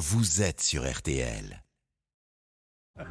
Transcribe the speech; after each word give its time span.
vous 0.00 0.40
êtes 0.40 0.62
sur 0.62 0.90
RTL. 0.90 1.62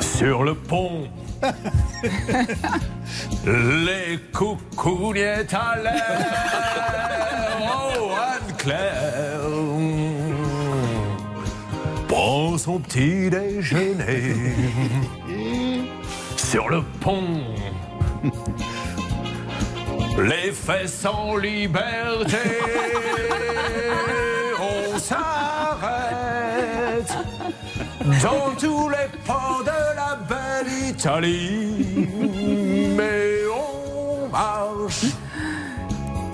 Sur 0.00 0.42
le 0.42 0.54
pont, 0.54 1.08
les 3.46 4.18
coucougnettes 4.32 5.54
à 5.54 5.76
l'air. 5.80 6.26
Oh, 7.62 8.10
Anne-Claire 8.10 9.40
prend 12.08 12.58
son 12.58 12.80
petit 12.80 13.30
déjeuner. 13.30 14.34
Sur 16.36 16.68
le 16.68 16.82
pont, 17.00 17.40
les 20.18 20.50
fesses 20.52 21.04
en 21.04 21.36
liberté. 21.36 22.36
S'arrête 24.98 25.18
dans 28.22 28.50
tous 28.58 28.88
les 28.88 29.08
ports 29.24 29.62
de 29.64 29.96
la 29.96 30.16
belle 30.28 30.72
Italie. 30.88 32.08
Mais 32.96 33.42
on 33.54 34.28
marche. 34.28 35.04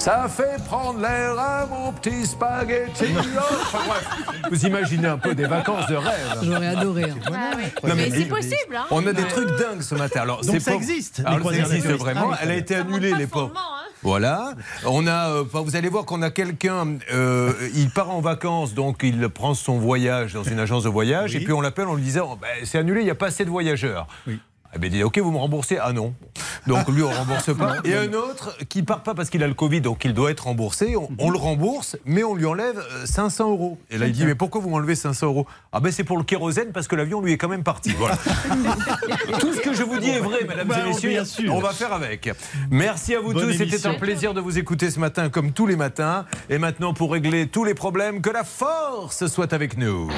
Ça 0.04 0.28
fait 0.28 0.62
prendre 0.66 1.00
l'air 1.00 1.38
à 1.38 1.64
mon 1.66 1.90
petit 1.92 2.26
spaghetti. 2.26 3.06
Enfin 3.16 3.78
bref, 3.88 4.06
vous 4.50 4.66
imaginez 4.66 5.08
un 5.08 5.16
peu 5.16 5.34
des 5.34 5.46
vacances 5.46 5.86
de 5.86 5.94
rêve. 5.96 6.40
J'aurais 6.42 6.66
adoré. 6.66 7.04
hein. 7.04 7.14
Ah 7.32 7.52
oui. 7.56 7.62
Non, 7.88 7.94
mais 7.96 8.10
mais- 8.10 8.10
c'est 8.10 8.26
possible, 8.26 8.76
hein 8.76 8.84
On 8.90 9.06
a 9.06 9.14
des 9.14 9.24
trucs 9.24 9.48
dingues 9.58 9.80
ce 9.80 9.94
matin. 9.94 10.20
Alors, 10.20 10.42
Donc 10.42 10.50
c'est 10.56 10.60
ça 10.60 10.72
pas- 10.72 10.76
existe, 10.76 11.18
les 11.20 11.24
Alors, 11.24 11.50
ça 11.50 11.56
existe 11.58 11.86
vraiment. 11.86 12.20
Ah 12.24 12.28
oui, 12.32 12.36
Elle 12.42 12.50
a 12.50 12.56
été 12.56 12.74
annulée, 12.74 13.14
les 13.14 13.26
pauvres. 13.26 13.52
hein. 13.56 13.80
Voilà. 14.02 14.52
On 14.84 15.06
a, 15.06 15.30
euh, 15.30 15.44
vous 15.50 15.74
allez 15.74 15.88
voir 15.88 16.04
qu'on 16.04 16.20
a 16.20 16.30
quelqu'un, 16.30 16.98
euh, 17.14 17.54
il 17.74 17.88
part 17.88 18.10
en 18.10 18.20
vacances, 18.20 18.74
donc 18.74 19.00
il 19.02 19.26
prend 19.30 19.54
son 19.54 19.78
voyage 19.78 20.34
dans 20.34 20.42
une 20.44 20.58
agence 20.58 20.84
de 20.84 20.90
voyage, 20.90 21.30
Oui. 21.34 21.40
et 21.40 21.44
puis 21.44 21.54
on 21.54 21.62
l'appelle 21.62 21.86
en 21.88 21.94
lui 21.94 22.02
disant 22.02 22.36
Ben, 22.38 22.48
c'est 22.64 22.76
annulé, 22.76 23.00
il 23.00 23.04
n'y 23.04 23.10
a 23.10 23.14
pas 23.14 23.28
assez 23.28 23.46
de 23.46 23.50
voyageurs. 23.50 24.06
Oui. 24.26 24.38
Eh 24.74 24.78
ben, 24.78 24.88
il 24.88 24.90
dit, 24.90 25.02
ok, 25.02 25.18
vous 25.18 25.30
me 25.30 25.38
remboursez 25.38 25.78
Ah 25.80 25.92
non. 25.92 26.14
Donc 26.66 26.88
lui, 26.88 27.02
on 27.02 27.10
ne 27.10 27.14
rembourse 27.14 27.54
pas. 27.56 27.76
Et 27.84 27.94
un 27.94 28.12
autre 28.14 28.56
qui 28.68 28.82
part 28.82 29.02
pas 29.02 29.14
parce 29.14 29.30
qu'il 29.30 29.42
a 29.42 29.46
le 29.46 29.54
Covid, 29.54 29.80
donc 29.80 30.04
il 30.04 30.14
doit 30.14 30.30
être 30.30 30.44
remboursé. 30.44 30.96
On, 30.96 31.08
on 31.18 31.30
le 31.30 31.38
rembourse, 31.38 31.96
mais 32.04 32.24
on 32.24 32.34
lui 32.34 32.46
enlève 32.46 32.78
euh, 32.78 33.06
500 33.06 33.50
euros. 33.50 33.78
Et 33.90 33.98
là, 33.98 34.06
il 34.06 34.12
dit, 34.12 34.24
mais 34.24 34.34
pourquoi 34.34 34.60
vous 34.60 34.70
m'enlevez 34.70 34.94
500 34.94 35.26
euros? 35.26 35.46
Ah 35.72 35.80
ben 35.80 35.92
c'est 35.92 36.04
pour 36.04 36.16
le 36.16 36.24
kérosène, 36.24 36.72
parce 36.72 36.88
que 36.88 36.96
l'avion, 36.96 37.20
lui, 37.20 37.32
est 37.32 37.38
quand 37.38 37.48
même 37.48 37.64
parti. 37.64 37.90
Voilà. 37.98 38.16
Tout 39.40 39.52
ce 39.52 39.60
que 39.60 39.72
je 39.72 39.82
vous 39.82 39.98
dis 39.98 40.10
est 40.10 40.18
vrai, 40.18 40.44
mesdames 40.46 40.66
Bah, 40.68 40.80
et 40.84 40.88
messieurs. 40.88 41.10
bien 41.10 41.24
sûr. 41.24 41.54
On 41.54 41.60
va 41.60 41.72
faire 41.72 41.92
avec. 41.92 42.28
Merci 42.70 43.14
à 43.14 43.20
vous 43.20 43.32
Bonne 43.32 43.46
tous. 43.50 43.56
C'était 43.56 43.86
un 43.86 43.94
plaisir 43.94 44.34
de 44.34 44.40
vous 44.40 44.58
écouter 44.58 44.90
ce 44.90 44.98
matin, 44.98 45.28
comme 45.28 45.52
tous 45.52 45.66
les 45.66 45.76
matins. 45.76 46.26
Et 46.50 46.58
maintenant, 46.58 46.92
pour 46.92 47.12
régler 47.12 47.46
tous 47.46 47.64
les 47.64 47.74
problèmes, 47.74 48.20
que 48.20 48.30
la 48.30 48.44
force 48.44 49.26
soit 49.26 49.52
avec 49.52 49.78
nous. 49.78 50.10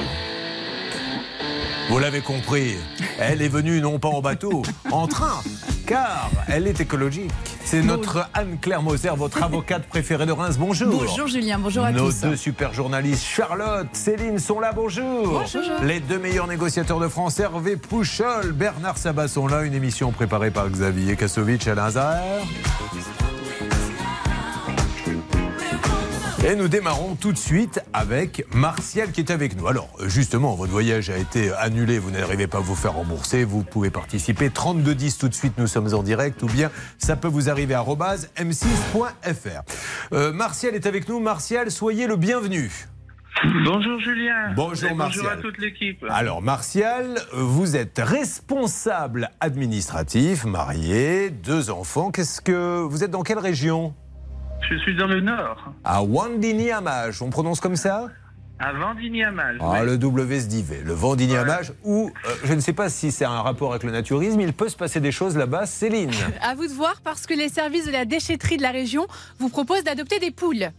Vous 1.89 1.99
l'avez 1.99 2.19
compris, 2.21 2.75
elle 3.17 3.41
est 3.41 3.47
venue 3.47 3.79
non 3.79 3.97
pas 3.97 4.09
en 4.09 4.21
bateau, 4.21 4.61
en 4.91 5.07
train, 5.07 5.41
car 5.85 6.29
elle 6.47 6.67
est 6.67 6.81
écologique. 6.81 7.31
C'est 7.63 7.81
notre 7.81 8.29
Anne-Claire 8.33 8.81
Moser, 8.81 9.11
votre 9.15 9.41
avocate 9.41 9.87
préférée 9.87 10.25
de 10.25 10.31
Reims. 10.33 10.57
Bonjour. 10.57 10.89
Bonjour 10.89 11.27
Julien, 11.27 11.59
bonjour 11.59 11.85
à 11.85 11.91
Nos 11.91 12.11
tous. 12.11 12.21
deux 12.21 12.35
super 12.35 12.73
journalistes, 12.73 13.23
Charlotte, 13.25 13.87
Céline, 13.93 14.37
sont 14.39 14.59
là. 14.59 14.73
Bonjour. 14.73 15.39
Bonjour. 15.41 15.61
Les 15.83 15.99
deux 16.01 16.19
meilleurs 16.19 16.47
négociateurs 16.47 16.99
de 16.99 17.07
France, 17.07 17.39
Hervé 17.39 17.77
Pouchol, 17.77 18.51
Bernard 18.51 18.97
Sabat 18.97 19.29
sont 19.29 19.47
là. 19.47 19.63
Une 19.63 19.73
émission 19.73 20.11
préparée 20.11 20.51
par 20.51 20.69
Xavier 20.69 21.15
Kasovic 21.15 21.67
à 21.67 21.75
Lazare. 21.75 22.21
Et 26.45 26.55
nous 26.55 26.67
démarrons 26.67 27.15
tout 27.15 27.31
de 27.31 27.37
suite 27.37 27.81
avec 27.93 28.45
Martial 28.53 29.11
qui 29.11 29.21
est 29.21 29.31
avec 29.31 29.57
nous. 29.57 29.67
Alors, 29.67 29.89
justement, 30.05 30.55
votre 30.55 30.71
voyage 30.71 31.09
a 31.09 31.17
été 31.17 31.51
annulé, 31.53 31.97
vous 31.99 32.11
n'arrivez 32.11 32.47
pas 32.47 32.59
à 32.59 32.61
vous 32.61 32.75
faire 32.75 32.93
rembourser, 32.93 33.43
vous 33.43 33.63
pouvez 33.63 33.89
participer. 33.89 34.49
3210 34.49 35.17
tout 35.17 35.29
de 35.29 35.33
suite, 35.33 35.53
nous 35.57 35.67
sommes 35.67 35.93
en 35.93 36.03
direct, 36.03 36.41
ou 36.43 36.47
bien 36.47 36.69
ça 36.99 37.15
peut 37.15 37.27
vous 37.27 37.49
arriver 37.49 37.73
à 37.73 37.79
arobase 37.79 38.29
m6.fr. 38.37 39.61
Euh, 40.13 40.31
Martial 40.31 40.75
est 40.75 40.85
avec 40.85 41.09
nous. 41.09 41.19
Martial, 41.19 41.71
soyez 41.71 42.07
le 42.07 42.15
bienvenu. 42.15 42.71
Bonjour 43.65 43.99
Julien. 43.99 44.53
Bonjour, 44.55 44.89
Et 44.89 44.93
Bonjour 44.93 44.95
Martial. 44.95 45.39
à 45.39 45.41
toute 45.41 45.57
l'équipe. 45.57 46.05
Alors, 46.09 46.41
Martial, 46.41 47.19
vous 47.33 47.75
êtes 47.75 47.99
responsable 47.99 49.29
administratif, 49.41 50.45
marié, 50.45 51.29
deux 51.29 51.69
enfants. 51.71 52.09
Qu'est-ce 52.11 52.41
que. 52.41 52.79
Vous 52.81 53.03
êtes 53.03 53.11
dans 53.11 53.23
quelle 53.23 53.39
région? 53.39 53.93
Je 54.61 54.75
suis 54.79 54.95
dans 54.95 55.07
le 55.07 55.21
Nord, 55.21 55.71
À 55.83 56.03
Wandigny-Amage, 56.03 57.21
on 57.21 57.29
prononce 57.29 57.59
comme 57.61 57.75
ça? 57.75 58.07
À 58.59 58.73
Vendigny-Amal. 58.73 59.59
Ah, 59.61 59.83
le 59.83 59.95
WSDV, 59.97 60.81
le 60.83 60.93
Vendigny-Amage, 60.93 61.73
où 61.83 62.09
euh, 62.25 62.29
je 62.43 62.53
ne 62.53 62.59
sais 62.59 62.73
pas 62.73 62.89
si 62.89 63.11
c'est 63.11 63.25
un 63.25 63.41
rapport 63.41 63.71
avec 63.71 63.83
le 63.83 63.91
naturisme, 63.91 64.39
il 64.41 64.51
peut 64.53 64.69
se 64.69 64.75
passer 64.75 64.99
des 64.99 65.11
choses 65.11 65.37
là-bas. 65.37 65.65
Céline. 65.65 66.11
À 66.41 66.55
vous 66.55 66.67
de 66.67 66.71
voir 66.73 67.01
parce 67.03 67.25
que 67.25 67.33
les 67.33 67.49
services 67.49 67.85
de 67.85 67.91
la 67.91 68.05
déchetterie 68.05 68.57
de 68.57 68.61
la 68.61 68.71
région 68.71 69.05
vous 69.39 69.49
proposent 69.49 69.83
d'adopter 69.83 70.19
des 70.19 70.31
poules. 70.31 70.69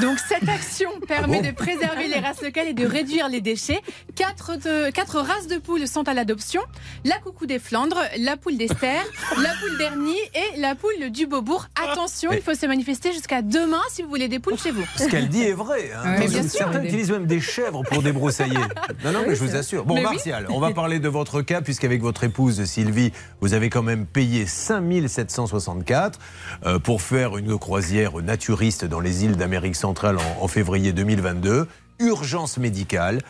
Donc 0.00 0.18
cette 0.18 0.48
action 0.48 0.88
permet 1.06 1.40
bon 1.42 1.48
de 1.48 1.54
préserver 1.54 2.08
les 2.08 2.18
races 2.18 2.42
locales 2.42 2.68
et 2.68 2.72
de 2.72 2.86
réduire 2.86 3.28
les 3.28 3.40
déchets. 3.40 3.80
Quatre, 4.16 4.56
de- 4.56 4.90
quatre 4.90 5.20
races 5.20 5.46
de 5.48 5.58
poules 5.58 5.86
sont 5.86 6.08
à 6.08 6.14
l'adoption 6.14 6.62
la 7.04 7.18
coucou 7.18 7.46
des 7.46 7.58
Flandres, 7.58 8.00
la 8.18 8.36
poule 8.36 8.56
d'Esther, 8.56 9.02
la 9.36 9.50
poule 9.60 9.78
d'Ernie 9.78 10.16
et 10.34 10.60
la 10.60 10.74
poule 10.74 11.10
du 11.10 11.26
Beaubourg. 11.26 11.66
Attention, 11.90 12.30
il 12.32 12.40
faut 12.42 12.54
se 12.54 12.66
manifester 12.66 13.12
jusqu'à 13.12 13.42
demain 13.42 13.80
si 13.90 14.02
vous 14.02 14.08
voulez 14.08 14.28
des 14.28 14.38
poules 14.38 14.58
chez 14.58 14.70
vous. 14.70 14.84
Ce 14.96 15.04
qu'elle 15.08 15.28
dit 15.28 15.42
est 15.42 15.52
vrai. 15.52 15.90
Hein. 15.94 16.12
Ouais, 16.14 16.18
Parce 16.20 16.30
bien 16.32 16.42
sûr. 16.42 16.50
certains 16.58 16.82
utilisent 16.84 17.10
même 17.10 17.26
des 17.28 17.40
chèvres 17.40 17.82
pour 17.84 18.02
débroussailler. 18.02 18.58
Non, 19.04 19.12
non, 19.12 19.22
mais 19.26 19.36
je 19.36 19.44
vous 19.44 19.54
assure. 19.54 19.84
Bon, 19.84 19.94
Mais 19.94 20.00
oui. 20.00 20.14
Martial, 20.14 20.46
on 20.50 20.58
va 20.58 20.72
parler 20.72 20.98
de 20.98 21.08
votre 21.08 21.42
cas, 21.42 21.60
puisqu'avec 21.60 22.02
votre 22.02 22.24
épouse 22.24 22.64
Sylvie, 22.64 23.12
vous 23.40 23.54
avez 23.54 23.70
quand 23.70 23.84
même 23.84 24.06
payé 24.06 24.46
5764 24.46 26.18
euh, 26.66 26.78
pour 26.80 27.02
faire 27.02 27.36
une 27.36 27.56
croisière 27.58 28.16
naturiste 28.16 28.84
dans 28.84 29.00
les 29.00 29.24
îles 29.24 29.36
d'Amérique 29.36 29.76
centrale 29.76 30.16
en, 30.18 30.42
en 30.42 30.48
février 30.48 30.92
2022. 30.92 31.68
Urgence 32.00 32.58
médicale. 32.58 33.20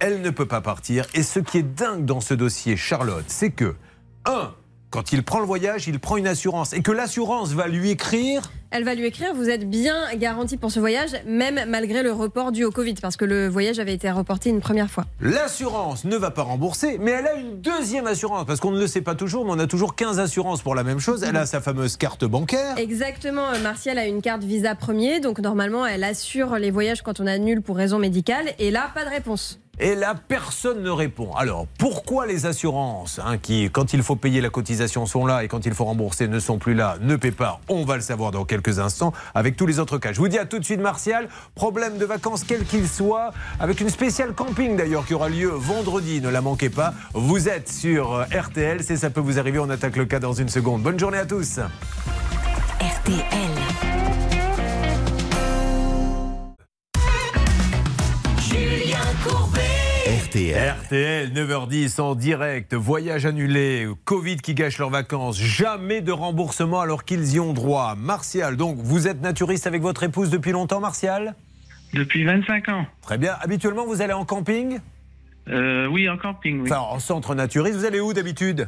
Elle 0.00 0.22
ne 0.22 0.30
peut 0.30 0.46
pas 0.46 0.60
partir. 0.60 1.06
Et 1.14 1.22
ce 1.22 1.38
qui 1.38 1.58
est 1.58 1.62
dingue 1.62 2.04
dans 2.04 2.20
ce 2.20 2.34
dossier, 2.34 2.76
Charlotte, 2.76 3.24
c'est 3.28 3.50
que, 3.50 3.76
un, 4.26 4.52
quand 4.94 5.10
il 5.10 5.24
prend 5.24 5.40
le 5.40 5.44
voyage, 5.44 5.88
il 5.88 5.98
prend 5.98 6.16
une 6.16 6.28
assurance. 6.28 6.72
Et 6.72 6.80
que 6.80 6.92
l'assurance 6.92 7.50
va 7.50 7.66
lui 7.66 7.90
écrire 7.90 8.52
Elle 8.70 8.84
va 8.84 8.94
lui 8.94 9.06
écrire 9.06 9.34
Vous 9.34 9.50
êtes 9.50 9.68
bien 9.68 9.96
garanti 10.14 10.56
pour 10.56 10.70
ce 10.70 10.78
voyage, 10.78 11.10
même 11.26 11.68
malgré 11.68 12.04
le 12.04 12.12
report 12.12 12.52
dû 12.52 12.62
au 12.62 12.70
Covid, 12.70 12.94
parce 13.02 13.16
que 13.16 13.24
le 13.24 13.48
voyage 13.48 13.80
avait 13.80 13.92
été 13.92 14.08
reporté 14.12 14.50
une 14.50 14.60
première 14.60 14.88
fois. 14.88 15.04
L'assurance 15.20 16.04
ne 16.04 16.16
va 16.16 16.30
pas 16.30 16.42
rembourser, 16.42 16.98
mais 17.00 17.10
elle 17.10 17.26
a 17.26 17.34
une 17.34 17.60
deuxième 17.60 18.06
assurance, 18.06 18.46
parce 18.46 18.60
qu'on 18.60 18.70
ne 18.70 18.78
le 18.78 18.86
sait 18.86 19.00
pas 19.00 19.16
toujours, 19.16 19.44
mais 19.44 19.50
on 19.50 19.58
a 19.58 19.66
toujours 19.66 19.96
15 19.96 20.20
assurances 20.20 20.62
pour 20.62 20.76
la 20.76 20.84
même 20.84 21.00
chose. 21.00 21.24
Elle 21.24 21.36
a 21.36 21.44
sa 21.44 21.60
fameuse 21.60 21.96
carte 21.96 22.24
bancaire. 22.24 22.78
Exactement, 22.78 23.48
euh, 23.48 23.60
Martial 23.60 23.98
a 23.98 24.06
une 24.06 24.22
carte 24.22 24.44
Visa 24.44 24.76
premier, 24.76 25.18
donc 25.18 25.40
normalement 25.40 25.84
elle 25.84 26.04
assure 26.04 26.56
les 26.56 26.70
voyages 26.70 27.02
quand 27.02 27.18
on 27.18 27.26
annule 27.26 27.62
pour 27.62 27.76
raison 27.76 27.98
médicale, 27.98 28.46
et 28.60 28.70
là, 28.70 28.92
pas 28.94 29.04
de 29.04 29.10
réponse. 29.10 29.58
Et 29.80 29.94
là, 29.94 30.14
personne 30.14 30.82
ne 30.82 30.90
répond. 30.90 31.32
Alors, 31.34 31.66
pourquoi 31.78 32.26
les 32.26 32.46
assurances, 32.46 33.20
hein, 33.24 33.38
qui, 33.38 33.70
quand 33.70 33.92
il 33.92 34.02
faut 34.02 34.16
payer 34.16 34.40
la 34.40 34.50
cotisation, 34.50 35.06
sont 35.06 35.26
là 35.26 35.44
et 35.44 35.48
quand 35.48 35.66
il 35.66 35.74
faut 35.74 35.84
rembourser, 35.84 36.28
ne 36.28 36.38
sont 36.38 36.58
plus 36.58 36.74
là, 36.74 36.96
ne 37.00 37.16
paient 37.16 37.32
pas 37.32 37.60
On 37.68 37.84
va 37.84 37.96
le 37.96 38.02
savoir 38.02 38.30
dans 38.30 38.44
quelques 38.44 38.78
instants 38.78 39.12
avec 39.34 39.56
tous 39.56 39.66
les 39.66 39.78
autres 39.78 39.98
cas. 39.98 40.12
Je 40.12 40.18
vous 40.18 40.28
dis 40.28 40.38
à 40.38 40.44
tout 40.44 40.58
de 40.58 40.64
suite, 40.64 40.80
Martial. 40.80 41.28
Problème 41.54 41.98
de 41.98 42.04
vacances, 42.04 42.44
quel 42.44 42.64
qu'il 42.64 42.88
soit, 42.88 43.32
avec 43.58 43.80
une 43.80 43.90
spéciale 43.90 44.32
camping 44.32 44.76
d'ailleurs 44.76 45.06
qui 45.06 45.14
aura 45.14 45.28
lieu 45.28 45.48
vendredi. 45.48 46.20
Ne 46.20 46.28
la 46.28 46.40
manquez 46.40 46.70
pas. 46.70 46.94
Vous 47.12 47.48
êtes 47.48 47.68
sur 47.68 48.14
euh, 48.14 48.24
RTL. 48.24 48.82
C'est 48.82 48.96
ça 48.96 49.10
peut 49.10 49.20
vous 49.20 49.38
arriver. 49.38 49.58
On 49.58 49.70
attaque 49.70 49.96
le 49.96 50.04
cas 50.04 50.20
dans 50.20 50.32
une 50.32 50.48
seconde. 50.48 50.82
Bonne 50.82 50.98
journée 50.98 51.18
à 51.18 51.26
tous. 51.26 51.58
RTL. 52.80 53.63
RTL. 60.34 60.74
RTL, 60.82 61.32
9h10 61.32 62.00
en 62.00 62.16
direct, 62.16 62.74
voyage 62.74 63.24
annulé, 63.24 63.86
Covid 64.04 64.38
qui 64.38 64.54
gâche 64.54 64.78
leurs 64.78 64.90
vacances, 64.90 65.38
jamais 65.38 66.00
de 66.00 66.10
remboursement 66.10 66.80
alors 66.80 67.04
qu'ils 67.04 67.34
y 67.34 67.38
ont 67.38 67.52
droit. 67.52 67.94
Martial, 67.94 68.56
donc 68.56 68.78
vous 68.78 69.06
êtes 69.06 69.22
naturiste 69.22 69.68
avec 69.68 69.80
votre 69.80 70.02
épouse 70.02 70.30
depuis 70.30 70.50
longtemps, 70.50 70.80
Martial? 70.80 71.36
Depuis 71.92 72.24
25 72.24 72.68
ans. 72.68 72.84
Très 73.00 73.16
bien. 73.16 73.36
Habituellement, 73.42 73.86
vous 73.86 74.02
allez 74.02 74.12
en 74.12 74.24
camping? 74.24 74.80
Euh, 75.46 75.86
oui, 75.86 76.08
en 76.08 76.18
camping, 76.18 76.62
oui. 76.62 76.68
Enfin, 76.68 76.80
en 76.80 76.98
centre 76.98 77.36
naturiste. 77.36 77.76
Vous 77.76 77.84
allez 77.84 78.00
où 78.00 78.12
d'habitude? 78.12 78.66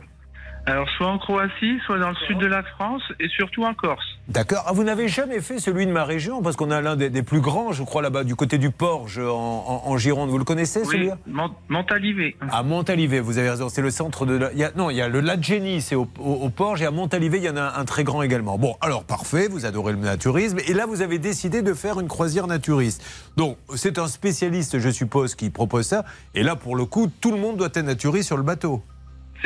Alors, 0.69 0.89
soit 0.97 1.07
en 1.07 1.19
Croatie, 1.19 1.79
soit 1.87 1.99
dans 1.99 2.09
le 2.11 2.17
sud 2.27 2.39
de 2.39 2.47
la 2.47 2.65
France 2.65 3.03
et 3.21 3.29
surtout 3.29 3.65
en 3.65 3.73
Corse. 3.73 4.05
D'accord. 4.27 4.65
Ah, 4.67 4.73
vous 4.73 4.83
n'avez 4.83 5.07
jamais 5.07 5.41
fait 5.41 5.61
celui 5.61 5.87
de 5.87 5.93
ma 5.93 6.05
région 6.05 6.43
parce 6.43 6.57
qu'on 6.57 6.73
a 6.73 6.81
l'un 6.81 6.97
des, 6.97 7.09
des 7.09 7.23
plus 7.23 7.41
grands, 7.41 7.71
je 7.71 7.85
crois, 7.85 8.03
là-bas, 8.03 8.25
du 8.25 8.35
côté 8.35 8.59
du 8.59 8.73
Porge, 8.73 9.19
en, 9.21 9.31
en- 9.31 9.83
en 9.89 9.97
Gironde. 9.97 10.29
Vous 10.29 10.39
le 10.39 10.45
connaissez, 10.45 10.81
Oui, 10.81 10.87
celui-là? 10.91 11.19
Mont- 11.29 11.55
Montalivet. 11.69 12.35
À 12.51 12.65
Montalivet, 12.65 13.21
vous 13.21 13.39
avez 13.39 13.51
raison, 13.51 13.69
c'est 13.69 13.81
le 13.81 13.91
centre 13.93 14.27
de. 14.27 14.35
La... 14.37 14.53
il 14.53 14.59
y 14.59 14.65
a- 14.65 14.73
non, 14.75 14.91
il 14.91 14.97
y 14.97 15.01
a 15.03 15.09
le 15.09 15.21
lac 15.21 15.41
Génie, 15.41 15.81
c'est 15.81 15.95
au, 15.95 16.09
au, 16.19 16.33
au 16.33 16.49
Porge, 16.51 16.83
et 16.83 16.87
à 16.87 16.91
Montalivet, 16.91 17.39
il 17.39 17.45
y 17.45 17.49
en 17.51 17.57
a 17.57 17.63
un, 17.63 17.75
un 17.81 17.85
très 17.85 18.03
grand 18.03 18.23
également. 18.23 18.59
Bon, 18.59 18.75
alors 18.81 19.05
parfait, 19.05 19.47
vous 19.49 19.67
adorez 19.67 19.93
le 19.93 19.99
naturisme, 20.01 20.59
et 20.67 20.73
là, 20.75 20.87
vous 20.87 21.01
avez 21.01 21.21
décidé 21.21 21.63
de 21.63 21.75
faire 21.75 22.01
une 22.01 22.09
croisière 22.09 22.49
naturiste. 22.49 23.05
Donc, 23.37 23.57
c'est 23.77 23.99
un 24.01 24.09
spécialiste, 24.09 24.81
je 24.81 24.91
suppose, 24.91 25.37
qui 25.37 25.51
propose 25.51 25.87
ça, 25.87 26.05
et 26.35 26.43
là, 26.43 26.57
pour 26.57 26.75
le 26.75 26.87
coup, 26.87 27.07
tout 27.21 27.31
le 27.31 27.39
monde 27.39 27.57
doit 27.57 27.69
être 27.69 27.79
naturiste 27.83 28.27
sur 28.27 28.37
le 28.37 28.43
bateau. 28.43 28.83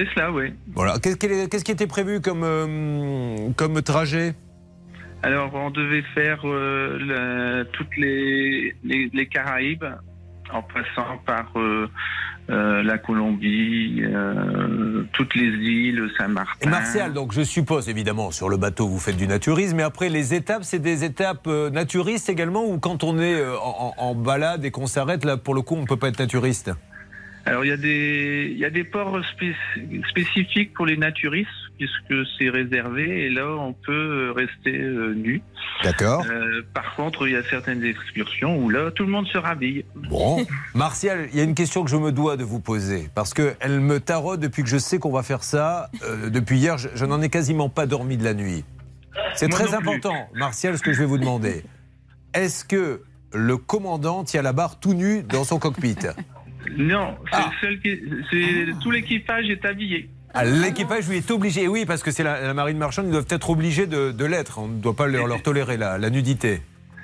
C'est 0.01 0.15
cela, 0.15 0.33
oui. 0.33 0.55
Voilà. 0.75 0.99
Qu'est-ce 0.99 1.65
qui 1.65 1.73
était 1.73 1.87
prévu 1.87 2.21
comme, 2.23 2.43
euh, 2.43 3.51
comme 3.57 3.83
trajet? 3.83 4.35
Alors, 5.23 5.55
on 5.55 5.71
devait 5.71 6.03
faire 6.15 6.41
euh, 6.45 7.65
toutes 7.75 7.95
les, 7.99 8.75
les, 8.83 9.11
les 9.13 9.27
Caraïbes 9.27 9.85
en 10.53 10.63
passant 10.63 11.19
par 11.27 11.53
euh, 11.59 11.87
la 12.83 12.97
Colombie, 12.97 14.03
toutes 15.13 15.35
les 15.35 15.49
îles, 15.49 16.11
Saint-Martin. 16.19 16.71
Martial, 16.71 17.13
donc 17.13 17.33
je 17.33 17.43
suppose 17.43 17.91
évidemment 17.91 18.31
sur 18.31 18.49
le 18.49 18.57
bateau 18.57 18.89
vous 18.89 18.99
faites 18.99 19.19
du 19.19 19.27
naturisme, 19.29 19.77
mais 19.77 19.83
après 19.83 20.09
les 20.09 20.33
étapes, 20.33 20.65
c'est 20.65 20.79
des 20.81 21.05
étapes 21.05 21.47
naturistes 21.47 22.29
également 22.31 22.65
ou 22.65 22.79
quand 22.79 23.05
on 23.05 23.19
est 23.21 23.45
en, 23.45 23.95
en- 23.99 24.03
en 24.03 24.15
balade 24.15 24.65
et 24.65 24.71
qu'on 24.73 24.87
s'arrête 24.89 25.25
là 25.25 25.37
pour 25.37 25.55
le 25.55 25.63
coup 25.63 25.77
on 25.77 25.83
ne 25.83 25.87
peut 25.87 25.97
pas 25.99 26.09
être 26.09 26.19
naturiste? 26.19 26.73
Alors, 27.47 27.65
il 27.65 27.69
y 27.69 27.73
a 27.73 27.77
des, 27.77 28.49
il 28.53 28.59
y 28.59 28.65
a 28.65 28.71
des 28.71 28.85
ports 28.85 29.19
spé- 29.25 29.55
spécifiques 30.09 30.75
pour 30.75 30.87
les 30.87 30.97
naturistes, 30.97 31.49
puisque 31.79 32.27
c'est 32.39 32.51
réservé, 32.51 33.25
et 33.27 33.31
là, 33.31 33.49
on 33.49 33.73
peut 33.73 34.31
rester 34.37 34.79
euh, 34.79 35.15
nu. 35.15 35.43
D'accord. 35.83 36.25
Euh, 36.31 36.63
par 36.75 36.95
contre, 36.97 37.27
il 37.27 37.33
y 37.33 37.37
a 37.37 37.43
certaines 37.43 37.83
excursions 37.83 38.59
où 38.59 38.69
là, 38.69 38.91
tout 38.91 39.05
le 39.05 39.11
monde 39.11 39.27
se 39.29 39.39
rhabille. 39.39 39.85
Bon. 39.95 40.45
Martial, 40.75 41.29
il 41.33 41.39
y 41.39 41.41
a 41.41 41.45
une 41.45 41.55
question 41.55 41.83
que 41.83 41.91
je 41.91 41.97
me 41.97 42.13
dois 42.13 42.37
de 42.37 42.45
vous 42.45 42.61
poser 42.61 43.09
parce 43.15 43.33
qu'elle 43.33 43.81
me 43.81 43.99
taraude 44.01 44.41
depuis 44.41 44.63
que 44.63 44.69
je 44.69 44.77
sais 44.77 44.99
qu'on 44.99 45.13
va 45.13 45.23
faire 45.23 45.43
ça. 45.43 45.89
Euh, 46.05 46.29
depuis 46.29 46.59
hier, 46.59 46.77
je, 46.77 46.89
je 46.95 47.05
n'en 47.07 47.23
ai 47.23 47.31
quasiment 47.31 47.71
pas 47.71 47.87
dormi 47.87 48.19
de 48.19 48.25
la 48.25 48.35
nuit. 48.35 48.65
C'est 49.35 49.49
très 49.49 49.75
important, 49.75 50.29
Martial, 50.35 50.77
ce 50.77 50.83
que 50.83 50.93
je 50.93 50.99
vais 50.99 51.07
vous 51.07 51.19
demander. 51.19 51.63
Est-ce 52.35 52.65
que 52.65 53.03
le 53.33 53.57
commandant 53.57 54.25
tient 54.25 54.43
la 54.43 54.53
barre 54.53 54.79
tout 54.79 54.93
nu 54.95 55.23
dans 55.23 55.45
son 55.45 55.59
cockpit? 55.59 55.97
Non, 56.77 57.17
c'est 57.31 57.37
Ah. 57.39 57.51
le 57.63 57.67
seul 57.67 57.81
qui, 57.81 58.01
c'est 58.31 58.81
tout 58.83 58.91
l'équipage 58.91 59.49
est 59.51 59.65
habillé. 59.65 60.09
Ah, 60.33 60.45
L'équipage 60.45 61.09
lui 61.09 61.17
est 61.17 61.31
obligé, 61.33 61.67
oui, 61.67 61.85
parce 61.87 62.03
que 62.05 62.11
c'est 62.13 62.23
la, 62.23 62.41
la 62.41 62.55
marine 62.55 62.79
marchande, 62.79 63.07
ils 63.07 63.13
doivent 63.13 63.27
être 63.31 63.51
obligés 63.51 63.87
de, 63.89 64.13
de 64.13 64.25
l'être. 64.25 64.59
On 64.59 64.69
ne 64.69 64.81
doit 64.81 64.95
pas 64.95 65.09
leur, 65.09 65.27
leur 65.27 65.43
tolérer 65.43 65.77
la, 65.77 65.99
la 65.99 66.09
nudité. 66.11 66.63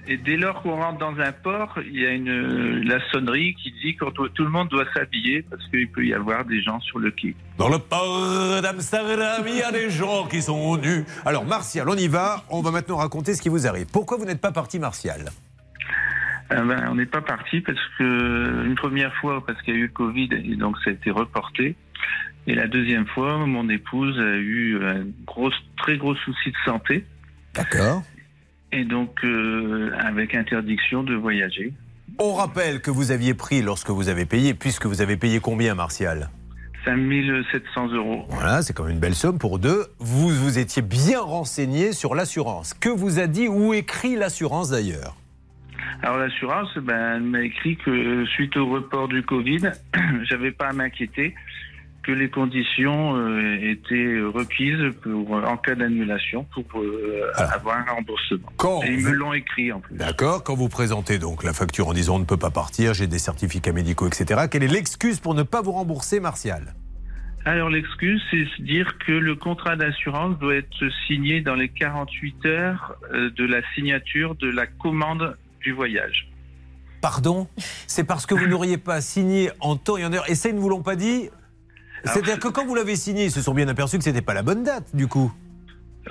Et 0.09 0.17
dès 0.17 0.37
lors 0.37 0.63
qu'on 0.63 0.77
rentre 0.77 0.99
dans 0.99 1.19
un 1.21 1.33
port, 1.33 1.77
il 1.85 2.01
y 2.01 2.07
a 2.07 2.11
une 2.13 2.85
la 2.85 3.01
sonnerie 3.11 3.57
qui 3.61 3.73
dit 3.83 3.97
que 3.97 4.05
tout 4.29 4.45
le 4.45 4.51
monde 4.51 4.69
doit 4.69 4.85
s'habiller 4.95 5.43
parce 5.51 5.67
qu'il 5.67 5.89
peut 5.91 6.07
y 6.07 6.15
avoir 6.15 6.45
des 6.45 6.63
gens 6.63 6.79
sur 6.79 7.01
le 7.01 7.11
quai. 7.11 7.35
Dans 7.59 7.69
le 7.69 7.81
port 7.81 8.63
d'Amsterdam, 8.63 9.43
il 9.49 9.57
y 9.57 9.63
a 9.63 9.73
des 9.73 9.91
gens 9.91 10.27
qui 10.29 10.41
sont 10.43 10.77
nus. 10.77 11.05
Alors, 11.25 11.45
Martial, 11.45 11.89
on 11.89 11.97
y 11.97 12.07
va. 12.07 12.45
On 12.51 12.63
va 12.63 12.71
maintenant 12.71 12.99
raconter 12.99 13.35
ce 13.35 13.43
qui 13.43 13.49
vous 13.49 13.67
arrive. 13.67 13.87
Pourquoi 13.93 14.17
vous 14.19 14.25
n'êtes 14.27 14.41
pas 14.41 14.53
parti, 14.53 14.79
Martial? 14.79 15.33
Euh, 16.53 16.63
ben, 16.65 16.89
on 16.91 16.95
n'est 16.95 17.07
pas 17.07 17.23
parti 17.23 17.61
parce 17.61 17.81
que 17.99 18.65
une 18.65 18.77
première 18.77 19.15
fois 19.17 19.45
parce 19.45 19.61
qu'il 19.63 19.75
y 19.75 19.77
a 19.77 19.81
eu 19.81 19.87
le 19.87 19.93
Covid 19.93 20.29
et 20.33 20.57
donc 20.57 20.77
ça 20.85 20.91
a 20.91 20.93
été 20.93 21.11
reporté. 21.11 21.77
Et 22.47 22.55
la 22.55 22.69
deuxième 22.69 23.07
fois, 23.07 23.45
mon 23.47 23.69
épouse 23.69 24.19
a 24.21 24.37
eu 24.37 24.79
un 24.85 25.05
gros, 25.27 25.51
très 25.79 25.97
gros 25.97 26.15
souci 26.15 26.51
de 26.51 26.57
santé 26.65 27.05
D'accord. 27.55 28.03
et 28.71 28.85
donc 28.85 29.25
euh, 29.25 29.91
avec 29.99 30.35
interdiction 30.35 31.03
de 31.03 31.15
voyager. 31.15 31.73
On 32.19 32.35
rappelle 32.35 32.81
que 32.81 32.91
vous 32.91 33.11
aviez 33.11 33.35
pris 33.35 33.63
lorsque 33.63 33.91
vous 33.91 34.09
avez 34.09 34.27
payé, 34.27 34.55
puisque 34.55 34.87
vous 34.87 35.03
avez 35.03 35.17
payé 35.17 35.41
combien, 35.41 35.75
Martial? 35.75 36.31
5700 36.85 37.89
euros. 37.89 38.25
Voilà, 38.29 38.63
c'est 38.63 38.73
quand 38.73 38.85
même 38.85 38.93
une 38.93 39.01
belle 39.01 39.17
somme 39.17 39.39
pour 39.39 39.59
deux. 39.59 39.87
Vous 39.99 40.29
vous 40.29 40.59
étiez 40.59 40.83
bien 40.83 41.21
renseigné 41.21 41.93
sur 41.93 42.15
l'assurance. 42.15 42.75
Que 42.75 42.89
vous 42.89 43.19
a 43.19 43.27
dit 43.27 43.49
ou 43.49 43.75
écrit 43.75 44.15
l'assurance 44.15 44.71
d'ailleurs? 44.71 45.17
Alors 46.03 46.19
l'assurance, 46.19 46.77
ben, 46.79 47.17
elle 47.17 47.23
m'a 47.23 47.43
écrit 47.43 47.77
que 47.77 48.25
suite 48.27 48.57
au 48.57 48.67
report 48.69 49.09
du 49.09 49.23
Covid, 49.23 49.71
j'avais 50.25 50.51
pas 50.53 50.69
à 50.69 50.73
m'inquiéter, 50.73 51.35
que 52.03 52.13
les 52.13 52.31
conditions 52.31 53.17
euh, 53.17 53.59
étaient 53.63 54.21
requises 54.21 54.95
pour 55.03 55.33
en 55.33 55.57
cas 55.57 55.75
d'annulation 55.75 56.45
pour 56.53 56.65
euh, 56.81 57.31
Alors. 57.35 57.53
avoir 57.53 57.79
un 57.79 57.93
remboursement. 57.95 58.49
Quand 58.59 58.83
Et 58.85 58.93
ils 58.93 59.01
vous- 59.01 59.11
me 59.11 59.15
l'ont 59.17 59.33
écrit 59.33 59.73
en 59.73 59.81
plus. 59.81 59.97
D'accord, 59.97 60.45
quand 60.45 60.55
vous 60.55 60.69
présentez 60.69 61.19
donc 61.19 61.43
la 61.43 61.53
facture 61.53 61.89
en 61.89 61.93
disant 61.95 62.17
on 62.17 62.19
ne 62.21 62.25
peut 62.25 62.37
pas 62.37 62.51
partir, 62.53 62.95
j'ai 62.95 63.09
des 63.09 63.19
certificats 63.19 63.73
médicaux, 63.73 64.07
etc., 64.07 64.43
quelle 64.51 64.63
est 64.63 64.69
l'excuse 64.69 65.19
pour 65.19 65.35
ne 65.35 65.43
pas 65.43 65.63
vous 65.63 65.73
rembourser, 65.73 66.21
Martial? 66.21 66.75
Alors 67.45 67.71
l'excuse, 67.71 68.23
c'est 68.31 68.47
dire 68.63 68.99
que 69.05 69.13
le 69.13 69.35
contrat 69.37 69.75
d'assurance 69.77 70.37
doit 70.39 70.57
être 70.57 70.89
signé 71.07 71.41
dans 71.41 71.55
les 71.55 71.69
48 71.69 72.47
heures 72.47 72.95
euh, 73.15 73.31
de 73.31 73.45
la 73.45 73.61
signature 73.75 74.35
de 74.37 74.49
la 74.51 74.67
commande 74.67 75.37
du 75.67 75.73
voyage. 75.73 76.29
Pardon 77.03 77.49
C'est 77.89 78.05
parce 78.05 78.25
que 78.25 78.35
vous 78.37 78.47
n'auriez 78.47 78.79
pas 78.79 79.01
signé 79.01 79.51
en 79.61 79.77
temps 79.77 79.97
et 79.97 80.05
en 80.05 80.13
heure. 80.13 80.29
Et 80.31 80.37
ça, 80.37 80.49
ils 80.49 80.55
ne 80.55 80.61
vous 80.61 80.69
l'ont 80.69 80.83
pas 80.83 80.95
dit 80.95 81.29
C'est-à-dire 82.05 82.39
que 82.39 82.47
quand 82.49 82.65
vous 82.65 82.75
l'avez 82.77 82.95
signé, 82.95 83.25
ils 83.25 83.31
se 83.33 83.43
sont 83.43 83.53
bien 83.53 83.67
aperçus 83.67 83.99
que 83.99 84.05
c'était 84.05 84.23
pas 84.23 84.33
la 84.35 84.43
bonne 84.43 84.63
date, 84.63 84.95
du 84.95 85.09
coup. 85.09 85.33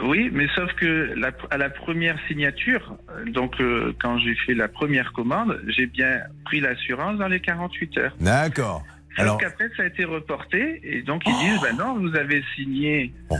Oui, 0.04 0.30
mais 0.34 0.48
sauf 0.56 0.74
que 0.74 1.14
la- 1.16 1.32
à 1.52 1.58
la 1.58 1.70
première 1.70 2.18
signature, 2.28 2.98
euh, 3.12 3.32
donc 3.32 3.54
euh, 3.62 3.94
quand 4.02 4.18
j'ai 4.20 4.36
fait 4.46 4.54
la 4.54 4.68
première 4.68 5.14
commande, 5.14 5.58
j'ai 5.70 5.86
bien 5.86 6.20
pris 6.44 6.60
l'assurance 6.60 7.18
dans 7.18 7.30
les 7.30 7.40
48 7.40 7.98
heures. 8.00 8.16
D'accord. 8.20 8.84
Alors, 9.18 9.38
qu'après, 9.38 9.70
ça 9.78 9.84
a 9.84 9.86
été 9.86 10.04
reporté 10.06 10.82
et 10.84 11.02
donc 11.04 11.22
ils 11.26 11.38
disent, 11.38 11.62
ben 11.62 11.76
non, 11.78 11.98
vous 12.00 12.16
avez 12.16 12.44
signé. 12.56 13.14
bon, 13.30 13.38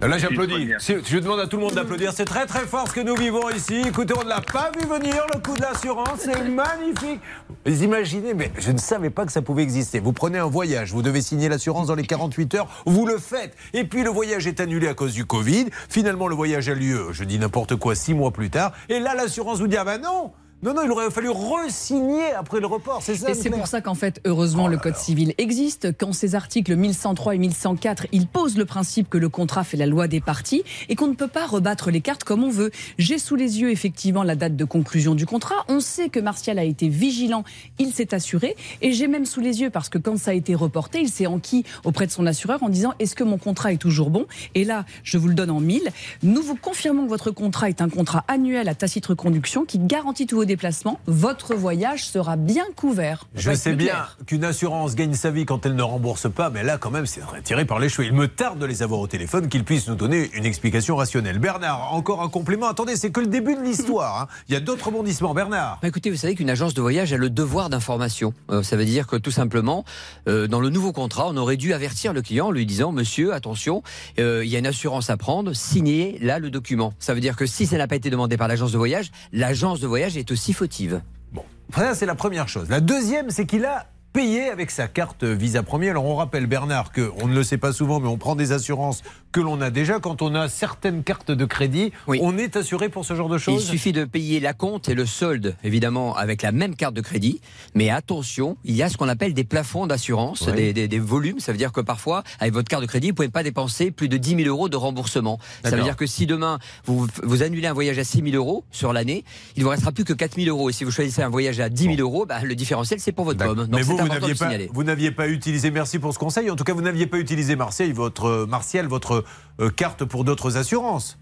là 0.00 0.06
une 0.16 0.18
j'applaudis. 0.18 0.52
première. 0.54 0.80
Si- 0.80 0.94
Je 1.04 1.18
demande 1.18 1.40
à 1.40 1.46
tout 1.46 1.56
le 1.56 1.62
monde 1.64 1.74
d'applaudir. 1.74 2.12
C'est 2.12 2.24
très 2.24 2.46
très 2.46 2.66
fort 2.66 2.88
ce 2.88 2.92
que 2.94 3.00
nous 3.00 3.14
vivons 3.16 3.48
ici. 3.50 3.82
Écoutez, 3.86 4.14
on 4.18 4.24
ne 4.24 4.28
l'a 4.28 4.40
pas 4.40 4.70
vu 4.78 4.86
venir, 4.86 5.22
le 5.34 5.40
coup 5.40 5.54
de 5.56 5.60
l'assurance. 5.62 6.20
C'est 6.20 6.48
magnifique. 6.48 7.20
Vous 7.64 7.82
imaginez, 7.82 8.32
mais 8.34 8.50
je 8.58 8.70
ne 8.72 8.78
savais 8.78 9.10
pas 9.10 9.26
que 9.26 9.32
ça 9.32 9.42
pouvait 9.42 9.62
exister. 9.62 9.98
Vous 10.00 10.12
prenez 10.12 10.38
un 10.38 10.46
voyage, 10.46 10.92
vous 10.92 11.02
devez 11.02 11.20
signer 11.20 11.48
l'assurance 11.48 11.88
dans 11.88 11.94
les 11.94 12.04
48 12.06 12.54
heures, 12.54 12.82
vous 12.86 13.06
le 13.06 13.18
faites. 13.18 13.54
Et 13.74 13.84
puis 13.84 14.02
le 14.02 14.10
voyage 14.10 14.46
est 14.46 14.60
annulé 14.60 14.88
à 14.88 14.94
cause 14.94 15.12
du 15.14 15.24
Covid. 15.24 15.66
Finalement, 15.88 16.28
le 16.28 16.34
voyage 16.34 16.68
a 16.68 16.74
lieu, 16.74 17.08
je 17.12 17.24
dis 17.24 17.38
n'importe 17.38 17.76
quoi, 17.76 17.94
six 17.94 18.14
mois 18.14 18.30
plus 18.32 18.50
tard. 18.50 18.72
Et 18.88 18.98
là, 19.00 19.14
l'assurance 19.14 19.58
vous 19.58 19.66
dit, 19.66 19.76
ah 19.76 19.84
ben 19.84 19.98
non 20.00 20.32
non, 20.62 20.72
non, 20.72 20.82
il 20.84 20.90
aurait 20.90 21.10
fallu 21.10 21.28
re-signer 21.28 22.32
après 22.32 22.60
le 22.60 22.66
report, 22.66 23.02
c'est 23.02 23.14
ça 23.14 23.30
Et 23.30 23.34
c'est 23.34 23.50
pour 23.50 23.66
ça 23.66 23.82
qu'en 23.82 23.94
fait, 23.94 24.20
heureusement, 24.24 24.64
Oh 24.64 24.68
le 24.68 24.78
Code 24.78 24.96
civil 24.96 25.34
existe. 25.36 25.96
Quand 25.98 26.12
ces 26.12 26.34
articles 26.34 26.74
1103 26.74 27.34
et 27.34 27.38
1104, 27.38 28.06
ils 28.10 28.26
posent 28.26 28.56
le 28.56 28.64
principe 28.64 29.10
que 29.10 29.18
le 29.18 29.28
contrat 29.28 29.64
fait 29.64 29.76
la 29.76 29.84
loi 29.84 30.08
des 30.08 30.22
parties 30.22 30.64
et 30.88 30.94
qu'on 30.94 31.08
ne 31.08 31.14
peut 31.14 31.28
pas 31.28 31.46
rebattre 31.46 31.90
les 31.90 32.00
cartes 32.00 32.24
comme 32.24 32.42
on 32.42 32.48
veut. 32.48 32.70
J'ai 32.96 33.18
sous 33.18 33.36
les 33.36 33.60
yeux 33.60 33.70
effectivement 33.70 34.22
la 34.22 34.34
date 34.34 34.56
de 34.56 34.64
conclusion 34.64 35.14
du 35.14 35.26
contrat. 35.26 35.66
On 35.68 35.80
sait 35.80 36.08
que 36.08 36.20
Martial 36.20 36.58
a 36.58 36.64
été 36.64 36.88
vigilant, 36.88 37.44
il 37.78 37.92
s'est 37.92 38.14
assuré. 38.14 38.56
Et 38.80 38.92
j'ai 38.92 39.08
même 39.08 39.26
sous 39.26 39.40
les 39.40 39.60
yeux, 39.60 39.68
parce 39.68 39.90
que 39.90 39.98
quand 39.98 40.16
ça 40.18 40.30
a 40.30 40.34
été 40.34 40.54
reporté, 40.54 41.00
il 41.00 41.10
s'est 41.10 41.26
enquis 41.26 41.64
auprès 41.84 42.06
de 42.06 42.12
son 42.12 42.26
assureur 42.26 42.62
en 42.62 42.70
disant 42.70 42.94
est-ce 42.98 43.14
que 43.14 43.24
mon 43.24 43.36
contrat 43.36 43.74
est 43.74 43.76
toujours 43.76 44.08
bon? 44.08 44.26
Et 44.54 44.64
là, 44.64 44.86
je 45.02 45.18
vous 45.18 45.28
le 45.28 45.34
donne 45.34 45.50
en 45.50 45.60
mille. 45.60 45.90
Nous 46.22 46.40
vous 46.40 46.56
confirmons 46.56 47.04
que 47.04 47.10
votre 47.10 47.30
contrat 47.30 47.68
est 47.68 47.82
un 47.82 47.90
contrat 47.90 48.24
annuel 48.26 48.70
à 48.70 48.74
tacite 48.74 49.04
reconduction 49.04 49.66
qui 49.66 49.78
garantit 49.78 50.26
vos 50.32 50.45
déplacements. 50.46 50.98
Votre 51.06 51.54
voyage 51.54 52.06
sera 52.06 52.36
bien 52.36 52.64
couvert. 52.74 53.24
Je 53.34 53.52
sais 53.52 53.74
bien 53.74 54.06
qu'une 54.26 54.44
assurance 54.44 54.94
gagne 54.94 55.14
sa 55.14 55.30
vie 55.30 55.44
quand 55.44 55.66
elle 55.66 55.74
ne 55.74 55.82
rembourse 55.82 56.30
pas, 56.32 56.50
mais 56.50 56.62
là, 56.62 56.78
quand 56.78 56.90
même, 56.90 57.06
c'est 57.06 57.20
tiré 57.44 57.64
par 57.64 57.78
les 57.78 57.88
cheveux. 57.88 58.06
Il 58.08 58.14
me 58.14 58.28
tarde 58.28 58.58
de 58.58 58.66
les 58.66 58.82
avoir 58.82 59.00
au 59.00 59.06
téléphone, 59.06 59.48
qu'ils 59.48 59.64
puissent 59.64 59.88
nous 59.88 59.94
donner 59.94 60.30
une 60.34 60.44
explication 60.46 60.96
rationnelle. 60.96 61.38
Bernard, 61.38 61.92
encore 61.92 62.22
un 62.22 62.28
complément. 62.28 62.68
Attendez, 62.68 62.96
c'est 62.96 63.10
que 63.10 63.20
le 63.20 63.26
début 63.26 63.54
de 63.54 63.62
l'histoire. 63.62 64.22
hein. 64.22 64.28
Il 64.48 64.54
y 64.54 64.56
a 64.56 64.60
d'autres 64.60 64.86
rebondissements. 64.86 65.34
Bernard. 65.34 65.78
Bah, 65.82 65.88
écoutez, 65.88 66.10
vous 66.10 66.16
savez 66.16 66.34
qu'une 66.34 66.50
agence 66.50 66.74
de 66.74 66.80
voyage 66.80 67.12
a 67.12 67.16
le 67.16 67.30
devoir 67.30 67.68
d'information. 67.70 68.32
Euh, 68.50 68.62
ça 68.62 68.76
veut 68.76 68.84
dire 68.84 69.06
que 69.06 69.16
tout 69.16 69.30
simplement, 69.30 69.84
euh, 70.28 70.46
dans 70.46 70.60
le 70.60 70.70
nouveau 70.70 70.92
contrat, 70.92 71.26
on 71.28 71.36
aurait 71.36 71.56
dû 71.56 71.72
avertir 71.72 72.12
le 72.12 72.22
client 72.22 72.46
en 72.46 72.50
lui 72.50 72.66
disant 72.66 72.92
Monsieur, 72.92 73.34
attention, 73.34 73.82
euh, 74.18 74.44
il 74.44 74.50
y 74.50 74.56
a 74.56 74.58
une 74.58 74.66
assurance 74.66 75.10
à 75.10 75.16
prendre, 75.16 75.52
signez 75.54 76.18
là 76.20 76.38
le 76.38 76.50
document. 76.50 76.94
Ça 76.98 77.14
veut 77.14 77.20
dire 77.20 77.36
que 77.36 77.46
si 77.46 77.66
ça 77.66 77.76
n'a 77.78 77.86
pas 77.88 77.96
été 77.96 78.10
demandé 78.10 78.36
par 78.36 78.48
l'agence 78.48 78.72
de 78.72 78.78
voyage, 78.78 79.10
l'agence 79.32 79.80
de 79.80 79.86
voyage 79.86 80.16
est 80.16 80.30
aussi 80.30 80.35
fautive. 80.52 81.02
Bon, 81.32 81.44
ça, 81.74 81.94
c'est 81.94 82.06
la 82.06 82.14
première 82.14 82.48
chose. 82.48 82.68
La 82.68 82.80
deuxième, 82.80 83.30
c'est 83.30 83.46
qu'il 83.46 83.64
a 83.64 83.86
payer 84.16 84.48
avec 84.48 84.70
sa 84.70 84.88
carte 84.88 85.24
Visa 85.24 85.62
Premier. 85.62 85.90
Alors 85.90 86.06
on 86.06 86.16
rappelle 86.16 86.46
Bernard 86.46 86.90
que 86.90 87.12
on 87.22 87.28
ne 87.28 87.34
le 87.34 87.42
sait 87.42 87.58
pas 87.58 87.74
souvent, 87.74 88.00
mais 88.00 88.08
on 88.08 88.16
prend 88.16 88.34
des 88.34 88.50
assurances 88.52 89.02
que 89.30 89.42
l'on 89.42 89.60
a 89.60 89.68
déjà 89.68 89.98
quand 90.00 90.22
on 90.22 90.34
a 90.34 90.48
certaines 90.48 91.02
cartes 91.04 91.30
de 91.30 91.44
crédit. 91.44 91.92
Oui. 92.06 92.18
On 92.22 92.38
est 92.38 92.56
assuré 92.56 92.88
pour 92.88 93.04
ce 93.04 93.14
genre 93.14 93.28
de 93.28 93.36
Il 93.36 93.40
choses. 93.40 93.66
suffit 93.66 93.92
de 93.92 94.06
payer 94.06 94.40
la 94.40 94.54
compte 94.54 94.88
et 94.88 94.94
le 94.94 95.04
solde, 95.04 95.54
évidemment, 95.62 96.16
avec 96.16 96.40
la 96.40 96.50
même 96.50 96.74
carte 96.76 96.94
de 96.94 97.02
crédit. 97.02 97.42
Mais 97.74 97.90
attention, 97.90 98.56
il 98.64 98.74
y 98.74 98.82
a 98.82 98.88
ce 98.88 98.96
qu'on 98.96 99.08
appelle 99.10 99.34
des 99.34 99.44
plafonds 99.44 99.86
d'assurance, 99.86 100.48
des, 100.48 100.72
des- 100.72 100.88
des 100.88 100.98
volumes. 100.98 101.38
Ça 101.38 101.52
veut 101.52 101.58
dire 101.58 101.70
que 101.72 101.82
parfois, 101.82 102.22
avec 102.40 102.54
votre 102.54 102.68
carte 102.70 102.80
de 102.80 102.88
crédit, 102.88 103.08
vous 103.10 103.16
pouvez 103.16 103.28
pas 103.28 103.42
dépenser 103.42 103.90
plus 103.90 104.08
de 104.08 104.16
10 104.16 104.36
000 104.44 104.48
euros 104.48 104.70
de 104.70 104.76
remboursement. 104.78 105.38
Ça 105.62 105.76
veut 105.76 105.82
dire 105.82 105.96
que 105.96 106.06
si 106.06 106.24
demain, 106.24 106.58
vous, 106.86 107.06
vous 107.22 107.42
annulez 107.42 107.66
un 107.66 107.74
voyage 107.74 107.98
à 107.98 108.04
6 108.04 108.22
000 108.22 108.34
euros 108.34 108.64
sur 108.70 108.94
l'année, 108.94 109.24
il 109.56 109.62
vous 109.64 109.68
restera 109.68 109.92
plus 109.92 110.04
que 110.04 110.14
4 110.14 110.36
000 110.36 110.48
euros. 110.48 110.70
Et 110.70 110.72
si 110.72 110.84
vous 110.84 110.90
choisissez 110.90 111.20
un 111.20 111.28
voyage 111.28 111.60
à 111.60 111.68
10 111.68 111.96
000 111.96 111.96
euros, 112.00 112.24
bah, 112.24 112.38
le 112.42 112.54
différentiel, 112.54 113.00
c'est 113.00 113.12
pour 113.12 113.26
votre 113.26 113.44
pomme. 113.44 113.66
Donc 113.66 113.80
c'est 113.84 114.05
vous 114.08 114.14
n'aviez 114.14 114.34
pas, 114.34 114.44
signaler. 114.46 114.70
vous 114.72 114.84
n'aviez 114.84 115.10
pas 115.10 115.28
utilisé. 115.28 115.70
Merci 115.70 115.98
pour 115.98 116.12
ce 116.14 116.18
conseil. 116.18 116.50
En 116.50 116.56
tout 116.56 116.64
cas, 116.64 116.72
vous 116.72 116.82
n'aviez 116.82 117.06
pas 117.06 117.18
utilisé 117.18 117.56
Marseille, 117.56 117.92
votre 117.92 118.26
euh, 118.26 118.46
Martial, 118.46 118.86
votre 118.86 119.24
euh, 119.60 119.70
carte 119.70 120.04
pour 120.04 120.24
d'autres 120.24 120.56
assurances. 120.56 121.18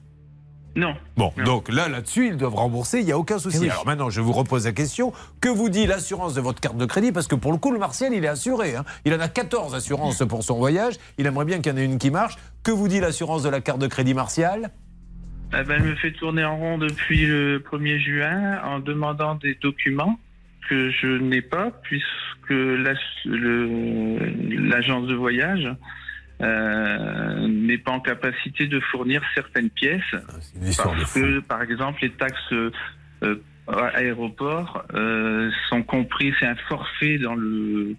Non. 0.77 0.97
Bon, 1.17 1.33
Non. 1.37 1.45
donc 1.45 1.69
là, 1.73 1.89
là-dessus, 1.89 2.27
ils 2.29 2.37
doivent 2.37 2.57
rembourser, 2.57 2.99
il 2.99 3.05
n'y 3.07 3.13
a 3.13 3.19
aucun 3.19 3.39
souci. 3.39 3.59
Eh 3.59 3.65
oui. 3.67 3.71
Alors 3.71 3.87
maintenant, 3.87 4.11
je 4.11 4.21
vous 4.21 4.33
repose 4.33 4.65
la 4.65 4.73
question. 4.73 5.13
Que 5.41 5.49
vous 5.49 5.69
dit 5.69 5.87
l'assurance 5.87 6.35
de 6.35 6.41
votre 6.41 6.61
carte 6.61 6.77
de 6.77 6.85
crédit? 6.85 7.13
Parce 7.13 7.29
que 7.29 7.37
pour 7.37 7.53
le 7.53 7.59
coup, 7.59 7.71
le 7.71 7.79
Martial, 7.79 8.13
il 8.13 8.25
est 8.25 8.29
assuré. 8.29 8.75
hein. 8.75 8.85
Il 9.05 9.15
en 9.15 9.21
a 9.21 9.29
14 9.29 9.73
assurances 9.77 10.25
pour 10.29 10.43
son 10.43 10.57
voyage. 10.57 10.95
Il 11.17 11.27
aimerait 11.27 11.45
bien 11.45 11.61
qu'il 11.61 11.71
y 11.71 11.75
en 11.77 11.79
ait 11.79 11.85
une 11.85 11.99
qui 11.99 12.11
marche. 12.11 12.35
Que 12.65 12.73
vous 12.73 12.89
dit 12.89 12.99
l'assurance 12.99 13.45
de 13.45 13.51
la 13.51 13.61
carte 13.61 13.79
de 13.79 13.87
crédit 13.87 14.15
Martial? 14.15 14.73
Eh 15.57 15.63
ben, 15.63 15.75
elle 15.77 15.83
me 15.91 15.95
fait 15.95 16.11
tourner 16.11 16.45
en 16.45 16.57
rond 16.57 16.79
depuis 16.79 17.25
le 17.27 17.61
1er 17.61 18.01
juin 18.01 18.61
en 18.65 18.81
demandant 18.81 19.37
des 19.37 19.55
documents 19.63 20.19
que 20.69 20.91
je 20.91 21.07
n'ai 21.07 21.43
pas 21.43 21.71
puisque 21.85 22.05
le- 22.53 24.19
l'agence 24.69 25.07
de 25.07 25.15
voyage 25.15 25.69
euh, 26.41 27.49
n'est 27.49 27.79
pas 27.79 27.93
en 27.93 28.01
capacité 28.01 28.67
de 28.67 28.81
fournir 28.81 29.23
certaines 29.35 29.71
pièces. 29.71 30.03
De 30.13 30.77
parce 30.77 31.13
que, 31.15 31.41
par 31.41 31.63
exemple, 31.63 32.01
les 32.03 32.11
taxes 32.11 32.53
euh, 32.53 32.71
aéroports 33.95 34.85
euh, 34.95 35.51
sont 35.71 35.83
compris, 35.83 36.35
c'est 36.39 36.47
un 36.47 36.57
forfait 36.69 37.19
dans 37.19 37.35
le 37.35 37.95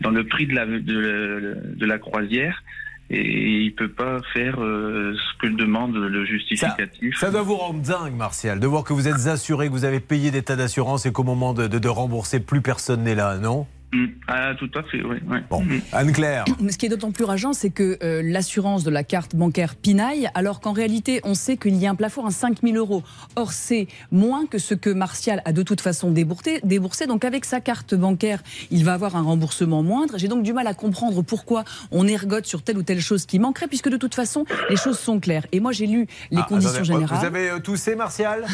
dans 0.00 0.10
le 0.10 0.24
prix 0.24 0.46
de 0.46 0.54
la 0.54 0.66
de, 0.66 0.98
la- 0.98 1.54
de 1.54 1.86
la 1.86 1.98
croisière 1.98 2.62
et 3.10 3.62
il 3.62 3.74
peut 3.74 3.88
pas 3.88 4.20
faire 4.34 4.56
euh, 4.60 5.14
ce 5.16 5.38
que 5.46 5.50
demande 5.50 5.96
le 5.96 6.26
justificatif. 6.26 7.16
Ça 7.16 7.30
doit 7.30 7.40
vous 7.40 7.56
rendre 7.56 7.80
dingue, 7.80 8.12
Martial, 8.14 8.60
de 8.60 8.66
voir 8.66 8.84
que 8.84 8.92
vous 8.92 9.08
êtes 9.08 9.28
assuré, 9.28 9.68
que 9.68 9.72
vous 9.72 9.86
avez 9.86 10.00
payé 10.00 10.30
des 10.30 10.42
tas 10.42 10.56
d'assurances 10.56 11.06
et 11.06 11.12
qu'au 11.12 11.24
moment 11.24 11.54
de, 11.54 11.68
de- 11.68 11.78
de 11.78 11.88
rembourser, 11.88 12.38
plus 12.38 12.60
personne 12.60 13.04
n'est 13.04 13.14
là, 13.14 13.38
non? 13.38 13.66
Mm. 13.92 14.04
Ah, 14.26 14.52
tout 14.58 14.70
à 14.74 14.82
fait, 14.82 15.02
oui. 15.02 15.16
oui. 15.28 15.38
Bon, 15.48 15.62
Mm. 15.62 15.80
Anne-Claire, 15.92 16.44
ce 16.70 16.76
qui 16.76 16.86
est 16.86 16.88
d'autant 16.90 17.10
plus 17.10 17.24
rageant, 17.24 17.54
c'est 17.54 17.70
que 17.70 17.98
euh, 18.02 18.20
l'assurance 18.22 18.84
de 18.84 18.90
la 18.90 19.02
carte 19.02 19.34
bancaire 19.34 19.76
pinaille, 19.76 20.28
alors 20.34 20.60
qu'en 20.60 20.72
réalité, 20.72 21.20
on 21.24 21.32
sait 21.34 21.56
qu'il 21.56 21.74
y 21.76 21.86
a 21.86 21.90
un 21.90 21.94
plafond 21.94 22.26
à 22.26 22.30
5 22.30 22.58
000 22.62 22.76
euros. 22.76 23.02
Or, 23.36 23.52
c'est 23.52 23.86
moins 24.12 24.46
que 24.46 24.58
ce 24.58 24.74
que 24.74 24.90
Martial 24.90 25.40
a 25.46 25.52
de 25.52 25.62
toute 25.62 25.80
façon 25.80 26.10
déboursé. 26.10 26.60
déboursé. 26.64 27.06
Donc, 27.06 27.24
avec 27.24 27.46
sa 27.46 27.60
carte 27.60 27.94
bancaire, 27.94 28.42
il 28.70 28.84
va 28.84 28.92
avoir 28.92 29.16
un 29.16 29.22
remboursement 29.22 29.82
moindre. 29.82 30.18
J'ai 30.18 30.28
donc 30.28 30.42
du 30.42 30.52
mal 30.52 30.66
à 30.66 30.74
comprendre 30.74 31.22
pourquoi 31.22 31.64
on 31.90 32.06
ergote 32.06 32.44
sur 32.44 32.62
telle 32.62 32.76
ou 32.76 32.82
telle 32.82 33.00
chose 33.00 33.24
qui 33.24 33.38
manquerait, 33.38 33.68
puisque 33.68 33.88
de 33.88 33.96
toute 33.96 34.14
façon, 34.14 34.44
les 34.68 34.76
choses 34.76 34.98
sont 34.98 35.18
claires. 35.18 35.46
Et 35.52 35.60
moi, 35.60 35.72
j'ai 35.72 35.86
lu 35.86 36.06
les 36.30 36.38
Ah, 36.42 36.46
conditions 36.46 36.72
attendez, 36.74 36.84
générales. 36.92 37.18
Vous 37.20 37.24
avez 37.24 37.50
euh, 37.50 37.58
toussé, 37.58 37.96
Martial? 37.96 38.44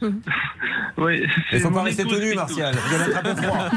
Oui, 0.96 1.24
Il 1.52 1.58
ne 1.58 1.60
faut 1.62 1.70
pas 1.70 1.82
rester 1.82 2.04
tenu, 2.04 2.34
Martial. 2.34 2.72
Vous 2.74 2.94
allez 2.94 3.12
attraper 3.14 3.42
froid. 3.42 3.68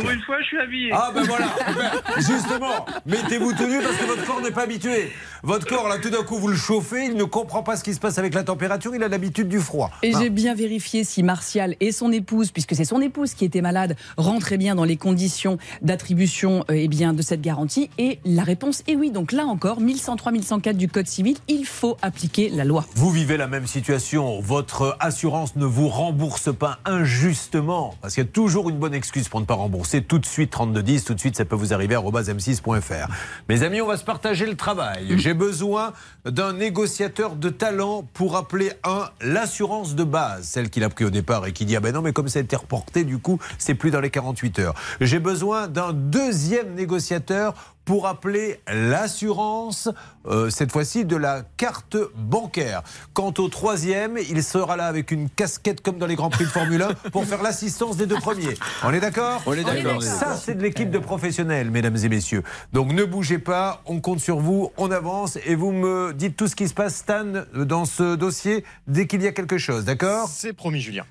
Pour 0.00 0.10
une 0.10 0.20
fois, 0.22 0.36
je 0.40 0.46
suis 0.46 0.58
habillé. 0.58 0.90
Ah 0.92 1.10
ben 1.14 1.22
voilà, 1.22 1.46
Ben, 1.76 2.16
justement, 2.16 2.86
mettez-vous 3.06 3.52
tenu 3.52 3.80
parce 3.82 3.96
que 3.96 4.04
votre 4.04 4.24
corps 4.24 4.40
n'est 4.40 4.50
pas 4.50 4.62
habitué. 4.62 5.12
Votre 5.42 5.66
corps, 5.66 5.88
là, 5.88 5.98
tout 5.98 6.10
d'un 6.10 6.22
coup, 6.22 6.36
vous 6.38 6.48
le 6.48 6.56
chauffez, 6.56 7.06
il 7.06 7.14
ne 7.16 7.24
comprend 7.24 7.62
pas 7.62 7.76
ce 7.76 7.82
qui 7.82 7.94
se 7.94 8.00
passe 8.00 8.18
avec 8.18 8.32
la 8.34 8.44
température, 8.44 8.94
il 8.94 9.02
a 9.02 9.08
l'habitude 9.08 9.48
du 9.48 9.58
froid. 9.58 9.90
Et 10.02 10.12
Ah. 10.14 10.18
j'ai 10.20 10.30
bien 10.30 10.54
vérifié 10.54 11.02
si 11.04 11.22
Martial 11.22 11.74
et 11.80 11.90
son 11.92 12.12
épouse, 12.12 12.52
puisque 12.52 12.74
c'est 12.76 12.84
son 12.84 13.00
épouse 13.00 13.34
qui 13.34 13.44
était 13.44 13.60
malade, 13.60 13.96
rentraient 14.16 14.58
bien 14.58 14.74
dans 14.76 14.84
les 14.84 14.96
conditions 14.96 15.58
d'attribution 15.82 16.60
euh, 16.70 16.74
eh 16.76 16.88
bien, 16.88 17.12
de 17.12 17.22
cette 17.22 17.40
garantie. 17.40 17.90
Et 17.98 18.18
la 18.24 18.44
réponse 18.44 18.82
est 18.86 18.94
oui. 18.94 19.10
Donc 19.10 19.32
là 19.32 19.44
encore, 19.46 19.80
1103, 19.80 20.32
1104 20.32 20.76
du 20.76 20.88
Code 20.88 21.06
civil, 21.08 21.36
il 21.48 21.64
faut 21.66 21.96
appliquer 22.02 22.48
la 22.48 22.64
loi. 22.64 22.84
Vous 22.94 23.10
vivez 23.10 23.36
la 23.36 23.48
même 23.48 23.66
situation, 23.66 24.40
votre 24.40 24.96
assurance 25.00 25.56
ne 25.56 25.64
vous 25.64 25.88
rembourse 25.88 26.54
pas 26.54 26.78
injustement, 26.84 27.94
parce 28.00 28.14
qu'il 28.14 28.22
y 28.24 28.26
a 28.26 28.30
toujours 28.30 28.68
une 28.70 28.78
bonne 28.78 28.94
excuse 28.94 29.11
pour 29.28 29.40
ne 29.40 29.44
pas 29.44 29.54
rembourser. 29.54 30.02
Tout 30.02 30.18
de 30.18 30.26
suite 30.26 30.50
3210, 30.50 31.04
tout 31.04 31.14
de 31.14 31.20
suite 31.20 31.36
ça 31.36 31.44
peut 31.44 31.56
vous 31.56 31.72
arriver 31.72 31.94
à 31.94 32.00
m6.fr. 32.00 33.08
Mes 33.48 33.62
amis, 33.62 33.80
on 33.80 33.86
va 33.86 33.96
se 33.96 34.04
partager 34.04 34.46
le 34.46 34.56
travail. 34.56 35.18
J'ai 35.18 35.34
besoin 35.34 35.92
d'un 36.24 36.52
négociateur 36.52 37.36
de 37.36 37.48
talent 37.48 38.04
pour 38.14 38.36
appeler 38.36 38.72
un 38.84 39.08
l'assurance 39.20 39.94
de 39.94 40.04
base, 40.04 40.44
celle 40.44 40.70
qu'il 40.70 40.84
a 40.84 40.88
pris 40.88 41.04
au 41.04 41.10
départ 41.10 41.46
et 41.46 41.52
qui 41.52 41.64
dit 41.64 41.76
ah 41.76 41.80
ben 41.80 41.92
non 41.92 42.02
mais 42.02 42.12
comme 42.12 42.28
ça 42.28 42.38
a 42.38 42.42
été 42.42 42.56
reporté 42.56 43.04
du 43.04 43.18
coup 43.18 43.38
c'est 43.58 43.74
plus 43.74 43.90
dans 43.90 44.00
les 44.00 44.10
48 44.10 44.58
heures. 44.60 44.74
J'ai 45.00 45.18
besoin 45.18 45.68
d'un 45.68 45.92
deuxième 45.92 46.74
négociateur 46.74 47.54
pour 47.84 48.06
appeler 48.06 48.60
l'assurance, 48.68 49.88
euh, 50.26 50.50
cette 50.50 50.70
fois-ci 50.70 51.04
de 51.04 51.16
la 51.16 51.42
carte 51.56 51.96
bancaire. 52.16 52.82
Quant 53.12 53.34
au 53.38 53.48
troisième, 53.48 54.18
il 54.30 54.42
sera 54.42 54.76
là 54.76 54.86
avec 54.86 55.10
une 55.10 55.28
casquette 55.28 55.80
comme 55.80 55.98
dans 55.98 56.06
les 56.06 56.14
Grands 56.14 56.30
Prix 56.30 56.44
de 56.44 56.50
Formule 56.50 56.82
1 56.82 57.10
pour 57.10 57.24
faire 57.24 57.42
l'assistance 57.42 57.96
des 57.96 58.06
deux 58.06 58.18
premiers. 58.20 58.54
On 58.84 58.92
est 58.92 59.00
d'accord? 59.00 59.42
On 59.46 59.52
est 59.52 59.64
d'accord. 59.64 60.02
Ça, 60.02 60.36
c'est 60.36 60.54
de 60.54 60.62
l'équipe 60.62 60.90
de 60.90 60.98
professionnels, 60.98 61.70
mesdames 61.70 61.96
et 61.96 62.08
messieurs. 62.08 62.42
Donc 62.72 62.92
ne 62.92 63.04
bougez 63.04 63.38
pas, 63.38 63.82
on 63.86 64.00
compte 64.00 64.20
sur 64.20 64.38
vous, 64.38 64.72
on 64.76 64.90
avance 64.90 65.38
et 65.44 65.54
vous 65.54 65.72
me 65.72 66.12
dites 66.12 66.36
tout 66.36 66.46
ce 66.46 66.56
qui 66.56 66.68
se 66.68 66.74
passe, 66.74 66.96
Stan, 66.96 67.44
dans 67.54 67.84
ce 67.84 68.14
dossier 68.14 68.64
dès 68.86 69.06
qu'il 69.06 69.22
y 69.22 69.26
a 69.26 69.32
quelque 69.32 69.58
chose, 69.58 69.84
d'accord? 69.84 70.28
C'est 70.28 70.52
promis, 70.52 70.80
Julien. 70.80 71.04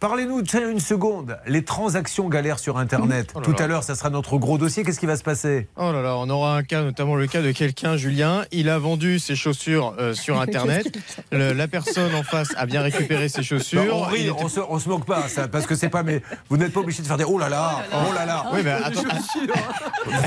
Parlez-nous, 0.00 0.42
tiens, 0.42 0.70
une 0.70 0.80
seconde, 0.80 1.38
les 1.46 1.64
transactions 1.64 2.28
galères 2.28 2.58
sur 2.58 2.78
Internet. 2.78 3.32
Oh 3.34 3.40
là 3.40 3.44
Tout 3.44 3.54
à 3.58 3.66
l'heure, 3.66 3.82
ça 3.82 3.94
sera 3.94 4.10
notre 4.10 4.38
gros 4.38 4.58
dossier. 4.58 4.84
Qu'est-ce 4.84 5.00
qui 5.00 5.06
va 5.06 5.16
se 5.16 5.24
passer? 5.24 5.68
Oh 5.76 5.92
là 5.92 6.02
là, 6.02 6.15
on 6.18 6.28
aura 6.30 6.56
un 6.56 6.62
cas, 6.62 6.82
notamment 6.82 7.14
le 7.16 7.26
cas 7.26 7.42
de 7.42 7.52
quelqu'un, 7.52 7.96
Julien. 7.96 8.44
Il 8.52 8.68
a 8.68 8.78
vendu 8.78 9.18
ses 9.18 9.36
chaussures 9.36 9.94
euh, 9.98 10.14
sur 10.14 10.40
Internet. 10.40 10.98
Le- 11.32 11.52
la 11.52 11.68
personne 11.68 12.14
en 12.14 12.22
face 12.22 12.48
a 12.56 12.66
bien 12.66 12.82
récupéré 12.82 13.28
ses 13.28 13.38
Bah, 13.38 13.44
chaussures. 13.44 13.84
on 13.96 14.02
rit, 14.02 14.20
Il 14.22 14.26
était- 14.28 14.42
on, 14.42 14.48
se, 14.48 14.60
on 14.68 14.78
se 14.78 14.88
moque 14.88 15.04
pas, 15.06 15.28
ça, 15.28 15.48
parce 15.48 15.66
que 15.66 15.74
c'est 15.74 15.88
pas. 15.88 16.02
Mais 16.02 16.22
vous 16.48 16.56
n'êtes 16.56 16.72
pas 16.72 16.80
obligé 16.80 17.02
de 17.02 17.06
faire 17.06 17.16
des 17.16 17.24
oh 17.24 17.38
là 17.38 17.48
là, 17.48 17.82
oh 17.92 18.12
là 18.14 18.26
là. 18.26 18.46
Oui, 18.52 18.60
mais 18.64 18.70
attends- 18.72 19.02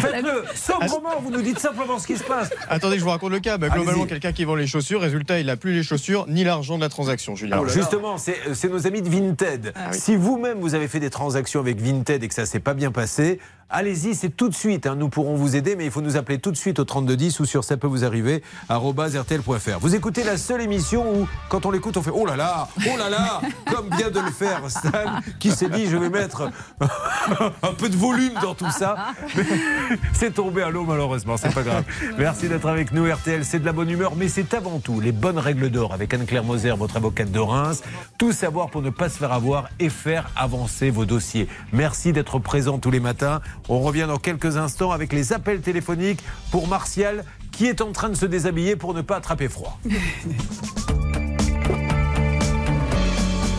Faites-le 0.02 0.44
sobrement. 0.56 1.20
Vous 1.22 1.32
nous 1.32 1.42
dites 1.42 1.60
simplement 1.60 2.00
ce 2.00 2.08
qui 2.08 2.18
se 2.18 2.24
passe. 2.24 2.50
attendez 2.70 2.96
que 2.96 3.00
je 3.00 3.04
vous 3.06 3.10
raconte 3.12 3.32
le 3.32 3.40
cas. 3.40 3.58
Bah, 3.58 3.70
globalement, 3.70 4.06
quelqu'un 4.06 4.32
qui 4.32 4.44
vend 4.46 4.56
les 4.56 4.68
chaussures, 4.68 5.02
résultat, 5.02 5.40
il 5.40 5.46
n'a 5.48 5.58
plus 5.58 5.74
les 5.74 5.84
chaussures 5.84 6.26
ni 6.28 6.44
l'argent 6.44 6.78
de 6.78 6.82
la 6.82 6.90
transaction, 6.90 7.36
Julien. 7.36 7.62
Justement, 7.68 8.18
c'est 8.18 8.38
c'est 8.54 8.70
nos 8.70 8.88
amis 8.88 9.02
de 9.02 9.10
Vinted. 9.10 9.74
Si 9.92 10.16
vous-même 10.16 10.60
vous 10.60 10.76
avez 10.76 10.88
fait 10.88 11.00
des 11.00 11.10
transactions 11.10 11.60
avec 11.60 11.80
Vinted 11.82 12.24
et 12.24 12.28
que 12.28 12.34
ça 12.34 12.46
s'est 12.46 12.60
pas 12.60 12.74
bien 12.74 12.92
passé, 12.92 13.40
allez-y, 13.70 14.16
c'est 14.16 14.30
tout 14.30 14.50
de 14.50 14.54
suite. 14.56 14.86
hein. 14.88 14.96
Nous 14.96 15.10
pourrons 15.10 15.36
vous 15.36 15.56
aider, 15.56 15.76
mais 15.76 15.86
il 15.86 15.92
faut 15.92 16.02
nous 16.02 16.18
appeler 16.18 16.40
tout 16.40 16.52
de 16.52 16.58
suite 16.58 16.80
au 16.80 16.84
3210 16.86 17.40
ou 17.40 17.46
sur 17.46 17.64
ça 17.64 17.78
peut 17.78 17.88
vous 17.88 18.04
arriver 18.04 18.44
rtl.fr. 18.70 19.80
Vous 19.80 19.96
écoutez 19.96 20.24
la 20.24 20.38
seule 20.38 20.62
émission 20.62 21.06
où, 21.14 21.28
quand 21.50 21.66
on 21.66 21.72
l'écoute, 21.72 21.98
on 21.98 22.02
fait 22.02 22.12
oh 22.14 22.26
là 22.26 22.36
là, 22.36 22.68
oh 22.88 22.98
là 22.98 23.10
là, 23.10 23.42
comme 23.72 23.90
vient 23.96 24.10
de 24.10 24.20
le 24.20 24.32
faire 24.32 24.62
Stan, 24.70 25.20
qui 25.40 25.52
s'est 25.52 25.70
dit 25.70 25.88
je 25.88 25.98
vais 25.98 26.10
mettre 26.10 26.50
un 27.64 27.74
peu 27.74 27.90
de 27.90 27.96
volume 27.96 28.34
dans 28.42 28.56
tout 28.56 28.72
ça. 28.72 29.14
C'est 30.14 30.34
tombé 30.34 30.62
à 30.64 30.70
l'eau 30.70 30.84
malheureusement, 30.84 31.38
c'est 31.38 31.54
pas 31.54 31.64
grave. 31.64 31.84
Merci 32.18 32.48
d'être 32.50 32.68
avec 32.68 32.92
nous 32.92 33.06
RTL, 33.12 33.44
c'est 33.46 33.60
de 33.60 33.66
la 33.66 33.72
bonne 33.72 33.90
humeur, 33.90 34.14
mais 34.16 34.28
c'est 34.28 34.54
avant 34.54 34.80
tout 34.80 35.00
les 35.00 35.12
bonnes 35.12 35.40
règles 35.40 35.70
d'or 35.70 35.94
avec 35.94 36.14
Anne-Claire 36.14 36.44
Moser, 36.44 36.74
votre 36.78 36.98
avocate 36.98 37.32
de 37.32 37.40
Reims. 37.40 37.82
Tout 38.18 38.32
savoir 38.32 38.70
pour 38.70 38.82
ne 38.82 38.90
pas 38.90 39.10
se 39.10 39.18
faire 39.18 39.32
avoir 39.32 39.70
et 39.80 39.90
faire 39.90 40.30
avancer 40.36 40.90
vos 40.90 41.06
dossiers. 41.06 41.48
Merci 41.74 42.14
d'être 42.14 42.40
présent 42.40 42.78
tous 42.80 42.92
les 42.92 43.00
matins. 43.00 43.42
On 43.70 43.80
revient 43.80 44.06
dans 44.08 44.18
quelques 44.18 44.58
instants 44.58 44.92
avec 44.92 45.14
les 45.14 45.32
appels 45.32 45.62
téléphoniques 45.62 46.22
pour 46.52 46.68
Martial 46.68 47.24
qui 47.52 47.68
est 47.68 47.82
en 47.82 47.92
train 47.92 48.10
de 48.10 48.16
se 48.16 48.26
déshabiller 48.26 48.76
pour 48.76 48.94
ne 48.96 49.02
pas 49.02 49.18
attraper 49.18 49.48
froid. 49.48 49.80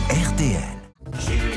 RTL. 0.09 1.50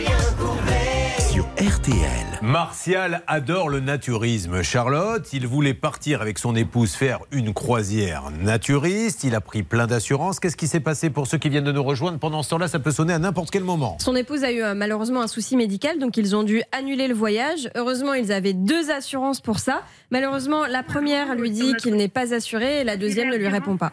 RTL. 1.57 2.41
Martial 2.43 3.23
adore 3.29 3.69
le 3.69 3.79
naturisme. 3.79 4.65
Charlotte, 4.65 5.33
il 5.33 5.47
voulait 5.47 5.73
partir 5.73 6.21
avec 6.21 6.41
son 6.41 6.57
épouse 6.57 6.97
faire 6.97 7.21
une 7.31 7.55
croisière 7.55 8.33
naturiste. 8.43 9.23
Il 9.23 9.37
a 9.37 9.41
pris 9.41 9.63
plein 9.63 9.87
d'assurances. 9.87 10.41
Qu'est-ce 10.41 10.57
qui 10.57 10.67
s'est 10.67 10.81
passé 10.81 11.11
pour 11.11 11.29
ceux 11.29 11.39
qui 11.39 11.49
viennent 11.49 11.63
de 11.63 11.71
nous 11.71 11.85
rejoindre 11.85 12.19
Pendant 12.19 12.43
ce 12.43 12.51
temps-là, 12.51 12.67
ça 12.67 12.81
peut 12.81 12.91
sonner 12.91 13.13
à 13.13 13.21
n'importe 13.21 13.53
quel 13.53 13.63
moment. 13.63 13.97
Son 14.01 14.17
épouse 14.17 14.43
a 14.43 14.51
eu 14.51 14.65
euh, 14.65 14.75
malheureusement 14.75 15.23
un 15.23 15.29
souci 15.29 15.57
médical, 15.57 16.01
donc 16.01 16.17
ils 16.17 16.35
ont 16.35 16.43
dû 16.43 16.61
annuler 16.73 17.07
le 17.07 17.15
voyage. 17.15 17.71
Heureusement, 17.77 18.15
ils 18.15 18.33
avaient 18.33 18.53
deux 18.53 18.91
assurances 18.91 19.41
pour 19.41 19.61
ça. 19.61 19.85
Malheureusement, 20.11 20.67
la 20.67 20.83
première 20.83 21.37
lui 21.37 21.53
dit 21.53 21.75
qu'il 21.75 21.95
n'est 21.95 22.09
pas 22.09 22.35
assuré 22.35 22.81
et 22.81 22.85
la 22.85 22.97
deuxième 22.97 23.29
ne 23.29 23.37
lui 23.37 23.49
répond 23.49 23.77
pas. 23.77 23.93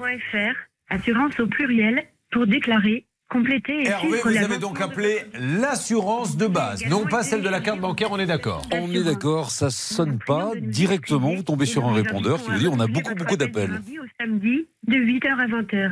Assurance 0.90 1.40
au 1.40 1.46
pluriel, 1.46 2.06
pour 2.32 2.48
déclarer 2.48 3.06
compléter. 3.32 3.84
et 3.84 3.88
Hervé, 3.88 4.20
vous 4.24 4.38
avez 4.38 4.58
donc 4.60 4.82
appelé 4.82 5.22
l'assurance 5.34 6.38
de 6.38 6.48
base, 6.48 6.86
non 6.88 7.06
pas 7.06 7.24
celle 7.24 7.42
de 7.42 7.50
la 7.50 7.62
carte 7.62 7.80
bancaire, 7.80 8.10
on 8.12 8.20
est 8.20 8.26
d'accord 8.26 8.62
On 8.74 8.92
est 8.92 9.04
d'accord, 9.04 9.50
ça 9.50 9.70
sonne 9.70 10.20
pas 10.20 10.52
directement. 10.58 11.34
Vous 11.36 11.44
tombez 11.44 11.66
sur 11.66 11.86
un 11.86 11.94
répondeur 11.94 12.44
qui 12.44 12.52
vous 12.52 12.60
dit 12.60 12.68
on 12.68 12.80
a 12.80 12.88
beaucoup, 12.88 13.16
beaucoup 13.16 13.38
d'appels. 13.38 13.82
Samedi, 14.20 14.68
de 14.88 14.96
8h 14.96 15.40
à 15.40 15.48
20h. 15.48 15.92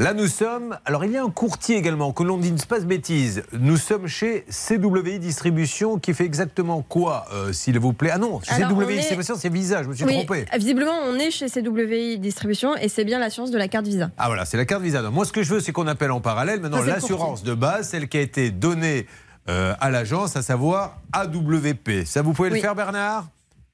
Là, 0.00 0.14
nous 0.14 0.28
sommes. 0.28 0.78
Alors, 0.86 1.04
il 1.04 1.12
y 1.12 1.18
a 1.18 1.22
un 1.22 1.28
courtier 1.28 1.76
également, 1.76 2.12
que 2.14 2.22
l'on 2.22 2.38
dit 2.38 2.50
ne 2.50 2.56
se 2.56 2.66
passe 2.66 2.86
bêtise. 2.86 3.42
Nous 3.52 3.76
sommes 3.76 4.06
chez 4.06 4.46
CWI 4.48 5.18
Distribution 5.18 5.98
qui 5.98 6.14
fait 6.14 6.24
exactement 6.24 6.80
quoi, 6.80 7.26
euh, 7.34 7.52
s'il 7.52 7.78
vous 7.78 7.92
plaît? 7.92 8.08
Ah 8.14 8.16
non, 8.16 8.40
chez 8.40 8.54
Alors, 8.54 8.72
on 8.72 8.80
CWI 8.80 8.94
est- 8.94 8.96
Distribution, 8.96 9.34
c'est 9.36 9.52
Visa, 9.52 9.82
je 9.82 9.88
me 9.88 9.94
suis 9.94 10.04
Oui, 10.06 10.24
trompé. 10.24 10.46
visiblement, 10.56 10.94
on 11.06 11.16
est 11.16 11.30
chez 11.30 11.48
CWI 11.50 12.18
Distribution 12.18 12.74
et 12.76 12.88
c'est 12.88 13.04
bien 13.04 13.18
l'assurance 13.18 13.50
de 13.50 13.58
la 13.58 13.68
carte 13.68 13.84
Visa. 13.86 14.10
Ah 14.16 14.28
voilà, 14.28 14.46
c'est 14.46 14.56
la 14.56 14.64
carte 14.64 14.80
Visa. 14.82 15.02
Donc, 15.02 15.12
moi, 15.12 15.26
ce 15.26 15.32
que 15.32 15.42
je 15.42 15.52
veux, 15.52 15.60
c'est 15.60 15.72
qu'on 15.72 15.86
appelle 15.86 16.12
en 16.12 16.20
parallèle 16.22 16.60
maintenant 16.60 16.80
l'assurance 16.82 17.42
de 17.42 17.52
base, 17.52 17.90
celle 17.90 18.08
qui 18.08 18.16
a 18.16 18.22
été 18.22 18.50
donnée 18.50 19.06
euh, 19.50 19.74
à 19.80 19.90
l'agence, 19.90 20.34
à 20.34 20.40
savoir 20.42 20.96
AWP. 21.12 22.06
Ça, 22.06 22.22
vous 22.22 22.32
pouvez 22.32 22.48
le 22.48 22.56
faire, 22.56 22.74
Bernard? 22.74 23.26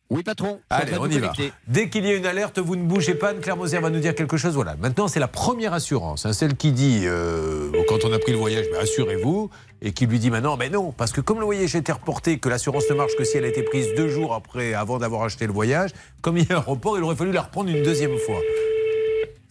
Oui, 0.08 0.22
patron. 0.22 0.60
Allez, 0.70 0.92
on 0.98 1.08
y 1.10 1.18
va. 1.18 1.32
Dès 1.66 1.88
qu'il 1.88 2.06
y 2.06 2.10
a 2.10 2.14
une 2.14 2.26
alerte, 2.26 2.60
vous 2.60 2.76
ne 2.76 2.84
bougez 2.84 3.14
pas. 3.14 3.34
Claire 3.34 3.56
Moser 3.56 3.78
va 3.80 3.90
nous 3.90 3.98
dire 3.98 4.14
quelque 4.14 4.36
chose. 4.36 4.54
Voilà. 4.54 4.76
Maintenant, 4.76 5.08
c'est 5.08 5.18
la 5.18 5.26
première 5.28 5.72
assurance. 5.72 6.26
hein, 6.26 6.32
celle 6.32 6.56
qui 6.56 6.70
dit, 6.70 7.02
euh, 7.04 7.70
quand 7.88 8.04
on 8.04 8.12
a 8.12 8.18
pris 8.18 8.30
le 8.32 8.38
voyage, 8.38 8.66
ben, 8.72 8.80
assurez-vous. 8.80 9.50
Et 9.82 9.92
qui 9.92 10.06
lui 10.06 10.18
dit 10.18 10.30
maintenant, 10.30 10.56
mais 10.56 10.70
non, 10.70 10.90
parce 10.92 11.12
que 11.12 11.20
comme 11.20 11.38
le 11.38 11.44
voyage 11.44 11.74
était 11.76 11.92
reporté, 11.92 12.38
que 12.38 12.48
l'assurance 12.48 12.84
ne 12.88 12.94
marche 12.94 13.14
que 13.16 13.24
si 13.24 13.36
elle 13.36 13.44
a 13.44 13.48
été 13.48 13.62
prise 13.62 13.88
deux 13.94 14.08
jours 14.08 14.32
après, 14.32 14.72
avant 14.72 14.98
d'avoir 14.98 15.22
acheté 15.24 15.46
le 15.46 15.52
voyage, 15.52 15.90
comme 16.22 16.38
il 16.38 16.48
y 16.48 16.52
a 16.52 16.56
un 16.56 16.60
report, 16.60 16.96
il 16.96 17.04
aurait 17.04 17.14
fallu 17.16 17.30
la 17.32 17.42
reprendre 17.42 17.68
une 17.68 17.82
deuxième 17.82 18.16
fois. 18.16 18.40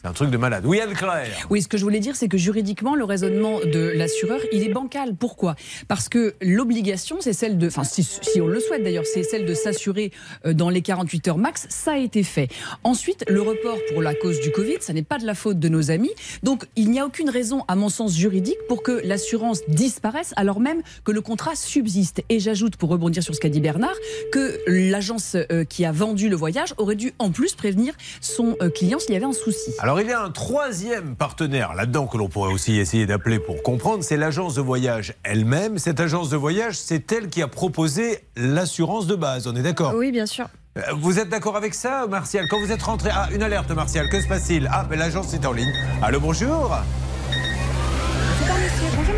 Un 0.06 0.14
truc 0.14 0.30
de 0.30 0.38
malade. 0.38 0.66
Oui, 0.68 0.80
Anne-Claire 0.80 1.48
Oui, 1.50 1.64
ce 1.64 1.68
que 1.68 1.78
je 1.78 1.84
voulais 1.84 2.00
dire, 2.00 2.16
c'est 2.16 2.28
que 2.28 2.38
juridiquement, 2.38 2.96
le 2.96 3.04
raisonnement 3.04 3.60
de 3.60 3.92
l'assureur, 3.96 4.40
il 4.52 4.64
est 4.64 4.72
bancal. 4.72 5.16
Pourquoi? 5.16 5.56
Parce 5.88 6.10
que 6.10 6.36
l'obligation, 6.42 7.18
c'est 7.22 7.34
celle 7.34 7.58
de, 7.58 7.68
enfin, 7.68 7.84
si, 7.84 8.04
si 8.04 8.40
on 8.40 8.48
le 8.48 8.60
souhaite 8.60 8.84
d'ailleurs, 8.84 9.06
c'est 9.06 9.24
celle 9.24 9.46
de 9.46 9.54
s'assurer 9.56 10.12
euh, 10.46 10.54
dans 10.54 10.70
les 10.70 10.84
48 10.84 11.28
heures 11.30 11.38
max. 11.40 11.66
Ça 11.70 11.94
a 11.94 11.98
été 11.98 12.22
fait. 12.22 12.50
Ensuite, 12.84 13.26
le 13.28 13.42
report 13.42 13.80
pour 13.92 14.04
la 14.04 14.14
cause 14.14 14.40
du 14.42 14.52
Covid, 14.52 14.78
ça 14.80 14.94
n'est 14.94 15.02
pas 15.02 15.18
de 15.18 15.26
la 15.26 15.34
faute 15.34 15.60
de 15.60 15.70
nos 15.70 15.90
amis. 15.90 16.12
Donc, 16.44 16.66
il 16.76 16.92
n'y 16.92 17.00
a 17.00 17.06
aucune 17.06 17.32
raison, 17.32 17.64
à 17.68 17.76
mon 17.76 17.90
sens 17.90 18.16
juridique, 18.16 18.60
pour 18.68 18.84
que 18.84 19.02
l'assurance 19.04 19.62
disparaisse, 19.68 20.34
alors 20.36 20.60
même 20.60 20.84
que 21.04 21.12
le 21.12 21.22
contrat 21.22 21.56
subsiste. 21.56 22.22
Et 22.30 22.40
j'ajoute, 22.40 22.76
pour 22.76 22.90
rebondir 22.90 23.24
sur 23.24 23.34
ce 23.34 23.40
qu'a 23.40 23.50
dit 23.50 23.60
Bernard, 23.62 23.96
que 24.32 24.60
l'agence 24.68 25.36
euh, 25.52 25.64
qui 25.64 25.84
a 25.84 25.92
vendu 25.92 26.30
le 26.30 26.36
voyage 26.36 26.76
aurait 26.78 26.96
dû 26.96 27.14
en 27.18 27.32
plus 27.32 27.56
prévenir 27.56 27.96
son 28.22 28.56
euh, 28.62 28.70
client 28.70 29.00
s'il 29.00 29.14
y 29.14 29.18
avait 29.18 29.26
un 29.26 29.34
souci. 29.34 29.72
Alors 29.80 29.95
il 30.04 30.10
y 30.10 30.14
a 30.14 30.22
un 30.22 30.32
troisième 30.32 31.16
partenaire 31.16 31.74
là-dedans 31.74 32.08
que 32.08 32.18
l'on 32.18 32.28
pourrait 32.28 32.52
aussi 32.52 32.78
essayer 32.78 33.06
d'appeler 33.06 33.40
pour 33.40 33.64
comprendre, 33.64 34.04
c'est 34.04 34.18
l'agence 34.18 34.56
de 34.56 34.62
voyage 34.62 35.14
elle-même. 35.24 35.78
Cette 35.78 36.00
agence 36.00 36.30
de 36.30 36.38
voyage, 36.38 36.78
c'est 36.78 37.12
elle 37.12 37.30
qui 37.30 37.42
a 37.42 37.48
proposé 37.48 38.20
l'assurance 38.36 39.08
de 39.08 39.16
base, 39.16 39.48
on 39.48 39.56
est 39.56 39.62
d'accord? 39.62 39.94
Oui, 39.96 40.12
bien 40.12 40.26
sûr. 40.26 40.48
Euh, 40.78 40.82
Vous 41.00 41.20
êtes 41.20 41.30
d'accord 41.30 41.56
avec 41.56 41.74
ça, 41.74 42.06
Martial? 42.08 42.46
Quand 42.50 42.60
vous 42.60 42.72
êtes 42.72 42.84
rentré... 42.84 43.10
Ah, 43.14 43.30
une 43.32 43.44
alerte, 43.44 43.72
Martial, 43.72 44.10
que 44.10 44.22
se 44.22 44.28
passe-t-il? 44.28 44.70
Ah, 44.72 44.86
mais 44.90 44.98
l'agence 44.98 45.34
est 45.34 45.46
en 45.46 45.54
ligne. 45.54 45.72
Allô, 46.02 46.20
bonjour 46.20 46.76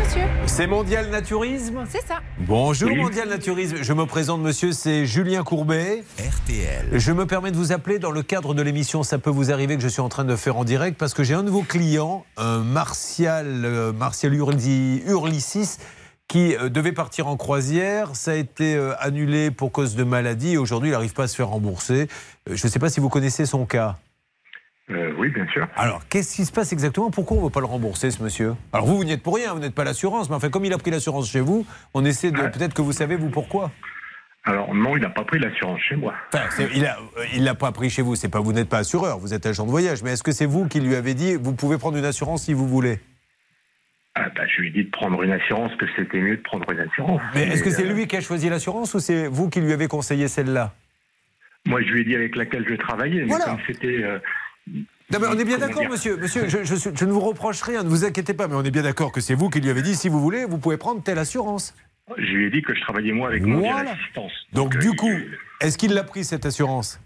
monsieur. 0.08 0.22
C'est 0.46 0.66
Mondial 0.66 1.10
Naturisme 1.10 1.84
C'est 1.88 2.06
ça. 2.06 2.20
Bonjour 2.38 2.94
Mondial 2.96 3.28
Naturisme, 3.28 3.76
je 3.82 3.92
me 3.92 4.06
présente 4.06 4.40
monsieur, 4.40 4.72
c'est 4.72 5.04
Julien 5.04 5.42
Courbet. 5.42 6.02
RTL. 6.18 6.88
Je 6.92 7.12
me 7.12 7.26
permets 7.26 7.50
de 7.50 7.56
vous 7.56 7.72
appeler 7.72 7.98
dans 7.98 8.10
le 8.10 8.22
cadre 8.22 8.54
de 8.54 8.62
l'émission 8.62 9.02
Ça 9.02 9.18
peut 9.18 9.30
vous 9.30 9.52
arriver 9.52 9.76
que 9.76 9.82
je 9.82 9.88
suis 9.88 10.00
en 10.00 10.08
train 10.08 10.24
de 10.24 10.34
faire 10.34 10.56
en 10.56 10.64
direct 10.64 10.96
parce 10.96 11.12
que 11.12 11.24
j'ai 11.24 11.34
un 11.34 11.42
de 11.42 11.50
vos 11.50 11.62
clients, 11.62 12.24
un 12.38 12.60
Martial, 12.60 13.64
euh, 13.64 13.92
Martial 13.92 14.34
Hurlicis, 14.34 15.76
qui 16.26 16.56
euh, 16.56 16.70
devait 16.70 16.92
partir 16.92 17.26
en 17.26 17.36
croisière. 17.36 18.16
Ça 18.16 18.30
a 18.30 18.34
été 18.34 18.76
euh, 18.76 18.94
annulé 19.00 19.50
pour 19.50 19.72
cause 19.72 19.94
de 19.94 20.04
maladie 20.04 20.54
et 20.54 20.58
aujourd'hui 20.58 20.88
il 20.88 20.92
n'arrive 20.92 21.12
pas 21.12 21.24
à 21.24 21.28
se 21.28 21.36
faire 21.36 21.48
rembourser. 21.48 22.08
Je 22.46 22.66
ne 22.66 22.70
sais 22.70 22.78
pas 22.78 22.88
si 22.88 23.00
vous 23.00 23.10
connaissez 23.10 23.44
son 23.44 23.66
cas. 23.66 23.98
Euh, 24.90 25.12
oui, 25.18 25.28
bien 25.28 25.46
sûr. 25.48 25.68
Alors, 25.76 26.06
qu'est-ce 26.08 26.36
qui 26.36 26.44
se 26.46 26.52
passe 26.52 26.72
exactement? 26.72 27.10
Pourquoi 27.10 27.36
on 27.36 27.40
ne 27.40 27.44
veut 27.46 27.50
pas 27.52 27.60
le 27.60 27.66
rembourser, 27.66 28.10
ce 28.10 28.22
monsieur? 28.22 28.54
Alors, 28.72 28.86
vous, 28.86 28.96
vous 28.96 29.04
n'y 29.04 29.12
êtes 29.12 29.22
pour 29.22 29.36
rien, 29.36 29.52
vous 29.52 29.60
n'êtes 29.60 29.74
pas 29.74 29.84
l'assurance, 29.84 30.30
mais 30.30 30.36
enfin, 30.36 30.48
comme 30.48 30.64
il 30.64 30.72
a 30.72 30.78
pris 30.78 30.90
l'assurance 30.90 31.30
chez 31.30 31.40
vous, 31.40 31.66
on 31.94 32.04
essaie 32.04 32.30
de. 32.30 32.38
Peut-être 32.48 32.72
que 32.74 32.80
vous 32.82 32.92
savez, 32.92 33.16
vous, 33.16 33.28
pourquoi 33.28 33.70
Alors 34.44 34.74
non, 34.74 34.96
il 34.96 35.02
n'a 35.02 35.10
pas 35.10 35.24
pris 35.24 35.38
l'assurance 35.38 35.80
chez 35.82 35.96
moi. 35.96 36.14
Enfin, 36.32 36.64
il 36.74 36.88
il 37.34 37.44
l'a 37.44 37.54
pas 37.54 37.70
pris 37.72 37.90
chez 37.90 38.00
vous. 38.00 38.14
C'est 38.14 38.30
pas 38.30 38.40
vous 38.40 38.52
n'êtes 38.54 38.70
pas 38.70 38.78
assureur, 38.78 39.18
vous 39.18 39.34
êtes 39.34 39.44
agent 39.44 39.66
de 39.66 39.70
voyage. 39.70 40.02
Mais 40.02 40.12
est-ce 40.12 40.22
que 40.22 40.32
c'est 40.32 40.46
vous 40.46 40.66
qui 40.68 40.80
lui 40.80 40.94
avez 40.94 41.12
dit 41.12 41.34
vous 41.34 41.52
pouvez 41.54 41.76
prendre 41.76 41.98
une 41.98 42.06
assurance 42.06 42.44
si 42.44 42.54
vous 42.54 42.66
voulez? 42.66 42.98
Ah, 44.14 44.30
bah, 44.34 44.42
je 44.48 44.62
lui 44.62 44.68
ai 44.68 44.70
dit 44.72 44.84
de 44.84 44.90
prendre 44.90 45.22
une 45.22 45.30
assurance, 45.32 45.70
que 45.76 45.84
c'était 45.96 46.20
mieux 46.20 46.38
de 46.38 46.42
prendre 46.42 46.68
une 46.72 46.80
assurance. 46.80 47.20
Mais 47.34 47.42
est-ce 47.48 47.62
que 47.62 47.70
c'est 47.70 47.84
euh, 47.84 47.92
lui 47.92 48.06
qui 48.06 48.16
a 48.16 48.20
choisi 48.22 48.48
l'assurance 48.48 48.94
ou 48.94 49.00
c'est 49.00 49.26
vous 49.28 49.48
qui 49.50 49.60
lui 49.60 49.72
avez 49.72 49.86
conseillé 49.86 50.26
celle-là? 50.28 50.72
Moi, 51.66 51.82
je 51.82 51.88
lui 51.88 52.00
ai 52.00 52.04
dit 52.04 52.14
avec 52.16 52.34
laquelle 52.34 52.64
je 52.66 52.74
travaillais, 52.74 53.20
mais 53.20 53.26
Voilà. 53.28 53.44
comme 53.44 53.58
c'était. 53.66 54.02
euh, 54.02 54.18
Non, 55.10 55.18
mais 55.20 55.26
on 55.28 55.38
est 55.38 55.44
bien 55.44 55.58
d'accord, 55.58 55.88
monsieur. 55.88 56.16
Monsieur, 56.18 56.48
je, 56.48 56.64
je 56.64 56.74
suis- 56.74 56.90
je 56.94 57.04
ne 57.06 57.12
vous 57.12 57.20
reproche 57.20 57.62
rien, 57.62 57.82
ne 57.82 57.88
vous 57.88 58.04
inquiétez 58.04 58.34
pas, 58.34 58.46
mais 58.46 58.54
on 58.54 58.62
est 58.62 58.70
bien 58.70 58.82
d'accord 58.82 59.10
que 59.10 59.20
c'est 59.22 59.34
vous 59.34 59.48
qui 59.48 59.60
lui 59.60 59.70
avez 59.70 59.80
dit 59.82 59.94
si 59.94 60.08
vous 60.10 60.20
voulez, 60.20 60.44
vous 60.44 60.58
pouvez 60.58 60.76
prendre 60.76 61.02
telle 61.02 61.18
assurance. 61.18 61.74
Je 62.16 62.22
lui 62.22 62.46
ai 62.46 62.50
dit 62.50 62.62
que 62.62 62.74
je 62.74 62.80
travaillais 62.82 63.12
moi 63.12 63.28
avec 63.28 63.42
mon 63.42 63.58
Voilà. 63.60 63.90
assistance. 63.92 64.32
Donc, 64.52 64.76
euh, 64.76 64.78
du 64.78 64.88
il- 64.88 64.96
coup, 64.96 65.10
est-ce 65.60 65.78
qu'il 65.78 65.92
l'a 65.94 66.04
pris 66.04 66.24
cette 66.24 66.44
assurance? 66.46 67.00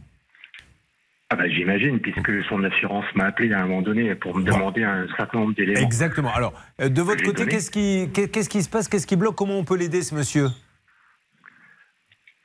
Ah 1.31 1.37
bah, 1.37 1.49
j'imagine, 1.49 1.99
puisque 1.99 2.45
son 2.49 2.63
assurance 2.65 3.07
m'a 3.15 3.25
appelé 3.27 3.53
à 3.55 3.61
un 3.63 3.67
moment 3.67 3.81
donné 3.83 4.15
pour 4.17 4.37
me 4.37 4.43
demander 4.45 4.85
un 4.85 5.07
certain 5.17 5.39
nombre 5.39 5.55
d'éléments. 5.55 5.81
Exactement. 5.81 6.33
Alors, 6.35 6.53
euh, 6.81 6.89
de 6.91 7.01
votre 7.03 7.23
côté, 7.25 7.47
qu'est-ce 7.47 7.71
qui, 7.71 8.11
qu'est- 8.13 8.29
qu'est-ce 8.29 8.51
qui 8.51 8.63
se 8.63 8.69
passe? 8.69 8.87
Qu'est-ce 8.89 9.07
qui 9.07 9.17
bloque? 9.17 9.35
Comment 9.37 9.57
on 9.59 9.65
peut 9.65 9.77
l'aider, 9.77 10.03
ce 10.03 10.15
monsieur? 10.15 10.49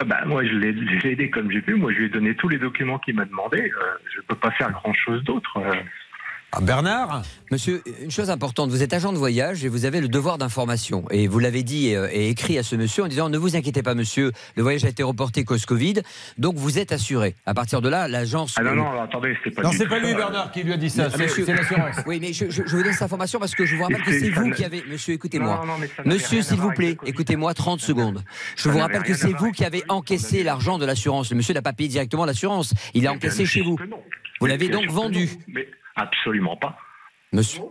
Bah, 0.06 0.26
moi, 0.26 0.46
je 0.46 0.54
l'ai 0.54 0.74
je 0.74 1.00
l'ai 1.04 1.12
aidé 1.14 1.30
comme 1.30 1.52
j'ai 1.52 1.62
pu. 1.62 1.74
Moi, 1.74 1.92
je 1.92 1.98
lui 1.98 2.06
ai 2.06 2.10
donné 2.10 2.36
tous 2.36 2.50
les 2.50 2.60
documents 2.60 3.00
qu'il 3.00 3.16
m'a 3.16 3.26
demandé. 3.26 3.62
Euh, 3.62 3.98
je 4.14 4.18
ne 4.18 4.24
peux 4.24 4.36
pas 4.36 4.52
faire 4.52 4.72
grand-chose 4.72 5.24
d'autre. 5.24 5.58
Euh, 5.58 5.74
Ah, 6.54 6.62
Bernard 6.62 7.24
Monsieur, 7.52 7.84
une 8.02 8.10
chose 8.10 8.30
importante, 8.30 8.70
vous 8.70 8.82
êtes 8.82 8.94
agent 8.94 9.12
de 9.12 9.18
voyage 9.18 9.66
et 9.66 9.68
vous 9.70 9.84
avez 9.86 10.00
le 10.00 10.08
devoir 10.08 10.38
d'information. 10.38 11.04
Et 11.12 11.28
vous 11.28 11.40
l'avez 11.40 11.62
dit 11.62 11.94
euh, 11.94 12.08
et 12.12 12.30
écrit 12.30 12.58
à 12.58 12.64
ce 12.64 12.76
monsieur 12.78 13.04
en 13.04 13.08
disant 13.10 13.30
ne 13.30 13.38
vous 13.38 13.56
inquiétez 13.58 13.84
pas 13.84 13.96
monsieur, 13.96 14.32
le 14.56 14.64
voyage 14.64 14.86
a 14.86 14.90
été 14.90 15.04
reporté 15.04 15.44
cause 15.44 15.66
Covid, 15.66 15.96
donc 16.38 16.56
vous 16.56 16.80
êtes 16.80 16.94
assuré. 16.94 17.36
À 17.46 17.54
partir 17.54 17.82
de 17.82 17.90
là, 17.90 18.08
l'agence... 18.08 18.56
Ah 18.58 18.64
non, 18.64 18.76
non, 18.76 19.02
attendez, 19.02 19.36
c'est 19.44 19.52
pas 19.52 19.62
Non, 19.64 19.70
du 19.72 19.78
c'est 19.78 19.84
tout 19.84 19.90
pas 19.90 20.00
lui, 20.00 20.12
ça. 20.12 20.18
Bernard, 20.18 20.52
qui 20.52 20.64
lui 20.64 20.72
a 20.74 20.78
dit 20.78 20.90
ça. 20.90 21.10
Mais, 21.18 21.28
C'est 21.28 21.46
l'assurance. 21.54 21.96
Oui, 22.06 22.20
mais 22.22 22.32
je, 22.32 22.50
je- 22.50 22.64
je 22.66 22.76
vous 22.78 22.84
donne 22.84 22.94
cette 22.94 23.02
information 23.02 23.40
parce 23.40 23.54
que 23.54 23.66
je 23.66 23.76
vous 23.76 23.84
rappelle 23.84 24.04
que 24.04 24.18
C'est- 24.18 24.30
vous 24.30 24.50
qui 24.52 24.64
avez... 24.64 24.84
Monsieur, 24.90 25.14
écoutez-moi. 25.16 25.58
Non, 25.62 25.74
non, 25.74 25.78
mais 25.80 25.88
ça 25.88 26.04
n'avait 26.04 26.16
Monsieur, 26.16 26.42
s'il 26.42 26.58
vous 26.60 26.72
plaît, 26.72 26.98
écoutez-moi 27.06 27.54
30 27.54 27.82
secondes. 27.82 28.24
Je 28.56 28.64
Ça 28.64 28.70
vous 28.70 28.80
rappelle 28.80 29.04
que 29.04 29.14
c'est 29.16 29.34
vous 29.34 29.52
qui 29.52 29.66
avez 29.66 29.84
encaissé 29.90 30.44
l'argent 30.44 30.78
de 30.78 30.86
l'assurance. 30.86 31.30
Le 31.30 31.36
monsieur 31.38 31.54
n'a 31.54 31.62
pas 31.62 31.74
payé 31.74 31.90
directement 31.90 32.26
l'assurance. 32.26 32.74
Il 32.94 33.06
a 33.06 33.12
encaissé 33.12 33.46
chez 33.46 33.62
vous. 33.62 33.78
Vous 34.40 34.46
l'avez 34.46 34.70
donc 34.70 34.86
vendu. 34.88 35.30
Mais 35.48 35.68
absolument 35.98 36.56
pas. 36.58 36.78
Monsieur 37.34 37.64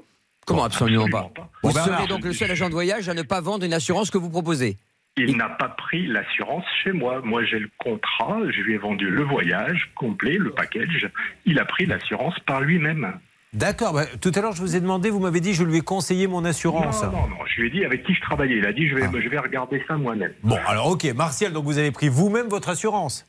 Comment 0.46 0.64
absolument, 0.64 1.04
absolument 1.06 1.28
pas, 1.30 1.40
pas. 1.42 1.50
Vous 1.62 1.68
Bon, 1.70 1.74
Bernard, 1.74 1.98
serez 2.00 2.08
donc 2.08 2.24
le 2.24 2.32
seul 2.32 2.50
agent 2.50 2.68
de 2.68 2.74
voyage 2.74 3.08
à 3.08 3.14
ne 3.14 3.22
pas 3.22 3.40
vendre 3.40 3.64
une 3.64 3.72
assurance 3.72 4.10
que 4.10 4.18
vous 4.18 4.30
proposez. 4.30 4.76
Il 5.16 5.36
n'a 5.36 5.48
pas 5.48 5.70
pris 5.70 6.06
l'assurance 6.06 6.64
chez 6.84 6.92
moi. 6.92 7.20
Moi, 7.24 7.42
j'ai 7.44 7.58
le 7.58 7.70
contrat. 7.78 8.38
Je 8.50 8.60
lui 8.60 8.74
ai 8.74 8.78
vendu 8.78 9.08
le 9.08 9.22
voyage 9.24 9.90
complet, 9.94 10.36
le 10.38 10.50
package. 10.50 11.10
Il 11.46 11.58
a 11.58 11.64
pris 11.64 11.86
l'assurance 11.86 12.38
par 12.46 12.60
lui-même. 12.60 13.18
D'accord. 13.54 13.94
bah, 13.94 14.04
tout 14.20 14.30
à 14.34 14.40
l'heure, 14.42 14.52
je 14.52 14.60
vous 14.60 14.76
ai 14.76 14.80
demandé, 14.80 15.08
vous 15.08 15.18
m'avez 15.18 15.40
dit, 15.40 15.54
je 15.54 15.64
lui 15.64 15.78
ai 15.78 15.80
conseillé 15.80 16.26
mon 16.26 16.44
assurance. 16.44 17.02
Non, 17.02 17.10
non, 17.12 17.28
non. 17.28 17.36
Je 17.46 17.62
lui 17.62 17.68
ai 17.68 17.70
dit 17.70 17.84
avec 17.86 18.04
qui 18.04 18.14
je 18.14 18.20
travaillais. 18.20 18.58
Il 18.58 18.66
a 18.66 18.72
dit 18.74 18.86
je 18.88 18.94
vais, 18.94 19.04
Ah. 19.04 19.10
je 19.20 19.28
vais 19.28 19.38
regarder 19.38 19.82
ça 19.88 19.96
moi-même. 19.96 20.32
Bon, 20.42 20.58
alors, 20.66 20.88
ok. 20.88 21.04
Martial, 21.14 21.52
donc 21.54 21.64
vous 21.64 21.78
avez 21.78 21.90
pris 21.92 22.08
vous-même 22.10 22.48
votre 22.48 22.68
assurance 22.68 23.26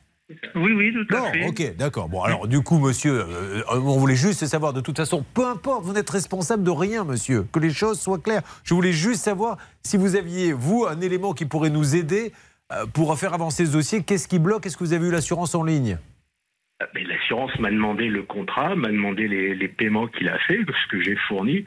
Oui, 0.54 0.72
oui, 0.72 0.92
tout 0.92 1.14
à 1.16 1.32
fait. 1.32 1.46
ok, 1.46 1.76
d'accord. 1.76 2.08
Bon, 2.08 2.22
alors, 2.22 2.46
du 2.46 2.60
coup, 2.60 2.78
monsieur, 2.78 3.24
euh, 3.26 3.62
on 3.70 3.96
voulait 3.98 4.14
juste 4.14 4.44
savoir, 4.46 4.72
de 4.74 4.80
toute 4.80 4.96
façon, 4.96 5.24
peu 5.32 5.46
importe, 5.46 5.84
vous 5.84 5.94
n'êtes 5.94 6.10
responsable 6.10 6.62
de 6.62 6.70
rien, 6.70 7.04
monsieur. 7.04 7.46
Que 7.50 7.58
les 7.58 7.72
choses 7.72 7.98
soient 7.98 8.18
claires. 8.18 8.42
Je 8.62 8.74
voulais 8.74 8.92
juste 8.92 9.22
savoir 9.22 9.56
si 9.82 9.96
vous 9.96 10.16
aviez, 10.16 10.52
vous, 10.52 10.86
un 10.86 11.00
élément 11.00 11.32
qui 11.32 11.46
pourrait 11.46 11.70
nous 11.70 11.96
aider 11.96 12.32
euh, 12.72 12.84
pour 12.92 13.18
faire 13.18 13.32
avancer 13.32 13.64
ce 13.64 13.72
dossier. 13.72 14.02
Qu'est-ce 14.02 14.28
qui 14.28 14.38
bloque? 14.38 14.66
Est-ce 14.66 14.76
que 14.76 14.84
vous 14.84 14.92
avez 14.92 15.06
eu 15.06 15.10
l'assurance 15.10 15.54
en 15.54 15.62
ligne? 15.62 15.98
L'assurance 16.94 17.58
m'a 17.58 17.70
demandé 17.70 18.08
le 18.08 18.22
contrat, 18.22 18.76
m'a 18.76 18.88
demandé 18.88 19.26
les, 19.28 19.54
les 19.54 19.68
paiements 19.68 20.06
qu'il 20.06 20.28
a 20.28 20.38
fait, 20.38 20.58
ce 20.58 20.86
que 20.88 21.00
j'ai 21.00 21.16
fourni. 21.16 21.64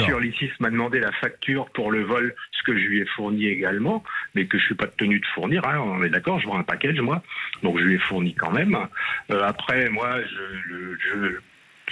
Monsieur 0.00 0.14
Orlicis 0.14 0.50
m'a 0.60 0.70
demandé 0.70 1.00
la 1.00 1.12
facture 1.12 1.68
pour 1.70 1.90
le 1.92 2.02
vol, 2.02 2.34
ce 2.52 2.62
que 2.62 2.72
je 2.78 2.84
lui 2.86 3.00
ai 3.00 3.06
fourni 3.06 3.46
également, 3.46 4.02
mais 4.34 4.46
que 4.46 4.58
je 4.58 4.64
suis 4.64 4.74
pas 4.74 4.86
tenu 4.86 5.20
de 5.20 5.26
fournir. 5.34 5.66
hein, 5.68 5.78
on 5.80 6.02
est 6.02 6.08
d'accord, 6.08 6.40
je 6.40 6.46
vends 6.46 6.58
un 6.58 6.62
package 6.62 6.98
moi, 7.00 7.22
donc 7.62 7.78
je 7.78 7.84
lui 7.84 7.94
ai 7.96 7.98
fourni 7.98 8.34
quand 8.34 8.52
même. 8.52 8.76
Euh, 9.30 9.42
après, 9.44 9.90
moi, 9.90 10.18
je, 10.22 10.70
je, 10.70 10.96
je- 10.98 11.38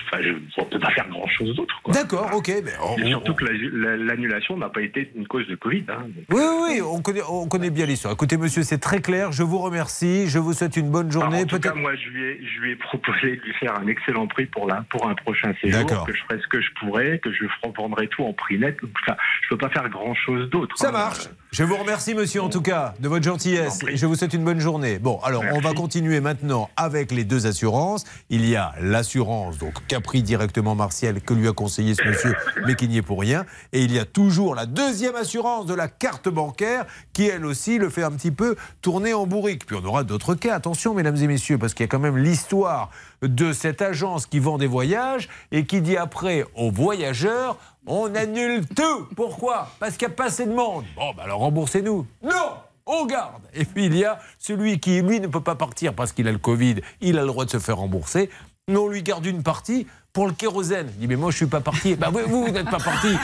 enfin, 0.09 0.22
je- 0.22 0.35
on 0.61 0.64
peut 0.64 0.78
pas 0.78 0.90
faire 0.90 1.09
grand 1.09 1.26
chose 1.28 1.55
d'autre. 1.57 1.74
D'accord, 1.88 2.31
ok. 2.35 2.48
mais 2.64 2.72
on- 2.83 2.98
Et 2.98 3.05
on- 3.05 3.09
surtout 3.09 3.35
que 3.35 3.44
la- 3.44 3.52
la- 3.52 3.96
l'annulation 3.96 4.57
n'a 4.57 4.68
pas 4.68 4.83
été 4.83 5.11
une 5.14 5.26
cause 5.26 5.46
de 5.48 5.55
Covid. 5.55 5.85
hein. 5.88 6.07
Oui, 6.31 6.40
oui, 6.40 6.57
oui, 6.74 6.81
on 6.83 7.00
connaît, 7.02 7.22
on 7.28 7.46
connaît 7.46 7.70
bien 7.70 7.87
l'histoire. 7.87 8.12
Écoutez, 8.14 8.37
monsieur, 8.37 8.62
c'est 8.62 8.78
très 8.78 9.00
clair. 9.00 9.33
Je 9.33 9.42
vous 9.42 9.59
remercie. 9.59 10.28
Je 10.28 10.38
vous 10.38 10.52
souhaite 10.52 10.76
une 10.76 10.90
bonne 10.90 11.11
journée. 11.11 11.42
en 11.42 11.46
tout 11.46 11.59
cas, 11.61 11.74
moi, 11.74 11.94
je 11.96 12.09
lui, 12.11 12.22
ai, 12.24 12.40
je 12.44 12.61
lui 12.61 12.72
ai 12.72 12.76
proposé 12.76 13.37
de 13.37 13.42
lui 13.42 13.52
faire 13.61 13.78
un 13.78 13.87
excellent 13.87 14.26
prix 14.26 14.46
pour, 14.46 14.66
la, 14.66 14.85
pour 14.90 15.09
un 15.09 15.14
prochain 15.14 15.52
séjour, 15.61 15.85
D'accord. 15.85 16.07
que 16.07 16.14
je 16.14 16.22
ferai 16.22 16.40
ce 16.40 16.46
que 16.48 16.61
je 16.61 16.68
pourrais, 16.81 17.18
que 17.18 17.33
je 17.33 17.44
vendrai 17.76 18.09
tout 18.09 18.22
en 18.24 18.33
prix 18.33 18.59
net. 18.59 18.76
Enfin, 19.02 19.16
je 19.42 19.48
peux 19.48 19.59
pas 19.59 19.68
faire 19.70 19.88
grand-chose 19.88 20.50
d'autre. 20.50 20.76
Ça 20.78 20.88
hein. 20.88 20.92
marche. 20.92 21.28
Je 21.52 21.64
vous 21.64 21.76
remercie, 21.76 22.14
monsieur, 22.14 22.40
en 22.42 22.48
tout 22.48 22.62
cas, 22.62 22.94
de 22.98 23.09
votre 23.09 23.24
gentillesse. 23.24 23.81
Et 23.88 23.96
je 23.96 24.07
vous 24.07 24.14
souhaite 24.14 24.33
une 24.33 24.44
bonne 24.44 24.61
journée. 24.61 24.98
Bon, 24.98 25.18
alors, 25.22 25.44
on 25.52 25.61
va 25.61 25.72
continuer 25.74 26.20
maintenant 26.20 26.70
avec 26.76 27.11
les 27.12 27.24
deux 27.24 27.46
assurances. 27.46 28.05
Il 28.31 28.46
y 28.48 28.57
a 28.57 28.72
l'assurance, 28.81 29.59
donc, 29.59 29.74
qu'a 29.88 30.01
pris 30.01 30.23
directement 30.23 30.75
Martial, 30.75 31.21
que 31.21 31.35
lui 31.35 31.49
a 31.49 31.53
conseillé 31.53 31.95
ce 31.95 32.03
monsieur, 32.05 32.35
mais 32.66 32.75
qui 32.75 32.88
n'y 32.88 32.99
est 32.99 33.03
pour 33.03 33.21
rien. 33.21 33.45
Et 33.73 33.83
il 33.83 33.92
y 33.92 33.99
a 33.99 34.05
toujours 34.05 34.55
la 34.55 34.66
deuxième 34.66 35.14
assurance 35.14 35.66
de 35.66 35.75
la 35.75 35.88
carte 35.88 36.29
bancaire, 36.29 36.87
qui, 37.12 37.27
elle 37.27 37.45
aussi, 37.45 37.79
le 37.79 37.90
fait 37.90 38.03
un 38.03 38.12
petit 38.12 38.31
peu 38.31 38.57
tourner 38.81 39.14
en 39.14 39.27
bourrique. 39.27 39.66
Puis 39.66 39.77
on 39.77 39.85
aura 39.85 40.05
d'autres 40.05 40.35
cas. 40.35 40.55
Attention, 40.55 40.95
mesdames 40.95 41.16
et 41.16 41.27
messieurs, 41.27 41.59
parce 41.59 41.75
qu'il 41.75 41.85
y 41.85 41.88
a 41.88 41.90
quand 41.90 41.99
même 41.99 42.18
l'histoire 42.18 42.90
de 43.23 43.53
cette 43.53 43.83
agence 43.83 44.27
qui 44.27 44.38
vend 44.38 44.59
des 44.59 44.66
voyages 44.66 45.29
et 45.53 45.64
qui 45.64 45.81
dit 45.81 45.97
après 45.97 46.45
aux 46.57 46.71
voyageurs 46.71 47.57
on 47.87 48.14
annule 48.14 48.66
tout. 48.66 49.09
Pourquoi? 49.16 49.68
Parce 49.81 49.97
qu'il 49.97 50.07
n'y 50.07 50.14
a 50.14 50.16
pas 50.16 50.27
assez 50.27 50.47
de 50.47 50.53
monde. 50.53 50.85
Bon, 50.97 51.12
bah 51.16 51.25
alors 51.25 51.40
remboursez-nous. 51.40 52.07
Non 52.23 52.53
on 52.87 53.07
garde. 53.07 53.42
Et 53.55 53.64
puis 53.64 53.87
il 53.87 53.97
y 53.97 54.05
a 54.05 54.18
celui 54.38 54.81
qui, 54.81 55.01
lui, 55.03 55.21
ne 55.21 55.27
peut 55.27 55.40
pas 55.40 55.55
partir 55.55 55.95
parce 55.95 56.12
qu'il 56.12 56.29
a 56.29 56.33
le 56.33 56.38
Covid, 56.38 56.77
il 57.01 57.18
a 57.18 57.23
le 57.23 57.27
droit 57.27 57.45
de 57.45 57.51
se 57.51 57.59
faire 57.59 57.77
rembourser. 57.79 58.31
Mais 58.68 58.77
on 58.77 58.88
lui 58.88 59.03
garde 59.03 59.27
une 59.27 59.42
partie 59.42 59.87
pour 60.12 60.27
le 60.27 60.33
kérosène. 60.35 60.88
Il 60.96 61.01
dit, 61.01 61.07
mais 61.07 61.16
moi, 61.16 61.31
je 61.31 61.37
suis 61.38 61.46
pas 61.46 61.61
parti. 61.61 61.94
Bah, 61.94 62.11
oui, 62.12 62.20
vous, 62.27 62.44
vous 62.44 62.51
n'êtes 62.53 62.68
pas 62.70 62.79
parti. 62.79 63.09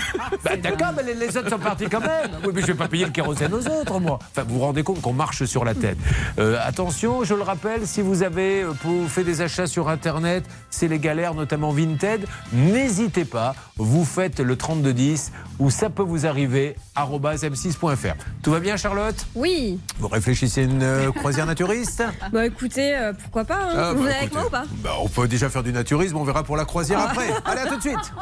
Bah, 0.45 0.57
d'accord, 0.57 0.93
mais 0.97 1.03
les, 1.15 1.37
autres 1.37 1.51
sont 1.51 1.59
partis 1.59 1.87
quand 1.87 2.01
même. 2.01 2.31
Oui, 2.45 2.53
mais 2.55 2.61
je 2.61 2.67
vais 2.69 2.75
pas 2.75 2.87
payer 2.87 3.05
le 3.05 3.11
kérosène 3.11 3.53
aux 3.53 3.67
autres, 3.67 3.99
moi. 3.99 4.19
Enfin, 4.31 4.45
vous 4.47 4.55
vous 4.55 4.61
rendez 4.61 4.83
compte 4.83 5.01
qu'on 5.01 5.13
marche 5.13 5.45
sur 5.45 5.65
la 5.65 5.75
tête. 5.75 5.99
Euh, 6.39 6.59
attention, 6.63 7.25
je 7.25 7.35
le 7.35 7.43
rappelle, 7.43 7.87
si 7.87 8.03
vous 8.03 8.23
avez 8.23 8.63
euh, 8.63 8.73
pour- 8.73 9.09
fait 9.11 9.25
des 9.25 9.41
achats 9.41 9.67
sur 9.67 9.89
Internet, 9.89 10.45
c'est 10.71 10.87
les 10.87 10.99
galères, 10.99 11.35
notamment 11.35 11.73
Vinted, 11.73 12.25
n'hésitez 12.53 13.25
pas, 13.25 13.55
vous 13.77 14.05
faites 14.05 14.39
le 14.39 14.57
3210 14.57 15.33
ou 15.59 15.71
ça 15.71 15.91
peut 15.91 16.03
vous 16.05 16.25
arriver, 16.27 16.77
arobase 16.95 17.43
m6.fr. 17.43 18.15
Tout 18.43 18.51
va 18.53 18.61
bien, 18.61 18.77
Charlotte? 18.77 19.27
Oui. 19.35 19.81
Vous 19.99 20.09
réfléchissez 20.09 20.61
à 20.61 20.65
une 20.65 20.83
euh, 20.83 21.11
croisière 21.11 21.47
naturiste? 21.47 22.03
Bah 22.33 22.47
écoutez, 22.47 22.97
euh, 22.97 23.13
pourquoi 23.13 23.45
pas 23.45 23.57
hein. 23.57 23.75
Ah, 23.77 23.93
Vous 23.93 24.03
bah, 24.05 24.09
venez 24.09 24.19
avec 24.19 24.33
moi 24.33 24.47
ou 24.47 24.51
pas? 24.51 24.65
Bah, 24.85 24.93
On 25.01 25.09
peut 25.09 25.27
déjà 25.27 25.49
faire 25.49 25.65
du 25.65 25.73
naturisme, 25.73 26.17
on 26.17 26.25
verra 26.25 26.45
pour 26.45 26.57
la 26.57 26.65
croisière 26.65 26.78
Après. 26.79 27.31
Allez, 27.45 27.61
à 27.63 27.67
tout 27.67 27.77
de 27.77 27.81
suite 27.81 28.13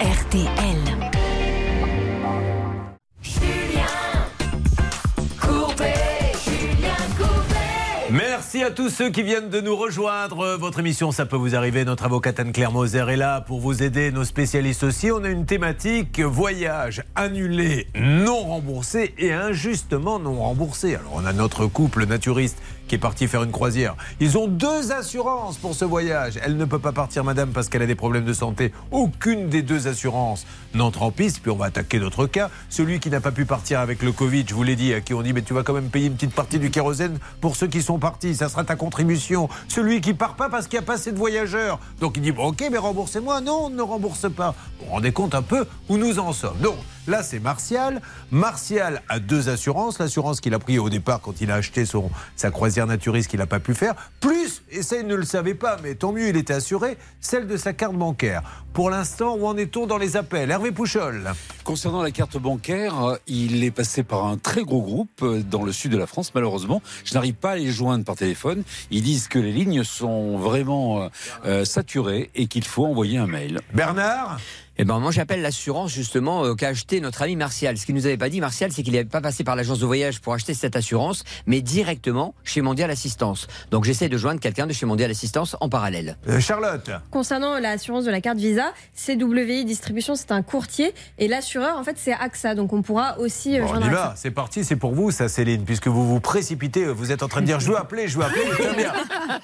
RTL. 0.00 1.04
Merci 8.10 8.62
à 8.62 8.70
tous 8.70 8.90
ceux 8.90 9.10
qui 9.10 9.22
viennent 9.22 9.50
de 9.50 9.60
nous 9.60 9.74
rejoindre. 9.74 10.56
Votre 10.56 10.78
émission, 10.80 11.10
ça 11.10 11.26
peut 11.26 11.36
vous 11.36 11.56
arriver. 11.56 11.84
Notre 11.84 12.04
avocate 12.04 12.38
Anne-Claire 12.38 12.70
Moser 12.70 13.04
est 13.08 13.16
là 13.16 13.40
pour 13.40 13.58
vous 13.60 13.82
aider. 13.82 14.12
Nos 14.12 14.24
spécialistes 14.24 14.84
aussi. 14.84 15.10
On 15.10 15.24
a 15.24 15.28
une 15.28 15.46
thématique 15.46 16.20
voyage 16.20 17.02
annulé, 17.16 17.88
non 17.96 18.38
remboursé 18.38 19.14
et 19.18 19.32
injustement 19.32 20.18
non 20.18 20.34
remboursé. 20.34 20.94
Alors, 20.94 21.12
on 21.14 21.24
a 21.24 21.32
notre 21.32 21.66
couple 21.66 22.06
naturiste 22.06 22.58
qui 22.88 22.94
est 22.94 22.98
parti 22.98 23.28
faire 23.28 23.42
une 23.42 23.52
croisière. 23.52 23.96
Ils 24.20 24.36
ont 24.38 24.46
deux 24.46 24.92
assurances 24.92 25.56
pour 25.56 25.74
ce 25.74 25.84
voyage. 25.84 26.38
Elle 26.42 26.56
ne 26.56 26.64
peut 26.64 26.78
pas 26.78 26.92
partir, 26.92 27.24
madame, 27.24 27.50
parce 27.50 27.68
qu'elle 27.68 27.82
a 27.82 27.86
des 27.86 27.94
problèmes 27.94 28.24
de 28.24 28.32
santé. 28.32 28.72
Aucune 28.90 29.48
des 29.48 29.62
deux 29.62 29.88
assurances 29.88 30.46
n'entre 30.74 31.02
en 31.02 31.10
piste. 31.10 31.40
Puis 31.40 31.50
on 31.50 31.56
va 31.56 31.66
attaquer 31.66 31.98
d'autres 31.98 32.26
cas. 32.26 32.50
Celui 32.68 33.00
qui 33.00 33.10
n'a 33.10 33.20
pas 33.20 33.32
pu 33.32 33.44
partir 33.44 33.80
avec 33.80 34.02
le 34.02 34.12
Covid, 34.12 34.44
je 34.48 34.54
vous 34.54 34.62
l'ai 34.62 34.76
dit, 34.76 34.92
à 34.92 35.00
qui 35.00 35.14
on 35.14 35.22
dit, 35.22 35.32
mais 35.32 35.42
tu 35.42 35.54
vas 35.54 35.62
quand 35.62 35.74
même 35.74 35.88
payer 35.88 36.06
une 36.06 36.14
petite 36.14 36.34
partie 36.34 36.58
du 36.58 36.70
kérosène 36.70 37.18
pour 37.40 37.56
ceux 37.56 37.66
qui 37.66 37.82
sont 37.82 37.98
partis. 37.98 38.34
Ça 38.34 38.48
sera 38.48 38.64
ta 38.64 38.76
contribution. 38.76 39.48
Celui 39.68 40.00
qui 40.00 40.14
part 40.14 40.34
pas 40.34 40.48
parce 40.48 40.66
qu'il 40.66 40.78
n'y 40.78 40.84
a 40.84 40.86
pas 40.86 40.94
assez 40.94 41.12
de 41.12 41.18
voyageurs. 41.18 41.78
Donc 42.00 42.16
il 42.16 42.22
dit, 42.22 42.32
bon, 42.32 42.48
ok, 42.48 42.64
mais 42.70 42.78
remboursez-moi. 42.78 43.40
Non, 43.40 43.66
on 43.66 43.70
ne 43.70 43.82
rembourse 43.82 44.30
pas. 44.30 44.54
Vous 44.78 44.86
vous 44.86 44.92
rendez 44.92 45.12
compte 45.12 45.34
un 45.34 45.42
peu 45.42 45.66
où 45.88 45.96
nous 45.96 46.18
en 46.18 46.32
sommes. 46.32 46.56
Là, 47.06 47.22
c'est 47.22 47.40
Martial. 47.40 48.00
Martial 48.30 49.02
a 49.08 49.18
deux 49.18 49.48
assurances. 49.48 49.98
L'assurance 49.98 50.40
qu'il 50.40 50.54
a 50.54 50.58
pris 50.58 50.78
au 50.78 50.88
départ 50.88 51.20
quand 51.20 51.40
il 51.40 51.50
a 51.50 51.54
acheté 51.54 51.84
son, 51.84 52.10
sa 52.36 52.50
croisière 52.50 52.86
naturiste 52.86 53.30
qu'il 53.30 53.40
n'a 53.40 53.46
pas 53.46 53.60
pu 53.60 53.74
faire. 53.74 53.94
Plus, 54.20 54.62
et 54.70 54.82
ça, 54.82 54.96
il 54.96 55.06
ne 55.06 55.14
le 55.14 55.24
savait 55.24 55.54
pas, 55.54 55.76
mais 55.82 55.94
tant 55.94 56.12
mieux, 56.12 56.28
il 56.28 56.36
était 56.36 56.54
assuré, 56.54 56.96
celle 57.20 57.46
de 57.46 57.56
sa 57.56 57.72
carte 57.72 57.94
bancaire. 57.94 58.42
Pour 58.72 58.90
l'instant, 58.90 59.36
où 59.36 59.46
en 59.46 59.56
est-on 59.56 59.86
dans 59.86 59.98
les 59.98 60.16
appels? 60.16 60.50
Hervé 60.50 60.72
Pouchol. 60.72 61.32
Concernant 61.62 62.02
la 62.02 62.10
carte 62.10 62.36
bancaire, 62.36 63.18
il 63.26 63.62
est 63.62 63.70
passé 63.70 64.02
par 64.02 64.26
un 64.26 64.36
très 64.36 64.64
gros 64.64 64.82
groupe 64.82 65.22
euh, 65.22 65.42
dans 65.42 65.62
le 65.62 65.72
sud 65.72 65.92
de 65.92 65.96
la 65.96 66.06
France, 66.06 66.32
malheureusement. 66.34 66.82
Je 67.04 67.14
n'arrive 67.14 67.34
pas 67.34 67.52
à 67.52 67.56
les 67.56 67.70
joindre 67.70 68.04
par 68.04 68.16
téléphone. 68.16 68.64
Ils 68.90 69.02
disent 69.02 69.28
que 69.28 69.38
les 69.38 69.52
lignes 69.52 69.84
sont 69.84 70.38
vraiment 70.38 71.02
euh, 71.02 71.08
euh, 71.46 71.64
saturées 71.64 72.30
et 72.34 72.48
qu'il 72.48 72.64
faut 72.64 72.84
envoyer 72.84 73.18
un 73.18 73.26
mail. 73.26 73.60
Bernard? 73.72 74.38
Eh 74.76 74.84
ben 74.84 74.98
moi 74.98 75.12
j'appelle 75.12 75.40
l'assurance 75.40 75.92
justement 75.92 76.44
euh, 76.44 76.54
qu'a 76.54 76.68
acheté 76.68 77.00
notre 77.00 77.22
ami 77.22 77.36
Martial. 77.36 77.78
Ce 77.78 77.86
qu'il 77.86 77.94
nous 77.94 78.06
avait 78.06 78.16
pas 78.16 78.28
dit 78.28 78.40
Martial, 78.40 78.72
c'est 78.72 78.82
qu'il 78.82 78.92
n'avait 78.94 79.04
pas 79.04 79.20
passé 79.20 79.44
par 79.44 79.54
l'agence 79.54 79.78
de 79.78 79.86
voyage 79.86 80.20
pour 80.20 80.34
acheter 80.34 80.52
cette 80.52 80.74
assurance, 80.74 81.22
mais 81.46 81.60
directement 81.60 82.34
chez 82.42 82.60
Mondial 82.60 82.90
Assistance. 82.90 83.46
Donc 83.70 83.84
j'essaie 83.84 84.08
de 84.08 84.16
joindre 84.18 84.40
quelqu'un 84.40 84.66
de 84.66 84.72
chez 84.72 84.84
Mondial 84.84 85.10
Assistance 85.12 85.56
en 85.60 85.68
parallèle. 85.68 86.16
Euh, 86.28 86.40
Charlotte 86.40 86.90
Concernant 87.12 87.58
l'assurance 87.60 88.04
de 88.04 88.10
la 88.10 88.20
carte 88.20 88.38
Visa, 88.38 88.72
CWI 88.96 89.64
Distribution, 89.64 90.16
c'est 90.16 90.32
un 90.32 90.42
courtier 90.42 90.92
et 91.18 91.28
l'assureur, 91.28 91.78
en 91.78 91.84
fait, 91.84 91.96
c'est 91.96 92.12
AXA. 92.12 92.56
Donc 92.56 92.72
on 92.72 92.82
pourra 92.82 93.18
aussi 93.20 93.56
euh, 93.58 93.62
Bon, 93.64 93.74
on 93.76 93.80
y 93.80 93.84
AXA. 93.84 93.90
va, 93.94 94.14
c'est 94.16 94.32
parti, 94.32 94.64
c'est 94.64 94.76
pour 94.76 94.92
vous 94.92 95.12
ça 95.12 95.28
Céline, 95.28 95.64
puisque 95.64 95.86
vous 95.86 96.04
vous 96.08 96.18
précipitez, 96.20 96.86
vous 96.86 97.12
êtes 97.12 97.22
en 97.22 97.28
train 97.28 97.42
de 97.42 97.46
dire 97.46 97.60
je 97.60 97.70
veux 97.70 97.78
appeler, 97.78 98.08
je 98.08 98.18
veux 98.18 98.24
appeler, 98.24 98.44
très 98.50 98.74
bien. 98.74 98.92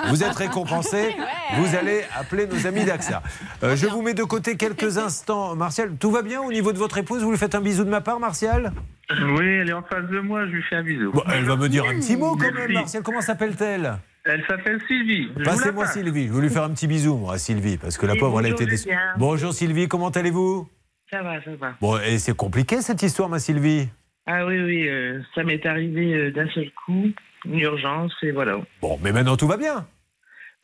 Vous 0.08 0.24
êtes 0.24 0.34
récompensé, 0.34 1.14
vous 1.56 1.76
allez 1.76 2.02
appeler 2.18 2.48
nos 2.48 2.66
amis 2.66 2.84
d'AXA. 2.84 3.22
Euh, 3.62 3.76
je 3.76 3.86
vous 3.86 4.02
mets 4.02 4.14
de 4.14 4.24
côté 4.24 4.56
quelques 4.56 4.98
instants. 4.98 5.19
Martial, 5.56 5.96
tout 5.98 6.10
va 6.10 6.22
bien 6.22 6.40
au 6.40 6.52
niveau 6.52 6.72
de 6.72 6.78
votre 6.78 6.98
épouse? 6.98 7.22
Vous 7.22 7.30
lui 7.30 7.38
faites 7.38 7.54
un 7.54 7.60
bisou 7.60 7.84
de 7.84 7.90
ma 7.90 8.00
part, 8.00 8.20
Martial? 8.20 8.72
Oui, 9.10 9.46
elle 9.46 9.68
est 9.68 9.72
en 9.72 9.82
face 9.82 10.08
de 10.08 10.20
moi, 10.20 10.46
je 10.46 10.52
lui 10.52 10.62
fais 10.62 10.76
un 10.76 10.82
bisou. 10.84 11.12
Bon, 11.12 11.22
Elle 11.32 11.44
va 11.44 11.56
me 11.56 11.68
dire 11.68 11.84
un 11.84 11.98
petit 11.98 12.16
mot 12.16 12.36
quand 12.36 12.52
même. 12.52 12.72
Martial, 12.72 13.02
comment 13.02 13.20
s'appelle-t-elle? 13.20 13.94
Elle 14.24 14.44
s'appelle 14.46 14.80
Sylvie. 14.86 15.28
Passez-moi 15.44 15.84
passe. 15.84 15.94
Sylvie, 15.94 16.28
je 16.28 16.32
vais 16.32 16.40
lui 16.42 16.50
faire 16.50 16.64
un 16.64 16.70
petit 16.70 16.86
bisou, 16.86 17.16
moi, 17.16 17.34
à 17.34 17.38
Sylvie, 17.38 17.78
parce 17.78 17.96
que 17.96 18.06
la 18.06 18.16
pauvre, 18.16 18.38
elle 18.40 18.46
a 18.46 18.50
été 18.50 18.66
déçue. 18.66 18.90
Bonjour 19.16 19.52
Sylvie, 19.52 19.88
comment 19.88 20.10
allez-vous? 20.10 20.68
Ça 21.10 21.22
va, 21.22 21.42
ça 21.42 21.50
va. 21.58 21.74
Bon, 21.80 21.98
et 21.98 22.18
c'est 22.18 22.36
compliqué 22.36 22.82
cette 22.82 23.02
histoire, 23.02 23.28
ma 23.28 23.38
Sylvie? 23.38 23.88
Ah 24.26 24.46
oui, 24.46 24.60
oui, 24.62 24.88
euh, 24.88 25.20
ça 25.34 25.42
m'est 25.42 25.64
arrivé 25.66 26.14
euh, 26.14 26.30
d'un 26.30 26.48
seul 26.50 26.70
coup, 26.84 27.06
une 27.46 27.58
urgence, 27.58 28.12
et 28.22 28.30
voilà. 28.30 28.58
Bon, 28.80 28.98
mais 29.02 29.10
maintenant 29.10 29.36
tout 29.36 29.48
va 29.48 29.56
bien. 29.56 29.86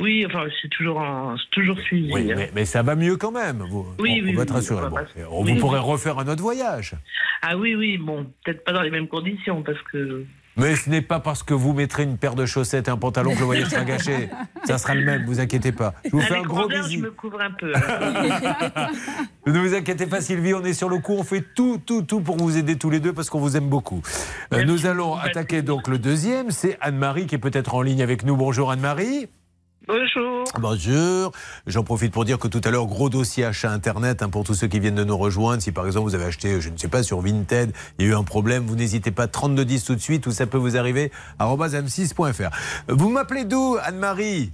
Oui, 0.03 0.27
enfin, 0.27 0.45
c'est 0.61 0.69
toujours, 0.69 1.03
c'est 1.39 1.51
toujours 1.51 1.79
suivi. 1.81 2.13
Oui, 2.13 2.31
hein. 2.31 2.35
mais, 2.37 2.51
mais 2.55 2.65
ça 2.67 2.83
va 2.83 2.95
mieux 2.97 3.17
quand 3.17 3.33
même. 3.33 3.65
Vous, 3.71 3.87
Oui, 3.99 4.19
on, 4.21 4.25
oui, 4.27 4.33
on 4.35 4.37
va 4.37 4.43
être 4.43 4.55
oui, 4.59 4.91
Bon, 4.91 5.27
on- 5.31 5.45
vous 5.45 5.57
pourrez 5.57 5.79
refaire 5.79 6.19
un 6.19 6.29
autre 6.29 6.43
voyage. 6.43 6.95
Ah 7.41 7.57
oui, 7.57 7.75
oui, 7.75 7.97
bon, 7.97 8.27
peut-être 8.45 8.63
pas 8.65 8.73
dans 8.73 8.83
les 8.83 8.91
mêmes 8.91 9.09
conditions, 9.09 9.63
parce 9.63 9.81
que... 9.91 10.25
Mais 10.59 10.75
ce 10.75 10.89
n'est 10.89 11.03
pas 11.03 11.21
parce 11.21 11.43
que 11.43 11.53
vous 11.53 11.75
mettrez 11.75 12.03
une 12.03 12.17
paire 12.17 12.35
de 12.35 12.47
chaussettes 12.47 12.89
et 12.89 12.91
un 12.91 12.97
pantalon 12.97 13.35
que 13.35 13.41
le 13.41 13.45
voyage 13.45 13.69
sera 13.69 13.85
gâché. 13.85 14.31
Ça 14.65 14.79
sera 14.79 14.95
le 14.95 15.05
même, 15.05 15.25
vous 15.27 15.39
inquiétez 15.41 15.71
pas. 15.73 15.93
Je 16.05 16.11
vous 16.11 16.21
fais 16.21 16.37
un 16.37 16.43
gros 16.43 16.61
grandeur, 16.61 16.83
je 16.85 16.89
bisou. 16.89 17.03
me 17.03 17.11
couvre 17.11 17.41
un 17.43 17.51
peu. 17.51 17.73
hein. 17.75 18.89
Ne 19.47 19.59
vous 19.59 19.75
inquiétez 19.75 20.07
pas, 20.07 20.21
Sylvie, 20.23 20.55
on 20.55 20.65
est 20.65 20.73
sur 20.73 20.89
le 20.89 20.99
coup. 20.99 21.13
On 21.15 21.25
fait 21.25 21.45
tout, 21.55 21.79
tout, 21.85 22.03
tout 22.03 22.21
pour 22.21 22.37
vous 22.39 22.57
aider 22.57 22.77
tous 22.77 22.89
les 22.91 23.01
deux 23.01 23.13
parce 23.13 23.29
qu'on 23.31 23.39
vous 23.41 23.57
aime 23.57 23.69
beaucoup. 23.69 24.01
Euh, 24.55 24.65
nous 24.65 24.87
allons 24.87 25.15
attaquer 25.17 25.61
donc 25.63 25.89
le 25.89 25.99
deuxième. 25.99 26.51
C'est 26.51 26.79
Anne-Marie 26.81 27.27
qui 27.27 27.35
est 27.35 27.39
peut-être 27.39 27.75
en 27.75 27.83
ligne 27.83 28.03
avec 28.03 28.25
nous. 28.25 28.35
Bonjour 28.37 28.71
Anne-Marie. 28.71 29.29
Bonjour. 29.89 30.45
Bonjour. 30.59 31.33
J'en 31.69 31.85
profite 31.85 32.13
pour 32.13 32.25
dire 32.25 32.39
que 32.39 32.49
tout 32.49 32.61
à 32.65 32.71
l'heure, 32.71 32.87
gros 32.87 33.09
dossier 33.09 33.45
achat 33.45 33.71
Internet 33.71 34.21
hein, 34.21 34.29
pour 34.29 34.43
tous 34.43 34.55
ceux 34.55 34.67
qui 34.67 34.81
viennent 34.81 34.97
de 34.97 35.05
nous 35.05 35.17
rejoindre. 35.17 35.63
Si 35.63 35.71
par 35.71 35.87
exemple 35.87 36.09
vous 36.09 36.17
avez 36.17 36.25
acheté, 36.25 36.61
je 36.61 36.71
ne 36.71 36.77
sais 36.77 36.89
pas, 36.89 37.05
sur 37.05 37.21
Vinted, 37.21 37.73
il 37.99 38.05
y 38.05 38.09
a 38.09 38.13
eu 38.13 38.15
un 38.17 38.25
problème, 38.25 38.67
vous 38.67 38.75
n'hésitez 38.75 39.13
pas, 39.13 39.29
3210 39.29 39.85
tout 39.85 39.95
de 39.95 40.01
suite, 40.01 40.27
ou 40.27 40.33
ça 40.33 40.47
peut 40.47 40.59
vous 40.59 40.77
arriver, 40.77 41.13
arobase 41.39 41.77
m6.fr. 41.77 42.51
Vous 42.89 43.11
m'appelez 43.11 43.45
d'où, 43.45 43.77
Anne-Marie? 43.81 44.51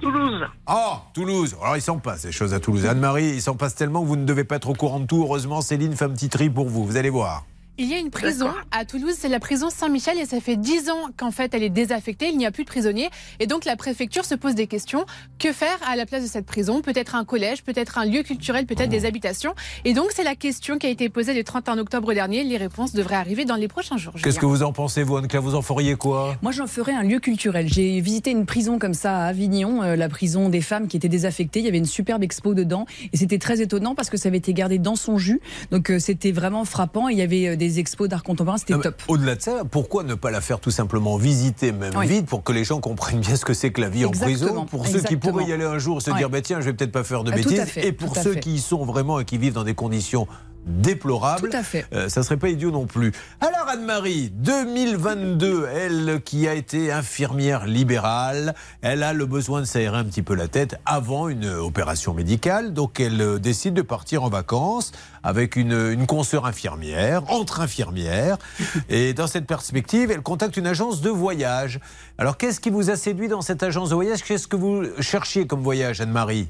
Toulouse. 0.00 0.42
Oh, 0.68 0.94
Toulouse. 1.14 1.56
Alors, 1.62 1.76
il 1.76 1.82
s'en 1.82 1.98
passe 1.98 2.22
des 2.22 2.32
choses 2.32 2.52
à 2.52 2.58
Toulouse. 2.58 2.86
Anne-Marie, 2.86 3.34
il 3.34 3.42
s'en 3.42 3.54
passe 3.54 3.76
tellement 3.76 4.02
que 4.02 4.08
vous 4.08 4.16
ne 4.16 4.24
devez 4.24 4.42
pas 4.42 4.56
être 4.56 4.70
au 4.70 4.74
courant 4.74 4.98
de 4.98 5.06
tout. 5.06 5.22
Heureusement, 5.22 5.60
Céline 5.60 5.94
fait 5.94 6.06
un 6.06 6.10
petit 6.10 6.28
tri 6.28 6.50
pour 6.50 6.68
vous. 6.68 6.84
Vous 6.84 6.96
allez 6.96 7.10
voir. 7.10 7.44
Il 7.78 7.88
y 7.88 7.94
a 7.94 7.98
une 7.98 8.10
prison 8.10 8.50
à 8.70 8.84
Toulouse, 8.84 9.14
c'est 9.16 9.30
la 9.30 9.40
prison 9.40 9.70
Saint-Michel 9.70 10.18
et 10.18 10.26
ça 10.26 10.40
fait 10.40 10.56
10 10.56 10.90
ans 10.90 11.08
qu'en 11.16 11.30
fait 11.30 11.54
elle 11.54 11.62
est 11.62 11.70
désaffectée, 11.70 12.28
il 12.28 12.36
n'y 12.36 12.44
a 12.44 12.50
plus 12.50 12.64
de 12.64 12.68
prisonniers 12.68 13.08
et 13.40 13.46
donc 13.46 13.64
la 13.64 13.76
préfecture 13.76 14.26
se 14.26 14.34
pose 14.34 14.54
des 14.54 14.66
questions. 14.66 15.06
Que 15.38 15.52
faire 15.52 15.78
à 15.88 15.96
la 15.96 16.04
place 16.04 16.22
de 16.22 16.28
cette 16.28 16.44
prison? 16.44 16.82
Peut-être 16.82 17.14
un 17.14 17.24
collège, 17.24 17.62
peut-être 17.62 17.96
un 17.96 18.04
lieu 18.04 18.22
culturel, 18.22 18.66
peut-être 18.66 18.90
des 18.90 19.06
habitations. 19.06 19.54
Et 19.86 19.94
donc 19.94 20.10
c'est 20.14 20.22
la 20.22 20.34
question 20.34 20.76
qui 20.76 20.86
a 20.86 20.90
été 20.90 21.08
posée 21.08 21.32
le 21.32 21.44
31 21.44 21.78
octobre 21.78 22.12
dernier. 22.12 22.44
Les 22.44 22.58
réponses 22.58 22.92
devraient 22.92 23.14
arriver 23.14 23.46
dans 23.46 23.56
les 23.56 23.68
prochains 23.68 23.96
jours. 23.96 24.12
Qu'est-ce 24.22 24.38
que 24.38 24.44
vous 24.44 24.62
en 24.62 24.74
pensez, 24.74 25.02
vous, 25.02 25.16
Anne-Claire 25.16 25.40
Vous 25.40 25.54
en 25.54 25.62
feriez 25.62 25.94
quoi? 25.94 26.36
Moi, 26.42 26.52
j'en 26.52 26.66
ferais 26.66 26.92
un 26.92 27.02
lieu 27.02 27.20
culturel. 27.20 27.72
J'ai 27.72 28.02
visité 28.02 28.32
une 28.32 28.44
prison 28.44 28.78
comme 28.78 28.94
ça 28.94 29.16
à 29.16 29.24
Avignon, 29.28 29.82
euh, 29.82 29.96
la 29.96 30.10
prison 30.10 30.50
des 30.50 30.60
femmes 30.60 30.88
qui 30.88 30.98
était 30.98 31.08
désaffectée. 31.08 31.60
Il 31.60 31.64
y 31.64 31.68
avait 31.68 31.78
une 31.78 31.86
superbe 31.86 32.22
expo 32.22 32.52
dedans 32.52 32.84
et 33.14 33.16
c'était 33.16 33.38
très 33.38 33.62
étonnant 33.62 33.94
parce 33.94 34.10
que 34.10 34.18
ça 34.18 34.28
avait 34.28 34.38
été 34.38 34.52
gardé 34.52 34.78
dans 34.78 34.96
son 34.96 35.16
jus. 35.16 35.40
Donc 35.70 35.90
euh, 35.90 35.98
c'était 35.98 36.32
vraiment 36.32 36.66
frappant. 36.66 37.08
Il 37.08 37.16
y 37.16 37.22
avait 37.22 37.48
euh, 37.48 37.56
des 37.68 37.78
expos 37.78 38.08
d'art 38.08 38.22
contemporain, 38.22 38.56
c'était 38.58 38.78
top. 38.78 39.02
Au-delà 39.08 39.34
de 39.36 39.40
ça, 39.42 39.62
pourquoi 39.70 40.02
ne 40.04 40.14
pas 40.14 40.30
la 40.30 40.40
faire 40.40 40.60
tout 40.60 40.70
simplement 40.70 41.16
visiter, 41.16 41.72
même 41.72 41.92
Oui. 41.96 42.06
vite, 42.06 42.26
pour 42.26 42.42
que 42.42 42.52
les 42.52 42.64
gens 42.64 42.80
comprennent 42.80 43.20
bien 43.20 43.36
ce 43.36 43.44
que 43.44 43.54
c'est 43.54 43.70
que 43.72 43.80
la 43.80 43.88
vie 43.88 44.04
en 44.04 44.10
prison 44.10 44.66
Pour 44.66 44.86
ceux 44.86 45.00
qui 45.00 45.16
pourraient 45.16 45.44
y 45.44 45.52
aller 45.52 45.64
un 45.64 45.78
jour 45.78 45.98
et 45.98 46.00
se 46.00 46.10
dire, 46.12 46.28
bah, 46.30 46.40
tiens, 46.40 46.60
je 46.60 46.66
vais 46.66 46.72
peut-être 46.74 46.92
pas 46.92 47.04
faire 47.04 47.24
de 47.24 47.32
Ah, 47.32 47.36
bêtises. 47.36 47.60
fait, 47.64 47.86
et 47.86 47.92
pour 47.92 48.16
ceux 48.16 48.34
fait. 48.34 48.40
qui 48.40 48.54
y 48.54 48.60
sont 48.60 48.84
vraiment 48.84 49.20
et 49.20 49.24
qui 49.24 49.38
vivent 49.38 49.54
dans 49.54 49.64
des 49.64 49.74
conditions 49.74 50.26
déplorables, 50.66 51.50
Tout 51.50 51.56
à 51.56 51.62
fait. 51.62 51.86
euh, 51.92 52.08
ça 52.08 52.22
serait 52.22 52.36
pas 52.36 52.48
idiot 52.48 52.70
non 52.70 52.86
plus. 52.86 53.12
Alors 53.40 53.68
Anne-Marie, 53.68 54.30
2022, 54.30 55.66
elle 55.74 56.20
qui 56.24 56.46
a 56.48 56.54
été 56.54 56.92
infirmière 56.92 57.66
libérale, 57.66 58.54
elle 58.80 59.02
a 59.02 59.12
le 59.12 59.26
besoin 59.26 59.60
de 59.60 59.66
s'aérer 59.66 59.96
un 59.98 60.04
petit 60.04 60.22
peu 60.22 60.34
la 60.34 60.48
tête 60.48 60.76
avant 60.86 61.28
une 61.28 61.46
opération 61.48 62.14
médicale, 62.14 62.72
donc 62.74 63.00
elle 63.00 63.20
euh, 63.20 63.38
décide 63.38 63.74
de 63.74 63.82
partir 63.82 64.22
en 64.22 64.28
vacances 64.28 64.92
avec 65.22 65.56
une, 65.56 65.72
une 65.92 66.06
consoeur 66.06 66.46
infirmière, 66.46 67.22
entre 67.30 67.60
infirmières, 67.60 68.38
et 68.88 69.14
dans 69.14 69.26
cette 69.26 69.46
perspective, 69.46 70.10
elle 70.10 70.22
contacte 70.22 70.56
une 70.56 70.66
agence 70.66 71.00
de 71.00 71.10
voyage. 71.10 71.80
Alors 72.18 72.36
qu'est-ce 72.36 72.60
qui 72.60 72.70
vous 72.70 72.90
a 72.90 72.96
séduit 72.96 73.28
dans 73.28 73.40
cette 73.42 73.62
agence 73.62 73.90
de 73.90 73.94
voyage? 73.94 74.22
Qu'est-ce 74.22 74.46
que 74.48 74.56
vous 74.56 74.84
cherchiez 75.00 75.46
comme 75.46 75.62
voyage, 75.62 76.00
Anne-Marie? 76.00 76.48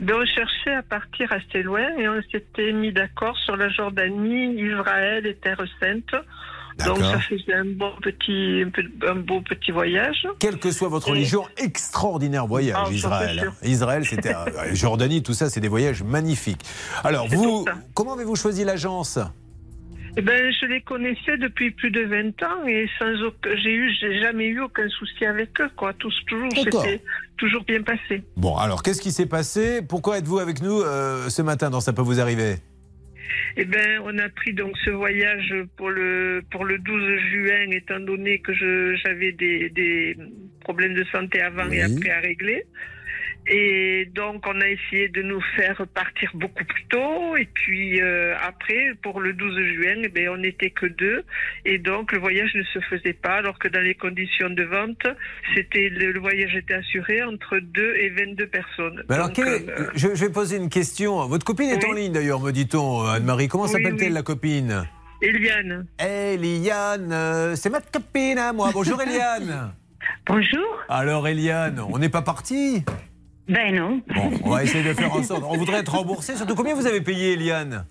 On 0.00 0.24
cherchait 0.26 0.74
à 0.74 0.82
partir 0.82 1.32
assez 1.32 1.62
loin 1.62 1.86
et 1.98 2.08
on 2.08 2.20
s'était 2.30 2.72
mis 2.72 2.92
d'accord 2.92 3.36
sur 3.38 3.56
la 3.56 3.68
Jordanie, 3.68 4.54
Israël 4.60 5.26
et 5.26 5.34
Terre 5.34 5.62
Sainte. 5.80 6.14
Donc 6.86 6.98
ça 6.98 7.20
faisait 7.20 7.52
un 7.54 7.66
bon 7.66 7.92
petit, 8.02 8.64
un 9.06 9.14
beau 9.16 9.42
petit 9.42 9.70
voyage. 9.70 10.26
Quelle 10.40 10.58
que 10.58 10.70
soit 10.72 10.88
votre 10.88 11.08
Et- 11.08 11.12
religion, 11.12 11.44
extraordinaire 11.58 12.46
voyage, 12.46 12.76
Ah, 12.86 12.90
Israël. 12.90 13.50
Israël, 13.62 14.04
c'était 14.06 14.34
euh, 14.34 14.74
Jordanie, 14.74 15.22
tout 15.22 15.34
ça, 15.34 15.50
c'est 15.50 15.60
des 15.60 15.68
voyages 15.68 16.02
magnifiques. 16.02 16.62
Alors, 17.04 17.28
vous, 17.28 17.66
comment 17.94 18.14
avez-vous 18.14 18.36
choisi 18.36 18.64
l'agence? 18.64 19.18
Eh 20.14 20.20
ben, 20.20 20.52
je 20.60 20.66
les 20.66 20.82
connaissais 20.82 21.38
depuis 21.38 21.70
plus 21.70 21.90
de 21.90 22.02
20 22.02 22.42
ans 22.42 22.66
et 22.66 22.86
sans 22.98 23.14
aucun, 23.22 23.56
j'ai 23.56 23.72
eu, 23.72 23.90
j'ai 23.98 24.20
jamais 24.20 24.46
eu 24.48 24.60
aucun 24.60 24.86
souci 24.90 25.24
avec 25.24 25.58
eux, 25.58 25.70
quoi. 25.74 25.94
Tous, 25.94 26.14
toujours, 26.26 26.50
c'était 26.54 27.00
toujours 27.38 27.64
bien 27.64 27.82
passé. 27.82 28.22
Bon, 28.36 28.54
alors, 28.56 28.82
qu'est-ce 28.82 29.00
qui 29.00 29.10
s'est 29.10 29.28
passé? 29.28 29.80
Pourquoi 29.80 30.18
êtes-vous 30.18 30.38
avec 30.38 30.60
nous 30.60 30.82
euh, 30.82 31.30
ce 31.30 31.40
matin 31.40 31.70
dans 31.70 31.80
Ça 31.80 31.94
peut 31.94 32.02
vous 32.02 32.20
arriver? 32.20 32.56
Eh 33.56 33.64
ben, 33.64 34.00
on 34.04 34.18
a 34.18 34.28
pris 34.28 34.52
donc 34.52 34.72
ce 34.84 34.90
voyage 34.90 35.54
pour 35.76 35.88
le 35.88 36.42
pour 36.50 36.66
le 36.66 36.78
12 36.78 37.18
juin, 37.30 37.70
étant 37.70 38.00
donné 38.00 38.38
que 38.40 38.52
je 38.52 38.94
j'avais 39.02 39.32
des, 39.32 39.70
des 39.70 40.16
problèmes 40.60 40.94
de 40.94 41.04
santé 41.04 41.40
avant 41.40 41.70
et 41.70 41.82
après 41.82 42.10
à 42.10 42.20
régler. 42.20 42.66
Et 43.48 44.08
donc, 44.14 44.44
on 44.46 44.60
a 44.60 44.68
essayé 44.68 45.08
de 45.08 45.20
nous 45.22 45.40
faire 45.56 45.84
partir 45.94 46.30
beaucoup 46.34 46.64
plus 46.64 46.84
tôt. 46.86 47.36
Et 47.36 47.46
puis 47.52 48.00
euh, 48.00 48.34
après, 48.40 48.92
pour 49.02 49.20
le 49.20 49.32
12 49.32 49.54
juin, 49.74 50.02
eh 50.04 50.08
ben, 50.08 50.28
on 50.30 50.36
n'était 50.38 50.70
que 50.70 50.86
deux. 50.86 51.24
Et 51.64 51.78
donc, 51.78 52.12
le 52.12 52.18
voyage 52.20 52.50
ne 52.54 52.62
se 52.62 52.78
faisait 52.88 53.12
pas, 53.14 53.34
alors 53.36 53.58
que 53.58 53.66
dans 53.68 53.80
les 53.80 53.94
conditions 53.94 54.48
de 54.50 54.62
vente, 54.62 55.06
c'était 55.54 55.88
le, 55.88 56.12
le 56.12 56.20
voyage 56.20 56.54
était 56.54 56.74
assuré 56.74 57.22
entre 57.24 57.58
2 57.58 57.94
et 57.96 58.10
22 58.10 58.46
personnes. 58.46 59.02
Mais 59.08 59.16
alors, 59.16 59.26
Donc, 59.28 59.36
quel 59.36 59.48
est- 59.48 59.68
euh, 59.68 59.90
je, 59.96 60.14
je 60.14 60.24
vais 60.24 60.30
poser 60.32 60.56
une 60.56 60.68
question. 60.68 61.26
Votre 61.26 61.44
copine 61.44 61.70
est 61.70 61.84
Oui. 61.84 61.90
en 61.90 61.94
ligne 61.94 62.12
d'ailleurs, 62.12 62.40
me 62.40 62.52
dit-on, 62.52 63.04
Anne-Marie. 63.06 63.48
Comment 63.48 63.64
Oui, 63.64 63.70
s'appelle-t-elle 63.70 64.08
oui. 64.08 64.14
la 64.14 64.22
copine? 64.22 64.84
Eliane. 65.20 65.86
Eliane, 66.00 67.12
euh, 67.12 67.54
c'est 67.56 67.70
ma 67.70 67.80
copine 67.80 68.38
à 68.38 68.52
moi. 68.52 68.70
Bonjour 68.72 69.00
Eliane. 69.02 69.72
Bonjour. 70.26 70.82
Alors 70.88 71.26
Eliane, 71.28 71.80
on 71.92 71.98
n'est 71.98 72.08
pas 72.08 72.22
parti? 72.22 72.84
Ben 73.48 73.74
non. 73.74 74.00
Bon, 74.08 74.30
on 74.44 74.50
va 74.50 74.62
essayer 74.64 74.84
de 74.84 74.94
faire 74.94 75.12
en 75.16 75.22
sorte. 75.22 75.42
On 75.46 75.56
voudrait 75.56 75.80
être 75.80 75.94
remboursé. 75.94 76.36
Surtout, 76.36 76.54
combien 76.54 76.74
vous 76.74 76.86
avez 76.86 77.00
payé, 77.00 77.32
Eliane? 77.32 77.84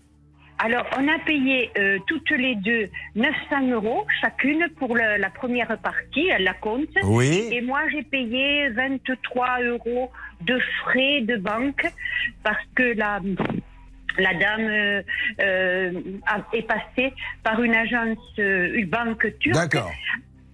Alors, 0.63 0.85
on 0.95 1.07
a 1.07 1.17
payé 1.25 1.71
euh, 1.77 1.97
toutes 2.05 2.29
les 2.29 2.53
deux 2.55 2.87
900 3.15 3.69
euros 3.71 4.05
chacune 4.21 4.67
pour 4.77 4.95
le- 4.95 5.17
la 5.17 5.31
première 5.31 5.75
partie, 5.79 6.27
elle 6.27 6.43
la 6.43 6.53
compte. 6.53 6.87
Oui. 7.03 7.49
Et 7.51 7.61
moi, 7.61 7.81
j'ai 7.91 8.03
payé 8.03 8.69
23 8.69 9.61
euros 9.63 10.11
de 10.41 10.59
frais 10.83 11.21
de 11.21 11.35
banque 11.37 11.83
parce 12.43 12.63
que 12.75 12.95
la, 12.95 13.19
la 14.19 14.33
dame 14.35 14.61
euh, 14.67 15.01
euh, 15.41 15.91
est 16.53 16.67
passée 16.67 17.11
par 17.43 17.61
une 17.63 17.73
agence, 17.73 18.19
une 18.37 18.85
banque 18.87 19.27
turque. 19.39 19.55
D'accord. 19.55 19.91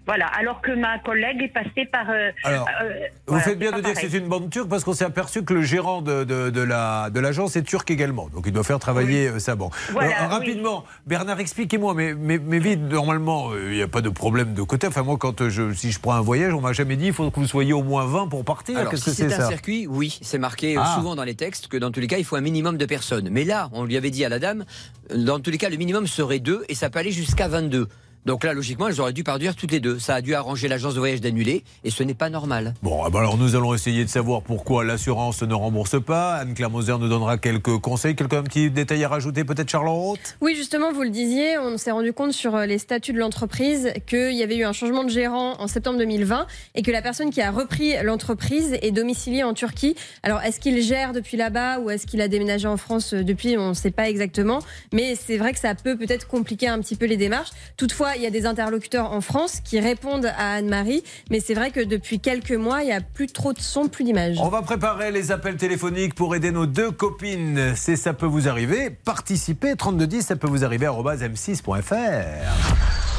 Voilà, 0.07 0.27
alors 0.27 0.61
que 0.61 0.71
ma 0.71 0.97
collègue 0.99 1.41
est 1.43 1.53
passée 1.53 1.85
par. 1.91 2.09
euh, 2.09 2.31
Alors, 2.43 2.67
euh, 2.81 2.89
Vous 3.27 3.33
voilà, 3.33 3.43
faites 3.43 3.59
bien 3.59 3.71
de 3.73 3.81
dire 3.81 3.93
que 3.93 3.99
c'est 3.99 4.17
une 4.17 4.27
bande 4.27 4.49
turque 4.49 4.69
parce 4.69 4.83
qu'on 4.85 4.93
s'est 4.93 5.05
aperçu 5.05 5.43
que 5.43 5.53
le 5.53 5.61
gérant 5.61 6.01
de, 6.01 6.23
de, 6.23 6.49
de 6.49 6.61
la, 6.61 7.09
de 7.09 7.19
l'agence 7.19 7.55
est 7.57 7.63
turc 7.63 7.91
également. 7.91 8.29
Donc 8.33 8.45
il 8.47 8.53
doit 8.53 8.63
faire 8.63 8.79
travailler 8.79 9.27
euh, 9.27 9.39
sa 9.39 9.55
banque. 9.55 9.73
Voilà, 9.91 10.17
Alors, 10.17 10.29
oui. 10.31 10.35
rapidement, 10.37 10.85
Bernard, 11.05 11.39
expliquez-moi, 11.41 11.93
mais, 11.93 12.13
mais, 12.13 12.39
mais 12.39 12.59
vite, 12.59 12.79
normalement, 12.81 13.49
euh, 13.51 13.67
il 13.71 13.75
n'y 13.75 13.81
a 13.83 13.87
pas 13.89 14.01
de 14.01 14.09
problème 14.09 14.53
de 14.53 14.61
côté. 14.61 14.87
Enfin, 14.87 15.03
moi, 15.03 15.17
quand 15.19 15.41
euh, 15.41 15.49
je, 15.49 15.73
si 15.73 15.91
je 15.91 15.99
prends 15.99 16.13
un 16.13 16.21
voyage, 16.21 16.53
on 16.53 16.61
m'a 16.61 16.73
jamais 16.73 16.95
dit 16.95 17.07
il 17.07 17.13
faut 17.13 17.29
que 17.29 17.39
vous 17.39 17.47
soyez 17.47 17.73
au 17.73 17.83
moins 17.83 18.05
20 18.05 18.27
pour 18.29 18.45
partir. 18.45 18.77
Alors, 18.77 18.91
Qu'est-ce 18.91 19.03
si 19.03 19.09
que 19.09 19.15
c'est 19.15 19.29
c'est 19.29 19.35
un 19.35 19.39
ça 19.41 19.47
circuit, 19.49 19.87
oui, 19.87 20.17
c'est 20.21 20.37
marqué 20.39 20.77
euh, 20.77 20.81
Ah. 20.83 20.95
souvent 20.95 21.15
dans 21.15 21.23
les 21.25 21.35
textes 21.35 21.67
que 21.67 21.75
dans 21.77 21.91
tous 21.91 21.99
les 21.99 22.07
cas, 22.07 22.17
il 22.17 22.23
faut 22.23 22.37
un 22.37 22.41
minimum 22.41 22.77
de 22.77 22.85
personnes. 22.85 23.27
Mais 23.29 23.43
là, 23.43 23.69
on 23.73 23.83
lui 23.83 23.97
avait 23.97 24.09
dit 24.11 24.23
à 24.23 24.29
la 24.29 24.39
dame, 24.39 24.63
euh, 25.11 25.17
dans 25.17 25.39
tous 25.41 25.51
les 25.51 25.57
cas, 25.57 25.67
le 25.69 25.75
minimum 25.77 26.07
serait 26.07 26.39
deux 26.39 26.63
et 26.69 26.75
ça 26.75 26.89
peut 26.89 26.99
aller 26.99 27.11
jusqu'à 27.11 27.49
22. 27.49 27.89
Donc 28.27 28.43
là, 28.43 28.51
logiquement, 28.51 28.89
elles 28.89 28.99
auraient 28.99 29.13
dû 29.13 29.23
partir 29.23 29.55
toutes 29.55 29.71
les 29.71 29.79
deux. 29.79 29.99
Ça 29.99 30.15
a 30.15 30.21
dû 30.21 30.35
arranger 30.35 30.67
l'agence 30.67 30.95
de 30.95 30.99
voyage 30.99 31.21
d'annuler 31.21 31.63
et 31.85 31.89
ce 31.89 32.03
n'est 32.03 32.13
pas 32.13 32.29
normal. 32.29 32.73
Bon, 32.83 33.01
ah 33.05 33.09
bah 33.09 33.19
alors 33.19 33.37
nous 33.37 33.55
allons 33.55 33.73
essayer 33.73 34.03
de 34.03 34.09
savoir 34.09 34.41
pourquoi 34.41 34.83
l'assurance 34.83 35.41
ne 35.43 35.53
rembourse 35.53 36.03
pas. 36.03 36.35
Anne-Claire 36.35 36.69
Moser 36.69 36.97
nous 36.99 37.07
donnera 37.07 37.37
quelques 37.37 37.77
conseils. 37.77 38.17
Quelqu'un 38.17 38.39
un 38.39 38.43
petit 38.43 38.69
détail 38.69 39.01
à 39.05 39.07
rajouter, 39.07 39.45
peut-être 39.45 39.69
Charlotte 39.69 40.19
Oui, 40.41 40.55
justement, 40.57 40.91
vous 40.91 41.03
le 41.03 41.09
disiez, 41.09 41.57
on 41.57 41.77
s'est 41.77 41.91
rendu 41.91 42.11
compte 42.11 42.33
sur 42.33 42.53
euh, 42.53 42.65
les 42.65 42.79
statuts 42.79 43.13
de 43.13 43.17
l'entreprise 43.17 43.93
qu'il 44.07 44.33
y 44.33 44.43
avait 44.43 44.57
eu 44.57 44.65
un 44.65 44.73
changement 44.73 45.05
de 45.05 45.09
gérant 45.09 45.53
en 45.61 45.67
septembre 45.67 45.97
2020 45.97 46.47
et 46.75 46.81
que 46.81 46.91
la 46.91 47.01
personne 47.01 47.29
qui 47.29 47.41
a 47.41 47.49
repris 47.49 47.93
l'entreprise 48.03 48.77
est 48.81 48.91
domiciliée 48.91 49.43
en 49.43 49.53
Turquie. 49.53 49.95
Alors, 50.23 50.41
est-ce 50.41 50.59
qu'il 50.59 50.81
gère 50.81 51.13
depuis 51.13 51.37
là-bas 51.37 51.79
ou 51.79 51.89
est-ce 51.91 52.05
qu'il 52.05 52.19
a 52.19 52.27
déménagé 52.27 52.67
en 52.67 52.75
France 52.75 53.13
euh, 53.13 53.23
depuis 53.23 53.57
On 53.57 53.69
ne 53.69 53.73
sait 53.73 53.91
pas 53.91 54.09
exactement. 54.09 54.59
Mais 54.91 55.15
c'est 55.15 55.37
vrai 55.37 55.53
que 55.53 55.59
ça 55.59 55.75
peut 55.75 55.95
peut-être 55.95 56.27
compliquer 56.27 56.67
un 56.67 56.81
petit 56.81 56.97
peu 56.97 57.05
les 57.05 57.15
démarches. 57.15 57.51
Toutefois, 57.77 58.16
il 58.17 58.23
y 58.23 58.25
a 58.25 58.31
des 58.31 58.45
interlocuteurs 58.45 59.11
en 59.11 59.21
France 59.21 59.59
qui 59.63 59.79
répondent 59.79 60.25
à 60.25 60.55
Anne-Marie. 60.55 61.03
Mais 61.29 61.39
c'est 61.39 61.53
vrai 61.53 61.71
que 61.71 61.79
depuis 61.79 62.19
quelques 62.19 62.51
mois, 62.51 62.81
il 62.81 62.87
n'y 62.87 62.91
a 62.91 63.01
plus 63.01 63.27
trop 63.27 63.53
de 63.53 63.61
son, 63.61 63.87
plus 63.87 64.03
d'images. 64.03 64.37
On 64.39 64.49
va 64.49 64.61
préparer 64.61 65.11
les 65.11 65.31
appels 65.31 65.57
téléphoniques 65.57 66.15
pour 66.15 66.35
aider 66.35 66.51
nos 66.51 66.65
deux 66.65 66.91
copines. 66.91 67.73
C'est 67.75 67.95
ça 67.95 68.13
peut 68.13 68.25
vous 68.25 68.47
arriver. 68.49 68.89
Participez 68.89 69.75
3210, 69.75 70.21
ça 70.21 70.35
peut 70.35 70.47
vous 70.47 70.65
arriver 70.65 70.87
arobase 70.87 71.23
m6.fr. 71.23 71.93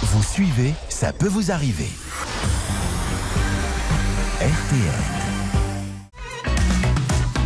Vous 0.03 0.23
suivez, 0.23 0.75
ça 0.89 1.13
peut 1.13 1.29
vous 1.29 1.51
arriver. 1.51 1.89
RTL. 4.41 5.19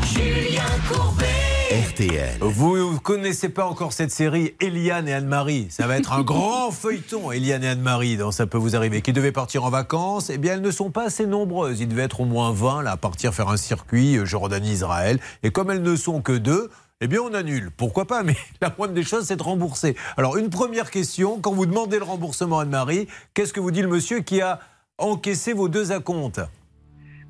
Julien 0.04 0.62
Courbet. 0.88 1.41
RTL. 1.72 2.37
Vous 2.40 2.76
ne 2.76 2.98
connaissez 2.98 3.48
pas 3.48 3.64
encore 3.64 3.94
cette 3.94 4.11
série 4.11 4.54
Eliane 4.61 5.08
et 5.08 5.14
Anne-Marie. 5.14 5.68
Ça 5.70 5.87
va 5.87 5.96
être 5.96 6.12
un 6.12 6.22
grand 6.22 6.70
feuilleton, 6.70 7.32
Eliane 7.32 7.64
et 7.64 7.68
Anne-Marie, 7.68 8.18
dans 8.18 8.30
Ça 8.30 8.46
peut 8.46 8.58
vous 8.58 8.76
arriver, 8.76 9.00
qui 9.00 9.14
devaient 9.14 9.32
partir 9.32 9.64
en 9.64 9.70
vacances. 9.70 10.28
Eh 10.28 10.37
bien, 10.37 10.52
elles 10.52 10.61
ne 10.61 10.70
sont 10.70 10.90
pas 10.90 11.04
assez 11.04 11.24
nombreuses. 11.24 11.80
Il 11.80 11.88
devait 11.88 12.02
être 12.02 12.20
au 12.20 12.24
moins 12.26 12.52
20 12.52 12.82
là, 12.82 12.90
à 12.90 12.96
partir 12.98 13.32
faire 13.32 13.48
un 13.48 13.56
circuit 13.56 14.18
euh, 14.18 14.26
Jordanie-Israël. 14.26 15.18
Et 15.44 15.50
comme 15.50 15.70
elles 15.70 15.80
ne 15.80 15.96
sont 15.96 16.20
que 16.20 16.32
deux, 16.32 16.68
eh 17.00 17.06
bien, 17.06 17.20
on 17.22 17.32
annule. 17.32 17.70
Pourquoi 17.74 18.04
pas? 18.06 18.22
Mais 18.24 18.37
la 18.61 18.70
moindre 18.76 18.92
des 18.92 19.02
choses, 19.02 19.24
c'est 19.24 19.37
de 19.37 19.42
rembourser. 19.42 19.96
Alors, 20.18 20.37
une 20.37 20.50
première 20.50 20.90
question. 20.90 21.40
Quand 21.40 21.52
vous 21.52 21.64
demandez 21.64 21.96
le 21.96 22.04
remboursement 22.04 22.58
à 22.58 22.64
Anne-Marie, 22.64 23.08
qu'est-ce 23.32 23.54
que 23.54 23.61
vous 23.61 23.70
dit 23.70 23.80
le 23.80 23.88
monsieur 23.88 24.20
qui 24.20 24.42
a 24.42 24.61
encaissé 24.98 25.54
vos 25.54 25.70
deux 25.70 25.90
acomptes? 25.90 26.40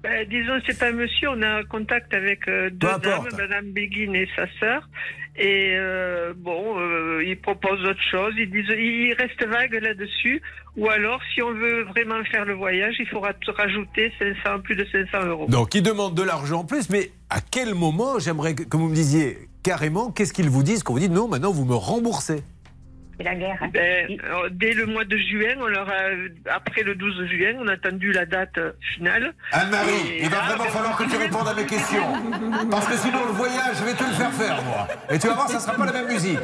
Ben, 0.03 0.29
disons, 0.29 0.61
c'est 0.67 0.79
pas 0.79 0.89
un 0.89 0.93
monsieur, 0.93 1.29
on 1.31 1.43
a 1.43 1.59
un 1.61 1.63
contact 1.63 2.13
avec 2.13 2.49
euh, 2.49 2.71
deux 2.71 2.89
Peu 2.89 3.01
dames, 3.01 3.21
importe. 3.21 3.39
Madame 3.39 3.71
Béguine 3.71 4.17
et 4.17 4.29
sa 4.35 4.47
sœur. 4.59 4.89
Et 5.37 5.75
euh, 5.77 6.35
bon, 6.37 6.79
euh, 6.79 7.25
ils 7.25 7.39
proposent 7.39 7.85
autre 7.85 8.03
chose. 8.11 8.35
Ils 8.37 8.51
disent, 8.51 8.69
ils 8.69 9.15
restent 9.15 9.47
vagues 9.47 9.79
là-dessus. 9.81 10.43
Ou 10.77 10.89
alors, 10.89 11.21
si 11.33 11.41
on 11.41 11.53
veut 11.53 11.85
vraiment 11.85 12.23
faire 12.25 12.45
le 12.45 12.55
voyage, 12.55 12.97
il 12.99 13.07
faudra 13.07 13.33
rajouter 13.57 14.13
500, 14.19 14.61
plus 14.63 14.75
de 14.75 14.87
500 14.91 15.27
euros. 15.27 15.47
Donc, 15.49 15.75
ils 15.75 15.83
demandent 15.83 16.15
de 16.15 16.23
l'argent 16.23 16.61
en 16.61 16.65
plus, 16.65 16.91
mais 16.91 17.11
à 17.31 17.41
quel 17.41 17.75
moment, 17.75 18.19
j'aimerais 18.19 18.55
que 18.55 18.65
que 18.65 18.77
vous 18.77 18.89
me 18.89 18.95
disiez 18.95 19.39
carrément, 19.63 20.11
qu'est-ce 20.11 20.33
qu'ils 20.33 20.51
vous 20.51 20.63
disent 20.63 20.83
quand 20.83 20.93
vous 20.93 20.99
dites 20.99 21.13
non, 21.13 21.29
maintenant 21.29 21.53
vous 21.53 21.65
me 21.65 21.75
remboursez? 21.75 22.43
C'est 23.19 23.25
la 23.25 23.35
guerre. 23.35 23.59
Ben, 23.73 24.19
euh, 24.25 24.49
dès 24.51 24.73
le 24.73 24.87
mois 24.87 25.05
de 25.05 25.17
juin, 25.17 25.55
on 25.61 25.67
leur 25.67 25.89
a, 25.89 26.55
après 26.55 26.83
le 26.83 26.95
12 26.95 27.27
juin, 27.27 27.55
on 27.61 27.69
a 27.69 27.73
attendu 27.73 28.11
la 28.13 28.25
date 28.27 28.57
euh, 28.59 28.73
finale. 28.95 29.35
Anne-Marie, 29.53 30.19
il 30.23 30.29
va 30.31 30.37
là, 30.37 30.43
vraiment 30.47 30.65
ben, 30.65 30.71
falloir 30.71 30.97
que 30.97 31.05
tu 31.05 31.17
répondes 31.17 31.47
à 31.49 31.55
mes 31.55 31.67
questions. 31.67 32.03
Parce 32.71 32.87
que 32.89 32.97
sinon, 32.97 33.19
le 33.27 33.33
voyage, 33.33 33.77
je 33.79 33.85
vais 33.85 33.95
te 33.95 34.03
le 34.05 34.11
faire 34.13 34.33
faire, 34.33 34.63
moi. 34.65 34.89
Et 35.11 35.19
tu 35.19 35.27
vas 35.29 35.35
voir, 35.35 35.49
ça 35.49 35.57
ne 35.57 35.61
sera 35.61 35.75
pas 35.75 35.87
la 35.87 35.93
même 35.93 36.09
musique. 36.09 36.41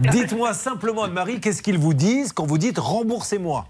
Dites-moi 0.00 0.54
simplement, 0.54 1.04
Anne-Marie, 1.04 1.40
qu'est-ce 1.40 1.62
qu'ils 1.62 1.78
vous 1.78 1.94
disent 1.94 2.32
quand 2.32 2.46
vous 2.46 2.58
dites 2.58 2.78
remboursez-moi? 2.78 3.66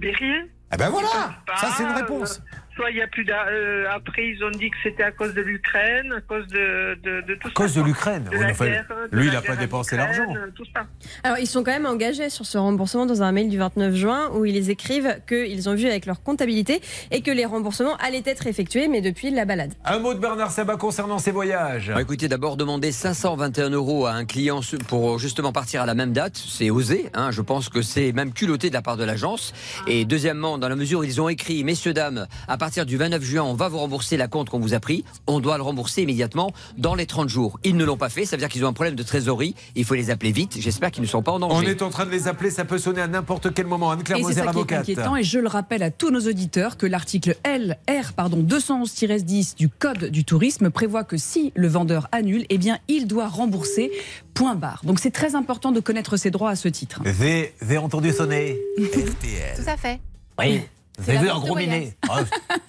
Mais 0.00 0.12
rien. 0.12 0.44
Eh 0.72 0.76
ben 0.76 0.88
voilà 0.88 1.08
Pas, 1.46 1.56
Ça, 1.56 1.68
c'est 1.76 1.82
une 1.82 1.90
réponse. 1.90 2.40
euh, 2.40 2.60
soit 2.80 2.90
il 2.90 2.96
y 2.96 3.02
a 3.02 3.06
plus 3.06 3.24
d'a- 3.24 3.46
euh, 3.48 3.84
après, 3.94 4.28
ils 4.28 4.42
ont 4.42 4.50
dit 4.50 4.70
que 4.70 4.76
c'était 4.82 5.02
à 5.02 5.10
cause 5.10 5.34
de 5.34 5.42
l'Ukraine, 5.42 6.12
à 6.16 6.20
cause 6.22 6.46
de, 6.48 6.98
de, 7.02 7.20
de 7.26 7.34
tout 7.34 7.48
À 7.48 7.50
cause 7.50 7.74
de 7.74 7.82
l'Ukraine. 7.82 8.24
De 8.24 8.36
Oui, 8.36 8.42
la 8.42 8.50
enfin, 8.50 8.66
guerre, 8.66 8.86
de 9.12 9.16
lui, 9.18 9.26
il 9.26 9.32
n'a 9.32 9.42
pas 9.42 9.56
dépensé 9.56 9.96
l'argent. 9.96 10.34
euh, 10.34 10.48
Tout 10.54 10.64
ça. 10.74 10.86
Alors, 11.22 11.38
ils 11.38 11.46
sont 11.46 11.62
quand 11.62 11.72
même 11.72 11.84
engagés 11.86 12.30
sur 12.30 12.46
ce 12.46 12.56
remboursement 12.56 13.04
dans 13.06 13.22
un 13.22 13.32
mail 13.32 13.48
du 13.50 13.58
29 13.58 13.94
juin 13.94 14.30
où 14.34 14.44
ils 14.46 14.70
écrivent 14.70 15.20
qu'ils 15.28 15.68
ont 15.68 15.74
vu 15.74 15.86
avec 15.86 16.06
leur 16.06 16.22
comptabilité 16.22 16.80
et 17.10 17.20
que 17.20 17.30
les 17.30 17.44
remboursements 17.44 17.96
allaient 17.96 18.22
être 18.24 18.46
effectués, 18.46 18.88
mais 18.88 19.02
depuis 19.02 19.30
la 19.30 19.44
balade. 19.44 19.74
Un 19.84 19.98
mot 19.98 20.14
de 20.14 20.18
Bernard 20.18 20.50
Sabat 20.50 20.76
concernant 20.76 21.18
ses 21.18 21.32
voyages. 21.32 21.90
Bah, 21.94 22.00
écoutez, 22.00 22.28
d'abord 22.28 22.56
demander 22.56 22.92
521 22.92 23.70
euros 23.70 24.06
à 24.06 24.12
un 24.12 24.24
client 24.24 24.60
pour 24.88 25.18
justement 25.18 25.52
partir 25.52 25.82
à 25.82 25.86
la 25.86 25.94
même 25.94 26.12
date, 26.12 26.36
c'est 26.36 26.70
osé. 26.70 27.10
hein. 27.14 27.30
je 27.30 27.42
pense 27.42 27.68
que 27.68 27.82
c'est 27.82 28.12
même 28.12 28.32
culotté 28.32 28.68
de 28.70 28.74
la 28.74 28.82
part 28.82 28.96
de 28.96 29.04
l'agence. 29.04 29.52
Et 29.86 30.04
deuxièmement, 30.04 30.56
dans 30.58 30.68
la 30.68 30.76
mesure 30.76 31.00
où 31.00 31.04
ils 31.04 31.20
ont 31.20 31.28
écrit, 31.28 31.62
messieurs 31.64 31.92
dames, 31.92 32.26
à 32.48 32.56
partir 32.56 32.69
du 32.70 32.96
29 32.96 33.22
juin, 33.22 33.42
on 33.42 33.54
va 33.54 33.68
vous 33.68 33.78
rembourser 33.78 34.16
la 34.16 34.28
compte 34.28 34.48
qu'on 34.48 34.60
vous 34.60 34.74
a 34.74 34.80
pris. 34.80 35.04
On 35.26 35.40
doit 35.40 35.56
le 35.56 35.62
rembourser 35.62 36.02
immédiatement 36.02 36.52
dans 36.78 36.94
les 36.94 37.04
30 37.06 37.28
jours. 37.28 37.58
Ils 37.64 37.76
ne 37.76 37.84
l'ont 37.84 37.96
pas 37.96 38.08
fait, 38.08 38.24
ça 38.24 38.36
veut 38.36 38.40
dire 38.40 38.48
qu'ils 38.48 38.64
ont 38.64 38.68
un 38.68 38.72
problème 38.72 38.94
de 38.94 39.02
trésorerie. 39.02 39.54
Il 39.74 39.84
faut 39.84 39.94
les 39.94 40.10
appeler 40.10 40.30
vite. 40.32 40.56
J'espère 40.60 40.90
qu'ils 40.92 41.02
ne 41.02 41.08
sont 41.08 41.22
pas 41.22 41.32
en 41.32 41.40
danger. 41.40 41.66
On 41.66 41.68
est 41.68 41.82
en 41.82 41.90
train 41.90 42.06
de 42.06 42.10
les 42.10 42.28
appeler, 42.28 42.50
ça 42.50 42.64
peut 42.64 42.78
sonner 42.78 43.00
à 43.00 43.08
n'importe 43.08 43.52
quel 43.52 43.66
moment. 43.66 43.90
Anne-Claire 43.90 44.18
Et 44.18 44.22
c'est 44.22 44.28
Moser, 44.28 44.34
ça 44.36 44.42
qui 44.42 44.46
est 44.46 44.50
avocate. 44.50 44.80
inquiétant. 44.80 45.16
Et 45.16 45.24
je 45.24 45.38
le 45.38 45.48
rappelle 45.48 45.82
à 45.82 45.90
tous 45.90 46.10
nos 46.10 46.20
auditeurs 46.20 46.76
que 46.76 46.86
l'article 46.86 47.36
LR 47.44 48.12
pardon 48.14 48.42
211-10 48.42 49.56
du 49.56 49.68
Code 49.68 50.06
du 50.06 50.24
tourisme 50.24 50.70
prévoit 50.70 51.04
que 51.04 51.16
si 51.16 51.52
le 51.54 51.68
vendeur 51.68 52.08
annule, 52.12 52.46
eh 52.50 52.58
bien 52.58 52.78
il 52.88 53.06
doit 53.06 53.28
rembourser. 53.28 53.90
Point 54.34 54.54
barre. 54.54 54.80
Donc 54.84 55.00
c'est 55.00 55.10
très 55.10 55.34
important 55.34 55.72
de 55.72 55.80
connaître 55.80 56.16
ses 56.16 56.30
droits 56.30 56.50
à 56.50 56.56
ce 56.56 56.68
titre. 56.68 57.00
J'ai 57.04 57.54
j'ai 57.60 57.78
entendu 57.78 58.12
sonner. 58.12 58.58
Tout 58.78 59.62
à 59.66 59.76
fait. 59.76 60.00
Oui. 60.38 60.60
C'est 61.04 61.12
J'ai 61.12 61.18
vu 61.18 61.28
un 61.30 61.38
gros 61.38 61.54
minet. 61.56 61.96
Ah, 62.08 62.20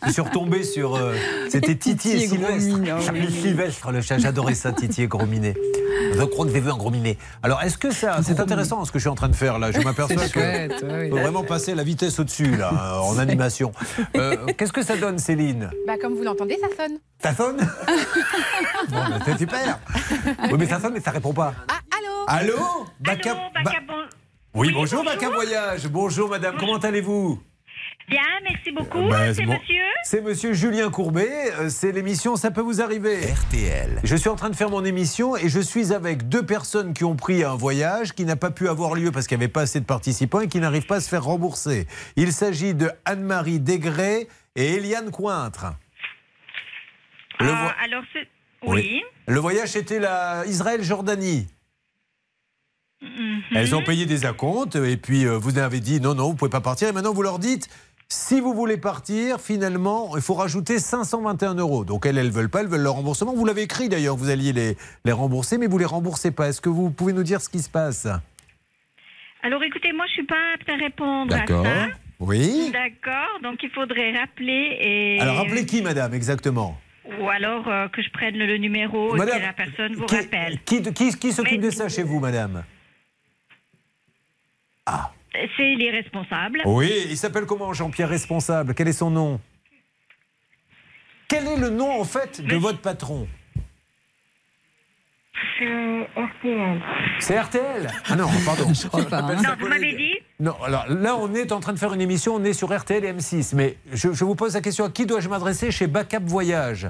je 0.06 0.12
suis 0.12 0.22
retombé 0.22 0.64
sur. 0.64 0.96
euh, 0.96 1.14
C'était 1.50 1.76
Titi 1.76 2.12
et 2.12 2.28
Sylvestre. 2.28 2.58
Minet, 2.78 2.94
oui. 2.94 3.04
Charlie 3.06 3.32
Sylvestre, 3.32 3.92
le 3.92 4.02
chat. 4.02 4.18
J'adorais 4.18 4.56
ça, 4.56 4.72
Titi 4.72 5.04
et 5.04 5.08
Gros 5.08 5.26
Minet. 5.26 5.54
Je 6.14 6.24
crois 6.24 6.46
que 6.46 6.52
j'ai 6.52 6.60
vu 6.60 6.70
un 6.72 6.78
gros 6.78 6.90
minet. 6.92 7.18
Alors, 7.44 7.62
est-ce 7.62 7.78
que 7.78 7.92
ça. 7.92 8.20
C'est 8.24 8.40
intéressant 8.40 8.84
ce 8.86 8.92
que 8.92 9.00
je 9.00 9.04
suis 9.04 9.10
en 9.10 9.16
train 9.16 9.30
de 9.30 9.36
faire 9.36 9.60
là. 9.60 9.72
Je 9.72 9.80
m'aperçois 9.84 10.16
que. 10.28 10.32
chouette, 10.32 10.84
oui. 10.88 11.10
faut 11.10 11.18
vraiment 11.18 11.44
passer 11.44 11.76
la 11.76 11.84
vitesse 11.84 12.20
au-dessus, 12.20 12.56
là, 12.56 13.02
en 13.04 13.18
animation. 13.20 13.72
Euh, 14.16 14.38
Qu'est-ce 14.58 14.74
que 14.74 14.84
ça 14.84 14.96
donne, 14.98 15.20
Céline 15.20 15.70
Bah, 15.88 15.94
comme 16.02 16.16
vous 16.16 16.24
l'entendez, 16.24 16.58
ça 16.62 16.68
sonne. 16.86 16.98
Ça 17.22 17.36
sonne 17.36 17.58
Bon, 18.90 18.98
mais 19.10 19.16
c'est 19.26 19.38
super. 19.38 19.80
Oui, 20.44 20.56
mais 20.58 20.66
ça 20.68 20.80
sonne, 20.80 20.94
mais 20.94 21.02
ça 21.02 21.12
répond 21.12 21.34
pas. 21.34 21.54
Ah, 21.68 21.80
allô 21.98 22.54
Allô 22.56 22.86
Baca- 23.00 23.36
Ba- 23.64 23.72
Oui, 24.56 24.72
bonjour, 24.74 25.04
Baca 25.04 25.30
Voyage. 25.30 25.88
Bonjour, 25.88 26.30
madame. 26.30 26.56
Comment 26.60 26.78
allez-vous 26.78 27.40
Bien, 28.12 28.22
merci 28.44 28.72
beaucoup. 28.74 29.08
Ben, 29.10 29.34
c'est 29.34 29.46
bon. 29.46 29.54
monsieur 29.54 29.84
C'est 30.04 30.22
monsieur 30.22 30.52
Julien 30.54 30.92
Courbet. 30.92 31.30
euh, 31.60 31.70
C'est 31.70 31.94
l'émission 31.94 32.36
Ça 32.36 32.52
peut 32.52 32.60
vous 32.60 32.82
arriver. 32.82 33.22
RTL. 33.22 34.02
Je 34.04 34.16
suis 34.18 34.28
en 34.28 34.36
train 34.36 34.50
de 34.50 34.56
faire 34.56 34.70
mon 34.70 34.84
émission 34.84 35.38
et 35.38 35.48
je 35.48 35.62
suis 35.62 35.94
avec 35.94 36.28
deux 36.28 36.46
personnes 36.46 36.94
qui 36.94 37.06
ont 37.06 37.16
pris 37.16 37.46
un 37.46 37.56
voyage 37.56 38.14
qui 38.14 38.26
n'a 38.26 38.36
pas 38.36 38.52
pu 38.52 38.68
avoir 38.68 38.96
lieu 38.96 39.12
parce 39.12 39.28
qu'il 39.28 39.38
n'y 39.38 39.46
avait 39.46 39.52
pas 39.52 39.62
assez 39.62 39.80
de 39.80 39.86
participants 39.86 40.42
et 40.42 40.50
qui 40.50 40.60
n'arrivent 40.60 40.88
pas 40.88 40.98
à 40.98 41.00
se 41.00 41.08
faire 41.08 41.24
rembourser. 41.24 41.88
Il 42.18 42.34
s'agit 42.34 42.74
de 42.74 42.92
Anne-Marie 43.06 43.62
Degré 43.62 44.28
et 44.58 44.74
Eliane 44.76 45.10
Cointre. 45.12 45.68
Le, 47.40 47.48
Alors. 47.50 48.04
Oui. 48.68 49.02
Le 49.26 49.40
voyage, 49.40 49.70
c'était 49.70 50.00
la 50.00 50.44
Israël-Jordanie. 50.48 51.48
Mhm. 53.02 53.42
Elles 53.56 53.74
ont 53.74 53.84
payé 53.84 54.06
des 54.06 54.26
acomptes 54.26 54.76
et 54.76 54.96
puis 54.96 55.26
euh, 55.26 55.38
vous 55.38 55.58
avez 55.58 55.80
dit 55.80 56.00
non, 56.00 56.14
non, 56.14 56.28
vous 56.30 56.36
pouvez 56.36 56.52
pas 56.52 56.62
partir. 56.62 56.88
Et 56.88 56.92
maintenant, 56.92 57.14
vous 57.14 57.24
leur 57.24 57.40
dites 57.40 57.68
si 58.12 58.42
vous 58.42 58.54
voulez 58.54 58.76
partir, 58.78 59.40
finalement, 59.40 60.16
il 60.18 60.22
faut 60.22 60.34
rajouter 60.34 60.80
521 60.80 61.56
euros. 61.56 61.86
Donc 61.86 62.06
elles, 62.06 62.18
elles 62.18 62.30
veulent 62.30 62.50
pas, 62.50 62.60
elles 62.60 62.68
veulent 62.68 62.82
le 62.84 62.90
remboursement. 62.90 63.34
Vous 63.34 63.46
l'avez 63.46 63.62
écrit 63.62 63.88
d'ailleurs, 63.88 64.18
vous 64.18 64.30
alliez 64.30 64.52
les, 64.52 64.76
les 65.06 65.12
rembourser, 65.14 65.58
mais 65.58 65.68
vous 65.68 65.78
les 65.78 65.86
remboursez 65.86 66.32
pas. 66.32 66.50
Est-ce 66.50 66.60
que 66.60 66.68
vous 66.70 66.92
pouvez 66.92 67.14
nous 67.14 67.24
dire 67.24 67.40
ce 67.42 67.48
qui 67.48 67.60
se 67.60 67.70
passe? 67.70 68.08
Alors, 69.44 69.64
écoutez, 69.64 69.94
moi, 69.94 70.06
je 70.08 70.12
suis 70.14 70.26
pas 70.26 70.36
apte 70.54 70.70
à 70.70 70.76
répondre 70.76 71.34
à 71.34 71.48
ça. 71.48 71.88
Oui. 72.20 72.70
D'accord. 72.74 73.40
Donc, 73.42 73.64
il 73.64 73.70
faudrait 73.72 74.12
rappeler 74.18 74.78
et. 74.82 75.20
Alors 75.22 75.38
rappelez 75.38 75.66
qui, 75.66 75.82
madame, 75.82 76.14
exactement? 76.14 76.78
Ou 77.20 77.30
alors 77.30 77.68
euh, 77.68 77.88
que 77.88 78.02
je 78.02 78.10
prenne 78.12 78.36
le 78.38 78.58
numéro 78.58 79.16
Madame, 79.16 79.38
et 79.38 79.42
que 79.42 79.46
la 79.48 79.54
personne 79.54 79.96
vous 79.96 80.06
qui, 80.06 80.18
rappelle. 80.18 80.60
Qui, 80.66 80.84
qui- 80.94 81.18
qui 81.18 81.32
s'occupe 81.32 81.62
de 81.62 81.72
ça 81.72 81.88
chez 81.90 82.04
vous, 82.04 82.20
madame? 82.20 82.64
C'est 85.34 85.76
les 85.76 85.92
responsables. 85.92 86.62
Oui, 86.66 86.92
il 87.10 87.18
s'appelle 87.18 87.46
comment 87.46 87.74
Jean-Pierre 87.74 88.10
Responsable? 88.10 88.74
Quel 88.74 88.88
est 88.88 88.94
son 88.94 89.10
nom? 89.12 89.40
Quel 91.30 91.48
est 91.48 91.58
le 91.58 91.70
nom 91.70 92.00
en 92.00 92.04
fait 92.04 92.42
de 92.42 92.56
votre 92.58 92.80
patron? 92.80 93.28
C'est 95.58 96.08
RTL. 96.16 96.82
C'est 97.20 97.40
RTL 97.40 97.88
Ah 98.10 98.16
non, 98.16 98.28
pardon. 98.46 98.74
Je 98.74 98.88
crois 98.88 99.06
pas, 99.06 99.20
hein. 99.20 99.36
Non, 99.42 99.50
vous 99.60 99.68
m'avez 99.68 99.96
dit 99.96 100.14
Non, 100.40 100.54
alors 100.64 100.86
là, 100.90 101.16
on 101.16 101.34
est 101.34 101.52
en 101.52 101.60
train 101.60 101.74
de 101.74 101.80
faire 101.80 101.94
une 101.94 102.02
émission, 102.02 102.36
on 102.36 102.44
est 102.44 102.54
sur 102.54 102.76
RTL 102.78 103.04
et 103.06 103.14
M6. 103.14 103.56
Mais 103.56 103.78
je, 103.92 104.12
je 104.12 104.24
vous 104.26 104.36
pose 104.36 104.56
la 104.56 104.62
question 104.62 104.86
à 104.86 104.90
qui 104.90 105.06
dois-je 105.06 105.30
m'adresser 105.30 105.72
chez 105.72 105.88
Backup 105.88 106.26
Voyage? 106.26 106.88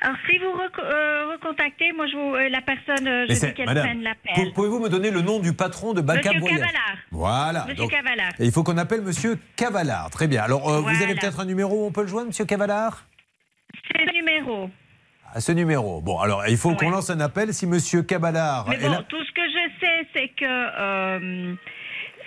Alors, 0.00 0.16
si 0.28 0.38
vous 0.38 0.50
reco- 0.52 0.84
euh, 0.84 1.32
recontactez, 1.32 1.92
moi, 1.92 2.06
je 2.06 2.16
vous, 2.16 2.34
euh, 2.34 2.48
la 2.48 2.60
personne, 2.60 3.06
euh, 3.06 3.26
je 3.28 3.32
dis 3.34 3.54
qu'elle 3.54 3.66
prenne 3.66 4.02
l'appel. 4.02 4.34
pou- 4.34 4.52
Pouvez-vous 4.54 4.80
me 4.80 4.88
donner 4.88 5.10
le 5.10 5.20
nom 5.22 5.38
du 5.38 5.52
patron 5.54 5.92
de 5.94 6.00
Backup 6.00 6.28
Monsieur 6.28 6.40
Voyage 6.40 6.60
Cavallard. 6.60 6.96
Voilà. 7.10 7.60
Monsieur 7.62 7.74
donc- 7.76 7.90
Cavallard. 7.90 8.32
Il 8.38 8.52
faut 8.52 8.62
qu'on 8.62 8.76
appelle 8.78 9.02
Monsieur 9.02 9.38
Cavallard. 9.56 10.10
Très 10.10 10.26
bien. 10.28 10.42
Alors, 10.42 10.68
euh, 10.68 10.80
vous 10.80 11.02
avez 11.02 11.14
peut-être 11.14 11.40
un 11.40 11.44
numéro 11.46 11.84
où 11.84 11.86
on 11.86 11.92
peut 11.92 12.02
le 12.02 12.08
joindre, 12.08 12.28
Monsieur 12.28 12.44
Cavallard? 12.44 13.04
C'est 13.92 14.04
le 14.04 14.12
numéro. 14.12 14.70
À 15.32 15.40
ce 15.40 15.50
numéro. 15.52 16.00
Bon, 16.00 16.18
alors, 16.20 16.46
il 16.46 16.56
faut 16.56 16.74
qu'on 16.74 16.90
lance 16.90 17.10
un 17.10 17.20
appel 17.20 17.52
si 17.52 17.66
Monsieur 17.66 18.02
Cavallard 18.02 18.66
Mais 18.68 18.76
bon, 18.78 18.90
là. 18.90 19.02
tout 19.08 19.22
ce 19.24 19.32
que 19.32 19.42
je 19.42 19.70
sais, 19.80 20.08
c'est 20.14 20.28
que 20.28 21.56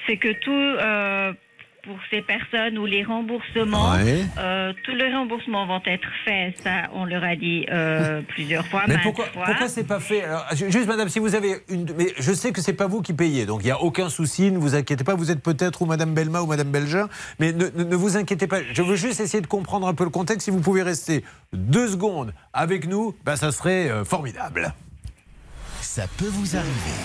c'est 0.06 0.18
que 0.18 0.34
tout 0.44 1.38
pour 1.88 1.98
ces 2.12 2.22
personnes 2.22 2.78
où 2.78 2.86
les 2.86 3.04
remboursements, 3.04 3.94
Ouais. 3.94 4.26
euh, 4.38 4.74
tous 4.84 4.94
les 4.94 5.12
remboursements 5.12 5.66
vont 5.66 5.82
être 5.86 6.08
faits. 6.26 6.56
Ça, 6.62 6.90
on 6.94 7.06
leur 7.06 7.24
a 7.24 7.36
dit 7.38 7.66
euh, 7.72 8.22
plusieurs 8.28 8.68
fois. 8.68 8.84
Mais 8.88 8.98
pourquoi, 9.02 9.26
fois. 9.28 9.46
pourquoi 9.46 9.68
c'est 9.70 9.86
pas 9.88 10.00
fait? 10.02 10.24
Alors, 10.26 10.46
ju- 10.54 10.70
Juste, 10.72 10.88
madame, 10.88 11.08
si 11.10 11.20
vous 11.20 11.34
avez 11.34 11.56
une. 11.70 11.88
Mais 11.98 12.08
je 12.20 12.34
sais 12.34 12.52
que 12.52 12.62
c'est 12.62 12.74
pas 12.74 12.88
vous 12.88 13.02
qui 13.02 13.14
payez, 13.14 13.46
donc 13.46 13.62
il 13.64 13.68
n'y 13.68 13.72
a 13.72 13.82
aucun 13.82 14.10
souci, 14.10 14.52
ne 14.52 14.58
vous 14.58 14.76
inquiétez 14.76 15.04
pas. 15.06 15.16
Vous 15.16 15.32
êtes 15.32 15.42
peut-être 15.42 15.82
ou 15.82 15.86
madame 15.86 16.14
Belma 16.14 16.42
ou 16.42 16.46
madame 16.46 16.70
Belgin, 16.70 17.08
mais 17.40 17.54
ne, 17.54 17.66
ne- 17.76 17.84
ne 17.86 17.96
vous 17.96 18.18
inquiétez 18.18 18.48
pas. 18.48 18.60
Je 18.74 18.82
veux 18.82 18.96
juste 18.98 19.22
essayer 19.22 19.42
de 19.42 19.48
comprendre 19.48 19.88
un 19.88 19.94
peu 19.94 20.04
le 20.04 20.10
contexte. 20.10 20.46
Si 20.46 20.52
vous 20.52 20.60
pouvez 20.60 20.84
rester 20.84 21.24
deux 21.54 21.88
secondes 21.88 22.34
avec 22.54 22.86
nous, 22.88 23.16
ben, 23.26 23.38
ça 23.38 23.52
serait 23.54 23.90
euh, 23.90 24.04
formidable. 24.04 24.74
Ça 25.82 26.04
peut 26.18 26.28
vous 26.28 26.56
arriver. 26.58 26.98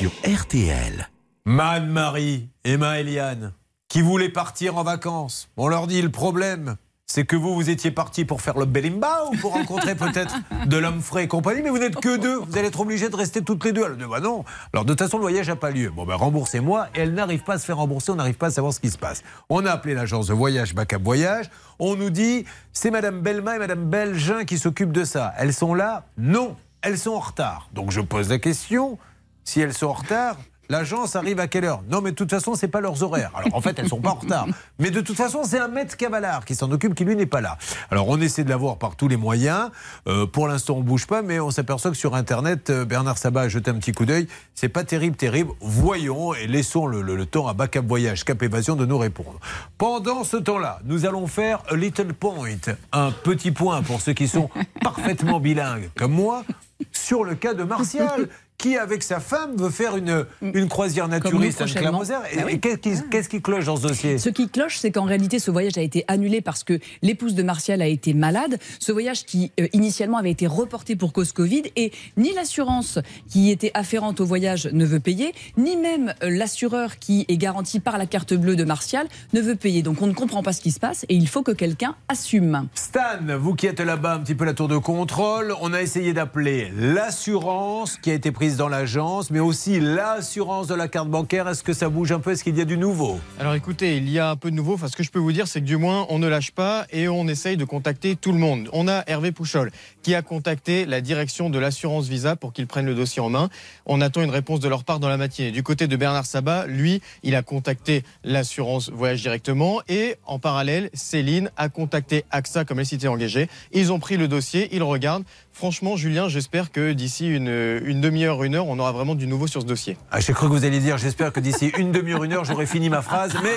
Sur 0.00 0.12
RTL. 0.24 1.10
Man 1.44 1.90
Marie 1.90 2.48
et 2.64 2.78
Ma 2.78 3.00
Eliane, 3.00 3.52
qui 3.86 4.00
voulaient 4.00 4.30
partir 4.30 4.78
en 4.78 4.82
vacances. 4.82 5.50
On 5.58 5.68
leur 5.68 5.86
dit 5.86 6.00
le 6.00 6.08
problème. 6.08 6.76
C'est 7.06 7.26
que 7.26 7.36
vous, 7.36 7.54
vous 7.54 7.68
étiez 7.68 7.90
partis 7.90 8.24
pour 8.24 8.40
faire 8.40 8.56
le 8.56 8.64
Belimba 8.64 9.26
ou 9.30 9.36
pour 9.36 9.52
rencontrer 9.52 9.94
peut-être 9.96 10.34
de 10.64 10.76
l'homme 10.78 11.02
frais 11.02 11.24
et 11.24 11.28
compagnie, 11.28 11.60
mais 11.60 11.68
vous 11.68 11.80
n'êtes 11.80 11.96
que 11.96 12.16
deux. 12.16 12.36
Vous 12.36 12.56
allez 12.56 12.68
être 12.68 12.80
obligés 12.80 13.10
de 13.10 13.16
rester 13.16 13.42
toutes 13.42 13.62
les 13.62 13.72
deux. 13.72 13.84
Elle 13.84 13.98
dit, 13.98 14.04
bah 14.10 14.20
non. 14.20 14.46
Alors 14.72 14.86
de 14.86 14.92
toute 14.94 15.00
façon, 15.00 15.18
le 15.18 15.24
voyage 15.24 15.48
n'a 15.48 15.56
pas 15.56 15.70
lieu. 15.70 15.90
Bon, 15.90 16.06
ben 16.06 16.14
remboursez-moi. 16.14 16.86
Et 16.94 17.00
elle 17.00 17.12
n'arrive 17.12 17.42
pas 17.42 17.56
à 17.56 17.58
se 17.58 17.66
faire 17.66 17.76
rembourser, 17.76 18.10
on 18.10 18.14
n'arrive 18.14 18.38
pas 18.38 18.46
à 18.46 18.50
savoir 18.50 18.72
ce 18.72 18.80
qui 18.80 18.88
se 18.88 18.96
passe. 18.96 19.22
On 19.50 19.66
a 19.66 19.70
appelé 19.70 19.92
l'agence 19.92 20.28
de 20.28 20.32
voyage 20.32 20.74
Backup 20.74 21.02
Voyage. 21.04 21.50
On 21.78 21.94
nous 21.94 22.08
dit, 22.08 22.46
c'est 22.72 22.90
Madame 22.90 23.20
Belma 23.20 23.56
et 23.56 23.58
Madame 23.58 23.84
Belgin 23.84 24.46
qui 24.46 24.56
s'occupent 24.56 24.92
de 24.92 25.04
ça. 25.04 25.34
Elles 25.36 25.52
sont 25.52 25.74
là? 25.74 26.06
Non, 26.16 26.56
elles 26.80 26.96
sont 26.96 27.10
en 27.10 27.20
retard. 27.20 27.68
Donc 27.74 27.90
je 27.90 28.00
pose 28.00 28.30
la 28.30 28.38
question, 28.38 28.98
si 29.44 29.60
elles 29.60 29.74
sont 29.74 29.86
en 29.86 29.92
retard, 29.94 30.36
l'agence 30.68 31.16
arrive 31.16 31.40
à 31.40 31.48
quelle 31.48 31.64
heure? 31.64 31.82
Non, 31.90 32.00
mais 32.00 32.10
de 32.12 32.14
toute 32.16 32.30
façon, 32.30 32.54
c'est 32.54 32.68
pas 32.68 32.80
leurs 32.80 33.02
horaires. 33.02 33.32
Alors 33.34 33.54
en 33.56 33.60
fait, 33.60 33.76
elles 33.78 33.88
sont 33.88 34.00
pas 34.00 34.10
en 34.10 34.14
retard. 34.14 34.46
Mais 34.78 34.90
de 34.90 35.00
toute 35.00 35.16
façon, 35.16 35.40
c'est 35.44 35.58
un 35.58 35.66
maître 35.68 35.96
cavallard 35.96 36.44
qui 36.44 36.54
s'en 36.54 36.70
occupe, 36.70 36.94
qui 36.94 37.04
lui 37.04 37.16
n'est 37.16 37.26
pas 37.26 37.40
là. 37.40 37.58
Alors 37.90 38.08
on 38.08 38.18
essaie 38.20 38.44
de 38.44 38.48
l'avoir 38.48 38.78
par 38.78 38.94
tous 38.96 39.08
les 39.08 39.16
moyens. 39.16 39.70
Euh, 40.06 40.26
pour 40.26 40.46
l'instant, 40.48 40.76
on 40.76 40.80
bouge 40.80 41.06
pas, 41.06 41.20
mais 41.22 41.38
on 41.40 41.50
s'aperçoit 41.50 41.90
que 41.90 41.96
sur 41.96 42.14
Internet, 42.14 42.70
euh, 42.70 42.84
Bernard 42.84 43.18
Sabat 43.18 43.42
a 43.42 43.48
jeté 43.48 43.70
un 43.70 43.74
petit 43.74 43.92
coup 43.92 44.06
d'œil. 44.06 44.26
C'est 44.54 44.68
pas 44.70 44.84
terrible, 44.84 45.16
terrible. 45.16 45.50
Voyons 45.60 46.34
et 46.34 46.46
laissons 46.46 46.86
le, 46.86 47.02
le- 47.02 47.16
le 47.16 47.26
temps 47.26 47.46
à 47.48 47.52
Backup 47.52 47.80
Voyage, 47.86 48.24
Cap 48.24 48.40
Évasion 48.42 48.76
de 48.76 48.86
nous 48.86 48.96
répondre. 48.98 49.38
Pendant 49.76 50.22
ce 50.24 50.36
temps-là, 50.38 50.78
nous 50.84 51.04
allons 51.04 51.26
faire 51.26 51.62
a 51.68 51.74
little 51.74 52.14
point, 52.14 52.48
un 52.92 53.10
petit 53.10 53.50
point 53.50 53.82
pour 53.82 54.00
ceux 54.00 54.12
qui 54.14 54.28
sont 54.28 54.48
parfaitement 54.82 55.40
bilingues, 55.40 55.90
comme 55.98 56.12
moi, 56.12 56.44
sur 56.92 57.24
le 57.24 57.34
cas 57.34 57.54
de 57.54 57.64
Martial. 57.64 58.28
Qui, 58.60 58.76
avec 58.76 59.02
sa 59.02 59.20
femme, 59.20 59.56
veut 59.56 59.70
faire 59.70 59.96
une, 59.96 60.26
une 60.42 60.68
croisière 60.68 61.08
naturiste 61.08 61.62
Et, 61.62 62.38
Ah 62.38 62.42
oui. 62.44 62.52
et 62.52 62.58
qu'est-ce 62.58 62.76
qui, 62.76 63.08
qu'est-ce 63.10 63.28
qui 63.30 63.40
cloche 63.40 63.64
dans 63.64 63.76
ce 63.76 63.86
dossier? 63.88 64.18
Ce 64.18 64.28
qui 64.28 64.50
cloche, 64.50 64.76
c'est 64.76 64.90
qu'en 64.90 65.04
réalité, 65.04 65.38
ce 65.38 65.50
voyage 65.50 65.78
a 65.78 65.80
été 65.80 66.04
annulé 66.08 66.42
parce 66.42 66.62
que 66.62 66.78
l'épouse 67.00 67.34
de 67.34 67.42
Martial 67.42 67.80
a 67.80 67.86
été 67.86 68.12
malade. 68.12 68.58
Ce 68.78 68.92
voyage 68.92 69.24
qui, 69.24 69.50
euh, 69.58 69.66
initialement, 69.72 70.18
avait 70.18 70.30
été 70.30 70.46
reporté 70.46 70.94
pour 70.94 71.14
cause 71.14 71.32
Covid. 71.32 71.62
Et 71.76 71.90
ni 72.18 72.34
l'assurance 72.34 72.98
qui 73.30 73.50
était 73.50 73.70
afférente 73.72 74.20
au 74.20 74.26
voyage 74.26 74.68
ne 74.72 74.84
veut 74.84 75.00
payer, 75.00 75.32
ni 75.56 75.78
même 75.78 76.12
euh, 76.22 76.28
l'assureur 76.28 76.98
qui 76.98 77.24
est 77.28 77.38
garanti 77.38 77.80
par 77.80 77.96
la 77.96 78.04
carte 78.04 78.34
bleue 78.34 78.56
de 78.56 78.64
Martial 78.64 79.08
ne 79.32 79.40
veut 79.40 79.56
payer. 79.56 79.80
Donc 79.80 80.02
on 80.02 80.06
ne 80.06 80.12
comprend 80.12 80.42
pas 80.42 80.52
ce 80.52 80.60
qui 80.60 80.70
se 80.70 80.80
passe 80.80 81.06
et 81.08 81.14
il 81.14 81.28
faut 81.28 81.42
que 81.42 81.52
quelqu'un 81.52 81.96
assume. 82.08 82.68
Stan, 82.74 83.00
vous 83.38 83.54
qui 83.54 83.68
êtes 83.68 83.80
là-bas, 83.80 84.16
un 84.16 84.20
petit 84.20 84.34
peu 84.34 84.44
la 84.44 84.52
tour 84.52 84.68
de 84.68 84.76
contrôle, 84.76 85.54
on 85.62 85.72
a 85.72 85.80
essayé 85.80 86.12
d'appeler 86.12 86.70
l'assurance 86.76 87.96
qui 87.96 88.10
a 88.10 88.14
été 88.14 88.30
prise 88.32 88.49
dans 88.56 88.68
l'agence, 88.68 89.30
mais 89.30 89.40
aussi 89.40 89.80
l'assurance 89.80 90.66
de 90.66 90.74
la 90.74 90.88
carte 90.88 91.08
bancaire. 91.08 91.48
Est-ce 91.48 91.62
que 91.62 91.72
ça 91.72 91.88
bouge 91.88 92.12
un 92.12 92.20
peu? 92.20 92.32
Est-ce 92.32 92.44
qu'il 92.44 92.56
y 92.56 92.60
a 92.60 92.64
du 92.64 92.76
nouveau? 92.76 93.20
Alors 93.38 93.54
écoutez, 93.54 93.96
il 93.96 94.08
y 94.08 94.18
a 94.18 94.30
un 94.30 94.36
peu 94.36 94.50
de 94.50 94.56
nouveau. 94.56 94.74
Enfin, 94.74 94.88
ce 94.88 94.96
que 94.96 95.02
je 95.02 95.10
peux 95.10 95.18
vous 95.18 95.32
dire, 95.32 95.48
c'est 95.48 95.60
que 95.60 95.66
du 95.66 95.76
moins, 95.76 96.06
on 96.08 96.18
ne 96.18 96.28
lâche 96.28 96.50
pas 96.50 96.86
et 96.90 97.08
on 97.08 97.26
essaye 97.28 97.56
de 97.56 97.64
contacter 97.64 98.16
tout 98.16 98.32
le 98.32 98.38
monde. 98.38 98.68
On 98.72 98.88
a 98.88 99.02
Hervé 99.06 99.32
Pouchol 99.32 99.70
qui 100.02 100.14
a 100.14 100.22
contacté 100.22 100.86
la 100.86 101.00
direction 101.00 101.50
de 101.50 101.58
l'assurance 101.58 102.08
Visa 102.08 102.36
pour 102.36 102.52
qu'ils 102.52 102.66
prennent 102.66 102.86
le 102.86 102.94
dossier 102.94 103.20
en 103.20 103.30
main. 103.30 103.48
On 103.86 104.00
attend 104.00 104.22
une 104.22 104.30
réponse 104.30 104.60
de 104.60 104.68
leur 104.68 104.84
part 104.84 105.00
dans 105.00 105.08
la 105.08 105.16
matinée. 105.16 105.50
Du 105.50 105.62
côté 105.62 105.86
de 105.86 105.96
Bernard 105.96 106.26
Sabat, 106.26 106.66
lui, 106.66 107.02
il 107.22 107.34
a 107.34 107.42
contacté 107.42 108.04
l'assurance 108.24 108.90
voyage 108.90 109.22
directement 109.22 109.80
et 109.88 110.16
en 110.26 110.38
parallèle, 110.38 110.90
Céline 110.94 111.50
a 111.56 111.68
contacté 111.68 112.24
AXA 112.30 112.64
comme 112.64 112.80
elle 112.80 112.86
s'était 112.86 113.08
engagée. 113.08 113.48
Ils 113.72 113.92
ont 113.92 113.98
pris 113.98 114.16
le 114.16 114.28
dossier, 114.28 114.68
ils 114.72 114.82
regardent. 114.82 115.24
Franchement, 115.60 115.94
Julien, 115.94 116.26
j'espère 116.30 116.72
que 116.72 116.92
d'ici 116.92 117.28
une, 117.28 117.82
une 117.84 118.00
demi-heure, 118.00 118.44
une 118.44 118.54
heure, 118.54 118.66
on 118.66 118.78
aura 118.78 118.92
vraiment 118.92 119.14
du 119.14 119.26
nouveau 119.26 119.46
sur 119.46 119.60
ce 119.60 119.66
dossier. 119.66 119.98
ah, 120.10 120.18
J'ai 120.18 120.32
cru 120.32 120.48
que 120.48 120.52
vous 120.54 120.64
alliez 120.64 120.80
dire, 120.80 120.96
j'espère 120.96 121.34
que 121.34 121.40
d'ici 121.40 121.70
une 121.76 121.92
demi-heure, 121.92 122.24
une 122.24 122.32
heure, 122.32 122.46
j'aurai 122.46 122.64
fini 122.64 122.88
ma 122.88 123.02
phrase, 123.02 123.34
mais 123.42 123.56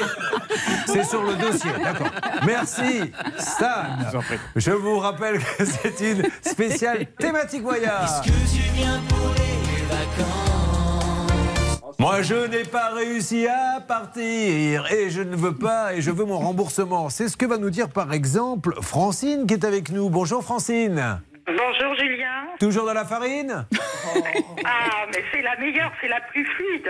c'est 0.86 1.06
sur 1.06 1.24
le 1.24 1.34
dossier. 1.36 1.72
D'accord. 1.82 2.10
Merci, 2.46 3.04
Stan. 3.38 4.20
Je 4.58 4.72
vous 4.72 5.00
rappelle 5.00 5.40
que 5.40 5.64
c'est 5.64 5.98
une 6.12 6.24
spéciale 6.42 7.06
thématique 7.18 7.62
voyage. 7.62 8.10
Moi, 12.00 12.22
je 12.22 12.48
n'ai 12.48 12.64
pas 12.66 12.90
réussi 12.94 13.48
à 13.48 13.80
partir 13.80 14.92
et 14.92 15.10
je 15.10 15.22
ne 15.22 15.38
veux 15.38 15.56
pas 15.56 15.94
et 15.94 16.02
je 16.02 16.12
veux 16.12 16.26
mon 16.26 16.40
remboursement. 16.40 17.10
C'est 17.10 17.30
ce 17.30 17.38
que 17.38 17.46
va 17.46 17.58
nous 17.58 17.70
dire 17.70 17.88
par 17.88 18.12
exemple 18.12 18.76
Francine 18.82 19.46
qui 19.48 19.54
est 19.54 19.64
avec 19.64 19.90
nous. 19.90 20.10
Bonjour 20.10 20.44
Francine. 20.44 21.22
Bonjour 21.46 21.96
Julien. 22.00 22.48
Toujours 22.60 22.86
dans 22.86 22.94
la 22.94 23.04
farine 23.06 23.66
Ah, 24.66 25.06
mais 25.14 25.24
c'est 25.32 25.42
la 25.42 25.58
meilleure, 25.58 25.92
c'est 26.02 26.08
la 26.08 26.22
plus 26.22 26.46
fluide. 26.46 26.90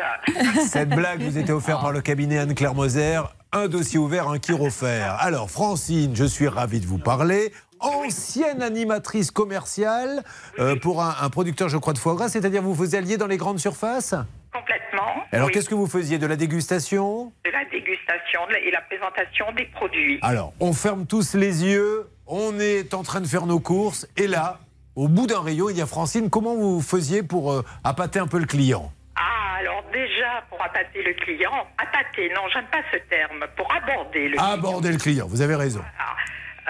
Cette 0.67 0.89
blague 0.89 1.21
vous 1.21 1.37
était 1.37 1.51
offerte 1.51 1.81
par 1.81 1.91
le 1.91 2.01
cabinet 2.01 2.37
Anne-Claire 2.37 2.75
Moser. 2.75 3.19
Un 3.51 3.67
dossier 3.67 3.97
ouvert, 3.99 4.27
un 4.29 4.39
qui 4.39 4.51
refaire. 4.53 5.17
Alors 5.19 5.49
Francine, 5.49 6.15
je 6.15 6.25
suis 6.25 6.47
ravi 6.47 6.79
de 6.79 6.85
vous 6.85 6.99
parler. 6.99 7.51
Ancienne 7.79 8.61
animatrice 8.61 9.31
commerciale 9.31 10.23
euh, 10.59 10.75
pour 10.75 11.03
un, 11.03 11.15
un 11.21 11.29
producteur, 11.29 11.67
je 11.67 11.77
crois, 11.77 11.93
de 11.93 11.97
foie 11.97 12.15
gras, 12.15 12.29
c'est-à-dire 12.29 12.61
vous 12.61 12.73
vous 12.73 12.95
alliez 12.95 13.17
dans 13.17 13.27
les 13.27 13.37
grandes 13.37 13.59
surfaces 13.59 14.15
Complètement. 14.53 15.23
Alors 15.31 15.47
Oui. 15.47 15.53
qu'est-ce 15.53 15.67
que 15.67 15.75
vous 15.75 15.87
faisiez 15.87 16.17
De 16.19 16.27
la 16.27 16.35
dégustation? 16.35 17.33
De 17.43 17.51
la 17.51 17.65
dégustation 17.65 18.41
et 18.65 18.71
la 18.71 18.81
présentation 18.81 19.51
des 19.57 19.65
produits. 19.65 20.19
Alors, 20.21 20.53
on 20.59 20.71
ferme 20.73 21.05
tous 21.07 21.33
les 21.33 21.65
yeux, 21.65 22.07
on 22.28 22.59
est 22.59 22.93
en 22.93 23.03
train 23.03 23.21
de 23.21 23.28
faire 23.28 23.45
nos 23.45 23.59
courses, 23.59 24.07
et 24.17 24.28
là, 24.28 24.59
au 24.95 25.07
bout 25.07 25.28
d'un 25.28 25.41
rayon, 25.41 25.69
il 25.69 25.78
y 25.78 25.82
a 25.82 25.86
Francine. 25.86 26.30
Comment 26.30 26.55
vous 26.55 26.82
faisiez 26.82 27.24
pour 27.24 27.51
euh, 27.51 27.63
appâter 27.84 28.19
un 28.19 28.28
peu 28.28 28.39
le 28.39 28.45
client? 28.45 28.91
Ah, 29.15 29.57
alors 29.59 29.84
déjà, 29.91 30.43
pour 30.49 30.61
appâter 30.63 31.03
le 31.03 31.13
client, 31.13 31.67
appâter, 31.78 32.30
non, 32.36 32.41
j'aime 32.51 32.67
pas 32.71 32.82
ce 32.91 32.97
terme, 33.09 33.45
pour 33.55 33.67
aborder 33.74 34.30
le 34.30 34.39
Aborder 34.39 34.91
le 34.91 34.97
client, 34.97 35.28
vous 35.28 35.41
avez 35.41 35.55
raison. 35.55 35.82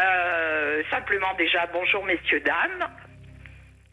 Euh, 0.04 0.82
simplement 0.90 1.34
déjà, 1.38 1.68
bonjour 1.72 2.04
messieurs, 2.06 2.42
dames. 2.42 2.90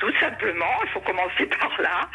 Tout 0.01 0.13
simplement, 0.19 0.75
il 0.85 0.91
faut 0.91 1.01
commencer 1.01 1.47
par 1.61 1.81
là. 1.81 2.09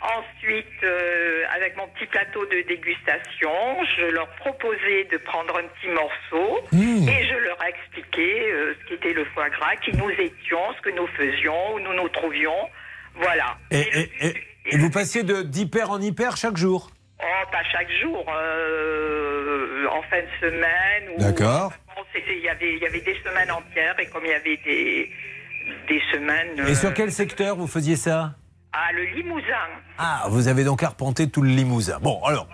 Ensuite, 0.00 0.66
euh, 0.84 1.44
avec 1.54 1.76
mon 1.76 1.88
petit 1.88 2.06
plateau 2.06 2.44
de 2.46 2.62
dégustation, 2.68 3.50
je 3.96 4.06
leur 4.06 4.28
proposais 4.36 5.04
de 5.10 5.16
prendre 5.18 5.56
un 5.56 5.64
petit 5.68 5.88
morceau 5.88 6.60
Mmh. 6.72 7.08
et 7.08 7.24
je 7.26 7.34
leur 7.36 7.58
expliquais 7.64 8.50
euh, 8.52 8.74
ce 8.80 8.88
qu'était 8.88 9.12
le 9.12 9.24
foie 9.26 9.48
gras, 9.50 9.74
qui 9.76 9.96
nous 9.96 10.10
étions, 10.10 10.60
ce 10.76 10.82
que 10.82 10.90
nous 10.90 11.06
faisions, 11.16 11.74
où 11.74 11.80
nous 11.80 11.94
nous 11.94 12.08
trouvions. 12.10 12.68
Voilà. 13.14 13.56
Et, 13.70 13.80
et- 13.80 14.10
et- 14.26 14.34
et 14.70 14.76
vous 14.76 14.90
passiez 14.90 15.22
d'hyper 15.24 15.90
en 15.90 16.00
hyper 16.00 16.36
chaque 16.36 16.56
jour? 16.56 16.90
Oh, 17.20 17.46
pas 17.50 17.64
chaque 17.72 17.90
jour, 18.00 18.24
euh, 18.32 19.86
en 19.90 20.02
fin 20.02 20.20
de 20.20 20.28
semaine. 20.40 21.16
D'accord. 21.18 21.72
Il 22.14 22.38
y 22.44 22.48
avait, 22.48 22.74
il 22.74 22.78
y 22.78 22.86
avait 22.86 23.00
des 23.00 23.16
semaines 23.24 23.50
entières 23.50 23.98
et 23.98 24.06
comme 24.06 24.24
il 24.24 24.30
y 24.30 24.34
avait 24.34 24.56
des, 24.58 25.10
des 25.88 26.00
semaines. 26.12 26.66
Et 26.68 26.74
sur 26.74 26.90
euh, 26.90 26.92
quel 26.94 27.12
secteur 27.12 27.56
vous 27.56 27.66
faisiez 27.66 27.96
ça 27.96 28.34
Ah, 28.72 28.92
le 28.92 29.04
Limousin. 29.16 29.44
Ah, 29.98 30.24
vous 30.28 30.48
avez 30.48 30.64
donc 30.64 30.82
arpenté 30.82 31.28
tout 31.28 31.42
le 31.42 31.48
Limousin. 31.50 31.98
Bon, 32.00 32.20
alors, 32.24 32.46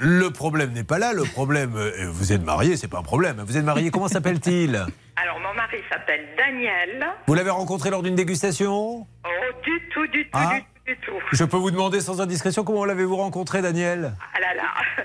le 0.00 0.28
problème 0.30 0.72
n'est 0.72 0.84
pas 0.84 0.98
là. 0.98 1.12
Le 1.12 1.24
problème, 1.24 1.72
euh, 1.76 1.90
vous 2.10 2.32
êtes 2.32 2.42
marié, 2.44 2.76
c'est 2.76 2.88
pas 2.88 2.98
un 2.98 3.02
problème. 3.02 3.42
Vous 3.46 3.56
êtes 3.56 3.64
marié, 3.64 3.90
comment 3.90 4.08
s'appelle-t-il 4.08 4.76
Alors, 5.16 5.40
mon 5.40 5.54
mari 5.54 5.78
s'appelle 5.90 6.26
Daniel. 6.36 7.06
Vous 7.26 7.34
l'avez 7.34 7.50
rencontré 7.50 7.90
lors 7.90 8.02
d'une 8.02 8.14
dégustation 8.14 9.06
Oh, 9.24 9.28
du 9.64 9.88
tout, 9.92 10.06
du 10.08 10.24
tout, 10.24 10.30
Ah. 10.34 10.54
du 10.54 10.60
tout, 10.60 10.66
du 10.86 10.96
tout. 10.98 11.12
Je 11.32 11.44
peux 11.44 11.56
vous 11.56 11.70
demander 11.70 12.00
sans 12.00 12.20
indiscrétion 12.20 12.64
comment 12.64 12.84
l'avez-vous 12.84 13.16
rencontré, 13.16 13.62
Daniel? 13.62 14.12
Ah 14.34 14.40
là 14.40 14.54
là. 14.54 15.04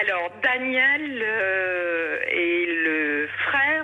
Alors, 0.00 0.30
Daniel 0.42 1.22
euh, 1.22 2.16
est 2.30 2.66
le 2.84 2.91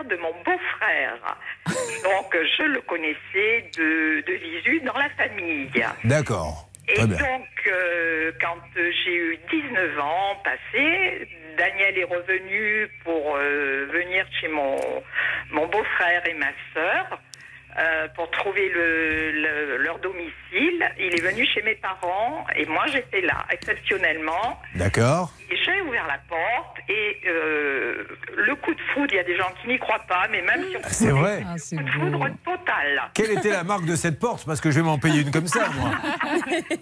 de 0.09 0.17
mon 0.17 0.33
beau-frère. 0.45 1.37
Donc, 2.05 2.37
je 2.59 2.63
le 2.65 2.81
connaissais 2.83 3.71
de, 3.77 4.21
de 4.27 4.33
visu 4.35 4.81
dans 4.81 4.97
la 4.99 5.09
famille. 5.11 5.71
D'accord. 6.05 6.65
Et 6.91 7.01
donc, 7.07 7.47
euh, 7.67 8.33
quand 8.41 8.57
j'ai 8.75 9.15
eu 9.15 9.39
19 9.51 10.01
ans 10.01 10.37
passés, 10.43 11.29
Daniel 11.59 11.99
est 11.99 12.05
revenu 12.05 12.89
pour 13.05 13.37
euh, 13.37 13.87
venir 13.93 14.25
chez 14.41 14.49
mon, 14.49 14.75
mon 15.51 15.67
beau-frère 15.67 16.27
et 16.27 16.33
ma 16.33 16.47
sœur 16.73 17.21
euh, 17.79 18.09
pour 18.17 18.31
trouver 18.31 18.71
le, 18.71 19.33
le- 19.33 19.77
leur 19.77 19.99
domicile. 19.99 20.91
Il 20.99 21.15
est 21.15 21.21
venu 21.23 21.47
chez 21.47 21.61
mes 21.61 21.75
parents 21.75 22.47
et 22.57 22.65
moi 22.65 22.87
j'étais 22.91 23.21
là, 23.21 23.45
exceptionnellement. 23.51 24.59
D'accord. 24.75 25.33
Et 25.51 25.57
J'ai 25.65 25.81
ouvert 25.83 26.07
la 26.07 26.19
porte 26.29 26.77
et 26.91 27.17
euh, 27.27 28.05
le 28.37 28.55
coup 28.57 28.75
de 28.75 28.81
foudre, 28.93 29.09
il 29.13 29.17
y 29.17 29.19
a 29.19 29.25
des 29.25 29.37
gens 29.37 29.51
qui 29.63 29.69
n'y 29.69 29.79
croient 29.79 30.05
pas, 30.07 30.27
mais 30.31 30.43
même 30.43 30.63
si 30.71 30.77
on 30.77 30.81
C'est 30.89 31.11
vrai. 31.11 31.43
coup 31.43 31.83
de 31.83 31.91
foudre 31.91 32.27
total. 32.45 33.03
Quelle 33.15 33.31
était 33.33 33.51
la 33.51 33.65
marque 33.65 33.87
de 33.87 33.97
cette 33.97 34.19
porte? 34.19 34.45
Parce 34.45 34.61
que 34.61 34.71
je 34.71 34.77
vais 34.77 34.83
m'en 34.83 34.99
payer 34.99 35.23
une 35.23 35.31
comme 35.31 35.47
ça, 35.47 35.69
moi. 35.79 35.91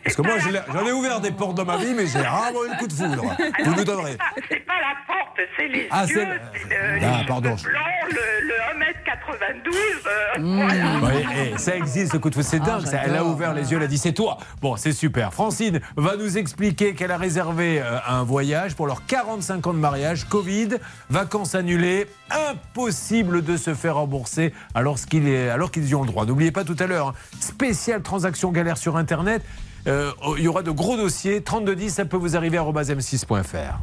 Parce 0.03 0.17
que 0.17 0.23
moi, 0.23 0.35
j'en 0.73 0.87
ai 0.87 0.93
ouvert 0.93 1.21
des 1.21 1.31
portes 1.31 1.55
dans 1.57 1.65
ma 1.65 1.77
vie, 1.77 1.95
mais 1.95 2.07
j'ai 2.07 2.19
rarement 2.21 2.65
eu 2.65 2.71
le 2.71 2.79
coup 2.79 2.87
de 2.89 2.93
foudre. 2.93 3.23
Vous 3.65 3.75
nous 3.75 3.85
donnerez. 3.85 4.17
C'est 4.49 4.67
pas 4.67 4.81
la 4.81 4.97
porte, 5.07 5.41
c'est 5.57 5.69
les 5.69 5.87
Ah, 5.91 6.05
yeux, 6.07 6.15
c'est- 6.53 6.59
c'est 6.69 6.99
le, 6.99 7.01
Ah, 7.05 7.23
pardon. 7.27 7.51
blancs, 7.51 7.67
le, 8.11 8.47
le 8.49 8.55
1m92. 8.75 9.77
euh, 10.07 10.39
Mmh. 10.39 10.57
voilà. 11.01 11.15
Oui, 11.17 11.27
eh, 11.55 11.59
ça 11.59 11.77
existe, 11.77 12.13
ce 12.13 12.17
coup 12.19 12.31
de 12.31 12.35
foudre, 12.35 12.47
c'est 12.47 12.59
dingue. 12.61 12.85
ça. 12.85 13.01
Elle 13.05 13.17
a 13.17 13.25
ouvert 13.25 13.55
les 13.55 13.71
yeux, 13.71 13.79
elle 13.79 13.85
a 13.85 13.87
dit 13.87 13.99
c'est 13.99 14.13
toi. 14.13 14.39
Bon, 14.61 14.77
c'est 14.77 14.93
super. 14.93 15.33
Francine 15.33 15.81
va 15.97 16.17
nous 16.17 16.37
expliquer 16.39 16.95
qu'elle 16.95 17.11
a 17.11 17.17
réservé 17.17 17.81
euh, 17.81 17.99
un 18.07 18.23
voyage 18.25 18.56
pour 18.77 18.87
leurs 18.87 19.07
45 19.07 19.67
ans 19.67 19.73
de 19.73 19.79
mariage. 19.79 20.27
Covid, 20.29 20.69
vacances 21.11 21.55
annulées, 21.55 22.07
impossible 22.31 23.43
de 23.43 23.57
se 23.57 23.75
faire 23.75 23.97
rembourser 23.97 24.53
alors 24.75 24.99
qu'ils 25.07 25.89
y 25.89 25.95
ont 25.95 26.03
le 26.03 26.09
droit. 26.09 26.25
N'oubliez 26.27 26.53
pas 26.53 26.65
tout 26.65 26.77
à 26.79 26.87
l'heure, 26.87 27.09
hein, 27.09 27.15
spéciale 27.41 28.03
transaction 28.03 28.53
galère 28.53 28.79
sur 28.79 28.97
Internet. 28.97 29.43
Euh, 29.87 30.11
il 30.37 30.45
y 30.45 30.49
aura 30.49 30.63
de 30.63 30.71
gros 30.71 30.97
dossiers. 30.97 31.43
3210, 31.43 31.91
ça 31.91 32.05
peut 32.05 32.17
vous 32.17 32.37
arriver 32.37 32.59
à 32.59 32.63
m6.fr. 32.63 33.79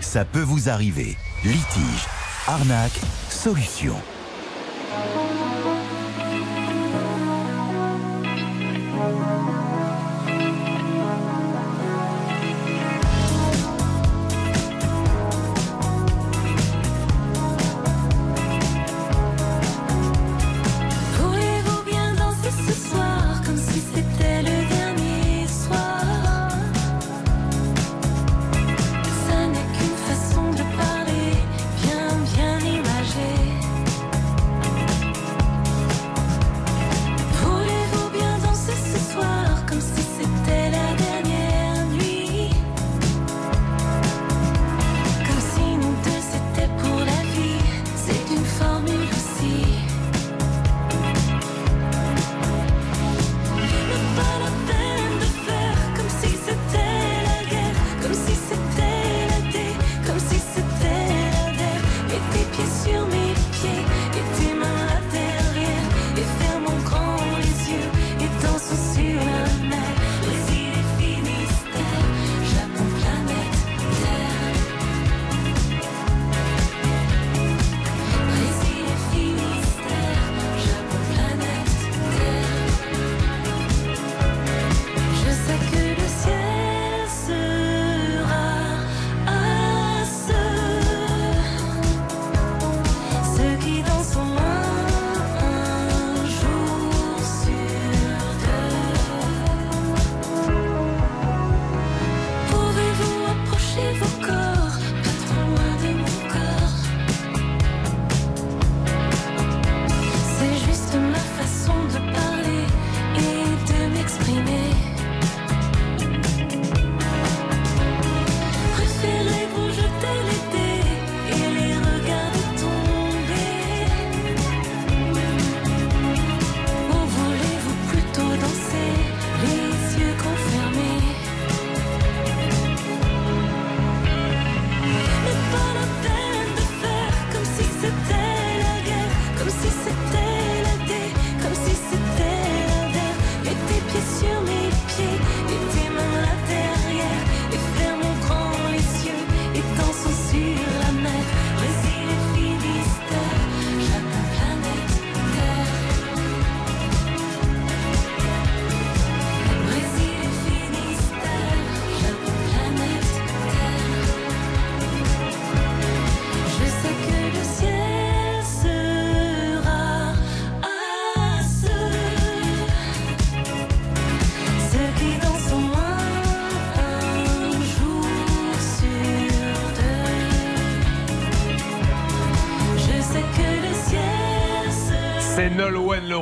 Ça 0.00 0.24
peut 0.24 0.42
vous 0.42 0.68
arriver. 0.68 1.16
Litige, 1.44 2.06
arnaque, 2.46 3.00
solution. 3.30 3.96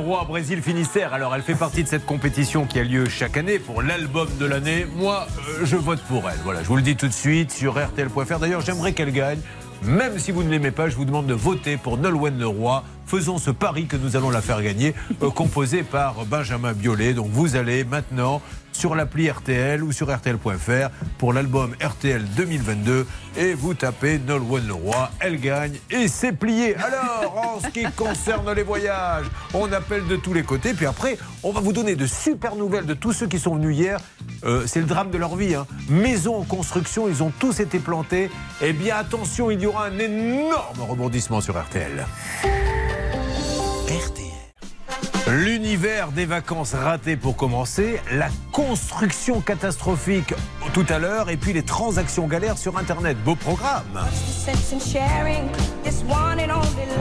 Brésil 0.09 0.61
Finistère. 0.63 1.13
Alors, 1.13 1.35
elle 1.35 1.43
fait 1.43 1.55
partie 1.55 1.83
de 1.83 1.87
cette 1.87 2.05
compétition 2.05 2.65
qui 2.65 2.79
a 2.79 2.83
lieu 2.83 3.07
chaque 3.07 3.37
année 3.37 3.59
pour 3.59 3.83
l'album 3.83 4.27
de 4.39 4.45
l'année. 4.45 4.87
Moi, 4.95 5.27
euh, 5.47 5.65
je 5.65 5.75
vote 5.75 6.01
pour 6.01 6.27
elle. 6.27 6.39
Voilà, 6.43 6.63
je 6.63 6.67
vous 6.67 6.75
le 6.75 6.81
dis 6.81 6.95
tout 6.95 7.07
de 7.07 7.13
suite 7.13 7.51
sur 7.51 7.79
RTL.fr. 7.79 8.39
D'ailleurs, 8.39 8.61
j'aimerais 8.61 8.93
qu'elle 8.93 9.11
gagne. 9.11 9.39
Même 9.83 10.17
si 10.17 10.31
vous 10.31 10.43
ne 10.43 10.49
l'aimez 10.49 10.71
pas, 10.71 10.89
je 10.89 10.95
vous 10.95 11.05
demande 11.05 11.27
de 11.27 11.33
voter 11.35 11.77
pour 11.77 11.97
Nolwenn 11.97 12.39
Leroy. 12.39 12.83
Faisons 13.05 13.37
ce 13.37 13.51
pari 13.51 13.85
que 13.85 13.97
nous 13.97 14.15
allons 14.15 14.31
la 14.31 14.41
faire 14.41 14.61
gagner, 14.63 14.95
euh, 15.21 15.29
composé 15.29 15.83
par 15.83 16.25
Benjamin 16.25 16.73
Biolay. 16.73 17.13
Donc 17.13 17.27
vous 17.29 17.55
allez 17.55 17.83
maintenant 17.83 18.41
sur 18.79 18.95
l'appli 18.95 19.29
RTL 19.29 19.83
ou 19.83 19.91
sur 19.91 20.09
RTL.fr 20.15 20.89
pour 21.17 21.33
l'album 21.33 21.75
RTL 21.83 22.23
2022 22.37 23.05
et 23.35 23.53
vous 23.53 23.73
tapez 23.73 24.19
Nolwenn 24.19 24.65
Leroy. 24.67 25.11
Elle 25.19 25.37
gagne 25.41 25.73
et 25.91 26.07
c'est 26.07 26.31
plié. 26.31 26.77
Alors, 26.77 27.57
en 27.57 27.59
ce 27.59 27.67
qui 27.67 27.83
concerne 27.97 28.53
les 28.53 28.63
voyages, 28.63 29.25
on 29.53 29.69
appelle 29.73 30.07
de 30.07 30.15
tous 30.15 30.33
les 30.33 30.43
côtés. 30.43 30.73
Puis 30.73 30.85
après, 30.85 31.17
on 31.43 31.51
va 31.51 31.59
vous 31.59 31.73
donner 31.73 31.97
de 31.97 32.05
super 32.05 32.55
nouvelles 32.55 32.85
de 32.85 32.93
tous 32.93 33.11
ceux 33.11 33.27
qui 33.27 33.37
sont 33.37 33.55
venus 33.55 33.75
hier. 33.75 33.99
Euh, 34.45 34.63
c'est 34.65 34.79
le 34.79 34.85
drame 34.85 35.11
de 35.11 35.17
leur 35.17 35.35
vie. 35.35 35.55
Hein. 35.55 35.67
Maison 35.89 36.37
en 36.37 36.43
construction, 36.43 37.09
ils 37.09 37.21
ont 37.21 37.33
tous 37.37 37.59
été 37.59 37.79
plantés. 37.79 38.31
Eh 38.61 38.71
bien, 38.71 38.95
attention, 38.95 39.51
il 39.51 39.59
y 39.59 39.65
aura 39.65 39.87
un 39.87 39.99
énorme 39.99 40.81
rebondissement 40.87 41.41
sur 41.41 41.61
RTL. 41.61 42.05
L'univers 45.31 46.11
des 46.11 46.25
vacances 46.25 46.73
ratées 46.73 47.15
pour 47.15 47.35
commencer, 47.35 48.01
la 48.11 48.29
construction 48.51 49.41
catastrophique 49.41 50.33
tout 50.73 50.85
à 50.89 50.97
l'heure 50.97 51.29
et 51.29 51.37
puis 51.37 51.53
les 51.53 51.61
transactions 51.61 52.27
galères 52.27 52.57
sur 52.57 52.77
Internet. 52.77 53.15
Beau 53.23 53.35
programme. 53.35 54.07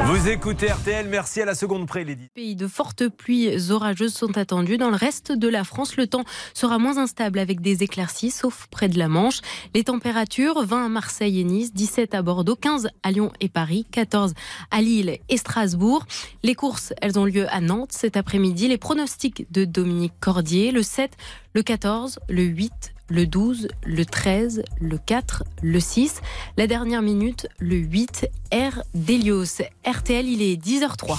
Vous 0.05 0.29
écoutez 0.29 0.67
RTL, 0.71 1.09
merci 1.09 1.41
à 1.41 1.47
la 1.47 1.55
seconde 1.55 1.87
près, 1.87 2.05
Lady. 2.05 2.29
Pays 2.35 2.55
de 2.57 2.67
fortes 2.67 3.09
pluies 3.09 3.71
orageuses 3.71 4.15
sont 4.15 4.37
attendues. 4.37 4.77
Dans 4.77 4.91
le 4.91 4.97
reste 4.97 5.33
de 5.33 5.49
la 5.49 5.65
France, 5.65 5.97
le 5.97 6.07
temps 6.07 6.25
sera 6.53 6.79
moins 6.79 6.99
instable 6.99 7.39
avec 7.39 7.61
des 7.63 7.83
éclaircies, 7.83 8.31
sauf 8.31 8.67
près 8.71 8.89
de 8.89 8.99
la 8.99 9.09
Manche. 9.09 9.41
Les 9.75 9.85
températures 9.85 10.65
20 10.65 10.87
à 10.87 10.89
Marseille 10.89 11.41
et 11.41 11.45
Nice, 11.45 11.73
17 11.73 12.15
à 12.15 12.23
Bordeaux, 12.23 12.57
15 12.57 12.89
à 13.03 13.11
Lyon 13.11 13.33
et 13.41 13.49
Paris, 13.49 13.87
14 13.91 14.35
à 14.71 14.81
Lille 14.83 15.19
et 15.29 15.37
Strasbourg. 15.37 16.05
Les 16.43 16.55
courses, 16.55 16.93
elles 17.01 17.19
ont 17.19 17.25
lieu 17.25 17.47
à 17.51 17.61
Nantes 17.61 17.93
cet 17.93 18.18
après-midi. 18.19 18.69
Les 18.69 18.79
pronostics 18.79 19.51
de 19.51 19.65
Dominique 19.65 20.15
Cordier, 20.21 20.73
le 20.73 20.83
7, 20.83 21.13
le 21.55 21.63
14, 21.63 22.19
le 22.29 22.43
8, 22.43 22.95
le 23.09 23.27
12, 23.27 23.69
le 23.85 24.05
13, 24.05 24.63
le 24.81 24.99
4, 24.99 25.45
le 25.63 25.81
6. 25.81 26.21
La 26.57 26.67
dernière 26.67 27.03
minute, 27.03 27.49
le 27.59 27.77
8, 27.77 28.29
R 28.53 28.83
d'Elios. 28.95 29.63
RTL, 29.87 30.27
il 30.27 30.43
est 30.43 30.63
10h03. 30.63 31.17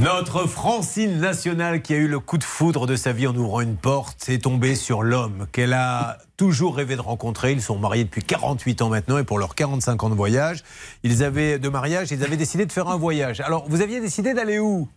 Notre 0.00 0.46
Francine 0.46 1.18
nationale 1.18 1.82
qui 1.82 1.92
a 1.92 1.96
eu 1.96 2.06
le 2.06 2.20
coup 2.20 2.38
de 2.38 2.44
foudre 2.44 2.86
de 2.86 2.94
sa 2.94 3.12
vie 3.12 3.26
en 3.26 3.34
ouvrant 3.34 3.62
une 3.62 3.76
porte 3.76 4.28
est 4.28 4.44
tombée 4.44 4.76
sur 4.76 5.02
l'homme 5.02 5.48
qu'elle 5.50 5.72
a 5.72 6.18
toujours 6.36 6.76
rêvé 6.76 6.94
de 6.94 7.00
rencontrer. 7.00 7.50
Ils 7.50 7.60
sont 7.60 7.76
mariés 7.80 8.04
depuis 8.04 8.22
48 8.22 8.82
ans 8.82 8.90
maintenant 8.90 9.18
et 9.18 9.24
pour 9.24 9.40
leurs 9.40 9.56
45 9.56 10.04
ans 10.04 10.08
de 10.08 10.14
voyage, 10.14 10.62
ils 11.02 11.24
avaient 11.24 11.58
de 11.58 11.68
mariage, 11.68 12.12
ils 12.12 12.22
avaient 12.22 12.36
décidé 12.36 12.64
de 12.64 12.70
faire 12.70 12.86
un 12.86 12.96
voyage. 12.96 13.40
Alors, 13.40 13.68
vous 13.68 13.80
aviez 13.80 14.00
décidé 14.00 14.34
d'aller 14.34 14.60
où? 14.60 14.88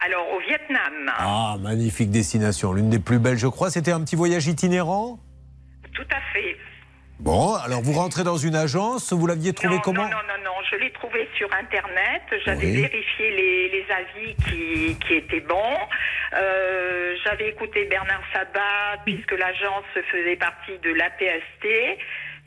Alors, 0.00 0.24
au 0.34 0.40
Vietnam. 0.40 1.12
Ah, 1.18 1.58
magnifique 1.60 2.10
destination, 2.10 2.72
l'une 2.72 2.88
des 2.88 3.00
plus 3.00 3.18
belles, 3.18 3.38
je 3.38 3.48
crois. 3.48 3.70
C'était 3.70 3.92
un 3.92 4.00
petit 4.00 4.16
voyage 4.16 4.46
itinérant? 4.46 5.18
Tout 5.92 6.08
à 6.10 6.20
fait. 6.32 6.56
Bon, 7.20 7.54
alors 7.54 7.82
vous 7.82 7.92
rentrez 7.92 8.24
dans 8.24 8.36
une 8.36 8.56
agence, 8.56 9.12
vous 9.12 9.26
l'aviez 9.28 9.52
trouvé 9.52 9.76
non, 9.76 9.80
comment 9.80 10.02
Non, 10.02 10.08
non, 10.10 10.16
non, 10.38 10.44
non, 10.44 10.56
je 10.70 10.76
l'ai 10.76 10.90
trouvé 10.92 11.28
sur 11.36 11.48
Internet. 11.54 12.22
J'avais 12.44 12.66
Oui. 12.66 12.72
vérifié 12.82 13.30
les, 13.30 13.68
les 13.68 13.84
avis 13.92 14.34
qui, 14.48 14.96
qui 15.06 15.14
étaient 15.14 15.40
bons. 15.40 15.78
Euh, 16.34 17.14
J'avais 17.24 17.48
écouté 17.50 17.84
Bernard 17.84 18.22
Sabat, 18.32 19.02
puisque 19.04 19.32
l'agence 19.32 19.84
faisait 20.10 20.36
partie 20.36 20.76
de 20.82 20.92
l'APST. 20.92 21.98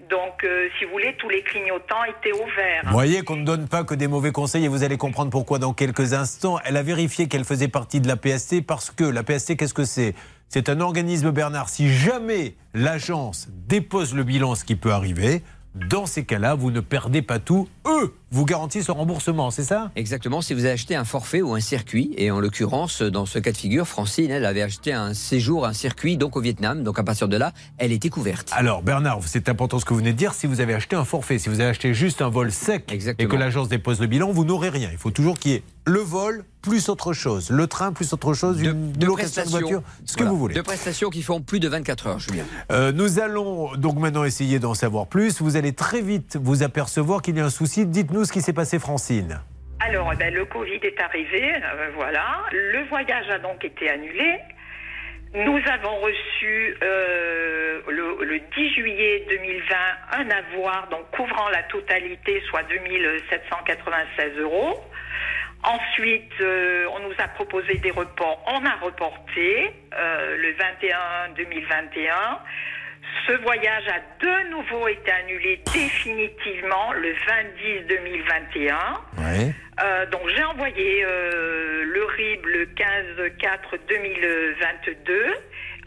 Donc, 0.09 0.43
euh, 0.43 0.67
si 0.77 0.83
vous 0.83 0.91
voulez, 0.91 1.15
tous 1.17 1.29
les 1.29 1.41
clignotants 1.41 2.03
étaient 2.03 2.33
ouverts. 2.33 2.81
Vous 2.83 2.91
voyez 2.91 3.21
qu'on 3.21 3.37
ne 3.37 3.45
donne 3.45 3.69
pas 3.69 3.85
que 3.85 3.95
des 3.95 4.07
mauvais 4.07 4.33
conseils 4.33 4.65
et 4.65 4.67
vous 4.67 4.83
allez 4.83 4.97
comprendre 4.97 5.31
pourquoi 5.31 5.57
dans 5.57 5.73
quelques 5.73 6.11
instants. 6.13 6.59
Elle 6.65 6.75
a 6.75 6.83
vérifié 6.83 7.29
qu'elle 7.29 7.45
faisait 7.45 7.69
partie 7.69 8.01
de 8.01 8.07
la 8.09 8.17
PST 8.17 8.65
parce 8.67 8.91
que 8.91 9.05
la 9.05 9.23
PST, 9.23 9.55
qu'est-ce 9.55 9.73
que 9.73 9.85
c'est? 9.85 10.13
C'est 10.49 10.69
un 10.69 10.79
organisme, 10.79 11.31
Bernard. 11.31 11.69
Si 11.69 11.89
jamais 11.89 12.55
l'agence 12.73 13.47
dépose 13.67 14.13
le 14.13 14.23
bilan, 14.23 14.55
ce 14.55 14.63
qui 14.63 14.75
peut 14.75 14.91
arriver, 14.93 15.43
dans 15.75 16.05
ces 16.05 16.23
cas-là, 16.23 16.55
vous 16.55 16.71
ne 16.71 16.79
perdez 16.79 17.21
pas 17.21 17.39
tout. 17.39 17.67
Eux 17.85 18.13
vous 18.31 18.45
garantissent 18.45 18.87
le 18.87 18.93
remboursement, 18.93 19.51
c'est 19.51 19.63
ça? 19.63 19.91
Exactement, 19.95 20.41
si 20.41 20.53
vous 20.53 20.65
avez 20.65 20.73
acheté 20.73 20.95
un 20.95 21.05
forfait 21.05 21.41
ou 21.41 21.53
un 21.53 21.59
circuit, 21.59 22.13
et 22.17 22.31
en 22.31 22.39
l'occurrence, 22.39 23.01
dans 23.01 23.25
ce 23.25 23.39
cas 23.39 23.51
de 23.51 23.57
figure, 23.57 23.87
Francine, 23.87 24.31
elle 24.31 24.45
avait 24.45 24.63
acheté 24.63 24.91
un 24.91 25.13
séjour, 25.13 25.65
un 25.65 25.73
circuit, 25.73 26.17
donc 26.17 26.35
au 26.35 26.41
Vietnam, 26.41 26.83
donc 26.83 26.99
à 26.99 27.03
partir 27.03 27.27
de 27.27 27.37
là, 27.37 27.53
elle 27.77 27.91
était 27.91 28.09
couverte. 28.09 28.49
Alors 28.51 28.81
Bernard, 28.81 29.19
c'est 29.25 29.47
important 29.47 29.79
ce 29.79 29.85
que 29.85 29.93
vous 29.93 29.99
venez 29.99 30.13
de 30.13 30.17
dire. 30.17 30.33
Si 30.33 30.47
vous 30.47 30.59
avez 30.59 30.73
acheté 30.73 30.95
un 30.95 31.05
forfait, 31.05 31.39
si 31.39 31.47
vous 31.49 31.61
avez 31.61 31.69
acheté 31.69 31.93
juste 31.93 32.21
un 32.21 32.29
vol 32.29 32.51
sec 32.51 32.91
et 32.91 33.27
que 33.27 33.35
l'agence 33.35 33.69
dépose 33.69 34.01
le 34.01 34.07
bilan, 34.07 34.31
vous 34.31 34.43
n'aurez 34.43 34.69
rien. 34.69 34.89
Il 34.91 34.97
faut 34.97 35.11
toujours 35.11 35.39
qu'il 35.39 35.51
y 35.51 35.55
ait 35.55 35.63
le 35.85 35.99
vol 35.99 36.43
plus 36.61 36.89
autre 36.89 37.13
chose, 37.13 37.51
le 37.51 37.67
train 37.67 37.93
plus 37.93 38.11
autre 38.11 38.33
chose, 38.33 38.59
une 38.59 38.91
location 38.99 39.43
de 39.43 39.49
voiture, 39.49 39.83
ce 40.03 40.17
que 40.17 40.23
vous 40.23 40.35
voulez. 40.35 40.55
Deux 40.55 40.63
prestations 40.63 41.11
qui 41.11 41.21
font 41.21 41.39
plus 41.39 41.59
de 41.59 41.67
24 41.67 42.07
heures, 42.07 42.19
Julien. 42.19 42.43
Euh, 42.71 42.91
nous 42.91 43.19
allons 43.19 43.75
donc 43.75 43.99
maintenant 43.99 44.23
essayer 44.23 44.57
d'en 44.57 44.73
savoir 44.73 45.05
plus. 45.05 45.41
Vous 45.41 45.57
allez 45.57 45.73
très 45.73 46.01
vite 46.01 46.39
vous 46.41 46.63
apercevoir 46.63 47.21
qu'il 47.21 47.37
y 47.37 47.39
a 47.39 47.45
un 47.45 47.51
souci. 47.51 47.74
Dites-nous 47.83 48.23
ce 48.23 48.31
qui 48.31 48.41
s'est 48.41 48.53
passé, 48.53 48.79
Francine. 48.79 49.41
Alors, 49.81 50.09
eh 50.13 50.15
ben, 50.15 50.33
le 50.33 50.45
Covid 50.45 50.79
est 50.81 50.99
arrivé, 51.01 51.53
euh, 51.55 51.89
voilà. 51.95 52.25
Le 52.51 52.83
voyage 52.85 53.29
a 53.29 53.39
donc 53.39 53.65
été 53.65 53.89
annulé. 53.89 54.39
Nous 55.33 55.59
avons 55.69 55.97
reçu 55.97 56.77
euh, 56.81 57.81
le, 57.89 58.23
le 58.23 58.39
10 58.55 58.73
juillet 58.73 59.25
2020 59.29 59.75
un 60.13 60.29
avoir 60.29 60.87
donc 60.87 61.11
couvrant 61.11 61.49
la 61.49 61.63
totalité, 61.63 62.41
soit 62.47 62.63
2796 62.63 64.37
euros. 64.39 64.79
Ensuite, 65.63 66.31
euh, 66.39 66.87
on 66.95 66.99
nous 66.99 67.15
a 67.17 67.27
proposé 67.27 67.73
des 67.75 67.91
reports. 67.91 68.41
On 68.47 68.65
a 68.65 68.75
reporté 68.75 69.71
le 69.91 70.53
21-2021. 71.35 72.39
Ce 73.27 73.33
voyage 73.41 73.87
a 73.87 73.99
de 74.23 74.49
nouveau 74.49 74.87
été 74.87 75.11
annulé 75.11 75.59
définitivement 75.73 76.93
le 76.93 77.13
20-10-2021. 77.13 78.75
Euh, 79.81 80.05
donc 80.05 80.21
j'ai 80.33 80.43
envoyé 80.43 81.03
euh, 81.03 81.83
le 81.83 82.05
RIB 82.05 82.45
le 82.45 82.65
15-4-2022 82.65 85.33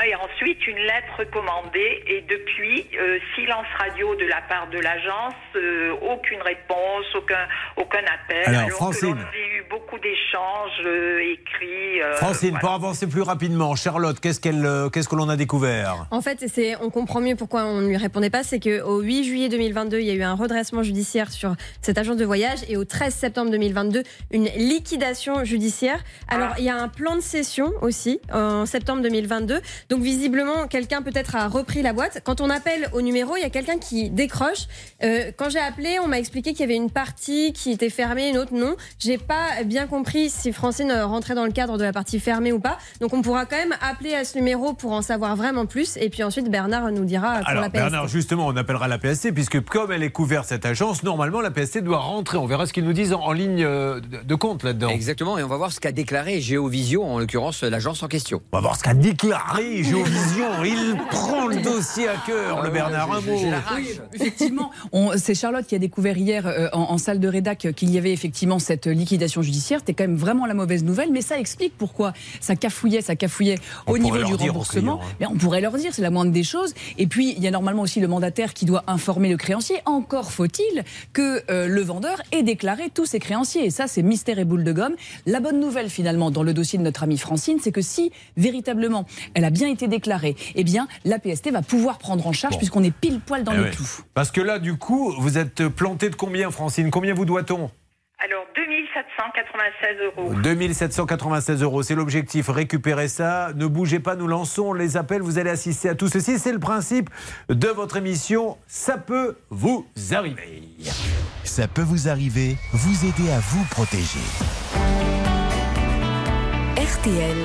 et 0.06 0.14
ensuite 0.14 0.64
une 0.66 0.78
lettre 0.78 1.24
commandée 1.32 2.02
et 2.06 2.20
depuis 2.22 2.86
euh, 2.98 3.18
silence 3.34 3.66
radio 3.78 4.14
de 4.14 4.26
la 4.26 4.40
part 4.48 4.68
de 4.70 4.78
l'agence, 4.78 5.34
euh, 5.56 5.92
aucune 6.02 6.40
réponse, 6.42 7.04
aucun, 7.16 7.46
aucun 7.76 7.98
appel. 8.06 8.54
Alors, 8.54 8.68
que 8.68 8.74
Francine. 8.74 9.16
eu 9.16 9.64
beaucoup 9.68 9.98
d'échanges 9.98 10.82
euh, 10.86 11.32
écrits. 11.32 12.00
euh, 12.00 12.14
Francine, 12.14 12.50
voilà. 12.50 12.60
pour 12.60 12.70
avancer 12.70 13.08
plus 13.08 13.22
rapidement, 13.22 13.74
Charlotte, 13.74 14.18
qu'est-ce 14.20 14.40
qu'elle, 14.40 14.64
euh, 14.64 14.88
qu'est-ce 14.88 15.08
que 15.08 15.16
l'on 15.16 15.28
a 15.28 15.36
découvert? 15.36 16.06
En 16.12 16.20
fait, 16.20 16.44
c'est, 16.46 16.76
on 16.76 16.90
comprend 16.90 17.20
mieux 17.20 17.34
pourquoi 17.34 17.64
on 17.64 17.80
ne 17.80 17.88
lui 17.88 17.96
répondait 17.96 18.30
pas. 18.30 18.44
C'est 18.44 18.60
qu'au 18.60 19.00
8 19.00 19.24
juillet 19.24 19.48
2022, 19.48 19.98
il 19.98 20.06
y 20.06 20.10
a 20.10 20.14
eu 20.14 20.22
un 20.22 20.34
redressement 20.34 20.84
judiciaire 20.84 21.32
sur 21.32 21.54
cette 21.82 21.98
agence 21.98 22.16
de 22.16 22.24
voyage 22.24 22.60
et 22.68 22.76
au 22.76 22.84
13 22.84 23.12
septembre 23.12 23.50
2022, 23.50 24.04
une 24.30 24.44
liquidation 24.44 25.44
judiciaire. 25.44 25.98
Alors, 26.28 26.54
il 26.58 26.64
y 26.64 26.70
a 26.70 26.76
un 26.76 26.88
plan 26.88 27.16
de 27.16 27.20
cession 27.20 27.72
aussi 27.82 28.20
en 28.32 28.64
septembre 28.64 29.02
2022. 29.02 29.60
Donc, 29.88 30.02
visiblement, 30.02 30.66
quelqu'un 30.68 31.00
peut-être 31.00 31.34
a 31.34 31.48
repris 31.48 31.80
la 31.80 31.94
boîte. 31.94 32.20
Quand 32.22 32.42
on 32.42 32.50
appelle 32.50 32.90
au 32.92 33.00
numéro, 33.00 33.36
il 33.36 33.40
y 33.40 33.44
a 33.44 33.50
quelqu'un 33.50 33.78
qui 33.78 34.10
décroche. 34.10 34.66
Euh, 35.02 35.32
quand 35.36 35.48
j'ai 35.48 35.58
appelé, 35.58 35.98
on 36.04 36.08
m'a 36.08 36.18
expliqué 36.18 36.50
qu'il 36.50 36.60
y 36.60 36.64
avait 36.64 36.76
une 36.76 36.90
partie 36.90 37.54
qui 37.54 37.70
était 37.70 37.88
fermée, 37.88 38.28
une 38.28 38.36
autre 38.36 38.52
non. 38.52 38.76
J'ai 38.98 39.16
pas 39.16 39.62
bien 39.64 39.86
compris 39.86 40.28
si 40.28 40.52
Francine 40.52 40.90
euh, 40.90 41.06
rentrait 41.06 41.34
dans 41.34 41.46
le 41.46 41.52
cadre 41.52 41.78
de 41.78 41.84
la 41.84 41.92
partie 41.92 42.20
fermée 42.20 42.52
ou 42.52 42.60
pas. 42.60 42.76
Donc, 43.00 43.14
on 43.14 43.22
pourra 43.22 43.46
quand 43.46 43.56
même 43.56 43.74
appeler 43.80 44.14
à 44.14 44.24
ce 44.24 44.36
numéro 44.36 44.74
pour 44.74 44.92
en 44.92 45.00
savoir 45.00 45.36
vraiment 45.36 45.64
plus. 45.64 45.96
Et 45.96 46.10
puis 46.10 46.22
ensuite, 46.22 46.50
Bernard 46.50 46.90
nous 46.92 47.06
dira 47.06 47.38
pour 47.38 47.48
Alors 47.48 47.62
la 47.62 47.70
PST. 47.70 47.78
Bernard, 47.78 48.08
justement, 48.08 48.46
on 48.46 48.56
appellera 48.56 48.88
la 48.88 48.98
PST 48.98 49.32
puisque 49.32 49.64
comme 49.64 49.90
elle 49.90 50.02
est 50.02 50.10
couverte 50.10 50.46
cette 50.46 50.66
agence, 50.66 51.02
normalement 51.02 51.40
la 51.40 51.50
PST 51.50 51.78
doit 51.78 51.98
rentrer. 51.98 52.36
On 52.36 52.46
verra 52.46 52.66
ce 52.66 52.74
qu'ils 52.74 52.84
nous 52.84 52.92
disent 52.92 53.14
en, 53.14 53.20
en 53.22 53.32
ligne 53.32 53.64
euh, 53.64 54.00
de, 54.00 54.18
de 54.22 54.34
compte 54.34 54.64
là-dedans. 54.64 54.90
Exactement, 54.90 55.38
et 55.38 55.42
on 55.42 55.48
va 55.48 55.56
voir 55.56 55.72
ce 55.72 55.80
qu'a 55.80 55.92
déclaré 55.92 56.42
Géovisio, 56.42 57.02
en 57.02 57.18
l'occurrence 57.18 57.62
l'agence 57.62 58.02
en 58.02 58.08
question. 58.08 58.42
On 58.52 58.56
va 58.58 58.60
voir 58.60 58.76
ce 58.76 58.82
qu'a 58.82 58.94
déclaré 58.94 59.77
oui, 59.78 59.84
Géovision, 59.84 60.64
il 60.64 60.96
prend 61.10 61.46
le 61.46 61.56
dossier 61.56 62.08
à 62.08 62.16
cœur, 62.26 62.62
le 62.62 62.70
Bernard. 62.70 63.12
Un 63.12 63.20
mot. 63.20 63.32
Oui, 63.76 63.86
effectivement, 64.12 64.70
on- 64.92 65.12
c'est 65.16 65.34
Charlotte 65.34 65.66
qui 65.66 65.74
a 65.74 65.78
découvert 65.78 66.16
hier 66.18 66.46
euh, 66.46 66.68
en, 66.72 66.82
en 66.92 66.98
salle 66.98 67.20
de 67.20 67.28
rédac 67.28 67.64
euh, 67.66 67.72
qu'il 67.72 67.90
y 67.90 67.98
avait 67.98 68.12
effectivement 68.12 68.58
cette 68.58 68.86
liquidation 68.86 69.42
judiciaire. 69.42 69.80
C'était 69.80 69.94
quand 69.94 70.04
même 70.04 70.16
vraiment 70.16 70.46
la 70.46 70.54
mauvaise 70.54 70.84
nouvelle, 70.84 71.10
mais 71.12 71.22
ça 71.22 71.38
explique 71.38 71.74
pourquoi 71.78 72.12
ça 72.40 72.56
cafouillait, 72.56 73.00
ça 73.02 73.16
cafouillait 73.16 73.58
On 73.86 73.92
au 73.92 73.98
niveau 73.98 74.16
du 74.18 74.24
remboursement. 74.48 74.96
clients, 74.98 75.00
hein. 75.10 75.16
Mais 75.20 75.26
on 75.26 75.36
pourrait 75.36 75.60
leur 75.60 75.72
dire, 75.76 75.94
c'est 75.94 76.02
la 76.02 76.10
moindre 76.10 76.32
des 76.32 76.42
choses. 76.44 76.74
Et 76.98 77.06
puis, 77.06 77.34
il 77.36 77.42
y 77.42 77.46
a 77.46 77.50
normalement 77.50 77.82
aussi 77.82 78.00
le 78.00 78.08
mandataire 78.08 78.54
qui 78.54 78.64
doit 78.64 78.84
informer 78.86 79.28
le 79.28 79.36
créancier. 79.36 79.76
Encore 79.86 80.32
faut-il 80.32 80.84
que 81.12 81.42
euh, 81.50 81.66
le 81.68 81.80
vendeur 81.82 82.20
ait 82.32 82.42
déclaré 82.42 82.90
tous 82.92 83.06
ses 83.06 83.18
créanciers. 83.20 83.64
Et 83.66 83.70
ça, 83.70 83.86
c'est 83.86 84.02
mystère 84.02 84.38
et 84.38 84.44
boule 84.44 84.64
de 84.64 84.72
gomme. 84.72 84.94
La 85.26 85.40
bonne 85.40 85.60
nouvelle, 85.60 85.88
finalement, 85.90 86.30
dans 86.30 86.42
le 86.42 86.52
dossier 86.54 86.78
de 86.78 86.84
notre 86.84 87.02
amie 87.02 87.18
Francine, 87.18 87.58
c'est 87.62 87.72
que 87.72 87.82
si 87.82 88.10
véritablement 88.36 89.04
elle 89.34 89.44
a 89.44 89.50
bien 89.50 89.67
été 89.70 89.88
déclarée, 89.88 90.36
eh 90.54 90.64
bien, 90.64 90.88
la 91.04 91.18
PST 91.18 91.50
va 91.50 91.62
pouvoir 91.62 91.98
prendre 91.98 92.26
en 92.26 92.32
charge 92.32 92.54
Bon. 92.54 92.58
puisqu'on 92.58 92.82
est 92.84 92.90
pile 92.94 93.20
poil 93.20 93.44
dans 93.44 93.52
Eh 93.52 93.56
le 93.56 93.62
ouais. 93.64 93.70
clou. 93.70 93.84
Parce 94.14 94.30
que 94.30 94.40
là, 94.40 94.58
du 94.58 94.76
coup, 94.76 95.14
vous 95.18 95.38
êtes 95.38 95.68
planté 95.68 96.10
de 96.10 96.16
combien, 96.16 96.50
Francine? 96.50 96.90
Combien 96.90 97.14
vous 97.14 97.24
doit-on? 97.24 97.70
Alors, 98.20 98.44
2796 98.56 99.96
euros. 100.06 100.34
2796 100.42 101.62
euros, 101.62 101.82
c'est 101.84 101.94
l'objectif. 101.94 102.48
Récupérez 102.48 103.06
ça. 103.06 103.52
Ne 103.54 103.66
bougez 103.68 104.00
pas, 104.00 104.16
nous 104.16 104.26
lançons 104.26 104.72
les 104.72 104.96
appels. 104.96 105.22
Vous 105.22 105.38
allez 105.38 105.50
assister 105.50 105.88
à 105.88 105.94
tout 105.94 106.08
ceci. 106.08 106.38
C'est 106.40 106.50
le 106.52 106.58
principe 106.58 107.10
de 107.48 107.68
votre 107.68 107.96
émission. 107.96 108.56
Ça 108.66 108.98
peut 108.98 109.36
vous 109.50 109.86
arriver. 110.10 110.62
Ça 111.44 111.68
peut 111.68 111.82
vous 111.82 112.08
arriver, 112.08 112.56
vous 112.72 113.06
aider 113.06 113.30
à 113.30 113.38
vous 113.38 113.64
protéger. 113.70 114.18
RTL. 116.76 117.36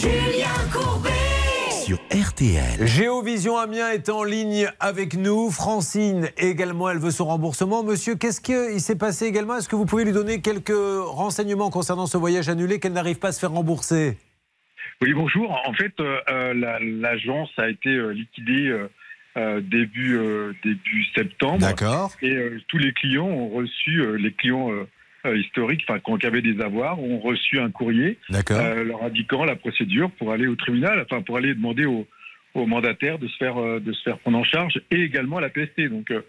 Julien 0.00 0.48
Courbet. 0.72 1.10
Sur 1.84 1.98
RTL. 2.10 2.86
Géovision 2.86 3.58
Amiens 3.58 3.90
est 3.90 4.08
en 4.08 4.24
ligne 4.24 4.66
avec 4.80 5.14
nous. 5.14 5.50
Francine 5.50 6.30
également, 6.38 6.88
elle 6.88 6.98
veut 6.98 7.10
son 7.10 7.26
remboursement. 7.26 7.82
Monsieur, 7.84 8.14
qu'est-ce 8.14 8.40
qu'il 8.40 8.80
s'est 8.80 8.96
passé 8.96 9.26
également? 9.26 9.56
Est-ce 9.58 9.68
que 9.68 9.76
vous 9.76 9.84
pouvez 9.84 10.04
lui 10.06 10.12
donner 10.12 10.40
quelques 10.40 10.72
renseignements 10.72 11.68
concernant 11.68 12.06
ce 12.06 12.16
voyage 12.16 12.48
annulé 12.48 12.80
qu'elle 12.80 12.94
n'arrive 12.94 13.18
pas 13.18 13.28
à 13.28 13.32
se 13.32 13.40
faire 13.40 13.50
rembourser? 13.50 14.16
Oui, 15.02 15.12
bonjour. 15.12 15.50
En 15.66 15.74
fait, 15.74 15.92
euh, 16.00 16.16
euh, 16.30 16.54
la- 16.54 16.78
l'agence 16.80 17.50
a 17.58 17.68
été 17.68 17.90
euh, 17.90 18.10
liquidée 18.14 18.68
euh, 18.68 18.88
euh, 19.36 19.60
début, 19.60 20.16
euh, 20.16 20.54
début 20.64 21.04
septembre. 21.14 21.58
D'accord. 21.58 22.12
Et 22.22 22.30
euh, 22.32 22.58
tous 22.68 22.78
les 22.78 22.94
clients 22.94 23.26
ont 23.28 23.50
reçu, 23.50 24.00
euh, 24.00 24.14
les 24.16 24.32
clients 24.32 24.70
euh, 25.26 25.36
historiques, 25.36 25.84
enfin, 25.88 26.00
qui 26.18 26.26
avaient 26.26 26.42
des 26.42 26.60
avoirs, 26.62 26.98
ont 27.00 27.18
reçu 27.18 27.58
un 27.60 27.70
courrier 27.70 28.18
euh, 28.50 28.84
leur 28.84 29.02
indiquant 29.04 29.44
la 29.44 29.56
procédure 29.56 30.10
pour 30.12 30.32
aller 30.32 30.46
au 30.46 30.56
tribunal, 30.56 31.04
enfin, 31.10 31.22
pour 31.22 31.36
aller 31.36 31.54
demander 31.54 31.84
au, 31.86 32.06
au 32.54 32.66
mandataire 32.66 33.18
de 33.18 33.28
se, 33.28 33.36
faire, 33.36 33.58
euh, 33.60 33.80
de 33.80 33.92
se 33.92 34.02
faire 34.02 34.18
prendre 34.18 34.38
en 34.38 34.44
charge 34.44 34.80
et 34.90 35.00
également 35.02 35.36
à 35.38 35.40
la 35.42 35.48
PST. 35.50 35.88
Donc, 35.90 36.10
euh, 36.10 36.22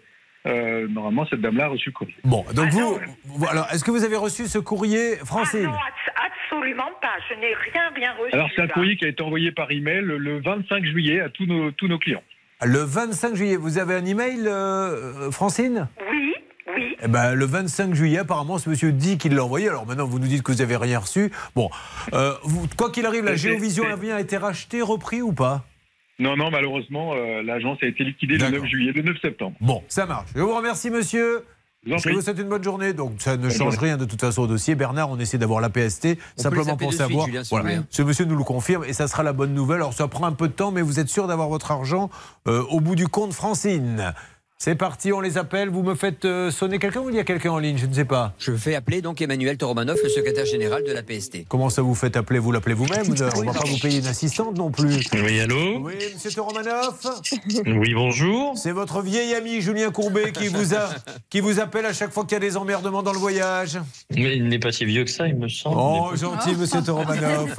euh, 0.46 0.88
normalement, 0.88 1.24
cette 1.30 1.40
dame-là 1.40 1.66
a 1.66 1.68
reçu 1.68 1.90
le 1.90 1.92
courrier. 1.94 2.16
Bon, 2.24 2.44
donc 2.54 2.68
vous, 2.70 2.98
vous- 3.24 3.46
alors, 3.48 3.68
est-ce 3.72 3.84
que 3.84 3.90
vous 3.92 4.04
avez 4.04 4.16
reçu 4.16 4.46
ce 4.46 4.58
courrier, 4.58 5.16
Francine 5.24 5.66
Ah 5.68 5.70
non, 5.70 5.72
abs- 5.72 6.32
absolument 6.50 6.90
pas. 7.00 7.14
Je 7.30 7.34
n'ai 7.36 7.54
rien, 7.54 7.90
rien 7.94 8.12
reçu. 8.14 8.34
Alors, 8.34 8.50
c'est 8.54 8.62
un 8.62 8.66
courrier 8.68 8.96
qui 8.96 9.04
a 9.04 9.08
été 9.08 9.22
envoyé 9.22 9.52
par 9.52 9.70
email 9.70 10.02
le 10.02 10.40
25 10.40 10.84
juillet 10.84 11.20
à 11.20 11.28
tous 11.28 11.46
nos, 11.46 11.70
tous 11.70 11.86
nos 11.88 11.98
clients. 11.98 12.22
Le 12.64 12.78
25 12.80 13.34
juillet, 13.34 13.56
vous 13.56 13.78
avez 13.78 13.94
un 13.94 14.04
email, 14.04 14.40
euh, 14.46 15.30
Francine? 15.32 15.88
Oui, 16.10 16.31
oui. 16.76 16.96
Eh 17.02 17.08
ben, 17.08 17.34
le 17.34 17.44
25 17.44 17.94
juillet, 17.94 18.18
apparemment, 18.18 18.58
ce 18.58 18.68
monsieur 18.70 18.92
dit 18.92 19.18
qu'il 19.18 19.34
l'a 19.34 19.44
envoyé. 19.44 19.68
Alors 19.68 19.86
maintenant, 19.86 20.06
vous 20.06 20.18
nous 20.18 20.26
dites 20.26 20.42
que 20.42 20.52
vous 20.52 20.58
n'avez 20.58 20.76
rien 20.76 20.98
reçu. 20.98 21.30
Bon, 21.54 21.70
euh, 22.14 22.34
vous- 22.44 22.66
quoi 22.76 22.90
qu'il 22.90 23.06
arrive, 23.06 23.24
la 23.24 23.36
Géovision 23.36 23.84
Amiens 23.92 24.16
a 24.16 24.20
été 24.20 24.36
rachetée, 24.36 24.82
repris 24.82 25.22
ou 25.22 25.32
pas? 25.32 25.64
Non, 26.18 26.36
non, 26.36 26.50
malheureusement, 26.50 27.14
euh, 27.14 27.42
l'agence 27.42 27.78
a 27.82 27.86
été 27.86 28.04
liquidée 28.04 28.36
le 28.36 28.50
9 28.50 28.64
juillet, 28.66 28.92
le 28.92 29.02
9 29.02 29.16
septembre. 29.20 29.56
Bon, 29.60 29.82
ça 29.88 30.06
marche. 30.06 30.28
Je 30.36 30.40
vous 30.40 30.54
remercie, 30.54 30.90
monsieur. 30.90 31.44
Je 31.84 31.94
prie. 31.96 32.12
vous 32.14 32.20
souhaite 32.20 32.38
une 32.38 32.48
bonne 32.48 32.62
journée. 32.62 32.92
Donc, 32.92 33.14
ça 33.18 33.32
ne 33.36 33.42
Bonne 33.42 33.50
change 33.50 33.74
journée. 33.74 33.88
rien 33.88 33.96
de 33.96 34.04
toute 34.04 34.20
façon 34.20 34.42
au 34.42 34.46
dossier. 34.46 34.76
Bernard, 34.76 35.10
on 35.10 35.18
essaie 35.18 35.36
d'avoir 35.38 35.60
la 35.60 35.68
PST, 35.68 36.16
On 36.38 36.42
simplement 36.42 36.76
pour 36.76 36.92
suite, 36.92 37.00
savoir. 37.00 37.26
Julien, 37.26 37.42
voilà. 37.50 37.80
Ce 37.90 38.02
monsieur 38.02 38.24
nous 38.24 38.36
le 38.36 38.44
confirme 38.44 38.84
et 38.84 38.92
ça 38.92 39.08
sera 39.08 39.24
la 39.24 39.32
bonne 39.32 39.52
nouvelle. 39.52 39.78
Alors, 39.78 39.92
ça 39.92 40.06
prend 40.06 40.26
un 40.26 40.32
peu 40.32 40.46
de 40.46 40.52
temps, 40.52 40.70
mais 40.70 40.80
vous 40.80 41.00
êtes 41.00 41.08
sûr 41.08 41.26
d'avoir 41.26 41.48
votre 41.48 41.72
argent 41.72 42.08
euh, 42.46 42.62
au 42.70 42.78
bout 42.78 42.94
du 42.94 43.08
compte, 43.08 43.32
Francine? 43.32 44.14
C'est 44.64 44.76
parti, 44.76 45.12
on 45.12 45.20
les 45.20 45.38
appelle. 45.38 45.70
Vous 45.70 45.82
me 45.82 45.96
faites 45.96 46.24
euh, 46.24 46.52
sonner 46.52 46.78
quelqu'un 46.78 47.00
ou 47.00 47.10
il 47.10 47.16
y 47.16 47.18
a 47.18 47.24
quelqu'un 47.24 47.50
en 47.50 47.58
ligne? 47.58 47.78
Je 47.78 47.86
ne 47.86 47.92
sais 47.92 48.04
pas. 48.04 48.32
Je 48.38 48.52
fais 48.52 48.76
appeler 48.76 49.02
donc 49.02 49.20
Emmanuel 49.20 49.56
Toromanov, 49.56 49.98
le 50.00 50.08
secrétaire 50.08 50.46
général 50.46 50.84
de 50.84 50.92
la 50.92 51.02
PST. 51.02 51.48
Comment 51.48 51.68
ça 51.68 51.82
vous 51.82 51.96
faites 51.96 52.16
appeler? 52.16 52.38
Vous 52.38 52.52
l'appelez 52.52 52.74
vous-même 52.74 53.02
On 53.04 53.10
ne 53.10 53.46
va 53.46 53.52
pas 53.54 53.66
vous 53.66 53.78
payer 53.78 53.98
une 53.98 54.06
assistante 54.06 54.56
non 54.56 54.70
plus? 54.70 55.00
Oui, 55.14 55.40
allô? 55.40 55.80
Oui, 55.80 55.94
monsieur 56.14 56.30
Toromanoff? 56.30 57.04
Oui, 57.66 57.92
bonjour. 57.92 58.56
C'est 58.56 58.70
votre 58.70 59.02
vieil 59.02 59.34
ami 59.34 59.60
Julien 59.60 59.90
Courbet 59.90 60.30
qui 60.30 60.46
vous, 60.46 60.76
a, 60.76 60.90
qui 61.28 61.40
vous 61.40 61.58
appelle 61.58 61.86
à 61.86 61.92
chaque 61.92 62.12
fois 62.12 62.22
qu'il 62.22 62.34
y 62.34 62.36
a 62.36 62.38
des 62.38 62.56
emmerdements 62.56 63.02
dans 63.02 63.12
le 63.12 63.18
voyage. 63.18 63.80
Mais 64.14 64.36
il 64.36 64.46
n'est 64.46 64.60
pas 64.60 64.70
si 64.70 64.84
vieux 64.84 65.02
que 65.02 65.10
ça, 65.10 65.26
il 65.26 65.34
me 65.34 65.48
semble. 65.48 65.76
Oh, 65.76 66.14
gentil, 66.14 66.54
monsieur 66.54 66.82
Toromanoff. 66.84 67.58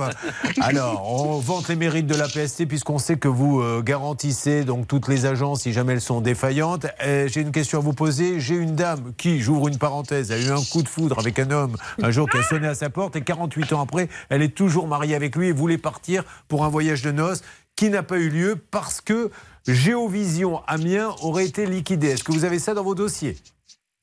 Alors, 0.62 1.22
on 1.22 1.40
vante 1.40 1.68
les 1.68 1.76
mérites 1.76 2.08
de 2.08 2.16
la 2.16 2.30
PST 2.30 2.66
puisqu'on 2.66 2.98
sait 2.98 3.18
que 3.18 3.28
vous 3.28 3.60
euh, 3.60 3.82
garantissez 3.82 4.64
donc 4.64 4.88
toutes 4.88 5.10
les 5.10 5.26
agences 5.26 5.64
si 5.64 5.74
jamais 5.74 5.92
elles 5.92 6.00
sont 6.00 6.22
défaillantes. 6.22 6.88
Euh, 7.02 7.28
J'ai 7.28 7.42
une 7.42 7.52
question 7.52 7.80
à 7.80 7.82
vous 7.82 7.94
poser. 7.94 8.40
J'ai 8.40 8.56
une 8.56 8.76
dame 8.76 9.14
qui, 9.18 9.42
j'ouvre 9.42 9.68
une 9.68 9.78
parenthèse, 9.78 10.32
a 10.32 10.40
eu 10.40 10.50
un 10.50 10.64
coup 10.72 10.84
de 10.84 10.88
foudre 10.88 11.20
avec 11.20 11.40
un 11.40 11.52
homme 11.52 11.76
un 12.02 12.12
jour 12.12 12.30
qui 12.30 12.38
a 12.38 12.44
sonné 12.44 12.68
à 12.68 12.76
sa 12.76 12.90
porte 12.90 13.16
et 13.16 13.22
48 13.22 13.74
ans 13.74 13.82
après, 13.82 14.10
elle 14.30 14.42
est 14.42 14.56
toujours 14.56 14.88
mariée 14.88 15.16
avec 15.16 15.36
lui 15.36 15.48
et 15.48 15.52
voulait 15.52 15.78
partir 15.78 16.24
pour 16.48 16.66
un 16.66 16.70
voyage 16.70 17.02
de 17.02 17.12
noces 17.12 17.42
qui 17.76 17.90
n'a 17.90 18.04
pas 18.04 18.18
eu 18.18 18.30
lieu 18.30 18.56
parce 18.72 19.02
que 19.02 19.32
Géovision 19.68 20.64
Amiens 20.68 21.10
aurait 21.22 21.46
été 21.46 21.66
liquidé. 21.66 22.10
Est-ce 22.10 22.24
que 22.24 22.32
vous 22.32 22.46
avez 22.46 22.60
ça 22.60 22.74
dans 22.74 22.84
vos 22.84 22.96
dossiers? 22.96 23.38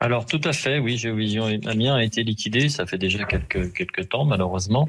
Alors, 0.00 0.24
tout 0.24 0.40
à 0.44 0.52
fait, 0.52 0.78
oui, 0.78 0.96
Géovision 0.96 1.44
Amiens 1.66 1.96
a 1.96 2.02
été 2.02 2.22
liquidé, 2.24 2.70
ça 2.70 2.86
fait 2.86 2.96
déjà 2.96 3.24
quelques, 3.24 3.72
quelques 3.74 4.08
temps, 4.08 4.24
malheureusement, 4.24 4.88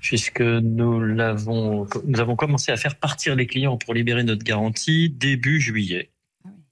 puisque 0.00 0.40
nous, 0.40 1.00
l'avons, 1.00 1.88
nous 2.06 2.20
avons 2.20 2.36
commencé 2.36 2.70
à 2.70 2.76
faire 2.76 2.94
partir 2.94 3.34
les 3.34 3.48
clients 3.48 3.76
pour 3.76 3.94
libérer 3.94 4.22
notre 4.22 4.44
garantie 4.44 5.10
début 5.10 5.60
juillet. 5.60 6.10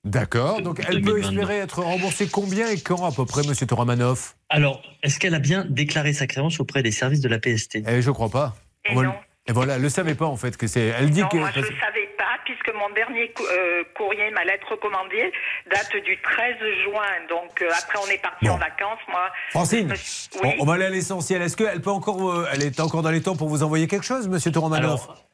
D'accord. 0.07 0.63
Donc, 0.63 0.79
elle 0.81 1.03
peut 1.03 1.11
2022. 1.21 1.29
espérer 1.41 1.59
être 1.59 1.83
remboursée 1.83 2.29
combien 2.29 2.69
et 2.69 2.81
quand 2.81 3.05
à 3.05 3.11
peu 3.13 3.27
près, 3.27 3.43
monsieur 3.47 3.67
Toromanoff? 3.67 4.37
Alors, 4.49 4.81
est-ce 5.03 5.19
qu'elle 5.19 5.35
a 5.35 5.41
bien 5.41 5.67
déclaré 5.69 6.13
sa 6.13 6.27
créance 6.27 6.61
auprès 6.61 6.83
des 6.83 6.93
services 6.93 7.21
de 7.21 7.29
la 7.29 7.39
PST 7.39 7.83
Eh, 7.87 8.01
je 8.03 8.11
crois 8.13 8.29
pas. 8.31 8.55
Et 8.89 8.95
Voilà. 8.95 9.11
non. 9.11 9.15
Et 9.49 9.53
voilà, 9.53 9.77
elle 9.77 9.83
ne 9.83 9.89
savait 9.89 10.17
pas 10.17 10.27
en 10.27 10.37
fait 10.37 10.57
que 10.57 10.67
c'est. 10.67 10.87
Elle 10.99 11.11
dit 11.11 11.21
non, 11.23 11.29
que. 11.29 11.37
moi 11.37 11.51
je 11.55 11.61
ne 11.61 11.65
savais 11.67 12.09
pas, 12.19 12.35
puisque 12.45 12.73
mon 12.75 12.91
dernier 12.95 13.31
cou- 13.31 13.45
euh, 13.45 13.85
courrier, 13.97 14.29
ma 14.33 14.45
lettre 14.45 14.67
recommandée, 14.73 15.33
date 15.71 15.93
du 16.05 16.19
13 16.21 16.57
juin. 16.83 17.07
Donc 17.29 17.63
euh, 17.63 17.69
après, 17.81 17.97
on 18.05 18.11
est 18.11 18.21
parti 18.21 18.47
Bon. 18.47 18.53
en 18.55 18.59
vacances. 18.59 18.99
Moi, 19.09 19.31
Francine, 19.51 19.95
on, 20.43 20.49
oui. 20.49 20.55
on 20.59 20.65
va 20.65 20.73
aller 20.75 20.87
à 20.87 20.91
l'essentiel. 20.91 21.43
Est-ce 21.43 21.57
qu'elle 21.57 21.81
peut 21.81 21.91
encore, 21.91 22.29
euh, 22.29 22.49
elle 22.53 22.65
est 22.65 22.81
encore 22.81 23.03
dans 23.03 23.11
les 23.13 23.23
temps 23.23 23.37
pour 23.37 23.49
vous 23.49 23.63
envoyer 23.63 23.87
quelque 23.87 24.05
chose, 24.05 24.27
Monsieur 24.27 24.51
Toromanoff? 24.51 25.05
Alors, 25.05 25.25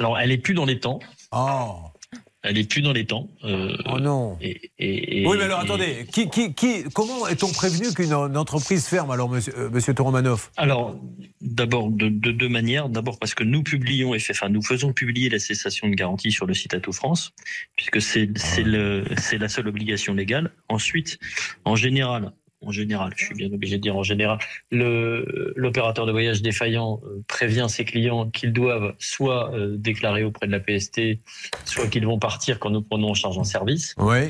alors, 0.00 0.18
elle 0.18 0.32
est 0.32 0.38
plus 0.38 0.54
dans 0.54 0.64
les 0.66 0.80
temps. 0.80 0.98
Oh. 1.30 1.76
Elle 2.42 2.56
est 2.56 2.64
plus 2.68 2.80
dans 2.80 2.92
les 2.92 3.04
temps. 3.04 3.28
euh, 3.44 3.76
Oh 3.84 4.00
non. 4.00 4.38
Et, 4.40 4.70
et- 4.78 5.22
et- 5.22 5.26
oui, 5.26 5.36
mais 5.38 5.44
alors 5.44 5.60
attendez, 5.60 6.06
qui, 6.10 6.30
qui, 6.30 6.54
qui, 6.54 6.84
comment 6.94 7.28
est-on 7.28 7.52
prévenu 7.52 7.92
qu'une 7.92 8.12
une 8.12 8.36
entreprise 8.38 8.86
ferme 8.86 9.10
alors, 9.10 9.28
Monsieur, 9.28 9.52
euh, 9.58 9.68
monsieur 9.70 9.92
Toromanoff? 9.92 10.50
Alors, 10.56 10.98
d'abord, 11.42 11.90
de, 11.90 12.08
de 12.08 12.32
deux 12.32 12.48
manières. 12.48 12.88
D'abord 12.88 13.18
parce 13.18 13.34
que 13.34 13.44
nous 13.44 13.62
publions, 13.62 14.14
et 14.14 14.18
fait- 14.18 14.32
enfin, 14.32 14.48
nous 14.48 14.62
faisons 14.62 14.94
publier 14.94 15.28
la 15.28 15.38
cessation 15.38 15.88
de 15.88 15.94
garantie 15.94 16.32
sur 16.32 16.46
le 16.46 16.54
site 16.54 16.72
Atout 16.72 16.92
France, 16.94 17.32
puisque 17.76 18.00
c'est 18.00 18.30
c'est 18.36 18.62
le- 18.62 19.04
c'est 19.20 19.36
la 19.36 19.48
seule 19.50 19.68
obligation 19.68 20.14
légale. 20.14 20.50
Ensuite, 20.70 21.18
en 21.66 21.76
général, 21.76 22.32
en 22.62 22.72
général, 22.72 23.12
je 23.16 23.24
suis 23.26 23.34
bien 23.34 23.50
obligé 23.52 23.76
de 23.76 23.82
dire 23.82 23.96
en 23.96 24.02
général, 24.02 24.38
le- 24.70 25.52
l'opérateur 25.56 26.04
de 26.06 26.12
voyage 26.12 26.42
défaillant 26.42 27.00
euh, 27.04 27.22
prévient 27.26 27.66
ses 27.68 27.84
clients 27.84 28.28
qu'ils 28.30 28.52
doivent 28.52 28.94
soit 28.98 29.52
euh, 29.54 29.76
déclarer 29.78 30.24
auprès 30.24 30.46
de 30.46 30.52
la 30.52 30.60
PST, 30.60 31.18
soit 31.64 31.86
qu'ils 31.88 32.06
vont 32.06 32.18
partir 32.18 32.58
quand 32.58 32.70
nous 32.70 32.82
prenons 32.82 33.10
en 33.10 33.14
charge 33.14 33.38
un 33.38 33.44
service. 33.44 33.94
Oui. 33.98 34.28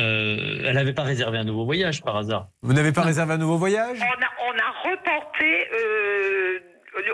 Euh, 0.00 0.62
elle 0.64 0.74
n'avait 0.74 0.92
pas 0.92 1.02
réservé 1.02 1.38
un 1.38 1.44
nouveau 1.44 1.64
voyage 1.64 2.02
par 2.02 2.16
hasard. 2.16 2.48
Vous 2.62 2.72
n'avez 2.72 2.92
pas 2.92 3.02
réservé 3.02 3.34
un 3.34 3.38
nouveau 3.38 3.58
voyage? 3.58 3.98
On 4.00 4.04
a, 4.04 4.52
on 4.52 4.56
a 4.58 4.90
reporté, 4.92 5.44
euh, 5.74 6.58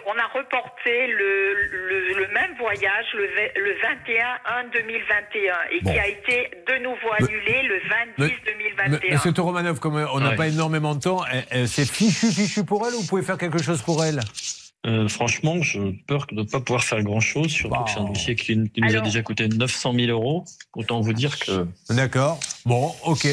on 0.07 0.18
a 0.18 0.26
reporté 0.39 1.07
le, 1.07 1.55
le, 1.70 2.14
le 2.20 2.28
même 2.32 2.55
voyage 2.59 3.07
le, 3.14 3.24
ve- 3.24 3.53
le 3.57 3.72
21 3.82 4.24
1 4.61 4.64
2021 4.72 5.55
et 5.72 5.80
Bon. 5.82 5.93
qui 5.93 5.99
a 5.99 6.07
été 6.09 6.51
de 6.68 6.82
nouveau 6.82 7.12
annulé 7.18 7.62
le 7.62 7.78
20 8.18 8.26
10 8.28 8.32
M- 8.32 8.39
2021. 8.89 9.14
Monsieur 9.14 9.32
Toromanoff, 9.32 9.80
comme 9.80 9.97
euh, 9.97 10.07
on 10.12 10.20
n'a 10.20 10.30
Ouais. 10.30 10.37
pas 10.37 10.49
énormément 10.49 10.95
de 10.95 11.01
temps, 11.01 11.24
elle- 11.30 11.45
elle- 11.51 11.68
c'est 11.68 11.91
fichu, 11.91 12.30
fichu 12.32 12.64
pour 12.64 12.87
elle 12.87 12.95
ou 12.95 13.01
vous 13.01 13.07
pouvez 13.07 13.22
faire 13.22 13.39
quelque 13.39 13.62
chose 13.62 13.82
pour 13.82 14.05
elle? 14.05 14.20
Euh, 14.87 15.09
franchement, 15.09 15.62
je 15.62 15.80
peur 16.07 16.26
de 16.30 16.43
ne 16.43 16.47
pas 16.47 16.61
pouvoir 16.61 16.85
faire 16.85 17.03
grand-chose, 17.03 17.49
surtout 17.51 17.85
que 17.85 17.91
c'est 17.91 18.01
un 18.01 18.05
dossier 18.05 18.35
qui, 18.37 18.68
qui 18.70 18.80
nous 18.82 18.89
Alors- 18.91 19.01
a 19.03 19.05
déjà 19.07 19.22
coûté 19.22 19.49
900 19.49 19.95
000 19.95 20.11
euros. 20.11 20.45
Autant 20.74 21.01
vous 21.01 21.14
dire 21.14 21.39
que... 21.39 21.66
D'accord. 21.89 22.39
Bon, 22.66 22.93
ok. 23.05 23.26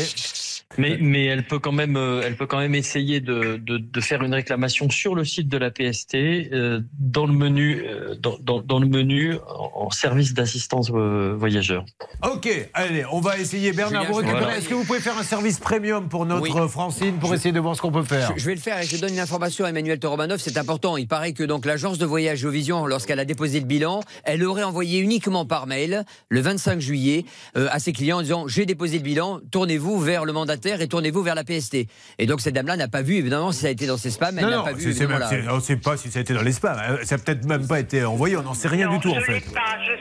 Mais, 0.78 0.98
mais 1.00 1.26
elle 1.26 1.44
peut 1.44 1.60
quand 1.60 1.72
même, 1.72 1.98
euh, 1.98 2.22
elle 2.26 2.36
peut 2.36 2.46
quand 2.48 2.60
même 2.60 2.76
essayer 2.76 3.20
de, 3.20 3.58
de, 3.58 3.78
de 3.78 4.02
faire 4.02 4.24
une 4.24 4.34
réclamation 4.34 4.90
sur 4.90 5.16
le 5.16 5.26
site 5.26 5.50
de 5.50 5.58
la 5.58 5.72
PST 5.72 6.16
euh, 6.16 6.82
dans 7.00 7.26
le 7.26 7.34
menu, 7.34 7.84
euh, 7.86 8.16
dans, 8.16 8.38
dans, 8.42 8.62
dans 8.62 8.80
le 8.80 8.88
menu 8.88 9.36
en, 9.48 9.72
en 9.86 9.90
service 9.90 10.34
d'assistance 10.34 10.92
euh, 10.94 11.34
voyageur. 11.38 11.86
Ok, 12.24 12.48
allez, 12.74 13.04
on 13.12 13.20
va 13.22 13.38
essayer. 13.38 13.72
Bernard, 13.74 14.06
vous 14.06 14.14
récupérez. 14.16 14.40
voilà. 14.44 14.58
Est-ce 14.58 14.70
que 14.70 14.74
vous 14.74 14.84
pouvez 14.86 15.00
faire 15.00 15.18
un 15.18 15.24
service 15.24 15.60
premium 15.60 16.08
pour 16.10 16.26
notre 16.26 16.42
Oui. 16.44 16.52
Francine 16.70 17.18
pour 17.20 17.34
essayer 17.34 17.52
de 17.52 17.60
voir 17.60 17.76
ce 17.76 17.82
qu'on 17.82 17.92
peut 17.92 18.04
faire 18.04 18.32
Je, 18.36 18.42
je 18.42 18.46
vais 18.46 18.56
le 18.56 18.62
faire 18.62 18.80
et 18.80 18.84
je 18.86 18.98
donne 18.98 19.14
une 19.14 19.20
information 19.20 19.66
à 19.66 19.70
Emmanuel 19.70 20.00
Toromanov, 20.00 20.40
c'est 20.40 20.58
important. 20.58 20.96
Il 20.98 21.08
paraît 21.08 21.34
que 21.34 21.44
donc 21.44 21.66
l'agence 21.66 21.98
de 21.98 22.06
voyage 22.06 22.40
Géovision, 22.40 22.86
lorsqu'elle 22.86 23.20
a 23.20 23.26
déposé 23.26 23.60
le 23.60 23.66
bilan, 23.66 24.02
elle 24.24 24.44
aurait 24.44 24.64
envoyé 24.64 25.00
uniquement 25.00 25.46
par 25.46 25.68
mail 25.68 26.06
le 26.30 26.40
25 26.42 26.80
juillet 26.80 27.26
euh, 27.58 27.68
à 27.72 27.80
ses 27.80 27.94
clients 27.94 28.20
en 28.20 28.22
disant 28.22 28.48
j'ai 28.48 28.66
déposé 28.66 28.98
le 28.98 29.04
bilan, 29.04 29.40
tournez-vous 29.52 30.00
vers 30.00 30.24
le 30.26 30.32
et 30.66 30.88
tournez-vous 30.88 31.22
vers 31.24 31.36
la 31.36 31.44
PST. 31.44 31.88
Et 32.20 32.26
donc 32.26 32.42
cette 32.42 32.54
dame-là 32.56 32.78
n'a 32.78 32.88
pas 32.88 33.02
vu 33.02 33.16
évidemment 33.16 33.52
si 33.52 33.62
ça 33.62 33.68
a 33.68 33.70
été 33.72 33.88
dans 33.88 33.98
ses 33.98 34.10
spams, 34.12 34.38
elle 34.38 34.46
Non, 34.46 34.64
pas 34.64 34.74
vu 34.74 34.86
même- 34.86 34.94
c'est- 35.30 35.50
on 35.50 35.56
ne 35.56 35.60
sait 35.62 35.76
pas 35.78 35.98
si 35.98 36.10
ça 36.12 36.20
a 36.20 36.22
été 36.22 36.34
dans 36.34 36.42
les 36.42 36.52
spams. 36.52 36.78
Euh, 36.90 36.98
Ça 37.04 37.18
n'a 37.18 37.24
peut-être 37.24 37.46
même 37.46 37.68
pas 37.68 37.80
été 37.80 38.04
envoyé, 38.06 38.38
on 38.38 38.44
n'en 38.44 38.54
sait 38.54 38.68
rien 38.68 38.90
du 38.90 39.00
tout 39.00 39.10
en 39.12 39.20
fait. 39.22 39.40
je 39.40 39.40
suis 39.40 39.52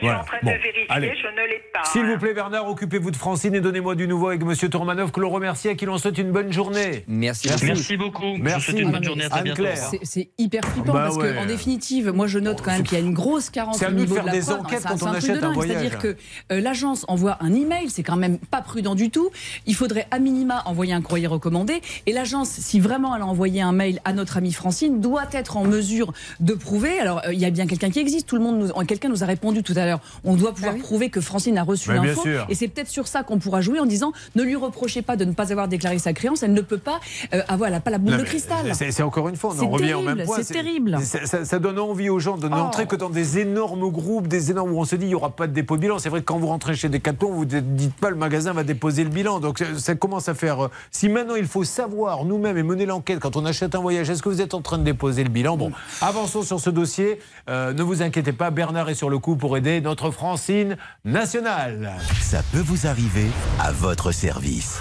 Voilà. 0.01 0.21
en 0.21 0.23
train 0.23 0.37
Bon, 0.43 0.51
de 0.51 0.55
vérifier, 0.57 0.85
allez. 0.89 1.13
je 1.21 1.27
ne 1.27 1.47
l'ai 1.47 1.61
pas. 1.73 1.83
S'il 1.91 2.05
vous 2.05 2.17
plaît, 2.17 2.33
Bernard, 2.33 2.67
occupez-vous 2.67 3.11
de 3.11 3.15
Francine 3.15 3.55
et 3.55 3.61
donnez-moi 3.61 3.95
du 3.95 4.07
nouveau 4.07 4.27
avec 4.29 4.43
Monsieur 4.43 4.69
Tormanov, 4.69 5.11
que 5.11 5.19
l'on 5.19 5.29
remercie 5.29 5.67
et 5.69 5.75
qui 5.75 5.85
l'on 5.85 5.97
souhaite 5.97 6.17
une 6.17 6.31
bonne 6.31 6.51
journée. 6.53 7.03
Merci. 7.07 7.49
Merci 7.63 7.97
beaucoup. 7.97 8.35
Je 8.37 8.41
Merci. 8.41 8.71
souhaite 8.71 8.79
une 8.81 8.91
bonne 8.91 9.03
journée. 9.03 9.25
À 9.25 9.29
très 9.29 9.43
bientôt. 9.43 9.63
C'est- 10.03 10.29
hyper 10.37 10.63
flippant 10.65 10.93
Bah 10.93 11.03
parce 11.05 11.17
ouais. 11.17 11.33
qu'en 11.35 11.45
définitive, 11.45 12.11
moi 12.11 12.27
je 12.27 12.39
note 12.39 12.61
quand 12.61 12.71
même 12.71 12.83
qu'il 12.83 12.97
y 12.97 13.01
a 13.01 13.03
une 13.03 13.13
grosse 13.13 13.49
carence 13.49 13.77
C'est 13.77 13.85
à 13.85 13.89
au 13.89 13.91
nous 13.91 13.97
de 13.97 14.01
niveau 14.03 14.15
faire 14.15 14.25
la 14.25 14.31
des 14.31 14.49
enquêtes 14.51 14.79
C'est 14.81 14.87
quand 14.87 14.97
c'est 14.97 15.03
on 15.05 15.11
achète 15.13 15.39
de 15.41 15.45
un 15.45 15.53
voyage. 15.53 15.77
C'est-à-dire 15.79 15.97
que 15.99 16.15
euh, 16.51 16.61
l'agence 16.61 17.05
envoie 17.07 17.37
un 17.41 17.53
email, 17.53 17.89
c'est 17.89 18.03
quand 18.03 18.15
même 18.17 18.37
pas 18.39 18.61
prudent 18.61 18.95
du 18.95 19.09
tout. 19.09 19.29
Il 19.65 19.75
faudrait 19.75 20.07
à 20.11 20.19
minima 20.19 20.50
envoyer 20.65 20.93
un 20.93 21.01
courrier 21.01 21.27
recommandé. 21.27 21.81
Et 22.05 22.13
l'agence, 22.13 22.49
si 22.49 22.79
vraiment 22.79 23.15
elle 23.15 23.21
a 23.21 23.25
envoyé 23.25 23.61
un 23.61 23.71
mail 23.71 23.99
à 24.05 24.13
notre 24.13 24.37
amie 24.37 24.53
Francine, 24.53 25.01
doit 25.01 25.25
être 25.31 25.57
en 25.57 25.63
mesure 25.63 26.13
de 26.39 26.53
prouver. 26.53 26.99
Alors 26.99 27.21
euh, 27.25 27.33
il 27.33 27.39
y 27.39 27.45
a 27.45 27.49
bien 27.49 27.67
quelqu'un 27.67 27.89
qui 27.89 27.99
existe. 27.99 28.27
Tout 28.27 28.35
le 28.35 28.41
monde, 28.43 28.59
nous- 28.59 28.85
quelqu'un 28.85 29.09
nous 29.09 29.23
a 29.23 29.25
répondu 29.27 29.63
tout 29.63 29.73
à 29.75 29.85
l'heure. 29.85 29.99
On 30.23 30.35
doit 30.35 30.53
pouvoir 30.53 30.75
prouver 30.75 31.09
que 31.09 31.21
Francine 31.21 31.57
a 31.57 31.63
reçu 31.63 31.91
l'info. 31.93 32.21
sûr. 32.23 32.45
Et 32.49 32.55
c'est 32.55 32.67
peut-être 32.67 32.89
sur 32.89 33.07
ça 33.07 33.23
qu'on 33.23 33.39
pourra 33.39 33.61
jouer 33.61 33.79
en 33.79 33.85
disant 33.85 34.11
ne 34.35 34.43
lui 34.43 34.55
reprochez 34.55 35.01
pas 35.01 35.15
de 35.15 35.25
ne 35.25 35.31
pas 35.33 35.51
avoir 35.51 35.67
déclaré 35.67 35.99
sa 35.99 36.13
créance. 36.13 36.43
Elle 36.43 36.53
ne 36.53 36.61
peut 36.61 36.77
pas 36.77 36.99
euh, 37.33 37.41
avoir, 37.47 37.67
elle 37.67 37.73
n'a 37.75 37.79
pas 37.81 37.91
la 37.91 37.97
boule 37.97 38.11
Non, 38.13 38.17
de 38.19 38.23
cristal. 38.23 38.71
C'est 38.73 39.03
encore 39.03 39.29
une 39.29 39.35
fois, 39.35 39.53
on 39.57 39.63
en 39.63 39.69
revient 39.69 39.93
au 39.93 40.01
terrible, 40.01 40.15
même 40.15 40.25
point. 40.25 40.37
c'est 40.41 40.53
terrible. 40.53 40.97
Ça, 41.03 41.25
ça- 41.25 41.45
ça 41.45 41.59
donne 41.59 41.79
envie 41.79 42.09
aux 42.09 42.19
gens 42.19 42.37
de 42.37 42.47
Oh. 42.47 42.49
n'entrer 42.49 42.85
que 42.85 42.95
dans 42.95 43.09
des 43.09 43.39
énormes 43.39 43.89
groupes, 43.89 44.27
des 44.27 44.51
énormes 44.51 44.71
où 44.73 44.79
on 44.79 44.85
se 44.85 44.95
dit 44.95 45.05
il 45.05 45.09
n'y 45.09 45.15
aura 45.15 45.29
pas 45.29 45.47
de 45.47 45.53
dépôt 45.53 45.75
de 45.77 45.81
bilan. 45.81 45.99
C'est 45.99 46.09
vrai 46.09 46.19
que 46.19 46.25
quand 46.25 46.37
vous 46.37 46.47
rentrez 46.47 46.75
chez 46.75 46.89
Decathlon, 46.89 47.31
vous 47.31 47.45
ne 47.45 47.59
dites 47.59 47.93
pas 47.95 48.09
le 48.09 48.15
magasin 48.15 48.51
va 48.53 48.63
déposer 48.63 49.03
le 49.03 49.09
bilan. 49.09 49.39
Donc 49.39 49.59
ça, 49.59 49.65
ça 49.77 49.95
commence 49.95 50.27
à 50.29 50.33
faire. 50.33 50.40
Euh, 50.43 50.67
Si 50.91 51.09
maintenant 51.09 51.35
il 51.35 51.47
faut 51.47 51.63
savoir 51.63 52.25
nous-mêmes 52.25 52.57
et 52.57 52.63
mener 52.63 52.85
l'enquête 52.85 53.19
quand 53.19 53.35
on 53.35 53.45
achète 53.45 53.75
un 53.75 53.79
voyage, 53.79 54.09
est-ce 54.09 54.21
que 54.21 54.29
vous 54.29 54.41
êtes 54.41 54.53
en 54.53 54.61
train 54.61 54.77
de 54.77 54.83
déposer 54.83 55.23
le 55.23 55.29
bilan? 55.29 55.57
Bon, 55.57 55.71
avançons 56.01 56.43
sur 56.43 56.59
ce 56.59 56.69
dossier. 56.69 57.19
Euh, 57.49 57.73
ne 57.73 57.83
vous 57.83 58.01
inquiétez 58.01 58.33
pas, 58.33 58.51
Bernard 58.51 58.89
est 58.89 58.95
sur 58.95 59.09
le 59.09 59.19
coup 59.19 59.35
pour 59.35 59.57
aider 59.57 59.81
notre 59.81 60.11
Francine 60.11 60.77
nationale. 61.05 61.93
Ça 62.21 62.41
peut 62.51 62.63
vous 62.63 62.87
arriver 62.87 63.27
à 63.59 63.71
votre 63.71 64.11
service. 64.11 64.79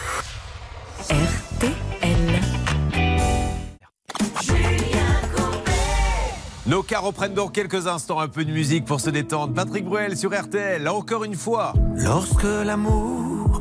Nos 6.71 6.85
cas 6.85 7.01
reprennent 7.01 7.35
dans 7.35 7.49
quelques 7.49 7.89
instants 7.89 8.21
un 8.21 8.29
peu 8.29 8.45
de 8.45 8.53
musique 8.53 8.85
pour 8.85 9.01
se 9.01 9.11
détendre. 9.11 9.53
Patrick 9.55 9.85
Bruel 9.85 10.17
sur 10.17 10.31
RTL, 10.31 10.87
encore 10.89 11.25
une 11.25 11.35
fois. 11.35 11.73
Lorsque 11.97 12.45
l'amour 12.45 13.61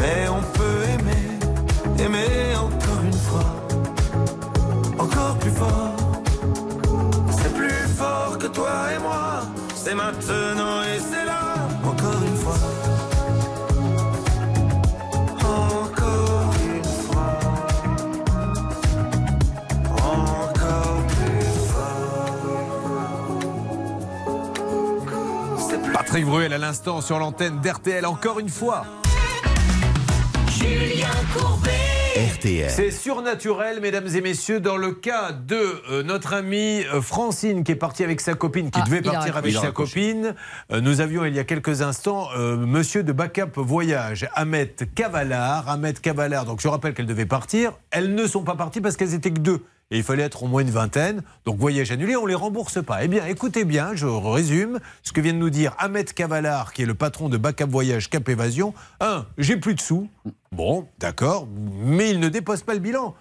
Mais 0.00 0.28
on 0.28 0.42
peut 0.58 0.82
aimer, 0.94 1.38
aimer 2.04 2.56
encore 2.56 3.02
une 3.04 3.12
fois, 3.12 3.50
encore 4.98 5.38
plus 5.38 5.50
fort. 5.50 5.94
C'est 7.30 7.54
plus 7.54 7.88
fort 7.96 8.38
que 8.38 8.46
toi 8.46 8.92
et 8.94 8.98
moi, 9.00 9.42
c'est 9.74 9.94
maintenant 9.94 10.82
et 10.82 10.98
c'est 10.98 11.24
là, 11.24 11.68
encore 11.84 12.22
une 12.22 12.36
fois. 12.36 12.58
Encore 15.40 16.54
une 16.64 16.84
fois, 17.04 17.38
encore 19.96 21.02
plus 21.08 21.54
fort. 21.72 22.34
Patrick 25.92 26.24
Bruel 26.26 26.52
à 26.52 26.58
l'instant 26.58 27.00
sur 27.00 27.18
l'antenne 27.18 27.60
d'RTL, 27.60 28.04
encore 28.06 28.38
une 28.40 28.48
fois. 28.48 28.84
C'est 32.68 32.90
surnaturel, 32.90 33.80
mesdames 33.80 34.06
et 34.14 34.20
messieurs, 34.20 34.60
dans 34.60 34.76
le 34.76 34.92
cas 34.92 35.32
de 35.32 35.82
euh, 35.90 36.02
notre 36.02 36.34
amie 36.34 36.84
euh, 36.92 37.00
Francine 37.00 37.64
qui 37.64 37.72
est 37.72 37.76
partie 37.76 38.04
avec 38.04 38.20
sa 38.20 38.34
copine, 38.34 38.70
qui 38.70 38.80
Ah, 38.80 38.84
devait 38.84 39.02
partir 39.02 39.36
avec 39.36 39.54
sa 39.54 39.70
copine. 39.70 40.34
Euh, 40.70 40.80
nous 40.80 41.00
avions 41.00 41.24
il 41.24 41.34
y 41.34 41.38
a 41.38 41.44
quelques 41.44 41.82
instants 41.82 42.28
euh, 42.36 42.56
monsieur 42.56 43.02
de 43.02 43.12
Backup 43.12 43.52
Voyage, 43.56 44.28
Ahmed 44.34 44.92
Cavalar. 44.94 45.68
Ahmed 45.68 46.00
Cavalar, 46.00 46.44
donc 46.44 46.60
je 46.60 46.68
rappelle 46.68 46.92
qu'elles 46.94 47.06
devaient 47.06 47.26
partir. 47.26 47.72
Elles 47.90 48.14
ne 48.14 48.26
sont 48.26 48.42
pas 48.42 48.56
parties 48.56 48.80
parce 48.80 48.96
qu'elles 48.96 49.14
étaient 49.14 49.32
que 49.32 49.40
deux. 49.40 49.64
Et 49.90 49.98
il 49.98 50.02
fallait 50.02 50.22
être 50.22 50.42
au 50.42 50.46
moins 50.46 50.62
une 50.62 50.70
vingtaine. 50.70 51.22
Donc 51.44 51.58
voyage 51.58 51.90
annulé, 51.90 52.16
on 52.16 52.24
ne 52.24 52.28
les 52.28 52.34
rembourse 52.34 52.82
pas. 52.84 53.04
Eh 53.04 53.08
bien, 53.08 53.26
écoutez 53.26 53.64
bien, 53.64 53.94
je 53.94 54.06
résume 54.06 54.78
ce 55.02 55.12
que 55.12 55.20
vient 55.20 55.32
de 55.32 55.38
nous 55.38 55.50
dire 55.50 55.74
Ahmed 55.78 56.12
Cavalar, 56.12 56.72
qui 56.72 56.82
est 56.82 56.86
le 56.86 56.94
patron 56.94 57.28
de 57.28 57.36
Backup 57.36 57.66
Voyage 57.68 58.10
Cap 58.10 58.28
Évasion. 58.28 58.74
Un, 59.00 59.26
j'ai 59.38 59.56
plus 59.56 59.74
de 59.74 59.80
sous. 59.80 60.08
Bon, 60.52 60.86
d'accord, 60.98 61.46
mais 61.84 62.10
il 62.10 62.20
ne 62.20 62.28
dépose 62.28 62.62
pas 62.62 62.74
le 62.74 62.80
bilan. 62.80 63.14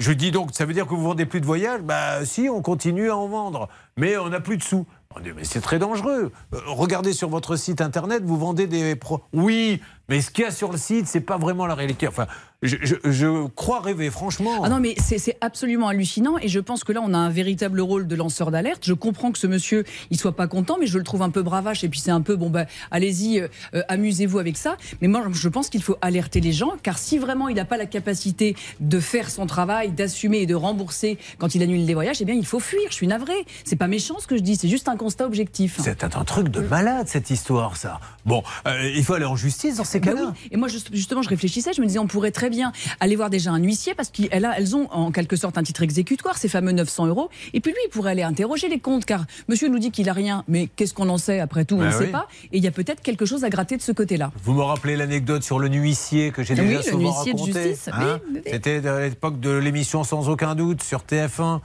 Je 0.00 0.12
dis 0.12 0.32
donc, 0.32 0.50
ça 0.52 0.64
veut 0.64 0.74
dire 0.74 0.86
que 0.86 0.94
vous 0.94 1.02
vendez 1.02 1.24
plus 1.24 1.40
de 1.40 1.46
voyages 1.46 1.80
Bah 1.82 2.24
si, 2.24 2.48
on 2.48 2.62
continue 2.62 3.10
à 3.10 3.16
en 3.16 3.28
vendre, 3.28 3.68
mais 3.96 4.16
on 4.16 4.28
n'a 4.28 4.40
plus 4.40 4.56
de 4.56 4.62
sous. 4.62 4.86
Mais 5.22 5.44
c'est 5.44 5.60
très 5.60 5.78
dangereux. 5.78 6.32
Euh, 6.52 6.60
regardez 6.66 7.12
sur 7.12 7.28
votre 7.28 7.54
site 7.54 7.80
internet, 7.80 8.24
vous 8.24 8.36
vendez 8.36 8.66
des 8.66 8.96
pro. 8.96 9.20
Oui, 9.32 9.80
mais 10.08 10.20
ce 10.20 10.30
qu'il 10.30 10.44
y 10.44 10.46
a 10.46 10.50
sur 10.50 10.72
le 10.72 10.78
site, 10.78 11.06
c'est 11.06 11.20
pas 11.20 11.38
vraiment 11.38 11.66
la 11.66 11.76
réalité. 11.76 12.08
Enfin, 12.08 12.26
je, 12.64 12.76
je- 12.82 12.94
je 13.04 13.46
crois 13.48 13.80
rêver, 13.80 14.10
franchement. 14.10 14.62
Ah 14.64 14.68
non, 14.68 14.80
mais 14.80 14.94
c'est 14.98 15.36
absolument 15.40 15.88
hallucinant 15.88 16.38
et 16.38 16.48
je 16.48 16.58
pense 16.60 16.82
que 16.84 16.92
là, 16.92 17.00
on 17.04 17.14
a 17.14 17.18
un 17.18 17.30
véritable 17.30 17.80
rôle 17.80 18.06
de 18.06 18.16
lanceur 18.16 18.50
d'alerte. 18.50 18.82
Je 18.84 18.92
comprends 18.94 19.30
que 19.32 19.38
ce 19.38 19.46
monsieur, 19.46 19.84
il 20.10 20.18
soit 20.18 20.34
pas 20.36 20.46
content, 20.46 20.76
mais 20.80 20.86
je 20.86 20.98
le 20.98 21.04
trouve 21.04 21.22
un 21.22 21.30
peu 21.30 21.42
bravache 21.42 21.84
et 21.84 21.88
puis 21.88 22.00
c'est 22.00 22.10
un 22.10 22.20
peu, 22.22 22.36
bon, 22.36 22.50
bah, 22.50 22.66
allez-y, 22.90 23.40
euh, 23.40 23.48
euh, 23.74 23.82
amusez-vous 23.88 24.38
avec 24.38 24.56
ça. 24.56 24.76
Mais 25.00 25.08
moi, 25.08 25.22
je 25.32 25.48
pense 25.48 25.68
qu'il 25.68 25.82
faut 25.82 25.96
alerter 26.00 26.40
les 26.40 26.52
gens, 26.52 26.72
car 26.82 26.98
si 26.98 27.18
vraiment 27.18 27.48
il 27.48 27.56
n'a 27.56 27.64
pas 27.64 27.76
la 27.76 27.86
capacité 27.86 28.56
de 28.80 29.00
faire 29.00 29.30
son 29.30 29.46
travail, 29.46 29.90
d'assumer 29.92 30.38
et 30.38 30.46
de 30.46 30.54
rembourser 30.54 31.18
quand 31.38 31.54
il 31.54 31.62
annule 31.62 31.84
des 31.86 31.94
voyages, 31.94 32.18
eh 32.20 32.24
bien, 32.24 32.34
il 32.34 32.46
faut 32.46 32.60
fuir. 32.60 32.82
Je 32.88 32.94
suis 32.94 33.06
navré. 33.06 33.34
C'est 33.64 33.76
pas 33.76 33.88
méchant 33.88 34.18
ce 34.18 34.26
que 34.26 34.36
je 34.36 34.42
dis, 34.42 34.56
c'est 34.56 34.68
juste 34.68 34.88
un 34.88 34.96
constat 34.96 35.26
objectif. 35.26 35.76
C'est 35.80 36.02
un, 36.04 36.08
un 36.18 36.24
truc 36.24 36.48
de 36.48 36.60
malade, 36.60 37.08
cette 37.08 37.30
histoire, 37.30 37.76
ça. 37.76 38.00
Bon, 38.24 38.42
euh, 38.66 38.90
il 38.94 39.04
faut 39.04 39.14
aller 39.14 39.24
en 39.24 39.36
justice 39.36 39.76
dans 39.76 39.84
ces 39.84 40.00
Ben 40.00 40.14
cas-là. 40.14 40.32
oui. 40.34 40.48
Et 40.52 40.56
moi, 40.56 40.68
juste- 40.68 40.88
justement, 40.92 41.22
je 41.22 41.28
réfléchissais, 41.28 41.72
je 41.74 41.80
me 41.82 41.86
disais, 41.86 41.98
on 41.98 42.06
pourrait 42.06 42.30
très 42.30 42.48
bien 42.48 42.53
aller 43.00 43.16
voir 43.16 43.30
déjà 43.30 43.50
un 43.50 43.58
huissier 43.62 43.94
parce 43.94 44.10
qu'elles 44.10 44.48
elles 44.56 44.76
ont 44.76 44.88
en 44.92 45.10
quelque 45.10 45.36
sorte 45.36 45.58
un 45.58 45.62
titre 45.62 45.82
exécutoire, 45.82 46.36
ces 46.38 46.48
fameux 46.48 46.72
900 46.72 47.06
euros. 47.06 47.30
Et 47.52 47.60
puis 47.60 47.72
lui, 47.72 47.78
il 47.86 47.88
pourrait 47.90 48.12
aller 48.12 48.22
interroger 48.22 48.68
les 48.68 48.78
comptes, 48.78 49.04
car 49.04 49.24
monsieur 49.48 49.68
nous 49.68 49.78
dit 49.78 49.90
qu'il 49.90 50.08
a 50.08 50.12
rien, 50.12 50.44
mais 50.48 50.68
qu'est-ce 50.76 50.94
qu'on 50.94 51.08
en 51.08 51.18
sait 51.18 51.40
après 51.40 51.64
tout? 51.64 51.76
On 51.76 51.80
Ben 51.80 51.86
ne 51.86 51.92
sait 51.92 52.04
oui. 52.06 52.10
pas. 52.10 52.28
Et 52.52 52.58
il 52.58 52.64
y 52.64 52.66
a 52.66 52.70
peut-être 52.70 53.00
quelque 53.02 53.24
chose 53.24 53.44
à 53.44 53.50
gratter 53.50 53.76
de 53.76 53.82
ce 53.82 53.92
côté-là. 53.92 54.30
Vous 54.42 54.52
me 54.54 54.62
rappelez 54.62 54.96
l'anecdote 54.96 55.42
sur 55.42 55.58
le 55.58 55.68
nuissier 55.68 56.30
que 56.30 56.42
j'ai 56.42 56.54
Oui, 56.54 56.60
déjà 56.66 56.78
le 56.78 56.82
souvent 56.84 57.24
huissier 57.24 57.32
raconté? 57.32 57.76
hein? 57.92 58.20
Oui. 58.32 58.40
C'était 58.46 58.86
à 58.86 59.00
l'époque 59.00 59.40
de 59.40 59.50
l'émission 59.50 60.04
Sans 60.04 60.28
aucun 60.28 60.54
doute 60.54 60.82
sur 60.82 61.00
TF1. 61.02 61.60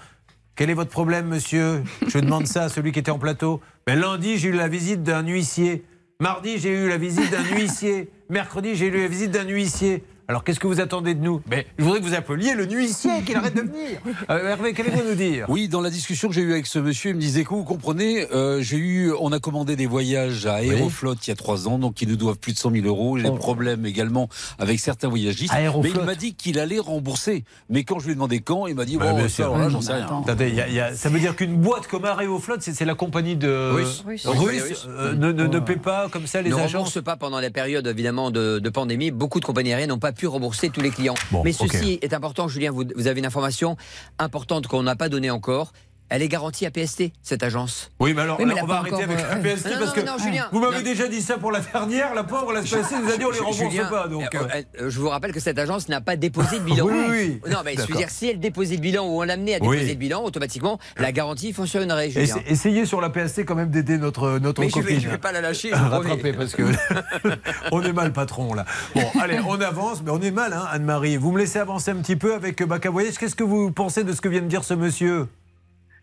Quel 0.55 0.69
est 0.69 0.73
votre 0.73 0.89
problème, 0.89 1.27
monsieur? 1.27 1.83
Je 2.07 2.19
demande 2.19 2.45
ça 2.47 2.63
à 2.63 2.69
celui 2.69 2.91
qui 2.91 2.99
était 2.99 3.11
en 3.11 3.19
plateau. 3.19 3.61
Ben, 3.87 3.97
lundi, 3.99 4.37
j'ai 4.37 4.49
eu 4.49 4.53
la 4.53 4.67
visite 4.67 5.03
d'un 5.03 5.25
huissier. 5.25 5.85
Mardi, 6.19 6.57
j'ai 6.59 6.71
eu 6.71 6.89
la 6.89 6.97
visite 6.97 7.31
d'un 7.31 7.43
huissier. 7.55 8.09
Mercredi, 8.29 8.75
j'ai 8.75 8.87
eu 8.87 9.01
la 9.01 9.07
visite 9.07 9.31
d'un 9.31 9.47
huissier. 9.47 10.03
Alors, 10.29 10.43
qu'est-ce 10.43 10.59
que 10.59 10.67
vous 10.67 10.79
attendez 10.79 11.15
de 11.15 11.21
nous? 11.23 11.41
Ben, 11.47 11.63
Je 11.79 11.83
voudrais 11.83 11.99
que 12.01 12.05
vous 12.05 12.13
appeliez 12.13 12.53
le 12.53 12.63
huissier 12.69 13.23
qu'il 13.25 13.35
arrête 13.35 13.55
de 13.55 13.61
venir. 13.61 13.99
Euh, 14.29 14.49
Hervé, 14.49 14.73
qu'allez-vous 14.73 15.01
nous 15.09 15.15
dire? 15.15 15.45
Oui, 15.49 15.67
dans 15.67 15.81
la 15.81 15.89
discussion 15.89 16.27
que 16.29 16.35
j'ai 16.35 16.41
eue 16.41 16.51
avec 16.51 16.67
ce 16.67 16.77
monsieur, 16.77 17.09
il 17.11 17.15
me 17.15 17.19
disait 17.21 17.43
que 17.43 17.49
vous 17.49 17.63
comprenez, 17.63 18.27
euh, 18.31 18.61
j'ai 18.61 18.77
eu, 18.77 19.11
on 19.19 19.31
a 19.31 19.39
commandé 19.39 19.75
des 19.75 19.87
voyages 19.87 20.45
à 20.45 20.61
Aeroflot 20.63 21.15
il 21.15 21.27
y 21.29 21.31
a 21.31 21.35
trois 21.35 21.67
ans, 21.67 21.79
donc 21.79 21.99
ils 22.03 22.07
nous 22.07 22.15
doivent 22.15 22.37
plus 22.37 22.53
de 22.53 22.59
100 22.59 22.71
000 22.71 22.85
euros. 22.85 23.17
J'ai 23.17 23.23
des 23.23 23.37
problèmes 23.37 23.87
également 23.87 24.29
avec 24.59 24.79
certains 24.79 25.07
voyagistes. 25.07 25.51
Aeroflot. 25.53 25.81
Mais 25.93 25.99
il 25.99 26.05
m'a 26.05 26.13
dit 26.13 26.35
qu'il 26.35 26.59
allait 26.59 26.77
rembourser. 26.77 27.43
Mais 27.69 27.83
quand 27.83 27.97
je 27.97 28.05
lui 28.05 28.11
ai 28.11 28.15
demandé 28.15 28.39
quand, 28.39 28.67
il 28.67 28.75
m'a 28.75 28.85
dit 28.85 28.97
Ouais, 28.97 29.09
bon, 29.09 29.17
bien 29.17 29.29
ça, 29.29 29.43
alors 29.45 29.57
là, 29.57 29.69
j'en 29.69 29.81
sais 29.81 29.93
rien. 29.93 30.05
Attendez, 30.05 30.49
il 30.49 30.55
y 30.55 30.61
a- 30.61 30.67
il 30.67 30.73
y 30.75 30.79
a- 30.79 30.93
ça 30.95 31.09
veut 31.09 31.19
dire 31.19 31.35
qu'une 31.35 31.55
boîte 31.55 31.87
comme 31.87 32.05
Aeroflot, 32.05 32.57
c'est 32.59 32.85
la 32.85 32.93
compagnie 32.95 33.35
de 33.35 33.71
Russe. 33.71 34.03
Russe, 34.25 34.87
euh, 34.89 35.13
ne, 35.15 35.31
ne- 35.31 35.47
ne 35.47 35.59
paie 35.59 35.77
pas 35.77 36.07
comme 36.09 36.27
ça 36.27 36.43
les 36.43 36.49
ne 36.51 36.55
agences. 36.55 36.73
rembourse 36.73 37.01
pas 37.03 37.15
pendant 37.15 37.39
la 37.39 37.49
période 37.49 37.87
évidemment 37.87 38.29
de, 38.29 38.59
de 38.59 38.69
pandémie. 38.69 39.09
Beaucoup 39.09 39.39
de 39.39 39.45
compagnies 39.45 39.71
aériennes 39.71 39.89
n'ont 39.89 39.97
pas 39.97 40.11
pu 40.19 40.27
rembourser 40.27 40.69
tous 40.69 40.81
les 40.81 40.89
clients. 40.89 41.15
Bon, 41.31 41.43
Mais 41.43 41.53
ceci 41.53 41.97
est 42.01 42.13
important, 42.13 42.49
Julien. 42.49 42.71
Vous, 42.71 42.83
vous 42.95 43.07
avez 43.07 43.19
une 43.19 43.25
information 43.25 43.77
importante 44.17 44.67
qu'on 44.67 44.83
n'a 44.83 44.97
pas 44.97 45.07
donnée 45.07 45.31
encore. 45.31 45.71
Elle 46.09 46.21
est 46.23 46.27
garantie 46.27 46.65
à 46.65 46.71
PST, 46.71 47.11
cette 47.21 47.43
agence. 47.43 47.91
Oui, 47.99 48.13
mais 48.15 48.23
alors, 48.23 48.39
Oui, 48.39 48.45
mais 48.45 48.53
alors, 48.53 48.63
elle 48.63 48.63
on 48.63 48.67
va 48.67 48.79
arrêter 48.79 49.03
avec 49.03 49.17
la 49.19 49.35
euh, 49.35 49.55
PST 49.55 49.65
non, 49.67 49.71
parce 49.79 49.95
non, 49.95 50.01
que 50.01 50.07
non, 50.07 50.17
Julien. 50.17 50.47
vous 50.51 50.59
m'avez 50.59 50.81
déjà 50.81 51.07
dit 51.07 51.21
ça 51.21 51.37
pour 51.37 51.51
la 51.51 51.59
dernière. 51.59 52.13
La 52.15 52.23
pauvre, 52.23 52.51
la 52.51 52.61
PST 52.61 52.73
nous 53.03 53.11
a 53.11 53.17
dit 53.17 53.25
on 53.25 53.29
les 53.31 53.39
rembourse 53.39 53.57
Julien, 53.57 53.85
pas. 53.85 54.07
Donc, 54.07 54.33
euh, 54.33 54.39
euh, 54.55 54.61
euh, 54.81 54.89
je 54.89 54.99
vous 54.99 55.09
rappelle 55.09 55.31
que 55.33 55.39
cette 55.39 55.59
agence 55.59 55.87
n'a 55.87 56.01
pas 56.01 56.15
déposé 56.15 56.57
de 56.59 56.63
bilan. 56.63 56.85
Oui, 56.87 56.93
oui, 57.09 57.39
oui. 57.45 57.51
Non, 57.51 57.59
mais 57.63 57.75
je 57.75 57.81
veux 57.81 57.95
dire, 57.95 58.09
si 58.09 58.27
elle 58.27 58.39
déposait 58.39 58.75
le 58.75 58.81
bilan 58.81 59.05
ou 59.05 59.19
on 59.21 59.23
l'amenait 59.23 59.55
à 59.55 59.57
Oui. 59.61 59.75
déposer 59.77 59.93
le 59.93 59.99
bilan, 59.99 60.23
automatiquement, 60.23 60.79
la 60.97 61.11
garantie 61.11 61.53
fonctionnerait, 61.53 62.09
Julien. 62.09 62.23
essa- 62.23 62.39
essayez 62.47 62.85
sur 62.85 63.01
la 63.01 63.09
PST 63.11 63.45
quand 63.45 63.55
même 63.55 63.69
d'aider 63.69 63.97
notre 63.99 64.39
notre 64.39 64.61
Mais 64.61 64.69
copine. 64.71 64.99
je 64.99 65.09
vais 65.09 65.17
pas 65.19 65.31
la 65.31 65.41
lâcher, 65.41 65.69
je 65.73 65.75
rattraper 65.75 66.33
parce 66.33 66.53
que 66.55 66.63
on 67.71 67.81
est 67.83 67.93
mal 67.93 68.13
patron 68.13 68.53
là. 68.53 68.65
Bon, 68.95 69.03
allez, 69.21 69.39
on 69.45 69.59
avance, 69.61 70.01
mais 70.03 70.11
on 70.11 70.21
est 70.21 70.31
mal, 70.31 70.53
hein, 70.53 70.65
Anne-Marie. 70.71 71.17
Vous 71.17 71.31
me 71.31 71.37
laissez 71.39 71.59
avancer 71.59 71.91
un 71.91 71.95
petit 71.97 72.15
peu 72.15 72.33
avec 72.33 72.63
Baca 72.63 72.89
Voyage. 72.89 73.17
Qu'est-ce 73.17 73.35
que 73.35 73.43
vous 73.43 73.71
pensez 73.71 74.03
de 74.03 74.13
ce 74.13 74.21
que 74.21 74.27
vient 74.29 74.41
de 74.41 74.47
dire 74.47 74.63
ce 74.63 74.73
monsieur? 74.73 75.27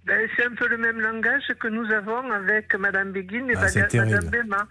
Ben, 0.06 0.28
c'est 0.36 0.46
un 0.46 0.54
peu 0.54 0.68
le 0.68 0.78
même 0.78 1.00
langage 1.00 1.52
que 1.58 1.68
nous 1.68 1.90
avons 1.90 2.30
avec 2.30 2.74
Madame 2.76 3.10
Béguine 3.10 3.50
et 3.50 3.54
Ah, 3.56 3.66
Madame. 3.94 4.66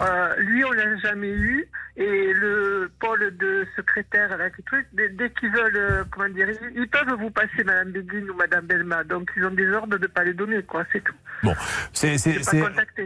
Euh, 0.00 0.36
lui, 0.38 0.64
on 0.64 0.70
l'a 0.70 0.96
jamais 0.98 1.30
eu, 1.30 1.66
et 1.96 2.32
le 2.32 2.88
pôle 3.00 3.36
de 3.36 3.66
secrétaire, 3.74 4.36
là, 4.38 4.48
qui 4.48 4.62
dès, 4.92 5.08
dès 5.08 5.30
qu'ils 5.30 5.50
veulent, 5.50 5.76
euh, 5.76 6.04
comment 6.12 6.28
dire, 6.28 6.46
ils, 6.76 6.88
peuvent 6.88 7.18
vous 7.18 7.30
passer 7.30 7.64
Madame 7.64 7.90
Béguine 7.90 8.30
ou 8.30 8.34
Madame 8.34 8.64
Belma, 8.64 9.02
donc 9.02 9.28
ils 9.36 9.44
ont 9.44 9.50
des 9.50 9.68
ordres 9.72 9.98
de 9.98 10.06
pas 10.06 10.22
les 10.22 10.34
donner, 10.34 10.62
quoi, 10.62 10.84
c'est 10.92 11.02
tout. 11.02 11.16
Bon, 11.42 11.54
c'est 11.92 12.16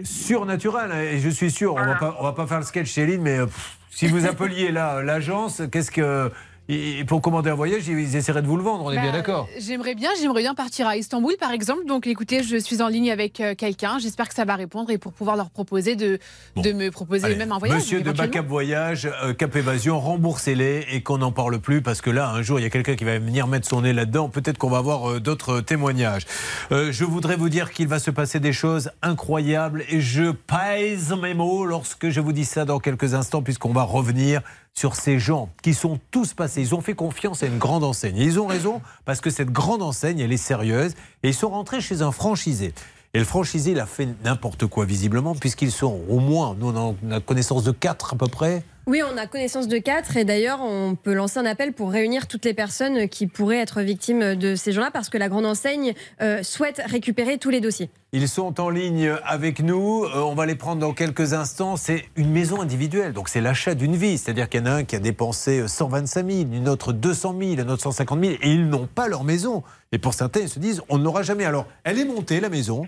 surnaturel 0.05 0.93
hein, 0.93 1.01
et 1.01 1.19
je 1.19 1.31
suis 1.31 1.51
sûr, 1.51 1.75
on 1.75 1.83
va 1.83 1.95
pas 1.95 2.17
on 2.21 2.25
va 2.25 2.33
pas 2.33 2.47
faire 2.47 2.59
le 2.59 2.65
sketch 2.65 2.91
Céline, 2.91 3.23
mais 3.23 3.39
euh, 3.39 3.47
pff, 3.47 3.79
si 3.91 4.09
vous 4.09 4.27
appeliez 4.31 4.71
là 4.71 5.03
l'agence, 5.03 5.63
qu'est-ce 5.73 5.91
que 5.91 6.31
et 6.69 7.05
pour 7.05 7.21
commander 7.21 7.51
un 7.51 7.55
voyage, 7.55 7.89
ils 7.89 8.17
essaieraient 8.17 8.41
de 8.41 8.47
vous 8.47 8.57
le 8.57 8.63
vendre, 8.63 8.85
on 8.85 8.93
est 8.93 9.01
bien 9.01 9.11
Bah, 9.11 9.19
d'accord. 9.19 9.49
J'aimerais 9.59 9.95
bien, 9.95 10.11
j'aimerais 10.21 10.43
bien 10.43 10.55
partir 10.55 10.87
à 10.87 10.97
Istanbul, 10.97 11.35
par 11.39 11.51
exemple. 11.51 11.85
Donc, 11.87 12.07
écoutez, 12.07 12.43
je 12.43 12.57
suis 12.57 12.81
en 12.81 12.89
ligne 12.89 13.11
avec 13.11 13.41
euh, 13.41 13.55
quelqu'un. 13.55 13.99
J'espère 13.99 14.29
que 14.29 14.35
ça 14.35 14.45
va 14.45 14.55
répondre 14.55 14.91
et 14.91 14.99
pour 14.99 15.13
pouvoir 15.13 15.37
leur 15.37 15.51
proposer 15.51 15.97
de, 15.97 16.19
de 16.57 16.73
me 16.73 16.91
proposer 16.91 17.27
Allez, 17.27 17.37
même 17.37 17.53
un 17.53 17.59
voyage. 17.59 17.79
Monsieur 17.79 18.01
de. 18.01 18.13
Backup 18.13 18.47
Voyage, 18.47 19.11
euh, 19.23 19.35
Cap 19.35 19.57
Évasion, 19.57 19.99
remboursez-les 19.99 20.87
et 20.93 21.03
qu'on 21.03 21.19
n'en 21.19 21.33
parle 21.33 21.59
plus 21.59 21.83
parce 21.83 22.01
que 22.01 22.11
là, 22.11 22.31
un 22.31 22.43
jour, 22.43 22.61
il 22.61 22.63
y 22.63 22.67
a 22.67 22.71
quelqu'un 22.71 22.95
qui 22.95 23.05
va 23.05 23.19
venir 23.19 23.49
mettre 23.49 23.69
son 23.69 23.83
nez 23.83 23.93
là-dedans. 23.93 24.29
Peut-être 24.29 24.59
qu'on 24.59 24.71
va 24.71 24.79
avoir 24.79 25.11
euh, 25.11 25.21
d'autres 25.21 25.61
témoignages. 25.61 26.27
Euh, 26.71 26.93
je 26.93 27.05
voudrais 27.05 27.37
vous 27.37 27.49
dire 27.49 27.73
qu'il 27.73 27.89
va 27.89 27.99
se 27.99 28.11
passer 28.11 28.39
des 28.39 28.53
choses 28.53 28.91
incroyables 29.03 29.85
et 29.89 30.01
je 30.01 30.31
pèse 30.31 31.13
mes 31.21 31.35
mots 31.35 31.65
lorsque 31.65 32.09
je 32.09 32.21
vous 32.21 32.33
dis 32.33 32.45
ça 32.45 32.65
dans 32.65 32.79
quelques 32.79 33.15
instants 33.15 33.43
puisqu'on 33.43 33.73
va 33.73 33.83
revenir 33.83 34.43
sur 34.75 34.97
ces 34.97 35.19
gens 35.19 35.51
qui 35.63 35.75
sont 35.75 35.99
tous 36.11 36.35
passés. 36.35 36.61
Ils 36.61 36.75
ont 36.75 36.81
fait 36.81 36.95
confiance 36.95 37.43
à 37.43 37.47
une 37.47 37.59
grande 37.59 37.85
enseigne. 37.85 38.17
Et 38.17 38.25
ils 38.25 38.41
ont 38.41 38.47
raison 38.47 38.81
parce 39.05 39.21
que 39.21 39.31
cette 39.31 39.51
grande 39.51 39.83
enseigne, 39.83 40.19
elle 40.21 40.33
est 40.33 40.37
sérieuse 40.37 40.93
et 41.23 41.29
ils 41.29 41.35
sont 41.35 41.51
rentrés 41.51 41.81
chez 41.81 42.03
un 42.03 42.13
franchisé. 42.13 42.73
Et 43.15 43.19
le 43.19 43.25
franchisé, 43.25 43.73
il 43.73 43.81
a 43.81 43.87
fait 43.87 44.09
n'importe 44.25 44.67
quoi 44.67 44.87
visiblement, 44.87 45.35
puisqu'ils 45.35 45.71
sont 45.71 46.01
au 46.09 46.19
moins, 46.19 46.57
nous 46.59 46.73
on 46.75 47.11
a 47.11 47.21
connaissance 47.21 47.63
de 47.63 47.71
quatre 47.71 48.15
à 48.15 48.17
peu 48.17 48.27
près. 48.27 48.65
Oui, 48.89 49.01
on 49.03 49.17
a 49.17 49.29
connaissance 49.29 49.69
de 49.69 49.79
quatre 49.79 50.17
et 50.17 50.25
d'ailleurs, 50.25 50.61
on 50.61 50.97
peut 50.97 51.15
lancer 51.15 51.39
un 51.39 51.47
appel 51.47 51.73
pour 51.73 51.93
réunir 51.93 52.27
toutes 52.27 52.45
les 52.45 52.53
personnes 52.53 53.09
qui 53.09 53.29
pourraient 53.29 53.61
être 53.61 53.81
victimes 53.81 54.35
de 54.35 54.57
ces 54.57 54.73
gens-là 54.73 54.91
parce 54.91 55.09
que 55.09 55.19
la 55.19 55.29
grande 55.29 55.47
enseigne 55.47 55.95
euh, 56.21 56.43
souhaite 56.43 56.83
récupérer 56.87 57.39
tous 57.39 57.51
les 57.51 57.61
dossiers. 57.61 57.91
Ils 58.15 58.29
sont 58.29 58.61
en 58.61 58.69
ligne 58.69 59.17
avec 59.25 59.61
nous. 59.61 60.05
Euh, 60.05 60.17
on 60.17 60.35
va 60.35 60.45
les 60.45 60.55
prendre 60.55 60.81
dans 60.81 60.93
quelques 60.93 61.33
instants. 61.33 61.77
C'est 61.77 62.05
une 62.17 62.31
maison 62.31 62.61
individuelle, 62.61 63.15
donc 63.15 63.31
c'est 63.31 63.41
l'achat 63.41 63.75
d'une 63.75 63.97
vie. 63.97 64.19
C'est-à-dire 64.19 64.51
qu'il 64.51 64.61
y 64.61 64.63
en 64.65 64.67
a 64.67 64.73
un 64.73 64.85
qui 64.85 64.97
a 64.97 64.99
dépensé 64.99 65.61
euh, 65.61 65.67
125 65.67 66.31
000, 66.31 66.41
une 66.53 66.69
autre 66.69 66.93
200 66.93 67.37
000, 67.39 67.53
une 67.53 67.71
autre 67.71 67.83
150 67.83 68.23
000, 68.23 68.33
et 68.35 68.51
ils 68.51 68.69
n'ont 68.69 68.87
pas 68.87 69.09
leur 69.09 69.25
maison. 69.25 69.63
Et 69.93 69.99
pour 69.99 70.13
certains, 70.13 70.41
ils 70.41 70.51
se 70.51 70.59
disent, 70.59 70.83
on 70.91 70.99
n'aura 70.99 71.23
jamais. 71.23 71.47
Alors, 71.47 71.67
elle 71.85 71.99
est 71.99 72.05
montée, 72.05 72.41
la 72.41 72.51
maison, 72.51 72.87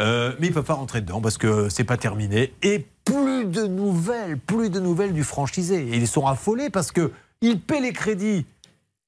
euh, 0.00 0.34
mais 0.38 0.48
ils 0.48 0.50
ne 0.50 0.54
peuvent 0.54 0.64
pas 0.64 0.74
rentrer 0.74 1.00
dedans 1.00 1.22
parce 1.22 1.38
que 1.38 1.70
c'est 1.70 1.84
pas 1.84 1.96
terminé. 1.96 2.52
Et 2.62 2.86
plus 3.08 3.44
de 3.46 3.66
nouvelles, 3.66 4.38
plus 4.38 4.70
de 4.70 4.80
nouvelles 4.80 5.12
du 5.12 5.24
franchisé. 5.24 5.88
Et 5.88 5.96
ils 5.96 6.08
sont 6.08 6.26
affolés 6.26 6.70
parce 6.70 6.92
que 6.92 7.12
ils 7.40 7.60
paient 7.60 7.80
les 7.80 7.92
crédits 7.92 8.44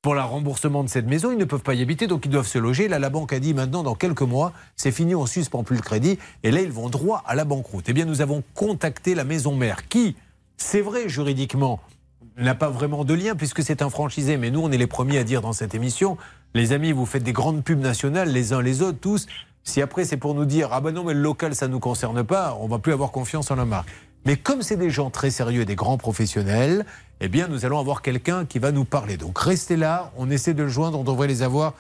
pour 0.03 0.15
le 0.15 0.23
remboursement 0.23 0.83
de 0.83 0.89
cette 0.89 1.07
maison, 1.07 1.31
ils 1.31 1.37
ne 1.37 1.45
peuvent 1.45 1.63
pas 1.63 1.75
y 1.75 1.83
habiter, 1.83 2.07
donc 2.07 2.25
ils 2.25 2.31
doivent 2.31 2.47
se 2.47 2.57
loger. 2.57 2.89
Là, 2.89 2.99
la 2.99 3.11
banque 3.11 3.35
a 3.35 3.39
dit 3.39 3.53
maintenant, 3.53 3.83
dans 3.83 3.95
quelques 3.95 4.23
mois, 4.23 4.55
c'est 4.75 4.93
fini, 4.93 5.15
on 5.15 5.27
suspend 5.27 5.63
plus 5.63 5.77
le 5.77 5.83
crédit. 5.83 6.19
Et 6.43 6.51
là, 6.51 6.63
ils 6.63 6.73
vont 6.73 6.89
droit 6.89 7.23
à 7.27 7.35
la 7.35 7.45
banqueroute. 7.45 7.85
Eh 7.89 7.93
bien, 7.93 8.07
nous 8.07 8.23
avons 8.23 8.43
contacté 8.55 9.15
la 9.15 9.25
maison 9.25 9.55
mère, 9.55 9.89
qui, 9.89 10.17
c'est 10.57 10.81
vrai 10.81 11.11
juridiquement, 11.11 11.81
n'a 12.39 12.55
pas 12.55 12.71
vraiment 12.71 13.05
de 13.05 13.13
lien 13.13 13.35
puisque 13.35 13.63
c'est 13.63 13.83
un 13.83 13.91
franchisé. 13.91 14.39
Mais 14.39 14.51
nous, 14.51 14.61
on 14.61 14.73
est 14.73 14.79
les 14.79 14.87
premiers 14.87 15.19
à 15.19 15.25
dire 15.25 15.43
dans 15.43 15.53
cette 15.53 15.75
émission, 15.75 16.17
les 16.55 16.73
amis, 16.73 16.93
vous 16.93 17.05
faites 17.05 17.23
des 17.23 17.35
grandes 17.35 17.63
pubs 17.63 17.81
nationales, 17.81 18.31
les 18.31 18.55
uns 18.55 18.63
les 18.63 18.81
autres, 18.81 18.99
tous. 18.99 19.27
Si 19.65 19.83
après 19.83 20.05
c'est 20.05 20.17
pour 20.17 20.35
nous 20.35 20.45
dire 20.45 20.71
ah 20.73 20.81
ben 20.81 20.93
non 20.93 21.05
mais 21.05 21.15
le 21.15 21.21
local 21.21 21.55
ça 21.55 21.69
nous 21.69 21.81
concerne 21.81 22.23
pas, 22.25 22.57
on 22.61 22.69
va 22.69 22.79
plus 22.79 22.93
avoir 22.93 23.11
confiance 23.11 23.51
en 23.51 23.57
la 23.57 23.65
marque. 23.65 23.89
Mais 24.27 24.37
comme 24.37 24.63
c'est 24.63 24.77
des 24.77 24.91
gens 24.91 25.11
très 25.11 25.31
sérieux, 25.31 25.65
des 25.65 25.77
grands 25.77 25.97
professionnels, 25.97 26.85
eh 27.21 27.29
bien 27.29 27.49
nous 27.49 27.65
allons 27.65 27.79
avoir 27.79 28.03
quelqu'un 28.03 28.45
qui 28.45 28.59
va 28.59 28.71
nous 28.71 28.85
parler. 28.85 29.17
Donc 29.17 29.39
restez 29.39 29.77
là, 29.77 30.13
on 30.17 30.31
essaie 30.31 30.55
de 30.55 30.63
le 30.63 30.69
joindre, 30.69 30.99
on 30.99 31.05
devrait 31.05 31.29
les 31.29 31.43
avoir 31.43 31.75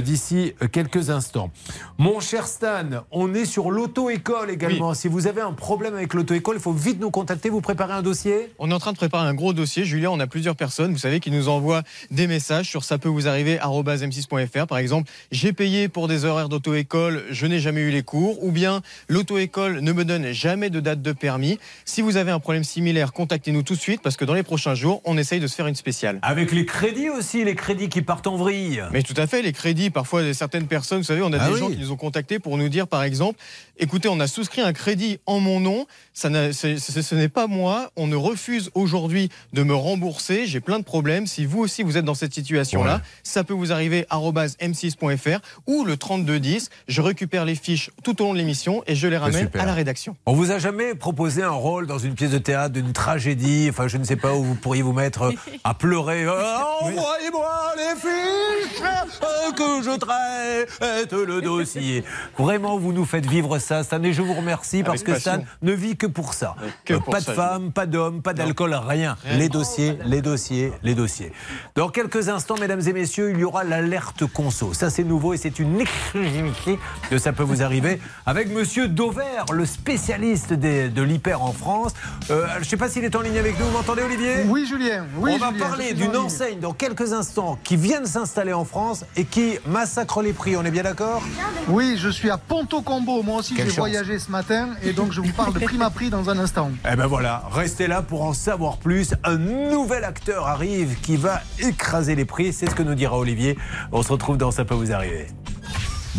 d'ici 0.00 0.54
euh, 0.62 0.68
quelques 0.68 1.10
instants. 1.10 1.50
Mon 1.98 2.20
cher 2.20 2.46
Stan, 2.46 3.04
on 3.10 3.34
est 3.34 3.44
sur 3.44 3.70
l'auto-école 3.70 4.50
également. 4.50 4.94
Si 4.94 5.08
vous 5.08 5.26
avez 5.26 5.42
un 5.42 5.52
problème 5.52 5.94
avec 5.94 6.14
l'auto-école, 6.14 6.56
il 6.56 6.62
faut 6.62 6.72
vite 6.72 7.00
nous 7.00 7.10
contacter, 7.10 7.50
vous 7.50 7.60
préparez 7.60 7.92
un 7.92 8.02
dossier? 8.02 8.50
On 8.58 8.70
est 8.70 8.74
en 8.74 8.78
train 8.78 8.92
de 8.92 8.96
préparer 8.96 9.28
un 9.28 9.34
gros 9.34 9.52
dossier. 9.52 9.84
Julien, 9.84 10.10
on 10.10 10.20
a 10.20 10.26
plusieurs 10.26 10.56
personnes, 10.56 10.92
vous 10.92 10.98
savez, 10.98 11.20
qui 11.20 11.30
nous 11.30 11.48
envoient 11.48 11.82
des 12.10 12.26
messages 12.26 12.68
sur 12.68 12.84
ça 12.84 12.98
peut 12.98 13.08
vous 13.08 13.28
arriver 13.28 13.58
m6.fr. 13.58 14.66
Par 14.66 14.78
exemple, 14.78 15.10
j'ai 15.30 15.52
payé 15.52 15.88
pour 15.88 16.08
des 16.08 16.24
horaires 16.24 16.48
d'auto-école, 16.48 17.24
je 17.30 17.46
n'ai 17.46 17.60
jamais 17.60 17.82
eu 17.82 17.90
les 17.90 18.02
cours. 18.02 18.42
Ou 18.42 18.50
bien, 18.50 18.80
l'auto-école 19.08 19.80
ne 19.80 19.92
me 19.92 20.04
donne 20.04 20.32
jamais 20.32 20.70
de 20.70 20.80
date 20.80 21.02
de 21.02 21.12
permis. 21.12 21.58
Si 21.84 22.00
vous 22.00 22.16
avez 22.16 22.30
un 22.30 22.40
problème 22.40 22.64
similaire, 22.64 23.12
contactez-nous 23.12 23.62
tout 23.62 23.74
de 23.74 23.80
suite 23.80 24.00
parce 24.02 24.16
que 24.16 24.24
dans 24.24 24.34
les 24.34 24.42
prochains 24.42 24.54
prochains 24.54 24.76
jours, 24.76 25.02
on 25.04 25.18
essaye 25.18 25.40
de 25.40 25.48
se 25.48 25.56
faire 25.56 25.66
une 25.66 25.74
spéciale. 25.74 26.20
Avec 26.22 26.52
les 26.52 26.64
crédits 26.64 27.10
aussi, 27.10 27.42
les 27.42 27.56
crédits 27.56 27.88
qui 27.88 28.02
partent 28.02 28.28
en 28.28 28.36
vrille. 28.36 28.84
Mais 28.92 29.02
tout 29.02 29.14
à 29.16 29.26
fait, 29.26 29.42
les 29.42 29.52
crédits, 29.52 29.73
parfois 29.90 30.32
certaines 30.32 30.66
personnes, 30.66 30.98
vous 30.98 31.04
savez, 31.04 31.22
on 31.22 31.32
a 31.32 31.38
Ah 31.38 31.46
des 31.48 31.54
oui. 31.54 31.58
gens 31.60 31.68
qui 31.70 31.76
nous 31.78 31.92
ont 31.92 31.96
contactés 31.96 32.38
pour 32.38 32.56
nous 32.58 32.68
dire, 32.68 32.86
par 32.86 33.02
exemple, 33.02 33.38
écoutez, 33.78 34.08
on 34.08 34.20
a 34.20 34.26
souscrit 34.26 34.60
un 34.62 34.72
crédit 34.72 35.18
en 35.26 35.40
mon 35.40 35.60
nom, 35.60 35.86
ça 36.12 36.28
ce 36.52 37.14
n'est 37.14 37.28
pas 37.28 37.46
moi, 37.46 37.90
on 37.96 38.06
ne 38.06 38.16
refuse 38.16 38.70
aujourd'hui 38.74 39.28
de 39.52 39.62
me 39.62 39.74
rembourser, 39.74 40.46
j'ai 40.46 40.60
plein 40.60 40.78
de 40.78 40.84
problèmes. 40.84 41.26
Si 41.26 41.44
vous 41.46 41.60
aussi 41.60 41.82
vous 41.82 41.96
êtes 41.96 42.04
dans 42.04 42.14
cette 42.14 42.34
situation-là, 42.34 42.94
Ouais. 42.96 43.00
ça 43.22 43.44
peut 43.44 43.54
vous 43.54 43.72
arriver 43.72 44.06
arobase 44.10 44.56
m6.fr 44.60 45.38
ou 45.66 45.84
le 45.84 45.96
3210. 45.96 46.70
Je 46.88 47.00
récupère 47.02 47.44
les 47.44 47.54
fiches 47.54 47.90
tout 48.02 48.20
au 48.22 48.26
long 48.26 48.32
de 48.32 48.38
l'émission 48.38 48.82
et 48.86 48.94
je 48.94 49.06
les 49.08 49.16
ramène 49.16 49.44
super. 49.46 49.62
à 49.62 49.66
la 49.66 49.74
rédaction. 49.74 50.16
On 50.26 50.32
vous 50.34 50.50
a 50.50 50.58
jamais 50.58 50.94
proposé 50.94 51.42
un 51.42 51.50
rôle 51.50 51.86
dans 51.86 51.98
une 51.98 52.14
pièce 52.14 52.30
de 52.30 52.38
théâtre 52.38 52.72
d'une 52.74 52.92
tragédie, 52.92 53.66
enfin 53.70 53.88
je 53.88 53.96
ne 53.96 54.04
sais 54.04 54.16
pas 54.16 54.34
où 54.34 54.42
vous 54.44 54.54
pourriez 54.54 54.82
vous 54.82 54.92
mettre 54.92 55.22
euh, 55.22 55.32
à 55.64 55.74
pleurer. 55.74 56.24
Ah, 56.36 56.64
Envoyez-moi 56.80 57.72
les 57.76 58.00
fiches 58.00 58.82
euh, 58.82 59.52
que 59.52 59.82
je 59.84 59.96
traite 59.98 61.12
le 61.12 61.40
dossier. 61.40 62.04
Vraiment, 62.38 62.76
vous 62.78 62.92
nous 62.92 63.04
faites 63.04 63.26
vivre 63.26 63.58
ça, 63.64 63.82
Stan, 63.82 64.02
et 64.02 64.12
je 64.12 64.22
vous 64.22 64.34
remercie 64.34 64.82
parce 64.82 65.02
que 65.02 65.12
passion. 65.12 65.32
Stan 65.32 65.42
ne 65.62 65.72
vit 65.72 65.96
que 65.96 66.06
pour 66.06 66.34
ça. 66.34 66.54
que 66.84 66.94
Euh, 66.94 66.98
pour 67.00 67.12
pas 67.12 67.20
de 67.20 67.24
ça, 67.24 67.32
femmes, 67.34 67.72
pas 67.72 67.86
d'hommes, 67.86 68.22
pas 68.22 68.34
d'alcool, 68.34 68.74
rien. 68.74 69.16
Rien. 69.24 69.36
Les 69.38 69.48
dossiers, 69.48 69.98
les 70.04 70.22
dossiers, 70.22 70.72
les 70.82 70.94
dossiers. 70.94 71.32
Dans 71.74 71.88
quelques 71.88 72.28
instants, 72.28 72.54
mesdames 72.60 72.82
et 72.86 72.92
messieurs, 72.92 73.30
il 73.32 73.38
y 73.40 73.44
aura 73.44 73.64
l'alerte 73.64 74.26
conso. 74.26 74.72
Ça, 74.74 74.90
c'est 74.90 75.04
nouveau 75.04 75.34
et 75.34 75.36
c'est 75.36 75.58
une 75.58 75.80
exclusivité 75.80 76.78
que 77.10 77.18
ça 77.18 77.32
peut 77.32 77.42
vous 77.42 77.62
arriver 77.62 78.00
avec 78.26 78.48
Monsieur 78.52 78.88
Dauvert, 78.88 79.46
le 79.52 79.66
spécialiste 79.66 80.52
des- 80.52 80.88
de 80.88 81.02
l'hyper 81.02 81.42
en 81.42 81.52
France. 81.52 81.92
Euh, 82.30 82.46
je 82.54 82.58
ne 82.60 82.64
sais 82.64 82.76
pas 82.76 82.88
s'il 82.88 83.04
est 83.04 83.16
en 83.16 83.20
ligne 83.20 83.38
avec 83.38 83.58
nous. 83.58 83.64
Vous 83.66 83.72
m'entendez, 83.72 84.02
Olivier? 84.02 84.44
Oui, 84.46 84.66
Julien. 84.66 85.06
Oui, 85.16 85.32
On 85.34 85.38
va 85.38 85.50
Julien, 85.50 85.66
parler 85.66 85.94
d'une 85.94 86.16
enseigne 86.16 86.58
dans 86.60 86.72
quelques 86.72 87.12
instants 87.12 87.58
qui 87.64 87.76
vient 87.76 88.00
de 88.00 88.06
s'installer 88.06 88.52
en 88.52 88.64
France 88.64 89.04
et 89.16 89.24
qui 89.24 89.58
massacre 89.66 90.22
les 90.22 90.32
prix. 90.32 90.56
On 90.56 90.64
est 90.64 90.70
bien 90.70 90.82
d'accord? 90.82 91.22
Oui, 91.68 91.96
je 91.98 92.08
suis 92.08 92.30
à 92.30 92.36
Ponto 92.38 92.82
Combo. 92.82 93.22
Moi 93.22 93.38
aussi, 93.38 93.53
J'ai 93.56 93.64
voyagé 93.64 94.18
ce 94.18 94.30
matin 94.30 94.70
et 94.82 94.92
donc 94.92 95.12
je 95.12 95.20
vous 95.20 95.32
parle 95.32 95.54
de 95.54 95.60
prime 95.60 95.82
à 95.82 95.90
prix 95.90 96.10
dans 96.10 96.30
un 96.30 96.38
instant. 96.38 96.70
Eh 96.90 96.96
ben 96.96 97.06
voilà, 97.06 97.42
restez 97.50 97.86
là 97.86 98.02
pour 98.02 98.22
en 98.22 98.32
savoir 98.32 98.76
plus. 98.76 99.14
Un 99.24 99.36
nouvel 99.36 100.04
acteur 100.04 100.46
arrive 100.46 101.00
qui 101.00 101.16
va 101.16 101.40
écraser 101.58 102.14
les 102.14 102.24
prix. 102.24 102.52
C'est 102.52 102.68
ce 102.68 102.74
que 102.74 102.82
nous 102.82 102.94
dira 102.94 103.18
Olivier. 103.18 103.58
On 103.92 104.02
se 104.02 104.12
retrouve 104.12 104.36
dans 104.36 104.50
Ça 104.50 104.64
peut 104.64 104.74
vous 104.74 104.92
arriver. 104.92 105.26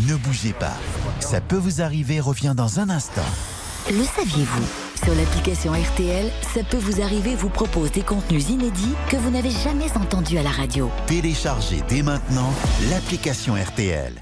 Ne 0.08 0.16
bougez 0.16 0.54
pas. 0.54 0.74
Ça 1.20 1.40
peut 1.40 1.56
vous 1.56 1.82
arriver 1.82 2.20
revient 2.20 2.54
dans 2.56 2.80
un 2.80 2.90
instant. 2.90 3.22
Le 3.90 4.04
saviez-vous? 4.04 4.66
Sur 5.04 5.14
l'application 5.14 5.72
RTL, 5.74 6.32
ça 6.54 6.62
peut 6.64 6.78
vous 6.78 7.02
arriver 7.02 7.36
vous 7.36 7.50
propose 7.50 7.92
des 7.92 8.02
contenus 8.02 8.50
inédits 8.50 8.96
que 9.10 9.18
vous 9.18 9.30
n'avez 9.30 9.52
jamais 9.52 9.96
entendus 9.96 10.38
à 10.38 10.44
la 10.44 10.50
radio. 10.50 10.90
Téléchargez 11.06 11.84
dès 11.88 12.02
maintenant 12.02 12.52
l'application 12.90 13.54
RTL. 13.56 14.14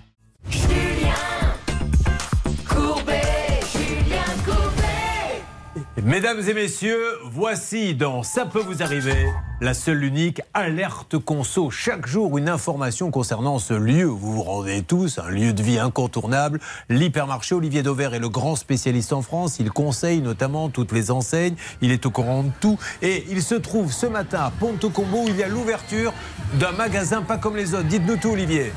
Mesdames 6.06 6.42
et 6.50 6.54
messieurs, 6.54 7.02
voici 7.24 7.96
dans 7.96 8.24
Ça 8.24 8.46
peut 8.46 8.60
vous 8.60 8.84
arriver 8.84 9.26
la 9.62 9.74
seule 9.74 10.04
unique 10.04 10.42
alerte 10.54 11.18
conso. 11.18 11.70
Chaque 11.70 12.06
jour, 12.06 12.38
une 12.38 12.50
information 12.50 13.10
concernant 13.10 13.58
ce 13.58 13.74
lieu 13.74 14.04
vous 14.04 14.34
vous 14.34 14.44
rendez 14.44 14.82
tous, 14.82 15.18
un 15.20 15.30
lieu 15.30 15.54
de 15.54 15.64
vie 15.64 15.80
incontournable. 15.80 16.60
L'hypermarché 16.90 17.56
Olivier 17.56 17.84
Dauvert 17.84 18.14
est 18.14 18.20
le 18.20 18.28
grand 18.28 18.58
spécialiste 18.58 19.14
en 19.14 19.22
France. 19.22 19.62
Il 19.62 19.72
conseille 19.72 20.20
notamment 20.20 20.68
toutes 20.68 20.92
les 20.92 21.10
enseignes. 21.10 21.56
Il 21.82 21.92
est 21.92 22.06
au 22.06 22.12
courant 22.12 22.44
de 22.44 22.52
tout. 22.60 22.78
Et 23.02 23.24
il 23.30 23.42
se 23.42 23.56
trouve 23.56 23.94
ce 23.94 24.06
matin 24.06 24.42
à 24.42 24.52
Ponto 24.52 24.90
Combo 24.90 25.24
où 25.24 25.30
il 25.30 25.38
y 25.38 25.44
a 25.44 25.48
l'ouverture 25.48 26.14
d'un 26.56 26.74
magasin 26.74 27.22
pas 27.22 27.38
comme 27.38 27.56
les 27.56 27.74
autres. 27.74 27.88
Dites-nous 27.88 28.18
tout, 28.18 28.32
Olivier. 28.32 28.74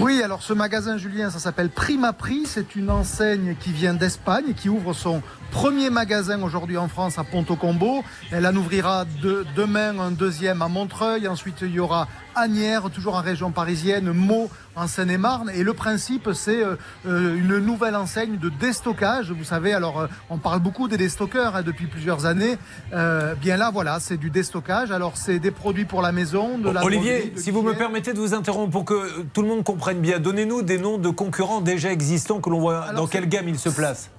Oui, 0.00 0.20
alors 0.22 0.42
ce 0.42 0.52
magasin, 0.52 0.96
Julien, 0.96 1.30
ça 1.30 1.38
s'appelle 1.38 1.68
Prima 1.70 2.12
Prix. 2.12 2.42
C'est 2.46 2.74
une 2.74 2.90
enseigne 2.90 3.54
qui 3.60 3.72
vient 3.72 3.94
d'Espagne 3.94 4.52
qui 4.56 4.68
ouvre 4.68 4.94
son 4.94 5.22
premier 5.52 5.90
magasin 5.90 6.42
aujourd'hui 6.42 6.76
en 6.76 6.88
France 6.88 7.18
à 7.18 7.24
Ponto 7.24 7.54
Combo. 7.56 8.02
Elle 8.32 8.46
en 8.46 8.56
ouvrira 8.56 9.04
de- 9.22 9.46
demain 9.54 9.98
un 10.00 10.10
deuxième 10.10 10.60
à 10.62 10.68
Montreuil. 10.68 11.28
Ensuite, 11.28 11.58
il 11.62 11.70
y 11.72 11.78
aura 11.78 12.08
Agnières, 12.34 12.90
toujours 12.90 13.16
en 13.16 13.20
région 13.20 13.50
parisienne, 13.50 14.12
Meaux 14.12 14.50
en 14.76 14.86
Seine-et-Marne. 14.86 15.50
Et 15.54 15.62
le 15.62 15.74
principe, 15.74 16.30
c'est 16.32 16.62
euh, 16.62 16.76
euh, 17.06 17.36
une 17.36 17.58
nouvelle 17.58 17.96
enseigne 17.96 18.38
de 18.38 18.48
déstockage. 18.48 19.30
Vous 19.30 19.44
savez, 19.44 19.72
alors 19.72 20.00
euh, 20.00 20.06
on 20.30 20.38
parle 20.38 20.60
beaucoup 20.60 20.88
des 20.88 20.96
déstockeurs 20.96 21.56
hein, 21.56 21.62
depuis 21.62 21.86
plusieurs 21.86 22.26
années. 22.26 22.56
Euh, 22.92 23.34
bien 23.34 23.56
là, 23.56 23.70
voilà, 23.72 24.00
c'est 24.00 24.16
du 24.16 24.30
déstockage. 24.30 24.90
Alors 24.90 25.16
c'est 25.16 25.38
des 25.38 25.50
produits 25.50 25.84
pour 25.84 26.02
la 26.02 26.12
maison, 26.12 26.58
de 26.58 26.70
la 26.70 26.84
Olivier, 26.84 27.32
de 27.34 27.40
si 27.40 27.50
vous 27.50 27.62
me 27.62 27.74
permettez 27.74 28.12
de 28.12 28.18
vous 28.18 28.34
interrompre 28.34 28.70
pour 28.70 28.84
que 28.84 29.22
tout 29.32 29.42
le 29.42 29.48
monde 29.48 29.64
comprenne 29.64 30.00
bien, 30.00 30.18
donnez-nous 30.18 30.62
des 30.62 30.78
noms 30.78 30.98
de 30.98 31.10
concurrents 31.10 31.60
déjà 31.60 31.92
existants 31.92 32.40
que 32.40 32.50
l'on 32.50 32.60
voit 32.60 32.92
dans 32.92 33.06
quelle 33.06 33.28
gamme 33.28 33.48
ils 33.48 33.58
se 33.58 33.68
placent. 33.68 34.10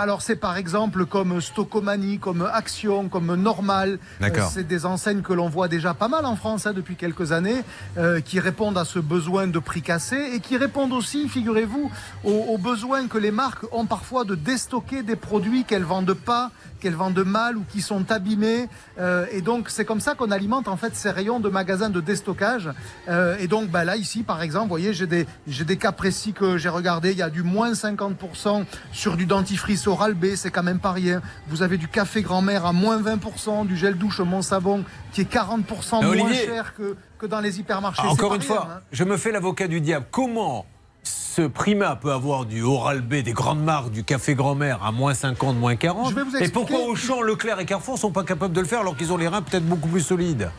Alors 0.00 0.22
c'est 0.22 0.36
par 0.36 0.56
exemple 0.56 1.04
comme 1.04 1.42
Stocomanie, 1.42 2.18
comme 2.18 2.48
Action, 2.54 3.10
comme 3.10 3.34
Normal. 3.34 3.98
D'accord. 4.18 4.46
Euh, 4.46 4.50
c'est 4.50 4.66
des 4.66 4.86
enseignes 4.86 5.20
que 5.20 5.34
l'on 5.34 5.50
voit 5.50 5.68
déjà 5.68 5.92
pas 5.92 6.08
mal 6.08 6.24
en 6.24 6.36
France 6.36 6.66
hein, 6.66 6.72
depuis 6.72 6.96
quelques 6.96 7.32
années, 7.32 7.62
euh, 7.98 8.22
qui 8.22 8.40
répondent 8.40 8.78
à 8.78 8.86
ce 8.86 8.98
besoin 8.98 9.46
de 9.46 9.58
prix 9.58 9.82
cassé 9.82 10.16
et 10.32 10.40
qui 10.40 10.56
répondent 10.56 10.94
aussi, 10.94 11.28
figurez-vous, 11.28 11.90
au, 12.24 12.30
au 12.30 12.56
besoin 12.56 13.08
que 13.08 13.18
les 13.18 13.30
marques 13.30 13.66
ont 13.72 13.84
parfois 13.84 14.24
de 14.24 14.34
déstocker 14.34 15.02
des 15.02 15.16
produits 15.16 15.64
qu'elles 15.64 15.84
vendent 15.84 16.14
pas, 16.14 16.50
qu'elles 16.80 16.94
vendent 16.96 17.24
mal 17.24 17.56
ou 17.56 17.64
qui 17.70 17.80
sont 17.80 18.10
abîmés. 18.10 18.68
Euh, 18.98 19.26
et 19.30 19.40
donc 19.42 19.70
c'est 19.70 19.84
comme 19.84 20.00
ça 20.00 20.14
qu'on 20.14 20.30
alimente 20.30 20.66
en 20.66 20.76
fait 20.76 20.96
ces 20.96 21.10
rayons 21.10 21.38
de 21.38 21.48
magasins 21.48 21.90
de 21.90 22.00
déstockage. 22.00 22.70
Euh, 23.08 23.36
et 23.38 23.46
donc 23.46 23.68
bah, 23.70 23.84
là 23.84 23.96
ici 23.96 24.22
par 24.22 24.42
exemple, 24.42 24.64
vous 24.64 24.70
voyez, 24.70 24.92
j'ai 24.92 25.06
des, 25.06 25.26
j'ai 25.46 25.64
des 25.64 25.76
cas 25.76 25.92
précis 25.92 26.32
que 26.32 26.56
j'ai 26.58 26.68
regardé. 26.68 27.12
Il 27.12 27.18
y 27.18 27.22
a 27.22 27.30
du 27.30 27.42
moins 27.42 27.72
50% 27.72 28.64
sur 28.92 29.16
du 29.16 29.26
dentifrice 29.26 29.86
Oral 29.86 30.14
B, 30.14 30.34
c'est 30.34 30.50
quand 30.50 30.62
même 30.62 30.80
pas 30.80 30.92
rien. 30.92 31.20
Vous 31.48 31.62
avez 31.62 31.76
du 31.76 31.88
café 31.88 32.22
grand-mère 32.22 32.66
à 32.66 32.72
moins 32.72 33.00
20%, 33.00 33.66
du 33.66 33.76
gel 33.76 33.96
douche 33.96 34.20
Mon 34.20 34.42
Savon 34.42 34.84
qui 35.12 35.20
est 35.22 35.32
40% 35.32 36.00
Mais 36.00 36.06
moins 36.06 36.26
Olivier- 36.26 36.46
cher 36.46 36.74
que, 36.74 36.96
que 37.18 37.26
dans 37.26 37.40
les 37.40 37.58
hypermarchés. 37.60 38.02
Ah, 38.04 38.10
encore 38.10 38.34
une 38.34 38.42
fois, 38.42 38.68
hein. 38.70 38.80
je 38.92 39.04
me 39.04 39.16
fais 39.16 39.32
l'avocat 39.32 39.68
du 39.68 39.80
diable. 39.80 40.06
Comment 40.10 40.66
ce 41.30 41.42
Prima 41.42 41.94
peut 41.94 42.10
avoir 42.10 42.44
du 42.44 42.62
Oral 42.62 43.02
B, 43.02 43.22
des 43.22 43.32
grandes 43.32 43.62
marques, 43.62 43.92
du 43.92 44.02
café 44.02 44.34
grand-mère 44.34 44.82
à 44.82 44.90
moins 44.90 45.14
50, 45.14 45.56
moins 45.56 45.76
40 45.76 46.10
Je 46.10 46.14
vais 46.16 46.24
vous 46.24 46.36
Et 46.36 46.48
pourquoi 46.48 46.80
Auchan, 46.80 47.22
Leclerc 47.22 47.60
et 47.60 47.66
Carrefour 47.66 47.98
sont 47.98 48.10
pas 48.10 48.24
capables 48.24 48.52
de 48.52 48.60
le 48.60 48.66
faire 48.66 48.80
alors 48.80 48.96
qu'ils 48.96 49.12
ont 49.12 49.16
les 49.16 49.28
reins 49.28 49.40
peut-être 49.40 49.64
beaucoup 49.64 49.86
plus 49.86 50.00
solides? 50.00 50.50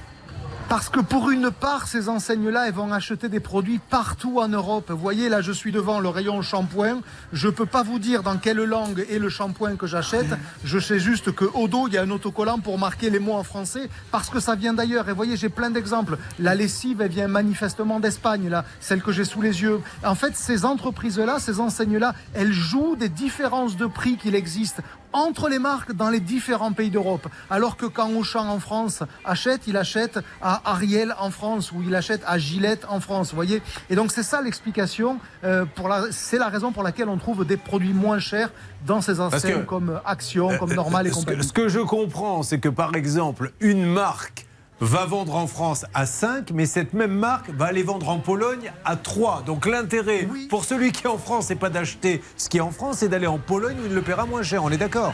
Parce 0.69 0.89
que 0.89 0.99
pour 0.99 1.29
une 1.29 1.51
part, 1.51 1.87
ces 1.87 2.07
enseignes-là, 2.09 2.67
elles 2.67 2.73
vont 2.73 2.91
acheter 2.93 3.29
des 3.29 3.39
produits 3.39 3.79
partout 3.89 4.39
en 4.39 4.47
Europe. 4.47 4.89
Vous 4.89 4.97
voyez, 4.97 5.27
là, 5.29 5.41
je 5.41 5.51
suis 5.51 5.71
devant 5.71 5.99
le 5.99 6.09
rayon 6.09 6.41
shampoing. 6.41 7.01
Je 7.33 7.49
peux 7.49 7.65
pas 7.65 7.83
vous 7.83 7.99
dire 7.99 8.23
dans 8.23 8.37
quelle 8.37 8.63
langue 8.63 9.05
est 9.09 9.19
le 9.19 9.29
shampoing 9.29 9.75
que 9.75 9.85
j'achète. 9.87 10.33
Je 10.63 10.79
sais 10.79 10.99
juste 10.99 11.33
que 11.33 11.45
au 11.45 11.67
dos, 11.67 11.87
il 11.87 11.93
y 11.93 11.97
a 11.97 12.03
un 12.03 12.09
autocollant 12.09 12.59
pour 12.59 12.79
marquer 12.79 13.09
les 13.09 13.19
mots 13.19 13.35
en 13.35 13.43
français 13.43 13.89
parce 14.11 14.29
que 14.29 14.39
ça 14.39 14.55
vient 14.55 14.73
d'ailleurs. 14.73 15.07
Et 15.07 15.11
vous 15.11 15.17
voyez, 15.17 15.35
j'ai 15.35 15.49
plein 15.49 15.69
d'exemples. 15.69 16.17
La 16.39 16.55
lessive, 16.55 17.01
elle 17.01 17.11
vient 17.11 17.27
manifestement 17.27 17.99
d'Espagne, 17.99 18.49
là, 18.49 18.63
celle 18.79 19.01
que 19.01 19.11
j'ai 19.11 19.25
sous 19.25 19.41
les 19.41 19.61
yeux. 19.61 19.81
En 20.05 20.15
fait, 20.15 20.35
ces 20.35 20.65
entreprises-là, 20.65 21.39
ces 21.39 21.59
enseignes-là, 21.59 22.15
elles 22.33 22.53
jouent 22.53 22.95
des 22.95 23.09
différences 23.09 23.75
de 23.75 23.87
prix 23.87 24.17
qu'il 24.17 24.35
existe 24.35 24.81
entre 25.13 25.49
les 25.49 25.59
marques 25.59 25.91
dans 25.93 26.09
les 26.09 26.19
différents 26.19 26.71
pays 26.73 26.89
d'Europe. 26.89 27.27
Alors 27.49 27.77
que 27.77 27.85
quand 27.85 28.09
Auchan 28.11 28.47
en 28.47 28.59
France 28.59 29.03
achète, 29.25 29.61
il 29.67 29.77
achète 29.77 30.19
à 30.41 30.61
Ariel 30.71 31.13
en 31.19 31.31
France 31.31 31.71
ou 31.71 31.81
il 31.85 31.93
achète 31.95 32.21
à 32.27 32.37
Gillette 32.37 32.85
en 32.89 32.99
France, 32.99 33.29
vous 33.31 33.35
voyez. 33.35 33.61
Et 33.89 33.95
donc 33.95 34.11
c'est 34.11 34.23
ça 34.23 34.41
l'explication. 34.41 35.19
euh, 35.43 35.65
c'est 36.11 36.37
la 36.37 36.47
raison 36.49 36.71
pour 36.71 36.83
laquelle 36.83 37.09
on 37.09 37.17
trouve 37.17 37.45
des 37.45 37.57
produits 37.57 37.93
moins 37.93 38.19
chers 38.19 38.51
dans 38.85 39.01
ces 39.01 39.19
enseignes 39.19 39.61
que- 39.61 39.65
comme 39.65 39.99
Action, 40.05 40.57
comme 40.57 40.73
Normal 40.73 41.07
et 41.07 41.11
compagnie. 41.11 41.43
ce 41.43 41.53
que 41.53 41.67
je 41.69 41.79
comprends, 41.79 42.43
c'est 42.43 42.59
que 42.59 42.69
par 42.69 42.95
exemple, 42.95 43.51
une 43.59 43.85
marque 43.85 44.45
va 44.81 45.05
vendre 45.05 45.35
en 45.35 45.47
France 45.47 45.85
à 45.93 46.05
5, 46.05 46.51
mais 46.51 46.65
cette 46.65 46.93
même 46.93 47.13
marque 47.13 47.49
va 47.51 47.67
aller 47.67 47.83
vendre 47.83 48.09
en 48.09 48.17
Pologne 48.19 48.71
à 48.83 48.95
3. 48.95 49.43
Donc 49.45 49.65
l'intérêt 49.67 50.27
pour 50.49 50.65
celui 50.65 50.91
qui 50.91 51.03
est 51.05 51.09
en 51.09 51.19
France, 51.19 51.45
c'est 51.47 51.55
pas 51.55 51.69
d'acheter 51.69 52.21
ce 52.35 52.49
qui 52.49 52.57
est 52.57 52.61
en 52.61 52.71
France, 52.71 52.97
c'est 52.97 53.07
d'aller 53.09 53.27
en 53.27 53.37
Pologne 53.37 53.77
où 53.81 53.85
il 53.85 53.93
le 53.93 54.01
paiera 54.01 54.25
moins 54.25 54.41
cher. 54.43 54.63
On 54.63 54.71
est 54.71 54.77
d'accord? 54.77 55.13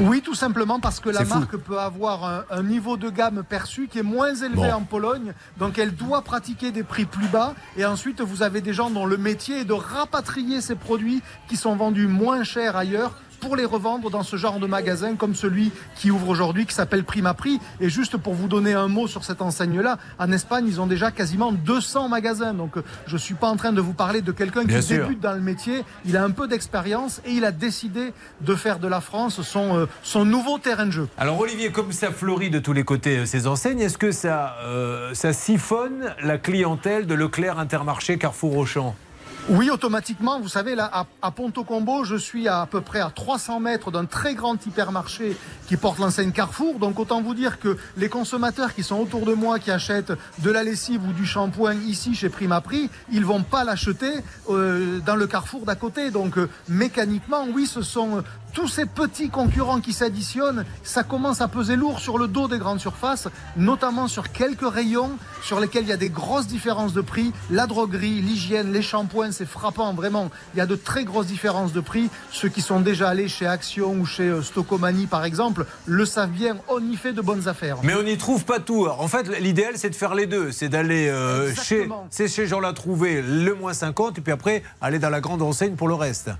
Oui, 0.00 0.22
tout 0.22 0.34
simplement 0.34 0.80
parce 0.80 0.98
que 0.98 1.10
la 1.10 1.24
fou. 1.26 1.38
marque 1.38 1.56
peut 1.58 1.78
avoir 1.78 2.24
un, 2.24 2.44
un 2.50 2.62
niveau 2.62 2.96
de 2.96 3.10
gamme 3.10 3.44
perçu 3.46 3.86
qui 3.86 3.98
est 3.98 4.02
moins 4.02 4.34
élevé 4.34 4.54
Bon. 4.56 4.72
en 4.72 4.80
Pologne, 4.80 5.34
donc 5.58 5.78
elle 5.78 5.94
doit 5.94 6.22
pratiquer 6.22 6.72
des 6.72 6.82
prix 6.82 7.04
plus 7.04 7.28
bas. 7.28 7.54
Et 7.76 7.84
ensuite, 7.84 8.20
vous 8.22 8.42
avez 8.42 8.62
des 8.62 8.72
gens 8.72 8.88
dont 8.90 9.04
le 9.06 9.18
métier 9.18 9.60
est 9.60 9.64
de 9.64 9.74
rapatrier 9.74 10.60
ces 10.62 10.74
produits 10.74 11.22
qui 11.48 11.56
sont 11.56 11.76
vendus 11.76 12.06
moins 12.08 12.44
cher 12.44 12.76
ailleurs 12.76 13.12
pour 13.44 13.56
les 13.56 13.66
revendre 13.66 14.10
dans 14.10 14.22
ce 14.22 14.36
genre 14.36 14.58
de 14.58 14.66
magasin 14.66 15.16
comme 15.16 15.34
celui 15.34 15.70
qui 15.96 16.10
ouvre 16.10 16.30
aujourd'hui, 16.30 16.64
qui 16.64 16.74
s'appelle 16.74 17.04
Prima 17.04 17.34
Prix. 17.34 17.60
Et 17.78 17.90
juste 17.90 18.16
pour 18.16 18.32
vous 18.32 18.48
donner 18.48 18.72
un 18.72 18.88
mot 18.88 19.06
sur 19.06 19.22
cette 19.22 19.42
enseigne-là, 19.42 19.98
en 20.18 20.32
Espagne, 20.32 20.64
ils 20.66 20.80
ont 20.80 20.86
déjà 20.86 21.10
quasiment 21.10 21.52
200 21.52 22.08
magasins. 22.08 22.54
Donc 22.54 22.78
euh, 22.78 22.82
je 23.06 23.12
ne 23.12 23.18
suis 23.18 23.34
pas 23.34 23.48
en 23.48 23.56
train 23.56 23.72
de 23.72 23.82
vous 23.82 23.92
parler 23.92 24.22
de 24.22 24.32
quelqu'un 24.32 24.64
qui 24.64 24.82
sûr. 24.82 25.02
débute 25.04 25.20
dans 25.20 25.34
le 25.34 25.42
métier. 25.42 25.84
Il 26.06 26.16
a 26.16 26.24
un 26.24 26.30
peu 26.30 26.48
d'expérience 26.48 27.20
et 27.26 27.32
il 27.32 27.44
a 27.44 27.52
décidé 27.52 28.14
de 28.40 28.54
faire 28.54 28.78
de 28.78 28.88
la 28.88 29.02
France 29.02 29.42
son, 29.42 29.76
euh, 29.76 29.86
son 30.02 30.24
nouveau 30.24 30.58
terrain 30.58 30.86
de 30.86 30.92
jeu. 30.92 31.08
Alors 31.18 31.38
Olivier, 31.38 31.70
comme 31.70 31.92
ça 31.92 32.12
fleurit 32.12 32.48
de 32.48 32.60
tous 32.60 32.72
les 32.72 32.84
côtés 32.84 33.18
euh, 33.18 33.26
ces 33.26 33.46
enseignes, 33.46 33.80
est-ce 33.80 33.98
que 33.98 34.10
ça, 34.10 34.56
euh, 34.64 35.12
ça 35.12 35.34
siphonne 35.34 36.14
la 36.22 36.38
clientèle 36.38 37.06
de 37.06 37.14
Leclerc, 37.14 37.58
Intermarché, 37.58 38.16
Carrefour, 38.16 38.56
Auchan? 38.56 38.96
Oui, 39.50 39.68
automatiquement. 39.68 40.40
Vous 40.40 40.48
savez, 40.48 40.74
là, 40.74 40.88
à, 40.90 41.06
à 41.20 41.30
Ponto 41.30 41.64
Combo, 41.64 42.02
je 42.04 42.16
suis 42.16 42.48
à, 42.48 42.66
peu 42.70 42.80
près 42.80 43.00
à 43.00 43.10
300 43.10 43.60
mètres 43.60 43.90
d'un 43.90 44.06
très 44.06 44.34
grand 44.34 44.54
hypermarché 44.64 45.36
qui 45.66 45.76
porte 45.76 45.98
l'enseigne 45.98 46.32
Carrefour. 46.32 46.78
Donc, 46.78 46.98
autant 46.98 47.20
vous 47.20 47.34
dire 47.34 47.60
que 47.60 47.76
les 47.98 48.08
consommateurs 48.08 48.74
qui 48.74 48.82
sont 48.82 48.96
autour 48.96 49.26
de 49.26 49.34
moi, 49.34 49.58
qui 49.58 49.70
achètent 49.70 50.14
de 50.38 50.50
la 50.50 50.62
lessive 50.62 51.06
ou 51.06 51.12
du 51.12 51.26
shampoing 51.26 51.74
ici 51.74 52.14
chez 52.14 52.30
Prima 52.30 52.62
Prix, 52.62 52.88
ils 53.12 53.26
vont 53.26 53.42
pas 53.42 53.64
l'acheter 53.64 54.12
euh, 54.48 55.00
dans 55.00 55.16
le 55.16 55.26
Carrefour 55.26 55.66
d'à 55.66 55.74
côté. 55.74 56.10
Donc, 56.10 56.38
euh, 56.38 56.48
mécaniquement, 56.70 57.44
oui, 57.52 57.66
ce 57.66 57.82
sont 57.82 58.18
euh, 58.18 58.22
tous 58.54 58.68
ces 58.68 58.86
petits 58.86 59.28
concurrents 59.28 59.80
qui 59.80 59.92
s'additionnent. 59.92 60.64
Ça 60.84 61.02
commence 61.02 61.40
à 61.40 61.48
peser 61.48 61.76
lourd 61.76 61.98
sur 62.00 62.16
le 62.16 62.28
dos 62.28 62.48
des 62.48 62.58
grandes 62.58 62.80
surfaces, 62.80 63.28
notamment 63.56 64.08
sur 64.08 64.32
quelques 64.32 64.68
rayons 64.68 65.10
sur 65.42 65.60
lesquels 65.60 65.82
il 65.82 65.88
y 65.88 65.92
a 65.92 65.98
des 65.98 66.08
grosses 66.08 66.46
différences 66.46 66.94
de 66.94 67.00
prix. 67.00 67.32
La 67.50 67.66
droguerie, 67.66 68.20
l'hygiène, 68.22 68.72
les 68.72 68.80
shampoings, 68.80 69.32
c'est 69.32 69.46
frappant, 69.46 69.92
vraiment. 69.92 70.30
Il 70.54 70.58
y 70.58 70.60
a 70.60 70.66
de 70.66 70.76
très 70.76 71.04
grosses 71.04 71.26
différences 71.26 71.72
de 71.72 71.80
prix. 71.80 72.08
Ceux 72.30 72.48
qui 72.48 72.62
sont 72.62 72.80
déjà 72.80 73.08
allés 73.08 73.28
chez 73.28 73.46
Action 73.46 73.92
ou 73.92 74.06
chez 74.06 74.28
euh, 74.28 74.42
Stocomanie, 74.42 75.06
par 75.06 75.24
exemple, 75.24 75.66
le 75.86 76.06
savent 76.06 76.30
bien. 76.30 76.56
On 76.68 76.80
y 76.80 76.96
fait 76.96 77.12
de 77.12 77.20
bonnes 77.20 77.48
affaires. 77.48 77.78
Mais 77.82 77.94
on 77.94 78.02
n'y 78.02 78.16
trouve 78.16 78.44
pas 78.44 78.60
tout. 78.60 78.86
En 78.86 79.08
fait, 79.08 79.28
l'idéal, 79.40 79.74
c'est 79.76 79.90
de 79.90 79.96
faire 79.96 80.14
les 80.14 80.26
deux. 80.26 80.52
C'est 80.52 80.68
d'aller 80.68 81.08
euh, 81.08 81.52
chez, 81.54 81.88
chez 82.28 82.46
Jean 82.46 82.60
l'a 82.60 82.72
trouvé 82.72 83.20
le 83.20 83.54
moins 83.54 83.74
50 83.74 84.18
et 84.18 84.20
puis 84.20 84.32
après 84.32 84.62
aller 84.80 85.00
dans 85.00 85.10
la 85.10 85.20
grande 85.20 85.42
enseigne 85.42 85.74
pour 85.74 85.88
le 85.88 85.94
reste. 85.94 86.30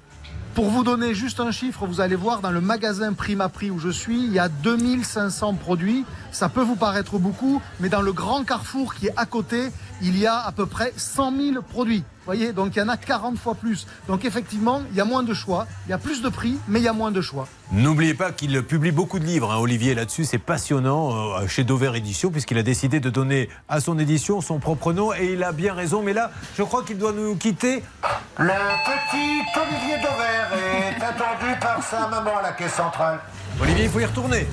Pour 0.54 0.70
vous 0.70 0.84
donner 0.84 1.14
juste 1.14 1.40
un 1.40 1.50
chiffre, 1.50 1.84
vous 1.84 2.00
allez 2.00 2.14
voir 2.14 2.40
dans 2.40 2.52
le 2.52 2.60
magasin 2.60 3.12
Prima 3.12 3.48
Prix 3.48 3.72
où 3.72 3.80
je 3.80 3.88
suis, 3.88 4.22
il 4.22 4.32
y 4.32 4.38
a 4.38 4.48
2500 4.48 5.54
produits. 5.54 6.04
Ça 6.30 6.48
peut 6.48 6.62
vous 6.62 6.76
paraître 6.76 7.18
beaucoup, 7.18 7.60
mais 7.80 7.88
dans 7.88 8.02
le 8.02 8.12
grand 8.12 8.44
carrefour 8.44 8.94
qui 8.94 9.08
est 9.08 9.14
à 9.16 9.26
côté, 9.26 9.70
il 10.00 10.16
y 10.16 10.28
a 10.28 10.38
à 10.38 10.52
peu 10.52 10.66
près 10.66 10.92
100 10.96 11.36
000 11.54 11.62
produits. 11.62 12.04
Vous 12.24 12.32
voyez, 12.32 12.54
donc 12.54 12.74
il 12.74 12.78
y 12.78 12.82
en 12.82 12.88
a 12.88 12.96
40 12.96 13.36
fois 13.36 13.54
plus. 13.54 13.86
Donc 14.08 14.24
effectivement, 14.24 14.80
il 14.90 14.96
y 14.96 15.00
a 15.02 15.04
moins 15.04 15.22
de 15.22 15.34
choix, 15.34 15.66
il 15.86 15.90
y 15.90 15.92
a 15.92 15.98
plus 15.98 16.22
de 16.22 16.30
prix, 16.30 16.56
mais 16.68 16.80
il 16.80 16.82
y 16.82 16.88
a 16.88 16.94
moins 16.94 17.10
de 17.10 17.20
choix. 17.20 17.46
N'oubliez 17.70 18.14
pas 18.14 18.32
qu'il 18.32 18.62
publie 18.62 18.92
beaucoup 18.92 19.18
de 19.18 19.26
livres, 19.26 19.52
hein, 19.52 19.58
Olivier, 19.58 19.94
là-dessus. 19.94 20.24
C'est 20.24 20.38
passionnant 20.38 21.14
euh, 21.14 21.46
chez 21.48 21.64
Dover 21.64 21.92
Édition, 21.94 22.30
puisqu'il 22.30 22.56
a 22.56 22.62
décidé 22.62 22.98
de 22.98 23.10
donner 23.10 23.50
à 23.68 23.80
son 23.80 23.98
édition 23.98 24.40
son 24.40 24.58
propre 24.58 24.94
nom. 24.94 25.12
Et 25.12 25.34
il 25.34 25.42
a 25.42 25.52
bien 25.52 25.74
raison. 25.74 26.02
Mais 26.02 26.14
là, 26.14 26.30
je 26.56 26.62
crois 26.62 26.82
qu'il 26.82 26.96
doit 26.96 27.12
nous 27.12 27.36
quitter. 27.36 27.82
Le 28.38 28.46
petit 28.46 29.60
Olivier 29.60 29.96
Dover 29.98 30.62
est 30.62 31.02
attendu 31.04 31.60
par 31.60 31.82
sa 31.82 32.08
maman 32.08 32.38
à 32.38 32.42
la 32.42 32.52
caisse 32.52 32.72
centrale. 32.72 33.20
Olivier, 33.60 33.84
il 33.84 33.90
faut 33.90 34.00
y 34.00 34.06
retourner. 34.06 34.46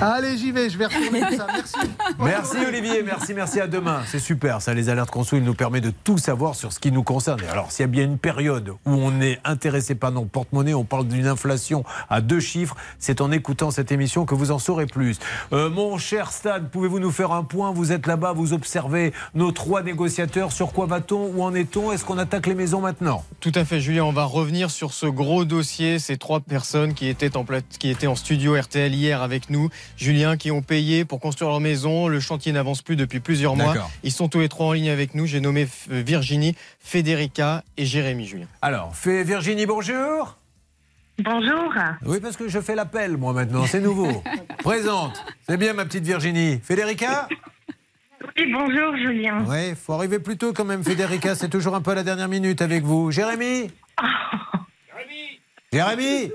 Allez, 0.00 0.36
j'y 0.36 0.52
vais, 0.52 0.68
je 0.68 0.76
vais 0.76 0.86
retourner 0.86 1.20
tout 1.20 1.36
ça. 1.36 1.46
Merci. 1.52 1.74
Merci 2.18 2.56
Olivier, 2.66 3.02
merci, 3.02 3.34
merci 3.34 3.60
à 3.60 3.66
demain. 3.66 4.02
C'est 4.06 4.18
super, 4.18 4.60
ça, 4.62 4.74
les 4.74 4.88
alertes 4.88 5.10
conso, 5.10 5.36
il 5.36 5.42
nous 5.42 5.54
permet 5.54 5.80
de 5.80 5.90
tout 6.04 6.18
savoir 6.18 6.54
sur 6.54 6.72
ce 6.72 6.78
qui 6.80 6.92
nous 6.92 7.02
concerne. 7.02 7.40
Et 7.42 7.48
alors, 7.48 7.72
s'il 7.72 7.82
y 7.82 7.84
a 7.84 7.88
bien 7.88 8.04
une 8.04 8.18
période 8.18 8.70
où 8.70 8.90
on 8.90 9.20
est 9.20 9.38
intéressé 9.44 9.94
par 9.94 10.12
nos 10.12 10.24
porte-monnaie, 10.24 10.74
on 10.74 10.84
parle 10.84 11.06
d'une 11.08 11.26
inflation 11.26 11.84
à 12.10 12.20
deux 12.20 12.40
chiffres, 12.40 12.76
c'est 12.98 13.20
en 13.20 13.30
écoutant 13.32 13.70
cette 13.70 13.90
émission 13.92 14.24
que 14.26 14.34
vous 14.34 14.50
en 14.50 14.58
saurez 14.58 14.86
plus. 14.86 15.18
Euh, 15.52 15.70
mon 15.70 15.96
cher 15.98 16.30
Stade, 16.30 16.70
pouvez-vous 16.70 17.00
nous 17.00 17.10
faire 17.10 17.32
un 17.32 17.42
point? 17.44 17.72
Vous 17.72 17.92
êtes 17.92 18.06
là-bas, 18.06 18.32
vous 18.32 18.52
observez 18.52 19.12
nos 19.34 19.50
trois 19.52 19.82
négociateurs. 19.82 20.52
Sur 20.52 20.72
quoi 20.72 20.86
va-t-on? 20.86 21.30
Où 21.34 21.42
en 21.42 21.54
est-on? 21.54 21.90
Est-ce 21.92 22.04
qu'on 22.04 22.18
attaque 22.18 22.46
les 22.46 22.54
maisons 22.54 22.80
maintenant? 22.80 23.24
Tout 23.40 23.52
à 23.54 23.64
fait, 23.64 23.80
Julien. 23.80 24.04
On 24.04 24.12
va 24.12 24.24
revenir 24.24 24.70
sur 24.70 24.92
ce 24.92 25.06
gros 25.06 25.44
dossier. 25.44 25.98
Ces 25.98 26.16
trois 26.16 26.40
personnes 26.40 26.94
qui 26.94 27.08
étaient 27.08 27.36
en, 27.36 27.44
plat- 27.44 27.60
qui 27.78 27.88
étaient 27.90 28.06
en 28.06 28.14
studio 28.16 28.58
RTL 28.58 28.94
hier 28.94 29.22
avec 29.22 29.50
nous, 29.50 29.65
Julien, 29.96 30.36
qui 30.36 30.50
ont 30.50 30.62
payé 30.62 31.04
pour 31.04 31.20
construire 31.20 31.50
leur 31.50 31.60
maison. 31.60 32.08
Le 32.08 32.20
chantier 32.20 32.52
n'avance 32.52 32.82
plus 32.82 32.96
depuis 32.96 33.20
plusieurs 33.20 33.56
mois. 33.56 33.74
Ils 34.02 34.12
sont 34.12 34.28
tous 34.28 34.40
les 34.40 34.48
trois 34.48 34.66
en 34.66 34.72
ligne 34.72 34.90
avec 34.90 35.14
nous. 35.14 35.26
J'ai 35.26 35.40
nommé 35.40 35.66
euh, 35.90 36.02
Virginie, 36.04 36.54
Federica 36.80 37.64
et 37.76 37.84
Jérémy, 37.86 38.26
Julien. 38.26 38.46
Alors, 38.62 38.92
Virginie, 39.04 39.66
bonjour. 39.66 40.36
Bonjour. 41.24 41.72
Oui, 42.04 42.20
parce 42.20 42.36
que 42.36 42.46
je 42.48 42.60
fais 42.60 42.74
l'appel, 42.74 43.16
moi, 43.16 43.32
maintenant, 43.32 43.64
c'est 43.66 43.80
nouveau. 43.80 44.22
Présente. 44.58 45.24
C'est 45.48 45.56
bien, 45.56 45.72
ma 45.72 45.84
petite 45.86 46.04
Virginie. 46.04 46.60
Federica 46.62 47.26
Oui, 48.36 48.52
bonjour 48.52 48.96
Julien. 48.98 49.42
Oui, 49.48 49.74
faut 49.82 49.94
arriver 49.94 50.18
plus 50.18 50.36
tôt 50.36 50.52
quand 50.52 50.66
même, 50.66 50.84
Federica. 50.84 51.34
C'est 51.34 51.48
toujours 51.48 51.74
un 51.74 51.80
peu 51.80 51.92
à 51.92 51.94
la 51.94 52.02
dernière 52.02 52.28
minute 52.28 52.60
avec 52.60 52.84
vous. 52.84 53.10
Jérémy 53.10 53.70
Jérémy 55.72 56.32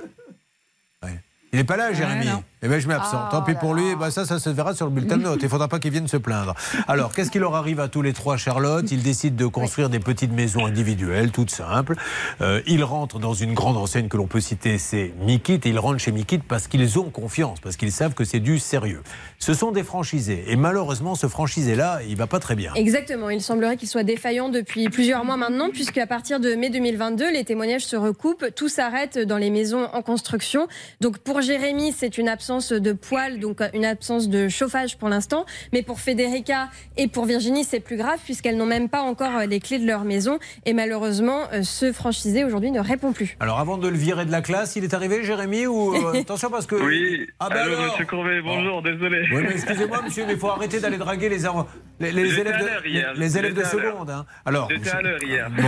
Ouais. 1.04 1.20
Il 1.54 1.58
n'est 1.60 1.64
pas 1.64 1.78
là, 1.78 1.94
Jérémy. 1.94 2.26
non. 2.28 2.44
Eh 2.64 2.68
bien, 2.68 2.78
je 2.78 2.88
m'absente. 2.88 3.24
Oh 3.30 3.32
Tant 3.32 3.42
pis 3.42 3.56
pour 3.56 3.74
lui. 3.74 3.86
Eh 3.94 3.96
ben, 3.96 4.12
ça, 4.12 4.24
ça 4.24 4.38
se 4.38 4.50
verra 4.52 4.76
sur 4.76 4.86
le 4.86 4.92
bulletin 4.92 5.18
de 5.18 5.24
notes. 5.24 5.40
Il 5.42 5.46
ne 5.46 5.50
faudra 5.50 5.68
pas 5.68 5.80
qu'il 5.80 5.90
vienne 5.92 6.08
se 6.08 6.18
plaindre. 6.18 6.54
Alors, 6.88 7.12
qu'est-ce 7.12 7.32
qui 7.32 7.40
leur 7.40 7.56
arrive 7.56 7.80
à 7.80 7.88
tous 7.88 8.04
les 8.04 8.14
trois, 8.14 8.38
Charlotte? 8.38 8.86
Ils 8.92 9.02
décident 9.02 9.36
de 9.36 9.48
construire 9.48 9.90
des 9.90 10.00
petites 10.00 10.32
maisons 10.32 10.68
individuelles, 10.68 11.32
toutes 11.32 11.50
simples. 11.50 11.96
Euh, 12.42 12.62
ils 12.68 12.84
rentrent 12.84 13.18
dans 13.18 13.34
une 13.34 13.56
grande 13.56 13.78
enseigne 13.78 14.10
que 14.10 14.18
l'on 14.18 14.28
peut 14.28 14.42
citer, 14.42 14.78
c'est 14.78 15.12
Mikit. 15.22 15.62
Et 15.66 15.70
ils 15.70 15.80
rentrent 15.80 15.98
chez 15.98 16.12
Mikit 16.12 16.38
parce 16.48 16.68
qu'ils 16.68 17.00
ont 17.00 17.10
confiance, 17.10 17.60
parce 17.60 17.78
qu'ils 17.78 17.92
savent 17.92 18.14
que 18.14 18.26
c'est 18.26 18.40
du 18.40 18.60
sérieux. 18.60 19.02
Ce 19.40 19.56
sont 19.56 19.72
des 19.72 19.84
franchisés. 19.84 20.44
Et 20.48 20.56
malheureusement, 20.56 21.16
ce 21.16 21.26
franchisé-là, 21.26 22.02
il 22.08 22.16
va 22.16 22.28
pas 22.28 22.40
très 22.40 22.56
bien. 22.56 22.76
Exactement, 22.76 23.32
il 23.32 23.42
semblerait 23.42 23.76
qu'il 23.76 23.90
soit 23.90 24.04
défaillant 24.04 24.50
depuis 24.50 24.88
plusieurs 24.90 25.26
mois 25.26 25.38
maintenant, 25.38 25.72
puisque 25.72 25.98
à 25.98 26.06
partir 26.06 26.40
de 26.40 26.54
mai 26.54 26.70
2022, 26.70 27.32
les 27.32 27.44
témoignages 27.44 27.88
se 27.88 27.96
recoupent, 27.96 28.54
tout 28.56 28.70
s'arrête 28.70 29.18
dans 29.18 29.38
les 29.38 29.50
maisons 29.50 29.88
en 29.94 30.04
construction. 30.04 30.68
Donc 31.00 31.18
pour 31.18 31.42
Jérémy, 31.42 31.92
c'est 31.92 32.20
une 32.20 32.28
absence 32.28 32.51
de 32.60 32.92
poêle, 32.92 33.40
donc 33.40 33.62
une 33.74 33.86
absence 33.86 34.28
de 34.28 34.50
chauffage 34.50 34.98
pour 34.98 35.08
l'instant. 35.08 35.46
Mais 35.72 35.82
pour 35.84 36.00
Federica 36.02 36.68
et 36.98 37.08
pour 37.08 37.26
Virginie, 37.26 37.64
c'est 37.64 37.80
plus 37.80 37.96
grave, 37.96 38.20
puisqu'elles 38.26 38.58
n'ont 38.58 38.66
même 38.66 38.90
pas 38.90 39.02
encore 39.02 39.40
les 39.48 39.60
clés 39.62 39.80
de 39.80 39.88
leur 39.88 40.04
maison. 40.04 40.38
Et 40.66 40.74
malheureusement, 40.74 41.44
euh, 41.54 41.64
ce 41.64 41.94
franchisé 41.94 42.44
aujourd'hui 42.44 42.72
ne 42.72 42.80
répond 42.82 43.14
plus. 43.14 43.38
Alors, 43.40 43.60
avant 43.60 43.78
de 43.78 43.88
le 43.88 43.98
virer 43.98 44.26
de 44.26 44.32
la 44.32 44.42
classe, 44.42 44.76
il 44.76 44.84
est 44.84 44.94
arrivé, 44.94 45.24
Jérémy 45.24 45.66
ou 45.68 45.94
euh, 45.96 46.14
attention 46.20 46.50
parce 46.50 46.66
que 46.66 46.76
Oui. 46.76 47.26
Ah 47.40 47.48
ben 47.50 47.58
Allô, 47.62 47.74
alors 47.78 47.92
monsieur 47.92 48.06
Courbet, 48.06 48.42
bonjour, 48.42 48.82
désolé. 48.82 49.22
Oui, 49.34 49.44
mais 49.44 49.52
excusez-moi, 49.54 50.02
monsieur, 50.04 50.26
mais 50.28 50.34
il 50.34 50.40
faut 50.40 50.48
arrêter 50.50 50.80
d'aller 50.82 50.98
draguer 50.98 51.30
les, 51.30 51.48
en- 51.48 51.66
les, 52.02 52.40
élèves 52.40 52.58
de, 52.84 52.88
hier. 52.90 53.14
les, 53.16 53.38
élèves 53.38 53.54
de 53.54 53.64
seconde. 53.64 54.10
hein. 54.10 54.26
Alors, 54.46 54.68
J'étais 54.70 54.90
à 54.90 55.02
l'heure 55.02 55.24
hier. 55.24 55.48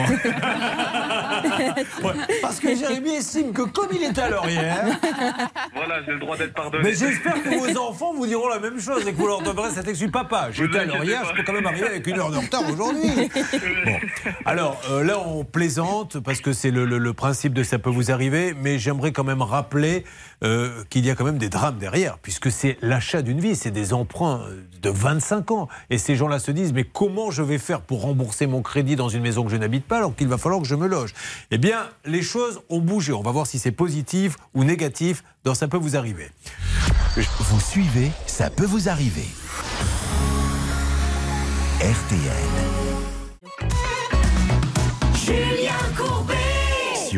Ouais, 2.03 2.14
parce 2.41 2.60
que 2.60 2.76
Jérémy 2.76 3.15
estime 3.15 3.51
que 3.53 3.64
comme 3.64 3.89
il 3.93 4.03
est 4.03 4.18
à 4.18 4.30
l'heure 4.30 4.47
hier, 4.49 4.85
Voilà, 5.76 6.01
j'ai 6.05 6.14
le 6.14 6.19
droit 6.19 6.38
d'être 6.38 6.53
pardonné. 6.53 6.84
mais 6.84 6.93
j'espère 6.95 7.41
que 7.43 7.49
vos 7.49 7.77
enfants 7.80 8.14
vous 8.14 8.26
diront 8.26 8.47
la 8.47 8.60
même 8.60 8.80
chose 8.80 9.05
et 9.07 9.11
que 9.11 9.18
vous 9.18 9.27
leur 9.27 9.41
donnerez 9.41 9.72
cet 9.72 9.88
excuse. 9.88 10.11
Papa, 10.11 10.49
j'étais 10.51 10.80
à 10.80 10.85
l'heure 10.85 11.03
hier, 11.03 11.22
pas. 11.22 11.27
je 11.30 11.34
peux 11.35 11.43
quand 11.43 11.53
même 11.53 11.65
arriver 11.65 11.88
avec 11.88 12.07
une 12.07 12.19
heure 12.19 12.31
de 12.31 12.38
retard 12.38 12.64
aujourd'hui. 12.69 13.10
Bon. 13.85 13.99
Alors 14.45 14.80
euh, 14.91 15.03
là, 15.03 15.19
on 15.19 15.43
plaisante 15.43 16.19
parce 16.19 16.39
que 16.39 16.53
c'est 16.53 16.72
le, 16.72 16.85
le- 16.85 16.97
le 16.97 17.14
principe 17.14 17.53
de 17.53 17.64
ça 17.64 17.80
peut 17.80 17.89
vous 17.89 18.11
arriver, 18.11 18.53
mais 18.61 18.80
j'aimerais 18.80 19.11
quand 19.11 19.23
même 19.26 19.41
rappeler 19.41 20.05
euh, 20.43 20.84
qu'il 20.89 21.05
y 21.05 21.10
a 21.11 21.15
quand 21.15 21.26
même 21.26 21.38
des 21.38 21.49
drames 21.49 21.77
derrière, 21.77 22.18
puisque 22.19 22.49
c'est 22.51 22.77
l'achat 22.81 23.22
d'une 23.22 23.39
vie, 23.39 23.55
c'est 23.55 23.72
des 23.72 23.93
emprunts 23.93 24.41
de 24.81 24.89
25 24.89 25.51
ans. 25.51 25.68
Et 25.89 25.97
ces 25.97 26.15
gens-là 26.24 26.40
se 26.40 26.52
disent, 26.52 26.74
mais 26.74 26.86
comment 26.86 27.32
je 27.32 27.44
vais 27.44 27.58
faire 27.58 27.82
pour 27.82 28.02
rembourser 28.02 28.48
mon 28.48 28.62
crédit 28.62 28.95
dans 28.95 29.10
une 29.10 29.22
maison 29.22 29.44
que 29.44 29.52
je 29.52 29.58
n'habite 29.58 29.86
pas 29.86 29.98
alors 29.98 30.16
qu'il 30.16 30.28
va 30.28 30.38
falloir 30.38 30.62
que 30.62 30.68
je 30.68 30.76
me 30.76 30.88
loge? 30.88 31.14
Eh 31.52 31.58
bien, 31.58 31.90
les 32.06 32.22
choses 32.22 32.62
ont 32.70 32.80
bougé. 32.80 33.12
On 33.14 33.22
va 33.22 33.32
voir 33.32 33.45
si 33.45 33.60
c'est 33.60 33.72
positif 33.72 34.38
ou 34.54 34.64
négatif 34.64 35.24
dans 35.44 35.54
Ça 35.54 35.68
peut 35.68 35.78
vous 35.78 35.95
arriver. 35.95 36.32
Vous 37.16 37.60
suivez, 37.60 38.12
ça 38.26 38.50
peut 38.50 38.66
vous 38.66 38.90
arriver. 38.90 39.28
RTL. 41.80 42.74
Courbet. 45.26 45.62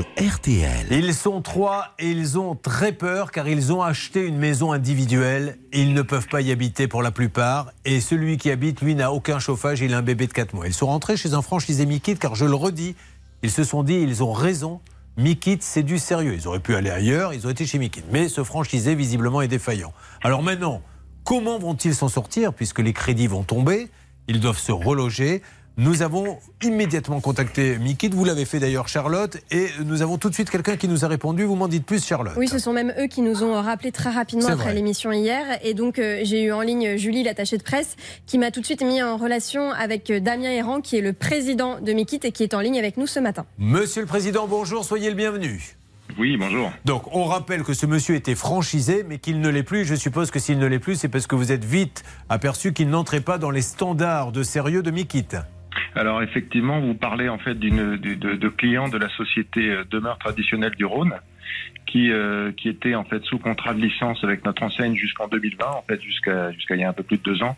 RTL. 0.01 0.87
Ils 0.91 1.13
sont 1.13 1.41
trois 1.41 1.93
et 1.99 2.09
ils 2.09 2.37
ont 2.37 2.55
très 2.55 2.91
peur 2.91 3.31
car 3.31 3.47
ils 3.47 3.71
ont 3.71 3.81
acheté 3.81 4.25
une 4.25 4.37
maison 4.37 4.71
individuelle. 4.71 5.57
Ils 5.71 5.93
ne 5.93 6.01
peuvent 6.01 6.27
pas 6.27 6.41
y 6.41 6.51
habiter 6.51 6.87
pour 6.87 7.01
la 7.01 7.11
plupart. 7.11 7.71
Et 7.85 8.01
celui 8.01 8.37
qui 8.37 8.51
habite, 8.51 8.81
lui, 8.81 8.95
n'a 8.95 9.11
aucun 9.11 9.39
chauffage. 9.39 9.81
Il 9.81 9.93
a 9.93 9.99
un 9.99 10.01
bébé 10.01 10.27
de 10.27 10.33
4 10.33 10.53
mois. 10.53 10.67
Ils 10.67 10.73
sont 10.73 10.87
rentrés 10.87 11.17
chez 11.17 11.33
un 11.33 11.41
franchisé 11.41 11.85
Mikit 11.85 12.17
car 12.17 12.35
je 12.35 12.45
le 12.45 12.55
redis, 12.55 12.95
ils 13.43 13.51
se 13.51 13.63
sont 13.63 13.83
dit, 13.83 13.95
ils 13.95 14.23
ont 14.23 14.33
raison. 14.33 14.81
Mikit, 15.17 15.59
c'est 15.61 15.83
du 15.83 15.99
sérieux. 15.99 16.33
Ils 16.33 16.47
auraient 16.47 16.59
pu 16.59 16.75
aller 16.75 16.89
ailleurs, 16.89 17.33
ils 17.33 17.47
ont 17.47 17.49
été 17.49 17.65
chez 17.65 17.77
Mikit. 17.77 18.03
Mais 18.11 18.27
ce 18.27 18.43
franchisé, 18.43 18.95
visiblement, 18.95 19.41
est 19.41 19.47
défaillant. 19.47 19.93
Alors 20.23 20.43
maintenant, 20.43 20.81
comment 21.23 21.59
vont-ils 21.59 21.95
s'en 21.95 22.09
sortir 22.09 22.53
puisque 22.53 22.79
les 22.79 22.93
crédits 22.93 23.27
vont 23.27 23.43
tomber? 23.43 23.89
Ils 24.27 24.39
doivent 24.39 24.59
se 24.59 24.71
reloger. 24.71 25.41
Nous 25.77 26.03
avons 26.03 26.37
immédiatement 26.63 27.19
contacté 27.19 27.77
Mikit. 27.77 28.07
Vous 28.09 28.23
l'avez 28.23 28.45
fait 28.45 28.59
d'ailleurs, 28.59 28.87
Charlotte. 28.87 29.37
Et 29.51 29.67
nous 29.83 30.01
avons 30.01 30.17
tout 30.17 30.29
de 30.29 30.33
suite 30.33 30.49
quelqu'un 30.49 30.77
qui 30.77 30.87
nous 30.87 31.03
a 31.03 31.09
répondu. 31.09 31.43
Vous 31.43 31.55
m'en 31.55 31.67
dites 31.67 31.85
plus, 31.85 32.05
Charlotte. 32.05 32.33
Oui, 32.37 32.47
ce 32.47 32.59
sont 32.59 32.71
même 32.71 32.93
eux 32.97 33.07
qui 33.07 33.21
nous 33.21 33.43
ont 33.43 33.61
rappelé 33.61 33.91
très 33.91 34.09
rapidement 34.09 34.47
après 34.47 34.73
l'émission 34.73 35.11
hier. 35.11 35.43
Et 35.63 35.73
donc, 35.73 35.99
euh, 35.99 36.21
j'ai 36.23 36.43
eu 36.43 36.53
en 36.53 36.61
ligne 36.61 36.95
Julie, 36.95 37.23
l'attachée 37.23 37.57
de 37.57 37.63
presse, 37.63 37.97
qui 38.25 38.37
m'a 38.37 38.51
tout 38.51 38.61
de 38.61 38.65
suite 38.65 38.83
mis 38.83 39.03
en 39.03 39.17
relation 39.17 39.71
avec 39.71 40.09
euh, 40.11 40.21
Damien 40.21 40.51
Errand, 40.51 40.79
qui 40.79 40.97
est 40.97 41.01
le 41.01 41.11
président 41.11 41.81
de 41.81 41.91
Mikit 41.91 42.21
et 42.23 42.31
qui 42.31 42.43
est 42.43 42.53
en 42.53 42.61
ligne 42.61 42.79
avec 42.79 42.95
nous 42.95 43.07
ce 43.07 43.19
matin. 43.19 43.45
Monsieur 43.57 44.01
le 44.01 44.07
Président, 44.07 44.47
bonjour, 44.47 44.85
soyez 44.85 45.09
le 45.09 45.15
bienvenu. 45.15 45.75
Oui, 46.17 46.37
bonjour. 46.37 46.71
Donc, 46.85 47.13
on 47.13 47.25
rappelle 47.25 47.63
que 47.63 47.73
ce 47.73 47.85
monsieur 47.85 48.15
était 48.15 48.35
franchisé, 48.35 49.03
mais 49.03 49.17
qu'il 49.17 49.41
ne 49.41 49.49
l'est 49.49 49.63
plus. 49.63 49.83
Je 49.83 49.95
suppose 49.95 50.31
que 50.31 50.39
s'il 50.39 50.57
ne 50.57 50.67
l'est 50.67 50.79
plus, 50.79 50.95
c'est 50.95 51.09
parce 51.09 51.27
que 51.27 51.35
vous 51.35 51.51
êtes 51.51 51.65
vite 51.65 52.03
aperçu 52.29 52.71
qu'il 52.71 52.89
n'entrait 52.89 53.19
pas 53.19 53.37
dans 53.37 53.51
les 53.51 53.61
standards 53.61 54.31
de 54.31 54.41
sérieux 54.41 54.81
de 54.81 54.91
Mikit. 54.91 55.27
Alors 55.95 56.21
effectivement, 56.21 56.81
vous 56.81 56.93
parlez 56.93 57.29
en 57.29 57.37
fait 57.37 57.55
d'une 57.55 57.95
de, 57.95 58.15
de, 58.15 58.49
clients 58.49 58.89
de 58.89 58.97
la 58.97 59.07
société 59.09 59.69
euh, 59.69 59.83
demeure 59.89 60.17
traditionnelle 60.17 60.75
du 60.75 60.83
Rhône, 60.83 61.13
qui 61.85 62.11
euh, 62.11 62.51
qui 62.51 62.67
était 62.67 62.95
en 62.95 63.05
fait 63.05 63.23
sous 63.23 63.39
contrat 63.39 63.73
de 63.73 63.79
licence 63.79 64.21
avec 64.25 64.43
notre 64.43 64.63
enseigne 64.63 64.95
jusqu'en 64.95 65.29
2020, 65.29 65.65
en 65.65 65.83
fait 65.83 66.01
jusqu'à 66.01 66.51
jusqu'à 66.51 66.75
il 66.75 66.81
y 66.81 66.83
a 66.83 66.89
un 66.89 66.93
peu 66.93 67.03
plus 67.03 67.17
de 67.17 67.23
deux 67.23 67.41
ans, 67.43 67.55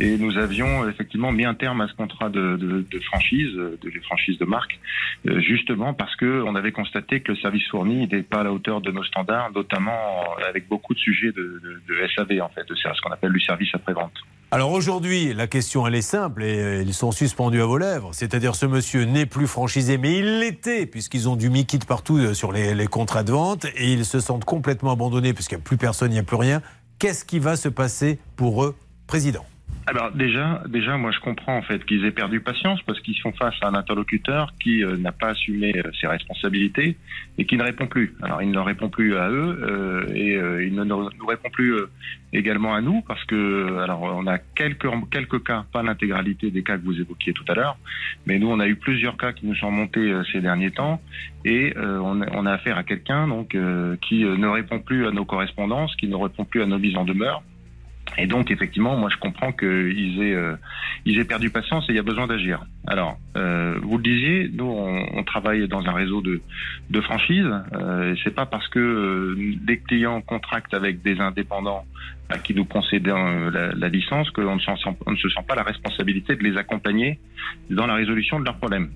et 0.00 0.18
nous 0.18 0.36
avions 0.36 0.82
euh, 0.82 0.90
effectivement 0.90 1.30
mis 1.30 1.44
un 1.44 1.54
terme 1.54 1.80
à 1.80 1.86
ce 1.86 1.94
contrat 1.94 2.28
de, 2.28 2.56
de, 2.56 2.84
de 2.90 2.98
franchise, 3.04 3.54
de 3.54 3.88
les 3.88 4.00
franchises 4.00 4.38
de 4.38 4.46
marque, 4.46 4.80
justement 5.24 5.94
parce 5.94 6.16
que 6.16 6.42
on 6.44 6.56
avait 6.56 6.72
constaté 6.72 7.20
que 7.20 7.32
le 7.32 7.38
service 7.38 7.68
fourni 7.68 7.98
n'était 7.98 8.22
pas 8.22 8.40
à 8.40 8.44
la 8.44 8.52
hauteur 8.52 8.80
de 8.80 8.90
nos 8.90 9.04
standards, 9.04 9.52
notamment 9.52 10.24
avec 10.48 10.66
beaucoup 10.66 10.94
de 10.94 10.98
sujets 10.98 11.30
de, 11.30 11.60
de, 11.62 11.82
de 11.86 12.08
SAV 12.16 12.40
en 12.40 12.48
fait, 12.48 12.68
de 12.68 12.74
ce 12.74 13.00
qu'on 13.00 13.12
appelle 13.12 13.32
du 13.32 13.40
service 13.40 13.70
après 13.74 13.92
vente. 13.92 14.24
Alors 14.56 14.72
aujourd'hui, 14.72 15.34
la 15.34 15.46
question 15.46 15.86
elle 15.86 15.96
est 15.96 16.00
simple 16.00 16.42
et 16.42 16.58
euh, 16.58 16.82
ils 16.82 16.94
sont 16.94 17.12
suspendus 17.12 17.60
à 17.60 17.66
vos 17.66 17.76
lèvres. 17.76 18.08
C'est-à-dire 18.14 18.54
ce 18.54 18.64
monsieur 18.64 19.04
n'est 19.04 19.26
plus 19.26 19.46
franchisé, 19.46 19.98
mais 19.98 20.16
il 20.16 20.38
l'était 20.38 20.86
puisqu'ils 20.86 21.28
ont 21.28 21.36
du 21.36 21.50
Mikit 21.50 21.80
partout 21.80 22.16
euh, 22.16 22.32
sur 22.32 22.52
les, 22.52 22.74
les 22.74 22.86
contrats 22.86 23.22
de 23.22 23.32
vente 23.32 23.66
et 23.66 23.92
ils 23.92 24.06
se 24.06 24.18
sentent 24.18 24.46
complètement 24.46 24.92
abandonnés 24.92 25.34
puisqu'il 25.34 25.56
n'y 25.56 25.60
a 25.60 25.62
plus 25.62 25.76
personne, 25.76 26.10
il 26.10 26.14
n'y 26.14 26.20
a 26.20 26.22
plus 26.22 26.38
rien. 26.38 26.62
Qu'est-ce 26.98 27.26
qui 27.26 27.38
va 27.38 27.54
se 27.56 27.68
passer 27.68 28.18
pour 28.36 28.64
eux, 28.64 28.74
président? 29.06 29.44
Alors 29.88 30.10
déjà, 30.10 30.62
déjà, 30.68 30.96
moi 30.96 31.12
je 31.12 31.20
comprends 31.20 31.56
en 31.56 31.62
fait 31.62 31.84
qu'ils 31.84 32.04
aient 32.04 32.10
perdu 32.10 32.40
patience 32.40 32.82
parce 32.82 32.98
qu'ils 33.00 33.16
sont 33.16 33.32
face 33.32 33.54
à 33.62 33.68
un 33.68 33.74
interlocuteur 33.74 34.52
qui 34.60 34.82
euh, 34.82 34.96
n'a 34.96 35.12
pas 35.12 35.28
assumé 35.28 35.72
euh, 35.76 35.90
ses 36.00 36.08
responsabilités 36.08 36.96
et 37.38 37.44
qui 37.44 37.56
ne 37.56 37.62
répond 37.62 37.86
plus. 37.86 38.14
Alors 38.20 38.42
il 38.42 38.50
ne 38.50 38.58
répond 38.58 38.88
plus 38.88 39.16
à 39.16 39.30
eux 39.30 39.58
euh, 39.62 40.06
et 40.12 40.36
euh, 40.36 40.66
il 40.66 40.74
ne 40.74 40.82
nous 40.82 41.26
répond 41.26 41.50
plus 41.50 41.74
euh, 41.74 41.88
également 42.32 42.74
à 42.74 42.80
nous 42.80 43.00
parce 43.02 43.24
que 43.26 43.78
alors 43.78 44.02
on 44.02 44.26
a 44.26 44.38
quelques 44.38 44.88
quelques 45.12 45.44
cas, 45.44 45.64
pas 45.72 45.84
l'intégralité 45.84 46.50
des 46.50 46.64
cas 46.64 46.78
que 46.78 46.84
vous 46.84 47.00
évoquiez 47.00 47.32
tout 47.32 47.44
à 47.46 47.54
l'heure, 47.54 47.78
mais 48.26 48.40
nous 48.40 48.48
on 48.48 48.58
a 48.58 48.66
eu 48.66 48.74
plusieurs 48.74 49.16
cas 49.16 49.32
qui 49.32 49.46
nous 49.46 49.54
sont 49.54 49.70
montés 49.70 50.10
euh, 50.10 50.24
ces 50.32 50.40
derniers 50.40 50.72
temps 50.72 51.00
et 51.44 51.74
on, 51.76 52.22
a, 52.22 52.26
on 52.32 52.44
a 52.44 52.52
affaire 52.52 52.76
à 52.76 52.82
quelqu'un 52.82 53.28
donc 53.28 53.56
qui 54.00 54.24
ne 54.24 54.48
répond 54.48 54.80
plus 54.80 55.06
à 55.06 55.12
nos 55.12 55.24
correspondances, 55.24 55.94
qui 55.94 56.08
ne 56.08 56.16
répond 56.16 56.44
plus 56.44 56.60
à 56.60 56.66
nos 56.66 56.78
mises 56.78 56.96
en 56.96 57.04
demeure. 57.04 57.44
Et 58.18 58.26
donc, 58.26 58.50
effectivement, 58.50 58.96
moi, 58.96 59.10
je 59.10 59.16
comprends 59.18 59.52
qu'ils 59.52 60.22
aient, 60.22 60.34
euh, 60.34 60.56
ils 61.04 61.18
aient 61.18 61.24
perdu 61.24 61.50
patience 61.50 61.84
et 61.88 61.92
il 61.92 61.96
y 61.96 61.98
a 61.98 62.02
besoin 62.02 62.26
d'agir. 62.26 62.64
Alors, 62.86 63.18
euh, 63.36 63.78
vous 63.82 63.98
le 63.98 64.02
disiez, 64.02 64.50
nous, 64.52 64.64
on, 64.64 65.18
on 65.18 65.22
travaille 65.24 65.68
dans 65.68 65.84
un 65.86 65.92
réseau 65.92 66.22
de, 66.22 66.40
de 66.88 67.00
franchises. 67.00 67.50
Euh, 67.74 68.14
c'est 68.22 68.34
pas 68.34 68.46
parce 68.46 68.68
que 68.68 68.78
euh, 68.78 69.54
des 69.62 69.78
clients 69.78 70.20
contractent 70.22 70.74
avec 70.74 71.02
des 71.02 71.20
indépendants 71.20 71.84
à 72.28 72.38
qui 72.38 72.54
nous 72.54 72.64
concédons 72.64 73.16
euh, 73.16 73.50
la, 73.50 73.72
la 73.72 73.88
licence 73.88 74.30
qu'on 74.30 74.56
ne, 74.56 75.10
ne 75.10 75.16
se 75.16 75.28
sent 75.28 75.44
pas 75.46 75.54
la 75.54 75.62
responsabilité 75.62 76.36
de 76.36 76.42
les 76.42 76.56
accompagner 76.56 77.18
dans 77.70 77.86
la 77.86 77.94
résolution 77.94 78.40
de 78.40 78.44
leurs 78.44 78.56
problèmes. 78.56 78.90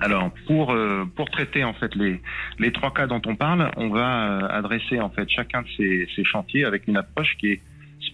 Alors 0.00 0.30
pour 0.46 0.72
euh, 0.72 1.04
pour 1.16 1.30
traiter 1.30 1.64
en 1.64 1.72
fait 1.72 1.94
les 1.94 2.20
les 2.58 2.72
trois 2.72 2.92
cas 2.92 3.06
dont 3.06 3.22
on 3.26 3.36
parle, 3.36 3.70
on 3.76 3.88
va 3.88 4.08
euh, 4.28 4.48
adresser 4.50 5.00
en 5.00 5.08
fait 5.08 5.28
chacun 5.28 5.62
de 5.62 5.68
ces, 5.76 6.08
ces 6.14 6.24
chantiers 6.24 6.64
avec 6.64 6.86
une 6.88 6.96
approche 6.96 7.36
qui 7.38 7.52
est 7.52 7.60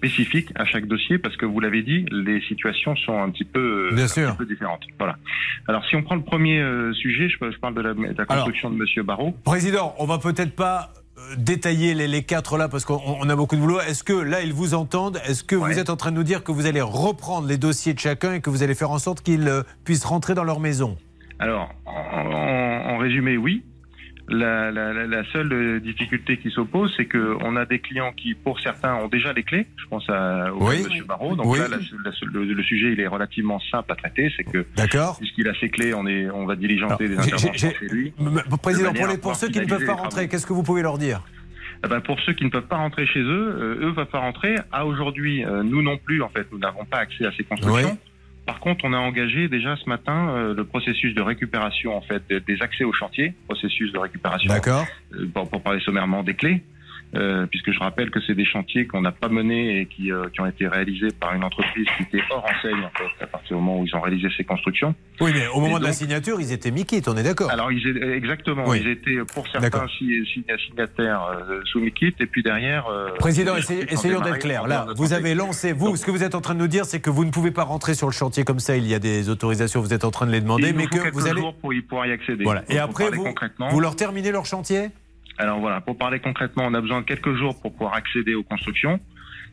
spécifique 0.09 0.51
à 0.57 0.65
chaque 0.65 0.87
dossier 0.87 1.19
parce 1.19 1.37
que 1.37 1.47
vous 1.47 1.61
l'avez 1.61 1.83
dit, 1.83 2.05
les 2.11 2.41
situations 2.43 2.95
sont 2.97 3.19
un 3.21 3.31
petit 3.31 3.45
peu 3.45 3.89
euh, 3.91 3.95
Bien 3.95 4.05
un 4.05 4.09
sûr. 4.09 4.29
petit 4.31 4.39
peu 4.39 4.47
différentes. 4.47 4.83
Voilà. 4.99 5.17
Alors 5.69 5.85
si 5.87 5.97
on 5.97 6.03
prend 6.03 6.15
le 6.17 6.23
premier 6.23 6.61
euh, 6.61 6.93
sujet, 6.95 7.29
je, 7.29 7.37
je 7.51 7.59
parle 7.59 7.75
de 7.75 7.81
la, 7.81 7.95
de 7.95 8.15
la 8.17 8.25
construction 8.27 8.71
de 8.71 8.77
Monsieur 8.77 9.03
Barrault. 9.03 9.35
Président, 9.45 9.95
on 9.99 10.07
va 10.07 10.19
peut-être 10.19 10.55
pas 10.55 10.91
euh, 11.19 11.21
détailler 11.39 11.95
les, 11.95 12.07
les 12.09 12.23
quatre 12.23 12.59
là 12.59 12.69
parce 12.69 12.85
qu'on 12.85 13.01
on 13.05 13.29
a 13.29 13.37
beaucoup 13.37 13.57
de 13.57 13.61
boulot. 13.61 13.81
Est-ce 13.81 14.05
que 14.05 14.13
là 14.13 14.43
ils 14.43 14.53
vous 14.53 14.75
entendent? 14.75 15.21
Est-ce 15.27 15.45
que 15.45 15.57
vous 15.57 15.79
êtes 15.79 15.91
en 15.91 15.97
train 15.97 16.11
de 16.11 16.17
nous 16.17 16.25
dire 16.25 16.45
que 16.45 16.53
vous 16.53 16.67
allez 16.67 16.81
reprendre 16.83 17.49
les 17.49 17.59
dossiers 17.59 17.95
de 17.95 17.99
chacun 18.01 18.35
et 18.35 18.41
que 18.41 18.51
vous 18.51 18.63
allez 18.63 18.75
faire 18.75 18.91
en 18.91 18.99
sorte 18.99 19.23
qu'ils 19.23 19.49
euh, 19.49 19.63
puissent 19.85 20.05
rentrer 20.05 20.35
dans 20.35 20.45
leur 20.45 20.61
maison? 20.61 20.97
Alors, 21.39 21.71
en, 21.87 21.91
en- 21.93 22.95
en 22.95 22.99
résumé, 22.99 23.37
oui. 23.37 23.65
La, 24.27 24.71
la- 24.71 24.93
la- 25.07 25.25
seule 25.33 25.53
euh, 25.53 25.81
difficulté 25.81 26.39
qui 26.39 26.51
s'oppose, 26.51 26.93
c'est 26.97 27.05
que 27.05 27.37
on 27.43 27.57
a 27.57 27.67
des 27.67 27.79
clients 27.79 28.13
qui, 28.17 28.33
pour 28.35 28.59
certains, 28.59 28.95
ont 28.95 29.09
déjà 29.09 29.35
les 29.35 29.43
clés. 29.43 29.67
Je 29.77 29.87
pense 29.87 30.09
à, 30.09 30.51
au 30.55 30.67
Oui. 30.67 30.83
Monsieur 30.83 31.05
Barraud. 31.05 31.37
Donc 31.37 31.47
Oui. 31.47 31.59
là, 31.59 31.69
la- 31.69 31.77
le, 32.33 32.45
le 32.45 32.63
sujet, 32.63 32.93
il 32.93 33.01
est 33.01 33.07
relativement 33.07 33.61
simple 33.71 33.93
à 33.93 33.97
traiter. 33.97 34.33
C'est 34.37 34.45
que, 34.45 34.65
puisqu'il 35.19 35.47
a 35.47 35.55
ses 35.61 35.69
clés, 35.69 35.93
on 35.93 36.07
est, 36.07 36.31
on 36.31 36.47
va 36.47 36.57
diligenter 36.57 37.09
des 37.09 37.19
interventions 37.19 37.53
chez 37.79 37.87
lui. 37.91 38.15
M- 38.19 38.29
m- 38.51 38.57
Président, 38.63 38.93
de 38.93 38.99
pour, 38.99 39.07
les, 39.09 39.19
pour 39.19 39.37
ceux 39.37 39.49
qui 39.49 39.61
ne 39.61 39.67
peuvent 39.67 39.85
pas 39.85 39.93
rentrer, 39.95 40.27
qu'est-ce 40.29 40.47
que 40.47 40.55
vous 40.55 40.63
pouvez 40.63 40.81
leur 40.81 40.97
dire? 40.97 41.21
Eh 41.85 41.89
ben, 41.89 42.01
pour 42.01 42.19
ceux 42.21 42.33
qui 42.33 42.45
ne 42.47 42.51
peuvent 42.51 42.67
pas 42.67 42.77
rentrer 42.77 43.07
chez 43.07 43.21
eux, 43.21 43.57
euh, 43.61 43.77
eux 43.83 43.89
ne 43.89 43.93
peuvent 43.93 44.07
pas 44.07 44.21
rentrer. 44.21 44.55
À 44.73 44.87
aujourd'hui, 44.87 45.45
euh, 45.45 45.63
nous 45.63 45.83
non 45.83 45.99
plus, 45.99 46.23
en 46.23 46.31
fait, 46.31 46.47
nous 46.51 46.59
n'avons 46.59 46.87
pas 46.87 46.97
accès 47.01 47.27
à 47.27 47.33
ces 47.37 47.45
constructions. 47.45 47.91
Oui. 47.91 47.99
Par 48.47 48.61
contre, 48.61 48.85
on 48.85 48.93
a 48.93 48.99
engagé 48.99 49.49
déjà 49.49 49.77
ce 49.77 49.89
matin 49.89 50.29
euh, 50.31 50.55
le 50.55 50.65
processus 50.65 51.15
de 51.15 51.23
récupération 51.23 51.97
en 51.97 52.03
fait 52.03 52.23
des- 52.29 52.61
accès 52.61 52.85
au 52.85 52.93
chantier, 52.93 53.35
processus 53.47 53.91
de 53.93 53.99
récupération. 53.99 54.49
D'accord. 54.53 54.87
euh, 55.15 55.27
pour, 55.33 55.49
pour 55.49 55.63
parler 55.63 55.81
sommairement 55.81 56.23
des 56.23 56.35
clés, 56.35 56.63
euh, 57.15 57.47
puisque 57.47 57.71
je 57.73 57.79
rappelle 57.79 58.11
que 58.11 58.21
c'est 58.27 58.35
des 58.35 58.45
chantiers 58.45 58.87
qu'on 58.87 59.01
n'a 59.03 59.13
pas 59.13 59.29
menés 59.29 59.81
et 59.81 59.87
qui, 59.87 60.11
euh, 60.13 60.29
qui 60.33 60.41
ont 60.41 60.47
été 60.47 60.67
réalisés 60.67 61.09
par 61.19 61.35
une 61.35 61.45
entreprise 61.45 61.87
qui 61.97 62.03
était 62.05 62.25
hors 62.31 62.45
enseigne 62.45 62.83
en 62.85 62.91
fait, 62.99 63.25
à 63.25 63.27
partir 63.27 63.57
du 63.57 63.63
moment 63.63 63.81
où 63.81 63.87
ils 63.87 63.95
ont 63.95 64.01
réalisé 64.01 64.29
ces 64.37 64.45
constructions. 64.45 64.95
Oui, 65.21 65.31
mais 65.35 65.47
au 65.49 65.61
moment 65.61 65.79
de 65.79 65.85
la 65.85 65.93
signature, 65.93 66.41
ils 66.41 66.53
étaient 66.53 66.71
Mikit, 66.71 67.03
on 67.07 67.17
est 67.17 67.23
d'accord 67.23 67.51
Alors 67.51 67.71
ils 67.71 67.87
étaient- 67.87 68.17
exactement, 68.17 68.65
Oui. 68.67 68.81
ils 68.83 68.89
étaient 68.89 69.19
pour 69.33 69.47
certains 69.49 69.87
signataires 70.67 71.23
euh, 71.49 71.61
sous 71.65 71.81
Mikit 71.81 72.15
et 72.21 72.27
puis 72.27 72.43
derrière. 72.43 72.87
euh, 72.89 73.11
Président, 73.19 73.57
essayons 73.57 74.21
d'être 74.21 74.39
clairs. 74.39 74.65
en 74.65 74.67
Là, 74.67 74.87
vous 74.97 75.13
avez 75.13 75.35
lancé, 75.35 75.73
vous, 75.73 75.97
ce 75.97 76.05
que 76.05 76.11
vous 76.11 76.23
êtes 76.23 76.35
en 76.35 76.41
train 76.41 76.55
de 76.55 76.61
nous 76.61 76.69
dire, 76.69 76.85
c'est 76.85 77.01
que 77.01 77.11
vous 77.11 77.25
ne 77.25 77.31
pouvez 77.31 77.51
pas 77.51 77.65
rentrer 77.65 77.95
sur 77.95 78.07
le 78.09 78.13
chantier 78.13 78.45
comme 78.45 78.59
ça. 78.61 78.77
Il 78.77 78.87
y 78.87 78.95
a 78.95 78.99
des 78.99 79.29
autorisations, 79.29 79.81
vous 79.81 79.95
êtes 79.95 80.05
en 80.05 80.11
train 80.11 80.27
de 80.27 80.33
les 80.33 80.41
demander, 80.41 80.73
mais 80.73 80.87
que 80.87 81.11
vous 81.13 81.27
allez. 81.27 81.41
jours 81.41 81.55
pour 81.55 81.73
y, 81.73 81.81
pouvoir 81.83 82.07
y 82.07 82.13
accéder. 82.13 82.45
Voilà. 82.45 82.61
Donc, 82.63 82.71
Et 82.71 82.79
après, 82.79 83.11
vous, 83.11 83.25
concrètement, 83.25 83.69
vous 83.69 83.81
leur 83.81 83.97
terminez 83.97 84.33
leur 84.33 84.47
chantier? 84.47 84.89
Alors 85.39 85.59
voilà, 85.61 85.81
pour 85.81 85.97
parler 85.99 86.21
concrètement, 86.21 86.65
on 86.67 86.75
a 86.75 86.81
besoin 86.81 87.01
de 87.01 87.07
quelques 87.07 87.35
jours 87.35 87.61
pour 87.61 87.73
pouvoir 87.73 87.95
accéder 87.95 88.35
aux 88.35 88.43
constructions. 88.45 89.01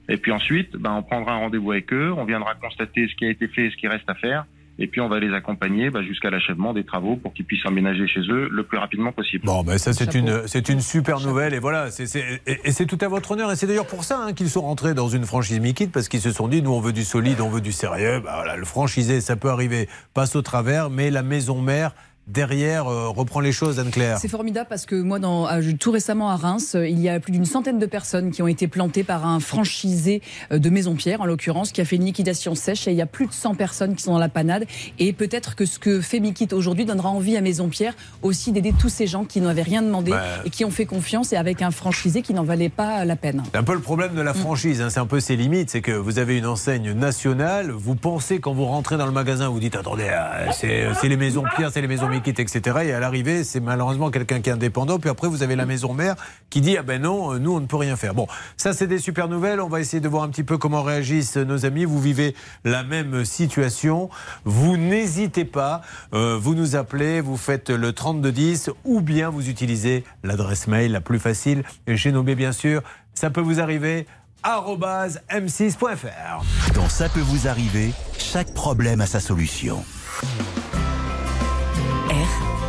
Et 0.10 0.18
puis 0.18 0.32
ensuite, 0.32 0.76
ben, 0.78 0.92
on 0.94 1.04
prendra 1.04 1.34
un 1.34 1.38
rendez-vous 1.38 1.72
avec 1.72 1.92
eux, 1.94 2.12
on 2.18 2.26
viendra 2.26 2.56
constater 2.56 3.08
ce 3.08 3.16
qui 3.16 3.26
a 3.26 3.30
été 3.30 3.48
fait 3.48 3.68
et 3.68 3.72
ce 3.72 3.78
qui 3.78 3.88
reste 3.88 4.10
à 4.10 4.16
faire. 4.16 4.46
Et 4.80 4.88
puis 4.88 5.00
on 5.00 5.10
va 5.10 5.20
les 5.20 5.32
accompagner 5.34 5.90
ben, 5.92 6.02
jusqu'à 6.02 6.32
l'achèvement 6.32 6.74
des 6.74 6.84
travaux 6.84 7.16
pour 7.16 7.34
qu'ils 7.34 7.46
puissent 7.46 7.66
emménager 7.66 8.08
chez 8.08 8.22
eux 8.22 8.48
le 8.50 8.64
plus 8.64 8.78
rapidement 8.80 9.12
possible. 9.12 9.46
Bon, 9.46 9.64
ben 9.64 9.78
ça 9.78 9.94
c'est 9.94 10.16
une 10.16 10.48
c'est 10.48 10.70
une 10.70 10.82
super 10.82 11.20
nouvelle 11.20 11.54
et 11.54 11.60
voilà, 11.60 11.92
c'est 11.92 12.08
c'est- 12.08 12.42
et, 12.48 12.58
et 12.64 12.72
c'est 12.72 12.88
tout 12.88 12.98
à 13.02 13.08
votre 13.08 13.32
honneur 13.32 13.52
et 13.52 13.56
c'est 13.56 13.68
d'ailleurs 13.68 13.86
pour 13.86 14.04
ça 14.04 14.20
hein, 14.20 14.34
qu'ils 14.34 14.50
sont 14.50 14.62
rentrés 14.62 14.94
dans 14.96 15.08
une 15.10 15.26
franchise 15.26 15.60
Mikit 15.60 15.88
parce 15.88 16.08
qu'ils 16.10 16.22
se 16.22 16.32
sont 16.32 16.48
dit 16.48 16.64
nous 16.64 16.72
on 16.72 16.80
veut 16.80 16.94
du 16.94 17.04
solide, 17.04 17.42
on 17.42 17.50
veut 17.50 17.62
du 17.62 17.72
sérieux. 17.74 18.22
Bah, 18.24 18.32
voilà, 18.38 18.56
le 18.56 18.66
franchisé 18.66 19.22
ça 19.22 19.36
peut 19.36 19.50
arriver, 19.50 19.88
passe 20.16 20.36
au 20.36 20.42
travers, 20.42 20.90
mais 20.90 21.12
la 21.12 21.22
maison 21.22 21.62
mère 21.62 21.94
derrière 22.28 22.88
euh, 22.88 23.10
reprend 23.10 23.40
les 23.40 23.52
choses 23.52 23.80
Anne 23.80 23.92
Claire. 23.92 24.18
C'est 24.20 24.28
formidable 24.28 24.68
parce 24.70 24.86
que 24.86 24.96
moi, 24.96 25.20
dans, 25.20 25.48
tout 25.80 25.92
récemment 25.92 26.30
à 26.30 26.36
Reims, 26.36 26.76
euh, 26.76 26.88
il 26.88 27.00
y 27.00 27.10
a 27.10 27.20
plus 27.20 27.32
d'une 27.32 27.46
centaine 27.46 27.80
de 27.80 27.86
personnes 27.86 28.32
qui 28.32 28.42
ont 28.42 28.48
été 28.48 28.68
plantées 28.68 29.04
par 29.04 29.26
un 29.26 29.40
franchisé 29.40 30.22
euh, 30.52 30.60
de 30.60 30.70
Maison 30.70 30.96
Pierre, 30.96 31.22
en 31.22 31.26
l'occurrence, 31.26 31.72
qui 31.72 31.82
a 31.82 31.86
fait 31.86 31.96
une 31.96 32.06
liquidation 32.06 32.56
sèche. 32.56 32.88
Et 32.88 32.92
il 32.92 32.98
y 32.98 33.02
a 33.02 33.06
plus 33.06 33.28
de 33.28 33.34
100 33.34 33.56
personnes 33.56 33.96
qui 33.96 34.04
sont 34.04 34.14
dans 34.14 34.20
la 34.20 34.30
panade. 34.30 34.66
Et 35.00 35.14
peut-être 35.14 35.56
que 35.56 35.66
ce 35.66 35.80
que 35.80 36.02
fait 36.02 36.20
Mikit 36.20 36.50
aujourd'hui 36.54 36.86
donnera 36.86 37.10
envie 37.10 37.36
à 37.38 37.42
Maison 37.42 37.70
Pierre 37.70 37.96
aussi 38.22 38.52
d'aider 38.52 38.74
tous 38.78 38.90
ces 38.90 39.08
gens 39.08 39.26
qui 39.26 39.42
n'avaient 39.42 39.62
rien 39.62 39.82
demandé 39.82 40.12
Bah. 40.12 40.22
et 40.46 40.50
qui 40.50 40.66
ont 40.66 40.72
fait 40.72 40.86
confiance 40.86 41.34
et 41.34 41.38
avec 41.38 41.62
un 41.62 41.72
franchisé 41.72 42.22
qui 42.22 42.34
n'en 42.34 42.44
valait 42.44 42.70
pas 42.70 43.04
la 43.06 43.16
peine. 43.16 43.44
C'est 43.52 43.58
un 43.58 43.64
peu 43.64 43.74
le 43.74 43.80
problème 43.80 44.14
de 44.14 44.22
la 44.22 44.34
franchise, 44.34 44.82
hein, 44.82 44.90
c'est 44.90 45.00
un 45.00 45.06
peu 45.06 45.20
ses 45.20 45.36
limites, 45.36 45.70
c'est 45.70 45.82
que 45.82 45.92
vous 45.92 46.20
avez 46.20 46.38
une 46.38 46.46
enseigne 46.46 46.92
nationale, 46.92 47.72
vous 47.72 47.96
pensez 47.96 48.40
quand 48.40 48.54
vous 48.54 48.66
rentrez 48.66 48.98
dans 48.98 49.06
le 49.06 49.12
magasin, 49.12 49.50
vous 49.50 49.60
dites 49.60 49.76
attendez, 49.76 50.10
euh, 50.10 50.52
c'est 50.54 50.88
c'est 51.00 51.08
les 51.08 51.18
maisons 51.18 51.44
Pierre, 51.56 51.72
c'est 51.72 51.82
les 51.82 51.88
maisons 51.88 52.10
Etc. 52.14 52.62
Et 52.84 52.94
à 52.94 53.00
l'arrivée, 53.00 53.44
c'est 53.44 53.62
malheureusement 53.62 54.12
quelqu'un 54.12 54.42
qui 54.42 54.50
est 54.50 54.54
indépendant, 54.54 55.00
puis 55.00 55.10
après 55.10 55.30
vous 55.30 55.44
avez 55.44 55.56
la 55.56 55.66
maison 55.66 55.94
mère 55.94 56.16
qui 56.50 56.60
dit 56.60 56.78
ah 56.78 56.84
ben 56.84 57.02
non, 57.02 57.34
euh, 57.34 57.40
nous 57.40 57.54
on 57.54 57.62
ne 57.62 57.66
peut 57.66 57.78
rien 57.78 57.96
faire. 57.96 58.14
Bon, 58.14 58.28
ça 58.58 58.74
c'est 58.74 58.88
des 58.88 58.98
super 58.98 59.30
nouvelles, 59.30 59.62
on 59.62 59.70
va 59.70 59.80
essayer 59.80 60.02
de 60.02 60.10
voir 60.10 60.24
un 60.24 60.30
petit 60.30 60.44
peu 60.44 60.58
comment 60.58 60.84
réagissent 60.84 61.38
nos 61.38 61.66
amis, 61.66 61.86
vous 61.86 62.02
vivez 62.02 62.36
la 62.66 62.84
même 62.84 63.24
situation, 63.24 64.10
vous 64.44 64.76
n'hésitez 64.76 65.46
pas, 65.46 65.82
euh, 66.14 66.38
vous 66.40 66.54
nous 66.54 66.76
appelez, 66.76 67.22
vous 67.22 67.38
faites 67.38 67.70
le 67.70 67.94
3210 67.94 68.72
ou 68.84 69.02
bien 69.02 69.30
vous 69.30 69.50
utilisez 69.50 70.04
l'adresse 70.24 70.68
mail 70.68 70.92
la 70.92 71.02
plus 71.02 71.20
facile, 71.20 71.64
chez 71.96 72.12
Nobé 72.12 72.36
bien 72.36 72.52
sûr, 72.52 72.82
ça 73.14 73.30
peut 73.30 73.42
vous 73.42 73.62
arriver 73.62 74.06
m6.fr. 74.44 76.74
Dans 76.74 76.90
Ça 76.90 77.10
peut 77.10 77.22
vous 77.22 77.48
arriver, 77.48 77.94
chaque 78.18 78.54
problème 78.54 79.00
a 79.00 79.06
sa 79.06 79.20
solution. 79.20 79.84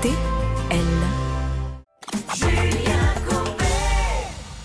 RTL. 0.02 0.80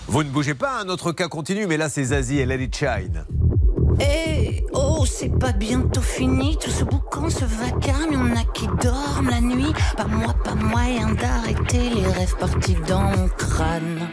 Vous 0.08 0.22
ne 0.24 0.30
bougez 0.30 0.54
pas, 0.54 0.80
un 0.80 0.88
autre 0.88 1.12
cas 1.12 1.28
continue, 1.28 1.66
mais 1.66 1.76
là 1.76 1.88
c'est 1.88 2.04
Zazie 2.04 2.40
et 2.40 2.62
It 2.62 2.76
Shine. 2.76 3.24
Eh 4.00 4.64
oh, 4.72 5.04
c'est 5.06 5.38
pas 5.38 5.52
bientôt 5.52 6.00
fini 6.00 6.56
tout 6.58 6.70
ce 6.70 6.82
boucan, 6.82 7.30
ce 7.30 7.44
vacarme. 7.44 8.12
Y'en 8.12 8.36
a 8.36 8.44
qui 8.52 8.66
dorment 8.82 9.30
la 9.30 9.40
nuit. 9.40 9.72
Pas 9.96 10.06
moi, 10.06 10.34
pas 10.44 10.54
moyen 10.54 11.12
d'arrêter 11.12 11.90
les 11.90 12.06
rêves 12.06 12.36
partis 12.36 12.76
dans 12.88 13.02
mon 13.02 13.28
crâne. 13.28 14.08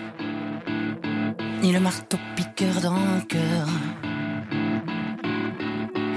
Ni 1.62 1.72
le 1.72 1.80
marteau 1.80 2.18
piqueur 2.36 2.82
dans 2.82 2.92
mon 2.92 3.22
cœur. 3.22 3.68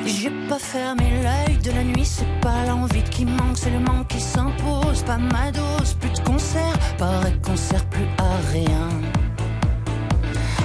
J'ai 0.09 0.31
pas 0.49 0.59
fermé 0.59 1.05
l'œil 1.23 1.59
de 1.59 1.71
la 1.71 1.85
nuit, 1.85 2.07
c'est 2.07 2.41
pas 2.41 2.65
l'envie 2.67 3.03
qui 3.03 3.27
manque, 3.27 3.57
c'est 3.57 3.71
le 3.71 3.79
manque 3.79 4.09
qui 4.09 4.21
s'impose. 4.21 5.03
Pas 5.03 5.19
ma 5.19 5.53
dose, 5.53 5.95
plus 6.01 6.11
de 6.11 6.21
concert, 6.21 6.79
paraît 6.97 7.37
qu'on 7.43 7.57
sert 7.57 7.85
plus 7.87 8.09
à 8.17 8.53
rien. 8.53 8.89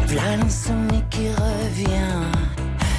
V'là 0.07 0.37
l'insomnie 0.37 1.03
qui 1.09 1.27
revient. 1.27 2.23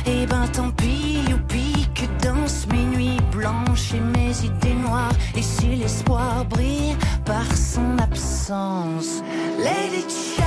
Et 0.06 0.26
ben 0.26 0.46
tant 0.48 0.70
pis, 0.70 1.20
youpi, 1.30 1.88
que 1.94 2.04
danse 2.22 2.66
mes 2.70 2.84
nuits 2.94 3.20
blanches 3.32 3.94
et 3.94 4.00
mes 4.00 4.36
idées 4.44 4.74
noires. 4.74 5.16
Et 5.34 5.42
si 5.42 5.68
l'espoir 5.76 6.44
brille 6.44 6.94
par 7.24 7.46
son 7.56 7.98
absence, 7.98 9.22
it 9.58 10.10
shine. 10.10 10.44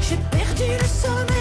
J'ai 0.00 0.16
perdu 0.30 0.70
le 0.80 0.86
sommeil, 0.86 1.35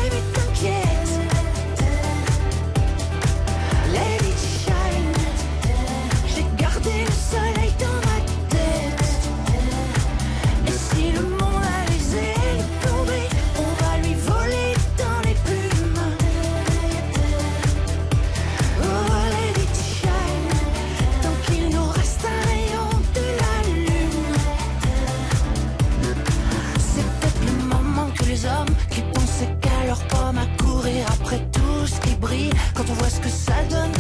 quand 32.74 32.90
on 32.90 32.94
voit 32.94 33.10
ce 33.10 33.20
que 33.20 33.30
ça 33.30 33.54
donne, 33.70 33.92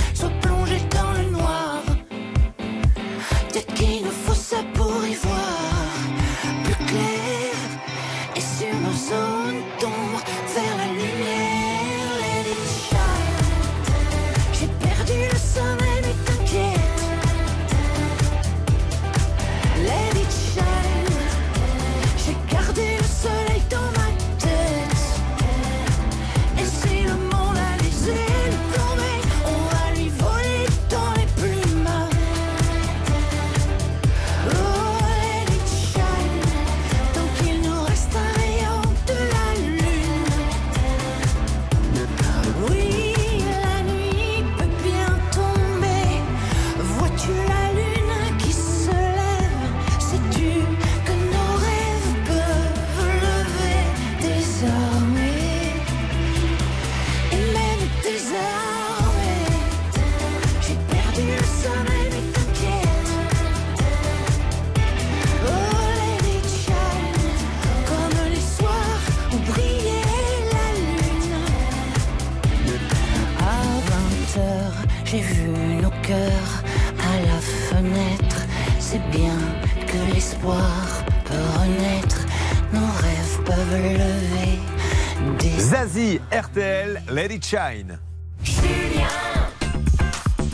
à 76.13 77.21
la 77.21 77.39
fenêtre. 77.39 78.45
C'est 78.79 79.01
bien 79.09 79.37
que 79.87 80.13
l'espoir 80.13 81.03
peut 81.25 81.59
renaître, 81.59 82.25
nos 82.71 82.79
rêves 82.79 83.43
peuvent 83.43 83.81
lever 83.81 84.59
des. 85.39 85.59
Zazie, 85.59 86.19
RTL, 86.31 87.01
Let 87.09 87.33
It 87.33 87.45
Shine. 87.45 87.99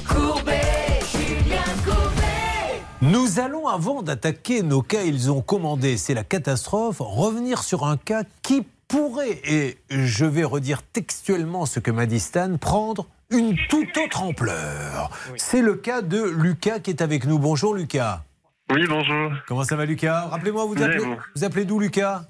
Courbet, 0.07 0.99
Julien 1.11 1.61
Courbet. 1.83 2.81
Nous 3.01 3.39
allons, 3.39 3.67
avant 3.67 4.03
d'attaquer 4.03 4.63
nos 4.63 4.81
cas, 4.81 5.03
ils 5.03 5.31
ont 5.31 5.41
commandé, 5.41 5.97
c'est 5.97 6.13
la 6.13 6.23
catastrophe, 6.23 6.97
revenir 6.99 7.63
sur 7.63 7.85
un 7.85 7.97
cas 7.97 8.23
qui 8.41 8.65
pourrait, 8.87 9.41
et 9.43 9.77
je 9.89 10.25
vais 10.25 10.43
redire 10.45 10.81
textuellement 10.83 11.65
ce 11.65 11.79
que 11.79 11.91
m'a 11.91 12.05
dit 12.05 12.19
Stan, 12.19 12.57
prendre 12.57 13.07
une 13.31 13.55
toute 13.69 13.97
autre 13.97 14.23
ampleur. 14.23 15.09
C'est 15.37 15.61
le 15.61 15.75
cas 15.75 16.01
de 16.01 16.21
Lucas 16.21 16.79
qui 16.79 16.91
est 16.91 17.01
avec 17.01 17.25
nous. 17.25 17.39
Bonjour 17.39 17.73
Lucas. 17.73 18.23
Oui, 18.71 18.85
bonjour. 18.87 19.31
Comment 19.47 19.63
ça 19.63 19.75
va 19.75 19.85
Lucas? 19.85 20.27
Rappelez-moi, 20.27 20.65
vous 20.65 20.81
appelez, 20.81 21.03
bon. 21.03 21.17
vous 21.35 21.43
appelez 21.43 21.65
d'où 21.65 21.79
Lucas? 21.79 22.23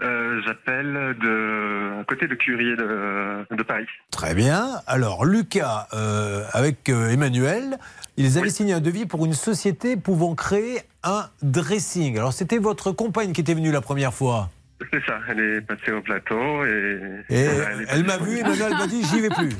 Euh, 0.00 0.40
J'appelle 0.46 1.16
de 1.20 2.00
à 2.00 2.04
côté 2.04 2.26
de 2.26 2.34
Curier 2.34 2.76
de, 2.76 3.46
de 3.54 3.62
Paris. 3.62 3.86
Très 4.10 4.34
bien. 4.34 4.80
Alors, 4.86 5.24
Lucas, 5.24 5.88
euh, 5.92 6.44
avec 6.52 6.88
euh, 6.88 7.10
Emmanuel, 7.10 7.78
ils 8.16 8.38
avaient 8.38 8.50
signé 8.50 8.72
un 8.72 8.80
devis 8.80 9.06
pour 9.06 9.24
une 9.26 9.34
société 9.34 9.96
pouvant 9.96 10.34
créer 10.34 10.80
un 11.02 11.28
dressing. 11.42 12.16
Alors, 12.18 12.32
c'était 12.32 12.58
votre 12.58 12.92
compagne 12.92 13.32
qui 13.32 13.40
était 13.40 13.54
venue 13.54 13.72
la 13.72 13.80
première 13.80 14.14
fois. 14.14 14.50
C'est 14.92 15.04
ça, 15.04 15.18
elle 15.28 15.40
est 15.40 15.60
passée 15.60 15.92
au 15.92 16.00
plateau 16.00 16.64
et. 16.64 17.24
Et 17.30 17.46
elle 17.88 18.04
m'a 18.04 18.16
vu, 18.18 18.36
disponible. 18.36 18.62
Emmanuel 18.62 18.72
m'a 18.78 18.86
dit, 18.86 19.02
j'y 19.04 19.20
vais 19.20 19.30
plus. 19.30 19.50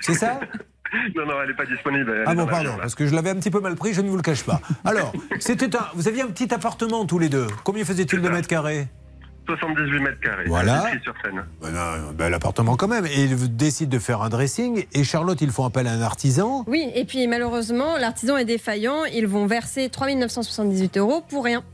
C'est 0.00 0.14
ça? 0.14 0.40
Non, 1.16 1.24
non, 1.24 1.40
elle 1.40 1.48
n'est 1.48 1.54
pas 1.54 1.64
disponible. 1.64 2.12
elle 2.14 2.24
Ah 2.26 2.34
bon, 2.34 2.46
pardon, 2.46 2.76
parce 2.78 2.94
que 2.94 3.06
je 3.06 3.14
l'avais 3.14 3.30
un 3.30 3.36
petit 3.36 3.50
peu 3.50 3.60
mal 3.60 3.76
pris, 3.76 3.94
je 3.94 4.02
ne 4.02 4.10
vous 4.10 4.16
le 4.16 4.22
cache 4.22 4.44
pas. 4.44 4.60
Alors, 4.84 5.12
c'était 5.40 5.74
un, 5.74 5.86
vous 5.94 6.06
aviez 6.06 6.20
un 6.20 6.26
petit 6.26 6.52
appartement 6.52 7.06
tous 7.06 7.18
les 7.18 7.30
deux. 7.30 7.46
Combien 7.64 7.82
faisait-il 7.84 8.20
de 8.20 8.28
mètres 8.28 8.46
carrés? 8.46 8.88
78 9.46 10.00
mètres 10.00 10.20
carrés. 10.20 10.44
Voilà. 10.46 10.90
sur 11.02 11.14
scène. 11.24 11.42
Ben 11.60 11.70
non, 11.70 12.10
un 12.10 12.12
bel 12.12 12.32
appartement 12.34 12.76
quand 12.76 12.88
même. 12.88 13.06
Et 13.06 13.24
il 13.24 13.56
décide 13.56 13.88
de 13.88 13.98
faire 13.98 14.22
un 14.22 14.28
dressing. 14.28 14.84
Et 14.92 15.02
Charlotte, 15.02 15.40
ils 15.40 15.50
font 15.50 15.64
appel 15.64 15.86
à 15.86 15.92
un 15.92 16.02
artisan. 16.02 16.64
Oui, 16.68 16.90
et 16.94 17.04
puis 17.04 17.26
malheureusement, 17.26 17.96
l'artisan 17.98 18.36
est 18.36 18.44
défaillant. 18.44 19.04
Ils 19.06 19.26
vont 19.26 19.46
verser 19.46 19.88
3 19.88 20.14
978 20.14 20.98
euros 20.98 21.24
pour 21.28 21.44
rien. 21.44 21.64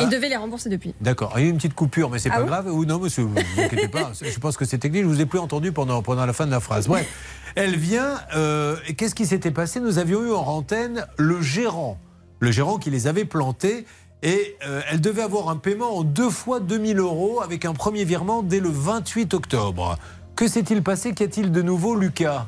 Ils 0.00 0.08
devaient 0.08 0.28
les 0.30 0.36
rembourser 0.36 0.68
depuis. 0.70 0.94
D'accord. 1.00 1.34
Il 1.36 1.42
y 1.42 1.44
a 1.44 1.46
eu 1.48 1.50
une 1.50 1.56
petite 1.56 1.74
coupure, 1.74 2.08
mais 2.10 2.18
c'est 2.18 2.30
Ah 2.32 2.38
pas 2.40 2.44
grave. 2.44 2.66
Ou 2.72 2.84
non, 2.84 2.98
monsieur, 2.98 3.24
vous 3.24 3.34
vous 3.34 3.60
inquiétez 3.60 3.88
pas. 3.88 4.12
Je 4.22 4.38
pense 4.38 4.56
que 4.56 4.64
c'est 4.64 4.78
technique. 4.78 5.02
Je 5.02 5.08
vous 5.08 5.20
ai 5.20 5.26
plus 5.26 5.38
entendu 5.38 5.70
pendant, 5.72 6.02
pendant 6.02 6.24
la 6.24 6.32
fin 6.32 6.46
de 6.46 6.50
la 6.50 6.60
phrase. 6.60 6.88
Ouais. 6.88 7.06
Elle 7.54 7.76
vient. 7.76 8.18
euh, 8.34 8.76
qu'est-ce 8.96 9.14
qui 9.14 9.26
s'était 9.26 9.50
passé? 9.50 9.80
Nous 9.80 9.98
avions 9.98 10.22
eu 10.24 10.32
en 10.32 10.40
antenne 10.46 11.06
le 11.18 11.42
gérant. 11.42 11.98
Le 12.40 12.50
gérant 12.50 12.78
qui 12.78 12.90
les 12.90 13.06
avait 13.06 13.26
plantés. 13.26 13.84
Et 14.22 14.56
euh, 14.66 14.80
elle 14.90 15.00
devait 15.00 15.22
avoir 15.22 15.48
un 15.50 15.56
paiement 15.56 15.98
en 15.98 16.04
deux 16.04 16.30
fois 16.30 16.60
2000 16.60 16.98
euros 16.98 17.42
avec 17.42 17.64
un 17.64 17.74
premier 17.74 18.04
virement 18.04 18.42
dès 18.42 18.60
le 18.60 18.68
28 18.70 19.34
octobre. 19.34 19.98
Que 20.36 20.48
s'est-il 20.48 20.82
passé? 20.82 21.12
Qu'y 21.12 21.24
a-t-il 21.24 21.52
de 21.52 21.60
nouveau, 21.60 21.96
Lucas? 21.96 22.46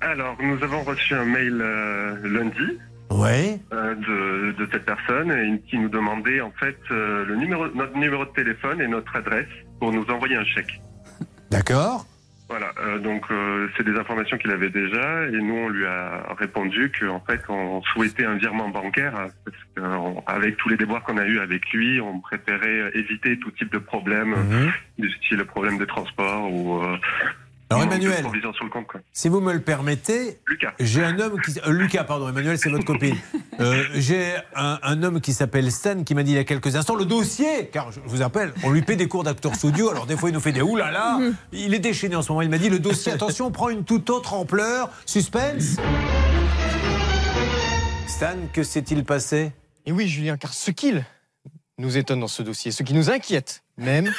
Alors, 0.00 0.36
nous 0.42 0.62
avons 0.62 0.82
reçu 0.82 1.14
un 1.14 1.24
mail 1.24 1.58
euh, 1.62 2.16
lundi 2.24 2.78
Ouais. 3.12 3.58
euh, 3.72 3.94
de, 3.94 4.52
de 4.64 4.68
cette 4.72 4.84
personne 4.84 5.30
et 5.32 5.60
qui 5.68 5.78
nous 5.78 5.88
demandait 5.88 6.40
en 6.40 6.50
fait 6.52 6.78
euh, 6.90 7.24
le 7.26 7.36
numéro, 7.36 7.66
notre 7.74 7.96
numéro 7.96 8.24
de 8.24 8.30
téléphone 8.30 8.80
et 8.80 8.88
notre 8.88 9.14
adresse 9.16 9.46
pour 9.80 9.92
nous 9.92 10.04
envoyer 10.10 10.36
un 10.36 10.44
chèque. 10.44 10.80
D'accord. 11.50 12.06
Voilà, 12.48 12.70
euh, 12.84 12.98
donc 12.98 13.24
euh, 13.30 13.68
c'est 13.76 13.82
des 13.82 13.96
informations 13.98 14.36
qu'il 14.36 14.50
avait 14.50 14.68
déjà 14.68 15.26
et 15.26 15.30
nous 15.32 15.54
on 15.54 15.68
lui 15.70 15.86
a 15.86 16.34
répondu 16.38 16.92
qu'en 17.00 17.20
fait 17.20 17.40
on 17.48 17.80
souhaitait 17.82 18.26
un 18.26 18.34
virement 18.34 18.68
bancaire 18.68 19.14
hein, 19.18 19.28
parce 19.44 19.56
qu'avec 20.26 20.58
tous 20.58 20.68
les 20.68 20.76
déboires 20.76 21.02
qu'on 21.02 21.16
a 21.16 21.24
eu 21.24 21.38
avec 21.38 21.66
lui, 21.72 21.98
on 22.02 22.20
préférait 22.20 22.90
éviter 22.94 23.38
tout 23.38 23.50
type 23.52 23.72
de 23.72 23.78
problème, 23.78 24.34
Mhm. 24.34 24.70
du 24.98 25.10
style 25.12 25.42
problème 25.44 25.78
de 25.78 25.86
transport 25.86 26.52
ou 26.52 26.82
euh, 26.82 26.96
Alors, 27.76 27.82
Emmanuel. 27.84 28.22
provision 28.22 28.52
sur 28.52 28.64
le 28.64 28.70
compte. 28.70 28.86
Quoi. 28.86 29.00
Si 29.12 29.28
vous 29.28 29.40
me 29.40 29.52
le 29.52 29.60
permettez, 29.60 30.38
Lucas. 30.46 30.72
j'ai 30.80 31.04
un 31.04 31.18
homme 31.18 31.40
qui. 31.40 31.58
euh, 31.66 31.70
Lucas, 31.72 32.04
pardon, 32.04 32.28
Emmanuel, 32.28 32.58
c'est 32.58 32.70
votre 32.70 32.84
copine. 32.84 33.16
Euh, 33.60 33.84
j'ai 33.94 34.32
un, 34.56 34.78
un 34.82 35.02
homme 35.02 35.20
qui 35.20 35.34
s'appelle 35.34 35.70
Stan 35.70 36.02
qui 36.04 36.14
m'a 36.14 36.22
dit 36.22 36.32
il 36.32 36.36
y 36.36 36.38
a 36.38 36.44
quelques 36.44 36.74
instants 36.74 36.96
le 36.96 37.04
dossier, 37.04 37.68
car 37.70 37.92
je 37.92 38.00
vous 38.06 38.22
rappelle, 38.22 38.52
on 38.64 38.70
lui 38.70 38.80
paie 38.80 38.96
des 38.96 39.08
cours 39.08 39.24
d'acteur 39.24 39.54
studio, 39.54 39.90
alors 39.90 40.06
des 40.06 40.16
fois 40.16 40.30
il 40.30 40.32
nous 40.32 40.40
fait 40.40 40.52
des 40.52 40.62
oulala. 40.62 41.18
Il 41.52 41.74
est 41.74 41.78
déchaîné 41.78 42.16
en 42.16 42.22
ce 42.22 42.32
moment. 42.32 42.40
Il 42.42 42.48
m'a 42.48 42.56
dit 42.58 42.70
le 42.70 42.78
dossier, 42.78 43.12
attention, 43.12 43.50
prend 43.50 43.68
une 43.68 43.84
toute 43.84 44.08
autre 44.08 44.32
ampleur. 44.32 44.88
Suspense. 45.04 45.76
Stan, 48.06 48.36
que 48.52 48.62
s'est-il 48.62 49.04
passé? 49.04 49.52
Et 49.86 49.92
oui, 49.92 50.08
Julien, 50.08 50.36
car 50.38 50.52
ce 50.54 50.70
qu'il 50.70 51.04
nous 51.78 51.96
étonne 51.96 52.20
dans 52.20 52.28
ce 52.28 52.42
dossier, 52.42 52.70
ce 52.70 52.82
qui 52.82 52.94
nous 52.94 53.10
inquiète 53.10 53.62
même, 53.76 54.12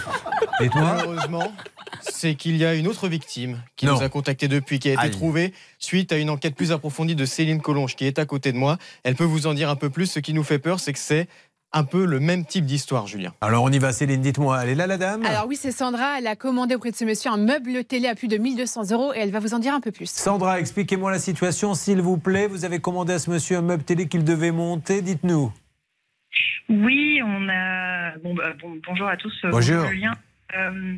Et 0.60 0.68
toi 0.68 0.82
malheureusement, 0.82 1.52
c'est 2.00 2.34
qu'il 2.36 2.56
y 2.56 2.64
a 2.64 2.74
une 2.74 2.86
autre 2.86 3.08
victime 3.08 3.60
qui 3.76 3.86
Non. 3.86 3.94
nous 3.96 4.02
a 4.02 4.08
contacté 4.08 4.46
depuis, 4.48 4.78
qui 4.78 4.88
a 4.88 4.92
été 4.92 5.02
Aïe. 5.02 5.10
trouvée 5.10 5.52
suite 5.78 6.12
à 6.12 6.16
une 6.16 6.30
enquête 6.30 6.54
plus 6.54 6.70
approfondie 6.72 7.14
de 7.16 7.24
Céline 7.24 7.60
Collonge, 7.60 7.96
qui 7.96 8.06
est 8.06 8.18
à 8.18 8.24
côté 8.24 8.52
de 8.52 8.56
moi. 8.56 8.78
Elle 9.02 9.16
peut 9.16 9.24
vous 9.24 9.46
en 9.48 9.54
dire 9.54 9.68
un 9.68 9.74
peu 9.76 9.90
plus. 9.90 10.06
Ce 10.06 10.20
qui 10.20 10.32
nous 10.32 10.44
fait 10.44 10.58
peur, 10.60 10.78
c'est 10.80 10.92
que 10.92 10.98
c'est 11.00 11.26
un 11.72 11.82
peu 11.82 12.04
le 12.04 12.20
même 12.20 12.44
type 12.44 12.66
d'histoire, 12.66 13.08
Julien. 13.08 13.34
Alors 13.40 13.64
on 13.64 13.70
y 13.72 13.78
va, 13.80 13.92
Céline, 13.92 14.20
dites-moi, 14.20 14.62
elle 14.62 14.68
est 14.70 14.74
là 14.76 14.86
la 14.86 14.96
dame? 14.96 15.26
Alors 15.26 15.46
oui, 15.48 15.58
c'est 15.60 15.72
Sandra. 15.72 16.18
Elle 16.18 16.28
a 16.28 16.36
commandé 16.36 16.76
auprès 16.76 16.92
de 16.92 16.96
ce 16.96 17.04
monsieur 17.04 17.32
un 17.32 17.36
meuble 17.36 17.84
télé 17.84 18.06
à 18.06 18.14
plus 18.14 18.28
de 18.28 18.36
1200 18.38 18.92
euros 18.92 19.12
et 19.12 19.18
elle 19.18 19.32
va 19.32 19.40
vous 19.40 19.54
en 19.54 19.58
dire 19.58 19.74
un 19.74 19.80
peu 19.80 19.90
plus. 19.90 20.08
Sandra, 20.08 20.60
expliquez-moi 20.60 21.10
la 21.10 21.18
situation, 21.18 21.74
s'il 21.74 22.00
vous 22.00 22.16
plaît. 22.16 22.46
Vous 22.46 22.64
avez 22.64 22.78
commandé 22.78 23.12
à 23.14 23.18
ce 23.18 23.28
monsieur 23.28 23.56
un 23.56 23.62
meuble 23.62 23.82
télé 23.82 24.06
qu'il 24.06 24.22
devait 24.22 24.52
monter, 24.52 25.02
dites-nous. 25.02 25.52
Oui, 26.68 27.20
on 27.24 27.48
a. 27.48 28.16
Bon, 28.18 28.34
bah, 28.34 28.52
bon- 28.60 28.80
bonjour 28.86 29.08
à 29.08 29.16
tous. 29.16 29.34
euh, 29.44 29.50
Bonjour. 29.50 29.86
Julien. 29.86 30.12
Euh, 30.56 30.96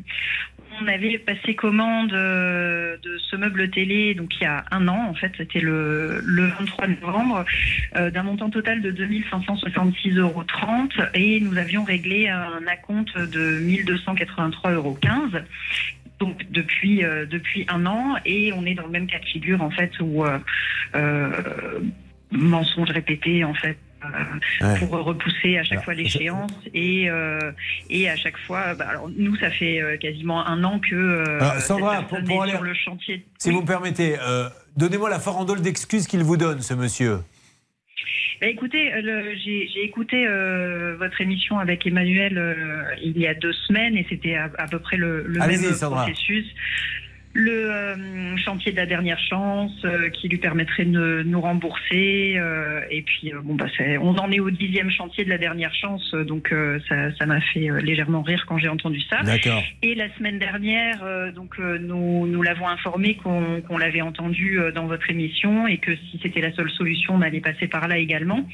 on 0.81 0.87
avait 0.87 1.17
passé 1.17 1.55
commande 1.55 2.13
euh, 2.13 2.97
de 3.01 3.17
ce 3.17 3.35
meuble 3.37 3.71
télé 3.71 4.13
donc 4.13 4.35
il 4.39 4.43
y 4.43 4.45
a 4.45 4.65
un 4.69 4.87
an 4.87 5.07
en 5.09 5.13
fait 5.15 5.31
c'était 5.37 5.61
le, 5.61 6.21
le 6.23 6.47
23 6.47 6.87
novembre 6.87 7.45
euh, 7.95 8.11
d'un 8.11 8.21
montant 8.23 8.49
total 8.51 8.81
de 8.81 8.91
2566,30 8.91 10.19
euros 10.19 10.43
et 11.15 11.39
nous 11.39 11.57
avions 11.57 11.83
réglé 11.85 12.27
un 12.27 12.67
acompte 12.67 13.17
de 13.17 13.59
1283,15 13.59 14.73
euros 14.73 14.99
donc 16.19 16.45
depuis 16.51 16.97
depuis 16.99 17.65
un 17.69 17.85
an 17.87 18.15
et 18.25 18.51
on 18.53 18.65
est 18.65 18.75
dans 18.75 18.85
le 18.85 18.91
même 18.91 19.07
cas 19.07 19.19
de 19.19 19.25
figure 19.25 19.63
en 19.63 19.71
fait 19.71 19.91
où 20.01 20.23
mensonge 22.31 22.91
répété 22.91 23.43
en 23.43 23.53
fait 23.53 23.77
Ouais. 24.61 24.79
pour 24.79 24.89
repousser 25.03 25.57
à 25.57 25.63
chaque 25.63 25.83
fois 25.83 25.93
l'échéance 25.93 26.51
et 26.73 27.09
euh, 27.09 27.51
et 27.89 28.09
à 28.09 28.15
chaque 28.15 28.37
fois 28.39 28.73
bah, 28.75 28.85
alors 28.89 29.09
nous 29.15 29.35
ça 29.37 29.49
fait 29.51 29.81
euh, 29.81 29.97
quasiment 29.97 30.45
un 30.45 30.63
an 30.63 30.79
que 30.79 30.95
euh, 30.95 31.39
Alors, 31.39 31.53
Sandra, 31.61 32.01
pour- 32.03 32.23
pour 32.23 32.43
aller- 32.43 32.51
sur 32.53 32.63
le 32.63 32.73
chantier 32.73 33.25
Si 33.37 33.51
vous 33.51 33.61
me 33.61 33.67
permettez, 33.67 34.15
donnez-moi 34.75 35.09
la 35.09 35.19
farandole 35.19 35.61
d'excuses 35.61 36.07
qu'il 36.07 36.23
vous 36.23 36.37
donne, 36.37 36.61
ce 36.61 36.73
monsieur. 36.73 37.19
Bah, 38.39 38.45
écoutez, 38.47 38.91
j'ai 39.43 39.83
écouté 39.83 40.27
euh, 40.27 40.95
votre 40.99 41.19
émission 41.21 41.57
avec 41.57 41.87
Emmanuel 41.87 42.37
euh, 42.37 42.83
il 43.03 43.17
y 43.17 43.25
a 43.27 43.33
deux 43.33 43.53
semaines 43.53 43.97
et 43.97 44.05
c'était 44.09 44.35
à, 44.35 44.51
à 44.59 44.67
peu 44.67 44.77
près 44.79 44.95
le, 44.97 45.23
le 45.23 45.39
même 45.39 45.73
Sandra. 45.73 46.03
processus. 46.05 46.45
Le 47.39 47.71
euh, 47.71 48.37
chantier 48.37 48.71
de 48.71 48.77
la 48.77 48.87
dernière 48.87 49.19
chance 49.19 49.71
euh, 49.85 50.09
qui 50.09 50.27
lui 50.27 50.37
permettrait 50.37 50.85
de 50.85 51.21
nous 51.23 51.39
rembourser 51.39 52.33
euh, 52.37 52.81
et 52.89 53.03
puis 53.03 53.31
euh, 53.31 53.41
bon 53.43 53.53
bah 53.53 53.67
on 54.01 54.17
en 54.17 54.31
est 54.31 54.39
au 54.39 54.49
dixième 54.49 54.89
chantier 54.89 55.23
de 55.23 55.29
la 55.29 55.37
dernière 55.37 55.73
chance 55.75 56.11
euh, 56.15 56.23
donc 56.23 56.51
euh, 56.51 56.79
ça 56.89 57.15
ça 57.15 57.27
m'a 57.27 57.39
fait 57.41 57.69
légèrement 57.81 58.23
rire 58.23 58.43
quand 58.47 58.57
j'ai 58.57 58.69
entendu 58.69 59.01
ça. 59.01 59.21
D'accord. 59.21 59.61
Et 59.81 59.93
la 59.93 60.13
semaine 60.15 60.39
dernière, 60.39 61.03
euh, 61.03 61.31
donc 61.31 61.59
euh, 61.59 61.77
nous, 61.77 62.25
nous 62.27 62.41
l'avons 62.41 62.67
informé 62.67 63.15
qu'on 63.15 63.77
l'avait 63.77 64.01
entendu 64.01 64.59
euh, 64.59 64.71
dans 64.71 64.87
votre 64.87 65.09
émission 65.09 65.67
et 65.67 65.77
que 65.77 65.95
si 65.95 66.19
c'était 66.21 66.41
la 66.41 66.51
seule 66.53 66.69
solution, 66.71 67.15
on 67.15 67.21
allait 67.21 67.41
passer 67.41 67.67
par 67.67 67.87
là 67.87 67.97
également. 67.97 68.47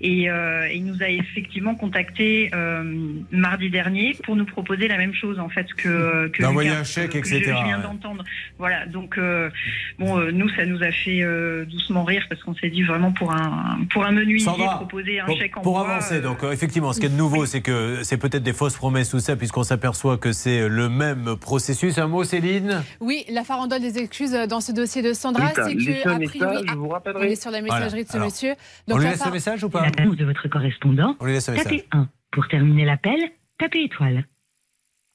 Et 0.00 0.30
euh, 0.30 0.68
il 0.72 0.84
nous 0.84 1.02
a 1.02 1.08
effectivement 1.08 1.74
contacté 1.74 2.50
euh, 2.54 2.82
mardi 3.30 3.70
dernier 3.70 4.16
pour 4.24 4.36
nous 4.36 4.44
proposer 4.44 4.88
la 4.88 4.96
même 4.96 5.14
chose 5.14 5.38
en 5.38 5.48
fait 5.48 5.72
que, 5.74 6.28
que 6.28 6.42
D'envoyer 6.42 6.70
un 6.70 6.84
chèque, 6.84 7.12
que 7.12 7.18
etc., 7.18 7.40
je 7.44 7.50
viens. 7.50 7.82
Voilà, 8.58 8.86
donc 8.86 9.18
euh, 9.18 9.50
bon, 9.98 10.18
euh, 10.18 10.30
nous 10.32 10.48
ça 10.50 10.64
nous 10.66 10.82
a 10.82 10.90
fait 10.92 11.22
euh, 11.22 11.64
doucement 11.64 12.04
rire 12.04 12.24
parce 12.28 12.42
qu'on 12.42 12.54
s'est 12.54 12.70
dit 12.70 12.82
vraiment 12.82 13.12
pour 13.12 13.32
un 13.32 13.78
pour 13.92 14.04
un 14.04 14.12
menuisier 14.12 14.50
proposer 14.76 15.20
un 15.20 15.26
pour, 15.26 15.36
chèque 15.38 15.56
en 15.56 15.60
pour 15.62 15.72
bois, 15.74 15.90
avancer, 15.90 16.16
euh, 16.16 16.20
donc 16.22 16.42
euh, 16.44 16.52
effectivement, 16.52 16.92
ce 16.92 17.00
qui 17.00 17.06
est 17.06 17.10
de 17.10 17.16
nouveau, 17.16 17.46
c'est 17.46 17.60
que 17.62 18.02
c'est 18.02 18.16
peut-être 18.18 18.42
des 18.42 18.52
fausses 18.52 18.76
promesses 18.76 19.12
ou 19.14 19.18
ça, 19.20 19.36
puisqu'on 19.36 19.64
s'aperçoit 19.64 20.16
que 20.18 20.32
c'est 20.32 20.68
le 20.68 20.88
même 20.88 21.36
processus. 21.36 21.98
Un 21.98 22.08
mot, 22.08 22.24
Céline? 22.24 22.82
Oui, 23.00 23.24
la 23.30 23.44
farandole 23.44 23.80
des 23.80 23.98
excuses 23.98 24.32
dans 24.48 24.60
ce 24.60 24.72
dossier 24.72 25.02
de 25.02 25.12
Sandra, 25.12 25.48
c'est 25.54 25.74
que 25.76 26.08
un 26.08 26.14
a 26.16 26.18
message, 26.18 26.36
priori, 26.38 26.64
je 26.68 26.74
vous 26.74 26.88
ah, 26.90 26.94
rappellerai. 26.94 27.26
on 27.28 27.30
est 27.30 27.40
sur 27.40 27.50
la 27.50 27.60
Voilà. 27.60 27.80
messagerie 27.84 28.04
de 28.04 28.08
ce 28.08 28.16
Alors, 28.16 28.26
monsieur. 28.26 28.54
on 28.88 28.96
lui 28.96 29.04
la 29.04 29.10
laisse 29.10 29.18
far- 29.18 29.28
le 29.28 29.34
message 29.34 29.64
ou 29.64 29.68
pas 29.70 29.88
L'annonce 29.96 30.16
de 30.16 30.24
votre 30.24 30.48
correspondant. 30.48 31.16
On 31.20 31.24
lui 31.26 31.32
laisse 31.34 31.48
un 31.48 31.52
message. 31.52 31.64
Tapez 31.64 31.86
1. 31.92 32.08
Pour 32.32 32.48
terminer 32.48 32.84
l'appel, 32.84 33.18
tapez 33.58 33.84
étoile. 33.84 34.24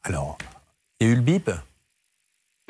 Alors, 0.03 0.37
il 0.99 1.07
y 1.07 1.09
a 1.09 1.13
eu 1.13 1.15
le 1.17 1.21
bip? 1.21 1.49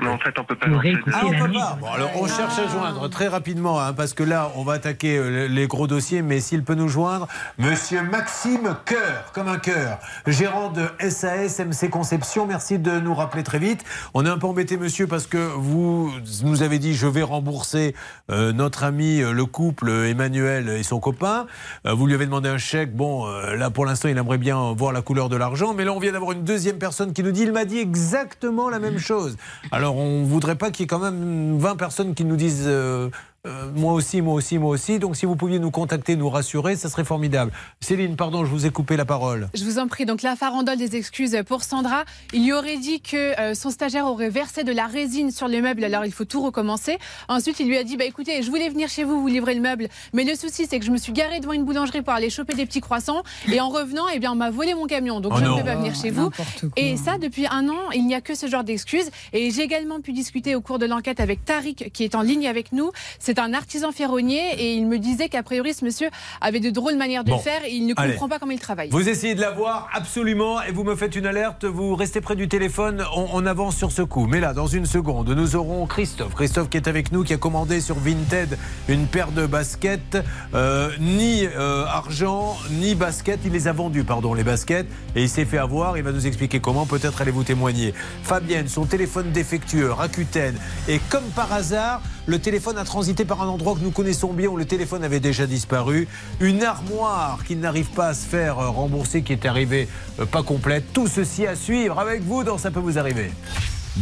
Non, 0.02 0.12
en 0.14 0.18
fait, 0.18 0.34
on 0.40 0.44
peut 0.44 0.56
pas. 0.56 0.68
Lancer 0.68 0.92
de- 0.94 1.00
Ah, 1.14 1.22
on 1.26 1.30
peut 1.30 1.52
pas. 1.54 1.74
en 1.74 1.78
Bon, 1.78 1.92
alors 1.92 2.12
on 2.16 2.28
cherche 2.28 2.58
à 2.58 2.68
joindre 2.68 3.10
très 3.10 3.28
rapidement, 3.28 3.80
hein, 3.82 3.94
parce 3.94 4.14
que 4.14 4.24
là, 4.24 4.52
on 4.56 4.64
va 4.64 4.74
attaquer 4.74 5.18
euh, 5.18 5.48
les 5.48 5.68
gros 5.68 5.88
dossiers, 5.88 6.22
mais 6.22 6.40
s'il 6.40 6.64
peut 6.64 6.74
nous 6.76 6.88
joindre, 6.88 7.28
Monsieur 7.58 8.02
Maxime 8.02 8.76
Coeur, 8.86 9.32
comme 9.34 9.48
un 9.50 9.58
cœur, 9.58 10.00
gérant 10.26 10.70
de 10.70 10.86
SAS 11.10 11.60
MC 11.60 11.90
Conception, 11.90 12.46
merci 12.48 12.80
de 12.80 13.00
nous 13.00 13.14
rappeler 13.14 13.44
très 13.44 13.60
vite. 13.60 13.84
On 14.14 14.26
est 14.26 14.30
un 14.30 14.38
peu 14.38 14.48
embêté, 14.48 14.78
monsieur, 14.78 15.06
parce 15.08 15.28
que 15.28 15.38
vous 15.38 16.12
nous 16.44 16.64
avez 16.64 16.80
dit, 16.80 16.94
je 16.96 17.08
vais 17.08 17.24
rembourser 17.24 17.94
euh, 18.32 18.54
notre 18.54 18.84
ami, 18.84 19.22
euh, 19.22 19.32
le 19.34 19.46
couple 19.46 19.90
Emmanuel 19.90 20.70
et 20.70 20.84
son 20.84 21.00
copain. 21.00 21.46
Euh, 21.86 21.94
vous 21.94 22.08
lui 22.08 22.14
avez 22.14 22.26
demandé 22.26 22.48
un 22.50 22.58
chèque. 22.58 22.96
Bon, 22.96 23.28
euh, 23.28 23.56
là, 23.56 23.70
pour 23.70 23.86
l'instant, 23.86 24.08
il 24.08 24.18
aimerait 24.18 24.38
bien 24.38 24.74
voir 24.78 24.92
la 24.94 25.02
couleur 25.02 25.28
de 25.30 25.36
l'argent, 25.36 25.74
mais 25.74 25.84
là, 25.84 25.92
on 25.94 26.00
vient 26.00 26.12
d'avoir 26.14 26.32
une 26.32 26.44
deuxième 26.44 26.78
personne 26.78 27.12
qui 27.14 27.22
nous 27.24 27.32
dit, 27.32 27.42
il 27.44 27.52
m'a 27.52 27.66
dit 27.66 27.80
exactement 27.80 28.70
la 28.70 28.80
même 28.80 28.98
chose. 28.98 29.36
Alors, 29.72 29.89
on 29.96 30.24
voudrait 30.24 30.56
pas 30.56 30.72
qu'il 30.72 30.82
y 30.82 30.84
ait 30.86 30.88
quand 30.88 31.00
même 31.00 31.58
20 31.58 31.76
personnes 31.76 32.16
qui 32.16 32.26
nous 32.26 32.36
disent 32.36 32.66
euh, 32.68 33.10
euh, 33.48 33.70
moi 33.76 33.94
aussi, 33.94 34.22
moi 34.22 34.34
aussi, 34.34 34.58
moi 34.58 34.70
aussi. 34.72 35.00
Donc, 35.00 35.16
si 35.16 35.26
vous 35.26 35.36
pouviez 35.36 35.60
nous 35.60 35.72
contacter, 35.72 36.16
nous 36.16 36.30
rassurer, 36.30 36.76
ça 36.76 36.90
serait 36.90 37.06
formidable. 37.06 37.52
Céline, 37.80 38.16
pardon, 38.16 38.44
je 38.44 38.52
vous 38.52 38.66
ai 38.66 38.70
coupé 38.70 38.98
la 38.98 39.06
parole. 39.06 39.50
Je 39.54 39.64
vous 39.64 39.80
en 39.80 39.88
prie. 39.88 40.06
Donc 40.06 40.22
la 40.22 40.36
farandole 40.36 40.78
des 40.78 40.96
excuses 40.96 41.38
pour 41.48 41.64
Sandra. 41.64 42.04
Il 42.34 42.44
lui 42.44 42.54
aurait 42.54 42.78
dit 42.78 43.00
que 43.02 43.40
euh, 43.40 43.54
son 43.54 43.70
stagiaire 43.70 44.06
aurait 44.08 44.30
versé 44.30 44.64
de 44.64 44.72
la 44.72 44.88
résine 44.88 45.32
sur 45.32 45.48
les 45.48 45.62
meubles, 45.62 45.84
alors 45.84 46.06
il 46.06 46.12
faut 46.12 46.26
tout 46.26 46.42
recommencer. 46.42 46.98
Ensuite, 47.28 47.60
il 47.60 47.68
lui 47.68 47.78
a 47.78 47.84
dit 47.84 47.96
bah 47.98 48.06
écoutez, 48.06 48.42
je 48.44 48.50
voulais 48.50 48.70
venir 48.70 48.90
chez 48.90 49.04
vous 49.04 49.22
vous 49.22 49.28
livrer 49.28 49.56
le 49.56 49.62
meuble, 49.62 49.88
mais 50.14 50.24
le 50.24 50.36
souci 50.36 50.66
c'est 50.70 50.80
que 50.80 50.86
je 50.86 50.92
me 50.92 50.98
suis 50.98 51.14
garé 51.14 51.40
devant 51.40 51.54
une 51.54 51.64
boulangerie 51.64 52.02
pour 52.02 52.14
aller 52.14 52.30
choper 52.30 52.56
des 52.56 52.66
petits 52.66 52.82
croissants 52.82 53.24
et 53.52 53.60
en 53.62 53.70
revenant, 53.70 54.06
eh 54.14 54.20
bien 54.20 54.32
on 54.32 54.36
m'a 54.36 54.50
volé 54.52 54.74
mon 54.74 54.86
camion, 54.88 55.20
donc 55.20 55.34
Oh 55.36 55.40
je 55.40 55.46
non. 55.46 55.56
ne 55.56 55.60
peux 55.62 55.66
pas 55.66 55.76
venir 55.76 55.96
chez 55.96 56.10
vous. 56.10 56.30
Et 56.76 56.98
ça 56.98 57.18
depuis 57.18 57.46
un 57.48 57.70
an, 57.70 57.92
il 57.94 58.06
n'y 58.06 58.16
a 58.16 58.22
que 58.22 58.36
ce 58.36 58.48
genre 58.48 58.64
d'excuses. 58.64 59.10
Et 59.34 59.52
j'ai 59.52 59.62
également 59.62 60.02
pu 60.02 60.12
discuter 60.14 60.56
au 60.56 60.62
cours 60.62 60.80
de 60.80 60.86
l'enquête 60.86 61.20
avec 61.20 61.46
Tariq 61.46 61.92
qui 61.94 62.04
est 62.04 62.16
en 62.16 62.22
ligne 62.22 62.48
avec 62.48 62.72
nous. 62.72 62.92
C'est 63.30 63.38
un 63.38 63.54
artisan 63.54 63.92
ferronnier 63.92 64.42
et 64.58 64.74
il 64.74 64.88
me 64.88 64.98
disait 64.98 65.30
qu'a 65.30 65.44
priori 65.44 65.76
ce 65.76 65.86
monsieur 65.86 66.10
avait 66.42 66.60
de 66.60 66.72
drôles 66.72 66.96
manières 66.96 67.24
de 67.24 67.30
Bon. 67.30 67.38
faire 67.38 67.64
et 67.64 67.70
il 67.76 67.86
ne 67.86 67.94
Allez. 67.96 68.14
comprend 68.14 68.28
pas 68.28 68.40
comment 68.40 68.54
il 68.54 68.60
travaille. 68.60 68.90
Vous 68.90 69.08
essayez 69.08 69.36
de 69.36 69.42
la 69.42 69.52
voir 69.52 69.88
absolument 69.94 70.60
et 70.64 70.72
vous 70.72 70.84
me 70.84 70.96
faites 70.96 71.16
une 71.16 71.28
alerte. 71.28 71.64
Vous 71.64 71.94
restez 71.96 72.22
près 72.22 72.36
du 72.36 72.48
téléphone. 72.48 73.06
On, 73.16 73.28
on 73.34 73.46
avance 73.46 73.78
sur 73.78 73.92
ce 73.92 74.02
coup. 74.02 74.26
Mais 74.26 74.40
là, 74.40 74.54
dans 74.56 74.66
une 74.66 74.88
seconde, 74.88 75.30
nous 75.30 75.56
aurons 75.56 75.86
Christophe. 75.86 76.34
Christophe 76.34 76.70
qui 76.70 76.78
est 76.78 76.88
avec 76.88 77.12
nous, 77.12 77.24
qui 77.24 77.36
a 77.36 77.38
commandé 77.38 77.82
sur 77.82 78.00
Vinted 78.00 78.58
une 78.88 79.06
paire 79.06 79.32
de 79.32 79.46
baskets. 79.46 80.18
Euh, 80.56 80.90
ni 81.00 81.46
euh, 81.46 81.86
argent, 81.86 82.58
ni 82.72 82.96
basket. 82.96 83.42
Il 83.46 83.52
les 83.52 83.68
a 83.68 83.74
vendus, 83.74 84.06
pardon, 84.06 84.34
les 84.34 84.44
baskets. 84.44 84.88
Et 85.16 85.22
il 85.22 85.30
s'est 85.30 85.46
fait 85.46 85.60
avoir. 85.60 86.00
Il 86.00 86.04
va 86.04 86.12
nous 86.14 86.26
expliquer 86.26 86.62
comment. 86.62 86.88
Peut-être 86.88 87.22
allez-vous 87.22 87.44
témoigner. 87.44 87.94
Fabienne, 88.24 88.68
son 88.68 88.86
téléphone 88.86 89.32
défectueux, 89.32 89.92
Rakuten. 89.92 90.56
Et 90.88 91.00
comme 91.12 91.26
par 91.36 91.54
hasard, 91.54 92.02
le 92.30 92.38
téléphone 92.38 92.78
a 92.78 92.84
transité 92.84 93.26
par 93.26 93.42
un 93.42 93.48
endroit 93.48 93.74
que 93.74 93.80
nous 93.80 93.90
connaissons 93.90 94.34
bien 94.34 94.50
où 94.50 94.56
le 94.56 94.66
téléphone 94.66 95.04
avait 95.04 95.20
déjà 95.20 95.48
disparu. 95.48 96.08
Une 96.40 96.64
armoire 96.64 97.44
qui 97.44 97.56
n'arrive 97.56 97.90
pas 97.90 98.10
à 98.10 98.14
se 98.14 98.26
faire 98.26 98.60
euh, 98.60 98.70
rembourser, 98.70 99.24
qui 99.24 99.34
est 99.34 99.48
arrivée 99.48 99.88
euh, 100.20 100.26
pas 100.26 100.44
complète. 100.44 100.94
Tout 100.94 101.08
ceci 101.08 101.48
à 101.48 101.56
suivre 101.56 101.98
avec 101.98 102.22
vous 102.22 102.44
dans 102.44 102.60
Ça 102.60 102.70
peut 102.70 102.80
vous 102.80 103.00
arriver. 103.00 103.32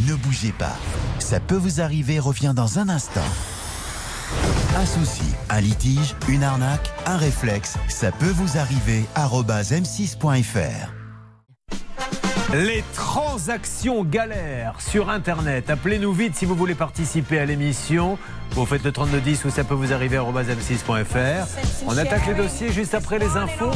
Ne 0.06 0.14
bougez 0.14 0.52
pas. 0.52 0.76
Ça 1.18 1.40
peut 1.40 1.56
vous 1.56 1.80
arriver 1.80 2.18
revient 2.18 2.52
dans 2.54 2.78
un 2.78 2.90
instant. 2.90 3.20
Un 4.76 4.84
souci, 4.84 5.24
un 5.48 5.62
litige, 5.62 6.14
une 6.28 6.42
arnaque, 6.42 6.92
un 7.06 7.16
réflexe, 7.16 7.76
ça 7.88 8.12
peut 8.12 8.26
vous 8.26 8.58
arriver. 8.58 9.04
arobase 9.14 9.72
m6.fr. 9.72 10.92
Les 12.54 12.82
transactions 12.94 14.04
galères 14.04 14.80
sur 14.80 15.10
Internet. 15.10 15.68
Appelez-nous 15.68 16.14
vite 16.14 16.34
si 16.34 16.46
vous 16.46 16.54
voulez 16.54 16.74
participer 16.74 17.38
à 17.38 17.44
l'émission. 17.44 18.16
Vous 18.52 18.66
faites 18.66 18.84
le 18.84 18.92
3210 18.92 19.44
ou 19.44 19.50
ça 19.50 19.64
peut 19.64 19.74
vous 19.74 19.92
arriver 19.92 20.16
à 20.16 20.22
m6.fr. 20.22 21.46
On 21.86 21.96
attaque 21.96 22.26
les 22.26 22.34
dossiers 22.34 22.72
juste 22.72 22.94
après 22.94 23.18
les 23.18 23.36
infos. 23.36 23.70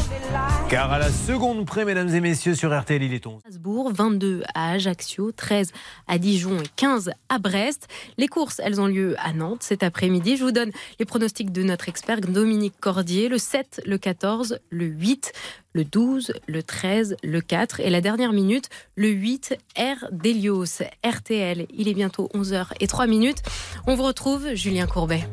Car 0.68 0.92
à 0.92 0.98
la 0.98 1.10
seconde 1.10 1.64
près, 1.66 1.84
mesdames 1.84 2.08
et 2.08 2.20
messieurs, 2.20 2.54
sur 2.54 2.76
RTL, 2.76 3.02
il 3.02 3.14
est 3.14 3.26
11. 3.26 3.40
Strasbourg, 3.40 3.92
22 3.92 4.42
à 4.54 4.72
Ajaccio, 4.72 5.30
13 5.32 5.72
à 6.08 6.18
Dijon 6.18 6.58
et 6.60 6.68
15 6.76 7.12
à 7.28 7.38
Brest. 7.38 7.88
Les 8.18 8.28
courses, 8.28 8.60
elles 8.64 8.80
ont 8.80 8.86
lieu 8.86 9.14
à 9.18 9.32
Nantes 9.32 9.62
cet 9.62 9.82
après-midi. 9.82 10.36
Je 10.36 10.44
vous 10.44 10.52
donne 10.52 10.70
les 10.98 11.04
pronostics 11.04 11.52
de 11.52 11.62
notre 11.62 11.88
expert 11.88 12.20
Dominique 12.20 12.74
Cordier. 12.80 13.28
Le 13.28 13.38
7, 13.38 13.82
le 13.86 13.98
14, 13.98 14.58
le 14.70 14.86
8, 14.86 15.32
le 15.74 15.84
12, 15.84 16.32
le 16.46 16.62
13, 16.62 17.16
le 17.22 17.40
4 17.40 17.80
et 17.80 17.90
la 17.90 18.00
dernière 18.00 18.32
minute, 18.32 18.68
le 18.96 19.08
8, 19.08 19.56
R 19.76 20.06
d'Elios. 20.10 20.82
RTL, 21.04 21.66
il 21.72 21.88
est 21.88 21.94
bientôt 21.94 22.28
11h 22.34 22.68
et 22.80 22.86
3 22.86 23.06
minutes. 23.06 23.42
On 23.86 23.94
vous 23.94 24.02
retrouve, 24.02 24.54
Julien 24.62 24.86
Courbet. 24.86 25.24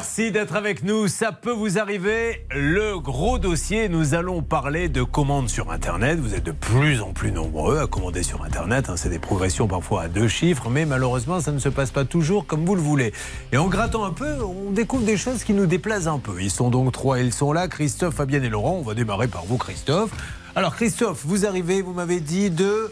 Merci 0.00 0.32
d'être 0.32 0.56
avec 0.56 0.82
nous. 0.82 1.08
Ça 1.08 1.30
peut 1.30 1.52
vous 1.52 1.78
arriver. 1.78 2.46
Le 2.56 2.98
gros 2.98 3.38
dossier, 3.38 3.90
nous 3.90 4.14
allons 4.14 4.40
parler 4.40 4.88
de 4.88 5.02
commandes 5.02 5.50
sur 5.50 5.70
Internet. 5.70 6.18
Vous 6.18 6.34
êtes 6.34 6.42
de 6.42 6.52
plus 6.52 7.02
en 7.02 7.12
plus 7.12 7.30
nombreux 7.32 7.80
à 7.80 7.86
commander 7.86 8.22
sur 8.22 8.42
Internet. 8.42 8.88
hein. 8.88 8.96
C'est 8.96 9.10
des 9.10 9.18
progressions 9.18 9.68
parfois 9.68 10.04
à 10.04 10.08
deux 10.08 10.26
chiffres, 10.26 10.70
mais 10.70 10.86
malheureusement, 10.86 11.40
ça 11.42 11.52
ne 11.52 11.58
se 11.58 11.68
passe 11.68 11.90
pas 11.90 12.06
toujours 12.06 12.46
comme 12.46 12.64
vous 12.64 12.76
le 12.76 12.80
voulez. 12.80 13.12
Et 13.52 13.58
en 13.58 13.66
grattant 13.66 14.06
un 14.06 14.12
peu, 14.12 14.42
on 14.42 14.70
découvre 14.70 15.04
des 15.04 15.18
choses 15.18 15.44
qui 15.44 15.52
nous 15.52 15.66
déplaisent 15.66 16.08
un 16.08 16.18
peu. 16.18 16.40
Ils 16.40 16.50
sont 16.50 16.70
donc 16.70 16.92
trois, 16.92 17.20
ils 17.20 17.34
sont 17.34 17.52
là. 17.52 17.68
Christophe, 17.68 18.14
Fabienne 18.14 18.44
et 18.44 18.48
Laurent. 18.48 18.78
On 18.80 18.82
va 18.82 18.94
démarrer 18.94 19.28
par 19.28 19.44
vous, 19.44 19.58
Christophe. 19.58 20.12
Alors, 20.56 20.74
Christophe, 20.76 21.26
vous 21.26 21.44
arrivez, 21.44 21.82
vous 21.82 21.92
m'avez 21.92 22.20
dit 22.20 22.48
de... 22.48 22.90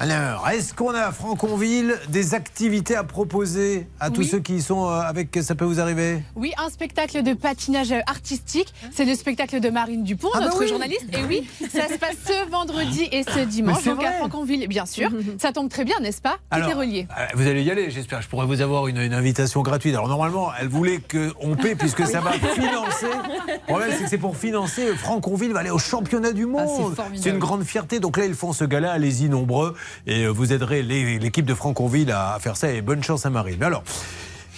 Alors, 0.00 0.48
est-ce 0.48 0.74
qu'on 0.74 0.92
a 0.92 1.02
à 1.02 1.12
Franconville 1.12 1.94
des 2.08 2.34
activités 2.34 2.96
à 2.96 3.04
proposer 3.04 3.86
à 4.00 4.10
tous 4.10 4.22
Oui. 4.22 4.26
ceux 4.28 4.40
qui 4.40 4.60
sont 4.60 4.86
euh, 4.88 5.00
avec 5.00 5.38
Ça 5.40 5.54
peut 5.54 5.64
vous 5.64 5.78
arriver? 5.78 6.20
Oui, 6.34 6.52
un 6.58 6.68
spectacle 6.68 7.22
de 7.22 7.32
patinage 7.32 7.94
artistique. 8.06 8.74
C'est 8.92 9.04
le 9.04 9.14
spectacle 9.14 9.60
de 9.60 9.70
Marine 9.70 10.02
Dupont, 10.02 10.30
Ah 10.34 10.40
bah 10.40 10.44
notre 10.46 10.58
oui. 10.58 10.68
journaliste. 10.68 11.06
Et 11.12 11.22
oui, 11.28 11.48
ça 11.72 11.88
se 11.88 11.96
passe 11.96 12.16
ce 12.26 12.50
vendredi 12.50 13.08
et 13.12 13.22
ce 13.22 13.38
dimanche. 13.46 13.84
Donc 13.84 14.02
à. 14.04 14.12
Franconville, 14.14 14.66
bien 14.66 14.84
sûr. 14.84 15.10
Ça 15.38 15.52
tombe 15.52 15.68
très 15.68 15.84
bien, 15.84 15.98
n'est-ce 16.00 16.20
pas? 16.20 16.38
Tout 16.52 16.58
est 16.58 16.72
relié. 16.72 17.06
euh, 17.16 17.26
vous 17.34 17.46
allez 17.46 17.62
y 17.62 17.70
aller, 17.70 17.90
j'espère. 17.90 18.20
Je 18.20 18.28
pourrais 18.28 18.46
vous 18.46 18.60
avoir 18.62 18.88
une, 18.88 18.98
une 18.98 19.14
invitation 19.14 19.62
gratuite. 19.62 19.94
Alors 19.94 20.08
normalement, 20.08 20.50
elle 20.60 20.68
voulait 20.68 20.98
qu'on 21.00 21.54
paie 21.54 21.74
puisque 21.78 22.04
ça 22.06 22.20
va 22.20 22.32
financer. 22.32 23.06
Le 23.46 23.58
problème, 23.66 23.90
c'est 23.96 24.04
que 24.04 24.10
c'est 24.10 24.18
pour 24.18 24.36
financer. 24.36 24.88
Franconville 24.96 25.52
va 25.52 25.60
aller 25.60 25.70
au 25.70 25.78
championnat 25.78 26.32
du 26.32 26.46
monde. 26.46 26.66
formidable. 26.96 27.16
c'est 27.22 27.30
une 27.30 27.38
grande 27.38 27.62
fierté. 27.64 28.00
Donc 28.00 28.16
là, 28.16 28.24
ils 28.26 28.34
font 28.34 28.52
ce 28.52 28.64
gala. 28.64 28.90
Allez-y 28.92 29.28
nombreux 29.28 29.74
et 30.06 30.24
euh, 30.24 30.28
vous 30.28 30.52
aiderez 30.52 30.82
l'équipe 30.82 31.46
de 31.46 31.54
Franconville 31.54 32.10
à, 32.10 32.38
faire 32.40 32.56
ça. 32.56 32.72
Et 32.72 32.82
bonne 32.82 33.02
chance 33.02 33.26
à 33.26 33.30
Marine. 33.30 33.62
Alors. 33.62 33.84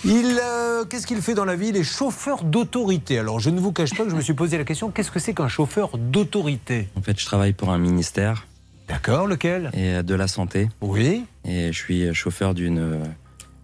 Il, 0.04 0.38
euh, 0.40 0.84
qu'est-ce 0.84 1.06
qu'il 1.06 1.22
fait 1.22 1.34
dans 1.34 1.46
la 1.46 1.56
vie? 1.56 1.68
Il 1.68 1.76
est 1.76 1.82
chauffeur 1.82 2.44
d'autorité. 2.44 3.18
Alors, 3.18 3.40
je 3.40 3.48
ne 3.48 3.58
vous 3.58 3.72
cache 3.72 3.94
pas 3.94 4.04
que 4.04 4.10
je 4.10 4.14
me 4.14 4.20
suis 4.20 4.34
posé 4.34 4.58
la 4.58 4.64
question 4.64 4.90
qu'est-ce 4.90 5.10
que 5.10 5.18
c'est 5.18 5.32
qu'un 5.32 5.48
chauffeur 5.48 5.96
d'autorité? 5.96 6.88
En 6.96 7.00
fait, 7.00 7.18
je 7.18 7.24
travaille 7.24 7.54
pour 7.54 7.70
un 7.70 7.78
ministère. 7.78 8.46
D'accord, 8.88 9.26
lequel? 9.26 9.70
Et 9.72 9.94
euh, 9.94 10.02
de 10.02 10.14
la 10.14 10.28
santé. 10.28 10.68
Oui. 10.82 11.24
Et 11.44 11.72
je 11.72 11.78
suis 11.78 12.14
chauffeur 12.14 12.52
d'une 12.54 13.00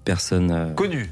personne. 0.05 0.51
euh, 0.51 0.75
Connu. 0.75 1.11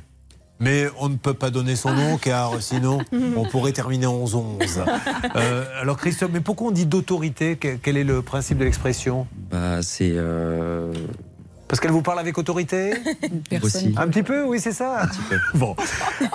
Mais 0.60 0.86
on 0.98 1.08
ne 1.08 1.16
peut 1.16 1.34
pas 1.34 1.50
donner 1.50 1.74
son 1.74 1.92
nom 1.92 2.18
car 2.18 2.60
sinon 2.60 2.98
on 3.36 3.44
pourrait 3.46 3.72
terminer 3.72 4.06
en 4.06 4.24
11-11. 4.24 4.84
Euh, 5.36 5.64
alors 5.80 5.96
Christophe, 5.96 6.30
mais 6.32 6.40
pourquoi 6.40 6.68
on 6.68 6.70
dit 6.70 6.86
d'autorité? 6.86 7.56
Quel 7.56 7.78
quel 7.78 7.96
est 7.96 8.04
le 8.04 8.20
principe 8.22 8.58
de 8.58 8.64
l'expression? 8.64 9.26
Bah, 9.50 9.80
c'est. 9.82 10.12
euh, 10.14 10.92
Parce 11.70 11.78
qu'elle 11.78 11.92
vous 11.92 12.02
parle 12.02 12.18
avec 12.18 12.36
autorité? 12.36 12.94
Aussi. 13.62 13.94
Un 13.96 14.08
petit 14.08 14.24
peu, 14.24 14.42
oui, 14.42 14.58
c'est 14.58 14.72
ça 14.72 15.02
Bon. 15.54 15.76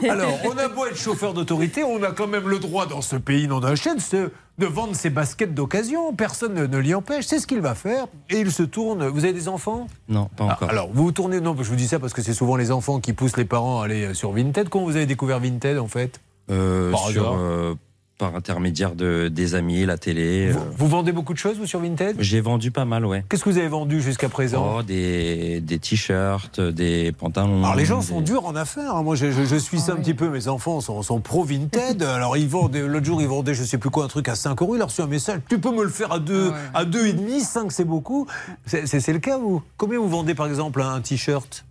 Alors, 0.09 0.31
on 0.45 0.57
a 0.57 0.69
beau 0.69 0.85
être 0.85 0.95
chauffeur 0.95 1.33
d'autorité, 1.33 1.83
on 1.83 2.01
a 2.03 2.11
quand 2.11 2.27
même 2.27 2.47
le 2.47 2.57
droit 2.57 2.85
dans 2.85 3.01
ce 3.01 3.17
pays 3.17 3.47
non 3.49 3.59
d'un 3.59 3.75
chêne 3.75 3.97
de, 4.13 4.31
de 4.59 4.65
vendre 4.65 4.95
ses 4.95 5.09
baskets 5.09 5.53
d'occasion. 5.53 6.13
Personne 6.13 6.53
ne, 6.53 6.65
ne 6.65 6.77
l'y 6.77 6.93
empêche. 6.95 7.25
C'est 7.25 7.39
ce 7.39 7.47
qu'il 7.47 7.59
va 7.59 7.75
faire. 7.75 8.07
Et 8.29 8.39
il 8.39 8.49
se 8.49 8.63
tourne. 8.63 9.05
Vous 9.07 9.25
avez 9.25 9.33
des 9.33 9.49
enfants? 9.49 9.87
Non, 10.07 10.29
pas 10.37 10.45
encore. 10.45 10.69
Ah, 10.69 10.71
alors, 10.71 10.89
vous 10.93 11.03
vous 11.03 11.11
tournez. 11.11 11.41
Non, 11.41 11.53
je 11.59 11.69
vous 11.69 11.75
dis 11.75 11.87
ça 11.89 11.99
parce 11.99 12.13
que 12.13 12.21
c'est 12.21 12.33
souvent 12.33 12.55
les 12.55 12.71
enfants 12.71 13.01
qui 13.01 13.11
poussent 13.11 13.35
les 13.35 13.43
parents 13.43 13.81
à 13.81 13.85
aller 13.85 14.13
sur 14.13 14.31
Vinted. 14.31 14.69
Comment 14.69 14.85
vous 14.85 14.95
avez 14.95 15.05
découvert 15.05 15.41
Vinted 15.41 15.77
en 15.77 15.89
fait? 15.89 16.21
Euh, 16.49 16.91
Par 16.91 17.09
sur, 17.09 17.23
hasard. 17.23 17.35
euh, 17.39 17.75
par 18.17 18.35
intermédiaire 18.35 18.95
de, 18.95 19.27
des 19.27 19.55
amis, 19.55 19.85
la 19.85 19.97
télé. 19.97 20.51
Vous, 20.51 20.59
euh, 20.59 20.63
vous 20.77 20.87
vendez 20.87 21.11
beaucoup 21.11 21.33
de 21.33 21.37
choses, 21.37 21.57
vous, 21.57 21.65
sur 21.65 21.81
Vinted? 21.81 22.15
J'ai 22.19 22.39
vendu 22.39 22.71
pas 22.71 22.85
mal, 22.85 23.05
ouais. 23.05 23.25
Qu'est-ce 23.29 23.43
que 23.43 23.49
vous 23.49 23.57
avez 23.57 23.67
vendu 23.67 24.01
jusqu'à 24.01 24.29
présent? 24.29 24.75
Oh, 24.77 24.83
des, 24.83 25.59
des 25.59 25.79
t-shirts, 25.79 26.61
des 26.61 27.11
pantalons. 27.11 27.63
Alors 27.63 27.75
les 27.75 27.83
gens 27.85 27.99
des- 27.99 28.05
sont 28.05 28.21
durs 28.21 28.45
en 28.45 28.55
affaires. 28.55 28.95
hein. 28.95 29.03
Moi, 29.03 29.15
je, 29.15 29.31
je- 29.31 29.43
je 29.43 29.55
suis 29.57 29.79
ça 29.79 29.93
un 29.93 29.97
petit 29.97 30.13
peu. 30.13 30.29
Mes 30.29 30.47
enfants 30.47 30.79
sont, 30.79 31.01
sont 31.01 31.19
pro 31.19 31.43
Vinted. 31.43 32.01
Alors 32.03 32.37
ils 32.37 32.47
vendent. 32.47 32.75
L'autre 32.77 33.05
jour, 33.05 33.21
ils 33.21 33.27
vendaient, 33.27 33.53
je 33.53 33.63
sais 33.63 33.77
plus 33.77 33.89
quoi, 33.89 34.05
un 34.05 34.07
truc 34.07 34.29
à 34.29 34.35
5 34.35 34.61
euros. 34.61 34.75
Il 34.75 34.81
a 34.81 34.85
reçu 34.85 35.01
un 35.01 35.07
message. 35.07 35.41
Tu 35.49 35.59
peux 35.59 35.71
me 35.71 35.83
le 35.83 35.89
faire 35.89 36.11
à 36.13 36.19
deux, 36.19 36.51
à 36.73 36.85
deux 36.85 37.07
et 37.07 37.13
demi, 37.13 37.41
5 37.41 37.71
c'est 37.71 37.83
beaucoup. 37.85 38.27
C'est 38.65 38.87
c'est- 38.87 38.99
c'est 39.01 39.13
le 39.13 39.19
cas 39.19 39.37
vous? 39.37 39.61
Combien 39.77 39.99
vous 39.99 40.07
vendez 40.09 40.35
par 40.35 40.47
exemple 40.47 40.81
un 40.81 41.01
t-shirt? 41.01 41.65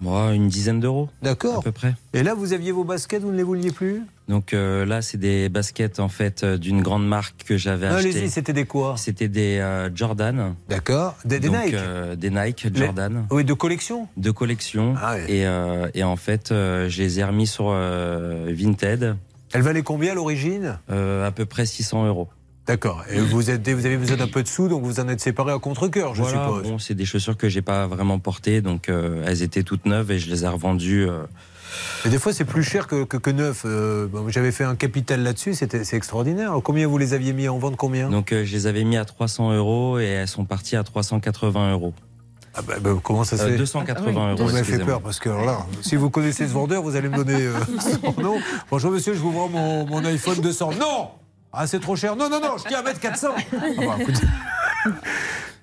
Moi, 0.00 0.32
une 0.34 0.48
dizaine 0.48 0.80
d'euros. 0.80 1.08
D'accord. 1.22 1.58
À 1.58 1.62
peu 1.62 1.72
près. 1.72 1.94
Et 2.14 2.22
là, 2.22 2.34
vous 2.34 2.52
aviez 2.52 2.72
vos 2.72 2.84
baskets, 2.84 3.22
vous 3.22 3.30
ne 3.32 3.36
les 3.36 3.42
vouliez 3.42 3.70
plus? 3.70 4.02
Donc 4.28 4.54
euh, 4.54 4.86
là, 4.86 5.02
c'est 5.02 5.18
des 5.18 5.48
baskets 5.48 5.98
en 6.00 6.08
fait 6.08 6.44
euh, 6.44 6.56
d'une 6.56 6.82
grande 6.82 7.06
marque 7.06 7.42
que 7.44 7.56
j'avais 7.56 7.86
achetées. 7.88 8.10
Allez-y, 8.18 8.30
c'était 8.30 8.52
des 8.52 8.64
quoi? 8.64 8.94
C'était 8.96 9.28
des 9.28 9.58
euh, 9.58 9.90
Jordan. 9.94 10.54
D'accord. 10.68 11.16
Des, 11.24 11.40
des 11.40 11.48
Donc, 11.48 11.64
Nike. 11.64 11.74
euh, 11.74 12.14
des 12.16 12.30
Nike 12.30 12.68
Les- 12.72 12.84
Jordan. 12.86 13.26
Oui, 13.30 13.44
de 13.44 13.52
collection? 13.54 14.06
De 14.16 14.30
collection. 14.30 14.94
Ah 15.02 15.16
et, 15.28 15.44
et 15.94 16.04
en 16.04 16.16
fait, 16.16 16.46
je 16.50 17.02
les 17.02 17.18
ai 17.20 17.24
remis 17.24 17.46
sur 17.48 17.70
Vinted. 17.70 19.16
Elle 19.52 19.62
valait 19.62 19.82
combien 19.82 20.12
à 20.12 20.14
l'origine? 20.14 20.78
À 20.88 21.30
peu 21.34 21.44
près 21.44 21.66
600 21.66 22.06
euros. 22.06 22.28
D'accord. 22.70 23.02
Et 23.10 23.18
vous, 23.18 23.50
êtes, 23.50 23.68
vous 23.68 23.84
avez 23.84 23.96
besoin 23.96 24.16
d'un 24.16 24.28
peu 24.28 24.44
de 24.44 24.48
sous, 24.48 24.68
donc 24.68 24.84
vous 24.84 25.00
en 25.00 25.08
êtes 25.08 25.20
séparés 25.20 25.52
à 25.52 25.58
contre-cœur, 25.58 26.14
je 26.14 26.22
Voilà, 26.22 26.46
suppose. 26.46 26.62
bon, 26.62 26.78
c'est 26.78 26.94
des 26.94 27.04
chaussures 27.04 27.36
que 27.36 27.48
j'ai 27.48 27.62
pas 27.62 27.88
vraiment 27.88 28.20
portées, 28.20 28.60
donc 28.60 28.88
euh, 28.88 29.24
elles 29.26 29.42
étaient 29.42 29.64
toutes 29.64 29.86
neuves 29.86 30.12
et 30.12 30.20
je 30.20 30.30
les 30.30 30.44
ai 30.44 30.46
revendues. 30.48 31.08
euh, 31.08 31.22
Et 32.06 32.10
des 32.10 32.18
fois, 32.20 32.32
c'est 32.32 32.44
plus 32.44 32.62
cher 32.62 32.86
que, 32.86 33.02
que, 33.02 33.16
que 33.16 33.30
neuf. 33.30 33.62
Euh, 33.64 34.06
bon, 34.06 34.28
J'avais 34.28 34.52
fait 34.52 34.62
un 34.62 34.76
capital 34.76 35.24
là-dessus, 35.24 35.54
c'était 35.54 35.82
c'est 35.82 35.96
extraordinaire. 35.96 36.50
Alors, 36.50 36.62
combien 36.62 36.86
vous 36.86 36.96
les 36.96 37.12
aviez 37.12 37.32
mis 37.32 37.48
en 37.48 37.58
vente 37.58 37.76
Combien? 37.76 38.08
Donc 38.08 38.30
euh, 38.32 38.44
je 38.44 38.52
les 38.52 38.68
avais 38.68 38.84
mis 38.84 38.96
à 38.96 39.04
300 39.04 39.52
euros 39.52 39.98
et 39.98 40.04
elles 40.06 40.28
sont 40.28 40.44
parties 40.44 40.76
à 40.76 40.84
380 40.84 41.72
euros. 41.72 41.92
Ah 42.54 42.62
bah, 42.62 42.74
bah, 42.80 42.90
comment 43.02 43.24
ça 43.24 43.36
se 43.36 43.42
Euh, 43.42 43.48
fait? 43.48 43.56
280 43.56 44.30
euros. 44.32 44.44
Vous 44.46 44.52
m'avez 44.52 44.62
fait 44.62 44.78
peur 44.78 45.00
parce 45.02 45.18
que 45.18 45.28
alors 45.28 45.44
là, 45.44 45.66
si 45.82 45.96
vous 45.96 46.08
connaissez 46.08 46.46
ce 46.46 46.52
vendeur, 46.52 46.82
vous 46.84 46.94
allez 46.94 47.08
me 47.08 47.16
donner 47.16 47.34
euh, 47.46 47.52
son 48.14 48.22
nom. 48.22 48.36
Bonjour 48.70 48.92
monsieur, 48.92 49.14
je 49.14 49.18
vous 49.18 49.32
mon, 49.32 49.86
mon 49.86 50.04
iPhone 50.04 50.40
200. 50.40 50.70
Non 50.78 51.08
Ah, 51.52 51.66
c'est 51.66 51.80
trop 51.80 51.96
cher. 51.96 52.16
Non, 52.16 52.28
non, 52.30 52.40
non, 52.40 52.56
je 52.58 52.68
tiens 52.68 52.78
à 52.78 52.82
mettre 52.82 53.00
400. 53.00 53.28
Ah 53.36 53.66
bah. 53.78 54.90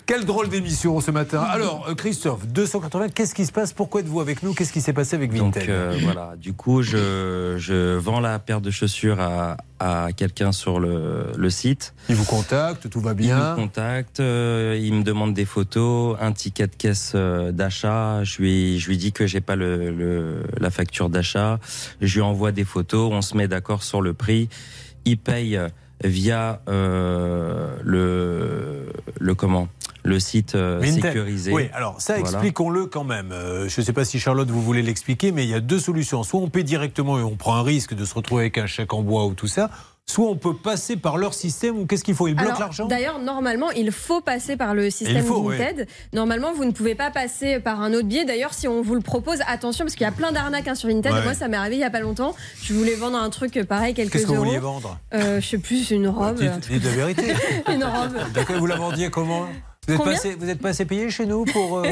Quelle 0.06 0.24
drôle 0.24 0.48
d'émission 0.48 1.02
ce 1.02 1.12
matin. 1.12 1.42
Alors, 1.42 1.88
euh, 1.90 1.94
Christophe, 1.94 2.48
280, 2.48 3.10
qu'est-ce 3.10 3.36
qui 3.36 3.46
se 3.46 3.52
passe? 3.52 3.74
Pourquoi 3.74 4.00
êtes-vous 4.00 4.22
avec 4.22 4.42
nous? 4.42 4.54
Qu'est-ce 4.54 4.72
qui 4.72 4.80
s'est 4.80 4.94
passé 4.94 5.18
avec 5.18 5.34
Vinted? 5.34 5.64
Donc 5.64 5.70
euh, 5.70 5.98
voilà, 6.02 6.36
du 6.38 6.54
coup, 6.54 6.82
je, 6.82 7.56
je 7.58 7.98
vends 7.98 8.22
la 8.22 8.40
paire 8.40 8.62
de 8.62 8.72
chaussures 8.72 9.20
à, 9.20 9.58
à 9.82 10.14
quelqu'un 10.16 10.54
sur 10.54 10.80
le, 10.80 11.26
le 11.36 11.50
site. 11.50 11.94
Il 12.08 12.16
vous 12.16 12.24
contacte, 12.24 12.90
tout 12.90 13.02
va 13.02 13.12
Il 13.12 13.16
bien. 13.18 13.52
me 13.52 13.56
contacte, 13.58 14.22
euh, 14.22 14.80
il 14.82 14.94
me 14.94 15.04
demande 15.04 15.34
des 15.34 15.44
photos, 15.46 16.16
un 16.22 16.32
ticket 16.32 16.68
de 16.68 16.76
caisse 16.78 17.14
d'achat. 17.14 18.24
Je 18.24 18.38
lui, 18.42 18.80
je 18.80 18.88
lui 18.88 18.96
dis 18.96 19.12
que 19.12 19.28
j'ai 19.28 19.42
pas 19.42 19.58
le, 19.58 19.92
le- 19.92 20.44
la 20.58 20.70
facture 20.70 21.10
d'achat. 21.10 21.60
Je 22.00 22.14
lui 22.16 22.22
envoie 22.22 22.54
des 22.54 22.64
photos, 22.64 23.12
on 23.12 23.22
se 23.22 23.36
met 23.36 23.50
d'accord 23.50 23.84
sur 23.84 24.02
le 24.02 24.14
prix. 24.14 24.48
Il 25.08 25.18
paye 25.18 25.60
via 26.04 26.62
euh, 26.68 27.76
le, 27.84 28.92
le 29.20 29.36
comment 29.36 29.68
le 30.04 30.20
site 30.20 30.56
euh, 30.56 30.82
sécurisé. 30.84 31.52
Oui, 31.52 31.70
alors 31.74 32.00
ça, 32.00 32.14
Voilà. 32.18 32.30
expliquons-le 32.30 32.86
quand 32.86 33.04
même. 33.04 33.32
Euh, 33.32 33.68
je 33.68 33.82
ne 33.82 33.86
sais 33.86 33.94
pas 33.94 34.06
si 34.06 34.20
Charlotte, 34.20 34.50
vous 34.50 34.62
voulez 34.62 34.82
l'expliquer, 34.82 35.32
mais 35.34 35.44
il 35.44 35.50
y 35.50 35.54
a 35.54 35.60
deux 35.60 35.80
solutions. 35.80 36.24
Soit 36.24 36.40
on 36.40 36.50
paie 36.50 36.64
directement 36.64 37.20
et 37.20 37.24
on 37.24 37.36
prend 37.36 37.56
un 37.56 37.64
risque 37.64 37.94
de 37.94 38.06
se 38.06 38.14
retrouver 38.14 38.44
avec 38.44 38.58
un 38.58 38.68
chèque 38.68 38.94
en 38.94 39.02
bois 39.02 39.26
ou 39.26 39.34
tout 39.34 39.48
ça, 39.48 39.70
soit 40.10 40.30
on 40.30 40.36
peut 40.36 40.56
passer 40.56 40.96
par 40.96 41.18
leur 41.18 41.34
système 41.34 41.78
ou 41.78 41.86
qu'est-ce 41.86 42.04
qu'il 42.04 42.16
faut? 42.16 42.28
Ils 42.28 42.34
bloquent 42.34 42.60
l'argent? 42.60 42.88
D'ailleurs, 42.88 43.20
normalement, 43.20 43.70
il 43.72 43.92
faut 43.92 44.22
passer 44.22 44.56
par 44.56 44.74
le 44.74 44.90
système 44.90 45.24
faut, 45.24 45.42
oui. 45.42 45.58
Vinted. 45.58 45.88
Normalement, 46.14 46.54
vous 46.54 46.66
ne 46.66 46.72
pouvez 46.72 46.96
pas 46.96 47.12
passer 47.12 47.60
par 47.60 47.82
un 47.82 47.94
autre 47.94 48.08
biais. 48.08 48.26
D'ailleurs, 48.26 48.54
si 48.54 48.68
on 48.68 48.82
vous 48.82 48.96
le 48.96 49.02
propose, 49.02 49.40
attention, 49.48 49.84
parce 49.86 49.96
qu'il 49.96 50.06
y 50.06 50.10
a 50.10 50.12
plein 50.12 50.32
d'arnaques 50.32 50.68
hein, 50.68 50.76
sur 50.76 50.90
Vinted. 50.90 51.12
Ouais. 51.12 51.24
Moi, 51.24 51.34
ça 51.34 51.48
m'est 51.50 51.58
arrivé 51.58 51.76
il 51.76 51.82
y 51.82 51.84
a 51.84 51.90
pas 51.90 52.00
longtemps. 52.00 52.34
Je 52.64 52.74
voulais 52.74 52.96
vendre 52.96 53.18
un 53.18 53.30
truc 53.30 53.62
pareil, 53.68 53.94
quelques 53.94 54.14
Qu'est-ce 54.14 54.26
que 54.26 54.32
vous 54.32 54.44
vouliez 54.46 54.60
vendre? 54.60 54.98
Euh, 55.14 55.42
Je 55.42 55.46
sais 55.48 55.58
plus, 55.58 55.92
une 55.92 56.08
robe. 56.08 56.40
Dites, 56.40 56.84
la 56.84 56.90
vérité. 56.92 57.34
une 57.72 57.84
robe. 57.84 58.18
D'accord, 58.34 58.58
vous 58.58 58.66
la 58.66 58.78
vendiez 58.78 59.10
comment? 59.10 59.46
Vous 59.88 59.94
êtes, 59.94 60.04
pas 60.04 60.12
assez, 60.12 60.36
vous 60.36 60.50
êtes 60.50 60.60
pas 60.60 60.70
assez 60.70 60.86
payé 60.86 61.10
chez 61.10 61.26
nous 61.26 61.46
pour. 61.46 61.78
euh, 61.80 61.84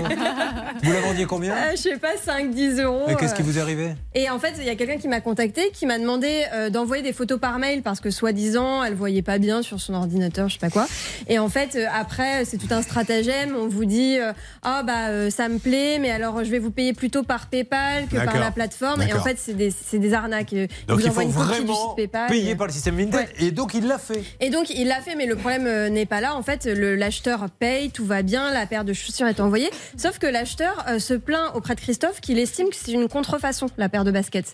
vous 0.83 0.91
la 0.91 0.99
vendiez 1.01 1.25
combien 1.25 1.53
Euh, 1.55 1.71
je 1.71 1.77
sais 1.77 1.97
pas, 1.97 2.15
5-10 2.15 2.81
euros. 2.81 3.05
Et 3.07 3.15
qu'est-ce 3.15 3.33
qui 3.33 3.41
euh. 3.41 3.45
vous 3.45 3.57
est 3.57 3.61
arrivé 3.61 3.95
Et 4.13 4.29
en 4.29 4.37
fait, 4.39 4.53
il 4.59 4.65
y 4.65 4.69
a 4.69 4.75
quelqu'un 4.75 4.97
qui 4.97 5.07
m'a 5.07 5.21
contacté, 5.21 5.71
qui 5.73 5.85
m'a 5.85 5.97
demandé 5.97 6.43
euh, 6.53 6.69
d'envoyer 6.69 7.03
des 7.03 7.13
photos 7.13 7.39
par 7.39 7.57
mail 7.59 7.81
parce 7.83 7.99
que 8.01 8.09
soi-disant, 8.09 8.83
elle 8.83 8.95
voyait 8.95 9.21
pas 9.21 9.37
bien 9.37 9.61
sur 9.61 9.79
son 9.79 9.93
ordinateur, 9.93 10.49
je 10.49 10.53
sais 10.55 10.59
pas 10.59 10.69
quoi. 10.69 10.87
Et 11.27 11.39
en 11.39 11.47
fait, 11.49 11.75
euh, 11.75 11.85
après, 11.93 12.43
c'est 12.45 12.57
tout 12.57 12.67
un 12.71 12.81
stratagème. 12.81 13.55
On 13.55 13.67
vous 13.67 13.85
dit, 13.85 14.17
euh, 14.19 14.33
ah 14.61 14.83
bah 14.83 15.07
euh, 15.09 15.29
ça 15.29 15.47
me 15.47 15.57
plaît, 15.59 15.97
mais 15.99 16.11
alors 16.11 16.43
je 16.43 16.49
vais 16.51 16.59
vous 16.59 16.71
payer 16.71 16.93
plutôt 16.93 17.23
par 17.23 17.47
PayPal 17.47 18.07
que 18.07 18.17
par 18.23 18.39
la 18.39 18.51
plateforme. 18.51 19.01
Et 19.03 19.13
en 19.13 19.21
fait, 19.23 19.37
c'est 19.39 19.53
des, 19.53 20.13
arnaques. 20.13 20.51
Ils 20.51 20.67
Donc 20.87 20.99
vous 20.99 21.05
il 21.05 21.11
faut 21.11 21.21
une 21.21 21.33
copie 21.33 21.47
du 21.49 21.65
vraiment 21.65 21.73
site 21.89 21.95
PayPal. 21.95 22.27
payer 22.29 22.55
par 22.55 22.67
le 22.67 22.73
système 22.73 22.95
Vinted. 22.97 23.27
Et 23.39 23.51
donc 23.51 23.73
il 23.73 23.87
l'a 23.87 23.97
fait. 23.97 24.23
et 24.39 24.49
donc 24.49 24.69
il 24.69 24.87
l'a 24.87 25.01
fait, 25.01 25.15
mais 25.15 25.25
le 25.25 25.35
problème 25.35 25.65
euh, 25.67 25.89
n'est 25.89 26.05
pas 26.05 26.21
là. 26.21 26.35
En 26.35 26.43
fait, 26.43 26.65
l'acheteur 26.65 27.49
paye, 27.59 27.84
tout 27.89 28.05
va 28.05 28.21
bien, 28.21 28.51
la 28.51 28.65
paire 28.65 28.85
de 28.85 28.93
chaussures 28.93 29.27
est 29.27 29.39
envoyée. 29.39 29.69
Sauf 29.97 30.19
que 30.19 30.27
l'acheteur 30.27 30.85
euh, 30.87 30.99
se 30.99 31.13
plaint 31.13 31.51
auprès 31.55 31.75
de 31.75 31.81
Christophe 31.81 32.21
qu'il 32.21 32.39
estime 32.39 32.69
que 32.69 32.75
c'est 32.75 32.91
une 32.91 33.07
contrefaçon, 33.07 33.67
la 33.77 33.89
paire 33.89 34.03
de 34.03 34.11
baskets. 34.11 34.53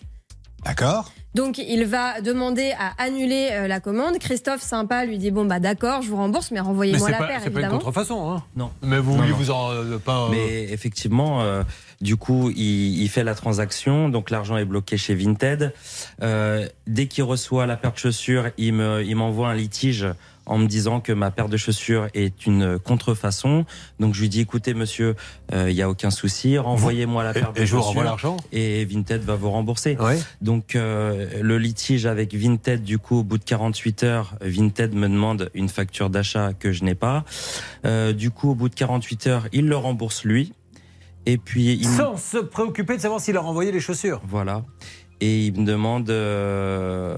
D'accord. 0.64 1.10
Donc 1.34 1.56
il 1.58 1.86
va 1.86 2.20
demander 2.20 2.72
à 2.78 2.92
annuler 3.02 3.48
euh, 3.52 3.66
la 3.66 3.80
commande. 3.80 4.18
Christophe, 4.18 4.60
sympa, 4.60 5.06
lui 5.06 5.16
dit 5.18 5.30
bon 5.30 5.44
bah 5.46 5.58
d'accord, 5.58 6.02
je 6.02 6.08
vous 6.08 6.16
rembourse, 6.16 6.50
mais 6.52 6.60
renvoyez-moi 6.60 7.10
la 7.10 7.16
pas, 7.18 7.26
paire 7.26 7.40
c'est 7.42 7.50
pas 7.50 7.50
une 7.50 7.64
évidemment. 7.64 7.78
contrefaçon. 7.78 8.30
Hein. 8.30 8.44
Non. 8.54 8.70
Mais 8.82 8.98
vous 8.98 9.12
Non, 9.12 9.16
vouliez 9.16 9.30
non. 9.30 9.36
vous 9.38 9.50
en 9.50 9.70
euh, 9.72 9.98
pas. 9.98 10.26
euh, 10.26 10.28
Mais 10.30 10.64
effectivement, 10.70 11.40
euh, 11.42 11.62
du 12.02 12.16
coup, 12.16 12.50
il, 12.50 13.00
il 13.02 13.08
fait 13.08 13.24
la 13.24 13.34
transaction, 13.34 14.08
donc 14.10 14.30
l'argent 14.30 14.56
est 14.58 14.66
bloqué 14.66 14.98
chez 14.98 15.14
Vinted. 15.14 15.72
Euh, 16.22 16.68
dès 16.86 17.06
qu'il 17.08 17.24
reçoit 17.24 17.66
la 17.66 17.76
paire 17.78 17.92
de 17.92 17.98
chaussures, 17.98 18.50
il 18.58 18.74
me, 18.74 19.02
il 19.02 19.16
m'envoie 19.16 19.48
un 19.48 19.54
litige 19.54 20.06
en 20.46 20.58
me 20.58 20.66
disant 20.66 21.00
que 21.00 21.12
ma 21.12 21.30
paire 21.30 21.48
de 21.48 21.56
chaussures 21.56 22.08
est 22.14 22.46
une 22.46 22.78
contrefaçon. 22.78 23.64
Donc 24.00 24.14
je 24.14 24.20
lui 24.20 24.28
dis, 24.28 24.40
écoutez 24.40 24.74
monsieur, 24.74 25.14
euh, 25.52 25.70
il 25.70 25.76
y 25.76 25.82
a 25.82 25.88
aucun 25.88 26.10
souci, 26.10 26.58
renvoyez-moi 26.58 27.22
la 27.24 27.30
Et- 27.30 27.34
paire 27.34 27.52
de 27.52 27.60
et 27.60 27.66
je 27.66 27.72
vous 27.72 27.78
chaussures 27.78 27.86
renvoie 27.88 28.04
l'argent 28.04 28.36
et 28.52 28.84
Vinted 28.84 29.22
va 29.22 29.34
vous 29.36 29.50
rembourser. 29.50 29.96
Donc 30.40 30.74
euh, 30.76 31.40
le 31.40 31.58
litige 31.58 32.06
avec 32.06 32.34
Vinted, 32.34 32.82
du 32.82 32.98
coup, 32.98 33.18
au 33.18 33.22
bout 33.22 33.38
de 33.38 33.44
48 33.44 34.02
heures, 34.02 34.34
Vinted 34.40 34.94
me 34.94 35.08
demande 35.08 35.50
une 35.54 35.68
facture 35.68 36.10
d'achat 36.10 36.52
que 36.52 36.72
je 36.72 36.84
n'ai 36.84 36.94
pas. 36.94 37.24
Euh, 37.84 38.12
du 38.12 38.30
coup, 38.30 38.50
au 38.50 38.54
bout 38.54 38.68
de 38.68 38.74
48 38.74 39.26
heures, 39.28 39.48
il 39.52 39.66
le 39.68 39.76
rembourse 39.76 40.24
lui. 40.24 40.52
Et 41.24 41.38
puis 41.38 41.72
il 41.74 41.86
Sans 41.86 42.16
se 42.16 42.38
préoccuper 42.38 42.96
de 42.96 43.00
savoir 43.00 43.20
s'il 43.20 43.36
a 43.36 43.40
renvoyé 43.40 43.70
les 43.70 43.78
chaussures. 43.78 44.20
voilà. 44.26 44.64
Et 45.24 45.46
il 45.46 45.60
me 45.60 45.64
demande 45.64 46.10
euh, 46.10 47.14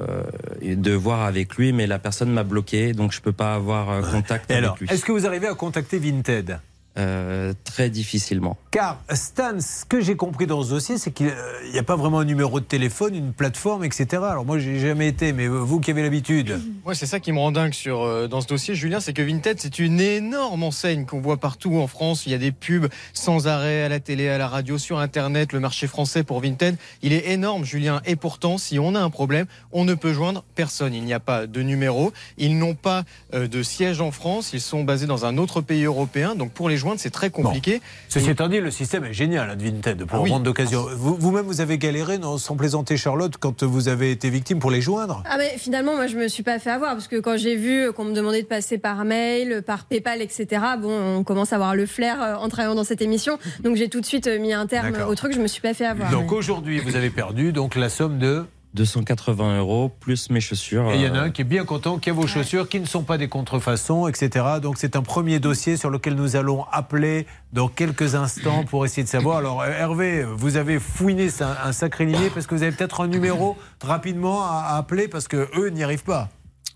de 0.62 0.93
voir 0.93 1.22
avec 1.22 1.56
lui, 1.56 1.72
mais 1.72 1.86
la 1.86 1.98
personne 1.98 2.31
m'a 2.31 2.44
bloqué, 2.44 2.93
donc 2.93 3.12
je 3.12 3.22
peux 3.22 3.32
pas 3.32 3.55
avoir 3.55 3.89
euh, 3.89 4.02
contact 4.02 4.51
Et 4.51 4.55
avec 4.55 4.64
alors, 4.64 4.76
lui. 4.78 4.89
est-ce 4.90 5.06
que 5.06 5.12
vous 5.12 5.26
arrivez 5.26 5.47
à 5.47 5.55
contacter 5.55 5.98
Vinted? 5.98 6.59
Euh, 6.96 7.52
Très 7.64 7.90
difficilement. 7.90 8.56
Car 8.70 9.00
Stan, 9.12 9.60
ce 9.60 9.84
que 9.84 10.00
j'ai 10.00 10.14
compris 10.14 10.46
dans 10.46 10.62
ce 10.62 10.70
dossier, 10.70 10.96
c'est 10.96 11.10
qu'il 11.10 11.34
n'y 11.72 11.78
a 11.78 11.82
pas 11.82 11.96
vraiment 11.96 12.20
un 12.20 12.24
numéro 12.24 12.60
de 12.60 12.64
téléphone, 12.64 13.16
une 13.16 13.32
plateforme, 13.32 13.84
etc. 13.84 14.22
Alors 14.22 14.44
moi, 14.44 14.60
j'ai 14.60 14.78
jamais 14.78 15.08
été, 15.08 15.32
mais 15.32 15.48
vous 15.48 15.80
qui 15.80 15.90
avez 15.90 16.02
l'habitude. 16.02 16.60
Moi, 16.84 16.94
c'est 16.94 17.06
ça 17.06 17.18
qui 17.18 17.32
me 17.32 17.38
rend 17.38 17.50
dingue 17.50 17.72
sur, 17.72 18.02
euh, 18.02 18.28
dans 18.28 18.40
ce 18.40 18.46
dossier, 18.46 18.76
Julien, 18.76 19.00
c'est 19.00 19.12
que 19.12 19.22
Vinted, 19.22 19.58
c'est 19.60 19.80
une 19.80 20.00
énorme 20.00 20.62
enseigne 20.62 21.04
qu'on 21.04 21.20
voit 21.20 21.36
partout 21.36 21.78
en 21.78 21.88
France. 21.88 22.26
Il 22.26 22.32
y 22.32 22.34
a 22.34 22.38
des 22.38 22.52
pubs 22.52 22.88
sans 23.12 23.48
arrêt 23.48 23.82
à 23.82 23.88
la 23.88 23.98
télé, 23.98 24.28
à 24.28 24.38
la 24.38 24.46
radio, 24.46 24.78
sur 24.78 25.00
Internet. 25.00 25.52
Le 25.52 25.58
marché 25.58 25.88
français 25.88 26.22
pour 26.22 26.40
Vinted, 26.40 26.76
il 27.02 27.12
est 27.12 27.30
énorme, 27.30 27.64
Julien. 27.64 28.02
Et 28.06 28.14
pourtant, 28.14 28.56
si 28.56 28.78
on 28.78 28.94
a 28.94 29.00
un 29.00 29.10
problème, 29.10 29.46
on 29.72 29.84
ne 29.84 29.94
peut 29.94 30.12
joindre 30.12 30.44
personne. 30.54 30.94
Il 30.94 31.02
n'y 31.04 31.14
a 31.14 31.20
pas 31.20 31.48
de 31.48 31.62
numéro. 31.62 32.12
Ils 32.38 32.56
n'ont 32.56 32.74
pas 32.74 33.02
euh, 33.34 33.48
de 33.48 33.64
siège 33.64 34.00
en 34.00 34.12
France. 34.12 34.52
Ils 34.52 34.60
sont 34.60 34.84
basés 34.84 35.06
dans 35.06 35.26
un 35.26 35.38
autre 35.38 35.60
pays 35.60 35.84
européen. 35.84 36.36
Donc, 36.36 36.52
pour 36.52 36.68
les 36.68 36.76
joindre, 36.85 37.01
c'est 37.01 37.11
très 37.11 37.31
compliqué. 37.31 37.81
Ceci 38.09 38.31
étant 38.31 38.48
dit, 38.48 38.61
le 38.61 38.70
système 38.70 39.05
est 39.05 39.12
génial 39.12 39.51
hein, 39.51 39.56
de 39.56 39.65
Vinted 39.65 40.05
pour 40.05 40.19
Ah 40.19 40.23
oui. 40.23 40.31
d'occasion. 40.43 40.86
Vous- 40.97 41.16
Vous-même, 41.16 41.44
vous, 41.47 41.61
avez 41.61 41.78
galéré, 41.78 42.19
non, 42.19 42.39
sans 42.39 42.55
plaisanter 42.56 42.97
Charlotte, 42.97 43.35
quand 43.39 43.62
vous 43.65 43.89
avez 43.89 44.11
été 44.12 44.31
victime 44.31 44.59
pour 44.61 44.70
les 44.70 44.81
joindre? 44.81 45.23
Ah 45.28 45.36
mais 45.39 45.55
finalement 45.59 45.94
moi 45.97 46.06
je 46.06 46.16
me 46.16 46.28
suis 46.28 46.43
pas 46.43 46.59
fait 46.59 46.70
avoir 46.70 46.93
parce 46.93 47.09
que 47.09 47.16
quand 47.16 47.36
j'ai 47.36 47.56
vu 47.56 47.93
qu'on 47.93 48.05
me 48.05 48.12
demandait 48.15 48.43
de 48.43 48.47
passer 48.47 48.78
par 48.78 49.05
mail, 49.05 49.62
par 49.66 49.85
PayPal, 49.85 50.23
etc. 50.23 50.62
Bon, 50.81 50.93
on 51.19 51.24
commence 51.24 51.52
à 51.52 51.56
avoir 51.56 51.74
le 51.74 51.86
flair 51.86 52.23
euh, 52.23 52.35
en 52.36 52.48
travaillant 52.48 52.74
dans 52.77 52.85
cette 52.85 53.02
émission, 53.02 53.39
donc 53.62 53.77
j'ai 53.77 53.89
tout 53.89 54.01
de 54.01 54.06
suite 54.06 54.27
euh, 54.27 54.39
mis 54.39 54.52
un 54.52 54.66
terme 54.66 54.94
au 55.09 55.15
truc. 55.15 55.32
Je 55.35 55.40
me 55.40 55.47
suis 55.48 55.62
pas 55.62 55.74
fait 55.74 55.86
avoir. 55.86 56.11
Donc 56.11 56.31
aujourd'hui, 56.32 56.78
vous 56.81 56.94
avez 56.97 57.11
perdu 57.11 57.52
donc 57.52 57.74
la 57.74 57.89
somme 57.89 58.19
de 58.19 58.44
280 58.74 59.59
euros 59.59 59.88
plus 60.01 60.30
mes 60.30 60.40
chaussures. 60.40 60.90
Et 60.92 60.96
il 60.96 61.02
y 61.02 61.09
en 61.09 61.14
a 61.14 61.18
euh, 61.18 61.24
un 61.24 61.30
qui 61.30 61.42
est 61.42 61.44
bien 61.44 61.64
content, 61.64 61.98
qui 61.98 62.10
a 62.10 62.12
vos 62.12 62.26
chaussures, 62.26 62.68
qui 62.68 62.80
ne 62.80 62.86
sont 62.86 63.02
pas 63.05 63.18
des 63.18 63.28
contrefaçons, 63.28 64.09
etc. 64.09 64.44
Donc 64.60 64.76
c'est 64.78 64.96
un 64.96 65.02
premier 65.02 65.38
dossier 65.40 65.76
sur 65.76 65.90
lequel 65.90 66.14
nous 66.14 66.36
allons 66.36 66.64
appeler 66.72 67.26
dans 67.52 67.68
quelques 67.68 68.14
instants 68.14 68.64
pour 68.64 68.84
essayer 68.84 69.05
de 69.05 69.09
savoir. 69.09 69.38
Alors 69.38 69.62
euh, 69.62 69.68
Hervé, 69.70 70.24
vous 70.24 70.56
avez 70.56 70.78
fouiné 70.78 71.30
ça- 71.30 71.59
un 71.64 71.72
sacré 71.72 72.05
limier 72.05 72.30
parce 72.30 72.46
que 72.46 72.55
vous 72.55 72.62
avez 72.62 72.72
peut-être 72.72 73.01
un 73.01 73.06
numéro 73.09 73.56
rapidement 73.82 74.42
à, 74.44 74.64
à 74.70 74.76
appeler 74.78 75.09
parce 75.09 75.28
que 75.28 75.48
eux 75.56 75.68
n'y 75.70 75.82
arrivent 75.84 76.05
pas. 76.05 76.28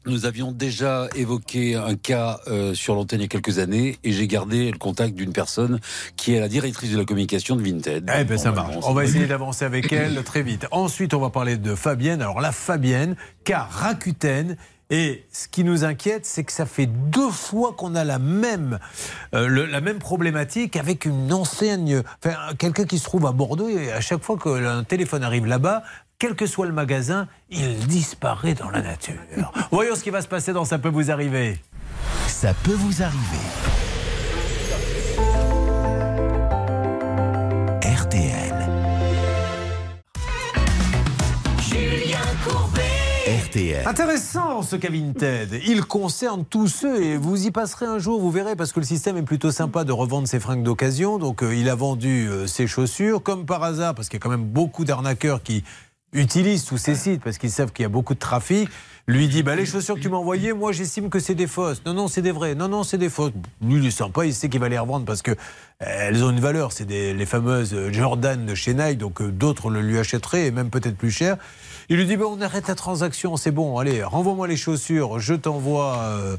Nous 0.08 0.24
avions 0.26 0.52
déjà 0.52 1.06
évoqué 1.14 1.74
un 1.76 1.94
cas 1.94 2.40
euh, 2.48 2.74
sur 2.74 2.94
l'antenne 2.94 3.20
il 3.20 3.22
y 3.22 3.26
a 3.26 3.28
quelques 3.28 3.58
années 3.58 3.98
et 4.04 4.12
j'ai 4.12 4.26
gardé 4.26 4.70
le 4.70 4.78
contact 4.78 5.14
d'une 5.14 5.32
personne 5.32 5.80
qui 6.16 6.34
est 6.34 6.40
la 6.40 6.48
directrice 6.48 6.90
de 6.92 6.98
la 6.98 7.04
communication 7.04 7.56
de 7.56 7.62
Vinted. 7.62 8.10
Eh 8.18 8.24
ben 8.24 8.38
ça 8.38 8.52
marche. 8.52 8.74
On 8.84 8.94
va 8.94 9.04
essayer 9.04 9.26
d'avancer 9.26 9.64
avec 9.64 9.92
elle 9.92 10.22
très 10.24 10.42
vite. 10.42 10.66
Ensuite, 10.70 11.12
on 11.14 11.20
va 11.20 11.30
parler 11.30 11.56
de 11.56 11.74
Fabienne. 11.74 12.22
Alors 12.22 12.40
la 12.40 12.52
Fabienne, 12.52 13.16
car 13.44 13.70
Rakuten. 13.70 14.56
Et 14.90 15.26
ce 15.30 15.48
qui 15.48 15.64
nous 15.64 15.84
inquiète, 15.84 16.24
c'est 16.24 16.44
que 16.44 16.52
ça 16.52 16.64
fait 16.64 16.86
deux 16.86 17.28
fois 17.28 17.74
qu'on 17.76 17.94
a 17.94 18.04
la 18.04 18.18
même, 18.18 18.78
euh, 19.34 19.46
le- 19.46 19.66
la 19.66 19.82
même 19.82 19.98
problématique 19.98 20.76
avec 20.76 21.04
une 21.04 21.30
enseigne, 21.30 22.02
enfin, 22.24 22.36
quelqu'un 22.58 22.86
qui 22.86 22.98
se 22.98 23.04
trouve 23.04 23.26
à 23.26 23.32
Bordeaux 23.32 23.68
et 23.68 23.92
à 23.92 24.00
chaque 24.00 24.24
fois 24.24 24.38
qu'un 24.38 24.84
téléphone 24.84 25.22
arrive 25.24 25.44
là-bas, 25.44 25.82
quel 26.18 26.34
que 26.34 26.46
soit 26.46 26.66
le 26.66 26.72
magasin, 26.72 27.28
il 27.48 27.78
disparaît 27.86 28.54
dans 28.54 28.70
la 28.70 28.82
nature. 28.82 29.20
Voyons 29.70 29.94
ce 29.94 30.02
qui 30.02 30.10
va 30.10 30.20
se 30.20 30.26
passer 30.26 30.52
dans 30.52 30.64
Ça 30.64 30.78
peut 30.78 30.88
vous 30.88 31.10
arriver. 31.12 31.58
Ça 32.26 32.54
peut 32.54 32.72
vous 32.72 33.02
arriver. 33.02 33.18
RTL. 37.82 38.54
Julien 41.60 42.18
Courbet. 42.44 42.82
RTL. 43.46 43.86
Intéressant 43.86 44.62
ce 44.62 44.74
qu'a 44.74 44.90
Vinted. 44.90 45.60
Il 45.66 45.84
concerne 45.84 46.44
tous 46.44 46.66
ceux 46.66 47.00
et 47.00 47.16
vous 47.16 47.46
y 47.46 47.52
passerez 47.52 47.86
un 47.86 48.00
jour, 48.00 48.20
vous 48.20 48.32
verrez, 48.32 48.56
parce 48.56 48.72
que 48.72 48.80
le 48.80 48.86
système 48.86 49.16
est 49.16 49.22
plutôt 49.22 49.52
sympa 49.52 49.84
de 49.84 49.92
revendre 49.92 50.26
ses 50.26 50.40
fringues 50.40 50.64
d'occasion. 50.64 51.18
Donc 51.18 51.44
euh, 51.44 51.54
il 51.54 51.68
a 51.68 51.76
vendu 51.76 52.28
euh, 52.28 52.48
ses 52.48 52.66
chaussures, 52.66 53.22
comme 53.22 53.46
par 53.46 53.62
hasard, 53.62 53.94
parce 53.94 54.08
qu'il 54.08 54.16
y 54.16 54.20
a 54.20 54.24
quand 54.24 54.30
même 54.30 54.46
beaucoup 54.46 54.84
d'arnaqueurs 54.84 55.42
qui 55.42 55.62
utilisent 56.12 56.64
tous 56.64 56.78
ces 56.78 56.94
sites 56.94 57.22
parce 57.22 57.38
qu'ils 57.38 57.50
savent 57.50 57.72
qu'il 57.72 57.82
y 57.82 57.86
a 57.86 57.90
beaucoup 57.90 58.14
de 58.14 58.18
trafic. 58.18 58.68
Lui 59.06 59.26
dit 59.28 59.42
bah, 59.42 59.56
les 59.56 59.64
chaussures 59.64 59.94
que 59.94 60.00
tu 60.00 60.10
m'as 60.10 60.18
envoyées, 60.18 60.52
moi 60.52 60.70
j'estime 60.72 61.08
que 61.08 61.18
c'est 61.18 61.34
des 61.34 61.46
fausses. 61.46 61.82
Non, 61.86 61.94
non, 61.94 62.08
c'est 62.08 62.20
des 62.20 62.30
vraies. 62.30 62.54
Non, 62.54 62.68
non, 62.68 62.82
c'est 62.82 62.98
des 62.98 63.08
fausses. 63.08 63.32
Lui, 63.62 63.76
il 63.76 63.86
est 63.86 63.90
sympa, 63.90 64.26
il 64.26 64.34
sait 64.34 64.50
qu'il 64.50 64.60
va 64.60 64.68
les 64.68 64.78
revendre 64.78 65.06
parce 65.06 65.22
que 65.22 65.30
euh, 65.30 65.34
elles 65.80 66.22
ont 66.22 66.30
une 66.30 66.40
valeur. 66.40 66.72
C'est 66.72 66.88
les 66.88 67.26
fameuses 67.26 67.72
euh, 67.72 67.90
Jordan 67.90 68.44
de 68.44 68.54
chez 68.54 68.74
Nike, 68.74 68.98
donc 68.98 69.22
euh, 69.22 69.30
d'autres 69.30 69.70
le 69.70 69.80
lui 69.80 69.98
achèteraient 69.98 70.46
et 70.46 70.50
même 70.50 70.68
peut-être 70.68 70.96
plus 70.96 71.10
cher. 71.10 71.38
Il 71.90 71.96
lui 71.96 72.04
dit 72.04 72.18
bah, 72.18 72.26
on 72.28 72.38
arrête 72.42 72.68
la 72.68 72.74
transaction, 72.74 73.38
c'est 73.38 73.50
bon, 73.50 73.78
allez, 73.78 74.02
renvoie-moi 74.04 74.46
les 74.46 74.58
chaussures, 74.58 75.18
je 75.18 75.32
t'envoie, 75.32 75.96
euh, 76.02 76.36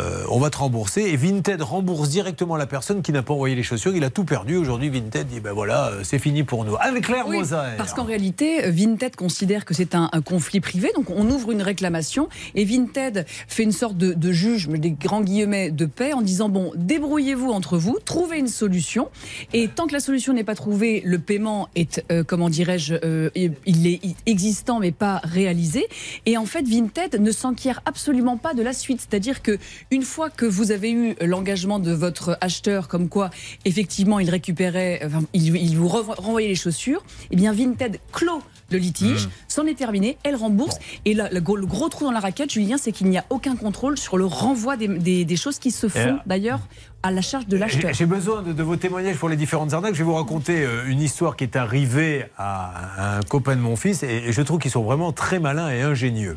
euh, 0.00 0.24
on 0.30 0.38
va 0.38 0.48
te 0.48 0.56
rembourser. 0.56 1.02
Et 1.02 1.16
Vinted 1.16 1.60
rembourse 1.60 2.08
directement 2.08 2.56
la 2.56 2.66
personne 2.66 3.02
qui 3.02 3.12
n'a 3.12 3.22
pas 3.22 3.34
envoyé 3.34 3.54
les 3.54 3.62
chaussures. 3.62 3.94
Il 3.94 4.04
a 4.04 4.10
tout 4.10 4.24
perdu. 4.24 4.56
Aujourd'hui, 4.56 4.88
Vinted 4.88 5.26
dit 5.26 5.40
ben 5.40 5.52
voilà, 5.52 5.88
euh, 5.88 6.00
c'est 6.02 6.18
fini 6.18 6.44
pour 6.44 6.64
nous. 6.64 6.76
Avec 6.80 7.04
Claire 7.04 7.26
Oui, 7.28 7.38
Moser. 7.38 7.74
Parce 7.76 7.92
qu'en 7.92 8.04
réalité, 8.04 8.70
Vinted 8.70 9.16
considère 9.16 9.66
que 9.66 9.74
c'est 9.74 9.94
un, 9.94 10.08
un 10.12 10.22
conflit 10.22 10.60
privé, 10.60 10.90
donc 10.94 11.10
on 11.10 11.28
ouvre 11.30 11.52
une 11.52 11.60
réclamation 11.60 12.28
et 12.54 12.64
Vinted 12.64 13.26
fait 13.48 13.62
une 13.62 13.72
sorte 13.72 13.98
de, 13.98 14.14
de 14.14 14.32
juge, 14.32 14.68
des 14.68 14.92
grands 14.92 15.20
guillemets, 15.20 15.70
de 15.70 15.84
paix 15.84 16.14
en 16.14 16.22
disant 16.22 16.48
bon, 16.48 16.72
débrouillez-vous 16.74 17.50
entre 17.50 17.76
vous, 17.76 17.98
trouvez 18.04 18.38
une 18.38 18.48
solution 18.48 19.10
et 19.52 19.68
tant 19.68 19.86
que 19.86 19.92
la 19.92 20.00
solution 20.00 20.32
n'est 20.32 20.44
pas 20.44 20.54
trouvée, 20.54 21.02
le 21.04 21.18
paiement 21.18 21.68
est, 21.74 22.02
euh, 22.10 22.24
comment 22.24 22.48
dirais-je, 22.48 22.94
euh, 23.04 23.30
il 23.34 23.86
est 23.86 24.00
existant 24.24 24.80
mais 24.80 24.92
pas 24.92 25.20
réalisé. 25.22 25.86
Et 26.24 26.36
en 26.36 26.46
fait, 26.46 26.66
Vinted 26.66 27.20
ne 27.20 27.30
s'enquiert 27.30 27.82
absolument 27.84 28.38
pas 28.38 28.54
de 28.54 28.62
la 28.62 28.72
suite, 28.72 29.00
c'est-à-dire 29.00 29.42
que 29.42 29.58
une 29.92 30.02
fois 30.02 30.30
que 30.30 30.46
vous 30.46 30.72
avez 30.72 30.90
eu 30.90 31.14
l'engagement 31.20 31.78
de 31.78 31.92
votre 31.92 32.36
acheteur, 32.40 32.88
comme 32.88 33.08
quoi 33.08 33.30
effectivement 33.64 34.18
il 34.18 34.28
récupérait, 34.30 35.00
enfin, 35.04 35.22
il, 35.34 35.54
il 35.54 35.76
vous 35.76 35.86
renvo- 35.86 36.14
renvoyait 36.16 36.48
les 36.48 36.54
chaussures, 36.56 37.04
eh 37.30 37.36
bien 37.36 37.52
Vinted 37.52 38.00
clôt 38.10 38.42
le 38.70 38.78
litige, 38.78 39.28
c'en 39.48 39.66
est 39.66 39.74
terminé, 39.74 40.16
elle 40.24 40.34
rembourse. 40.34 40.78
Et 41.04 41.12
là, 41.12 41.28
le, 41.30 41.42
gros, 41.42 41.56
le 41.56 41.66
gros 41.66 41.90
trou 41.90 42.06
dans 42.06 42.10
la 42.10 42.20
raquette, 42.20 42.50
Julien, 42.50 42.78
c'est 42.78 42.90
qu'il 42.90 43.06
n'y 43.10 43.18
a 43.18 43.24
aucun 43.28 43.54
contrôle 43.54 43.98
sur 43.98 44.16
le 44.16 44.24
renvoi 44.24 44.78
des, 44.78 44.88
des- 44.88 45.26
des 45.26 45.36
choses 45.36 45.58
qui 45.58 45.70
se 45.70 45.88
font 45.90 46.18
d'ailleurs 46.24 46.60
à 47.02 47.10
la 47.10 47.20
charge 47.20 47.46
de 47.48 47.58
l'acheteur. 47.58 47.92
J'ai 47.92 48.06
besoin 48.06 48.40
de, 48.40 48.54
de 48.54 48.62
vos 48.62 48.76
témoignages 48.76 49.16
pour 49.16 49.28
les 49.28 49.36
différentes 49.36 49.74
arnaques. 49.74 49.92
Je 49.92 49.98
vais 49.98 50.04
vous 50.04 50.14
raconter 50.14 50.64
euh, 50.64 50.86
une 50.86 51.02
histoire 51.02 51.36
qui 51.36 51.44
est 51.44 51.56
arrivée 51.56 52.24
à 52.38 53.16
un 53.18 53.20
copain 53.20 53.56
de 53.56 53.60
mon 53.60 53.76
fils 53.76 54.02
et, 54.04 54.06
et 54.28 54.32
je 54.32 54.40
trouve 54.40 54.58
qu'ils 54.58 54.70
sont 54.70 54.84
vraiment 54.84 55.12
très 55.12 55.38
malins 55.38 55.68
et 55.70 55.82
ingénieux. 55.82 56.36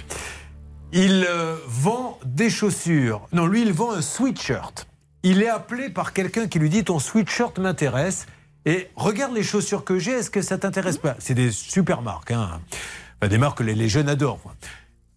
Il 0.98 1.26
euh, 1.28 1.58
vend 1.68 2.18
des 2.24 2.50
chaussures. 2.50 3.28
Non, 3.34 3.48
lui, 3.48 3.64
il 3.64 3.74
vend 3.74 3.92
un 3.92 4.02
sweatshirt. 4.02 4.88
il 5.24 5.44
est 5.44 5.50
appelé 5.50 5.90
par 5.90 6.14
quelqu'un 6.14 6.48
qui 6.48 6.58
lui 6.58 6.70
dit 6.70 6.86
ton 6.86 7.00
sweatshirt 7.00 7.60
m'intéresse 7.60 8.28
et 8.66 8.88
regarde 8.96 9.34
les 9.34 9.44
chaussures 9.44 9.84
que 9.84 10.00
j'ai, 10.00 10.14
est-ce 10.14 10.30
que 10.30 10.42
ça 10.42 10.58
t'intéresse 10.58 10.98
pas? 10.98 11.18
C'est 11.20 11.34
des 11.34 11.52
super 11.52 12.02
marques, 12.02 12.32
hein. 12.32 12.62
Des 13.30 13.38
marques 13.38 13.58
que 13.58 13.64
les, 13.64 13.90
jeunes 13.90 14.08
adorent. 14.08 14.42
quoi. 14.42 14.56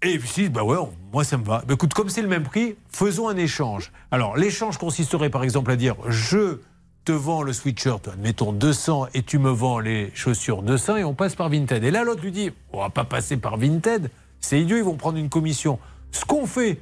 Et 0.02 0.18
puis, 0.18 0.28
dit, 0.34 0.48
bah 0.48 0.64
ouais, 0.64 0.78
moi 1.12 1.22
ça 1.22 1.36
me 1.36 1.44
va. 1.44 1.62
Bah, 1.64 1.74
écoute, 1.74 1.94
comme 1.94 2.08
c'est 2.08 2.22
le 2.22 2.28
même 2.28 2.42
prix, 2.42 2.74
faisons 2.90 3.28
un 3.28 3.36
échange. 3.36 3.92
Alors, 4.10 4.36
l'échange 4.36 4.78
consisterait 4.78 5.30
par 5.30 5.44
exemple 5.44 5.70
à 5.70 5.76
dire 5.76 5.94
je 6.08 6.58
te 7.04 7.12
vends 7.12 7.42
le 7.42 7.52
sweatshirt, 7.52 8.08
admettons 8.08 8.50
200, 8.50 9.10
et 9.14 9.22
tu 9.22 9.38
me 9.38 9.50
vends 9.50 9.78
les 9.78 10.10
chaussures 10.12 10.62
200, 10.62 10.96
et 10.96 11.04
on 11.04 11.14
passe 11.14 11.36
par 11.36 11.48
Vinted. 11.50 11.84
Et 11.84 11.92
là, 11.92 12.02
l'autre 12.02 12.22
lui 12.22 12.32
dit 12.32 12.50
on 12.72 12.80
va 12.80 12.90
pas 12.90 13.04
passer 13.04 13.36
par 13.36 13.58
Vinted, 13.58 14.10
c'est 14.40 14.60
idiot, 14.60 14.76
ils 14.76 14.84
vont 14.84 14.96
prendre 14.96 15.18
une 15.18 15.28
commission. 15.28 15.78
Ce 16.10 16.24
qu'on 16.24 16.46
fait, 16.46 16.80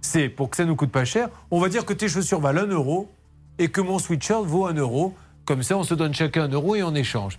c'est 0.00 0.28
pour 0.28 0.50
que 0.50 0.56
ça 0.56 0.64
nous 0.64 0.76
coûte 0.76 0.90
pas 0.90 1.04
cher, 1.04 1.28
on 1.50 1.60
va 1.60 1.68
dire 1.68 1.84
que 1.84 1.92
tes 1.92 2.08
chaussures 2.08 2.40
valent 2.40 2.62
1 2.62 2.66
euro 2.68 3.10
et 3.58 3.68
que 3.68 3.80
mon 3.80 3.98
sweatshirt 3.98 4.44
vaut 4.44 4.66
1 4.66 4.74
euro. 4.74 5.14
Comme 5.44 5.62
ça, 5.62 5.76
on 5.78 5.82
se 5.82 5.94
donne 5.94 6.14
chacun 6.14 6.44
1 6.44 6.48
euro 6.48 6.76
et 6.76 6.82
on 6.82 6.94
échange. 6.94 7.38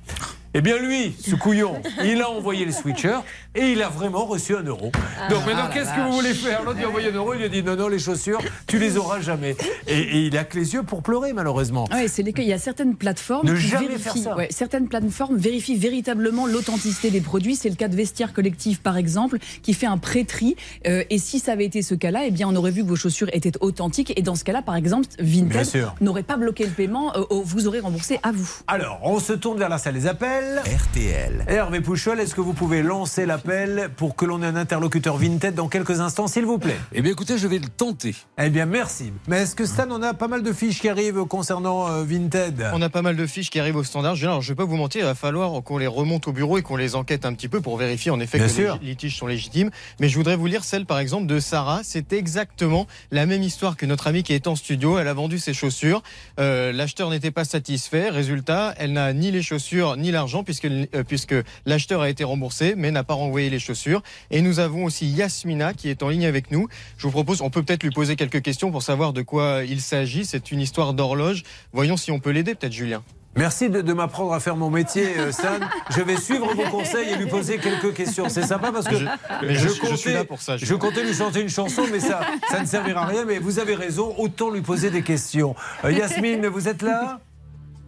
Eh 0.56 0.62
bien, 0.62 0.78
lui, 0.80 1.16
ce 1.24 1.36
couillon, 1.36 1.80
il 2.04 2.22
a 2.22 2.30
envoyé 2.30 2.66
le 2.66 2.72
sweatshirt 2.72 3.24
et 3.54 3.72
il 3.72 3.84
a 3.84 3.90
vraiment 3.90 4.26
reçu 4.26 4.56
un 4.56 4.64
euro. 4.64 4.92
Donc 5.30 5.46
maintenant, 5.46 5.66
Ah, 5.68 5.72
qu'est-ce 5.72 5.90
que 5.94 6.02
vous 6.08 6.14
voulez 6.14 6.34
faire? 6.34 6.64
L'autre, 6.64 6.78
il 6.80 6.86
a 6.86 6.88
envoyé 6.88 7.10
un 7.10 7.14
euro, 7.16 7.34
il 7.36 7.38
lui 7.38 7.46
a 7.46 7.50
dit 7.50 7.62
non, 7.62 7.76
non, 7.76 7.88
les 7.88 8.00
chaussures, 8.00 8.40
tu 8.66 8.80
les 8.80 8.98
auras 8.98 9.20
jamais. 9.20 9.56
Et, 9.88 10.00
et 10.00 10.18
il 10.26 10.36
a 10.40 10.44
que 10.44 10.58
les 10.58 10.74
yeux 10.74 10.82
pour 10.82 11.04
pleurer, 11.04 11.34
malheureusement. 11.34 11.88
Ouais, 11.92 12.08
c'est 12.08 12.24
l'écueil. 12.24 12.46
Il 12.46 12.50
y 12.50 12.54
a 12.54 12.58
certaines 12.58 12.96
plateformes 12.96 13.48
Ne 13.48 13.54
qui 13.56 13.62
jamais 13.68 13.88
vérifient, 13.90 14.04
faire 14.04 14.18
ça. 14.18 14.36
ouais, 14.36 14.48
certaines 14.50 14.88
plateformes 14.88 15.38
vérifient 15.38 15.76
véritablement 15.76 16.48
l'authenticité 16.48 17.12
des 17.12 17.22
produits. 17.22 17.56
C'est 17.56 17.70
le 17.70 17.76
cas 17.76 17.88
de 17.88 17.96
Vestiaire 17.96 18.34
Collectif, 18.34 18.80
par 18.82 18.98
exemple, 18.98 19.38
qui 19.62 19.76
fait 19.76 19.86
un 19.86 20.00
pré-tri. 20.00 20.56
Euh, 20.88 21.04
et 21.12 21.20
si 21.20 21.38
ça 21.40 21.52
avait 21.52 21.66
été 21.66 21.84
ce 21.84 21.94
cas-là, 21.94 22.22
eh 22.26 22.32
bien, 22.32 22.48
on 22.50 22.56
aurait 22.56 22.72
vu 22.72 22.82
que 22.84 22.88
vos 22.88 22.96
chaussures 22.96 23.30
étaient 23.34 23.52
authentiques. 23.62 24.14
Et 24.18 24.24
dans 24.24 24.34
ce 24.36 24.44
cas-là, 24.46 24.64
par 24.64 24.76
exemple, 24.76 25.06
Vinted 25.20 25.86
n'aurait 26.02 26.24
pas 26.24 26.38
bloqué 26.38 26.64
le 26.66 26.72
paiement. 26.72 27.16
euh, 27.16 27.22
euh, 27.32 27.42
vous 27.44 27.68
aurez 27.68 27.82
remboursé 27.82 28.20
à 28.24 28.32
vous. 28.32 28.50
Alors, 28.68 29.00
on 29.04 29.20
se 29.20 29.34
tourne 29.34 29.60
vers 29.60 29.70
la 29.70 29.78
salle 29.78 29.94
des 29.94 30.08
appels. 30.08 30.39
RTL. 30.44 31.44
Hervé 31.50 31.82
Pouchol, 31.82 32.18
est-ce 32.22 32.34
que 32.34 32.40
vous 32.40 32.54
pouvez 32.54 32.82
lancer 32.82 33.26
l'appel 33.26 33.90
pour 33.98 34.16
que 34.16 34.24
l'on 34.24 34.42
ait 34.42 34.46
un 34.46 34.56
interlocuteur 34.56 35.18
Vinted 35.18 35.54
dans 35.54 35.68
quelques 35.68 36.00
instants, 36.00 36.28
s'il 36.28 36.46
vous 36.46 36.58
plaît? 36.58 36.78
Eh 36.94 37.02
bien, 37.02 37.12
écoutez, 37.12 37.38
je 37.38 37.46
vais 37.46 37.60
le 37.60 37.68
tenter. 37.68 38.16
Eh 38.42 38.50
bien, 38.50 38.66
merci. 38.66 39.12
Mais 39.28 39.42
est-ce 39.42 39.54
que 39.54 39.66
Stan, 39.66 39.88
on 39.90 40.02
a 40.02 40.14
pas 40.14 40.30
mal 40.30 40.42
de 40.42 40.54
fiches 40.54 40.80
qui 40.80 40.88
arrivent 40.88 41.26
concernant 41.26 41.90
euh, 41.90 42.04
Vinted? 42.06 42.70
On 42.74 42.82
a 42.82 42.88
pas 42.88 43.02
mal 43.02 43.18
de 43.18 43.26
fiches 43.28 43.50
qui 43.50 43.60
arrivent 43.60 43.76
au 43.76 43.84
standard. 43.84 44.16
Je 44.16 44.28
ne 44.28 44.40
vais 44.42 44.56
pas 44.56 44.64
vous 44.64 44.78
mentir, 44.78 45.02
il 45.02 45.06
va 45.08 45.14
falloir 45.16 45.62
qu'on 45.62 45.78
les 45.78 45.88
remonte 45.88 46.26
au 46.30 46.32
bureau 46.32 46.58
et 46.58 46.62
qu'on 46.62 46.78
les 46.78 46.96
enquête 46.96 47.26
un 47.26 47.34
petit 47.34 47.50
peu 47.50 47.60
pour 47.60 47.76
vérifier 47.76 48.10
en 48.12 48.20
effet 48.22 48.38
Bien 48.38 48.48
que 48.48 48.54
sûr. 48.54 48.78
les 48.82 48.88
litiges 48.88 49.18
sont 49.18 49.28
légitimes. 49.28 49.72
Mais 50.00 50.08
je 50.08 50.16
voudrais 50.16 50.38
vous 50.38 50.48
lire 50.48 50.64
celle 50.64 50.86
par 50.86 51.00
exemple 51.00 51.28
de 51.28 51.42
Sarah. 51.42 51.82
C'est 51.84 52.14
exactement 52.14 52.88
la 53.12 53.26
même 53.26 53.44
histoire 53.44 53.76
que 53.76 53.86
notre 53.86 54.08
amie 54.08 54.24
qui 54.24 54.32
est 54.32 54.48
en 54.48 54.56
studio. 54.56 55.00
Elle 55.00 55.10
a 55.10 55.14
vendu 55.14 55.38
ses 55.38 55.54
chaussures. 55.54 56.02
Euh, 56.40 56.72
L'acheteur 56.72 57.10
n'était 57.10 57.32
pas 57.32 57.44
satisfait. 57.44 58.10
Résultat, 58.10 58.74
elle 58.78 58.94
n'a 58.94 59.12
ni 59.12 59.32
les 59.32 59.42
chaussures 59.42 59.98
ni 59.98 60.12
l'argent 60.12 60.29
puisque, 60.44 60.66
euh, 60.66 60.86
puisque 61.08 61.36
l'acheteur 61.66 62.02
a 62.02 62.10
été 62.10 62.24
remboursé 62.24 62.74
mais 62.78 62.92
n'a 62.92 63.04
pas 63.04 63.14
renvoyé 63.14 63.50
les 63.50 63.60
chaussures. 63.60 64.02
Et 64.32 64.42
nous 64.42 64.60
avons 64.60 64.86
aussi 64.86 65.08
Yasmina 65.08 65.74
qui 65.74 65.90
est 65.90 66.04
en 66.04 66.10
ligne 66.10 66.26
avec 66.26 66.52
nous. 66.52 66.68
Je 66.98 67.04
vous 67.04 67.12
propose, 67.12 67.42
on 67.42 67.50
peut 67.50 67.64
peut-être 67.64 67.84
lui 67.84 67.92
poser 67.92 68.16
quelques 68.16 68.42
questions 68.42 68.72
pour 68.72 68.84
savoir 68.84 69.14
de 69.14 69.22
quoi 69.22 69.62
il 69.68 69.82
s'agit. 69.82 70.26
C'est 70.26 70.52
une 70.52 70.62
histoire 70.62 70.94
d'horloge. 70.94 71.44
Voyons 71.74 71.98
si 71.98 72.12
on 72.12 72.20
peut 72.20 72.30
l'aider 72.32 72.56
peut-être 72.56 72.74
Julien. 72.74 73.04
Merci 73.36 73.70
de, 73.70 73.82
de 73.82 73.94
m'apprendre 73.94 74.34
à 74.34 74.40
faire 74.40 74.56
mon 74.56 74.72
métier, 74.72 75.06
euh, 75.18 75.32
Stan. 75.32 75.60
Je 75.96 76.02
vais 76.02 76.18
suivre 76.18 76.52
vos 76.56 76.64
conseils 76.64 77.10
et 77.10 77.16
lui 77.16 77.28
poser 77.28 77.60
quelques 77.60 77.94
questions. 77.94 78.28
C'est 78.28 78.42
sympa 78.42 78.72
parce 78.72 78.88
que 78.88 78.96
Je- 78.98 79.06
mais 79.46 79.54
je- 79.56 79.70
je 79.70 79.96
suis 79.96 80.14
là 80.14 80.26
pour 80.26 80.42
ça, 80.42 80.58
je 80.58 80.74
comptais 80.74 81.04
lui 81.04 81.14
chanter 81.14 81.42
une 81.42 81.48
chanson, 81.50 81.84
mais 81.92 82.00
ça, 82.00 82.22
ça 82.50 82.60
ne 82.60 82.66
servira 82.66 83.04
à 83.04 83.06
rien. 83.06 83.26
Mais 83.26 83.38
vous 83.38 83.60
avez 83.60 83.76
raison, 83.76 84.16
autant 84.18 84.50
lui 84.50 84.62
poser 84.62 84.90
des 84.90 85.04
questions. 85.04 85.56
Euh, 85.86 85.92
Yasmine, 85.92 86.48
vous 86.48 86.68
êtes 86.68 86.82
là? 86.82 87.20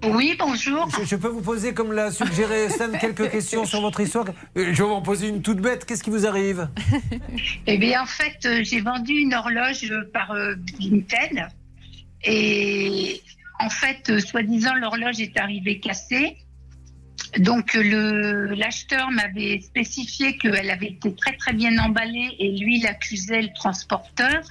Oui, 0.04 0.36
bonjour. 0.40 0.90
Je, 1.00 1.06
je 1.06 1.16
peux 1.16 1.28
vous 1.28 1.42
poser, 1.42 1.74
comme 1.74 1.92
l'a 1.94 2.12
suggéré 2.12 2.70
Stan, 2.70 2.92
quelques 3.00 3.30
questions 3.30 3.66
sur 3.66 3.82
votre 3.82 4.00
histoire 4.00 4.26
Euh, 4.58 4.74
Je 4.74 4.82
vais 4.82 4.90
vous 4.90 4.96
en 4.96 5.02
poser 5.02 5.28
une 5.28 5.42
toute 5.42 5.60
bête. 5.60 5.86
Qu'est-ce 5.86 6.04
qui 6.04 6.10
vous 6.10 6.26
arrive? 6.26 6.70
Eh 7.68 7.78
bien, 7.78 8.02
en 8.02 8.06
fait, 8.06 8.38
euh, 8.46 8.62
j'ai 8.64 8.82
vendu 8.82 9.14
une 9.14 9.34
horloge 9.34 9.92
par 10.14 10.32
euh. 10.32 10.56
Et 12.24 13.22
en 13.60 13.70
fait, 13.70 14.10
euh, 14.10 14.20
soi-disant, 14.20 14.76
l'horloge 14.76 15.20
est 15.20 15.38
arrivée 15.38 15.80
cassée. 15.80 16.38
Donc, 17.38 17.76
euh, 17.76 17.82
le- 17.84 18.56
l'acheteur 18.56 19.10
m'avait 19.12 19.62
spécifié 19.62 20.38
qu'elle 20.38 20.70
avait 20.70 20.88
été 20.90 21.16
très, 21.16 21.34
très 21.38 21.54
bien 21.54 21.78
emballée 21.78 22.36
et 22.40 22.58
lui, 22.58 22.80
il 22.80 22.88
accusait 22.88 23.42
le 23.42 23.54
transporteur. 23.54 24.42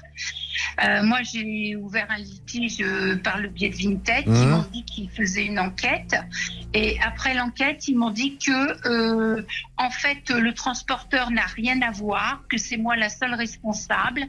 Euh, 0.85 1.03
moi, 1.03 1.19
j'ai 1.23 1.77
ouvert 1.77 2.07
un 2.11 2.19
litige 2.19 2.79
euh, 2.81 3.17
par 3.17 3.39
le 3.39 3.49
biais 3.49 3.69
de 3.71 3.77
Vinted. 3.77 4.25
Ils 4.27 4.33
Mhm. 4.33 4.49
m'ont 4.51 4.67
dit 4.73 4.85
qu'ils 4.85 5.11
faisaient 5.11 5.45
une 5.47 5.59
enquête. 5.59 6.17
Et 6.75 6.99
après 7.03 7.35
l'enquête, 7.35 7.87
ils 7.89 7.97
m'ont 7.97 8.11
dit 8.11 8.39
que, 8.39 8.89
euh, 8.89 9.43
en 9.77 9.91
fait, 9.91 10.31
le 10.31 10.53
transporteur 10.55 11.31
n'a 11.31 11.47
rien 11.47 11.83
à 11.83 11.91
voir, 11.91 12.45
que 12.49 12.57
c'est 12.57 12.77
moi 12.79 12.97
la 12.97 13.09
seule 13.11 13.35
responsable, 13.35 14.23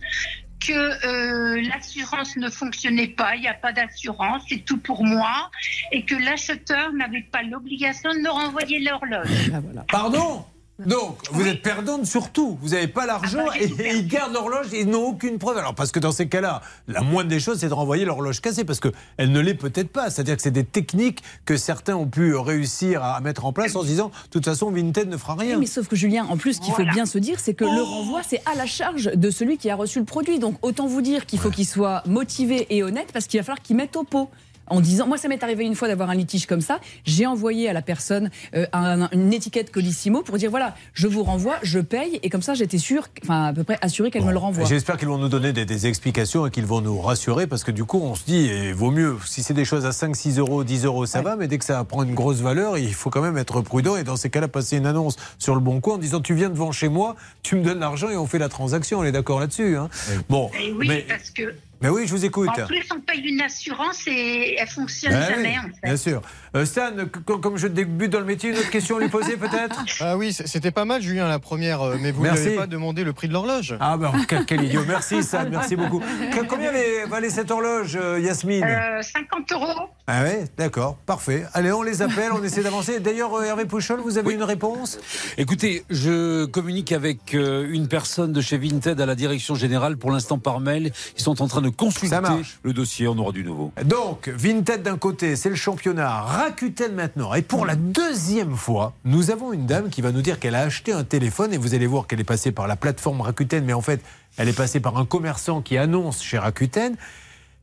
que 0.65 0.71
euh, 1.07 1.61
l'assurance 1.69 2.37
ne 2.37 2.49
fonctionnait 2.49 3.07
pas, 3.07 3.35
il 3.35 3.41
n'y 3.41 3.47
a 3.47 3.53
pas 3.53 3.73
d'assurance, 3.73 4.43
c'est 4.47 4.63
tout 4.63 4.77
pour 4.77 5.03
moi, 5.03 5.49
et 5.91 6.05
que 6.05 6.15
l'acheteur 6.15 6.93
n'avait 6.93 7.27
pas 7.31 7.43
l'obligation 7.43 8.11
de 8.11 8.19
me 8.19 8.29
renvoyer 8.29 8.79
l'horloge. 8.79 9.51
Pardon? 9.89 10.45
Donc, 10.79 11.17
vous 11.31 11.45
êtes 11.45 11.61
perdante 11.61 12.05
sur 12.05 12.31
tout. 12.31 12.57
Vous 12.61 12.69
n'avez 12.69 12.87
pas 12.87 13.05
l'argent 13.05 13.39
Ah 13.41 13.51
bah, 13.51 13.83
et, 13.83 13.95
ils 13.95 14.07
gardent 14.07 14.33
l'horloge 14.33 14.73
et 14.73 14.81
ils 14.81 14.89
n'ont 14.89 15.05
aucune 15.05 15.37
preuve. 15.37 15.57
Alors, 15.57 15.75
parce 15.75 15.91
que 15.91 15.99
dans 15.99 16.11
ces 16.11 16.27
cas-là, 16.27 16.61
la 16.87 17.01
moindre 17.01 17.29
des 17.29 17.39
choses, 17.39 17.59
c'est 17.59 17.69
de 17.69 17.73
renvoyer 17.73 18.05
l'horloge 18.05 18.41
cassée 18.41 18.63
parce 18.63 18.79
qu'elle 18.79 19.31
ne 19.31 19.39
l'est 19.39 19.53
peut-être 19.53 19.89
pas. 19.89 20.09
C'est-à-dire 20.09 20.35
que 20.35 20.41
c'est 20.41 20.51
des 20.51 20.63
techniques 20.63 21.21
que 21.45 21.57
certains 21.57 21.95
ont 21.95 22.07
pu 22.07 22.35
réussir 22.35 23.03
à 23.03 23.19
mettre 23.21 23.45
en 23.45 23.53
place 23.53 23.75
en 23.75 23.81
se 23.81 23.87
disant, 23.87 24.07
de 24.07 24.29
toute 24.31 24.45
façon, 24.45 24.71
Vinted 24.71 25.07
ne 25.07 25.17
fera 25.17 25.35
rien. 25.35 25.55
Oui, 25.55 25.61
mais 25.61 25.65
sauf 25.67 25.87
que 25.87 25.95
Julien, 25.95 26.25
en 26.25 26.37
plus, 26.37 26.53
ce 26.53 26.61
qu'il 26.61 26.73
faut 26.73 26.85
bien 26.85 27.05
se 27.05 27.17
dire, 27.17 27.39
c'est 27.39 27.53
que 27.53 27.65
le 27.65 27.81
renvoi, 27.81 28.21
c'est 28.27 28.41
à 28.51 28.55
la 28.55 28.65
charge 28.65 29.11
de 29.13 29.29
celui 29.29 29.57
qui 29.57 29.69
a 29.69 29.75
reçu 29.75 29.99
le 29.99 30.05
produit. 30.05 30.39
Donc 30.39 30.55
autant 30.61 30.87
vous 30.87 31.01
dire 31.01 31.25
qu'il 31.25 31.39
faut 31.39 31.51
qu'il 31.51 31.67
soit 31.67 32.03
motivé 32.07 32.67
et 32.69 32.83
honnête 32.83 33.09
parce 33.13 33.27
qu'il 33.27 33.39
va 33.39 33.43
falloir 33.43 33.61
qu'il 33.61 33.75
mette 33.75 33.95
au 33.95 34.03
pot. 34.03 34.29
En 34.71 34.79
disant, 34.81 35.05
moi 35.07 35.17
ça 35.17 35.27
m'est 35.27 35.43
arrivé 35.43 35.65
une 35.65 35.75
fois 35.75 35.87
d'avoir 35.87 36.09
un 36.09 36.15
litige 36.15 36.45
comme 36.47 36.61
ça, 36.61 36.79
j'ai 37.05 37.25
envoyé 37.25 37.69
à 37.69 37.73
la 37.73 37.81
personne 37.81 38.29
euh, 38.55 38.65
un- 38.73 39.09
une 39.11 39.31
étiquette 39.33 39.71
Colissimo 39.71 40.23
pour 40.23 40.37
dire 40.37 40.49
voilà, 40.49 40.75
je 40.93 41.07
vous 41.07 41.23
renvoie, 41.23 41.55
je 41.61 41.79
paye, 41.79 42.19
et 42.23 42.29
comme 42.29 42.41
ça 42.41 42.53
j'étais 42.53 42.77
sûre, 42.77 43.07
enfin 43.23 43.45
à 43.47 43.53
peu 43.53 43.63
près 43.63 43.77
assurée 43.81 44.09
qu'elle 44.11 44.23
me 44.25 44.31
le 44.31 44.37
renvoie. 44.37 44.65
J'espère 44.65 44.97
qu'ils 44.97 45.07
vont 45.09 45.17
nous 45.17 45.29
donner 45.29 45.53
des, 45.53 45.65
des 45.65 45.87
explications 45.87 46.47
et 46.47 46.51
qu'ils 46.51 46.65
vont 46.65 46.81
nous 46.81 46.99
rassurer 46.99 47.47
parce 47.47 47.63
que 47.63 47.71
du 47.71 47.83
coup, 47.83 47.99
on 48.01 48.15
se 48.15 48.23
dit, 48.25 48.45
il 48.47 48.73
vaut 48.73 48.91
mieux, 48.91 49.17
si 49.25 49.43
c'est 49.43 49.53
des 49.53 49.65
choses 49.65 49.85
à 49.85 49.91
5, 49.91 50.15
6 50.15 50.39
euros, 50.39 50.63
10 50.63 50.85
euros, 50.85 51.05
ça 51.05 51.21
va, 51.21 51.35
mais 51.35 51.47
dès 51.47 51.57
que 51.57 51.65
ça 51.65 51.83
prend 51.83 52.03
une 52.03 52.15
grosse 52.15 52.37
valeur, 52.39 52.77
il 52.77 52.93
faut 52.93 53.09
quand 53.09 53.21
même 53.21 53.37
être 53.37 53.61
prudent 53.61 53.95
et 53.97 54.03
dans 54.03 54.15
ces 54.15 54.29
cas-là, 54.29 54.47
passer 54.47 54.77
une 54.77 54.85
annonce 54.85 55.17
sur 55.37 55.53
le 55.53 55.59
bon 55.61 55.81
coin 55.81 55.95
en 55.95 55.97
disant, 55.97 56.21
tu 56.21 56.33
viens 56.33 56.49
devant 56.49 56.71
chez 56.71 56.87
moi, 56.89 57.15
tu 57.43 57.55
me 57.55 57.63
donnes 57.63 57.79
l'argent 57.79 58.09
et 58.09 58.15
on 58.17 58.27
fait 58.27 58.39
la 58.39 58.49
transaction. 58.49 58.99
On 58.99 59.03
est 59.03 59.11
d'accord 59.11 59.39
là-dessus. 59.39 59.75
hein 59.77 59.89
bon, 60.29 60.49
Et 60.59 60.71
oui, 60.71 60.87
mais, 60.87 61.05
parce 61.07 61.29
que 61.31 61.53
mais 61.81 61.89
oui, 61.89 62.05
je 62.05 62.11
vous 62.11 62.25
écoute. 62.25 62.49
en 62.49 62.65
plus 62.65 62.83
on 62.95 62.99
paye 62.99 63.21
une 63.21 63.41
assurance 63.41 64.07
et 64.07 64.55
elle 64.59 64.67
fonctionne 64.67 65.13
Ben 65.13 65.29
jamais 65.29 65.49
oui, 65.49 65.57
en 65.57 65.63
fait. 65.63 65.81
Bien 65.83 65.97
sûr. 65.97 66.21
Euh, 66.55 66.65
Stan, 66.65 66.91
comme 67.25 67.57
je 67.57 67.67
débute 67.67 68.11
dans 68.11 68.19
le 68.19 68.25
métier, 68.25 68.49
une 68.49 68.57
autre 68.57 68.69
question 68.69 68.97
à 68.97 68.99
lui 68.99 69.09
poser 69.09 69.37
peut-être? 69.37 69.83
Ah 70.01 70.17
oui, 70.17 70.33
c'était 70.33 70.71
pas 70.71 70.85
mal, 70.85 71.01
Julien, 71.01 71.27
la 71.27 71.39
première, 71.39 71.81
euh, 71.81 71.97
mais 71.99 72.11
vous 72.11 72.23
n'avez 72.23 72.55
pas 72.55 72.67
demandé 72.67 73.03
le 73.03 73.13
prix 73.13 73.27
de 73.27 73.33
l'horloge. 73.33 73.75
Ah 73.79 73.97
ben 73.97 74.11
quel, 74.27 74.45
quel 74.45 74.63
idiot. 74.63 74.83
Merci 74.87 75.23
Stan, 75.23 75.45
merci 75.49 75.75
beaucoup. 75.75 76.01
Combien 76.49 76.71
valait, 77.07 77.29
cette 77.29 77.49
horloge, 77.49 77.97
euh, 77.99 78.19
Yasmine? 78.19 78.63
Euh, 78.63 79.01
50 79.01 79.51
euros. 79.53 79.89
Ah 80.07 80.23
ouais, 80.23 80.43
d'accord, 80.57 80.97
parfait. 80.97 81.45
Allez, 81.53 81.71
on 81.71 81.81
les 81.81 82.01
appelle, 82.01 82.31
on 82.33 82.43
essaie 82.43 82.63
d'avancer. 82.63 82.99
D'ailleurs, 82.99 83.41
Hervé 83.41 83.65
Pouchol, 83.65 84.01
vous 84.01 84.17
avez 84.17 84.33
une 84.33 84.43
réponse? 84.43 84.99
Écoutez, 85.37 85.85
je 85.89 86.45
communique 86.45 86.91
avec 86.91 87.33
une 87.33 87.87
personne 87.87 88.33
de 88.33 88.41
chez 88.41 88.57
Vinted 88.57 88.99
à 88.99 89.05
la 89.05 89.15
direction 89.15 89.55
générale. 89.55 89.97
Pour 89.97 90.11
l'instant, 90.11 90.37
par 90.37 90.59
mail, 90.59 90.91
ils 91.17 91.21
sont 91.21 91.41
en 91.41 91.47
train 91.47 91.61
de 91.61 91.70
consulter 91.71 92.17
le 92.63 92.73
dossier. 92.73 93.07
On 93.07 93.17
aura 93.17 93.31
du 93.31 93.43
nouveau. 93.43 93.71
Donc, 93.85 94.29
Vinted 94.29 94.83
d'un 94.83 94.97
côté, 94.97 95.35
c'est 95.35 95.49
le 95.49 95.55
championnat. 95.55 96.21
Rakuten 96.21 96.93
maintenant. 96.93 97.33
Et 97.33 97.41
pour 97.41 97.65
la 97.65 97.75
deuxième 97.75 98.55
fois, 98.55 98.93
nous 99.05 99.31
avons 99.31 99.53
une 99.53 99.65
dame 99.65 99.89
qui 99.89 100.01
va 100.01 100.11
nous 100.11 100.21
dire 100.21 100.39
qu'elle 100.39 100.55
a 100.55 100.61
acheté 100.61 100.93
un 100.93 101.03
téléphone. 101.03 101.53
Et 101.53 101.57
vous 101.57 101.73
allez 101.73 101.87
voir 101.87 102.07
qu'elle 102.07 102.19
est 102.19 102.25
passée 102.25 102.51
par 102.51 102.67
la 102.67 102.75
plateforme 102.75 103.21
Rakuten, 103.21 103.63
mais 103.65 103.73
en 103.73 103.81
fait, 103.81 104.01
elle 104.37 104.47
est 104.47 104.57
passée 104.57 104.79
par 104.79 104.97
un 104.97 105.05
commerçant 105.05 105.61
qui 105.61 105.77
annonce 105.77 106.21
chez 106.21 106.37
Rakuten. 106.37 106.95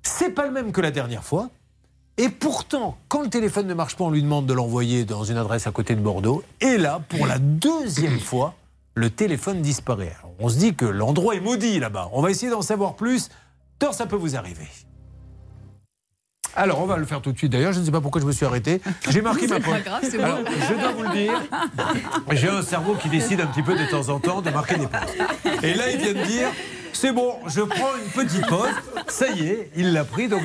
C'est 0.03 0.31
pas 0.31 0.47
le 0.47 0.53
même 0.53 0.73
que 0.73 0.81
la 0.81 0.91
dernière 0.91 1.25
fois. 1.25 1.51
Et 2.17 2.31
pourtant, 2.31 2.99
quand 3.07 3.23
le 3.23 3.29
téléphone 3.29 3.69
ne 3.69 3.75
marche 3.75 3.97
pas, 3.97 4.05
on 4.05 4.11
lui 4.11 4.23
demande 4.23 4.47
de 4.47 4.53
l'envoyer 4.53 5.05
dans 5.05 5.23
une 5.23 5.37
adresse 5.37 5.69
à 5.69 5.71
côté 5.71 5.95
de 5.95 6.01
Bordeaux. 6.01 6.43
Et 6.61 6.77
là, 6.77 7.01
pour 7.09 7.27
la 7.29 7.39
deuxième 7.39 8.19
fois, 8.19 8.55
le 8.97 9.09
téléphone 9.09 9.63
disparaît. 9.63 10.17
Alors, 10.19 10.33
on 10.41 10.49
se 10.49 10.59
dit 10.59 10.75
que 10.75 10.85
l'endroit 10.85 11.37
est 11.37 11.41
maudit 11.41 11.79
là-bas. 11.79 12.11
On 12.13 12.21
va 12.21 12.33
essayer 12.33 12.51
d'en 12.51 12.63
savoir 12.63 12.97
plus. 12.97 13.29
Tort, 13.79 13.95
ça 13.95 14.07
peut 14.07 14.17
vous 14.17 14.37
arriver. 14.37 14.67
Alors, 16.57 16.81
on 16.81 16.87
va 16.87 16.97
le 16.97 17.07
faire 17.07 17.21
tout 17.21 17.31
de 17.31 17.39
suite. 17.39 17.53
D'ailleurs, 17.53 17.73
je 17.73 17.79
ne 17.79 17.85
sais 17.85 17.93
pas 17.93 18.01
pourquoi 18.01 18.21
je 18.21 18.27
me 18.27 18.33
suis 18.33 18.45
arrêté. 18.45 18.81
J'ai 19.09 19.21
marqué 19.21 19.47
ma 19.47 19.57
c'est 20.03 20.19
bon. 20.19 20.25
Alors, 20.25 20.41
je 20.69 20.75
dois 20.75 20.91
vous 20.93 21.03
le 21.05 21.13
dire, 21.13 21.41
j'ai 22.33 22.49
un 22.49 22.63
cerveau 22.63 22.95
qui 22.97 23.09
décide 23.09 23.41
un 23.41 23.47
petit 23.47 23.63
peu 23.63 23.77
de 23.77 23.89
temps 23.89 24.09
en 24.09 24.19
temps 24.19 24.41
de 24.41 24.51
marquer 24.51 24.77
des 24.77 24.87
pauses. 24.89 25.63
Et 25.63 25.75
là, 25.75 25.91
il 25.91 25.99
vient 25.99 26.15
de 26.15 26.27
dire 26.27 26.49
C'est 26.93 27.13
bon, 27.13 27.37
je 27.47 27.61
prends 27.61 27.95
une 28.03 28.11
petite 28.11 28.47
pause. 28.49 28.71
Ça 29.07 29.29
y 29.29 29.47
est, 29.47 29.71
il 29.77 29.93
l'a 29.93 30.05
pris. 30.05 30.27
Donc. 30.27 30.43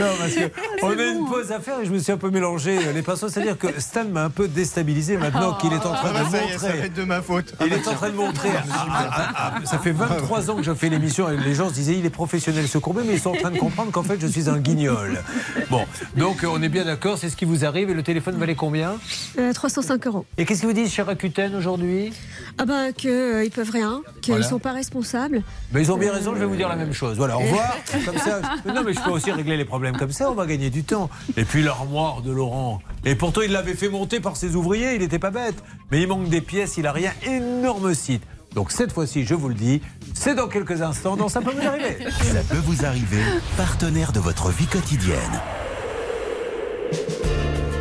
Non, 0.00 0.06
parce 0.18 0.32
que 0.34 0.50
on 0.82 0.90
a 0.98 1.02
une 1.04 1.26
pause 1.26 1.50
à 1.52 1.60
faire 1.60 1.80
et 1.80 1.84
je 1.86 1.90
me 1.90 1.98
suis 1.98 2.12
un 2.12 2.16
peu 2.16 2.30
mélangé 2.30 2.78
les 2.94 3.02
pinceaux. 3.02 3.28
C'est-à-dire 3.28 3.58
que 3.58 3.66
Stan 3.80 4.04
m'a 4.04 4.24
un 4.24 4.30
peu 4.30 4.48
déstabilisé 4.48 5.16
maintenant 5.16 5.54
qu'il 5.54 5.72
est 5.72 5.76
en 5.86 5.92
train 5.92 6.12
Ah 6.14 6.24
de 6.24 6.30
ça 6.30 6.42
y 6.44 6.48
est, 6.48 6.58
ça 6.58 6.66
va 6.68 6.72
montrer. 6.74 6.86
être 6.86 6.94
de 6.94 7.04
ma 7.04 7.22
faute. 7.22 7.54
Il 7.64 7.72
est 7.72 7.88
en 7.88 7.94
train 7.94 8.10
de 8.10 8.14
montrer. 8.14 8.48
Ah, 8.56 8.62
ah, 8.90 9.10
ah, 9.12 9.52
ah, 9.56 9.66
ça 9.66 9.78
fait 9.78 9.92
23 9.92 10.50
ans 10.50 10.56
que 10.56 10.62
je 10.62 10.74
fais 10.74 10.88
l'émission 10.88 11.28
et 11.30 11.36
les 11.36 11.54
gens 11.54 11.68
se 11.68 11.74
disaient 11.74 11.96
il 11.98 12.06
est 12.06 12.10
professionnel 12.10 12.66
ce 12.68 12.78
courbet, 12.78 13.02
mais 13.06 13.14
ils 13.14 13.20
sont 13.20 13.30
en 13.30 13.34
train 13.36 13.50
de 13.50 13.58
comprendre 13.58 13.90
qu'en 13.92 14.02
fait 14.02 14.20
je 14.20 14.26
suis 14.26 14.48
un 14.48 14.58
guignol. 14.58 15.22
Bon, 15.70 15.84
donc 16.16 16.44
euh, 16.44 16.48
on 16.50 16.62
est 16.62 16.68
bien 16.68 16.84
d'accord, 16.84 17.18
c'est 17.18 17.28
ce 17.30 17.36
qui 17.36 17.44
vous 17.44 17.64
arrive 17.64 17.90
et 17.90 17.94
le 17.94 18.02
téléphone 18.02 18.36
valait 18.36 18.54
combien? 18.54 18.94
Euh, 19.38 19.52
305 19.52 20.06
euros. 20.06 20.26
Et 20.36 20.44
qu'est-ce 20.44 20.62
que 20.62 20.66
vous 20.66 20.72
dites 20.72 20.90
chez 20.90 21.02
Rakuten 21.02 21.54
aujourd'hui? 21.54 22.12
Ah 22.58 22.64
bah 22.64 22.92
qu'ils 22.96 23.42
ils 23.44 23.50
peuvent 23.50 23.70
rien, 23.70 24.02
qu'ils 24.20 24.34
Voilà. 24.34 24.48
sont 24.48 24.58
pas 24.58 24.72
responsables. 24.72 25.42
Mais 25.72 25.82
ils 25.82 25.92
ont 25.92 25.96
bien 25.98 26.12
raison, 26.12 26.34
je 26.34 26.40
vais 26.40 26.46
vous 26.46 26.56
dire 26.56 26.68
la 26.68 26.76
même 26.76 26.92
chose. 26.92 27.16
Voilà, 27.16 27.36
au 27.36 27.40
revoir. 27.40 27.76
Comme 28.04 28.18
ça. 28.18 28.40
Non, 28.66 28.82
mais 28.84 28.92
je 28.92 29.00
peux 29.00 29.10
aussi 29.10 29.30
régler 29.30 29.56
les 29.56 29.64
problèmes 29.64 29.87
comme 29.96 30.12
ça, 30.12 30.30
on 30.30 30.34
va 30.34 30.46
gagner 30.46 30.70
du 30.70 30.84
temps. 30.84 31.08
Et 31.36 31.44
puis 31.44 31.62
l'armoire 31.62 32.22
de 32.22 32.32
Laurent. 32.32 32.80
Et 33.04 33.14
pourtant, 33.14 33.42
il 33.42 33.52
l'avait 33.52 33.74
fait 33.74 33.88
monter 33.88 34.20
par 34.20 34.36
ses 34.36 34.56
ouvriers, 34.56 34.94
il 34.94 35.00
n'était 35.00 35.18
pas 35.18 35.30
bête. 35.30 35.62
Mais 35.90 36.02
il 36.02 36.08
manque 36.08 36.28
des 36.28 36.40
pièces, 36.40 36.76
il 36.76 36.86
a 36.86 36.92
rien. 36.92 37.12
Énorme 37.26 37.94
site. 37.94 38.22
Donc 38.54 38.72
cette 38.72 38.92
fois-ci, 38.92 39.24
je 39.24 39.34
vous 39.34 39.48
le 39.48 39.54
dis, 39.54 39.80
c'est 40.14 40.34
dans 40.34 40.48
quelques 40.48 40.82
instants, 40.82 41.16
donc 41.16 41.30
ça 41.30 41.40
peut 41.40 41.52
vous 41.52 41.66
arriver. 41.66 41.98
Ça 42.10 42.42
peut 42.48 42.62
vous 42.64 42.84
arriver, 42.84 43.22
partenaire 43.56 44.12
de 44.12 44.20
votre 44.20 44.50
vie 44.50 44.66
quotidienne. 44.66 45.40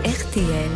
RTL. 0.05 0.71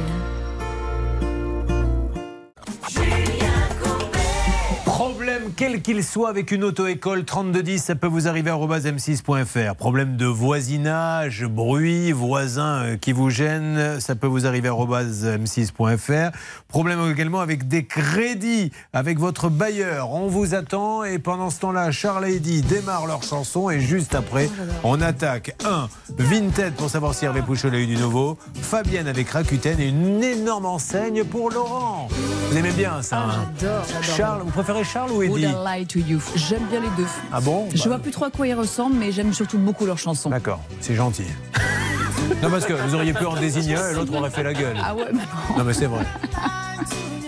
Problème 5.42 5.56
quel 5.58 5.82
qu'il 5.82 6.04
soit 6.04 6.30
avec 6.30 6.52
une 6.52 6.64
auto-école 6.64 7.26
3210, 7.26 7.82
ça 7.82 7.96
peut 7.96 8.06
vous 8.06 8.28
arriver 8.28 8.52
à 8.52 8.58
m6.fr. 8.58 9.76
Problème 9.76 10.16
de 10.16 10.28
voisinage, 10.28 11.46
bruit, 11.46 12.12
voisins 12.12 12.84
euh, 12.84 12.98
qui 12.98 13.12
vous 13.12 13.32
gênent, 13.32 14.00
ça 14.00 14.16
peut 14.16 14.28
vous 14.28 14.46
arriver 14.46 14.70
à 14.70 14.74
m6.fr. 14.74 16.32
Problème 16.68 17.00
également 17.10 17.40
avec 17.40 17.68
des 17.68 17.86
crédits, 17.86 18.72
avec 18.94 19.18
votre 19.18 19.50
bailleur. 19.50 20.12
On 20.12 20.28
vous 20.28 20.54
attend 20.54 21.04
et 21.04 21.18
pendant 21.18 21.50
ce 21.50 21.62
temps-là, 21.62 21.90
Charles 21.92 22.28
et 22.28 22.36
Eddy 22.36 22.62
démarrent 22.62 23.08
leur 23.08 23.24
chanson 23.24 23.72
et 23.72 23.80
juste 23.80 24.14
après, 24.14 24.48
on 24.84 25.02
attaque 25.02 25.56
un 25.66 25.90
Vinted 26.18 26.74
pour 26.76 26.90
savoir 26.90 27.16
si 27.16 27.26
Hervé 27.26 27.42
Pouchol 27.42 27.74
a 27.74 27.80
eu 27.80 27.88
du 27.88 27.98
nouveau, 27.98 28.38
Fabienne 28.62 29.08
avec 29.08 29.30
Rakuten 29.30 29.80
et 29.80 29.88
une 29.88 30.24
énorme 30.24 30.68
enseigne 30.68 31.24
pour 31.24 31.50
Laurent. 31.50 32.10
Vous 32.52 32.58
aimez 32.58 32.72
bien 32.72 33.02
ça 33.02 33.22
hein? 33.22 33.52
J'adore, 33.60 33.84
j'adore. 33.88 34.04
Charles, 34.18 34.42
vous 34.44 34.52
préférez 34.52 34.84
Charles 34.84 35.12
ou 35.12 35.31
Would 35.32 35.44
Eddie 35.44 35.54
I 35.54 35.80
lie 35.80 35.86
to 35.88 36.00
you 36.00 36.20
J'aime 36.36 36.66
bien 36.70 36.80
les 36.82 36.90
deux. 36.98 37.08
Ah 37.32 37.42
bon 37.42 37.68
Je 37.74 37.78
Bah, 37.84 37.90
vois 37.90 38.00
plus 38.00 38.12
trop 38.12 38.26
à 38.26 38.30
quoi 38.32 38.48
ils 38.48 38.54
ressemblent, 38.54 38.96
mais 38.96 39.12
j'aime 39.12 39.34
surtout 39.34 39.58
beaucoup 39.58 39.86
leurs 39.86 39.98
chansons. 39.98 40.30
D'accord, 40.30 40.60
c'est 40.80 40.96
gentil. 40.96 41.24
non, 42.42 42.50
parce 42.50 42.66
que 42.66 42.74
vous 42.74 42.96
auriez 42.96 43.14
pu 43.14 43.26
en 43.26 43.36
désigner 43.36 43.76
un 43.76 43.90
et 43.92 43.94
l'autre 43.96 44.14
aurait 44.16 44.30
fait 44.30 44.44
la 44.44 44.54
gueule. 44.54 44.78
Ah 44.84 44.96
ouais, 44.96 45.06
mais. 45.14 45.22
Non, 45.58 45.64
mais 45.64 45.74
c'est 45.74 45.86
vrai. 45.88 46.06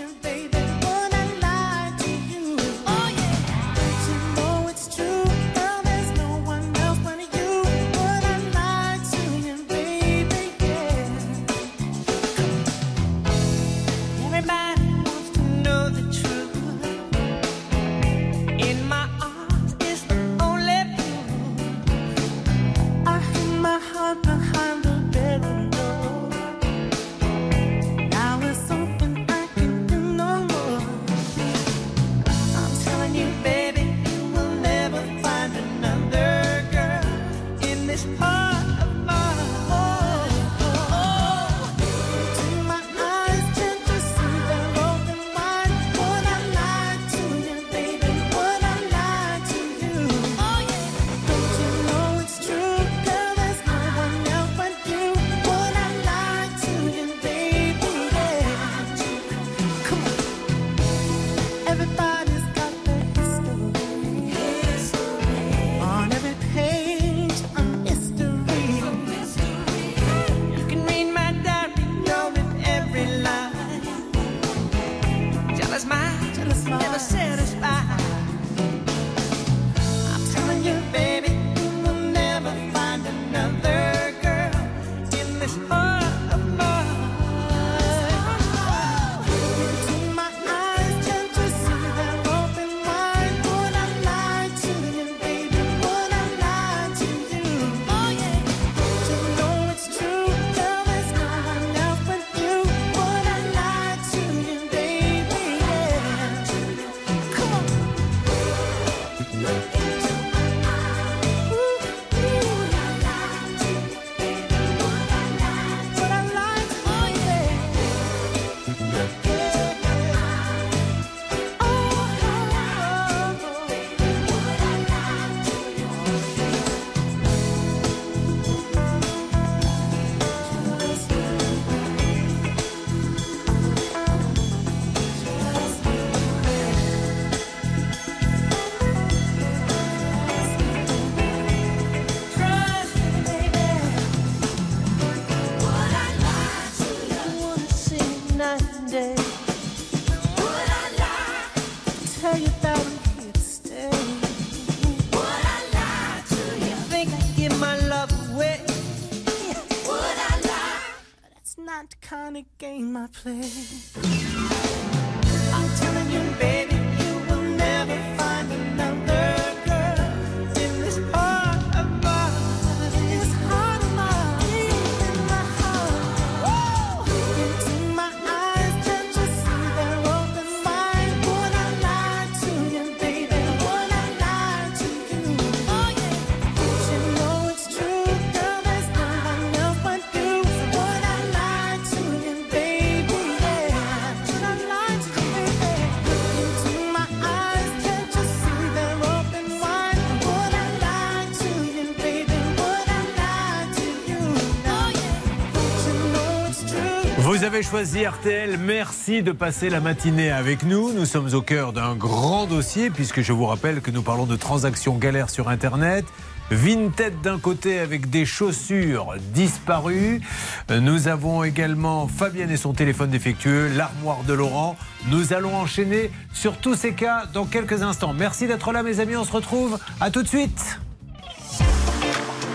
choisi 207.62 208.04
RTL. 208.04 208.58
Merci 208.58 209.22
de 209.22 209.30
passer 209.30 209.70
la 209.70 209.80
matinée 209.80 210.30
avec 210.30 210.64
nous. 210.64 210.92
Nous 210.92 211.04
sommes 211.04 211.32
au 211.34 211.40
cœur 211.40 211.72
d'un 211.72 211.94
grand 211.94 212.46
dossier 212.46 212.90
puisque 212.90 213.20
je 213.20 213.32
vous 213.32 213.46
rappelle 213.46 213.80
que 213.80 213.90
nous 213.90 214.02
parlons 214.02 214.26
de 214.26 214.34
transactions 214.34 214.96
galères 214.96 215.30
sur 215.30 215.48
Internet. 215.48 216.04
Vinted 216.50 217.20
d'un 217.22 217.38
côté 217.38 217.78
avec 217.78 218.10
des 218.10 218.26
chaussures 218.26 219.14
disparues. 219.32 220.20
Nous 220.68 221.08
avons 221.08 221.44
également 221.44 222.08
Fabienne 222.08 222.50
et 222.50 222.56
son 222.56 222.72
téléphone 222.72 223.10
défectueux, 223.10 223.68
l'armoire 223.68 224.24
de 224.24 224.32
Laurent. 224.32 224.76
Nous 225.08 225.32
allons 225.32 225.54
enchaîner 225.54 226.10
sur 226.32 226.56
tous 226.56 226.74
ces 226.74 226.92
cas 226.92 227.24
dans 227.32 227.44
quelques 227.44 227.82
instants. 227.82 228.14
Merci 228.14 228.46
d'être 228.46 228.72
là 228.72 228.82
mes 228.82 229.00
amis, 229.00 229.16
on 229.16 229.24
se 229.24 229.32
retrouve 229.32 229.78
à 230.00 230.10
tout 230.10 230.22
de 230.22 230.28
suite. 230.28 230.78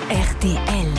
RTL. 0.10 0.99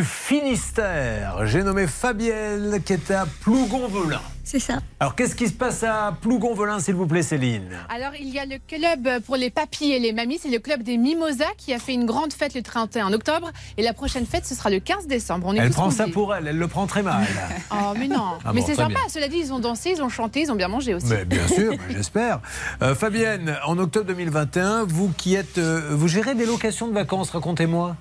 Du 0.00 0.06
Finistère. 0.06 1.44
J'ai 1.46 1.62
nommé 1.62 1.86
Fabienne 1.86 2.80
qui 2.82 2.94
est 2.94 3.10
à 3.10 3.26
Plougonvelin. 3.42 4.22
C'est 4.44 4.58
ça. 4.58 4.78
Alors 4.98 5.14
qu'est-ce 5.14 5.34
qui 5.34 5.46
se 5.46 5.52
passe 5.52 5.82
à 5.82 6.16
Plougonvelin 6.22 6.80
s'il 6.80 6.94
vous 6.94 7.06
plaît 7.06 7.22
Céline? 7.22 7.68
Alors, 7.94 8.12
il 8.18 8.30
y 8.30 8.38
a 8.38 8.46
le 8.46 8.56
club 8.66 9.22
pour 9.26 9.36
les 9.36 9.50
papis 9.50 9.92
et 9.92 9.98
les 9.98 10.12
mamies, 10.14 10.38
c'est 10.42 10.48
le 10.48 10.58
club 10.58 10.82
des 10.82 10.96
Mimosas 10.96 11.52
qui 11.58 11.74
a 11.74 11.78
fait 11.78 11.92
une 11.92 12.06
grande 12.06 12.32
fête 12.32 12.54
le 12.54 12.62
31 12.62 13.12
octobre. 13.12 13.50
Et 13.76 13.82
la 13.82 13.92
prochaine 13.92 14.24
fête, 14.24 14.46
ce 14.46 14.54
sera 14.54 14.70
le 14.70 14.80
15 14.80 15.06
décembre. 15.06 15.46
On 15.48 15.54
est 15.54 15.58
Elle 15.58 15.70
prend 15.70 15.90
ça 15.90 16.06
pour 16.08 16.34
elle, 16.34 16.48
elle 16.48 16.58
le 16.58 16.68
prend 16.68 16.86
très 16.86 17.02
mal. 17.02 17.22
Oh, 17.72 17.92
mais 17.98 18.08
non. 18.08 18.38
Ah 18.44 18.52
mais 18.54 18.60
bon, 18.60 18.66
c'est 18.66 18.74
sympa. 18.74 18.88
bien. 18.88 19.08
Cela 19.08 19.28
dit, 19.28 19.36
ils 19.38 19.52
ont 19.52 19.58
dansé, 19.60 19.92
ils 19.96 20.02
ont 20.02 20.08
chanté, 20.08 20.40
ils 20.42 20.50
ont 20.50 20.56
bien 20.56 20.68
mangé 20.68 20.94
aussi. 20.94 21.08
Mais 21.08 21.24
bien 21.26 21.46
sûr, 21.46 21.74
j'espère. 21.90 22.40
Euh, 22.82 22.94
Fabienne, 22.94 23.56
en 23.66 23.78
octobre 23.78 24.06
2021, 24.06 24.84
vous 24.84 25.12
qui 25.16 25.34
êtes, 25.34 25.58
euh, 25.58 25.90
vous 25.92 26.08
gérez 26.08 26.34
des 26.34 26.46
locations 26.46 26.88
de 26.88 26.94
vacances, 26.94 27.30
racontez-moi. 27.30 27.96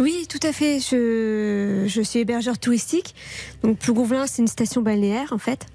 Oui, 0.00 0.26
tout 0.28 0.40
à 0.46 0.52
fait. 0.52 0.80
Je, 0.80 1.84
je 1.86 2.00
suis 2.00 2.20
hébergeur 2.20 2.58
touristique. 2.58 3.14
Donc, 3.62 3.78
Plougonvelin, 3.78 4.26
c'est 4.26 4.40
une 4.40 4.48
station 4.48 4.80
balnéaire, 4.80 5.32
en 5.32 5.38
fait. 5.38 5.66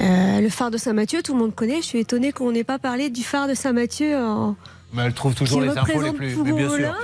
Euh, 0.00 0.40
le 0.40 0.48
phare 0.48 0.70
de 0.70 0.76
Saint-Mathieu, 0.76 1.22
tout 1.22 1.32
le 1.32 1.40
monde 1.40 1.54
connaît. 1.54 1.78
Je 1.78 1.86
suis 1.86 1.98
étonnée 1.98 2.30
qu'on 2.30 2.52
n'ait 2.52 2.62
pas 2.64 2.78
parlé 2.78 3.10
du 3.10 3.22
phare 3.22 3.48
de 3.48 3.54
Saint-Mathieu 3.54 4.16
en. 4.16 4.54
Mais 4.92 5.02
elle 5.02 5.12
trouve 5.12 5.34
toujours 5.34 5.60
les 5.60 5.76
infos 5.76 6.00
les 6.00 6.12
plus. 6.12 6.36
Mais 6.36 6.52
bien 6.52 6.68
sûr. 6.70 6.94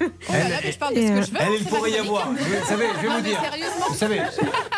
Elle, 0.00 0.08
mais 0.62 0.72
je 0.72 0.78
parle 0.78 0.94
de 0.94 1.00
ce 1.00 1.06
que 1.06 1.22
je 1.22 1.30
veux. 1.30 1.38
elle, 1.40 1.54
il 1.58 1.64
pourrait 1.64 1.90
y 1.90 1.96
avoir. 1.96 2.30
Vous 2.30 2.66
savez, 2.66 2.86
je 2.96 3.06
vais 3.06 3.14
vous 3.14 3.20
dire. 3.22 3.42
Vous 3.88 3.94
savez, 3.94 4.20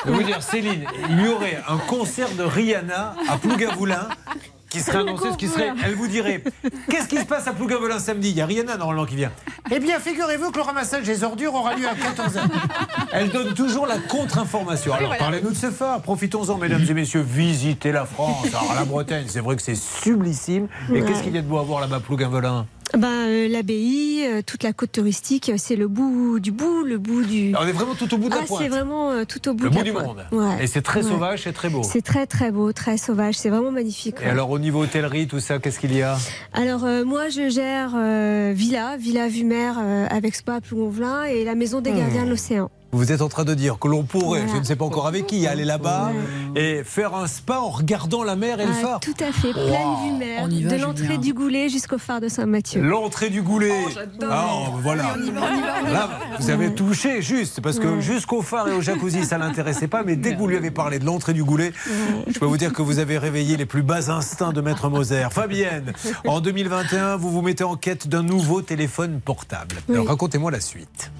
je 0.05 0.11
vais 0.11 0.17
vous 0.17 0.23
dire, 0.23 0.43
Céline, 0.43 0.85
il 1.11 1.25
y 1.25 1.29
aurait 1.29 1.59
un 1.67 1.79
concert 1.79 2.31
de 2.31 2.43
Rihanna 2.45 3.17
à 3.29 3.37
Plougavelin 3.37 4.09
qui 4.73 4.81
serait 4.81 4.99
annoncé, 4.99 5.31
ce 5.33 5.37
qui 5.37 5.49
serait. 5.49 5.71
Elle 5.85 5.95
vous 5.95 6.09
dirait 6.09 6.43
Qu'est-ce 6.91 7.07
qui 7.09 7.19
se 7.19 7.25
passe 7.25 7.47
à 7.47 7.53
Plougavelin 7.53 7.99
samedi? 7.99 8.31
Il 8.31 8.37
y 8.37 8.41
a 8.41 8.47
Rihanna 8.47 8.77
normalement 8.77 9.05
qui 9.05 9.17
vient. 9.17 9.31
Eh 9.71 9.79
bien, 9.79 9.99
figurez-vous 10.01 10.51
que 10.51 10.57
le 10.57 10.63
ramassage 10.63 11.05
des 11.05 11.23
ordures 11.25 11.55
aura 11.55 11.75
lieu 11.75 11.87
à 11.87 11.93
14h. 11.95 12.41
Elle 13.13 13.31
donne 13.31 13.55
toujours 13.55 13.87
la 13.87 13.99
contre-information. 13.99 14.93
Alors, 14.95 15.07
voilà. 15.09 15.19
parlez-nous 15.23 15.51
de 15.51 15.57
ce 15.57 15.71
phare. 15.71 16.01
Profitons-en, 16.01 16.57
mesdames 16.57 16.85
et 16.89 16.95
messieurs. 16.95 17.25
Visitez 17.27 17.93
la 17.93 18.07
France. 18.07 18.47
Alors, 18.49 18.75
la 18.75 18.85
Bretagne, 18.85 19.25
c'est 19.29 19.41
vrai 19.41 19.57
que 19.57 19.63
c'est 19.63 19.75
sublissime. 19.77 20.69
Et 20.89 20.93
Ouais. 20.93 21.03
qu'est-ce 21.03 21.23
qu'il 21.23 21.35
y 21.35 21.39
a 21.39 21.43
de 21.43 21.47
beau 21.47 21.59
à 21.59 21.63
voir 21.63 21.81
là-bas, 21.81 22.01
Plougavelin 22.01 22.67
Ben, 22.97 23.09
euh, 23.09 23.49
l'abbaye, 23.49 24.23
euh, 24.27 24.43
toute 24.47 24.63
la 24.63 24.75
côte 24.75 24.93
touristique, 24.93 25.49
euh, 25.49 25.55
c'est 25.57 25.77
le 25.77 25.89
bout 25.89 26.39
du 26.41 26.53
bout, 26.53 26.85
le 26.85 26.99
bout 26.99 27.23
du. 27.23 27.55
On 27.59 27.67
est 27.67 27.73
vraiment 27.73 27.95
tout 27.95 28.13
au 28.13 28.19
bout 28.19 28.29
de 28.29 28.35
la 28.35 28.41
Ah, 28.43 28.47
pointe. 28.47 28.61
c'est 28.63 28.69
vraiment 28.69 29.11
euh, 29.13 29.25
tout 29.25 29.49
au 29.49 29.55
bout 29.55 29.65
Le 29.65 29.71
de 29.71 29.75
bout 29.75 29.79
la 29.79 29.85
du 29.85 29.93
pointe. 29.93 30.07
monde. 30.07 30.25
Ouais. 30.31 30.63
Et 30.65 30.67
c'est 30.67 30.83
très 30.83 31.03
Ouais. 31.03 31.11
sauvage, 31.11 31.43
c'est 31.45 31.53
très 31.55 31.71
beau. 31.71 31.83
C'est 31.83 32.03
très 32.03 32.27
très 32.27 32.51
beau, 32.51 32.71
très 32.75 32.99
sauvage. 32.99 33.37
C'est 33.37 33.49
vraiment 33.49 33.71
magnifique. 33.73 34.17
Et 34.21 34.25
ouais. 34.25 34.31
alors, 34.31 34.51
au 34.51 34.59
niveau 34.59 34.83
hôtellerie, 34.83 35.27
tout 35.27 35.41
ça, 35.41 35.59
qu'est-ce 35.59 35.81
qu'il 35.81 35.95
y 35.97 36.03
a? 36.03 36.19
Alors 36.53 36.85
euh, 36.85 37.03
moi 37.05 37.31
je 37.31 37.49
gère 37.49 37.93
euh, 37.97 38.53
Villa, 38.55 38.99
Villa 38.99 39.27
Vue 39.29 39.45
Mer 39.45 39.77
euh, 39.81 40.07
avec 40.11 40.35
Spa 40.35 40.57
à 40.57 40.61
Plougonvelin 40.61 41.25
et 41.25 41.45
la 41.45 41.55
Maison 41.55 41.81
des 41.81 41.93
Hmm. 41.93 41.97
Gardiens 41.99 42.25
de 42.25 42.31
l'Océan. 42.31 42.71
Vous 42.95 43.11
êtes 43.11 43.23
en 43.23 43.31
train 43.31 43.45
de 43.45 43.55
dire 43.55 43.79
que 43.79 43.89
l'on 43.89 44.03
pourrait, 44.03 44.41
Voilà. 44.41 44.53
je 44.55 44.59
ne 44.61 44.65
sais 44.65 44.77
pas 44.77 44.85
encore 44.85 45.07
avec 45.07 45.27
qui, 45.27 45.47
aller 45.47 45.65
là-bas 45.65 46.13
et 46.55 46.83
faire 46.85 47.15
un 47.15 47.27
spa 47.27 47.57
en 47.59 47.71
regardant 47.71 48.23
la 48.23 48.37
mer 48.37 48.61
et 48.61 48.67
le 48.67 48.73
phare. 48.75 49.01
tout 49.01 49.15
à 49.19 49.33
fait, 49.33 49.49
Wow. 49.49 49.53
pleine 49.55 50.13
vue 50.13 50.19
mer, 50.19 50.41
On 50.45 50.51
y 50.51 50.63
va, 50.63 50.71
de 50.77 50.83
l'entrée 50.83 51.17
du 51.17 51.33
Goulet 51.33 51.71
jusqu'au 51.71 51.97
phare 51.97 52.21
de 52.21 52.29
Saint-Mathieu. 52.29 52.83
L'entrée 52.83 53.31
du 53.31 53.41
goulet. 53.41 53.73
j'adore. 53.95 54.29
Ah, 54.31 54.71
voilà. 54.83 55.15
on 55.17 55.23
y 55.23 55.31
va, 55.31 55.41
on 55.41 55.57
y 55.59 55.61
va, 55.63 55.75
on 55.87 55.89
y 55.89 55.93
Là, 55.95 56.11
vous 56.39 56.51
avez 56.51 56.75
touché 56.75 57.23
juste, 57.23 57.63
parce 57.63 57.79
que 57.79 57.87
Ouais. 57.87 58.03
jusqu'au 58.03 58.43
phare 58.43 58.69
et 58.69 58.73
au 58.75 58.83
jacuzzi, 58.83 59.25
ça 59.25 59.39
l'intéressait 59.39 59.89
pas, 59.89 60.03
mais 60.03 60.15
dès 60.17 60.35
que 60.35 60.39
vous 60.39 60.47
lui 60.47 60.59
avez 60.59 60.71
parlé 60.71 60.99
de 60.99 61.07
l'entrée 61.07 61.33
du 61.33 61.45
goulet, 61.45 61.73
je 62.29 62.39
peux 62.39 62.45
vous 62.45 62.59
dire 62.59 62.75
que 62.75 62.83
vous 62.83 62.99
avez 62.99 63.17
réveillé 63.17 63.57
les 63.57 63.65
plus 63.67 63.83
bas 63.83 64.11
instincts 64.11 64.53
de 64.53 64.61
Maître 64.61 64.91
Moser. 64.91 65.29
Fabienne, 65.31 65.95
en 66.27 66.41
2021, 66.43 67.17
vous 67.17 67.31
vous 67.31 67.41
mettez 67.41 67.65
en 67.65 67.77
quête 67.77 68.07
d'un 68.07 68.23
nouveau 68.23 68.61
téléphone 68.61 69.21
portable. 69.25 69.77
Alors 69.89 70.09
racontez-moi 70.09 70.51
la 70.51 70.61
suite. 70.61 71.11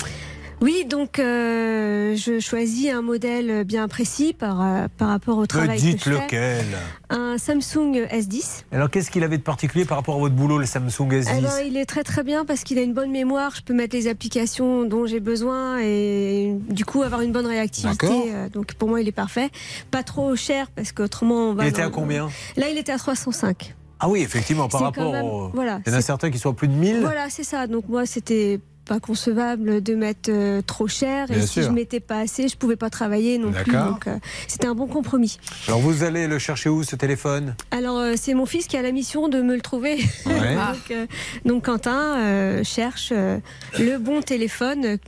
Oui, 0.63 0.85
donc 0.89 1.19
euh, 1.19 2.15
je 2.15 2.39
choisis 2.39 2.89
un 2.93 3.03
modèle 3.03 3.65
bien 3.65 3.89
précis 3.89 4.33
par, 4.33 4.63
euh, 4.63 4.87
par 4.97 5.09
rapport 5.09 5.37
au 5.39 5.43
Me 5.43 5.47
travail 5.49 5.77
dites 5.81 6.05
que 6.05 6.11
je 6.11 6.15
fais. 6.17 6.23
lequel? 6.23 6.65
Un 7.11 7.37
Samsung 7.37 8.07
S10. 8.13 8.63
Alors 8.71 8.89
qu'est-ce 8.89 9.11
qu'il 9.11 9.25
avait 9.25 9.39
de 9.39 9.43
particulier 9.43 9.85
par 9.85 9.97
rapport 9.99 10.15
à 10.15 10.19
votre 10.19 10.37
boulot, 10.37 10.59
le 10.59 10.67
Samsung 10.67 11.09
S10 11.11 11.35
Eh 11.37 11.41
ben, 11.41 11.51
il 11.67 11.77
est 11.77 11.85
très 11.85 12.05
très 12.05 12.23
bien 12.23 12.45
parce 12.45 12.63
qu'il 12.63 12.79
a 12.79 12.83
une 12.83 12.95
bonne 12.95 13.11
mémoire. 13.11 13.53
Je 13.57 13.63
peux 13.63 13.75
mettre 13.75 13.97
les 13.97 14.07
applications 14.07 14.85
dont 14.85 15.05
j'ai 15.05 15.19
besoin 15.19 15.81
et 15.81 16.55
du 16.71 16.85
coup 16.85 17.03
avoir 17.03 17.23
une 17.23 17.33
bonne 17.33 17.47
réactivité. 17.47 18.07
D'accord. 18.07 18.25
Euh, 18.29 18.49
Donc 18.49 18.75
pour 18.75 18.89
moi, 18.89 19.01
il 19.01 19.09
est 19.09 19.13
parfait. 19.13 19.51
Pas 19.91 20.05
trop 20.05 20.37
cher 20.37 20.71
parce 20.71 20.93
qu'autrement 20.93 21.51
on 21.51 21.55
va. 21.55 21.65
Il 21.65 21.71
était 21.71 21.83
à 21.83 21.91
combien? 21.91 22.29
Là, 22.57 22.69
il 22.71 22.79
était 22.79 22.93
à 22.93 22.99
305. 22.99 23.75
Ah 23.99 24.09
oui, 24.09 24.21
effectivement, 24.21 24.69
par 24.69 24.81
rapport 24.83 25.13
même- 25.13 25.25
au... 25.25 25.49
voilà, 25.55 25.81
Il 25.87 25.93
y 25.93 25.95
en 25.95 25.99
a 25.99 26.03
certains 26.03 26.31
qui 26.31 26.39
sont 26.39 26.51
à 26.51 26.55
plus 26.55 26.67
de 26.69 26.73
1000. 26.75 27.01
Voilà, 27.01 27.31
c'est 27.31 27.45
ça. 27.45 27.67
Donc 27.69 27.89
moi, 27.89 28.05
c'était 28.07 28.61
pas 28.85 29.01
concevable 29.01 29.83
de 29.83 29.95
mettre 29.95 30.31
euh, 30.31 30.63
trop 30.63 30.89
cher 30.89 31.31
et 31.31 31.47
si 31.47 31.63
je 31.63 31.69
mettais 31.71 32.01
pas 32.01 32.19
assez, 32.19 32.49
je 32.49 32.57
pouvais 32.57 32.77
pas 32.77 32.91
travailler 32.91 33.39
non 33.39 33.53
plus. 33.53 33.73
Donc 33.73 34.07
euh, 34.07 34.17
c'était 34.49 34.67
un 34.67 34.75
bon 34.75 34.87
compromis. 34.87 35.39
Alors 35.69 35.81
vous 35.81 36.03
allez 36.03 36.27
le 36.27 36.39
chercher 36.39 36.69
où 36.69 36.83
ce 36.83 36.97
téléphone? 36.97 37.55
Alors 37.71 37.99
euh, 37.99 38.15
c'est 38.17 38.35
mon 38.35 38.47
fils 38.47 38.67
qui 38.67 38.77
a 38.77 38.83
la 38.83 38.93
mission 38.93 39.29
de 39.29 39.41
me 39.41 39.55
le 39.55 39.61
trouver. 39.61 39.99
Ouais. 40.27 40.55
donc, 40.57 41.09
donc 41.45 41.65
Quentin 41.65 42.63
cherche 42.65 43.13
le 43.13 43.99
bon 43.99 44.21
téléphone 44.21 44.99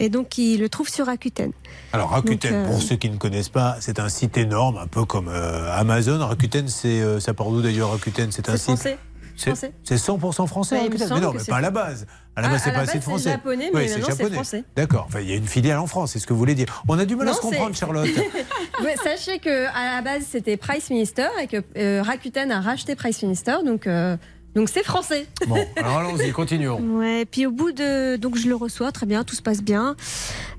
et 0.00 0.08
donc 0.08 0.38
il 0.38 0.60
le 0.60 0.68
trouve 0.68 0.88
sur 0.88 1.06
Rakuten. 1.06 1.52
Alors 1.92 2.10
Rakuten, 2.10 2.50
Donc, 2.50 2.52
euh, 2.52 2.66
pour 2.66 2.82
ceux 2.82 2.96
qui 2.96 3.10
ne 3.10 3.16
connaissent 3.16 3.48
pas, 3.48 3.76
c'est 3.80 4.00
un 4.00 4.08
site 4.08 4.36
énorme, 4.36 4.78
un 4.78 4.86
peu 4.86 5.04
comme 5.04 5.28
euh, 5.28 5.72
Amazon. 5.72 6.18
Rakuten, 6.26 6.68
c'est 6.68 7.00
euh, 7.00 7.20
ça 7.20 7.34
part 7.34 7.50
d'où 7.50 7.62
d'ailleurs? 7.62 7.92
Rakuten 7.92 8.32
C'est 8.32 8.48
un 8.48 8.52
C'est 8.52 8.58
site. 8.58 8.64
français. 8.66 8.98
C'est 9.36 9.50
Français. 9.50 9.72
c'est 9.82 9.96
100% 9.96 10.46
français 10.46 10.76
Bah, 10.88 10.98
semble 10.98 11.14
Mais 11.14 11.20
non, 11.26 11.32
mais 11.32 11.38
c'est 11.40 11.50
pas 11.50 11.56
à 11.56 11.60
la 11.60 11.70
base. 11.70 12.06
À 12.36 12.40
la 12.42 12.48
Ah, 12.48 12.50
base, 12.52 12.62
c'est 12.64 12.70
à 12.70 12.72
pas 12.72 12.78
assez 12.80 12.86
de 12.86 12.92
c'est 12.94 13.00
français. 13.10 13.30
japonais, 13.30 13.70
mais 13.72 13.80
oui, 13.80 13.88
c'est 13.88 13.98
maintenant, 13.98 14.14
c'est 14.16 14.32
français. 14.32 14.64
D'accord. 14.76 15.04
Enfin, 15.08 15.20
il 15.20 15.30
y 15.30 15.32
a 15.32 15.36
une 15.36 15.46
filiale 15.46 15.78
en 15.78 15.86
France, 15.86 16.12
c'est 16.12 16.18
ce 16.18 16.26
que 16.26 16.32
vous 16.32 16.38
voulez 16.38 16.54
dire. 16.54 16.82
On 16.88 16.98
a 16.98 17.04
du 17.04 17.16
mal 17.16 17.26
à 17.28 17.30
Non, 17.30 17.36
se 17.36 17.40
comprendre, 17.42 17.74
c'est- 17.74 17.80
Charlotte. 17.80 18.08
Sachez 19.04 19.38
que 19.38 19.66
à 19.68 19.96
la 19.96 20.02
base 20.02 20.24
c'était 20.28 20.56
Price 20.56 20.90
Minister 20.90 21.26
et 21.40 21.46
que 21.46 21.62
euh, 21.76 22.02
Rakuten 22.02 22.50
a 22.50 22.60
racheté 22.60 22.94
Price 22.96 23.22
Minister, 23.22 23.56
donc 23.64 23.86
euh, 23.86 24.16
donc 24.54 24.68
c'est 24.68 24.84
français. 24.84 25.26
Bon, 25.46 25.56
alors 25.76 25.98
allons-y, 25.98 26.30
continuons. 26.32 26.80
Ouais, 26.94 27.24
puis 27.24 27.46
au 27.46 27.50
bout 27.50 27.72
de. 27.72 28.16
Donc 28.16 28.36
je 28.36 28.48
le 28.48 28.54
reçois, 28.54 28.92
très 28.92 29.06
bien, 29.06 29.24
tout 29.24 29.34
se 29.34 29.42
passe 29.42 29.62
bien. 29.62 29.96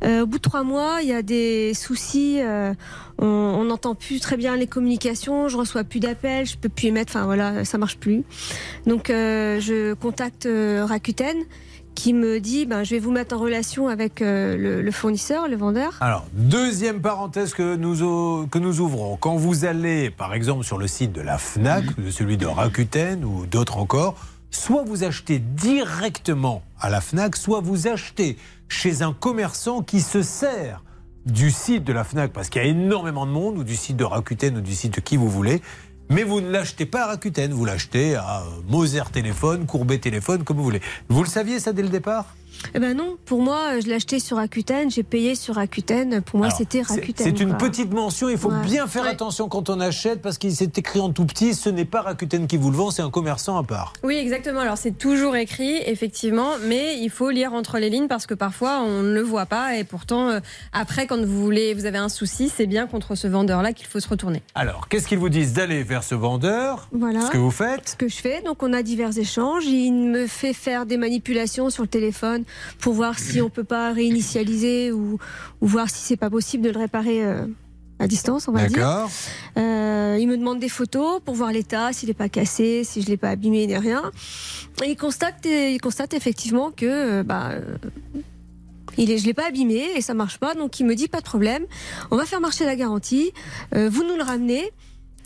Euh, 0.03 0.22
au 0.23 0.26
bout 0.26 0.38
de 0.38 0.41
trois 0.43 0.63
mois, 0.63 0.99
il 1.01 1.07
y 1.07 1.13
a 1.13 1.22
des 1.22 1.73
soucis. 1.73 2.39
euh, 2.41 2.73
on 3.17 3.26
on 3.26 3.63
n'entend 3.65 3.95
plus 3.95 4.19
très 4.19 4.38
bien 4.38 4.55
les 4.57 4.67
communications, 4.67 5.47
je 5.47 5.57
reçois 5.57 5.84
plus 5.84 5.99
d'appels, 5.99 6.45
je 6.45 6.57
peux 6.57 6.69
plus 6.69 6.88
émettre, 6.88 7.13
enfin 7.15 7.26
voilà, 7.26 7.63
ça 7.65 7.77
marche 7.77 7.97
plus. 7.97 8.23
Donc 8.85 9.09
euh, 9.09 9.59
je 9.59 9.93
contacte 9.93 10.45
euh, 10.45 10.85
Rakuten 10.85 11.38
qui 11.95 12.13
me 12.13 12.39
dit 12.39 12.65
ben, 12.65 12.84
je 12.84 12.91
vais 12.91 12.99
vous 12.99 13.11
mettre 13.11 13.35
en 13.35 13.39
relation 13.39 13.88
avec 13.88 14.22
euh, 14.22 14.55
le, 14.57 14.81
le 14.81 14.91
fournisseur, 14.91 15.47
le 15.47 15.55
vendeur. 15.55 15.97
Alors, 16.01 16.26
deuxième 16.34 17.01
parenthèse 17.01 17.53
que 17.53 17.76
nous, 17.76 18.47
que 18.47 18.59
nous 18.59 18.81
ouvrons. 18.81 19.17
Quand 19.17 19.35
vous 19.35 19.65
allez, 19.65 20.09
par 20.09 20.34
exemple, 20.34 20.63
sur 20.63 20.77
le 20.77 20.88
site 20.88 21.11
de 21.11 21.22
la 21.22 21.38
FNAC, 21.38 21.99
de 21.99 22.11
celui 22.11 22.38
de 22.38 22.45
Rakuten 22.45 23.23
ou 23.23 23.45
d'autres 23.45 23.77
encore, 23.77 24.15
soit 24.51 24.84
vous 24.84 25.03
achetez 25.03 25.39
directement 25.39 26.61
à 26.80 26.89
la 26.89 27.01
FNAC, 27.01 27.35
soit 27.35 27.61
vous 27.61 27.88
achetez 27.88 28.38
chez 28.67 29.01
un 29.01 29.13
commerçant 29.13 29.81
qui 29.81 30.01
se 30.01 30.22
sert 30.22 30.84
du 31.26 31.49
site 31.49 31.84
de 31.84 31.91
la 31.91 32.03
FNAC, 32.03 32.31
parce 32.34 32.49
qu'il 32.49 32.61
y 32.61 32.65
a 32.65 32.67
énormément 32.67 33.26
de 33.26 33.31
monde, 33.31 33.57
ou 33.57 33.63
du 33.63 33.76
site 33.76 33.97
de 33.97 34.03
Rakuten, 34.03 34.57
ou 34.57 34.61
du 34.61 34.76
site 34.76 34.93
de 34.93 35.01
qui 35.01 35.17
vous 35.17 35.30
voulez. 35.30 35.61
Mais 36.10 36.23
vous 36.23 36.40
ne 36.40 36.52
l'achetez 36.52 36.86
pas 36.86 37.03
à 37.03 37.07
Rakuten, 37.07 37.52
vous 37.52 37.65
l'achetez 37.65 38.15
à 38.15 38.44
Moser 38.68 39.02
Téléphone, 39.11 39.65
Courbet 39.65 39.98
Téléphone, 39.98 40.44
comme 40.44 40.57
vous 40.57 40.64
voulez. 40.64 40.82
Vous 41.10 41.23
le 41.23 41.30
saviez 41.30 41.60
ça 41.60 41.73
dès 41.73 41.82
le 41.82 41.90
départ? 41.90 42.36
Eh 42.73 42.80
ben 42.80 42.95
non, 42.95 43.18
pour 43.26 43.41
moi, 43.41 43.80
je 43.80 43.88
l'ai 43.88 43.94
acheté 43.95 44.19
sur 44.19 44.38
Rakuten, 44.38 44.90
j'ai 44.91 45.03
payé 45.03 45.36
sur 45.36 45.56
Rakuten. 45.56 46.22
Pour 46.22 46.40
moi, 46.40 46.49
c'était 46.49 46.82
Rakuten. 46.82 47.26
C'est 47.26 47.40
une 47.40 47.49
quoi. 47.56 47.57
petite 47.69 47.94
mention, 47.94 48.30
il 48.30 48.38
faut 48.38 48.49
Ouais. 48.49 48.64
bien 48.65 48.88
faire 48.88 49.06
attention 49.06 49.48
quand 49.48 49.69
on 49.69 49.80
achète 49.80 50.22
parce 50.22 50.38
qu'il 50.38 50.56
s'est 50.56 50.72
écrit 50.76 50.99
en 50.99 51.10
tout 51.11 51.26
petit, 51.26 51.53
ce 51.53 51.69
n'est 51.69 51.86
pas 51.86 52.02
Rakuten 52.02 52.48
qui 52.48 52.57
vous 52.57 52.72
le 52.72 52.77
vend, 52.77 52.91
c'est 52.91 53.02
un 53.02 53.10
commerçant 53.10 53.57
à 53.57 53.64
part. 53.64 53.94
Oui, 54.03 54.15
exactement. 54.15 54.60
Alors 54.61 54.77
c'est 54.77 54.98
toujours 54.98 55.36
écrit, 55.36 55.77
effectivement, 55.86 56.52
mais 56.68 56.98
il 56.99 57.10
faut 57.10 57.30
lire 57.30 57.53
entre 57.53 57.77
les 57.80 57.90
lignes 57.90 58.07
parce 58.07 58.26
que 58.26 58.34
parfois 58.34 58.82
on 58.82 59.02
ne 59.03 59.14
le 59.14 59.22
voit 59.22 59.45
pas 59.45 59.76
et 59.77 59.84
pourtant 59.84 60.30
euh, 60.30 60.40
après 60.73 61.07
quand 61.07 61.19
vous 61.23 61.41
voulez, 61.44 61.73
vous 61.73 61.86
avez 61.86 61.98
un 61.98 62.10
souci, 62.10 62.49
c'est 62.49 62.68
bien 62.68 62.88
contre 62.88 63.15
ce 63.15 63.27
vendeur-là 63.27 63.73
qu'il 63.73 63.88
faut 63.88 63.99
se 63.99 64.07
retourner. 64.07 64.41
Alors, 64.56 64.88
qu'est-ce 64.88 65.07
qu'ils 65.07 65.19
vous 65.19 65.30
disent 65.30 65.53
D'aller 65.53 65.84
vers 65.84 66.03
ce 66.03 66.15
vendeur, 66.15 66.88
Voilà. 66.91 67.22
ce 67.22 67.32
que 67.32 67.38
vous 67.38 67.52
faites? 67.52 67.90
Ce 67.90 67.95
que 67.95 68.07
je 68.07 68.15
fais, 68.18 68.41
donc 68.41 68.64
on 68.64 68.73
a 68.73 68.82
divers 68.82 69.18
échanges. 69.18 69.65
Il 69.65 69.91
me 69.94 70.27
fait 70.27 70.53
faire 70.53 70.86
des 70.86 70.98
manipulations 70.98 71.69
sur 71.69 71.84
le 71.84 71.90
téléphone 71.90 72.44
pour 72.80 72.93
voir 72.93 73.19
si 73.19 73.41
on 73.41 73.49
peut 73.49 73.63
pas 73.63 73.91
réinitialiser 73.93 74.91
ou, 74.91 75.17
ou 75.61 75.67
voir 75.67 75.89
si 75.89 75.99
c'est 75.99 76.17
pas 76.17 76.30
possible 76.30 76.63
de 76.63 76.69
le 76.69 76.80
réparer 76.80 77.23
euh, 77.23 77.45
à 77.99 78.07
distance, 78.07 78.47
on 78.47 78.51
va 78.51 78.67
dire. 78.67 79.07
Euh, 79.57 80.17
il 80.19 80.27
me 80.27 80.38
demande 80.38 80.59
des 80.59 80.69
photos 80.69 81.22
pour 81.23 81.35
voir 81.35 81.51
l'état, 81.51 81.93
s'il 81.93 82.09
n'est 82.09 82.13
pas 82.13 82.30
cassé, 82.30 82.84
si 82.84 83.01
je 83.01 83.07
l'ai 83.07 83.17
pas 83.17 83.30
abîmé 83.30 83.67
ni 83.67 83.77
rien. 83.77 84.11
Et 84.84 84.89
il 84.89 84.97
constate, 84.97 85.45
il 85.45 85.80
constate 85.81 86.13
effectivement 86.13 86.72
que 86.72 86.85
euh, 86.85 87.23
bah, 87.23 87.51
il 88.97 89.11
est, 89.11 89.17
je 89.17 89.26
l'ai 89.26 89.34
pas 89.34 89.47
abîmé 89.47 89.84
et 89.95 90.01
ça 90.01 90.13
marche 90.13 90.38
pas. 90.38 90.53
Donc 90.55 90.80
il 90.80 90.85
me 90.85 90.95
dit 90.95 91.07
pas 91.07 91.19
de 91.19 91.26
problème. 91.26 91.65
On 92.11 92.17
va 92.17 92.26
faire 92.26 92.41
marcher 92.41 92.65
la 92.65 92.76
garantie. 92.76 93.31
Euh, 93.73 93.89
vous 93.89 94.03
nous 94.03 94.15
le 94.15 94.23
ramenez. 94.23 94.72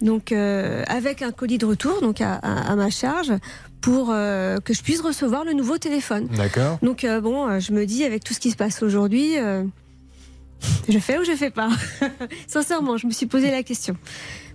Donc 0.02 0.32
euh, 0.32 0.84
avec 0.88 1.22
un 1.22 1.32
colis 1.32 1.58
de 1.58 1.66
retour, 1.66 2.02
donc 2.02 2.22
à, 2.22 2.36
à- 2.36 2.72
à 2.72 2.76
ma 2.76 2.90
charge, 2.90 3.34
pour 3.82 4.10
euh, 4.12 4.58
que 4.58 4.74
je 4.74 4.82
puisse 4.82 5.02
recevoir 5.02 5.44
le 5.44 5.54
nouveau 5.54 5.78
téléphone. 5.78 6.28
D'accord. 6.28 6.80
Donc 6.82 7.04
euh, 7.04 7.20
bon, 7.22 7.60
je 7.60 7.72
me 7.74 7.86
dis 7.86 8.04
avec 8.06 8.24
tout 8.24 8.34
ce 8.34 8.40
qui 8.40 8.52
se 8.52 8.56
passe 8.56 8.82
aujourd'hui, 8.84 9.36
je 10.90 11.00
fais 11.00 11.18
ou 11.18 11.24
je 11.24 11.34
fais 11.36 11.50
pas? 11.52 11.70
Sincèrement, 12.48 12.98
je 12.98 13.08
me 13.08 13.12
suis 13.12 13.26
posé 13.26 13.52
la 13.52 13.64
question. 13.64 13.96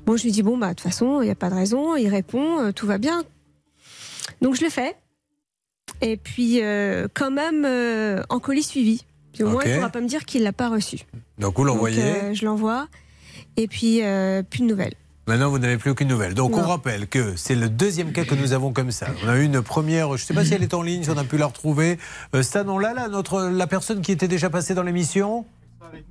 Bon, 0.07 0.17
je 0.17 0.25
lui 0.25 0.33
dis 0.33 0.43
bon 0.43 0.59
bah 0.59 0.69
de 0.71 0.75
toute 0.75 0.83
façon, 0.83 1.21
il 1.23 1.27
n'y 1.27 1.31
a 1.31 1.35
pas 1.35 1.49
de 1.51 1.55
raison. 1.55 1.97
Il 1.97 2.09
répond, 2.09 2.73
tout 2.73 2.87
va 2.87 2.99
bien. 2.99 3.23
Donc 4.43 4.55
je 4.55 4.65
le 4.65 4.71
fais. 4.71 4.97
Et 6.01 6.17
puis 6.17 6.61
quand 7.15 7.31
même 7.31 7.67
en 8.29 8.39
colis 8.41 8.63
suivi. 8.63 9.05
Puis 9.33 9.43
au 9.43 9.49
moins 9.49 9.63
il 9.65 9.75
pourra 9.77 9.91
pas 9.91 10.01
me 10.01 10.09
dire 10.09 10.25
qu'il 10.25 10.43
l'a 10.43 10.53
pas 10.53 10.69
reçu. 10.69 10.99
Donc 11.39 11.57
vous 11.59 11.65
l'envoyez. 11.65 12.35
Je 12.35 12.45
l'envoie. 12.45 12.89
Et 13.57 13.67
puis 13.69 14.01
plus 14.51 14.61
de 14.61 14.67
nouvelles. 14.67 14.95
Maintenant, 15.27 15.49
vous 15.49 15.59
n'avez 15.59 15.79
plus 15.79 15.91
aucune 15.91 16.09
nouvelle. 16.09 16.35
Donc, 16.35 16.55
on 16.55 16.63
rappelle 16.63 17.07
que 17.07 17.35
c'est 17.37 17.55
le 17.55 17.71
deuxième 17.71 18.13
cas 18.13 18.25
que 18.25 18.35
nous 18.35 18.53
avons 18.53 18.75
comme 18.75 18.91
ça. 18.91 19.07
On 19.25 19.29
a 19.29 19.39
eu 19.39 19.45
une 19.45 19.63
première, 19.63 20.09
je 20.09 20.23
ne 20.23 20.27
sais 20.27 20.35
pas 20.35 20.45
si 20.45 20.53
elle 20.53 20.63
est 20.63 20.75
en 20.75 20.83
ligne, 20.83 21.03
si 21.03 21.11
on 21.11 21.17
a 21.17 21.25
pu 21.25 21.39
la 21.39 21.47
retrouver. 21.47 21.99
Euh, 22.35 22.43
ça, 22.43 22.63
non, 22.63 22.79
là, 22.79 22.93
là, 22.93 23.09
notre, 23.09 23.45
la 23.45 23.67
personne 23.67 24.03
qui 24.03 24.13
était 24.13 24.29
déjà 24.29 24.51
passée 24.51 24.75
dans 24.75 24.83
l'émission? 24.83 25.47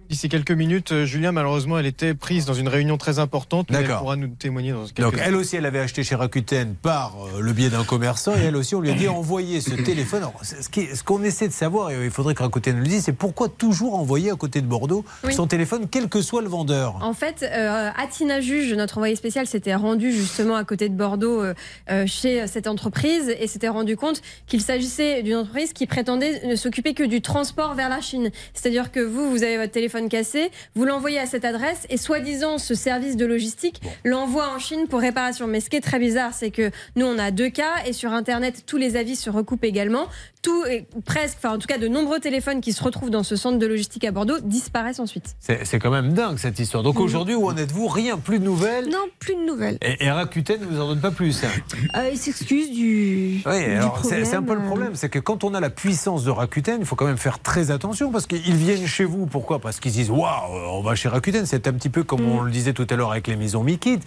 D'ici 0.09 0.29
quelques 0.29 0.51
minutes, 0.51 0.91
euh, 0.91 1.05
Julien, 1.05 1.31
malheureusement, 1.31 1.79
elle 1.79 1.85
était 1.85 2.13
prise 2.13 2.45
dans 2.45 2.53
une 2.53 2.67
réunion 2.67 2.97
très 2.97 3.19
importante. 3.19 3.67
mais 3.71 3.79
Elle 3.79 3.87
pourra 3.87 4.15
nous 4.15 4.27
témoigner 4.27 4.71
dans 4.71 4.85
quelques 4.85 5.01
Donc, 5.01 5.15
elle 5.23 5.35
aussi, 5.35 5.55
elle 5.55 5.65
avait 5.65 5.79
acheté 5.79 6.03
chez 6.03 6.15
Rakuten 6.15 6.75
par 6.75 7.15
euh, 7.15 7.41
le 7.41 7.53
biais 7.53 7.69
d'un 7.69 7.83
commerçant. 7.83 8.35
Et 8.35 8.41
elle 8.41 8.55
aussi, 8.55 8.75
on 8.75 8.81
lui 8.81 8.91
a 8.91 8.93
dit 8.93 9.07
envoyer 9.23 9.61
ce 9.61 9.71
téléphone. 9.71 10.19
Alors, 10.19 10.39
ce 10.43 11.03
qu'on 11.03 11.23
essaie 11.23 11.47
de 11.47 11.53
savoir, 11.53 11.91
et 11.91 12.05
il 12.05 12.11
faudrait 12.11 12.35
que 12.35 12.43
Rakuten 12.43 12.75
nous 12.75 12.83
le 12.83 12.87
dise, 12.87 13.03
c'est 13.03 13.13
pourquoi 13.13 13.49
toujours 13.49 13.95
envoyer 13.95 14.31
à 14.31 14.35
côté 14.35 14.61
de 14.61 14.67
Bordeaux 14.67 15.03
Oui. 15.23 15.33
son 15.33 15.47
téléphone, 15.47 15.87
quel 15.89 16.09
que 16.09 16.21
soit 16.21 16.41
le 16.41 16.49
vendeur. 16.49 16.97
En 17.01 17.13
fait, 17.13 17.43
euh, 17.43 17.89
Atina 17.97 18.41
Juge, 18.41 18.73
notre 18.73 18.97
envoyé 18.97 19.15
spécial, 19.15 19.47
s'était 19.47 19.75
rendu 19.75 20.11
justement 20.11 20.55
à 20.55 20.63
côté 20.63 20.89
de 20.89 20.95
Bordeaux 20.95 21.41
euh, 21.41 21.53
euh, 21.89 22.05
chez 22.05 22.45
cette 22.47 22.67
entreprise 22.67 23.33
et 23.39 23.47
s'était 23.47 23.69
rendu 23.69 23.97
compte 23.97 24.21
qu'il 24.47 24.61
s'agissait 24.61 25.23
d'une 25.23 25.37
entreprise 25.37 25.73
qui 25.73 25.87
prétendait 25.87 26.45
ne 26.45 26.55
s'occuper 26.55 26.93
que 26.93 27.03
du 27.03 27.21
transport 27.21 27.73
vers 27.73 27.89
la 27.89 28.01
Chine. 28.01 28.31
C'est-à-dire 28.53 28.91
que 28.91 28.99
vous, 28.99 29.29
vous 29.29 29.43
avez 29.43 29.57
votre 29.63 29.73
téléphone 29.73 30.09
cassé, 30.09 30.51
vous 30.75 30.83
l'envoyez 30.83 31.19
à 31.19 31.25
cette 31.25 31.45
adresse 31.45 31.87
et 31.89 31.97
soi-disant 31.97 32.57
ce 32.57 32.75
service 32.75 33.15
de 33.15 33.25
logistique 33.25 33.81
l'envoie 34.03 34.49
en 34.49 34.59
Chine 34.59 34.87
pour 34.89 34.99
réparation. 34.99 35.47
Mais 35.47 35.61
ce 35.61 35.69
qui 35.69 35.77
est 35.77 35.81
très 35.81 35.99
bizarre, 35.99 36.33
c'est 36.33 36.51
que 36.51 36.69
nous, 36.97 37.05
on 37.05 37.17
a 37.17 37.31
deux 37.31 37.49
cas 37.49 37.83
et 37.85 37.93
sur 37.93 38.11
Internet, 38.11 38.63
tous 38.65 38.77
les 38.77 38.97
avis 38.97 39.15
se 39.15 39.29
recoupent 39.29 39.63
également. 39.63 40.07
Tout, 40.43 40.65
et 40.65 40.85
presque, 41.05 41.37
enfin 41.39 41.55
en 41.55 41.57
tout 41.57 41.67
cas 41.67 41.77
de 41.77 41.87
nombreux 41.87 42.19
téléphones 42.19 42.59
qui 42.59 42.73
se 42.73 42.83
retrouvent 42.83 43.09
dans 43.09 43.23
ce 43.23 43.37
centre 43.37 43.57
de 43.57 43.65
logistique 43.65 44.03
à 44.03 44.11
Bordeaux 44.11 44.39
disparaissent 44.43 44.99
ensuite. 44.99 45.35
C'est 45.39 45.79
quand 45.79 45.89
même 45.89 46.13
dingue 46.13 46.37
cette 46.37 46.59
histoire. 46.59 46.83
Donc, 46.83 46.99
aujourd'hui, 46.99 47.33
où 47.33 47.47
en 47.47 47.55
êtes-vous 47.55 47.87
Rien, 47.87 48.17
plus 48.17 48.39
de 48.39 48.43
nouvelles 48.43 48.89
Non, 48.89 49.05
plus 49.19 49.35
de 49.35 49.45
nouvelles. 49.45 49.77
Et, 49.81 50.03
et 50.05 50.11
Rakuten 50.11 50.59
ne 50.59 50.65
vous 50.65 50.81
en 50.81 50.87
donne 50.89 50.99
pas 50.99 51.11
plus. 51.11 51.43
hein. 51.45 51.47
Euh, 51.95 52.09
il 52.11 52.17
s'excuse 52.17 52.71
du. 52.71 53.41
Oui, 53.45 53.63
du 53.65 53.71
alors 53.71 54.03
c'est 54.03 54.33
un 54.33 54.43
peu 54.43 54.53
le 54.55 54.63
problème, 54.63 54.89
euh. 54.91 54.95
c'est 54.95 55.09
que 55.09 55.19
quand 55.19 55.45
on 55.45 55.53
a 55.53 55.59
la 55.61 55.69
puissance 55.69 56.25
de 56.25 56.29
Rakuten, 56.31 56.77
il 56.81 56.85
faut 56.85 56.95
quand 56.97 57.05
même 57.07 57.17
faire 57.17 57.39
très 57.39 57.71
attention 57.71 58.11
parce 58.11 58.27
qu'ils 58.27 58.55
viennent 58.55 58.85
chez 58.85 59.05
vous. 59.05 59.25
Pourquoi? 59.25 59.59
Parce 59.59 59.79
qu'ils 59.79 59.93
disent 59.93 60.11
waouh, 60.11 60.51
on 60.51 60.81
va 60.81 60.95
chez 60.95 61.07
Rakuten. 61.07 61.45
C'est 61.45 61.67
un 61.67 61.73
petit 61.73 61.89
peu 61.89 62.03
comme 62.03 62.25
on 62.29 62.41
le 62.41 62.51
disait 62.51 62.73
tout 62.73 62.87
à 62.89 62.95
l'heure 62.95 63.11
avec 63.11 63.27
les 63.27 63.37
maisons 63.37 63.63
Mikit. 63.63 63.99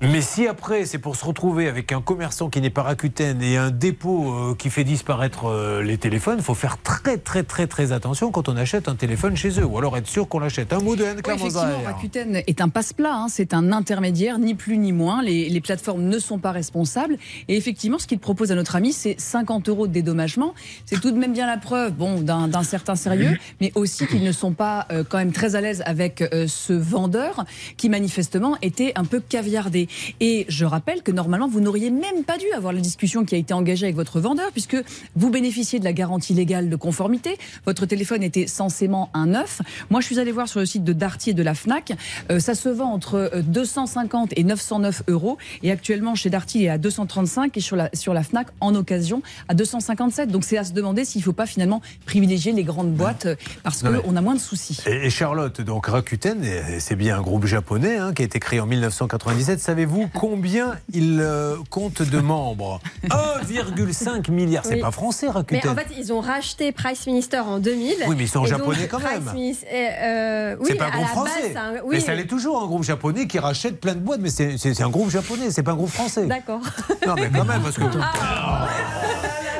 Mais 0.00 0.20
si 0.20 0.46
après 0.46 0.86
c'est 0.86 0.98
pour 0.98 1.16
se 1.16 1.24
retrouver 1.24 1.66
avec 1.66 1.90
un 1.90 2.00
commerçant 2.00 2.48
qui 2.50 2.60
n'est 2.60 2.70
pas 2.70 2.84
Rakuten 2.84 3.42
et 3.42 3.56
un 3.56 3.72
dépôt 3.72 4.32
euh, 4.32 4.54
qui 4.54 4.70
fait 4.70 4.84
disparaître 4.84 5.46
euh, 5.46 5.82
les 5.82 5.98
téléphones, 5.98 6.36
il 6.38 6.44
faut 6.44 6.54
faire 6.54 6.80
très 6.80 7.16
très 7.16 7.42
très 7.42 7.66
très 7.66 7.90
attention 7.90 8.30
quand 8.30 8.48
on 8.48 8.56
achète 8.56 8.88
un 8.88 8.94
téléphone 8.94 9.36
chez 9.36 9.58
eux, 9.58 9.64
ou 9.64 9.76
alors 9.76 9.96
être 9.96 10.06
sûr 10.06 10.28
qu'on 10.28 10.38
l'achète. 10.38 10.72
Un 10.72 10.78
mot 10.78 10.94
de 10.94 11.04
Anne 11.04 11.20
Oui, 11.26 11.32
effectivement. 11.34 11.82
Rakuten 11.84 12.36
est 12.36 12.60
un 12.60 12.68
passe-plat, 12.68 13.12
hein, 13.12 13.26
c'est 13.28 13.52
un 13.52 13.72
intermédiaire, 13.72 14.38
ni 14.38 14.54
plus 14.54 14.78
ni 14.78 14.92
moins. 14.92 15.20
Les, 15.20 15.48
les 15.48 15.60
plateformes 15.60 16.04
ne 16.04 16.18
sont 16.20 16.38
pas 16.38 16.52
responsables. 16.52 17.16
Et 17.48 17.56
effectivement, 17.56 17.98
ce 17.98 18.06
qu'il 18.06 18.20
propose 18.20 18.52
à 18.52 18.54
notre 18.54 18.76
ami, 18.76 18.92
c'est 18.92 19.20
50 19.20 19.68
euros 19.68 19.88
de 19.88 19.92
dédommagement. 19.92 20.54
C'est 20.86 21.00
tout 21.00 21.10
de 21.10 21.18
même 21.18 21.32
bien 21.32 21.46
la 21.48 21.58
preuve 21.58 21.92
bon, 21.92 22.20
d'un 22.20 22.46
d'un 22.46 22.62
certain 22.62 22.94
sérieux, 22.94 23.36
mais 23.60 23.72
aussi 23.74 24.06
qu'ils 24.06 24.22
ne 24.22 24.32
sont 24.32 24.52
pas 24.52 24.86
euh, 24.92 25.02
quand 25.08 25.18
même 25.18 25.32
très 25.32 25.56
à 25.56 25.60
l'aise 25.60 25.82
avec 25.86 26.22
euh, 26.22 26.46
ce 26.46 26.72
vendeur 26.72 27.44
qui 27.76 27.88
manifestement 27.88 28.56
était 28.62 28.92
un 28.94 29.04
peu 29.04 29.18
caviardé. 29.18 29.87
Et 30.20 30.46
je 30.48 30.64
rappelle 30.64 31.02
que 31.02 31.10
normalement, 31.10 31.48
vous 31.48 31.60
n'auriez 31.60 31.90
même 31.90 32.24
pas 32.24 32.38
dû 32.38 32.46
avoir 32.56 32.72
la 32.72 32.80
discussion 32.80 33.24
qui 33.24 33.34
a 33.34 33.38
été 33.38 33.52
engagée 33.54 33.86
avec 33.86 33.96
votre 33.96 34.20
vendeur, 34.20 34.50
puisque 34.52 34.76
vous 35.16 35.30
bénéficiez 35.30 35.78
de 35.78 35.84
la 35.84 35.92
garantie 35.92 36.34
légale 36.34 36.68
de 36.68 36.76
conformité. 36.76 37.36
Votre 37.66 37.86
téléphone 37.86 38.22
était 38.22 38.46
censément 38.46 39.10
un 39.14 39.26
neuf. 39.26 39.60
Moi, 39.90 40.00
je 40.00 40.06
suis 40.06 40.18
allée 40.18 40.32
voir 40.32 40.48
sur 40.48 40.60
le 40.60 40.66
site 40.66 40.84
de 40.84 40.92
Darty 40.92 41.30
et 41.30 41.34
de 41.34 41.42
la 41.42 41.54
Fnac. 41.54 41.92
Euh, 42.30 42.38
ça 42.38 42.54
se 42.54 42.68
vend 42.68 42.92
entre 42.92 43.30
euh, 43.34 43.42
250 43.42 44.34
et 44.36 44.44
909 44.44 45.02
euros. 45.08 45.38
Et 45.62 45.70
actuellement, 45.70 46.14
chez 46.14 46.30
Darty, 46.30 46.60
il 46.60 46.64
est 46.66 46.68
à 46.68 46.78
235 46.78 47.56
et 47.56 47.60
sur 47.60 47.76
la, 47.76 47.90
sur 47.92 48.14
la 48.14 48.22
Fnac, 48.22 48.48
en 48.60 48.74
occasion, 48.74 49.22
à 49.48 49.54
257. 49.54 50.30
Donc, 50.30 50.44
c'est 50.44 50.58
à 50.58 50.64
se 50.64 50.72
demander 50.72 51.04
s'il 51.04 51.20
ne 51.20 51.24
faut 51.24 51.32
pas 51.32 51.46
finalement 51.46 51.82
privilégier 52.06 52.52
les 52.52 52.64
grandes 52.64 52.92
boîtes 52.92 53.26
euh, 53.26 53.36
parce 53.64 53.82
qu'on 53.82 54.16
a 54.16 54.20
moins 54.20 54.34
de 54.34 54.40
soucis. 54.40 54.78
Et 54.86 55.08
et 55.08 55.10
Charlotte, 55.10 55.62
donc 55.62 55.86
Rakuten, 55.86 56.44
c'est 56.80 56.94
bien 56.94 57.16
un 57.16 57.22
groupe 57.22 57.46
japonais 57.46 57.96
hein, 57.96 58.12
qui 58.12 58.20
a 58.20 58.24
été 58.26 58.38
créé 58.40 58.60
en 58.60 58.66
1997. 58.66 59.58
Savez-vous 59.78 60.08
combien 60.12 60.74
il 60.92 61.20
euh, 61.20 61.54
compte 61.70 62.02
de 62.02 62.18
membres? 62.18 62.80
1,5 63.08 64.28
milliard. 64.32 64.64
C'est 64.66 64.74
Oui. 64.74 64.80
pas 64.80 64.90
français, 64.90 65.26
Mais 65.26 65.32
Rakuten. 65.32 65.70
en 65.70 65.74
fait, 65.76 65.86
ils 65.96 66.12
ont 66.12 66.18
racheté 66.18 66.72
Price 66.72 67.06
Minister 67.06 67.38
en 67.38 67.60
2000. 67.60 67.94
Oui, 68.08 68.16
mais 68.18 68.24
ils 68.24 68.28
sont 68.28 68.40
donc, 68.40 68.48
japonais 68.48 68.88
quand 68.90 68.98
Price 68.98 69.20
même. 69.24 69.34
Minis- 69.36 69.64
euh, 69.72 70.56
oui, 70.58 70.66
c'est 70.70 70.74
pas 70.74 70.86
un 70.86 70.90
groupe 70.90 71.06
français. 71.06 71.54
base, 71.54 71.82
Mais 71.88 72.00
ça 72.00 72.12
l'est 72.16 72.26
toujours, 72.26 72.60
un 72.60 72.66
groupe 72.66 72.82
japonais 72.82 73.28
qui 73.28 73.38
rachète 73.38 73.80
plein 73.80 73.94
de 73.94 74.00
boîtes. 74.00 74.18
Mais 74.20 74.30
c'est 74.30 74.82
un 74.82 74.90
groupe 74.90 75.10
japonais, 75.10 75.52
c'est 75.52 75.62
pas 75.62 75.70
un 75.70 75.76
groupe 75.76 75.90
français. 75.90 76.26
D'accord. 76.26 76.58
Non, 77.06 77.14
mais 77.14 77.30
quand 77.32 77.44
même, 77.44 77.62
parce 77.62 77.76
que. 77.76 77.84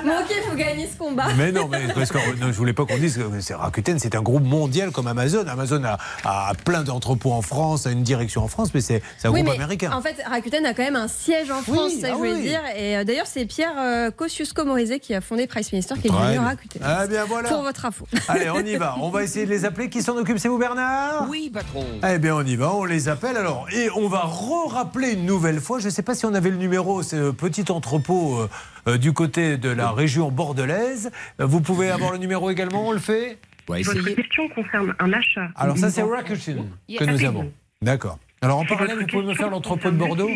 Bon, 0.04 0.10
ok, 0.10 0.26
il 0.30 0.50
faut 0.50 0.56
gagner 0.56 0.88
ce 0.90 0.96
combat. 0.96 1.26
Mais 1.36 1.52
non, 1.52 1.68
mais 1.68 1.88
parce 1.94 2.10
que 2.10 2.18
non, 2.38 2.46
je 2.48 2.56
voulais 2.56 2.72
pas 2.72 2.84
qu'on 2.84 2.96
dise 2.98 3.16
que 3.16 3.40
c'est 3.40 3.54
Rakuten, 3.54 3.98
c'est 3.98 4.14
un 4.14 4.22
groupe 4.22 4.44
mondial 4.44 4.90
comme 4.90 5.06
Amazon. 5.06 5.46
Amazon 5.46 5.82
a, 5.84 5.98
a 6.24 6.52
plein 6.64 6.82
d'entrepôts 6.82 7.32
en 7.32 7.42
France, 7.42 7.86
a 7.86 7.90
une 7.90 8.02
direction 8.02 8.42
en 8.44 8.48
France, 8.48 8.70
mais 8.74 8.80
c'est 8.80 9.02
un 9.24 9.30
Oui, 9.30 9.42
groupe 9.42 9.54
mais 9.56 9.62
américain. 9.62 9.90
En 9.92 10.00
fait, 10.02 10.16
Rakuten 10.26 10.64
a 10.66 10.74
quand 10.74 10.82
même 10.82 10.96
un 10.96 11.08
siège 11.08 11.50
en 11.50 11.62
France, 11.62 11.92
c'est 11.94 12.00
ça 12.02 12.08
que 12.08 12.12
ah 12.12 12.14
je 12.14 12.18
voulais 12.18 12.32
oui. 12.34 12.42
dire. 12.42 12.60
Et 12.76 12.96
euh, 12.96 13.04
d'ailleurs, 13.04 13.26
c'est 13.26 13.44
Pierre 13.46 13.74
euh, 13.78 14.10
Kosciusko-Morizet 14.10 15.00
qui 15.00 15.14
a 15.14 15.20
fondé 15.20 15.46
Price 15.46 15.72
Minister, 15.72 15.94
qui 16.00 16.08
est 16.08 16.10
devenu. 16.10 16.38
Rakuten. 16.38 16.82
Ah 16.84 17.06
bien 17.06 17.24
voilà. 17.24 17.48
Pour 17.48 17.62
votre 17.62 17.84
info. 17.84 18.06
Allez, 18.28 18.50
on 18.50 18.60
y 18.60 18.76
va. 18.76 18.96
On 19.00 19.10
va 19.10 19.22
essayer 19.24 19.46
de 19.46 19.50
les 19.50 19.64
appeler. 19.64 19.88
Qui 19.88 20.02
s'en 20.02 20.16
occupe? 20.16 20.38
C'est 20.38 20.48
vous, 20.48 20.58
Bernard? 20.58 21.26
Oui, 21.28 21.50
patron. 21.52 21.84
Eh 22.08 22.18
bien, 22.18 22.34
on 22.36 22.44
y 22.44 22.56
va. 22.56 22.74
On 22.74 22.84
les 22.84 23.08
appelle 23.08 23.36
alors. 23.36 23.66
Et 23.72 23.88
on 23.96 24.08
va 24.08 24.20
re-rappeler 24.20 25.12
une 25.12 25.26
nouvelle 25.26 25.60
fois. 25.60 25.78
Je 25.78 25.86
ne 25.86 25.90
sais 25.90 26.02
pas 26.02 26.14
si 26.14 26.26
on 26.26 26.34
avait 26.34 26.50
le 26.50 26.56
numéro, 26.56 27.02
ce 27.02 27.30
petit 27.30 27.70
entrepôt 27.70 28.38
euh, 28.40 28.48
du 28.86 29.12
côté 29.12 29.56
de 29.58 29.68
la 29.68 29.90
région 29.90 30.30
bordelaise. 30.30 31.10
Euh, 31.40 31.46
Vous 31.46 31.60
pouvez 31.60 31.90
avoir 31.90 32.12
le 32.12 32.18
numéro 32.18 32.50
également, 32.50 32.88
on 32.88 32.92
le 32.92 32.98
fait? 32.98 33.38
Votre 33.68 34.14
question 34.14 34.48
concerne 34.48 34.94
un 34.98 35.12
achat. 35.12 35.48
Alors, 35.54 35.76
ça, 35.76 35.90
c'est. 35.90 36.02
Rakuten 36.02 36.64
que 36.98 37.04
nous 37.04 37.24
avons. 37.24 37.52
D'accord. 37.82 38.18
Alors 38.40 38.58
en 38.60 38.64
parallèle, 38.64 38.98
vous 39.00 39.06
pouvez 39.06 39.24
me 39.26 39.34
faire 39.34 39.50
l'entrepôt 39.50 39.90
de 39.90 39.96
Bordeaux 39.96 40.30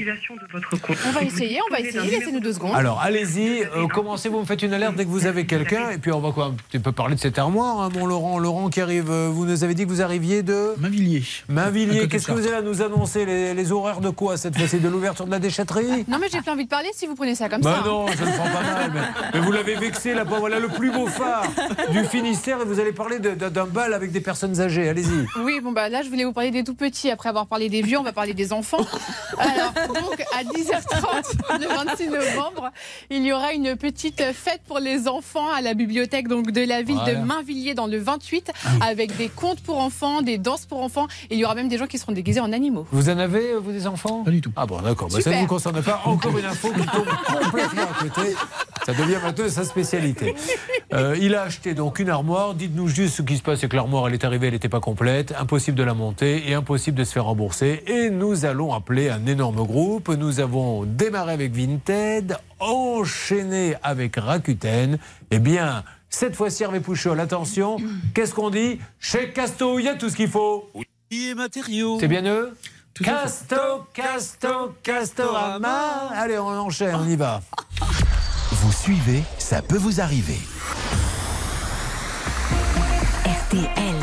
On 1.06 1.10
va 1.12 1.22
essayer, 1.22 1.60
on 1.68 1.72
va 1.72 1.78
essayer. 1.80 2.10
Laissez-nous 2.10 2.40
deux 2.40 2.52
secondes. 2.52 2.74
Alors 2.74 3.00
allez-y, 3.00 3.62
euh, 3.62 3.86
commencez, 3.86 4.28
vous 4.28 4.40
me 4.40 4.44
faites 4.44 4.62
une 4.62 4.72
alerte 4.74 4.96
dès 4.96 5.04
que 5.04 5.10
vous 5.10 5.26
avez 5.26 5.46
quelqu'un, 5.46 5.90
et 5.90 5.98
puis 5.98 6.10
on 6.10 6.18
va 6.18 6.32
quoi, 6.32 6.46
un 6.46 6.52
petit 6.52 6.80
peu 6.80 6.90
parler 6.90 7.14
de 7.14 7.20
cette 7.20 7.38
armoire, 7.38 7.80
hein, 7.80 7.90
mon 7.94 8.06
Laurent. 8.06 8.40
Laurent 8.40 8.70
qui 8.70 8.80
arrive, 8.80 9.08
euh, 9.08 9.28
vous 9.32 9.46
nous 9.46 9.62
avez 9.62 9.74
dit 9.74 9.84
que 9.84 9.88
vous 9.88 10.02
arriviez 10.02 10.42
de 10.42 10.74
Mainvilliers. 10.78 11.22
Mainvilliers. 11.48 12.08
Qu'est-ce 12.08 12.26
que 12.26 12.32
vous 12.32 12.44
allez 12.46 12.56
à 12.56 12.62
nous 12.62 12.82
annoncer 12.82 13.24
les, 13.24 13.54
les 13.54 13.72
horaires 13.72 14.00
de 14.00 14.10
quoi 14.10 14.36
cette 14.36 14.58
fois-ci 14.58 14.78
De 14.80 14.88
l'ouverture 14.88 15.26
de 15.26 15.30
la 15.30 15.38
déchetterie 15.38 16.04
Non, 16.08 16.18
mais 16.20 16.26
j'ai 16.32 16.40
plus 16.40 16.50
envie 16.50 16.64
de 16.64 16.70
parler 16.70 16.88
si 16.94 17.06
vous 17.06 17.14
prenez 17.14 17.36
ça 17.36 17.48
comme 17.48 17.60
bah 17.60 17.82
ça. 17.84 17.88
non, 17.88 18.08
ça 18.08 18.24
ne 18.24 18.32
prend 18.32 18.44
pas 18.44 18.62
mal. 18.62 18.90
Mais, 18.94 19.00
mais 19.34 19.40
vous 19.40 19.52
l'avez 19.52 19.76
vexé 19.76 20.12
là-bas. 20.12 20.38
Voilà 20.40 20.58
le 20.58 20.68
plus 20.68 20.90
beau 20.90 21.06
phare 21.06 21.44
du 21.92 22.04
Finistère 22.04 22.60
et 22.60 22.64
vous 22.64 22.80
allez 22.80 22.92
parler 22.92 23.20
d'un 23.20 23.66
bal 23.66 23.94
avec 23.94 24.10
des 24.10 24.20
personnes 24.20 24.60
âgées. 24.60 24.88
Allez-y. 24.88 25.26
Oui, 25.44 25.60
bon 25.62 25.70
bah 25.70 25.88
là 25.88 26.02
je 26.02 26.08
voulais 26.08 26.24
vous 26.24 26.32
parler 26.32 26.50
des 26.50 26.64
tout 26.64 26.74
petits. 26.74 27.08
Après 27.10 27.28
avoir 27.28 27.46
parlé 27.46 27.68
des 27.68 27.82
vieux, 27.82 27.91
on 27.96 28.02
va 28.02 28.12
parler 28.12 28.34
des 28.34 28.52
enfants. 28.52 28.78
Alors 29.38 29.72
donc 29.88 30.20
à 30.32 30.44
10h30 30.44 31.60
le 31.60 31.66
26 31.68 32.08
novembre, 32.08 32.70
il 33.10 33.24
y 33.24 33.32
aura 33.32 33.52
une 33.52 33.76
petite 33.76 34.22
fête 34.32 34.60
pour 34.66 34.78
les 34.78 35.08
enfants 35.08 35.48
à 35.50 35.60
la 35.60 35.74
bibliothèque 35.74 36.28
donc 36.28 36.50
de 36.52 36.62
la 36.62 36.82
ville 36.82 36.96
Voilà. 36.96 37.14
de 37.20 37.24
Mainvilliers 37.24 37.74
dans 37.74 37.86
le 37.86 37.98
28 37.98 38.50
avec 38.80 39.16
des 39.16 39.28
contes 39.28 39.60
pour 39.60 39.78
enfants, 39.78 40.22
des 40.22 40.38
danses 40.38 40.66
pour 40.66 40.82
enfants. 40.82 41.06
Et 41.30 41.34
il 41.34 41.38
y 41.38 41.44
aura 41.44 41.54
même 41.54 41.68
des 41.68 41.78
gens 41.78 41.86
qui 41.86 41.98
seront 41.98 42.12
déguisés 42.12 42.40
en 42.40 42.52
animaux. 42.52 42.86
Vous 42.92 43.08
en 43.08 43.18
avez, 43.18 43.52
euh, 43.52 43.58
vous, 43.58 43.72
des 43.72 43.86
enfants? 43.86 44.22
Pas 44.24 44.30
du 44.30 44.40
tout. 44.40 44.52
Ah 44.56 44.66
bon, 44.66 44.80
d'accord. 44.80 45.08
Bah, 45.08 45.20
ça 45.20 45.30
ne 45.30 45.36
vous 45.40 45.46
concerne 45.46 45.82
pas. 45.82 46.00
Encore 46.04 46.36
une 46.38 46.44
info 46.44 46.68
qui 46.72 46.86
tombe 46.86 47.06
complètement 47.42 47.82
à 47.82 48.02
côté. 48.02 48.34
Ça 48.86 48.92
devient 48.94 49.18
maintenant 49.22 49.48
sa 49.48 49.64
spécialité. 49.64 50.34
Euh, 50.92 51.16
il 51.20 51.34
a 51.34 51.42
acheté 51.42 51.74
donc 51.74 51.98
une 51.98 52.10
armoire. 52.10 52.54
Dites-nous 52.54 52.88
juste 52.88 53.16
ce 53.16 53.22
qui 53.22 53.36
se 53.36 53.42
passe, 53.42 53.60
c'est 53.60 53.68
que 53.68 53.76
l'armoire, 53.76 54.08
elle 54.08 54.14
est 54.14 54.24
arrivée, 54.24 54.48
elle 54.48 54.52
n'était 54.54 54.68
pas 54.68 54.80
complète. 54.80 55.32
Impossible 55.38 55.76
de 55.76 55.82
la 55.84 55.94
monter 55.94 56.48
et 56.50 56.54
impossible 56.54 56.98
de 56.98 57.04
se 57.04 57.12
faire 57.12 57.24
rembourser. 57.24 57.81
Et 57.86 58.10
nous 58.10 58.44
allons 58.44 58.72
appeler 58.72 59.08
un 59.08 59.26
énorme 59.26 59.64
groupe. 59.64 60.08
Nous 60.08 60.40
avons 60.40 60.84
démarré 60.84 61.32
avec 61.32 61.52
Vinted, 61.52 62.36
enchaîné 62.60 63.74
avec 63.82 64.16
Rakuten. 64.16 64.98
Eh 65.30 65.38
bien, 65.38 65.84
cette 66.08 66.36
fois-ci, 66.36 66.62
Hervé 66.62 66.80
Pouchol, 66.80 67.18
attention. 67.20 67.78
Qu'est-ce 68.14 68.34
qu'on 68.34 68.50
dit? 68.50 68.78
Chez 69.00 69.30
Casto, 69.32 69.78
il 69.78 69.84
y 69.84 69.88
a 69.88 69.94
tout 69.94 70.10
ce 70.10 70.16
qu'il 70.16 70.28
faut. 70.28 70.70
Et 71.10 71.34
matériaux. 71.34 71.98
C'est 72.00 72.08
bien 72.08 72.24
eux? 72.24 72.56
Casto, 72.94 73.86
Casto, 73.94 74.74
Castorama. 74.82 76.10
Allez, 76.14 76.38
on 76.38 76.48
enchaîne, 76.48 76.94
on 76.94 77.08
y 77.08 77.16
va. 77.16 77.42
Vous 78.50 78.72
suivez, 78.72 79.22
ça 79.38 79.62
peut 79.62 79.78
vous 79.78 80.00
arriver. 80.00 80.38
RTL. 83.24 84.01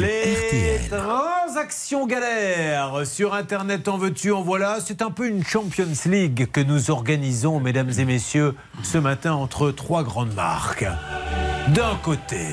Les 0.00 0.80
transactions 0.88 2.06
galères 2.06 3.06
sur 3.06 3.34
Internet 3.34 3.86
en 3.88 3.98
veux-tu, 3.98 4.32
en 4.32 4.42
voilà. 4.42 4.78
C'est 4.84 5.02
un 5.02 5.10
peu 5.10 5.28
une 5.28 5.44
Champions 5.44 5.86
League 6.06 6.48
que 6.50 6.60
nous 6.60 6.90
organisons, 6.90 7.60
mesdames 7.60 7.90
et 7.98 8.04
messieurs, 8.04 8.54
ce 8.82 8.98
matin 8.98 9.34
entre 9.34 9.70
trois 9.70 10.02
grandes 10.02 10.34
marques. 10.34 10.86
D'un 11.68 11.96
côté, 12.02 12.46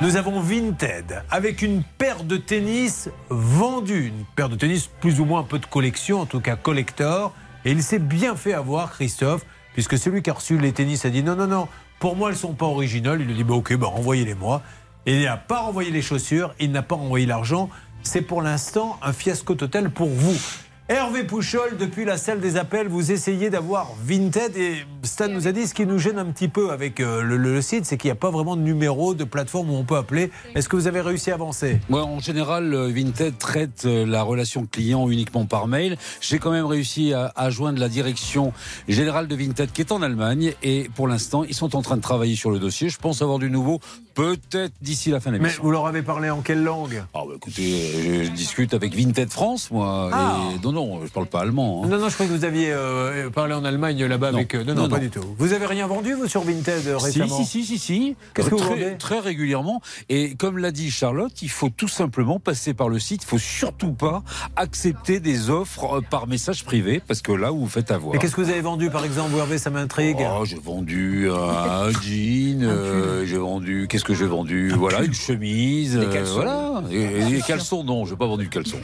nous 0.00 0.16
avons 0.16 0.40
Vinted 0.40 1.22
avec 1.30 1.62
une 1.62 1.82
paire 1.98 2.24
de 2.24 2.36
tennis 2.36 3.08
vendue, 3.30 4.08
une 4.08 4.24
paire 4.36 4.48
de 4.48 4.56
tennis 4.56 4.88
plus 5.00 5.20
ou 5.20 5.24
moins 5.24 5.40
un 5.40 5.44
peu 5.44 5.58
de 5.58 5.66
collection, 5.66 6.20
en 6.20 6.26
tout 6.26 6.40
cas 6.40 6.56
collector. 6.56 7.32
Et 7.64 7.70
il 7.70 7.82
s'est 7.82 7.98
bien 7.98 8.36
fait 8.36 8.52
avoir, 8.52 8.92
Christophe, 8.92 9.46
puisque 9.72 9.96
celui 9.96 10.22
qui 10.22 10.30
a 10.30 10.34
reçu 10.34 10.58
les 10.58 10.72
tennis 10.72 11.04
a 11.04 11.10
dit 11.10 11.22
non, 11.22 11.36
non, 11.36 11.46
non, 11.46 11.68
pour 11.98 12.16
moi 12.16 12.30
elles 12.30 12.36
sont 12.36 12.52
pas 12.52 12.66
originales. 12.66 13.20
Il 13.20 13.26
lui 13.26 13.34
dit 13.34 13.44
bah, 13.44 13.54
ok, 13.54 13.74
bah, 13.76 13.86
renvoyez-les-moi. 13.86 14.60
Il 15.06 15.22
n'a 15.22 15.36
pas 15.36 15.60
renvoyé 15.60 15.90
les 15.90 16.02
chaussures, 16.02 16.54
il 16.58 16.72
n'a 16.72 16.82
pas 16.82 16.94
renvoyé 16.94 17.26
l'argent. 17.26 17.68
C'est 18.02 18.22
pour 18.22 18.42
l'instant 18.42 18.98
un 19.02 19.12
fiasco 19.12 19.54
total 19.54 19.90
pour 19.90 20.08
vous. 20.08 20.36
Hervé 20.86 21.24
Pouchol, 21.24 21.78
depuis 21.78 22.04
la 22.04 22.18
salle 22.18 22.40
des 22.40 22.58
appels, 22.58 22.88
vous 22.88 23.10
essayez 23.10 23.48
d'avoir 23.48 23.88
Vinted 24.04 24.54
et 24.54 24.84
Stan 25.02 25.28
nous 25.28 25.48
a 25.48 25.52
dit 25.52 25.66
ce 25.66 25.72
qui 25.72 25.86
nous 25.86 25.98
gêne 25.98 26.18
un 26.18 26.26
petit 26.26 26.48
peu 26.48 26.72
avec 26.72 27.00
euh, 27.00 27.22
le, 27.22 27.38
le 27.38 27.62
site, 27.62 27.86
c'est 27.86 27.96
qu'il 27.96 28.08
n'y 28.08 28.12
a 28.12 28.16
pas 28.16 28.30
vraiment 28.30 28.54
de 28.54 28.60
numéro, 28.60 29.14
de 29.14 29.24
plateforme 29.24 29.70
où 29.70 29.74
on 29.76 29.84
peut 29.84 29.96
appeler. 29.96 30.30
Est-ce 30.54 30.68
que 30.68 30.76
vous 30.76 30.86
avez 30.86 31.00
réussi 31.00 31.30
à 31.30 31.34
avancer? 31.34 31.80
Moi, 31.88 32.02
en 32.02 32.20
général, 32.20 32.74
euh, 32.74 32.88
Vinted 32.94 33.38
traite 33.38 33.84
euh, 33.86 34.04
la 34.04 34.22
relation 34.22 34.66
client 34.66 35.08
uniquement 35.08 35.46
par 35.46 35.68
mail. 35.68 35.96
J'ai 36.20 36.38
quand 36.38 36.50
même 36.50 36.66
réussi 36.66 37.14
à, 37.14 37.32
à 37.34 37.48
joindre 37.48 37.78
la 37.80 37.88
direction 37.88 38.52
générale 38.86 39.26
de 39.26 39.34
Vinted 39.36 39.72
qui 39.72 39.80
est 39.80 39.90
en 39.92 40.02
Allemagne 40.02 40.52
et 40.62 40.90
pour 40.94 41.08
l'instant, 41.08 41.44
ils 41.44 41.54
sont 41.54 41.76
en 41.76 41.80
train 41.82 41.96
de 41.96 42.02
travailler 42.02 42.36
sur 42.36 42.50
le 42.50 42.58
dossier. 42.58 42.90
Je 42.90 42.98
pense 42.98 43.22
avoir 43.22 43.38
du 43.38 43.50
nouveau 43.50 43.80
peut-être 44.14 44.74
d'ici 44.82 45.10
la 45.10 45.20
fin 45.20 45.30
de 45.30 45.36
Mais 45.36 45.44
l'émission. 45.44 45.62
vous 45.62 45.70
leur 45.70 45.86
avez 45.86 46.02
parlé 46.02 46.28
en 46.28 46.40
quelle 46.42 46.62
langue? 46.62 47.02
Ah 47.14 47.22
bah 47.26 47.32
écoutez, 47.36 48.24
je 48.24 48.30
discute 48.30 48.74
avec 48.74 48.94
Vinted 48.94 49.30
France, 49.30 49.70
moi. 49.70 50.10
Ah. 50.12 50.40
Et 50.54 50.58
non, 50.74 51.00
je 51.06 51.10
parle 51.10 51.26
pas 51.26 51.40
allemand. 51.40 51.82
hein. 51.84 51.88
Non, 51.88 51.98
non, 51.98 52.08
je 52.08 52.14
crois 52.14 52.26
que 52.26 52.32
vous 52.32 52.44
aviez 52.44 52.70
euh, 52.72 53.30
parlé 53.30 53.54
en 53.54 53.64
Allemagne 53.64 54.04
là-bas 54.04 54.28
avec. 54.28 54.54
euh, 54.54 54.64
non, 54.64 54.74
non, 54.74 54.82
Non, 54.82 54.88
pas 54.88 54.96
non. 54.96 55.02
du 55.02 55.10
tout. 55.10 55.20
Vous 55.38 55.52
avez 55.54 55.66
rien 55.66 55.86
vendu, 55.86 56.14
vous, 56.14 56.28
sur 56.28 56.42
Vinted 56.42 56.86
euh, 56.86 56.98
Si, 56.98 57.04
récemment 57.22 57.36
si, 57.38 57.44
si, 57.46 57.64
si, 57.64 57.78
si. 57.78 58.16
Qu'est-ce 58.34 58.50
que 58.50 58.54
vous 58.54 58.60
très, 58.60 58.68
vendez 58.70 58.96
très 58.98 59.20
régulièrement. 59.20 59.80
Et 60.08 60.34
comme 60.34 60.58
l'a 60.58 60.70
dit 60.72 60.90
Charlotte, 60.90 61.40
il 61.42 61.48
faut 61.50 61.70
tout 61.70 61.88
simplement 61.88 62.38
passer 62.40 62.74
par 62.74 62.88
le 62.88 62.98
site. 62.98 63.22
Il 63.22 63.26
faut 63.28 63.38
surtout 63.38 63.92
pas 63.92 64.22
accepter 64.56 65.20
des 65.20 65.50
offres 65.50 66.00
par 66.10 66.26
message 66.26 66.64
privé, 66.64 67.00
parce 67.06 67.22
que 67.22 67.32
là, 67.32 67.50
vous 67.50 67.60
vous 67.60 67.68
faites 67.68 67.90
avoir. 67.90 68.14
Et 68.14 68.18
qu'est-ce 68.18 68.34
que 68.34 68.40
vous 68.42 68.50
avez 68.50 68.60
vendu, 68.60 68.90
par 68.90 69.04
exemple, 69.04 69.30
vous 69.30 69.38
Hervé, 69.38 69.58
ça 69.58 69.70
m'intrigue 69.70 70.18
Oh, 70.20 70.44
j'ai 70.44 70.58
vendu 70.58 71.28
un 71.30 71.90
jean, 72.02 72.62
euh, 72.62 73.24
j'ai 73.26 73.38
vendu, 73.38 73.86
qu'est-ce 73.88 74.04
que 74.04 74.14
j'ai 74.14 74.26
vendu 74.26 74.70
Voilà, 74.70 75.02
une 75.04 75.14
chemise, 75.14 75.92
Des 75.96 76.06
euh, 76.06 76.12
caleçons. 76.12 76.34
voilà. 76.34 76.82
Et, 76.90 76.96
et 77.02 77.24
les 77.30 77.40
caleçons, 77.42 77.84
non, 77.84 78.04
j'ai 78.04 78.16
pas 78.16 78.26
vendu 78.26 78.44
de 78.46 78.50
caleçons. 78.50 78.78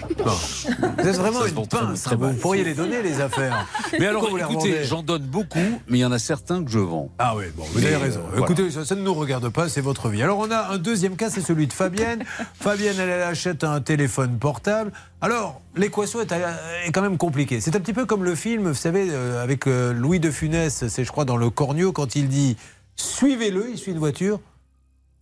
Vous 0.99 1.09
êtes 1.09 1.17
vraiment 1.17 1.45
une 1.47 1.55
très- 1.87 1.95
très 1.95 2.17
mal. 2.17 2.33
Vous 2.33 2.39
pourriez 2.39 2.65
les 2.65 2.75
donner, 2.75 3.03
les 3.03 3.21
affaires. 3.21 3.67
Mais 3.99 4.07
alors, 4.07 4.23
Pourquoi 4.29 4.41
écoutez, 4.51 4.85
j'en 4.85 5.03
donne 5.03 5.23
beaucoup, 5.23 5.59
mais 5.89 5.99
il 5.99 6.01
y 6.01 6.05
en 6.05 6.13
a 6.13 6.19
certains 6.19 6.63
que 6.65 6.71
je 6.71 6.79
vends. 6.79 7.11
Ah 7.19 7.35
oui, 7.37 7.45
bon, 7.57 7.65
vous 7.65 7.81
Mais, 7.81 7.87
avez 7.87 7.95
euh, 7.95 7.99
raison. 7.99 8.21
voilà. 8.31 8.45
Écoutez, 8.45 8.71
ça, 8.71 8.85
ça 8.85 8.95
ne 8.95 9.03
nous 9.03 9.15
regarde 9.15 9.49
pas, 9.49 9.69
c'est 9.69 9.81
votre 9.81 10.09
vie. 10.09 10.23
Alors, 10.23 10.39
on 10.39 10.51
a 10.51 10.69
un 10.71 10.79
deuxième 10.79 11.17
cas, 11.17 11.31
c'est 11.31 11.41
celui 11.41 11.67
de 11.67 11.73
Fabienne. 11.73 12.25
Fabienne, 12.61 12.97
elle, 12.99 13.09
elle 13.09 13.23
achète 13.23 13.65
un 13.65 13.81
téléphone 13.81 14.39
portable. 14.39 14.93
Alors, 15.21 15.61
l'équation 15.77 16.21
est, 16.21 16.33
euh, 16.33 16.53
est 16.87 16.93
quand 16.93 17.03
même 17.03 17.19
compliquée. 17.19 17.61
C'est 17.61 17.75
un 17.77 17.81
petit 17.81 17.93
peu 17.93 18.07
comme 18.07 18.25
le 18.25 18.35
film, 18.35 18.69
vous 18.69 18.75
savez, 18.75 19.09
euh, 19.11 19.43
avec 19.43 19.67
euh, 19.67 19.93
Louis 19.93 20.21
de 20.21 20.31
Funès, 20.31 20.87
c'est 20.89 21.05
je 21.05 21.11
crois 21.11 21.25
dans 21.25 21.37
Le 21.37 21.51
Cornio, 21.51 21.93
quand 21.93 22.15
il 22.17 22.29
dit 22.29 22.57
Suivez-le, 22.97 23.71
il 23.71 23.79
suit 23.79 23.93
une 23.93 23.99
voiture, 23.99 24.41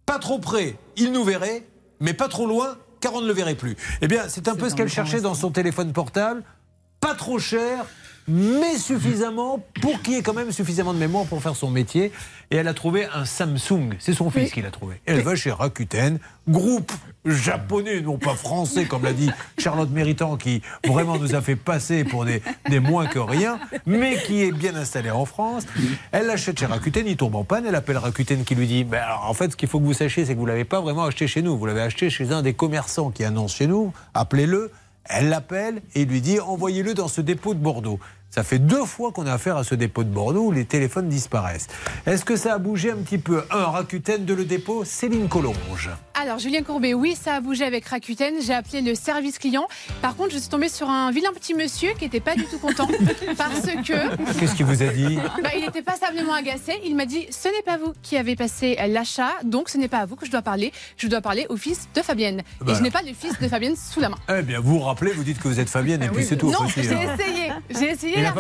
pas 0.07 0.19
trop 0.19 0.39
près, 0.39 0.77
il 0.97 1.13
nous 1.13 1.25
verrait, 1.25 1.65
mais 2.01 2.13
pas 2.15 2.29
trop 2.29 2.47
loin, 2.47 2.77
car 3.01 3.15
on 3.15 3.21
ne 3.21 3.27
le 3.27 3.33
verrait 3.33 3.55
plus. 3.55 3.77
Eh 4.01 4.09
bien, 4.09 4.23
c'est 4.29 4.49
un 4.49 4.55
peu 4.55 4.69
ce 4.69 4.75
qu'elle 4.75 4.89
cherchait 4.89 5.21
dans 5.21 5.35
son 5.35 5.51
téléphone 5.51 5.93
portable. 5.93 6.43
Pas 7.01 7.15
trop 7.15 7.39
cher, 7.39 7.85
mais 8.29 8.77
suffisamment 8.77 9.65
pour 9.81 10.01
qu'il 10.03 10.15
y 10.15 10.17
ait 10.19 10.23
quand 10.23 10.35
même 10.35 10.53
suffisamment 10.53 10.93
de 10.93 10.99
mémoire 10.99 11.25
pour 11.25 11.43
faire 11.43 11.57
son 11.57 11.71
métier. 11.71 12.13
Et 12.51 12.57
elle 12.57 12.69
a 12.69 12.75
trouvé 12.75 13.07
un 13.15 13.25
Samsung. 13.25 13.95
C'est 13.99 14.15
son 14.15 14.31
fils 14.31 14.53
qui 14.53 14.63
l'a 14.63 14.71
trouvé. 14.71 15.01
Elle 15.07 15.21
va 15.21 15.35
chez 15.35 15.51
Rakuten, 15.51 16.19
groupe 16.49 16.93
japonais, 17.27 18.01
non 18.01 18.17
pas 18.17 18.35
français, 18.35 18.87
comme 18.87 19.05
l'a 19.05 19.13
dit 19.13 19.31
Charlotte 19.59 19.91
Méritant, 19.91 20.37
qui 20.37 20.63
vraiment 20.87 21.19
nous 21.19 21.35
a 21.35 21.43
fait 21.43 21.57
passer 21.57 22.05
pour 22.05 22.25
des, 22.25 22.43
des 22.71 22.81
moins 22.81 23.07
que 23.07 23.19
rien, 23.19 23.59
mais 23.87 24.17
qui 24.23 24.43
est 24.43 24.53
bien 24.53 24.75
installé 24.77 25.11
en 25.11 25.27
France. 25.27 25.65
Elle 26.13 26.27
l'achète 26.27 26.59
chez 26.59 26.67
Rakuten, 26.67 27.07
il 27.07 27.17
tombe 27.17 27.35
en 27.35 27.45
panne, 27.45 27.67
elle 27.67 27.75
appelle 27.75 27.99
Rakuten 27.99 28.45
qui 28.45 28.55
lui 28.55 28.67
dit 28.67 28.87
alors, 28.93 29.27
en 29.29 29.35
fait, 29.35 29.53
ce 29.53 29.57
qu'il 29.57 29.69
faut 29.69 29.79
que 29.79 29.85
vous 29.85 29.93
sachiez, 29.93 30.25
c'est 30.25 30.35
que 30.35 30.39
vous 30.39 30.47
ne 30.47 30.51
l'avez 30.51 30.65
pas 30.65 30.81
vraiment 30.81 31.05
acheté 31.05 31.27
chez 31.27 31.43
nous. 31.43 31.59
Vous 31.59 31.67
l'avez 31.67 31.83
acheté 31.83 32.11
chez 32.11 32.33
un 32.33 32.43
des 32.43 32.55
commerçants 32.55 33.11
qui 33.11 33.25
annonce 33.25 33.55
chez 33.55 33.67
nous. 33.67 33.93
Appelez-le. 34.15 34.71
Elle 35.05 35.31
l'appelle 35.31 35.81
et 35.95 36.05
lui 36.05 36.21
dit 36.21 36.39
Envoyez-le 36.39 36.93
dans 36.95 37.09
ce 37.09 37.21
dépôt 37.21 37.55
de 37.55 37.61
Bordeaux. 37.61 37.99
Ça 38.31 38.43
fait 38.43 38.59
deux 38.59 38.85
fois 38.85 39.11
qu'on 39.11 39.27
a 39.27 39.33
affaire 39.33 39.57
à 39.57 39.65
ce 39.65 39.75
dépôt 39.75 40.05
de 40.05 40.11
Bordeaux 40.11 40.47
où 40.47 40.53
les 40.53 40.67
téléphones 40.67 41.09
disparaissent. 41.09 41.67
Est-ce 42.05 42.27
que 42.27 42.37
ça 42.37 42.55
a 42.55 42.59
bougé 42.59 42.91
un 42.91 42.97
petit 42.97 43.17
peu 43.17 43.43
Un 43.51 43.65
Rakuten 43.65 44.27
de 44.27 44.35
le 44.35 44.45
dépôt, 44.45 44.85
Céline 44.85 45.29
Collonge. 45.29 45.89
Alors, 46.21 46.39
Julien 46.39 46.63
Courbet, 46.63 46.93
oui, 46.93 47.17
ça 47.19 47.37
a 47.37 47.41
bougé 47.41 47.65
avec 47.65 47.87
Rakuten. 47.87 48.35
J'ai 48.43 48.53
appelé 48.53 48.83
le 48.83 48.95
service 48.95 49.39
client. 49.39 49.67
Par 50.03 50.15
contre, 50.15 50.33
je 50.33 50.39
suis 50.39 50.49
tombée 50.51 50.69
sur 50.69 50.91
un 50.91 51.11
vilain 51.11 51.33
petit 51.33 51.55
monsieur 51.55 51.91
qui 51.95 52.05
n'était 52.05 52.21
pas 52.21 52.35
du 52.35 52.45
tout 52.45 52.59
content 52.59 52.87
parce 53.39 53.63
que. 53.63 54.39
Qu'est-ce 54.39 54.55
qu'il 54.55 54.67
vous 54.67 54.83
a 54.83 54.89
dit 54.89 55.17
Bah, 55.43 55.51
il 55.57 55.65
était 55.65 55.83
passablement 55.83 56.35
agacé. 56.35 56.75
Il 56.85 56.97
m'a 56.97 57.07
dit 57.07 57.27
Ce 57.31 57.49
n'est 57.49 57.63
pas 57.65 57.79
vous 57.79 57.95
qui 58.03 58.19
avez 58.19 58.37
passé 58.37 58.77
l'achat, 58.89 59.31
donc 59.45 59.71
ce 59.71 59.79
n'est 59.79 59.89
pas 59.89 59.99
à 59.99 60.07
vous 60.07 60.17
que 60.17 60.27
je 60.27 60.31
dois 60.31 60.43
parler. 60.43 60.73
Je 60.99 61.07
dois 61.07 61.23
parler 61.23 61.47
au 61.49 61.57
fils 61.57 61.89
de 61.95 62.03
Fabienne. 62.03 62.43
Bah 62.61 62.73
Et 62.73 62.75
je 62.75 62.83
n'ai 62.83 62.91
pas 62.91 63.03
le 63.03 63.15
fils 63.15 63.39
de 63.41 63.49
Fabienne 63.49 63.77
sous 63.77 64.01
la 64.01 64.11
main. 64.11 64.19
Eh 64.29 64.43
bien, 64.43 64.61
vous 64.61 64.79
vous 64.79 64.85
rappelez, 64.85 65.13
vous 65.13 65.25
dites 65.25 65.39
que 65.39 65.49
vous 65.49 65.61
êtes 65.61 65.71
Fabienne 65.71 66.03
et 66.03 66.09
puis 66.09 66.25
c'est 66.25 66.37
tout. 66.37 66.51
non, 66.51 66.67
j'ai 66.67 66.93
hein. 66.93 67.17
essayé. 67.17 67.53
J'ai 67.71 67.91
essayé 67.93 68.18
Il 68.19 68.23
la. 68.25 68.35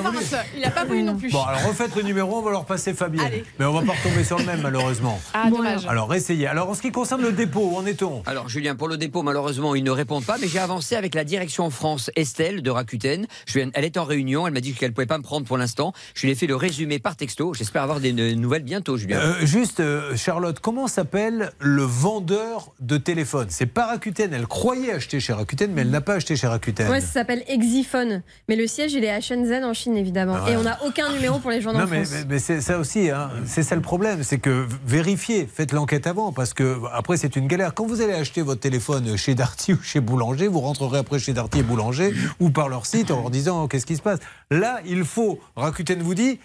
Il 0.56 0.62
n'a 0.62 0.70
pas 0.70 0.84
voulu 0.84 1.02
non 1.02 1.16
plus. 1.16 1.30
Bon, 1.30 1.42
alors 1.42 1.66
refaites 1.66 1.94
le 1.96 2.02
numéro, 2.02 2.36
on 2.38 2.42
va 2.42 2.50
leur 2.50 2.64
passer. 2.64 2.94
Allez. 3.24 3.44
Mais 3.58 3.64
on 3.64 3.72
va 3.72 3.82
pas 3.82 3.92
retomber 3.92 4.24
sur 4.24 4.38
le 4.38 4.44
même, 4.44 4.60
malheureusement. 4.62 5.20
Ah, 5.34 5.50
dommage. 5.50 5.86
Alors, 5.86 6.12
essayez. 6.14 6.46
Alors, 6.46 6.70
en 6.70 6.74
ce 6.74 6.82
qui 6.82 6.90
concerne 6.90 7.22
le 7.22 7.32
dépôt, 7.32 7.70
où 7.72 7.76
en 7.76 7.86
est-on? 7.86 8.22
Alors 8.26 8.48
Julien, 8.48 8.74
pour 8.76 8.88
le 8.88 8.96
dépôt, 8.96 9.22
malheureusement, 9.22 9.74
ils 9.74 9.84
ne 9.84 9.90
répondent 9.90 10.24
pas, 10.24 10.36
mais 10.40 10.48
j'ai 10.48 10.58
avancé 10.58 10.96
avec 10.96 11.14
la 11.14 11.24
direction 11.24 11.70
France 11.70 12.10
Estelle 12.16 12.62
de 12.62 12.70
Rakuten. 12.70 13.26
Je 13.46 13.58
viens- 13.58 13.70
elle 13.74 13.84
est 13.84 13.96
en 13.96 14.04
réunion, 14.04 14.46
elle 14.46 14.52
m'a 14.52 14.60
dit 14.60 14.72
qu'elle 14.74 14.90
ne 14.90 14.94
pouvait 14.94 15.06
pas 15.06 15.18
me 15.18 15.22
prendre 15.22 15.46
pour 15.46 15.58
l'instant. 15.58 15.92
Je 16.14 16.26
lui 16.26 16.32
ai 16.32 16.34
fait 16.34 16.46
le 16.46 16.56
résumé 16.56 16.98
par 16.98 17.16
texto. 17.16 17.54
J'espère 17.54 17.82
avoir 17.82 18.00
des 18.00 18.12
nouvelles 18.12 18.62
bientôt, 18.64 18.96
Julien. 18.96 19.18
Euh, 19.20 19.34
juste, 19.46 19.80
euh, 19.80 20.16
Charlotte, 20.16 20.58
comment 20.60 20.86
s'appelle 20.88 21.50
le 21.60 21.82
vendeur 21.82 22.72
de 22.80 22.96
téléphone 22.96 23.46
C'est 23.50 23.66
pas 23.66 23.86
Rakuten. 23.86 24.32
Elle 24.32 24.46
croyait 24.46 24.92
acheter 24.92 25.20
chez 25.20 25.32
Rakuten, 25.32 25.72
mais 25.72 25.82
elle 25.82 25.90
n'a 25.90 26.00
pas 26.00 26.14
acheté 26.14 26.36
chez 26.36 26.46
Rakuten. 26.46 26.88
Ouais, 26.88 27.00
ça 27.00 27.06
s'appelle 27.06 27.44
Exiphone. 27.48 28.22
Mais 28.48 28.56
le 28.56 28.66
siège, 28.66 28.92
il 28.94 29.04
est 29.04 29.10
à 29.10 29.20
Shenzhen, 29.20 29.64
en 29.68 29.74
Chine, 29.74 29.96
évidemment. 29.96 30.34
Ah 30.38 30.44
ouais. 30.44 30.52
Et 30.52 30.56
on 30.56 30.62
n'a 30.62 30.78
aucun 30.84 31.12
numéro 31.12 31.38
pour 31.38 31.50
les 31.50 31.60
joindre 31.60 31.78
Non, 31.78 31.84
en 31.84 31.88
mais, 31.88 32.04
France. 32.04 32.18
mais- 32.20 32.24
mais 32.34 32.38
c'est 32.38 32.60
ça 32.60 32.78
aussi, 32.78 33.10
hein. 33.10 33.30
c'est 33.46 33.62
ça 33.62 33.74
le 33.76 33.80
problème, 33.82 34.22
c'est 34.22 34.38
que 34.38 34.66
vérifiez, 34.86 35.46
faites 35.52 35.72
l'enquête 35.72 36.06
avant, 36.06 36.32
parce 36.32 36.54
que 36.54 36.78
après 36.92 37.16
c'est 37.16 37.36
une 37.36 37.46
galère. 37.46 37.74
Quand 37.74 37.86
vous 37.86 38.00
allez 38.00 38.14
acheter 38.14 38.42
votre 38.42 38.60
téléphone 38.60 39.16
chez 39.16 39.34
Darty 39.34 39.72
ou 39.74 39.78
chez 39.82 40.00
Boulanger, 40.00 40.48
vous 40.48 40.60
rentrerez 40.60 40.98
après 40.98 41.18
chez 41.18 41.32
Darty 41.32 41.60
et 41.60 41.62
Boulanger 41.62 42.12
ou 42.40 42.50
par 42.50 42.68
leur 42.68 42.86
site 42.86 43.10
en 43.10 43.20
leur 43.20 43.30
disant 43.30 43.62
oh, 43.64 43.68
qu'est-ce 43.68 43.86
qui 43.86 43.96
se 43.96 44.02
passe? 44.02 44.18
Là, 44.50 44.80
il 44.86 45.04
faut, 45.04 45.38
Rakuten 45.56 46.02
vous 46.02 46.14
dit, 46.14 46.40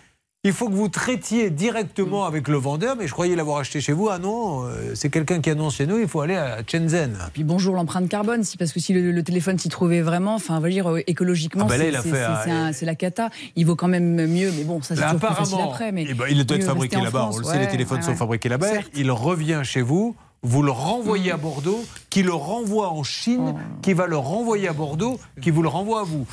il 0.46 0.52
faut 0.52 0.68
que 0.68 0.74
vous 0.74 0.90
traitiez 0.90 1.50
directement 1.50 2.26
avec 2.26 2.50
le 2.50 2.58
vendeur, 2.58 2.98
mais 2.98 3.08
je 3.08 3.14
croyais 3.14 3.34
l'avoir 3.34 3.60
acheté 3.60 3.80
chez 3.80 3.94
vous. 3.94 4.10
Ah 4.10 4.20
non, 4.20 4.66
euh, 4.66 4.94
c'est 4.94 5.10
quelqu'un 5.10 5.40
qui 5.40 5.50
annonce 5.50 5.76
chez 5.76 5.88
nous, 5.88 5.98
il 6.00 6.08
faut 6.10 6.20
aller 6.20 6.36
à 6.36 6.58
Shenzhen. 6.70 7.18
Puis 7.32 7.46
bonjour 7.46 7.76
l'empreinte 7.76 8.10
carbone, 8.10 8.44
si, 8.44 8.58
parce 8.58 8.74
que 8.74 8.82
si 8.82 8.92
le, 8.92 9.14
le 9.14 9.24
téléphone 9.24 9.58
s'y 9.58 9.70
trouvait 9.70 10.02
vraiment, 10.02 10.36
enfin, 10.36 10.58
on 10.58 10.60
va 10.60 10.68
dire 10.68 10.94
écologiquement, 11.08 11.64
Ah 11.70 11.78
bah 11.78 12.74
c'est 12.74 12.86
la 12.86 12.96
cata. 12.96 13.30
Il 13.56 13.66
vaut 13.66 13.78
quand 13.78 13.88
même 13.88 14.28
mieux, 14.28 14.52
mais 14.58 14.66
bon, 14.66 14.82
ça 14.82 14.96
c'est 14.98 15.02
toujours 15.02 15.18
plus 15.20 15.28
facile 15.28 15.54
apparemment, 15.56 15.72
après. 15.72 15.92
Mais 15.94 16.06
eh 16.10 16.14
ben, 16.14 16.26
il 16.30 16.46
doit 16.46 16.58
être 16.58 16.66
fabriqué 16.66 16.98
là-bas. 16.98 17.30
On 17.32 17.38
le 17.38 17.44
sait, 17.46 17.54
les 17.60 17.66
Ouais, 17.66 17.72
téléphones 17.72 17.98
ouais, 18.00 18.04
sont 18.04 18.12
ouais. 18.12 18.18
fabriqués 18.18 18.50
là-bas. 18.50 18.68
Il 18.96 19.12
revient 19.12 19.62
chez 19.64 19.82
vous. 19.82 20.14
Vous 20.44 20.62
le 20.62 20.72
renvoyez 20.72 21.32
à 21.32 21.38
Bordeaux, 21.38 21.84
qui 22.10 22.22
le 22.22 22.34
renvoie 22.34 22.90
en 22.90 23.04
Chine, 23.04 23.54
Oh. 23.56 23.60
qui 23.82 23.94
va 23.94 24.08
le 24.08 24.18
renvoyer 24.18 24.68
à 24.68 24.74
Bordeaux, 24.74 25.20
qui 25.42 25.52
vous 25.52 25.64
le 25.64 25.70
renvoie 25.70 26.02
à 26.02 26.04
vous. 26.04 26.28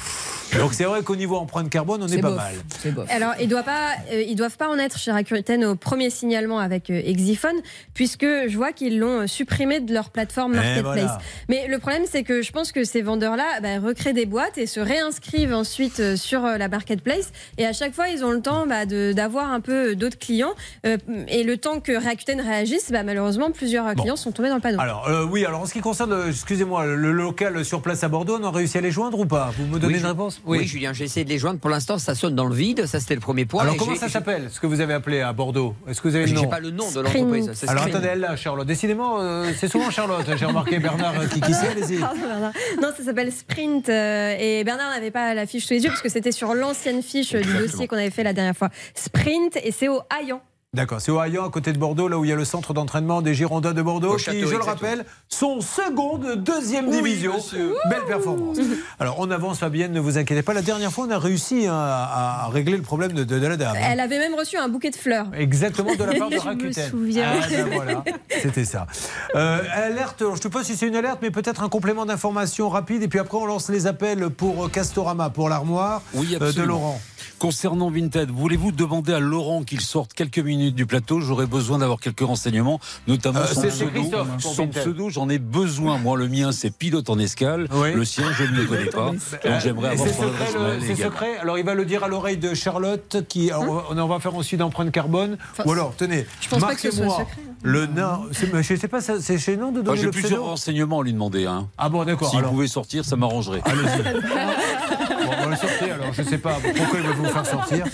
Donc 0.59 0.75
c'est 0.75 0.83
vrai 0.83 1.03
qu'au 1.03 1.15
niveau 1.15 1.37
empreinte 1.37 1.71
carbone, 1.71 2.03
on 2.03 2.07
est, 2.07 2.17
C'est 2.17 2.21
pas 2.21 2.31
bof, 2.31 2.37
mal. 2.39 2.55
c'est 2.83 2.91
bof. 2.91 3.07
Alors, 3.09 3.35
ils 3.41 3.47
doivent 3.47 3.65
pas, 3.65 3.91
euh, 4.13 4.21
ils 4.23 4.35
doivent 4.35 4.57
pas 4.57 4.69
en 4.69 4.79
être 4.79 4.99
chez 4.99 5.13
Rakuten 5.13 5.65
au 5.65 5.77
premier 5.77 6.11
signalement 6.11 6.59
avec 6.59 6.91
euh, 6.91 7.01
Exiphone, 7.05 7.55
puisque 7.95 8.25
je 8.27 8.57
vois 8.57 8.73
qu'ils 8.73 8.99
l'ont 8.99 9.21
euh, 9.21 9.27
supprimé 9.29 9.79
de 9.79 9.95
leur 9.95 10.11
plateforme 10.11 10.55
Eh, 10.55 10.57
marketplace. 10.57 10.83
voilà. 11.05 11.19
Mais 11.49 11.69
le 11.69 11.79
problème, 11.79 12.03
c'est 12.11 12.25
que 12.25 12.43
je 12.43 12.51
pense 12.51 12.73
que 12.73 12.83
ces 12.83 13.01
vendeurs-là 13.01 13.61
bah, 13.63 13.79
recréent 13.79 14.13
des 14.13 14.27
boîtes 14.27 14.59
et 14.59 14.67
se 14.67 14.81
réinscrivent 14.81 15.55
ensuite 15.55 16.01
euh, 16.01 16.17
sur 16.17 16.45
euh, 16.45 16.59
la 16.59 16.67
marketplace. 16.67 17.31
Et 17.57 17.65
à 17.65 17.73
chaque 17.73 17.95
fois, 17.95 18.09
ils 18.09 18.25
ont 18.25 18.33
le 18.33 18.43
temps 18.43 18.67
bah, 18.67 18.87
d'avoir 18.87 19.53
un 19.53 19.61
peu 19.61 19.95
d'autres 19.95 20.19
clients. 20.19 20.55
Euh, 20.85 20.97
et 21.29 21.45
le 21.45 21.59
temps 21.59 21.79
que 21.79 21.93
Rakuten 21.93 22.41
réagisse, 22.41 22.91
bah, 22.91 23.05
malheureusement, 23.05 23.53
plusieurs 23.53 23.87
euh, 24.01 24.03
clients 24.03 24.17
sont 24.17 24.33
tombés 24.33 24.49
dans 24.49 24.57
le 24.57 24.61
panneau. 24.61 24.81
Alors 24.81 25.09
euh, 25.09 25.25
oui, 25.25 25.45
alors 25.45 25.61
en 25.63 25.67
ce 25.67 25.73
qui 25.73 25.81
concerne, 25.81 26.13
euh, 26.13 26.29
excusez-moi, 26.31 26.87
le 26.87 27.13
local 27.13 27.65
sur 27.65 27.81
place 27.83 28.03
à 28.05 28.09
Bordeaux, 28.09 28.39
on 28.41 28.45
a 28.45 28.51
réussi 28.51 28.79
à 28.79 28.81
les 28.81 28.91
joindre 28.91 29.19
ou 29.19 29.27
pas? 29.27 29.53
Vous 29.59 29.67
me 29.67 29.79
donnez 29.79 29.95
Oui, 29.95 30.01
une 30.01 30.07
réponse? 30.07 30.41
oui. 30.47 30.67
Julien, 30.67 30.93
j'ai 30.93 31.05
essayé 31.05 31.25
de 31.25 31.31
les 31.31 31.39
joindre. 31.39 31.61
Pour 31.61 31.71
l'instant, 31.71 31.99
ça 31.99 32.15
sonne 32.15 32.35
dans 32.35 32.47
le 32.47 32.55
vide. 32.55 32.87
Ça, 32.87 33.01
c'était 33.01 33.15
le 33.15 33.21
premier 33.21 33.45
point. 33.45 33.63
Alors 33.63 33.77
comment 33.77 33.95
ça 33.97 34.09
s'appelle 34.09 34.49
Ce 34.51 34.61
que 34.61 34.67
vous 34.67 34.81
avez 34.81 34.95
appelé 34.95 35.21
à 35.21 35.33
Bordeaux? 35.33 35.75
Est-ce 35.89 36.01
que 36.01 36.09
vous 36.09 36.15
avez 36.17 36.25
le 36.27 36.31
J'ai 36.31 36.43
nom? 36.43 36.49
pas 36.49 36.61
le 36.61 36.71
nom 36.71 36.91
de 36.91 37.01
l'entreprise. 37.01 37.51
c'est 37.55 37.69
Alors 37.69 37.85
attendez, 37.85 38.09
elle 38.13 38.21
là, 38.21 38.37
Charlotte. 38.37 38.67
Décidément, 38.67 39.21
euh, 39.21 39.51
c'est 39.59 39.69
souvent 39.69 39.91
Charlotte. 39.91 40.27
J'ai 40.37 40.47
remarqué 40.47 40.79
Bernard 40.79 41.15
qui 41.33 41.41
qui 41.41 41.53
allez-y. 41.55 41.99
Non, 42.81 42.89
ça 42.97 43.05
s'appelle 43.05 43.33
Sprint. 43.33 43.89
euh, 43.89 44.35
et 44.39 44.65
Bernard 44.65 44.91
n'avait 44.91 45.11
pas 45.11 45.35
la 45.35 45.47
fiche 45.47 45.67
sous 45.67 45.75
les 45.75 45.83
yeux 45.83 45.89
parce 45.91 46.03
que 46.03 46.09
c'était 46.09 46.33
sur 46.33 46.55
l'ancienne 46.55 47.03
fiche 47.03 47.33
du 47.35 47.53
dossier 47.59 47.87
qu'on 47.87 47.97
avait 47.97 48.11
fait 48.11 48.23
la 48.25 48.33
dernière 48.33 48.57
fois. 48.57 48.69
Sprint 48.95 49.57
et 49.63 49.73
c'est 49.73 49.89
au 49.89 50.01
Hayan. 50.11 50.41
D'accord, 50.73 51.01
c'est 51.01 51.11
au 51.11 51.19
à 51.19 51.29
côté 51.51 51.73
de 51.73 51.79
Bordeaux, 51.79 52.07
là 52.07 52.17
où 52.17 52.25
il 52.25 52.29
y 52.29 52.33
a 52.33 52.37
le 52.37 52.45
centre 52.45 52.73
d'entraînement 52.73 53.23
des 53.23 53.35
Girondins 53.35 53.73
de 53.73 53.83
Bordeaux, 53.83 54.13
Au 54.13 54.17
qui, 54.17 54.23
château, 54.23 54.47
je 54.47 54.55
le 54.55 54.63
rappelle, 54.63 55.05
sont 55.29 55.61
seconde, 55.61 56.37
deuxième 56.45 56.87
Oui, 56.87 56.99
division. 57.03 57.35
monsieur. 57.35 57.75
Belle 57.91 58.05
performance. 58.07 58.57
Alors, 59.01 59.17
on 59.19 59.33
avance, 59.33 59.59
Fabienne, 59.59 59.91
ne 59.91 59.99
vous 59.99 60.17
inquiétez 60.17 60.43
pas. 60.45 60.55
La 60.55 60.63
dernière 60.63 60.93
fois, 60.93 61.07
on 61.09 61.11
a 61.11 61.19
réussi 61.19 61.67
hein, 61.67 61.75
à, 61.75 62.45
à 62.45 62.49
régler 62.51 62.77
le 62.77 62.85
problème 62.85 63.11
de, 63.15 63.25
de- 63.25 63.41
de 63.41 63.47
la 63.49 63.57
dame. 63.57 63.75
hein. 63.77 63.81
Elle 63.91 63.99
avait 63.99 64.21
même 64.21 64.35
reçu 64.37 64.59
un 64.59 64.69
bouquet 64.69 64.91
de 64.91 64.95
fleurs. 64.97 65.27
Exactement 65.37 65.97
de 65.97 66.05
la 66.05 66.15
part 66.15 66.31
de 66.31 66.37
Je 66.41 66.41
Rakuten. 66.41 66.85
me 66.85 66.91
souviens. 66.91 67.33
Ah, 67.43 67.47
ben 67.51 67.67
voilà, 67.75 68.05
c'était 68.41 68.65
ça. 68.65 68.87
Euh, 69.35 69.59
alerte, 69.75 70.21
je 70.21 70.25
ne 70.27 70.37
sais 70.37 70.51
pas 70.51 70.63
si 70.63 70.77
c'est 70.77 70.87
une 70.87 70.95
alerte, 70.95 71.19
mais 71.21 71.33
peut-être 71.33 71.65
un 71.65 71.69
complément 71.69 72.07
d'information 72.07 72.69
rapide. 72.69 73.03
Et 73.03 73.09
puis 73.09 73.19
après, 73.19 73.39
on 73.39 73.47
lance 73.47 73.71
les 73.71 73.89
appels 73.89 74.31
pour 74.31 74.71
Castorama, 74.71 75.31
pour 75.31 75.49
l'armoire 75.49 76.03
Oui, 76.15 76.37
euh, 76.37 76.39
de 76.39 76.45
absolument. 76.45 76.75
Laurent. 76.75 77.01
Concernant 77.45 77.89
Vinted, 77.91 78.31
voulez-vous 78.31 78.71
demander 78.71 79.15
à 79.15 79.19
Laurent 79.19 79.63
qu'il 79.63 79.81
sorte 79.81 80.13
quelques 80.13 80.41
minutes 80.41 80.75
du 80.75 80.85
plateau? 80.85 81.23
J'aurais 81.23 81.47
besoin 81.47 81.79
d'avoir 81.79 81.99
quelques 81.99 82.21
renseignements, 82.21 82.79
notamment 83.09 83.41
Euh, 83.41 83.47
son 83.47 83.63
pseudo. 83.63 84.03
Son 84.41 84.69
pseudo, 84.69 85.09
j'en 85.09 85.27
ai 85.31 85.39
besoin. 85.39 85.97
Moi, 85.97 86.19
le 86.19 86.29
mien, 86.29 86.53
c'est 86.53 86.69
pilote 86.71 87.09
en 87.09 87.19
escale. 87.19 87.67
Oui. 87.73 87.95
Le 87.95 88.05
sien, 88.05 88.25
je 88.37 88.43
ne 88.45 88.51
le 88.59 88.67
connais 88.67 88.85
pas. 88.91 89.07
Donc, 89.13 89.21
j'aimerais 89.63 89.89
Et 89.89 89.93
avoir 89.93 90.07
c'est 90.09 90.15
son 90.17 90.23
secret, 90.25 90.49
le- 90.53 90.81
c'est 90.87 91.03
secret. 91.03 91.39
Alors 91.41 91.57
il 91.57 91.65
va 91.65 91.73
le 91.73 91.87
dire 91.87 92.05
à 92.05 92.09
l'oreille 92.09 92.37
de 92.37 92.53
Charlotte, 92.53 93.25
qui 93.27 93.51
on, 93.57 93.73
va, 93.75 93.85
on 94.03 94.07
va 94.07 94.21
faire 94.21 94.35
aussi 94.37 94.59
d'empreinte 94.59 94.93
carbone. 94.93 95.39
Ou 95.65 95.73
alors, 95.73 95.95
tenez, 95.97 96.27
marquez-moi 96.61 97.21
hein. 97.23 97.27
le 97.63 97.87
nain. 97.87 98.21
Je 98.61 98.75
sais 98.75 98.87
pas, 98.89 99.01
ça- 99.01 99.19
c'est 99.19 99.39
chez 99.39 99.57
nous 99.57 99.71
de 99.71 99.81
donner 99.81 99.97
J'ai 99.97 100.05
le 100.05 100.11
plusieurs 100.11 100.33
pseudo. 100.41 100.45
renseignements 100.45 101.01
à 101.01 101.05
lui 101.05 101.15
demander. 101.15 101.47
Hein. 101.47 101.69
Ah 101.79 101.89
bon, 101.89 102.05
d'accord. 102.05 102.29
S'il 102.29 102.41
alors. 102.41 102.51
pouvait 102.51 102.69
sortir, 102.69 103.03
ça 103.07 103.17
m'arrangerait. 103.17 103.63
On 105.39 105.45
va 105.45 105.51
le 105.51 105.57
sortir. 105.57 105.95
Alors 105.95 106.13
je 106.13 106.23
sais 106.23 106.39
pas 106.39 106.55
pourquoi 106.55 106.99
il 106.99 107.07
va 107.07 107.13
vous 107.13 107.25
faire 107.27 107.47
sortir. 107.47 107.85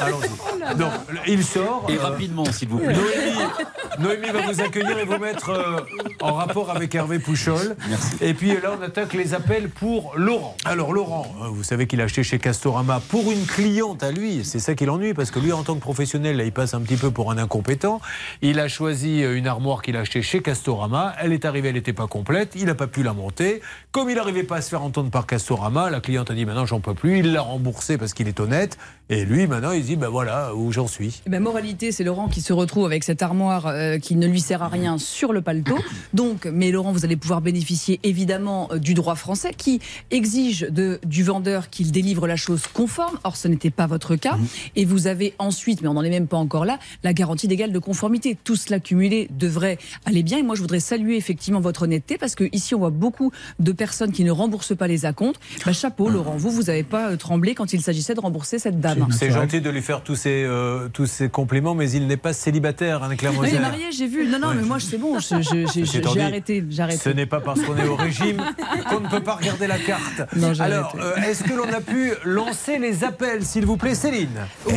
Allons-y. 0.00 0.76
Donc 0.76 0.92
il 1.26 1.44
sort. 1.44 1.86
Et 1.88 1.96
euh, 1.96 2.02
rapidement, 2.02 2.44
s'il 2.46 2.68
vous 2.68 2.78
plaît. 2.78 2.94
Noémie, 2.94 4.20
Noémie 4.22 4.30
va 4.30 4.52
vous 4.52 4.60
accueillir 4.60 4.98
et 4.98 5.04
vous 5.04 5.18
mettre 5.18 5.50
euh, 5.50 5.80
en 6.20 6.34
rapport 6.34 6.70
avec 6.70 6.94
Hervé 6.94 7.18
Pouchol. 7.18 7.76
Et 8.20 8.34
puis 8.34 8.52
là, 8.54 8.76
on 8.78 8.82
attaque 8.82 9.12
les 9.14 9.34
appels 9.34 9.68
pour 9.68 10.12
Laurent. 10.16 10.56
Alors 10.64 10.92
Laurent, 10.92 11.26
euh, 11.42 11.48
vous 11.48 11.64
savez 11.64 11.86
qu'il 11.86 12.00
a 12.00 12.04
acheté 12.04 12.22
chez 12.22 12.38
Castorama 12.38 13.00
pour 13.08 13.30
une 13.30 13.44
cliente 13.46 14.02
à 14.02 14.10
lui. 14.10 14.44
C'est 14.44 14.58
ça 14.58 14.74
qui 14.74 14.84
l'ennuie 14.84 15.14
parce 15.14 15.30
que 15.30 15.38
lui, 15.38 15.52
en 15.52 15.62
tant 15.62 15.74
que 15.74 15.80
professionnel, 15.80 16.36
là, 16.36 16.44
il 16.44 16.52
passe 16.52 16.74
un 16.74 16.80
petit 16.80 16.96
peu 16.96 17.10
pour 17.10 17.30
un 17.30 17.38
incompétent. 17.38 18.00
Il 18.42 18.60
a 18.60 18.68
choisi 18.68 19.22
une 19.22 19.46
armoire 19.46 19.82
qu'il 19.82 19.96
a 19.96 20.00
achetée 20.00 20.22
chez 20.22 20.42
Castorama. 20.42 21.14
Elle 21.20 21.32
est 21.32 21.44
arrivée, 21.44 21.68
elle 21.68 21.74
n'était 21.74 21.92
pas 21.92 22.06
complète. 22.06 22.52
Il 22.56 22.66
n'a 22.66 22.74
pas 22.74 22.86
pu 22.86 23.02
la 23.02 23.12
monter. 23.12 23.60
Comme 23.92 24.10
il 24.10 24.16
n'arrivait 24.16 24.42
pas 24.42 24.56
à 24.56 24.60
se 24.60 24.70
faire 24.70 24.82
entendre 24.82 25.10
par 25.10 25.26
Castorama, 25.26 25.90
la 25.90 26.00
cliente 26.00 26.30
a 26.30 26.34
dit 26.34 26.44
maintenant 26.44 26.66
j'en 26.66 26.80
plus. 26.92 27.20
Il 27.20 27.32
l'a 27.32 27.40
remboursé 27.40 27.96
parce 27.96 28.12
qu'il 28.12 28.28
est 28.28 28.40
honnête. 28.40 28.76
Et 29.10 29.26
lui, 29.26 29.46
maintenant, 29.46 29.72
il 29.72 29.84
dit 29.84 29.96
ben 29.96 30.08
voilà 30.08 30.54
où 30.54 30.72
j'en 30.72 30.86
suis. 30.86 31.20
Eh 31.26 31.30
ben, 31.30 31.42
moralité, 31.42 31.92
c'est 31.92 32.04
Laurent 32.04 32.28
qui 32.28 32.40
se 32.40 32.54
retrouve 32.54 32.86
avec 32.86 33.04
cette 33.04 33.20
armoire 33.20 33.66
euh, 33.66 33.98
qui 33.98 34.16
ne 34.16 34.26
lui 34.26 34.40
sert 34.40 34.62
à 34.62 34.68
rien 34.68 34.96
sur 34.96 35.34
le 35.34 35.42
paletot. 35.42 35.76
Donc, 36.14 36.46
mais 36.46 36.70
Laurent, 36.70 36.90
vous 36.90 37.04
allez 37.04 37.16
pouvoir 37.16 37.42
bénéficier 37.42 38.00
évidemment 38.02 38.70
euh, 38.72 38.78
du 38.78 38.94
droit 38.94 39.14
français 39.14 39.52
qui 39.54 39.80
exige 40.10 40.62
de, 40.70 41.00
du 41.04 41.22
vendeur 41.22 41.68
qu'il 41.68 41.92
délivre 41.92 42.26
la 42.26 42.36
chose 42.36 42.62
conforme. 42.72 43.18
Or, 43.24 43.36
ce 43.36 43.46
n'était 43.46 43.68
pas 43.68 43.86
votre 43.86 44.16
cas. 44.16 44.38
Et 44.74 44.86
vous 44.86 45.06
avez 45.06 45.34
ensuite, 45.38 45.82
mais 45.82 45.88
on 45.88 45.94
n'en 45.94 46.02
est 46.02 46.08
même 46.08 46.26
pas 46.26 46.38
encore 46.38 46.64
là, 46.64 46.78
la 47.02 47.12
garantie 47.12 47.46
d'égal 47.46 47.72
de 47.72 47.78
conformité. 47.78 48.38
Tout 48.42 48.56
cela 48.56 48.80
cumulé 48.80 49.28
devrait 49.38 49.76
aller 50.06 50.22
bien. 50.22 50.38
Et 50.38 50.42
moi, 50.42 50.54
je 50.54 50.62
voudrais 50.62 50.80
saluer 50.80 51.18
effectivement 51.18 51.60
votre 51.60 51.82
honnêteté 51.82 52.16
parce 52.16 52.34
que 52.34 52.48
ici, 52.52 52.74
on 52.74 52.78
voit 52.78 52.88
beaucoup 52.88 53.32
de 53.58 53.72
personnes 53.72 54.12
qui 54.12 54.24
ne 54.24 54.30
remboursent 54.30 54.76
pas 54.76 54.88
les 54.88 55.04
acomptes. 55.04 55.40
Bah, 55.66 55.74
chapeau, 55.74 56.08
Laurent. 56.08 56.36
Vous, 56.38 56.50
vous 56.50 56.64
n'avez 56.64 56.84
pas 56.84 57.10
euh, 57.10 57.16
tremblé 57.16 57.54
quand 57.54 57.74
il 57.74 57.82
s'agissait 57.82 58.14
de 58.14 58.20
rembourser 58.20 58.58
cette 58.58 58.80
dame. 58.80 58.93
C'est 59.10 59.30
gentil 59.30 59.60
de 59.60 59.70
lui 59.70 59.82
faire 59.82 60.02
tous 60.02 60.14
ces, 60.16 60.44
euh, 60.44 60.88
tous 60.88 61.06
ces 61.06 61.28
compliments, 61.28 61.74
mais 61.74 61.90
il 61.90 62.06
n'est 62.06 62.16
pas 62.16 62.32
célibataire, 62.32 63.02
hein, 63.02 63.14
Claire 63.16 63.32
Moser. 63.32 63.58
marié, 63.58 63.86
j'ai 63.92 64.06
vu. 64.06 64.26
Non, 64.26 64.38
non, 64.38 64.54
mais 64.54 64.62
moi, 64.62 64.78
c'est 64.80 64.98
bon. 64.98 65.18
J'ai 65.18 66.20
arrêté. 66.20 66.64
Ce 66.98 67.08
n'est 67.10 67.26
pas 67.26 67.40
parce 67.40 67.60
qu'on 67.62 67.76
est 67.76 67.86
au 67.86 67.96
régime 67.96 68.42
qu'on 68.88 69.00
ne 69.00 69.08
peut 69.08 69.20
pas 69.22 69.34
regarder 69.34 69.66
la 69.66 69.78
carte. 69.78 70.22
Non, 70.36 70.52
j'ai 70.54 70.62
Alors, 70.62 70.94
arrêté. 70.96 71.20
euh, 71.20 71.30
est-ce 71.30 71.44
que 71.44 71.52
l'on 71.54 71.70
a 71.72 71.80
pu 71.80 72.12
lancer 72.24 72.78
les 72.78 73.04
appels, 73.04 73.44
s'il 73.44 73.66
vous 73.66 73.76
plaît, 73.76 73.94
Céline? 73.94 74.28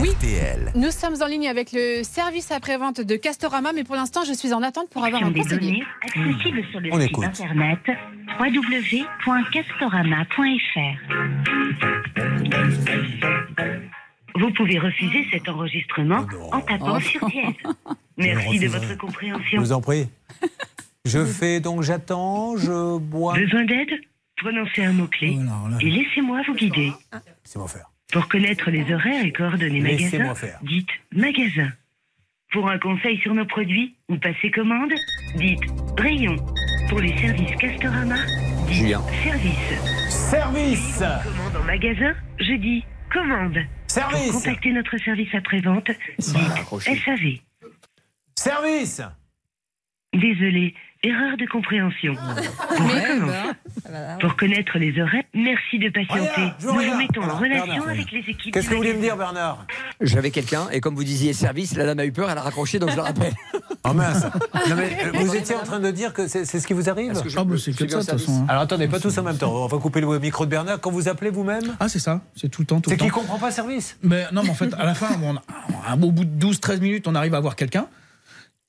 Oui. 0.01 0.09
RTL. 0.11 0.71
Nous 0.75 0.91
sommes 0.91 1.15
en 1.21 1.27
ligne 1.27 1.47
avec 1.47 1.71
le 1.73 2.01
service 2.03 2.51
après-vente 2.51 3.01
de 3.01 3.15
Castorama, 3.15 3.71
mais 3.73 3.83
pour 3.83 3.95
l'instant, 3.95 4.21
je 4.27 4.33
suis 4.33 4.53
en 4.53 4.61
attente 4.63 4.89
pour 4.89 5.03
avoir 5.05 5.23
un 5.23 5.31
des 5.31 5.41
conseiller. 5.41 5.59
données 5.59 5.83
accessibles 6.03 6.61
sur 6.71 6.79
le 6.79 6.89
On 6.93 6.99
site 6.99 7.09
écoute. 7.09 7.25
internet 7.25 7.79
www.castorama.fr. 8.39 10.97
Vous 14.39 14.51
pouvez 14.53 14.77
refuser 14.79 15.25
cet 15.31 15.49
enregistrement 15.49 16.25
en 16.51 16.61
tapant 16.61 16.97
Oh. 16.97 16.99
sur 16.99 17.25
dièse. 17.29 17.53
Merci 18.17 18.59
de 18.59 18.67
votre 18.67 18.97
compréhension. 18.97 19.57
Je 19.59 19.65
vous 19.65 19.71
en 19.73 19.81
prie. 19.81 20.07
Je 21.05 21.23
fais 21.23 21.61
donc, 21.61 21.83
j'attends, 21.83 22.57
je 22.57 22.97
bois. 22.99 23.33
Besoin 23.35 23.63
d'aide? 23.63 23.91
Prononcez 24.35 24.83
un 24.83 24.91
mot-clé 24.91 25.37
et 25.79 25.89
laissez-moi 25.89 26.41
vous 26.45 26.53
guider. 26.53 26.91
Laissez-moi 27.45 27.67
faire. 27.69 27.89
Pour 28.11 28.27
connaître 28.27 28.69
les 28.69 28.93
horaires 28.93 29.23
et 29.25 29.31
coordonnées 29.31 29.79
Laissez-moi 29.79 30.27
magasin, 30.27 30.35
faire. 30.35 30.59
dites 30.63 30.89
magasin. 31.13 31.69
Pour 32.51 32.69
un 32.69 32.77
conseil 32.77 33.17
sur 33.19 33.33
nos 33.33 33.45
produits 33.45 33.95
ou 34.09 34.17
passer 34.17 34.51
commande, 34.51 34.91
dites 35.35 35.61
rayon. 35.97 36.35
Pour 36.89 36.99
les 36.99 37.17
services 37.17 37.55
Castorama, 37.57 38.17
dites 38.67 38.73
Julien. 38.75 39.01
service. 39.23 40.09
Service 40.09 40.97
Commande 41.23 41.55
en 41.61 41.63
magasin, 41.65 42.13
je 42.39 42.53
dis 42.55 42.83
commande. 43.13 43.57
Service. 43.87 44.31
Pour 44.31 44.41
contacter 44.41 44.71
notre 44.71 44.97
service 44.97 45.33
après-vente, 45.33 45.89
dites. 46.17 46.35
SAV. 46.81 47.39
Service 48.35 49.01
Désolé, 50.13 50.73
erreur 51.03 51.37
de 51.37 51.45
compréhension. 51.45 52.13
On 52.79 52.83
recommence. 52.87 53.55
Pour 54.19 54.35
connaître 54.35 54.77
les 54.77 54.99
horaires, 54.99 55.23
merci 55.33 55.79
de 55.79 55.89
patienter. 55.89 56.51
Nous 56.63 56.73
vous 56.73 56.97
mettons 56.97 57.23
en 57.23 57.37
relation 57.37 57.83
avec 57.87 58.11
les 58.11 58.19
équipes. 58.19 58.53
Qu'est-ce 58.53 58.67
que 58.67 58.71
vous 58.71 58.77
voulez 58.77 58.93
me 58.93 59.01
dire, 59.01 59.15
Bernard? 59.15 59.65
J'avais 60.01 60.31
quelqu'un, 60.31 60.67
et 60.71 60.81
comme 60.81 60.95
vous 60.95 61.03
disiez 61.03 61.33
service, 61.33 61.75
la 61.75 61.85
dame 61.85 61.99
a 61.99 62.05
eu 62.05 62.11
peur, 62.11 62.29
elle 62.29 62.37
a 62.37 62.41
raccroché, 62.41 62.79
donc 62.79 62.91
je 62.91 62.95
le 62.95 63.01
rappelle. 63.01 63.33
Oh 63.89 63.93
mince 63.93 64.25
Non, 64.67 64.75
mais, 64.75 64.97
euh, 65.05 65.11
Vous 65.13 65.33
étiez 65.33 65.55
en 65.55 65.63
train 65.63 65.79
de 65.79 65.89
dire 65.91 66.11
que 66.11 66.27
c'est 66.27 66.43
ce 66.43 66.67
qui 66.67 66.73
vous 66.73 66.89
arrive 66.89 67.13
Ah, 67.37 67.43
bah, 67.45 67.55
c'est 67.57 67.71
que 67.71 67.87
ça, 67.87 67.99
de 67.99 68.01
toute 68.01 68.09
façon. 68.19 68.41
hein. 68.41 68.45
Alors 68.49 68.63
attendez, 68.63 68.89
pas 68.89 68.99
tous 68.99 69.17
en 69.17 69.23
même 69.23 69.37
temps. 69.37 69.53
On 69.63 69.67
va 69.67 69.77
couper 69.77 70.01
le 70.01 70.19
micro 70.19 70.43
de 70.45 70.49
Bernard. 70.49 70.81
Quand 70.81 70.91
vous 70.91 71.07
appelez 71.07 71.29
vous-même 71.29 71.63
Ah, 71.79 71.87
c'est 71.87 71.99
ça, 71.99 72.19
c'est 72.35 72.49
tout 72.49 72.63
le 72.63 72.65
temps. 72.65 72.81
C'est 72.85 72.97
qu'il 72.97 73.09
temps. 73.09 73.19
comprend 73.19 73.37
pas 73.39 73.49
service 73.49 73.97
Mais 74.03 74.25
non, 74.33 74.41
mais 74.43 74.49
en 74.49 74.55
fait, 74.55 74.73
à 74.77 74.83
la 74.83 74.93
fin, 74.93 75.15
bon, 75.17 75.35
on 75.35 75.37
a- 75.37 75.95
au 76.05 76.11
bout 76.11 76.25
de 76.25 76.45
12-13 76.45 76.81
minutes, 76.81 77.07
on 77.07 77.15
arrive 77.15 77.33
à 77.33 77.39
voir 77.39 77.55
quelqu'un. 77.55 77.87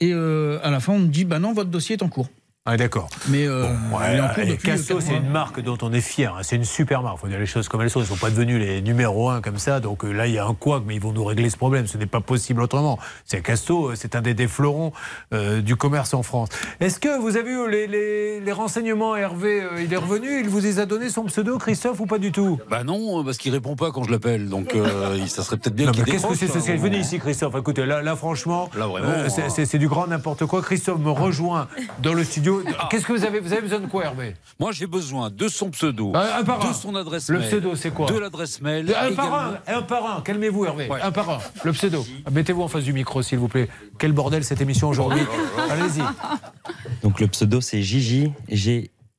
Et 0.00 0.12
euh, 0.12 0.58
à 0.62 0.70
la 0.70 0.80
fin, 0.80 0.92
on 0.92 1.00
me 1.00 1.08
dit 1.08 1.24
bah 1.24 1.38
non, 1.38 1.52
votre 1.52 1.70
dossier 1.70 1.96
est 1.96 2.02
en 2.02 2.08
cours. 2.08 2.28
Ah, 2.70 2.76
d'accord. 2.76 3.08
Mais 3.28 3.46
euh, 3.46 3.64
est 3.64 4.20
en 4.20 4.28
cours 4.28 4.44
depuis. 4.44 4.72
C'est 4.76 5.16
une 5.16 5.30
marque 5.30 5.60
dont 5.60 5.78
on 5.80 5.90
est 5.92 6.02
fier. 6.02 6.34
hein. 6.36 6.40
C'est 6.42 6.56
une 6.56 6.64
super 6.64 7.02
marque. 7.02 7.16
Il 7.16 7.20
faut 7.22 7.28
dire 7.28 7.38
les 7.38 7.46
choses 7.46 7.66
comme 7.66 7.80
elles 7.80 7.88
sont. 7.88 8.00
Ils 8.00 8.02
ne 8.02 8.08
sont 8.08 8.16
pas 8.16 8.28
devenus 8.28 8.58
les 8.60 8.82
numéros 8.82 9.30
1 9.30 9.40
comme 9.40 9.56
ça. 9.58 9.80
Donc 9.80 10.04
euh, 10.04 10.12
là, 10.12 10.26
il 10.26 10.34
y 10.34 10.38
a 10.38 10.44
un 10.46 10.52
couac, 10.52 10.82
mais 10.86 10.94
ils 10.94 11.00
vont 11.00 11.12
nous 11.12 11.24
régler 11.24 11.48
ce 11.48 11.56
problème. 11.56 11.86
Ce 11.86 11.96
n'est 11.96 12.04
pas 12.04 12.20
possible 12.20 12.60
autrement. 12.60 12.98
C'est 13.24 13.40
Casto, 13.40 13.88
euh, 13.90 13.94
c'est 13.96 14.14
un 14.16 14.20
des, 14.20 14.34
des 14.34 14.48
fleurons 14.48 14.92
euh, 15.32 15.62
du 15.62 15.76
commerce 15.76 16.12
en 16.12 16.22
France. 16.22 16.50
Est-ce 16.80 17.00
que 17.00 17.18
vous 17.18 17.38
avez 17.38 17.50
eu 17.52 17.70
les, 17.70 17.86
les- 17.86 18.40
les 18.40 18.52
renseignements 18.52 19.16
Hervé 19.16 19.62
euh, 19.62 19.82
Il 19.82 19.92
est 19.92 19.96
revenu 19.96 20.40
Il 20.40 20.50
vous 20.50 20.60
les 20.60 20.78
a 20.78 20.84
donné 20.84 21.08
son 21.08 21.24
pseudo, 21.24 21.56
Christophe, 21.56 22.00
ou 22.00 22.06
pas 22.06 22.18
du 22.18 22.32
tout? 22.32 22.58
Bah 22.70 22.84
non, 22.84 23.24
parce 23.24 23.38
qu'il 23.38 23.52
répond 23.52 23.76
pas 23.76 23.92
quand 23.92 24.04
je 24.04 24.10
l'appelle. 24.10 24.50
Donc 24.50 24.74
euh, 24.74 25.16
ça 25.28 25.42
serait 25.42 25.56
peut-être 25.56 25.74
bien 25.74 25.90
qu'il 25.90 26.04
mais 26.04 26.10
Qu'est-ce 26.12 26.26
que 26.26 26.34
c'est 26.34 26.48
ce 26.48 26.58
hein, 26.58 26.60
qu'il 26.60 26.76
Venez 26.76 26.96
bon. 26.98 27.02
ici, 27.02 27.18
Christophe? 27.18 27.54
Écoutez, 27.58 27.86
là, 27.86 28.02
là 28.02 28.14
franchement, 28.14 28.68
Là, 28.76 28.86
vraiment, 28.86 29.08
euh, 29.08 29.28
c'est- 29.30 29.42
hein. 29.62 29.64
c'est 29.66 29.78
du 29.78 29.88
grand 29.88 30.06
n'importe 30.06 30.44
quoi. 30.44 30.60
Christophe 30.60 31.00
me 31.00 31.10
rejoint 31.10 31.66
dans 32.02 32.12
le 32.12 32.24
studio. 32.24 32.57
Qu'est-ce 32.90 33.06
que 33.06 33.12
vous 33.12 33.24
avez 33.24 33.40
Vous 33.40 33.52
avez 33.52 33.62
besoin 33.62 33.80
de 33.80 33.86
quoi, 33.86 34.05
Hervé? 34.05 34.35
Moi, 34.59 34.72
j'ai 34.72 34.86
besoin 34.86 35.30
de 35.30 35.48
son 35.48 35.70
pseudo, 35.70 36.12
Un- 36.14 36.39
un 36.40 36.44
par 36.44 36.64
un. 36.64 36.70
de 36.70 36.74
son 36.74 36.94
adresse 36.94 37.28
Le 37.28 37.39
mail. 37.39 37.48
pseudo, 37.48 37.74
c'est 37.76 37.90
quoi? 37.90 38.06
De 38.06 38.18
l'adresse 38.18 38.60
mail. 38.60 38.94
Un 39.01 39.12
par 39.14 39.35
un, 39.35 39.59
un 39.66 39.82
par 39.82 40.18
un. 40.18 40.20
Calmez-vous, 40.22 40.64
Hervé. 40.66 40.89
Un 41.02 41.12
par 41.12 41.30
un. 41.30 41.39
Le 41.64 41.72
pseudo. 41.72 42.05
Mettez-vous 42.30 42.62
en 42.62 42.68
face 42.68 42.85
du 42.85 42.93
micro, 42.93 43.22
s'il 43.22 43.39
vous 43.39 43.48
plaît. 43.48 43.68
Quel 43.98 44.12
bordel 44.12 44.44
cette 44.44 44.60
émission 44.60 44.89
aujourd'hui. 44.89 45.20
Allez-y. 45.70 46.02
Donc 47.02 47.20
le 47.20 47.28
pseudo 47.28 47.60
c'est 47.60 47.82
Gigi, 47.82 48.32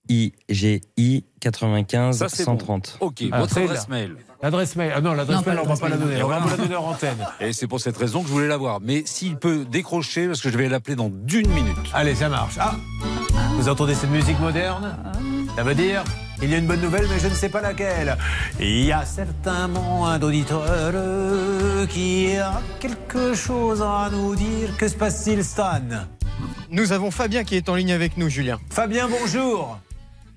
G-I-G-I 0.10 1.24
95 1.40 2.18
Ça, 2.18 2.30
c'est 2.30 2.46
bon. 2.46 2.54
130. 2.54 2.98
Ok, 3.00 3.24
Ah, 3.32 3.40
votre 3.42 3.58
adresse 3.60 3.88
mail. 3.88 4.16
L'adresse 4.42 4.76
mail. 4.76 4.94
Ah 4.96 5.02
non, 5.02 5.14
l'adresse 5.14 5.46
mail, 5.46 5.60
on 5.60 5.64
va 5.64 5.70
l'adresse 5.70 5.80
pas 5.80 5.90
la 5.90 5.98
donner. 5.98 6.24
On 6.24 6.28
va 6.28 6.40
vous 6.40 6.50
la 6.50 6.58
donner 6.58 6.76
en 6.76 6.86
antenne. 6.88 7.28
Et 7.40 7.54
c'est 7.54 7.68
pour 7.68 7.80
cette 7.80 7.98
raison 7.98 8.22
que 8.22 8.28
je 8.28 8.34
voulais 8.34 8.48
l'avoir. 8.48 8.80
Mais 8.82 9.04
s'il 9.06 9.38
peut 9.38 9.66
décrocher, 9.66 10.28
parce 10.28 10.42
que 10.42 10.50
je 10.50 10.58
vais 10.58 10.68
l'appeler 10.70 10.96
dans 10.96 11.10
d'une 11.10 11.50
minute. 11.50 11.76
Allez, 11.94 12.16
ça 12.16 12.30
marche. 12.30 12.56
Ah 12.60 12.76
Vous 13.56 13.70
entendez 13.70 13.94
cette 13.96 14.10
musique 14.10 14.40
moderne? 14.40 14.98
Ça 15.56 15.64
veut 15.64 15.76
dire 15.76 16.04
il 16.42 16.50
y 16.50 16.56
a 16.56 16.58
une 16.58 16.68
bonne 16.68 16.80
nouvelle, 16.80 17.06
mais 17.10 17.20
je 17.20 17.28
ne 17.28 17.34
sais 17.34 17.50
pas 17.50 17.60
laquelle. 17.60 18.18
Il 18.62 18.86
y 18.86 18.94
a 18.94 19.04
certainement 19.04 20.08
un 20.08 20.22
auditeur 20.22 20.94
qui 21.90 22.38
a 22.38 22.62
quelque 22.80 23.34
chose 23.34 23.82
à 23.82 24.10
nous 24.10 24.36
dire. 24.38 24.70
Que 24.78 24.88
se 24.88 24.96
passe-t-il, 24.96 25.44
Stan? 25.44 25.82
Nous 26.72 26.94
avons 26.94 27.12
Fabien 27.12 27.44
qui 27.44 27.56
est 27.58 27.68
en 27.68 27.76
ligne 27.76 27.92
avec 27.92 28.16
nous, 28.16 28.30
Julien. 28.30 28.58
Fabien, 28.70 29.10
bonjour. 29.10 29.80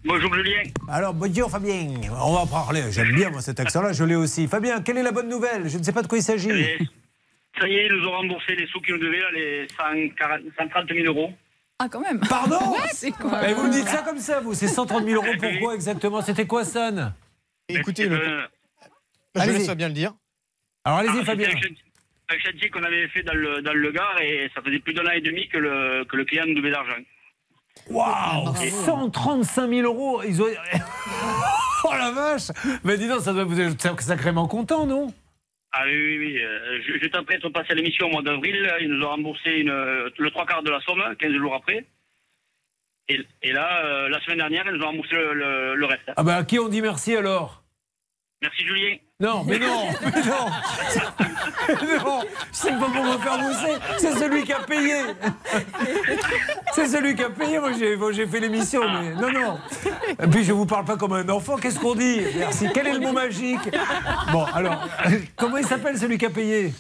Bonjour 0.04 0.34
Julien. 0.34 0.62
Alors, 0.88 1.14
bonjour 1.14 1.48
Fabien. 1.50 1.94
On 2.20 2.32
va 2.34 2.46
parler. 2.46 2.90
J'aime 2.90 3.12
bien 3.12 3.30
moi 3.30 3.40
cet 3.40 3.60
accent-là, 3.60 3.92
je 3.92 4.02
l'ai 4.04 4.16
aussi. 4.16 4.48
Fabien, 4.48 4.82
quelle 4.82 4.98
est 4.98 5.02
la 5.02 5.12
bonne 5.12 5.28
nouvelle? 5.28 5.68
Je 5.68 5.78
ne 5.78 5.82
sais 5.82 5.92
pas 5.92 6.02
de 6.02 6.08
quoi 6.08 6.18
il 6.18 6.22
s'agit. 6.22 6.50
Et 6.50 6.78
Ça 7.60 7.68
y 7.68 7.74
est, 7.76 7.86
ils 7.86 7.92
nous 7.92 8.08
ont 8.08 8.12
remboursé 8.12 8.56
les 8.56 8.66
sous 8.66 8.80
qu'ils 8.80 8.94
nous 8.94 9.00
devaient, 9.00 9.20
là, 9.20 9.30
les 9.32 9.66
140 9.76 10.40
130 10.58 10.88
000 10.92 11.06
euros. 11.06 11.32
Ah, 11.78 11.88
quand 11.88 12.00
même. 12.00 12.18
Pardon? 12.20 12.58
C'est 12.92 13.12
quoi? 13.12 13.40
Mais 13.42 13.54
vous 13.54 13.66
me 13.66 13.72
dites 13.72 13.88
ça 13.88 14.02
comme 14.02 14.18
ça, 14.18 14.40
vous 14.40 14.54
C'est 14.54 14.68
130 14.68 15.04
000 15.04 15.22
euros 15.22 15.34
pourquoi 15.38 15.74
exactement? 15.74 16.20
C'était 16.20 16.46
quoi, 16.46 16.64
Stan 16.64 17.12
Écoutez, 17.68 18.08
le... 18.08 18.16
Euh, 18.16 18.42
je 19.36 19.40
Allez-y. 19.40 19.58
laisse 19.58 19.66
Fabien 19.66 19.88
le 19.88 19.94
dire. 19.94 20.12
Alors 20.84 20.98
allez-y, 20.98 21.20
ah, 21.20 21.24
Fabien. 21.24 21.48
un 21.48 22.38
chantier 22.38 22.70
qu'on 22.70 22.82
avait 22.82 23.06
fait 23.08 23.22
dans 23.22 23.34
le, 23.34 23.62
dans 23.62 23.72
le 23.72 23.92
Gard 23.92 24.20
et 24.20 24.50
ça 24.54 24.60
faisait 24.62 24.78
plus 24.80 24.94
d'un 24.94 25.06
an 25.06 25.10
et 25.12 25.20
demi 25.20 25.48
que 25.48 25.58
le, 25.58 26.04
que 26.04 26.16
le 26.16 26.24
client 26.24 26.44
nous 26.46 26.54
devait 26.54 26.70
d'argent. 26.72 26.96
Waouh 27.90 28.54
135 28.84 29.68
000 29.68 29.82
euros 29.82 30.22
ils 30.22 30.40
ont... 30.42 30.46
Oh 31.84 31.90
la 31.98 32.12
vache 32.12 32.48
Mais 32.84 32.96
dis 32.96 33.08
donc, 33.08 33.20
ça 33.20 33.32
doit 33.32 33.42
vous 33.44 33.60
être 33.60 34.00
sacrément 34.00 34.46
content, 34.46 34.86
non? 34.86 35.12
Ah 35.72 35.82
oui, 35.86 35.92
oui, 35.92 36.18
oui. 36.18 36.38
euh, 36.40 36.80
je, 36.86 36.98
je 37.02 37.06
t'apprête 37.08 37.42
de 37.42 37.48
passer 37.48 37.72
à 37.72 37.74
l'émission 37.74 38.06
au 38.06 38.10
mois 38.10 38.22
d'avril. 38.22 38.70
Ils 38.80 38.88
nous 38.88 39.04
ont 39.04 39.08
remboursé 39.08 39.50
une, 39.50 39.68
le 39.70 40.30
trois 40.30 40.46
quarts 40.46 40.62
de 40.62 40.70
la 40.70 40.80
somme, 40.82 41.02
15 41.18 41.32
jours 41.32 41.54
après. 41.56 41.84
Et, 43.08 43.20
et 43.42 43.52
là, 43.52 43.84
euh, 43.84 44.08
la 44.08 44.20
semaine 44.20 44.38
dernière, 44.38 44.64
ils 44.66 44.74
nous 44.74 44.82
ont 44.84 44.88
remboursé 44.88 45.14
le, 45.16 45.32
le- 45.34 45.74
le 45.74 45.86
reste. 45.86 46.02
Ah 46.16 46.22
bah 46.22 46.36
à 46.36 46.44
qui 46.44 46.58
on 46.60 46.68
dit 46.68 46.82
merci 46.82 47.16
alors? 47.16 47.62
Merci 48.42 48.64
Julien. 48.64 48.96
Non, 49.18 49.44
mais 49.44 49.58
non, 49.58 49.86
mais 50.04 50.22
non 50.22 51.21
Non, 52.04 52.20
c'est 52.50 52.70
pas 52.78 52.86
pour 52.86 53.04
me 53.04 53.18
faire 53.18 53.38
mousser, 53.38 53.76
c'est 53.98 54.12
celui 54.18 54.44
qui 54.44 54.52
a 54.52 54.60
payé. 54.60 54.94
C'est 56.74 56.86
celui 56.86 57.14
qui 57.14 57.22
a 57.22 57.30
payé, 57.30 57.58
moi 57.58 57.70
j'ai 57.78 57.96
moi, 57.96 58.12
j'ai 58.12 58.26
fait 58.26 58.40
l'émission, 58.40 58.82
mais 58.82 59.14
non, 59.14 59.30
non. 59.30 59.58
Et 60.22 60.26
puis 60.26 60.44
je 60.44 60.52
vous 60.52 60.66
parle 60.66 60.84
pas 60.84 60.96
comme 60.96 61.12
un 61.12 61.28
enfant, 61.28 61.56
qu'est-ce 61.56 61.78
qu'on 61.78 61.94
dit? 61.94 62.20
Merci, 62.36 62.68
quel 62.72 62.86
est 62.88 62.94
le 62.94 63.00
mot 63.00 63.12
magique? 63.12 63.70
Bon, 64.32 64.44
alors, 64.54 64.86
comment 65.36 65.56
il 65.56 65.66
s'appelle 65.66 65.98
celui 65.98 66.18
qui 66.18 66.26
a 66.26 66.30
payé? 66.30 66.72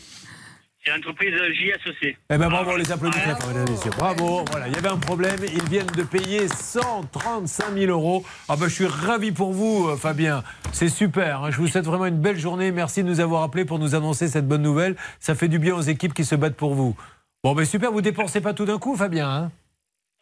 C'est 0.84 0.90
l'entreprise 0.90 1.32
JSC. 1.32 2.16
Eh 2.28 2.38
ben 2.38 2.48
bravo, 2.48 2.72
on 2.72 2.76
les 2.76 2.90
applaudit 2.90 3.18
fort, 3.18 3.48
mesdames 3.48 3.66
et 3.68 3.70
messieurs. 3.70 3.90
Bravo, 3.96 4.44
voilà, 4.50 4.66
il 4.66 4.74
y 4.74 4.76
avait 4.76 4.88
un 4.88 4.98
problème, 4.98 5.38
ils 5.42 5.68
viennent 5.68 5.86
de 5.86 6.02
payer 6.02 6.48
135 6.48 7.74
000 7.74 7.92
euros. 7.92 8.24
Ah 8.48 8.56
ben 8.56 8.66
je 8.66 8.74
suis 8.74 8.86
ravi 8.86 9.30
pour 9.30 9.52
vous, 9.52 9.88
euh, 9.88 9.96
Fabien. 9.96 10.42
C'est 10.72 10.88
super, 10.88 11.44
hein. 11.44 11.50
je 11.52 11.58
vous 11.58 11.68
souhaite 11.68 11.84
vraiment 11.84 12.06
une 12.06 12.20
belle 12.20 12.38
journée. 12.38 12.72
Merci 12.72 13.04
de 13.04 13.08
nous 13.08 13.20
avoir 13.20 13.44
appelés 13.44 13.64
pour 13.64 13.78
nous 13.78 13.94
annoncer 13.94 14.26
cette 14.26 14.48
bonne 14.48 14.62
nouvelle. 14.62 14.96
Ça 15.20 15.36
fait 15.36 15.48
du 15.48 15.60
bien 15.60 15.76
aux 15.76 15.82
équipes 15.82 16.14
qui 16.14 16.24
se 16.24 16.34
battent 16.34 16.56
pour 16.56 16.74
vous. 16.74 16.96
Bon 17.44 17.54
ben 17.54 17.64
super, 17.64 17.92
vous 17.92 18.02
dépensez 18.02 18.40
pas 18.40 18.52
tout 18.52 18.64
d'un 18.64 18.78
coup, 18.78 18.96
Fabien 18.96 19.28
hein? 19.28 19.52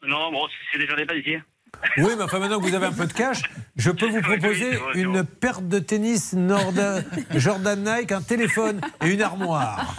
Non, 0.07 0.31
bon, 0.31 0.47
c'est 0.73 0.79
déjà 0.79 0.95
dépassé. 0.95 1.41
Oui, 1.99 2.11
mais 2.17 2.25
enfin 2.25 2.39
maintenant 2.39 2.61
que 2.61 2.67
vous 2.69 2.75
avez 2.75 2.87
un 2.87 2.93
peu 2.93 3.07
de 3.07 3.13
cash, 3.13 3.43
je 3.77 3.91
peux 3.91 4.09
vous 4.09 4.21
proposer 4.21 4.79
une 4.95 5.25
paire 5.25 5.61
de 5.61 5.79
tennis 5.79 6.35
Jordan 7.35 7.85
Nike, 7.85 8.13
un 8.13 8.23
téléphone 8.23 8.81
et 9.05 9.09
une 9.09 9.23
armoire. 9.23 9.97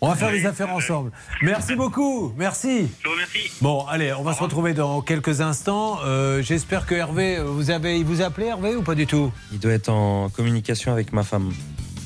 On 0.00 0.08
va 0.08 0.14
faire 0.16 0.30
des 0.30 0.46
affaires 0.46 0.70
ensemble. 0.70 1.10
Merci 1.42 1.74
beaucoup, 1.74 2.32
merci. 2.36 2.88
Je 3.02 3.08
vous 3.08 3.14
remercie. 3.14 3.50
Bon, 3.60 3.84
allez, 3.86 4.12
on 4.14 4.22
va 4.22 4.32
se 4.34 4.42
retrouver 4.42 4.74
dans 4.74 5.00
quelques 5.02 5.40
instants. 5.40 5.98
Euh, 6.04 6.42
J'espère 6.42 6.86
que 6.86 6.94
Hervé, 6.94 7.38
vous 7.44 7.70
avez, 7.70 7.98
il 7.98 8.04
vous 8.04 8.22
a 8.22 8.26
appelé 8.26 8.46
Hervé 8.46 8.76
ou 8.76 8.82
pas 8.82 8.94
du 8.94 9.06
tout? 9.06 9.32
Il 9.52 9.58
doit 9.58 9.72
être 9.72 9.88
en 9.88 10.28
communication 10.30 10.92
avec 10.92 11.12
ma 11.12 11.22
femme. 11.24 11.52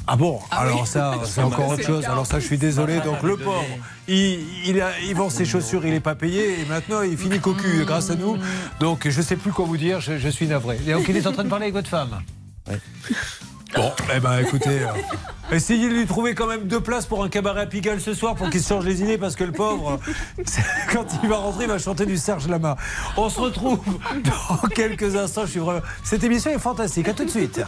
Ah 0.06 0.16
bon? 0.16 0.40
Ah 0.50 0.60
Alors 0.60 0.80
oui. 0.82 0.86
ça, 0.86 1.14
c'est 1.24 1.42
encore 1.42 1.68
autre 1.68 1.84
chose. 1.84 2.04
Alors 2.06 2.26
ça, 2.26 2.40
je 2.40 2.46
suis 2.46 2.58
désolé. 2.58 3.00
Donc 3.00 3.22
le 3.22 3.36
pauvre, 3.36 3.64
il, 4.08 4.40
il, 4.66 4.80
a, 4.80 4.98
il 5.06 5.14
vend 5.14 5.30
ses 5.30 5.44
chaussures, 5.44 5.84
il 5.84 5.92
n'est 5.92 6.00
pas 6.00 6.14
payé 6.14 6.60
et 6.60 6.64
maintenant 6.64 7.02
il 7.02 7.16
finit 7.16 7.38
cocu 7.40 7.84
grâce 7.84 8.10
à 8.10 8.16
nous. 8.16 8.36
Donc 8.80 9.08
je 9.08 9.22
sais 9.22 9.36
plus 9.36 9.52
quoi 9.52 9.64
vous 9.66 9.76
dire. 9.76 10.00
Je, 10.00 10.18
je 10.18 10.28
suis 10.28 10.46
navré. 10.46 10.78
Et 10.86 10.92
donc 10.92 11.06
il 11.08 11.16
est 11.16 11.26
en 11.26 11.32
train 11.32 11.44
de 11.44 11.48
parler 11.50 11.64
avec 11.64 11.74
votre 11.74 11.88
femme. 11.88 12.20
Bon, 13.74 13.92
eh 14.14 14.18
ben 14.18 14.38
écoutez, 14.38 14.80
euh, 14.80 15.54
essayez 15.54 15.90
de 15.90 15.94
lui 15.94 16.06
trouver 16.06 16.34
quand 16.34 16.46
même 16.46 16.66
deux 16.66 16.80
places 16.80 17.04
pour 17.04 17.22
un 17.22 17.28
cabaret 17.28 17.60
à 17.60 17.66
Pigalle 17.66 18.00
ce 18.00 18.14
soir 18.14 18.34
pour 18.34 18.48
qu'il 18.48 18.62
se 18.62 18.68
change 18.68 18.86
les 18.86 19.02
idées 19.02 19.18
parce 19.18 19.36
que 19.36 19.44
le 19.44 19.52
pauvre, 19.52 20.00
quand 20.92 21.04
il 21.22 21.28
va 21.28 21.36
rentrer, 21.36 21.64
il 21.64 21.70
va 21.70 21.78
chanter 21.78 22.06
du 22.06 22.16
Serge 22.16 22.48
Lama. 22.48 22.76
On 23.18 23.28
se 23.28 23.38
retrouve 23.38 23.78
dans 24.24 24.68
quelques 24.68 25.16
instants. 25.16 25.44
Je 25.44 25.50
suis 25.50 25.60
vraiment... 25.60 25.82
Cette 26.02 26.24
émission 26.24 26.50
est 26.50 26.58
fantastique. 26.58 27.08
À 27.08 27.12
tout 27.12 27.26
de 27.26 27.30
suite. 27.30 27.60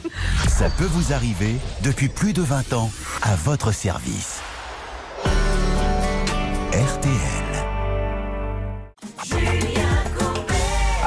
Ça 0.48 0.70
peut 0.70 0.88
vous 0.90 1.12
arriver 1.12 1.56
depuis 1.82 2.08
plus 2.08 2.32
de 2.32 2.42
20 2.42 2.72
ans 2.72 2.90
à 3.20 3.34
votre 3.36 3.70
service. 3.70 4.40
RTL. 6.72 7.39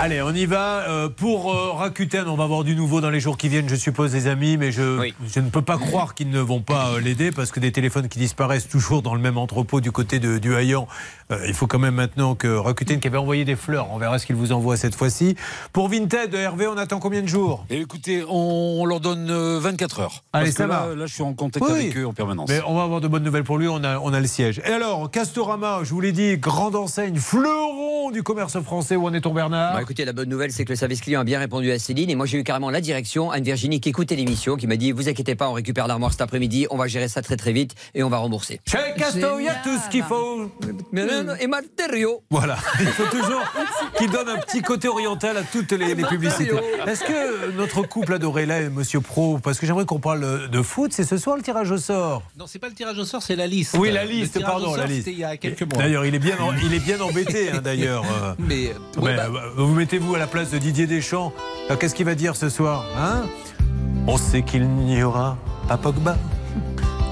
Allez, 0.03 0.21
on 0.21 0.33
y 0.33 0.45
va. 0.45 0.79
Euh, 0.89 1.07
pour 1.07 1.49
euh, 1.53 1.71
Rakuten, 1.71 2.27
on 2.27 2.35
va 2.35 2.43
avoir 2.43 2.65
du 2.65 2.75
nouveau 2.75 2.99
dans 2.99 3.09
les 3.09 3.21
jours 3.21 3.37
qui 3.37 3.47
viennent, 3.47 3.69
je 3.69 3.75
suppose, 3.75 4.13
les 4.13 4.27
amis, 4.27 4.57
mais 4.57 4.73
je, 4.73 5.09
je 5.33 5.39
ne 5.39 5.49
peux 5.49 5.61
pas 5.61 5.77
croire 5.77 6.13
qu'ils 6.13 6.29
ne 6.29 6.41
vont 6.41 6.59
pas 6.59 6.89
euh, 6.89 6.99
l'aider 6.99 7.31
parce 7.31 7.51
que 7.53 7.61
des 7.61 7.71
téléphones 7.71 8.09
qui 8.09 8.19
disparaissent 8.19 8.67
toujours 8.67 9.01
dans 9.01 9.15
le 9.15 9.21
même 9.21 9.37
entrepôt 9.37 9.79
du 9.79 9.93
côté 9.93 10.19
de, 10.19 10.39
du 10.39 10.55
Hayan, 10.55 10.89
euh, 11.31 11.45
il 11.47 11.53
faut 11.53 11.67
quand 11.67 11.79
même 11.79 11.95
maintenant 11.95 12.35
que 12.35 12.49
Rakuten, 12.53 12.99
qui 12.99 13.07
avait 13.07 13.17
envoyé 13.17 13.45
des 13.45 13.55
fleurs, 13.55 13.87
on 13.93 13.97
verra 13.97 14.19
ce 14.19 14.25
qu'il 14.25 14.35
vous 14.35 14.51
envoie 14.51 14.75
cette 14.75 14.93
fois-ci. 14.93 15.37
Pour 15.71 15.87
Vinted, 15.87 16.33
Hervé, 16.33 16.67
on 16.67 16.75
attend 16.75 16.99
combien 16.99 17.21
de 17.21 17.27
jours? 17.27 17.65
Et 17.69 17.79
écoutez, 17.79 18.25
on, 18.27 18.81
on 18.81 18.85
leur 18.85 18.99
donne 18.99 19.29
euh, 19.31 19.57
24 19.61 20.01
heures. 20.01 20.23
Allez, 20.33 20.47
Parce 20.47 20.57
ça 20.57 20.65
que 20.65 20.69
là, 20.69 20.87
va. 20.89 20.95
Là, 20.95 21.05
je 21.05 21.13
suis 21.13 21.23
en 21.23 21.33
contact 21.33 21.63
Oui. 21.65 21.71
avec 21.79 21.97
eux 21.97 22.05
en 22.05 22.11
permanence. 22.11 22.49
Mais 22.49 22.59
on 22.67 22.75
va 22.75 22.83
avoir 22.83 22.99
de 22.99 23.07
bonnes 23.07 23.23
nouvelles 23.23 23.45
pour 23.45 23.57
lui, 23.57 23.69
on 23.69 23.81
a, 23.85 23.99
on 23.99 24.11
a 24.11 24.19
le 24.19 24.27
siège. 24.27 24.61
Et 24.65 24.73
alors, 24.73 25.09
Castorama, 25.09 25.79
je 25.83 25.91
vous 25.91 26.01
l'ai 26.01 26.11
dit, 26.11 26.37
grande 26.37 26.75
enseigne, 26.75 27.15
fleuron 27.15 28.11
du 28.11 28.21
commerce 28.21 28.59
français, 28.59 28.97
où 28.97 29.07
en 29.07 29.13
est-on 29.13 29.33
Bernard? 29.33 29.75
Bah, 29.75 29.81
écoutez, 29.81 29.92
la 29.99 30.13
bonne 30.13 30.29
nouvelle, 30.29 30.51
c'est 30.51 30.65
que 30.65 30.69
le 30.71 30.75
service 30.75 31.01
client 31.01 31.21
a 31.21 31.23
bien 31.23 31.37
répondu 31.39 31.71
à 31.71 31.77
Céline. 31.77 32.09
Et 32.09 32.15
moi, 32.15 32.25
j'ai 32.25 32.39
eu 32.39 32.43
carrément 32.43 32.71
la 32.71 32.81
direction, 32.81 33.29
Anne-Virginie, 33.31 33.79
qui 33.79 33.89
écoutait 33.89 34.15
l'émission, 34.15 34.55
qui 34.57 34.65
m'a 34.67 34.75
dit 34.75 34.91
Vous 34.91 35.07
inquiétez 35.09 35.35
pas, 35.35 35.47
on 35.49 35.53
récupère 35.53 35.87
l'armoire 35.87 36.11
cet 36.11 36.21
après-midi, 36.21 36.65
on 36.71 36.77
va 36.77 36.87
gérer 36.87 37.07
ça 37.07 37.21
très 37.21 37.37
très 37.37 37.53
vite 37.53 37.75
et 37.93 38.01
on 38.03 38.09
va 38.09 38.17
rembourser. 38.17 38.59
Chez 38.67 38.77
Casto, 38.97 39.39
il 39.39 39.45
y 39.45 39.49
a 39.49 39.55
tout 39.63 39.77
ce 39.77 39.89
qu'il 39.89 40.03
faut. 40.03 40.49
Et 41.39 41.47
matériaux. 41.47 42.23
Voilà, 42.31 42.57
il 42.79 42.87
faut 42.87 43.05
toujours 43.05 43.41
qu'il 43.97 44.09
donne 44.09 44.29
un 44.29 44.37
petit 44.39 44.61
côté 44.61 44.87
oriental 44.87 45.37
à 45.37 45.43
toutes 45.43 45.71
les, 45.71 45.93
les 45.93 46.03
publicités. 46.03 46.51
Est-ce 46.87 47.03
que 47.03 47.51
notre 47.51 47.83
couple 47.83 48.13
adoré 48.13 48.45
là, 48.45 48.69
Monsieur 48.69 49.01
Pro, 49.01 49.37
parce 49.37 49.59
que 49.59 49.65
j'aimerais 49.67 49.85
qu'on 49.85 49.99
parle 49.99 50.49
de 50.49 50.61
foot, 50.61 50.91
c'est 50.93 51.03
ce 51.03 51.17
soir 51.17 51.35
le 51.37 51.43
tirage 51.43 51.69
au 51.71 51.77
sort 51.77 52.23
Non, 52.37 52.45
c'est 52.47 52.59
pas 52.59 52.69
le 52.69 52.73
tirage 52.73 52.97
au 52.97 53.05
sort, 53.05 53.21
c'est 53.21 53.35
la 53.35 53.47
liste. 53.47 53.75
Oui, 53.77 53.91
la 53.91 54.05
liste, 54.05 54.41
pardon, 54.41 54.67
sort, 54.67 54.77
la 54.77 54.85
liste. 54.85 55.07
Il 55.07 55.17
y 55.17 55.23
a 55.23 55.37
quelques 55.37 55.61
mois. 55.61 55.81
D'ailleurs, 55.83 56.05
il 56.05 56.15
est 56.15 56.19
bien, 56.19 56.37
il 56.63 56.73
est 56.73 56.79
bien 56.79 56.99
embêté, 57.01 57.49
hein, 57.51 57.61
d'ailleurs. 57.63 58.03
euh. 58.23 58.33
Mais, 58.39 58.73
Mais, 59.01 59.19
euh, 59.19 59.27
vous 59.57 59.73
mettez-vous 59.83 60.15
à 60.15 60.17
la 60.17 60.27
place 60.27 60.49
de 60.49 60.59
Didier 60.59 60.87
Deschamps. 60.87 61.33
Alors, 61.67 61.77
Qu'est-ce 61.77 61.93
qu'il 61.93 62.05
va 62.05 62.15
dire 62.15 62.37
ce 62.37 62.47
soir 62.47 62.85
hein? 62.97 63.23
On 64.07 64.15
sait 64.15 64.41
qu'il 64.41 64.65
n'y 64.65 65.03
aura 65.03 65.35
pas 65.67 65.75
Pogba. 65.75 66.15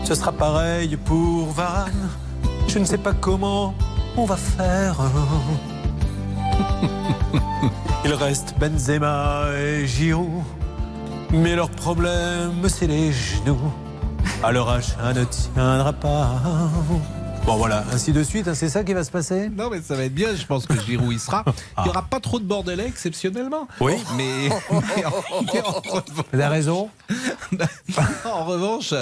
Ce 0.05 0.15
sera 0.15 0.31
pareil 0.31 0.95
pour 0.95 1.51
Varane. 1.51 2.07
Je 2.69 2.79
ne 2.79 2.85
sais 2.85 2.97
pas 2.97 3.11
comment 3.11 3.73
on 4.15 4.23
va 4.23 4.37
faire. 4.37 4.95
Il 8.05 8.13
reste 8.13 8.55
Benzema 8.57 9.47
et 9.59 9.85
Giroud. 9.85 10.41
Mais 11.33 11.57
leur 11.57 11.71
problème, 11.71 12.69
c'est 12.69 12.87
les 12.87 13.11
genoux. 13.11 13.73
Âge, 14.45 14.95
un 15.03 15.11
ne 15.11 15.25
tiendra 15.25 15.91
pas. 15.91 16.39
Bon 17.45 17.57
voilà, 17.57 17.83
ainsi 17.91 18.13
de 18.13 18.23
suite, 18.23 18.47
hein, 18.47 18.53
c'est 18.53 18.69
ça 18.69 18.83
qui 18.83 18.93
va 18.93 19.03
se 19.03 19.09
passer? 19.11 19.49
Non, 19.49 19.69
mais 19.69 19.81
ça 19.81 19.95
va 19.95 20.03
être 20.03 20.13
bien. 20.13 20.33
Je 20.35 20.45
pense 20.45 20.65
que 20.67 20.79
Giroud 20.79 21.11
y 21.11 21.19
sera. 21.19 21.43
Il 21.79 21.83
n'y 21.83 21.89
aura 21.89 22.03
pas 22.03 22.19
trop 22.19 22.39
de 22.39 22.45
bordelais 22.45 22.85
exceptionnellement. 22.87 23.67
Oui. 23.79 23.93
Mais, 24.15 24.49
mais 24.49 25.05
en, 25.05 25.41
mais 25.41 25.61
en 25.61 25.71
revanche- 25.71 26.03
Vous 26.13 26.23
avez 26.33 26.45
raison? 26.47 26.89
en 28.25 28.45
revanche, 28.45 28.93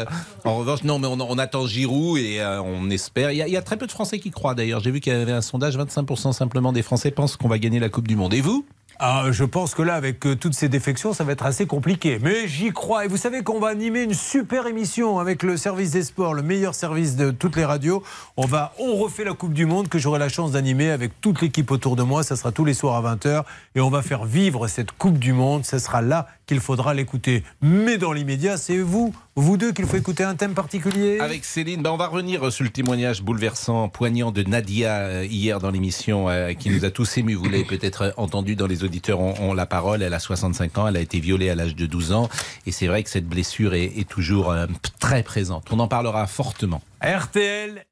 en 0.45 0.57
revanche, 0.57 0.83
non, 0.83 0.99
mais 0.99 1.07
on, 1.07 1.19
on 1.19 1.37
attend 1.37 1.67
Giroud 1.67 2.17
et 2.19 2.39
euh, 2.39 2.61
on 2.61 2.89
espère. 2.89 3.31
Il 3.31 3.37
y, 3.37 3.41
a, 3.41 3.47
il 3.47 3.53
y 3.53 3.57
a 3.57 3.61
très 3.61 3.77
peu 3.77 3.85
de 3.87 3.91
Français 3.91 4.19
qui 4.19 4.31
croient 4.31 4.55
d'ailleurs. 4.55 4.79
J'ai 4.79 4.91
vu 4.91 4.99
qu'il 5.01 5.13
y 5.13 5.15
avait 5.15 5.31
un 5.31 5.41
sondage 5.41 5.77
25% 5.77 6.31
simplement 6.33 6.71
des 6.71 6.81
Français 6.81 7.11
pensent 7.11 7.35
qu'on 7.35 7.49
va 7.49 7.59
gagner 7.59 7.79
la 7.79 7.89
Coupe 7.89 8.07
du 8.07 8.15
Monde. 8.15 8.33
Et 8.33 8.41
vous? 8.41 8.65
Ah, 9.01 9.27
je 9.31 9.45
pense 9.45 9.75
que 9.75 9.81
là, 9.81 9.95
avec 9.95 10.25
euh, 10.25 10.35
toutes 10.35 10.55
ces 10.55 10.67
défections, 10.67 11.13
ça 11.13 11.23
va 11.23 11.31
être 11.31 11.45
assez 11.45 11.65
compliqué. 11.65 12.19
Mais 12.21 12.49
j'y 12.49 12.73
crois. 12.73 13.05
Et 13.05 13.07
vous 13.07 13.15
savez 13.15 13.43
qu'on 13.43 13.57
va 13.57 13.69
animer 13.69 14.03
une 14.03 14.13
super 14.13 14.67
émission 14.67 15.19
avec 15.19 15.41
le 15.41 15.55
service 15.55 15.91
des 15.91 16.03
sports, 16.03 16.33
le 16.33 16.41
meilleur 16.41 16.75
service 16.75 17.15
de 17.15 17.31
toutes 17.31 17.55
les 17.55 17.63
radios. 17.63 18.03
On 18.35 18.45
va, 18.45 18.73
on 18.77 18.97
refait 18.97 19.23
la 19.23 19.33
Coupe 19.33 19.53
du 19.53 19.65
Monde 19.65 19.87
que 19.87 19.99
j'aurai 19.99 20.19
la 20.19 20.27
chance 20.27 20.51
d'animer 20.51 20.89
avec 20.89 21.21
toute 21.21 21.39
l'équipe 21.39 21.71
autour 21.71 21.95
de 21.95 22.03
moi. 22.03 22.23
Ça 22.23 22.35
sera 22.35 22.51
tous 22.51 22.65
les 22.65 22.73
soirs 22.73 23.05
à 23.05 23.15
20h. 23.15 23.45
Et 23.75 23.79
on 23.79 23.89
va 23.89 24.01
faire 24.01 24.25
vivre 24.25 24.67
cette 24.67 24.91
Coupe 24.91 25.17
du 25.17 25.31
Monde. 25.31 25.63
Ce 25.63 25.79
sera 25.79 26.01
là 26.01 26.27
qu'il 26.49 26.59
faudra 26.61 26.95
l'écouter. 26.95 27.43
Mais 27.61 27.99
dans 27.99 28.11
l'immédiat, 28.11 28.57
c'est 28.57 28.79
vous, 28.79 29.13
vous 29.35 29.55
deux, 29.55 29.71
qu'il 29.71 29.85
faut 29.85 29.97
écouter 29.97 30.23
un 30.23 30.33
thème 30.33 30.55
particulier. 30.55 31.19
Avec 31.19 31.45
Céline, 31.45 31.83
ben 31.83 31.91
on 31.91 31.95
va 31.95 32.07
revenir 32.07 32.51
sur 32.51 32.63
le 32.63 32.71
témoignage 32.71 33.21
bouleversant, 33.21 33.87
poignant 33.87 34.31
de 34.31 34.41
Nadia 34.41 34.97
euh, 34.97 35.25
hier 35.29 35.59
dans 35.59 35.69
l'émission 35.69 36.27
euh, 36.27 36.53
qui 36.53 36.71
nous 36.71 36.85
a 36.85 36.89
tous 36.89 37.19
émus. 37.19 37.35
Vous 37.35 37.45
l'avez 37.45 37.65
peut-être 37.65 38.15
entendu 38.17 38.55
dans 38.55 38.65
les 38.65 38.83
auditeurs 38.83 39.19
ont, 39.19 39.35
ont 39.39 39.53
la 39.53 39.67
parole. 39.67 40.01
Elle 40.01 40.15
a 40.15 40.19
65 40.19 40.79
ans, 40.79 40.87
elle 40.87 40.97
a 40.97 41.01
été 41.01 41.19
violée 41.19 41.51
à 41.51 41.55
l'âge 41.55 41.75
de 41.75 41.85
12 41.85 42.13
ans. 42.13 42.29
Et 42.65 42.71
c'est 42.71 42.87
vrai 42.87 43.03
que 43.03 43.11
cette 43.11 43.27
blessure 43.27 43.75
est, 43.75 43.99
est 43.99 44.09
toujours 44.09 44.51
euh, 44.51 44.65
très 44.99 45.21
présente. 45.21 45.67
On 45.69 45.77
en 45.77 45.87
parlera 45.87 46.25
fortement. 46.25 46.81
RTL 47.03 47.85